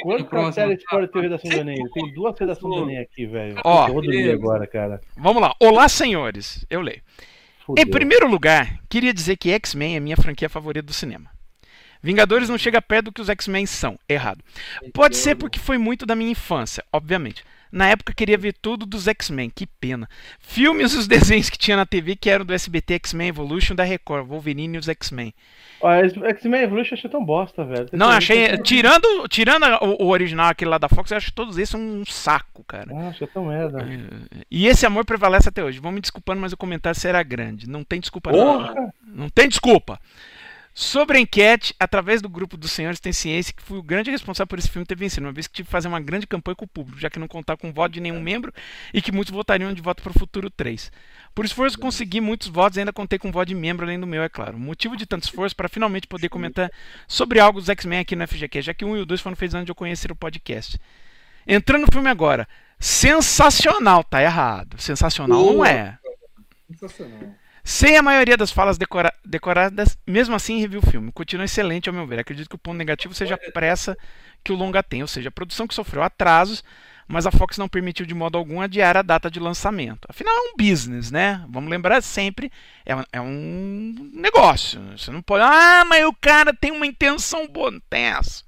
Quantas 0.00 0.54
séries 0.54 0.82
pode 0.88 1.08
ter 1.08 1.20
redação 1.20 1.50
do 1.50 1.56
Enem? 1.56 1.88
Tem 1.92 2.14
duas 2.14 2.38
redações 2.38 2.74
do 2.74 2.82
Enem 2.82 2.98
aqui, 2.98 3.26
velho. 3.26 3.60
Ó, 3.64 3.88
eu 3.88 3.92
vou 3.92 4.02
dormir 4.02 4.30
agora, 4.30 4.66
cara. 4.66 5.00
Vamos 5.16 5.42
lá. 5.42 5.54
Olá, 5.60 5.88
senhores. 5.88 6.64
Eu 6.70 6.80
leio. 6.80 7.02
Fudeu. 7.66 7.82
Em 7.82 7.86
primeiro 7.86 8.28
lugar, 8.28 8.80
queria 8.88 9.12
dizer 9.12 9.36
que 9.36 9.50
X-Men 9.50 9.96
é 9.96 10.00
minha 10.00 10.16
franquia 10.16 10.48
favorita 10.48 10.86
do 10.86 10.92
cinema. 10.92 11.30
Vingadores 12.02 12.48
não 12.48 12.58
chega 12.58 12.82
perto 12.82 13.06
do 13.06 13.12
que 13.12 13.20
os 13.20 13.28
X-Men 13.28 13.66
são. 13.66 13.98
Errado. 14.08 14.42
Pode 14.92 15.16
ser 15.16 15.36
porque 15.36 15.58
foi 15.58 15.78
muito 15.78 16.04
da 16.04 16.16
minha 16.16 16.30
infância, 16.30 16.84
obviamente. 16.92 17.44
Na 17.72 17.88
época 17.88 18.12
queria 18.12 18.36
ver 18.36 18.52
tudo 18.52 18.84
dos 18.84 19.08
X-Men, 19.08 19.48
que 19.48 19.66
pena. 19.66 20.06
Filmes 20.38 20.92
e 20.92 20.98
os 20.98 21.06
desenhos 21.08 21.48
que 21.48 21.56
tinha 21.56 21.74
na 21.74 21.86
TV 21.86 22.14
que 22.14 22.28
eram 22.28 22.44
do 22.44 22.52
SBT 22.52 22.94
X-Men 22.94 23.28
Evolution 23.28 23.74
da 23.74 23.82
Record, 23.82 24.26
Wolverine 24.26 24.76
e 24.76 24.78
os 24.78 24.88
X-Men. 24.88 25.32
X-Men 26.28 26.62
Evolution 26.62 26.94
achei 26.94 27.10
tão 27.10 27.24
bosta, 27.24 27.64
velho. 27.64 27.88
Não, 27.92 28.10
achei. 28.10 28.58
Tirando, 28.58 29.26
tirando 29.26 29.64
o, 29.80 30.04
o, 30.04 30.08
original, 30.08 30.50
aquele 30.50 30.70
lá 30.70 30.76
da 30.76 30.88
Fox, 30.88 31.10
eu 31.10 31.16
acho 31.16 31.32
todos 31.32 31.56
esses 31.56 31.74
um 31.74 32.04
saco, 32.04 32.62
cara. 32.64 32.92
Ah, 32.94 33.08
achei 33.08 33.26
tão 33.26 33.46
merda. 33.46 33.80
É, 33.80 34.44
e 34.50 34.66
esse 34.66 34.84
amor 34.84 35.06
prevalece 35.06 35.48
até 35.48 35.64
hoje. 35.64 35.80
Vão 35.80 35.90
me 35.90 36.00
desculpando, 36.00 36.42
mas 36.42 36.52
o 36.52 36.58
comentário 36.58 36.98
será 36.98 37.22
grande. 37.22 37.68
Não 37.68 37.82
tem 37.82 38.00
desculpa, 38.00 38.30
Porra. 38.30 38.74
não. 38.74 38.92
Não 39.14 39.28
tem 39.28 39.48
desculpa. 39.48 39.98
Sobre 40.74 41.18
a 41.18 41.20
enquete, 41.20 41.74
através 41.78 42.22
do 42.22 42.30
grupo 42.30 42.56
dos 42.56 42.72
senhores 42.72 42.98
tem 42.98 43.12
ciência 43.12 43.52
que 43.52 43.62
fui 43.62 43.78
o 43.78 43.82
grande 43.82 44.10
responsável 44.10 44.46
por 44.46 44.58
esse 44.58 44.70
filme 44.70 44.86
ter 44.86 44.96
vencido, 44.96 45.26
uma 45.26 45.32
vez 45.32 45.46
que 45.46 45.52
tive 45.52 45.66
que 45.66 45.70
fazer 45.70 45.86
uma 45.86 46.00
grande 46.00 46.26
campanha 46.26 46.56
com 46.56 46.64
o 46.64 46.68
público, 46.68 46.98
já 46.98 47.10
que 47.10 47.18
não 47.18 47.28
contar 47.28 47.58
com 47.58 47.70
voto 47.70 47.92
de 47.92 48.00
nenhum 48.00 48.22
membro 48.22 48.50
e 48.92 49.02
que 49.02 49.12
muitos 49.12 49.34
votariam 49.34 49.72
de 49.74 49.82
voto 49.82 50.02
para 50.02 50.10
o 50.10 50.18
futuro 50.18 50.48
3. 50.48 50.90
Por 51.34 51.44
esforço 51.44 51.78
consegui 51.78 52.22
muitos 52.22 52.48
votos 52.48 52.78
e 52.78 52.80
ainda 52.80 52.92
contei 52.92 53.18
com 53.18 53.30
voto 53.30 53.48
de 53.48 53.54
membro 53.54 53.84
além 53.84 54.00
do 54.00 54.06
meu, 54.06 54.22
é 54.22 54.30
claro. 54.30 54.58
Motivo 54.58 54.96
de 54.96 55.04
tanto 55.04 55.24
esforço 55.24 55.54
para 55.54 55.68
finalmente 55.68 56.06
poder 56.06 56.30
comentar 56.30 56.70
sobre 57.06 57.38
algo 57.38 57.60
dos 57.60 57.68
X-Men 57.68 57.98
aqui 57.98 58.16
no 58.16 58.26
FGQ, 58.26 58.62
já 58.62 58.72
que 58.72 58.84
um 58.84 58.96
e 58.96 59.00
o 59.00 59.06
dois 59.06 59.20
foram 59.20 59.36
feitos 59.36 59.54
antes 59.54 59.66
de 59.66 59.72
eu 59.72 59.76
conhecer 59.76 60.10
o 60.10 60.16
podcast. 60.16 60.78
Entrando 61.46 61.82
no 61.82 61.92
filme 61.92 62.08
agora. 62.08 62.48
Sensacional, 62.80 64.02
tá 64.02 64.22
errado. 64.22 64.80
Sensacional 64.80 65.38
não 65.38 65.64
é. 65.64 65.98
Sensacional. 66.66 67.41
Sem 67.64 67.96
a 67.96 68.02
maioria 68.02 68.36
das 68.36 68.50
falas 68.50 68.76
decora 68.76 69.12
decoradas, 69.24 69.96
mesmo 70.06 70.34
assim 70.34 70.58
revi 70.60 70.76
o 70.76 70.82
filme. 70.82 71.12
Continua 71.12 71.44
excelente 71.44 71.88
ao 71.88 71.94
meu 71.94 72.06
ver. 72.06 72.18
Acredito 72.18 72.48
que 72.48 72.56
o 72.56 72.58
ponto 72.58 72.76
negativo 72.76 73.14
seja 73.14 73.34
a 73.34 73.52
pressa 73.52 73.96
que 74.42 74.52
o 74.52 74.56
longa 74.56 74.82
tem, 74.82 75.02
ou 75.02 75.08
seja, 75.08 75.28
a 75.28 75.32
produção 75.32 75.68
que 75.68 75.74
sofreu 75.74 76.02
atrasos, 76.02 76.64
mas 77.06 77.26
a 77.26 77.30
Fox 77.30 77.58
não 77.58 77.68
permitiu 77.68 78.04
de 78.04 78.14
modo 78.14 78.36
algum 78.36 78.60
adiar 78.60 78.96
a 78.96 79.02
data 79.02 79.30
de 79.30 79.38
lançamento. 79.38 80.06
Afinal, 80.08 80.34
é 80.34 80.40
um 80.50 80.56
business, 80.56 81.10
né? 81.10 81.44
Vamos 81.48 81.70
lembrar 81.70 82.02
sempre, 82.02 82.50
é 82.84 82.96
um, 82.96 83.04
é 83.12 83.20
um 83.20 84.10
negócio. 84.14 84.80
Você 84.96 85.10
não 85.12 85.22
pode. 85.22 85.44
Ah, 85.44 85.84
mas 85.86 86.04
o 86.04 86.12
cara 86.14 86.52
tem 86.52 86.72
uma 86.72 86.86
intenção 86.86 87.46
boa. 87.46 87.70
Não 87.70 87.80
tem 87.88 88.06
essa. 88.06 88.42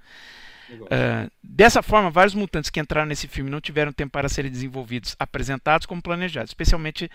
Uh, 0.71 1.31
dessa 1.43 1.83
forma, 1.83 2.11
vários 2.11 2.35
mutantes 2.35 2.71
que 2.71 2.81
entraram 2.81 3.07
nesse 3.07 3.29
filme 3.29 3.51
não 3.51 3.61
tiveram 3.61 3.93
tempo 3.93 4.11
para 4.11 4.29
serem 4.29 4.51
desenvolvidos, 4.51 5.15
apresentados 5.19 5.87
como 5.87 6.03
planejados, 6.03 6.51
especialmente 6.51 7.09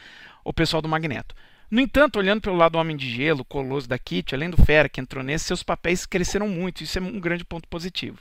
o 0.45 0.53
pessoal 0.53 0.81
do 0.81 0.87
Magneto. 0.87 1.35
No 1.69 1.80
entanto, 1.80 2.17
olhando 2.17 2.41
pelo 2.41 2.56
lado 2.56 2.73
do 2.73 2.77
Homem 2.80 2.98
de 2.98 3.09
Gelo, 3.09 3.45
Colosso 3.45 3.88
da 3.88 3.99
Kitty, 3.99 4.33
além 4.33 4.49
do 4.49 4.57
Fera 4.64 4.89
que 4.89 4.99
entrou 4.99 5.23
nesse, 5.23 5.45
seus 5.45 5.61
papéis 5.61 6.06
cresceram 6.06 6.48
muito. 6.48 6.83
Isso 6.83 6.98
é 6.98 7.01
um 7.01 7.19
grande 7.19 7.45
ponto 7.45 7.67
positivo. 7.67 8.19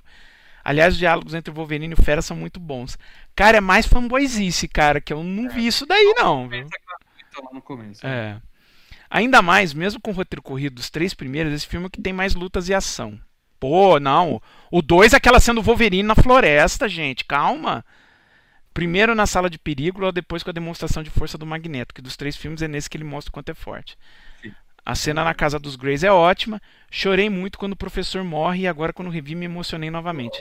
Aliás, 0.63 0.95
os 0.95 0.99
diálogos 0.99 1.33
entre 1.33 1.51
o 1.51 1.55
Wolverine 1.55 1.95
e 1.95 1.99
o 1.99 2.03
Fera 2.03 2.21
são 2.21 2.37
muito 2.37 2.61
bons. 2.61 2.99
Cara, 3.35 3.57
é 3.57 3.61
mais 3.61 3.87
fanboyzice, 3.87 4.69
cara, 4.69 5.01
que 5.01 5.13
eu 5.13 5.23
não 5.23 5.49
vi 5.49 5.67
isso 5.67 5.87
daí, 5.87 6.15
não. 6.17 6.49
Viu? 6.49 6.67
no 7.53 7.63
começo. 7.63 8.07
É. 8.07 8.41
Ainda 9.09 9.41
mais, 9.41 9.73
mesmo 9.73 10.01
com 10.01 10.11
o 10.11 10.15
roteiro 10.15 10.43
corrido 10.43 10.75
dos 10.75 10.91
três 10.91 11.15
primeiros, 11.15 11.53
esse 11.53 11.67
filme 11.67 11.87
é 11.87 11.89
que 11.89 12.03
tem 12.03 12.13
mais 12.13 12.35
lutas 12.35 12.69
e 12.69 12.75
ação. 12.75 13.19
Pô, 13.59 13.99
não. 13.99 14.41
O 14.71 14.83
2 14.83 15.15
é 15.15 15.17
aquela 15.17 15.41
sendo 15.41 15.63
Wolverine 15.63 16.03
na 16.03 16.15
floresta, 16.15 16.89
gente. 16.89 17.25
Calma. 17.25 17.85
Primeiro 18.79 19.13
na 19.13 19.27
sala 19.27 19.51
de 19.51 19.59
perigo, 19.59 20.05
ou 20.05 20.13
depois 20.13 20.45
com 20.45 20.51
a 20.51 20.53
demonstração 20.53 21.03
de 21.03 21.11
força 21.11 21.37
do 21.37 21.45
Magneto, 21.45 21.93
que 21.93 22.01
dos 22.01 22.17
três 22.17 22.37
filmes 22.37 22.63
é 22.63 22.69
nesse 22.69 22.89
que 22.89 22.97
ele 22.97 23.03
mostra 23.03 23.29
o 23.29 23.33
quanto 23.33 23.49
é 23.49 23.55
forte. 23.55 23.99
Sim. 24.41 24.53
A 24.87 24.95
cena 24.95 25.25
na 25.25 25.35
casa 25.35 25.59
dos 25.59 25.75
Greys 25.75 26.05
é 26.05 26.13
ótima. 26.13 26.63
Chorei 26.89 27.29
muito 27.29 27.59
quando 27.59 27.73
o 27.73 27.77
professor 27.77 28.23
morre 28.23 28.61
e 28.61 28.69
agora 28.69 28.93
quando 28.93 29.11
revi 29.11 29.35
me 29.35 29.47
emocionei 29.47 29.91
novamente. 29.91 30.41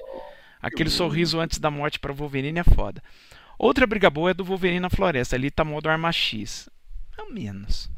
Aquele 0.62 0.92
sorriso 0.92 1.40
antes 1.40 1.58
da 1.58 1.72
morte 1.72 1.98
para 1.98 2.12
o 2.12 2.16
Wolverine 2.16 2.60
é 2.60 2.64
foda. 2.64 3.02
Outra 3.58 3.88
briga 3.88 4.08
boa 4.08 4.30
é 4.30 4.36
do 4.36 4.46
Wolverine 4.46 4.82
na 4.82 4.90
floresta. 4.92 5.36
Ali 5.36 5.50
tá 5.50 5.64
modo 5.66 5.90
arma 5.90 6.12
X. 6.12 6.70
Ao 7.18 7.32
menos. 7.32 7.90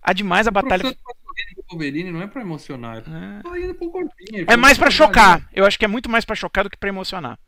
Ademais, 0.00 0.46
a 0.46 0.50
batalha. 0.50 0.96
Wolverine 1.70 2.10
não 2.10 2.22
é 2.22 2.26
pra 2.26 2.40
emocionar. 2.40 3.02
É, 4.46 4.54
é 4.54 4.56
mais 4.56 4.78
para 4.78 4.90
chocar. 4.90 5.46
Eu 5.52 5.66
acho 5.66 5.78
que 5.78 5.84
é 5.84 5.88
muito 5.88 6.08
mais 6.08 6.24
para 6.24 6.34
chocar 6.34 6.64
do 6.64 6.70
que 6.70 6.78
para 6.78 6.88
emocionar. 6.88 7.38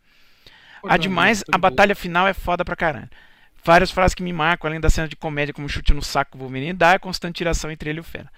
Ademais, 0.85 1.45
a 1.53 1.59
batalha 1.59 1.95
final 1.95 2.27
é 2.27 2.33
foda 2.33 2.65
pra 2.65 2.77
caralho. 2.77 3.11
Várias 3.65 3.91
frases 3.91 4.15
que 4.15 4.23
me 4.23 4.33
marcam, 4.33 4.69
além 4.69 4.81
da 4.81 4.89
cena 4.89 5.09
de 5.09 5.17
comédia 5.17 5.53
como 5.53 5.69
chute 5.69 5.93
no 5.93 6.03
saco 6.03 6.37
do 6.37 6.45
Wolverine, 6.45 6.73
dá 6.73 6.93
a 6.93 6.99
constante 6.99 7.39
tiração 7.39 7.71
entre 7.71 7.91
ele 7.91 7.99
e 7.99 8.01
o 8.01 8.05
Fera. 8.05 8.31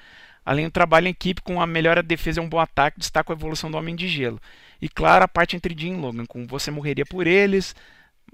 Além 0.45 0.65
do 0.65 0.71
trabalho 0.71 1.07
em 1.07 1.11
equipe 1.11 1.43
com 1.43 1.61
a 1.61 1.67
melhor 1.67 2.03
defesa 2.03 2.41
e 2.41 2.43
um 2.43 2.49
bom 2.49 2.59
ataque, 2.59 2.99
destaca 2.99 3.31
a 3.31 3.37
evolução 3.37 3.71
do 3.71 3.77
Homem 3.77 3.95
de 3.95 4.09
Gelo. 4.09 4.41
E 4.81 4.89
claro, 4.89 5.25
a 5.25 5.29
parte 5.29 5.55
entre 5.55 5.75
Jim 5.79 5.93
e 5.93 5.97
Logan, 5.97 6.25
com 6.25 6.47
você 6.47 6.71
morreria 6.71 7.05
por 7.05 7.27
eles, 7.27 7.77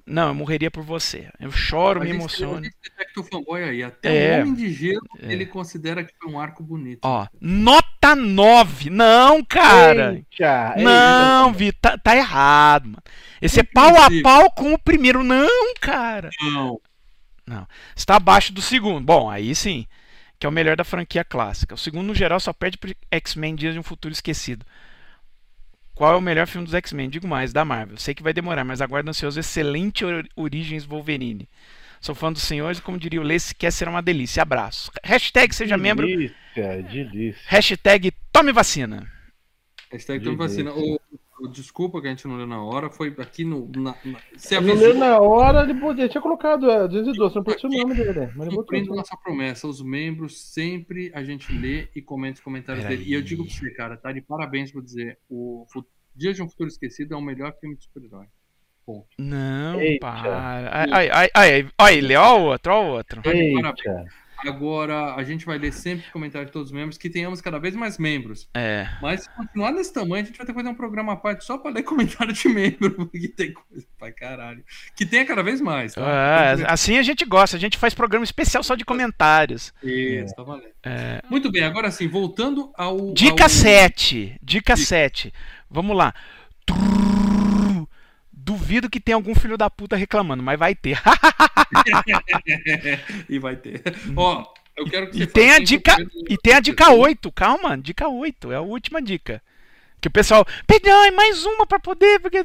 não, 0.06 0.28
eu 0.28 0.34
morreria 0.34 0.70
por 0.70 0.82
você. 0.82 1.30
Eu 1.40 1.50
choro, 1.50 2.00
me 2.00 2.10
emociono. 2.10 2.68
Fanboy 3.30 3.62
aí. 3.62 3.82
Até 3.82 4.34
é, 4.34 4.38
o 4.38 4.42
Homem 4.42 4.54
de 4.54 4.70
Gelo 4.70 5.00
é. 5.20 5.32
ele 5.32 5.46
considera 5.46 6.04
que 6.04 6.12
foi 6.20 6.30
um 6.30 6.38
arco 6.38 6.62
bonito. 6.62 7.00
Ó, 7.02 7.26
nota 7.40 8.14
9. 8.14 8.90
Não, 8.90 9.42
cara. 9.42 10.14
Eita, 10.14 10.74
não, 10.76 11.52
Vi, 11.54 11.72
tá, 11.72 11.96
tá, 11.96 12.14
errado, 12.14 12.86
mano. 12.86 13.02
Esse 13.40 13.60
é 13.60 13.62
pau 13.62 13.96
a 13.96 14.08
pau 14.22 14.50
com 14.50 14.74
o 14.74 14.78
primeiro. 14.78 15.24
Não, 15.24 15.74
cara. 15.80 16.28
Não. 16.42 16.80
Não. 17.46 17.66
Está 17.96 18.16
abaixo 18.16 18.52
do 18.52 18.60
segundo. 18.60 19.04
Bom, 19.04 19.30
aí 19.30 19.54
sim. 19.54 19.86
Que 20.38 20.46
é 20.46 20.48
o 20.48 20.52
melhor 20.52 20.76
da 20.76 20.84
franquia 20.84 21.24
clássica. 21.24 21.74
O 21.74 21.78
segundo, 21.78 22.06
no 22.06 22.14
geral, 22.14 22.40
só 22.40 22.52
perde 22.52 22.76
pro 22.76 22.94
X-Men 23.10 23.54
Dias 23.54 23.72
de 23.72 23.80
um 23.80 23.84
Futuro 23.84 24.12
Esquecido. 24.12 24.66
Qual 25.94 26.12
é 26.12 26.16
o 26.16 26.20
melhor 26.20 26.46
filme 26.46 26.64
dos 26.64 26.74
X-Men? 26.74 27.08
Digo 27.08 27.28
mais, 27.28 27.52
da 27.52 27.64
Marvel. 27.64 27.96
Sei 27.96 28.14
que 28.14 28.22
vai 28.22 28.32
demorar, 28.32 28.64
mas 28.64 28.80
aguardo 28.80 29.08
ansioso 29.08 29.38
excelente 29.38 30.04
or 30.04 30.26
Origens 30.34 30.84
Wolverine. 30.84 31.48
Sou 32.00 32.14
fã 32.14 32.32
dos 32.32 32.42
senhores 32.42 32.78
e, 32.78 32.82
como 32.82 32.98
diria 32.98 33.20
o 33.20 33.24
Lê, 33.24 33.38
se 33.38 33.54
quer 33.54 33.70
ser 33.70 33.88
uma 33.88 34.02
delícia. 34.02 34.42
Abraço. 34.42 34.90
Hashtag 35.02 35.54
seja 35.54 35.76
delícia, 35.76 35.94
membro. 35.94 36.06
Delícia. 36.06 37.40
Hashtag 37.46 38.12
tome 38.32 38.52
vacina. 38.52 39.10
Hashtag 39.90 40.22
tome 40.22 40.36
vacina. 40.36 40.72
O, 40.72 40.96
o, 40.96 41.00
desculpa 41.48 42.00
que 42.00 42.06
a 42.06 42.10
gente 42.10 42.26
não 42.26 42.36
leu 42.36 42.46
na 42.46 42.62
hora, 42.62 42.90
foi 42.90 43.14
aqui 43.18 43.44
no. 43.44 43.70
Na, 43.76 43.94
na, 44.04 44.18
se 44.36 44.58
não 44.60 44.74
leu 44.74 44.94
na 44.94 45.18
hora, 45.18 45.62
ele 45.62 45.74
podia, 45.74 46.08
tinha 46.08 46.20
colocado 46.20 46.70
é, 46.70 46.88
212, 46.88 47.34
não 47.34 47.44
pode 47.44 47.66
o 47.66 47.70
nome 47.70 47.94
dele. 47.94 48.30
Mas 48.34 48.48
Cumprindo 48.48 48.94
nossa 48.94 49.16
promessa, 49.16 49.66
os 49.66 49.82
membros 49.82 50.40
sempre 50.40 51.10
a 51.14 51.22
gente 51.22 51.52
lê 51.52 51.88
e 51.94 52.02
comenta 52.02 52.34
os 52.38 52.44
comentários 52.44 52.84
Pera 52.84 52.96
dele. 52.96 53.06
Aí. 53.06 53.12
E 53.12 53.14
eu 53.14 53.22
digo 53.22 53.44
pra 53.44 53.54
você, 53.54 53.70
cara, 53.70 53.96
tá 53.96 54.12
de 54.12 54.20
parabéns 54.20 54.72
por 54.72 54.82
dizer: 54.82 55.18
o 55.28 55.66
Dia 56.14 56.32
de 56.32 56.42
um 56.42 56.48
Futuro 56.48 56.68
Esquecido 56.68 57.14
é 57.14 57.16
o 57.16 57.20
melhor 57.20 57.52
filme 57.60 57.76
de 57.76 57.84
super-herói. 57.84 58.26
Ponto. 58.86 59.08
Não, 59.18 59.80
Eita. 59.80 60.06
para. 60.06 60.68
Ai, 60.70 61.08
ai, 61.10 61.30
ai, 61.34 61.68
ai, 61.78 62.00
lê 62.00 62.16
ó 62.16 62.38
o 62.38 62.44
outro, 62.44 62.72
ó 62.72 62.84
o 62.84 62.88
outro. 62.92 63.22
Tá 63.22 63.30
Agora, 64.48 65.14
a 65.14 65.22
gente 65.22 65.46
vai 65.46 65.58
ler 65.58 65.72
sempre 65.72 66.10
comentários 66.10 66.48
de 66.48 66.52
todos 66.52 66.68
os 66.68 66.74
membros, 66.74 66.98
que 66.98 67.08
tenhamos 67.08 67.40
cada 67.40 67.58
vez 67.58 67.74
mais 67.74 67.98
membros. 67.98 68.48
É. 68.54 68.88
Mas 69.00 69.22
se 69.22 69.30
continuar 69.30 69.72
desse 69.72 69.92
tamanho, 69.92 70.22
a 70.22 70.26
gente 70.26 70.36
vai 70.36 70.46
ter 70.46 70.52
que 70.52 70.58
fazer 70.58 70.68
um 70.68 70.74
programa 70.74 71.12
à 71.12 71.16
parte 71.16 71.44
só 71.44 71.56
para 71.56 71.70
ler 71.70 71.82
comentário 71.84 72.32
de 72.32 72.48
membro, 72.48 72.90
porque 72.90 73.28
tem 73.28 73.52
coisa 73.52 73.86
pra 73.98 74.12
caralho. 74.12 74.64
Que 74.96 75.06
tenha 75.06 75.24
cada 75.24 75.42
vez 75.42 75.60
mais. 75.60 75.94
Tá? 75.94 76.02
É, 76.02 76.64
assim 76.66 76.98
a 76.98 77.02
gente 77.02 77.24
gosta, 77.24 77.56
a 77.56 77.60
gente 77.60 77.78
faz 77.78 77.94
programa 77.94 78.24
especial 78.24 78.62
só 78.62 78.74
de 78.74 78.84
comentários. 78.84 79.72
Isso, 79.82 80.34
tá 80.34 80.42
valendo. 80.42 80.74
É. 80.82 81.20
Muito 81.30 81.50
bem, 81.50 81.64
agora 81.64 81.90
sim, 81.90 82.08
voltando 82.08 82.72
ao. 82.76 83.12
Dica 83.14 83.44
ao... 83.44 83.48
7. 83.48 84.38
Dica 84.42 84.64
Dica 84.64 84.76
7. 84.76 85.32
Vamos 85.70 85.94
lá. 85.94 86.14
Duvido 88.44 88.90
que 88.90 89.00
tenha 89.00 89.16
algum 89.16 89.34
filho 89.34 89.56
da 89.56 89.70
puta 89.70 89.96
reclamando, 89.96 90.42
mas 90.42 90.58
vai 90.58 90.74
ter. 90.74 91.00
e 93.26 93.38
vai 93.38 93.56
ter. 93.56 93.82
Ó, 94.14 94.52
eu 94.76 94.84
quero 94.84 95.10
que 95.10 95.22
e 95.22 95.26
tem 95.26 95.52
a 95.52 95.58
dica 95.58 95.96
E 96.28 96.36
tem 96.36 96.52
a 96.52 96.60
dica 96.60 96.90
8, 96.90 97.32
calma, 97.32 97.78
dica 97.78 98.06
8, 98.06 98.52
é 98.52 98.56
a 98.56 98.60
última 98.60 99.00
dica. 99.00 99.42
Que 99.98 100.08
o 100.08 100.10
pessoal, 100.10 100.46
perdão, 100.66 101.04
é 101.04 101.10
mais 101.10 101.46
uma 101.46 101.66
para 101.66 101.80
poder, 101.80 102.20
porque 102.20 102.42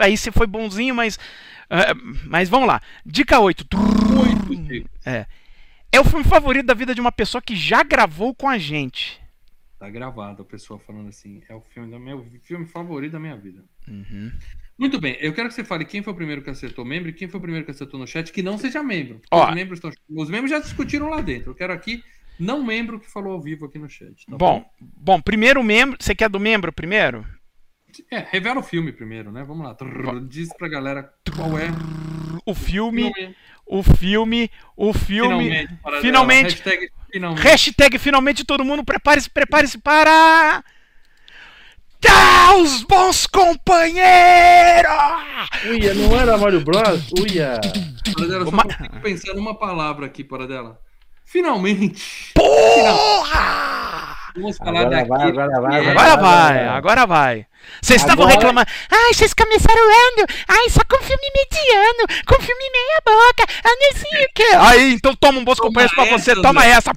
aí 0.00 0.16
você 0.16 0.30
foi 0.30 0.46
bonzinho, 0.46 0.94
mas 0.94 1.16
uh, 1.16 1.98
mas 2.26 2.48
vamos 2.48 2.68
lá. 2.68 2.80
Dica 3.04 3.40
8. 3.40 3.66
8 4.48 4.88
é. 5.04 5.26
É 5.90 5.98
o 5.98 6.04
filme 6.04 6.24
favorito 6.24 6.66
da 6.66 6.74
vida 6.74 6.94
de 6.94 7.00
uma 7.00 7.10
pessoa 7.10 7.42
que 7.42 7.56
já 7.56 7.82
gravou 7.82 8.32
com 8.32 8.48
a 8.48 8.56
gente. 8.56 9.20
Tá 9.80 9.90
gravado 9.90 10.42
a 10.42 10.44
pessoa 10.44 10.78
falando 10.78 11.08
assim, 11.08 11.42
é 11.48 11.54
o 11.56 11.60
filme, 11.60 11.90
da 11.90 11.98
meu 11.98 12.24
filme 12.44 12.66
favorito 12.66 13.12
da 13.12 13.18
minha 13.18 13.36
vida. 13.36 13.64
Uhum. 13.88 14.30
Muito 14.80 14.98
bem, 14.98 15.14
eu 15.20 15.34
quero 15.34 15.46
que 15.50 15.54
você 15.54 15.62
fale 15.62 15.84
quem 15.84 16.02
foi 16.02 16.10
o 16.10 16.16
primeiro 16.16 16.40
que 16.40 16.48
acertou 16.48 16.86
membro 16.86 17.10
e 17.10 17.12
quem 17.12 17.28
foi 17.28 17.36
o 17.36 17.42
primeiro 17.42 17.66
que 17.66 17.70
acertou 17.70 18.00
no 18.00 18.06
chat 18.06 18.32
que 18.32 18.42
não 18.42 18.56
seja 18.56 18.82
membro. 18.82 19.20
Ó, 19.30 19.46
os, 19.46 19.54
membros 19.54 19.76
estão... 19.76 19.92
os 20.08 20.30
membros 20.30 20.50
já 20.50 20.58
discutiram 20.58 21.10
lá 21.10 21.20
dentro. 21.20 21.50
Eu 21.50 21.54
quero 21.54 21.70
aqui 21.70 22.02
não 22.38 22.64
membro 22.64 22.98
que 22.98 23.10
falou 23.10 23.34
ao 23.34 23.42
vivo 23.42 23.66
aqui 23.66 23.78
no 23.78 23.90
chat. 23.90 24.24
Tá 24.24 24.38
bom, 24.38 24.64
bom, 24.80 24.90
bom, 24.96 25.20
primeiro 25.20 25.62
membro. 25.62 25.98
Você 26.00 26.14
quer 26.14 26.30
do 26.30 26.40
membro 26.40 26.72
primeiro? 26.72 27.26
É, 28.10 28.20
revela 28.30 28.60
o 28.60 28.62
filme 28.62 28.90
primeiro, 28.90 29.30
né? 29.30 29.44
Vamos 29.44 29.66
lá. 29.66 29.76
Diz 30.26 30.48
pra 30.56 30.66
galera 30.66 31.12
qual 31.36 31.58
é. 31.58 31.68
O 32.46 32.54
filme. 32.54 33.12
O 33.66 33.82
filme. 33.82 34.50
O 34.74 34.94
filme. 34.94 35.68
Finalmente. 35.68 35.78
finalmente. 36.00 36.54
Hashtag 36.54 36.90
finalmente. 37.12 37.42
Hashtag 37.42 37.98
finalmente 37.98 38.44
todo 38.46 38.64
mundo 38.64 38.82
prepare-se, 38.82 39.28
prepare-se 39.28 39.76
para. 39.76 40.64
Tá, 42.00 42.54
os 42.56 42.82
bons 42.84 43.26
companheiros! 43.26 44.90
Uia, 45.68 45.94
não 45.94 46.18
era 46.18 46.38
Mario 46.38 46.60
Bros? 46.64 47.10
Uia! 47.18 47.60
Paradela, 48.16 48.44
só 48.44 48.50
Uma... 48.50 48.62
consigo 48.64 49.00
pensar 49.02 49.34
numa 49.34 49.54
palavra 49.58 50.06
aqui, 50.06 50.24
Paradela. 50.24 50.78
Finalmente! 51.24 52.32
Porra! 52.34 54.16
Vamos 54.34 54.56
falar 54.56 54.80
agora 54.82 54.96
daqui. 54.96 55.08
Vai, 55.08 55.28
agora 55.28 55.60
vai, 55.60 55.86
agora 55.90 56.16
vai, 56.16 56.68
agora 56.68 57.06
vai. 57.06 57.46
Vocês 57.82 58.00
estavam 58.00 58.26
reclamando. 58.26 58.66
Ai, 58.90 59.12
vocês 59.12 59.34
começaram 59.34 59.82
ano. 59.82 60.26
Ai, 60.48 60.70
só 60.70 60.80
com 60.88 60.96
filme 61.02 61.22
mediano, 61.36 62.24
com 62.26 62.40
filme 62.40 62.70
meia 62.70 63.02
boca. 63.04 63.44
Ah, 63.64 63.76
não 63.78 63.98
sei 64.00 64.24
o 64.24 64.28
que. 64.34 64.42
Aí, 64.56 64.92
então 64.94 65.14
toma 65.16 65.38
um 65.40 65.44
bons 65.44 65.58
companheiros 65.58 65.94
pra 65.94 66.04
você. 66.06 66.34
Toma 66.40 66.64
essa. 66.64 66.92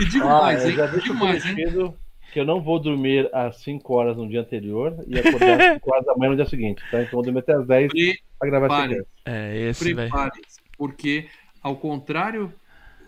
E 0.00 0.04
digo 0.06 0.28
Ah, 0.28 0.42
mais, 0.42 0.64
hein? 0.64 0.74
já 0.74 0.86
deixo 0.86 1.06
Digo 1.06 1.14
mais, 1.18 1.44
hein? 1.44 1.56
Que 2.36 2.40
eu 2.40 2.44
não 2.44 2.60
vou 2.60 2.78
dormir 2.78 3.30
às 3.32 3.56
5 3.62 3.94
horas 3.94 4.14
no 4.14 4.28
dia 4.28 4.42
anterior 4.42 4.94
e 5.08 5.18
acordar 5.18 5.58
às 5.58 5.72
5 5.80 5.90
horas 5.90 6.04
da 6.04 6.14
manhã 6.16 6.30
no 6.32 6.36
dia 6.36 6.44
seguinte, 6.44 6.82
tá? 6.90 6.98
Então 7.00 7.04
eu 7.04 7.10
vou 7.12 7.22
dormir 7.22 7.38
até 7.38 7.54
às 7.54 7.66
10 7.66 7.90
pra 8.38 8.50
gravar 8.50 8.66
esse 8.66 8.76
Prepare, 8.76 8.94
cast. 8.96 9.10
É, 9.24 9.56
esse, 9.70 9.84
velho. 9.94 9.96
prepare-se, 10.10 10.60
porque 10.76 11.26
ao 11.62 11.76
contrário 11.76 12.52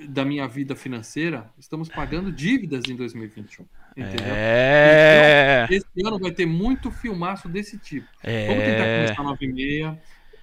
da 0.09 0.25
minha 0.25 0.49
vida 0.49 0.75
financeira, 0.75 1.45
estamos 1.59 1.91
pagando 1.91 2.33
dívidas 2.33 2.85
em 2.89 2.97
2021. 2.97 3.67
Entendeu? 3.95 4.27
É. 4.35 5.67
Esse 5.71 5.87
ano 6.07 6.19
vai 6.19 6.31
ter 6.31 6.47
muito 6.47 6.91
filmaço 6.91 7.49
desse 7.51 7.77
tipo. 7.79 8.07
Vamos 8.23 8.65
tentar 8.65 8.85
É. 8.87 8.97
começar 9.05 9.23
às 9.23 9.29
9h30. 9.39 9.99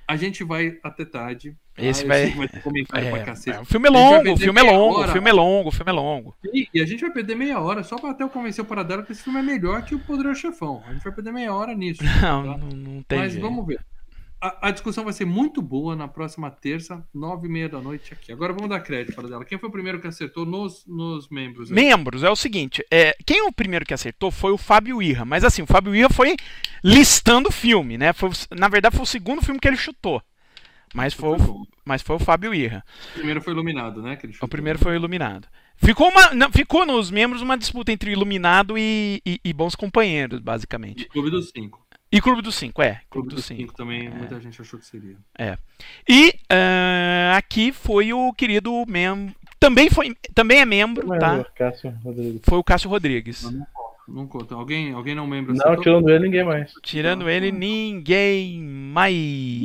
A 0.08 0.16
gente 0.16 0.44
vai 0.44 0.78
até 0.84 1.04
tarde. 1.04 1.56
Esse 1.78 2.04
Eu 2.04 2.08
vai- 2.08 2.30
vai 2.32 2.46
É, 2.46 3.50
é, 3.50 3.60
o 3.60 3.66
filme 3.66 3.88
é 3.88 3.92
longo, 3.92 4.32
o 4.32 4.38
filme 4.38 4.60
é 4.62 4.64
longo, 4.64 5.04
o 5.04 5.08
filme 5.08 5.30
é 5.30 5.34
longo, 5.34 5.70
o 5.70 5.72
filme 5.72 5.92
é 5.92 5.94
longo. 5.94 6.36
E, 6.54 6.68
e 6.74 6.82
a 6.82 6.86
gente 6.86 7.02
vai 7.02 7.12
perder 7.12 7.36
meia 7.36 7.60
hora 7.60 7.84
só 7.84 7.98
pra 7.98 8.12
até 8.12 8.24
eu 8.24 8.30
convencer 8.30 8.64
o 8.64 8.68
Paradelo 8.68 9.04
que 9.04 9.12
esse 9.12 9.24
filme 9.24 9.40
é 9.40 9.44
melhor 9.44 9.84
que 9.84 9.94
o 9.96 10.00
Poderoso 10.00 10.40
Chefão. 10.40 10.82
A 10.88 10.94
gente 10.94 11.04
vai 11.04 11.12
perder 11.14 11.34
meia 11.34 11.54
hora 11.54 11.74
nisso. 11.76 12.02
Não, 12.22 12.44
tá? 12.44 12.58
não, 12.58 12.70
não 12.70 13.04
tem 13.04 13.20
Mas 13.20 13.34
jeito. 13.34 13.44
vamos 13.44 13.66
ver. 13.66 13.80
A, 14.48 14.68
a 14.68 14.72
discussão 14.72 15.04
vai 15.04 15.14
ser 15.14 15.26
muito 15.26 15.62
boa 15.62 15.96
na 15.96 16.08
próxima 16.08 16.52
terça, 16.52 17.04
nove 17.14 17.48
e 17.48 17.50
meia 17.52 17.68
da 17.68 17.80
noite 17.82 18.14
aqui. 18.14 18.32
Agora 18.32 18.54
vamos 18.54 18.70
dar 18.70 18.80
crédito 18.82 19.16
para 19.16 19.28
dela. 19.28 19.44
Quem 19.46 19.58
foi 19.58 19.70
o 19.70 19.72
primeiro 19.72 20.00
que 20.00 20.08
acertou 20.08 20.46
nos, 20.46 20.86
nos 20.86 21.28
membros? 21.30 21.72
aí? 21.72 21.76
Membros, 21.76 22.22
é 22.24 22.30
o 22.30 22.36
seguinte, 22.36 22.86
é, 22.92 23.16
quem 23.26 23.42
o 23.48 23.52
primeiro 23.52 23.86
que 23.86 23.94
acertou 23.94 24.30
foi 24.30 24.52
o 24.52 24.58
Fábio 24.58 25.02
Irra, 25.02 25.26
mas 25.26 25.44
assim, 25.44 25.62
o 25.64 25.68
Fábio 25.68 25.96
Irra 25.96 26.10
foi 26.10 26.36
listando 26.84 27.50
o 27.50 27.52
filme, 27.52 27.98
né? 27.98 28.14
Foi, 28.14 28.30
na 28.56 28.68
verdade 28.68 28.96
foi 28.96 29.04
o 29.04 29.08
segundo 29.08 29.42
filme 29.42 29.60
que 29.60 29.68
ele 29.68 29.78
chutou. 29.78 30.22
Mas 30.94 31.14
foi, 31.14 31.38
o, 31.38 31.68
mas 31.84 32.02
foi 32.02 32.16
o 32.16 32.20
Fábio 32.20 32.54
Irra. 32.54 32.84
O 33.12 33.14
primeiro 33.16 33.42
foi 33.42 33.52
iluminado, 33.52 34.02
né? 34.02 34.18
O 34.42 34.48
primeiro 34.48 34.80
foi 34.80 34.96
Iluminado. 34.96 35.46
Ficou, 35.76 36.08
uma, 36.10 36.34
não, 36.34 36.50
ficou 36.50 36.86
nos 36.86 37.12
membros 37.12 37.42
uma 37.42 37.58
disputa 37.58 37.92
entre 37.92 38.12
Iluminado 38.12 38.78
e, 38.78 39.22
e- 39.26 39.42
e 39.44 39.52
Bons 39.52 39.76
Companheiros, 39.76 40.40
E 40.40 40.42
basicamente. 40.42 41.06
Clube 41.10 41.30
dos 41.30 41.50
Cinco. 41.50 41.85
E 42.12 42.22
Clube 42.22 42.42
dos 42.42 42.56
Cinco, 42.56 42.82
é. 42.82 43.02
Clube, 43.10 43.30
Clube 43.30 43.36
dos, 43.36 43.46
Cinco. 43.46 43.62
Cinco 43.62 43.74
também, 43.74 44.10
muita 44.10 44.40
gente 44.40 44.62
achou 44.62 44.80
que 44.80 44.86
seria. 44.86 45.18
E 46.08 46.34
ah, 46.50 47.36
aqui 47.38 47.72
foi 47.72 48.14
o 48.14 48.32
querido 48.34 48.86
membro. 48.88 49.36
Também, 49.60 49.90
foi, 49.90 50.16
também 50.34 50.60
é 50.60 50.66
membro, 50.66 51.08
Mas, 51.08 51.20
tá? 51.20 51.44
Cássio 51.56 51.90
Rodrigues. 52.04 52.42
Foi 52.44 52.58
o 52.58 52.64
Cássio 52.64 52.90
Rodrigues. 52.90 53.44
Não, 53.44 53.52
não. 53.52 53.85
Não 54.08 54.28
conta. 54.28 54.54
Alguém, 54.54 54.94
alguém 54.94 55.16
não 55.16 55.28
lembra? 55.28 55.54
Não, 55.54 55.76
tirando 55.82 56.10
ele, 56.10 56.26
ninguém 56.26 56.44
mais. 56.44 56.74
Tirando 56.84 57.28
ele, 57.28 57.52
ninguém 57.52 58.62
mais. 58.62 59.14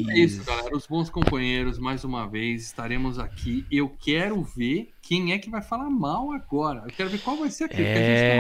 É 0.09 0.19
isso, 0.19 0.43
galera. 0.45 0.75
Os 0.75 0.87
bons 0.87 1.11
companheiros, 1.11 1.79
mais 1.79 2.05
uma 2.05 2.27
vez, 2.27 2.63
estaremos 2.65 3.19
aqui. 3.19 3.67
Eu 3.71 3.89
quero 4.01 4.43
ver 4.43 4.89
quem 5.03 5.33
é 5.33 5.39
que 5.39 5.51
vai 5.51 5.61
falar 5.61 5.91
mal 5.91 6.33
agora. 6.33 6.83
Eu 6.87 6.93
quero 6.95 7.11
ver 7.11 7.19
qual 7.19 7.37
vai 7.37 7.51
ser 7.51 7.65
aquele. 7.65 7.85
porque 7.85 7.99
a 7.99 8.03
gente 8.03 8.21
tem 8.21 8.35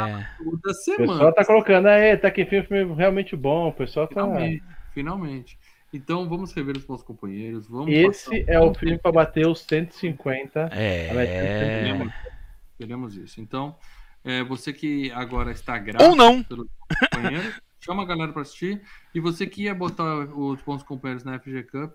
uma 0.00 0.18
É. 0.18 0.26
toda 0.38 0.56
O 0.56 0.60
pessoal 0.60 0.96
semana. 0.98 1.32
tá 1.32 1.44
colocando, 1.44 1.86
aí, 1.86 2.16
tá 2.16 2.30
que 2.32 2.44
filme, 2.46 2.66
filme 2.66 2.94
realmente 2.94 3.36
bom. 3.36 3.68
O 3.68 3.72
pessoal 3.72 4.08
tá. 4.08 4.22
Finalmente, 4.24 4.62
finalmente. 4.92 5.58
Então 5.92 6.28
vamos 6.28 6.52
rever 6.52 6.76
os 6.76 6.84
bons 6.84 7.04
companheiros. 7.04 7.68
Vamos 7.68 7.94
Esse 7.94 8.44
é 8.48 8.58
o 8.58 8.74
filme 8.74 8.98
pra 8.98 9.12
bater 9.12 9.46
os 9.46 9.60
150. 9.60 10.68
É. 10.72 12.10
Queremos 12.76 13.16
isso. 13.16 13.40
Então, 13.40 13.76
é, 14.24 14.42
você 14.42 14.72
que 14.72 15.10
agora 15.12 15.52
está 15.52 15.78
grato 15.78 16.02
Ou 16.04 16.16
não. 16.16 16.42
pelos 16.42 16.66
bons 16.66 17.08
companheiros, 17.10 17.54
chama 17.80 18.02
a 18.02 18.06
galera 18.06 18.32
para 18.32 18.42
assistir. 18.42 18.80
E 19.14 19.20
você 19.20 19.46
que 19.46 19.64
ia 19.64 19.74
botar 19.74 20.16
os 20.20 20.60
bons 20.62 20.82
companheiros 20.82 21.24
na 21.24 21.38
FG 21.38 21.64
Cup, 21.64 21.94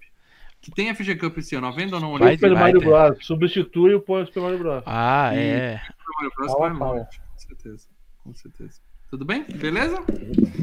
que 0.62 0.72
tem 0.72 0.94
FG 0.94 1.16
Cup 1.16 1.38
esse 1.38 1.56
ano, 1.56 1.68
a 1.68 1.72
venda 1.72 1.96
ou 1.96 2.02
não? 2.02 2.18
Vai 2.18 2.34
o 2.34 2.36
Super 2.36 2.54
vai 2.54 2.74
Mario. 2.74 2.82
Bros. 2.82 3.26
Substitui 3.26 3.96
o 3.96 4.00
Super 4.26 4.42
Mario 4.42 4.60
Bros. 4.60 4.84
Ah, 4.86 5.32
E- 5.34 5.38
é. 5.40 5.82
Mario 6.16 6.32
Bros 6.36 6.54
vai 6.60 6.74
longe, 6.74 7.06
com 7.34 7.40
certeza. 7.40 7.88
Com 8.24 8.34
certeza. 8.36 8.82
Tudo 9.10 9.26
bem? 9.26 9.44
Beleza? 9.44 10.04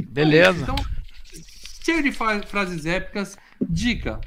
Beleza. 0.09 0.63
Então, 0.63 0.77
cheio 1.85 2.03
de 2.03 2.13
frases 2.13 2.87
épicas. 2.87 3.37
Dica. 3.61 4.21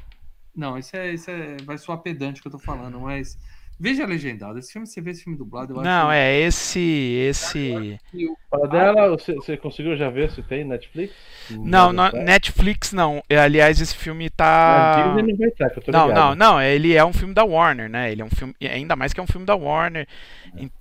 Não, 0.54 0.76
isso 0.76 0.94
é, 0.96 1.12
isso 1.14 1.30
é. 1.30 1.56
Vai 1.64 1.78
soar 1.78 1.98
pedante 1.98 2.42
que 2.42 2.48
eu 2.48 2.52
tô 2.52 2.58
falando, 2.58 3.00
mas. 3.00 3.38
Veja 3.82 4.04
legendado. 4.04 4.58
Esse 4.58 4.74
filme, 4.74 4.86
você 4.86 5.00
vê 5.00 5.12
esse 5.12 5.24
filme 5.24 5.38
dublado, 5.38 5.72
eu 5.72 5.80
acho 5.80 5.88
Não, 5.88 6.12
é 6.12 6.38
esse. 6.38 6.78
Esse. 6.78 7.98
Fala 8.50 8.68
dela, 8.68 9.08
você, 9.08 9.32
você 9.32 9.56
conseguiu 9.56 9.96
já 9.96 10.10
ver 10.10 10.30
se 10.30 10.42
tem 10.42 10.64
Netflix? 10.64 11.14
Não, 11.50 11.64
Não, 11.64 11.92
na- 11.92 12.12
Netflix 12.12 12.92
não. 12.92 13.22
É, 13.26 13.38
Aliás, 13.38 13.80
esse 13.80 13.96
filme 13.96 14.28
tá. 14.28 15.14
Não 15.16 15.46
estar, 15.46 15.70
Não, 15.88 16.08
não, 16.08 16.34
não. 16.34 16.60
Ele 16.62 16.94
é 16.94 17.02
um 17.02 17.12
filme 17.14 17.32
da 17.32 17.42
Warner, 17.42 17.88
né? 17.88 18.12
Ele 18.12 18.20
é 18.20 18.24
um 18.24 18.30
filme. 18.30 18.54
Ainda 18.60 18.94
mais 18.94 19.14
que 19.14 19.20
é 19.20 19.22
um 19.22 19.26
filme 19.26 19.46
da 19.46 19.54
Warner. 19.56 20.06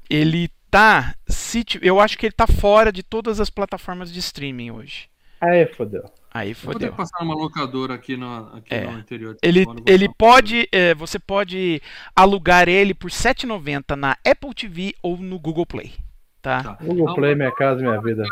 Ele 0.09 0.49
tá. 0.69 1.15
se 1.25 1.63
Eu 1.81 2.01
acho 2.01 2.17
que 2.17 2.25
ele 2.25 2.33
tá 2.33 2.47
fora 2.47 2.91
de 2.91 3.01
todas 3.01 3.39
as 3.39 3.49
plataformas 3.49 4.11
de 4.11 4.19
streaming 4.19 4.71
hoje. 4.71 5.07
Aí, 5.39 5.65
fodeu. 5.67 6.03
Aí 6.31 6.49
Eu 6.51 6.55
Vou 6.55 6.73
ter 6.73 6.79
fodeu. 6.79 6.91
que 6.91 6.97
passar 6.97 7.19
numa 7.23 7.33
locadora 7.35 7.93
aqui 7.95 8.15
no, 8.15 8.55
aqui 8.55 8.73
É. 8.73 8.89
no 8.89 8.99
interior. 8.99 9.33
de 9.33 9.39
Ele, 9.41 9.63
São 9.63 9.65
Paulo, 9.73 9.83
vou 9.85 9.93
ele 9.95 10.09
pode. 10.17 10.67
é, 10.71 10.93
você 10.93 11.17
pode 11.17 11.81
alugar 12.15 12.69
ele 12.69 12.93
por 12.93 13.09
R$ 13.09 13.15
7,90 13.17 13.95
na 13.95 14.11
Apple 14.25 14.53
TV 14.53 14.93
ou 15.01 15.17
no 15.17 15.39
Google 15.39 15.65
Play. 15.65 15.93
Tá? 16.41 16.63
Tá. 16.63 16.77
Google 16.81 17.15
Play, 17.15 17.35
minha 17.35 17.51
casa, 17.51 17.81
minha 17.81 17.99
vida. 18.01 18.23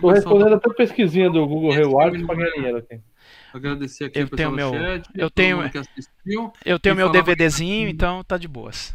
Tô 0.00 0.10
respondendo 0.10 0.54
até 0.54 0.72
pesquisinha 0.74 1.30
do 1.30 1.46
Google 1.46 1.72
Rewards 1.72 2.24
pra 2.26 2.34
não 2.34 2.40
ganhar 2.42 2.50
é- 2.50 2.54
dinheiro 2.56 2.78
aqui. 2.78 3.00
Agradecer 3.52 4.04
aqui 4.06 4.18
Eu 4.18 4.28
tenho 4.28 4.50
meu- 4.50 4.72
chat. 4.72 5.08
eu 5.14 5.30
tenho- 5.30 5.60
assistiu. 5.60 6.52
Eu 6.64 6.78
tenho 6.80 6.96
meu 6.96 7.10
pra- 7.10 7.20
DVDzinho, 7.20 7.88
então 7.88 8.24
tá 8.24 8.36
de 8.36 8.48
boas. 8.48 8.92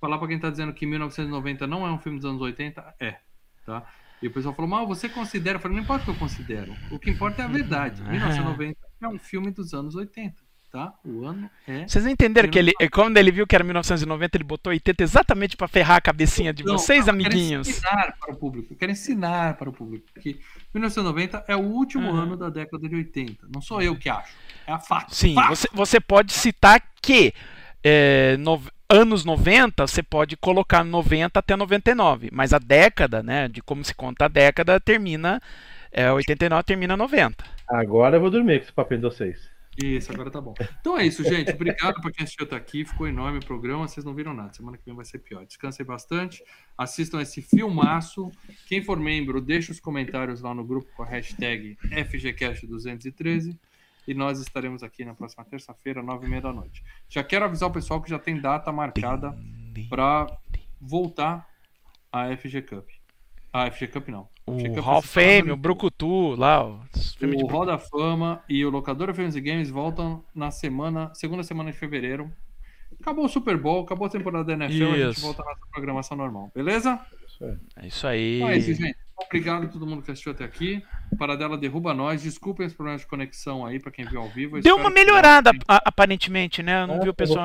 Falar 0.00 0.16
pra 0.16 0.28
quem 0.28 0.38
tá 0.38 0.48
dizendo 0.48 0.72
que 0.72 0.86
1990 0.86 1.66
não 1.66 1.86
é 1.86 1.90
um 1.92 1.98
filme 1.98 2.18
dos 2.18 2.24
anos 2.26 2.40
80, 2.40 2.82
é. 2.98 3.16
Tá? 3.66 3.84
E 4.22 4.26
o 4.26 4.30
pessoal 4.30 4.54
falou, 4.54 4.70
mas 4.70 4.86
você 4.86 5.08
considera? 5.08 5.56
Eu 5.56 5.60
falei, 5.60 5.76
não 5.76 5.84
importa 5.84 6.02
o 6.02 6.04
que 6.06 6.10
eu 6.10 6.18
considero. 6.18 6.74
O 6.90 6.98
que 6.98 7.10
importa 7.10 7.42
é 7.42 7.44
a 7.44 7.48
verdade. 7.48 8.02
1990 8.02 8.76
é 9.02 9.08
um 9.08 9.18
filme 9.18 9.50
dos 9.50 9.72
anos 9.74 9.94
80. 9.94 10.34
Tá? 10.72 10.94
O 11.04 11.24
ano 11.26 11.50
é. 11.66 11.84
Vocês 11.88 12.04
não 12.04 12.12
entenderam 12.12 12.48
que 12.48 12.56
ele, 12.56 12.72
quando 12.92 13.16
ele 13.16 13.32
viu 13.32 13.44
que 13.44 13.56
era 13.56 13.64
1990, 13.64 14.36
ele 14.36 14.44
botou 14.44 14.70
80 14.70 15.02
exatamente 15.02 15.56
pra 15.56 15.66
ferrar 15.66 15.96
a 15.96 16.00
cabecinha 16.00 16.52
de 16.52 16.62
Não, 16.64 16.78
vocês, 16.78 17.08
eu 17.08 17.12
quero 17.16 17.26
amiguinhos? 17.26 17.66
ensinar 17.68 18.14
para 18.20 18.32
o 18.32 18.36
público. 18.36 18.72
Eu 18.72 18.76
quero 18.76 18.92
ensinar 18.92 19.54
para 19.56 19.68
o 19.68 19.72
público. 19.72 20.06
Porque 20.14 20.38
1990 20.72 21.44
é 21.48 21.56
o 21.56 21.60
último 21.60 22.08
Uhum. 22.10 22.14
ano 22.16 22.36
da 22.36 22.48
década 22.50 22.88
de 22.88 22.94
80. 22.94 23.48
Não 23.52 23.60
sou 23.60 23.82
eu 23.82 23.96
que 23.96 24.08
acho. 24.08 24.32
É 24.64 24.70
a 24.72 24.78
fato. 24.78 25.12
Sim, 25.12 25.34
Fato. 25.34 25.48
você, 25.48 25.68
você 25.72 25.98
pode 26.00 26.32
citar 26.32 26.80
que 27.02 27.34
é, 27.82 28.36
no- 28.36 28.62
anos 28.90 29.24
90 29.24 29.86
você 29.86 30.02
pode 30.02 30.36
colocar 30.36 30.84
90 30.84 31.38
até 31.38 31.56
99, 31.56 32.28
mas 32.32 32.52
a 32.52 32.58
década, 32.58 33.22
né, 33.22 33.48
de 33.48 33.62
como 33.62 33.84
se 33.84 33.94
conta 33.94 34.24
a 34.24 34.28
década, 34.28 34.80
termina 34.80 35.40
é, 35.92 36.10
89 36.10 36.62
termina 36.64 36.96
90. 36.96 37.44
Agora 37.68 38.16
eu 38.16 38.20
vou 38.20 38.30
dormir 38.30 38.58
com 38.58 38.64
esse 38.64 38.72
papel 38.72 38.98
de 38.98 39.04
vocês. 39.04 39.50
Isso, 39.82 40.12
agora 40.12 40.30
tá 40.30 40.40
bom. 40.40 40.52
Então 40.80 40.98
é 40.98 41.06
isso, 41.06 41.24
gente. 41.24 41.52
Obrigado 41.52 42.00
para 42.02 42.10
quem 42.10 42.24
assistiu 42.24 42.44
até 42.44 42.56
aqui. 42.56 42.84
Ficou 42.84 43.08
enorme 43.08 43.38
o 43.38 43.44
programa. 43.44 43.88
Vocês 43.88 44.04
não 44.04 44.14
viram 44.14 44.34
nada. 44.34 44.52
Semana 44.52 44.76
que 44.76 44.84
vem 44.84 44.94
vai 44.94 45.04
ser 45.04 45.18
pior. 45.20 45.44
Descansem 45.46 45.86
bastante. 45.86 46.44
Assistam 46.76 47.22
esse 47.22 47.40
filmaço. 47.40 48.30
Quem 48.66 48.82
for 48.82 48.98
membro, 48.98 49.40
deixa 49.40 49.72
os 49.72 49.80
comentários 49.80 50.42
lá 50.42 50.52
no 50.54 50.64
grupo 50.64 50.90
com 50.94 51.02
a 51.02 51.06
hashtag 51.06 51.78
FGCast213. 51.82 53.56
E 54.06 54.14
nós 54.14 54.40
estaremos 54.40 54.82
aqui 54.82 55.04
na 55.04 55.14
próxima 55.14 55.44
terça-feira, 55.44 56.02
nove 56.02 56.26
e 56.26 56.28
meia 56.28 56.42
da 56.42 56.52
noite. 56.52 56.82
Já 57.08 57.22
quero 57.22 57.44
avisar 57.44 57.68
o 57.68 57.72
pessoal 57.72 58.00
que 58.00 58.10
já 58.10 58.18
tem 58.18 58.40
data 58.40 58.72
marcada 58.72 59.36
para 59.88 60.26
voltar 60.80 61.46
a 62.12 62.34
FG 62.36 62.62
Cup. 62.62 62.88
A 63.52 63.70
FG 63.70 63.88
Cup 63.88 64.08
não. 64.08 64.28
O 64.46 64.58
FG 64.58 64.68
Cup 64.70 64.84
Hall 64.84 65.02
Fame, 65.02 65.50
o 65.50 65.56
Brucutu, 65.56 66.34
lá, 66.34 66.62
de 66.92 67.26
o 67.26 67.46
Hall 67.46 67.66
da 67.66 67.78
Fama 67.78 68.42
e 68.48 68.64
o 68.64 68.70
Locadora 68.70 69.14
Filmes 69.14 69.36
e 69.36 69.40
Games 69.40 69.70
voltam 69.70 70.24
na 70.34 70.50
semana, 70.50 71.12
segunda 71.14 71.42
semana 71.42 71.70
de 71.70 71.78
fevereiro. 71.78 72.32
Acabou 73.00 73.24
o 73.24 73.28
Super 73.28 73.56
Bowl, 73.56 73.84
acabou 73.84 74.06
a 74.06 74.10
temporada 74.10 74.44
da 74.44 74.52
NFL, 74.52 74.84
a 74.84 74.96
gente 74.96 75.16
Isso. 75.16 75.20
volta 75.22 75.42
na 75.42 75.50
nossa 75.50 75.66
programação 75.70 76.16
normal, 76.16 76.50
beleza? 76.54 77.00
Isso. 77.26 77.44
É 77.76 77.86
isso 77.86 78.06
aí. 78.06 78.42
É 78.42 78.58
isso, 78.58 78.74
gente. 78.74 78.98
Obrigado 79.26 79.64
a 79.64 79.68
todo 79.68 79.86
mundo 79.86 80.02
que 80.02 80.10
assistiu 80.10 80.32
até 80.32 80.44
aqui. 80.44 80.82
Paradela 81.18 81.56
derruba 81.56 81.92
nós. 81.94 82.22
Desculpem 82.22 82.66
os 82.66 82.72
problemas 82.74 83.02
de 83.02 83.06
conexão 83.06 83.64
aí 83.64 83.78
para 83.78 83.92
quem 83.92 84.04
viu 84.04 84.20
ao 84.20 84.28
vivo. 84.28 84.58
Eu 84.58 84.62
Deu 84.62 84.76
uma 84.76 84.88
que- 84.88 84.94
melhorada, 84.94 85.52
a- 85.68 85.82
aparentemente, 85.84 86.62
né? 86.62 86.82
Eu 86.82 86.86
não 86.86 86.96
É, 86.96 87.00
vi 87.00 87.08
o 87.10 87.14
pessoal. 87.14 87.44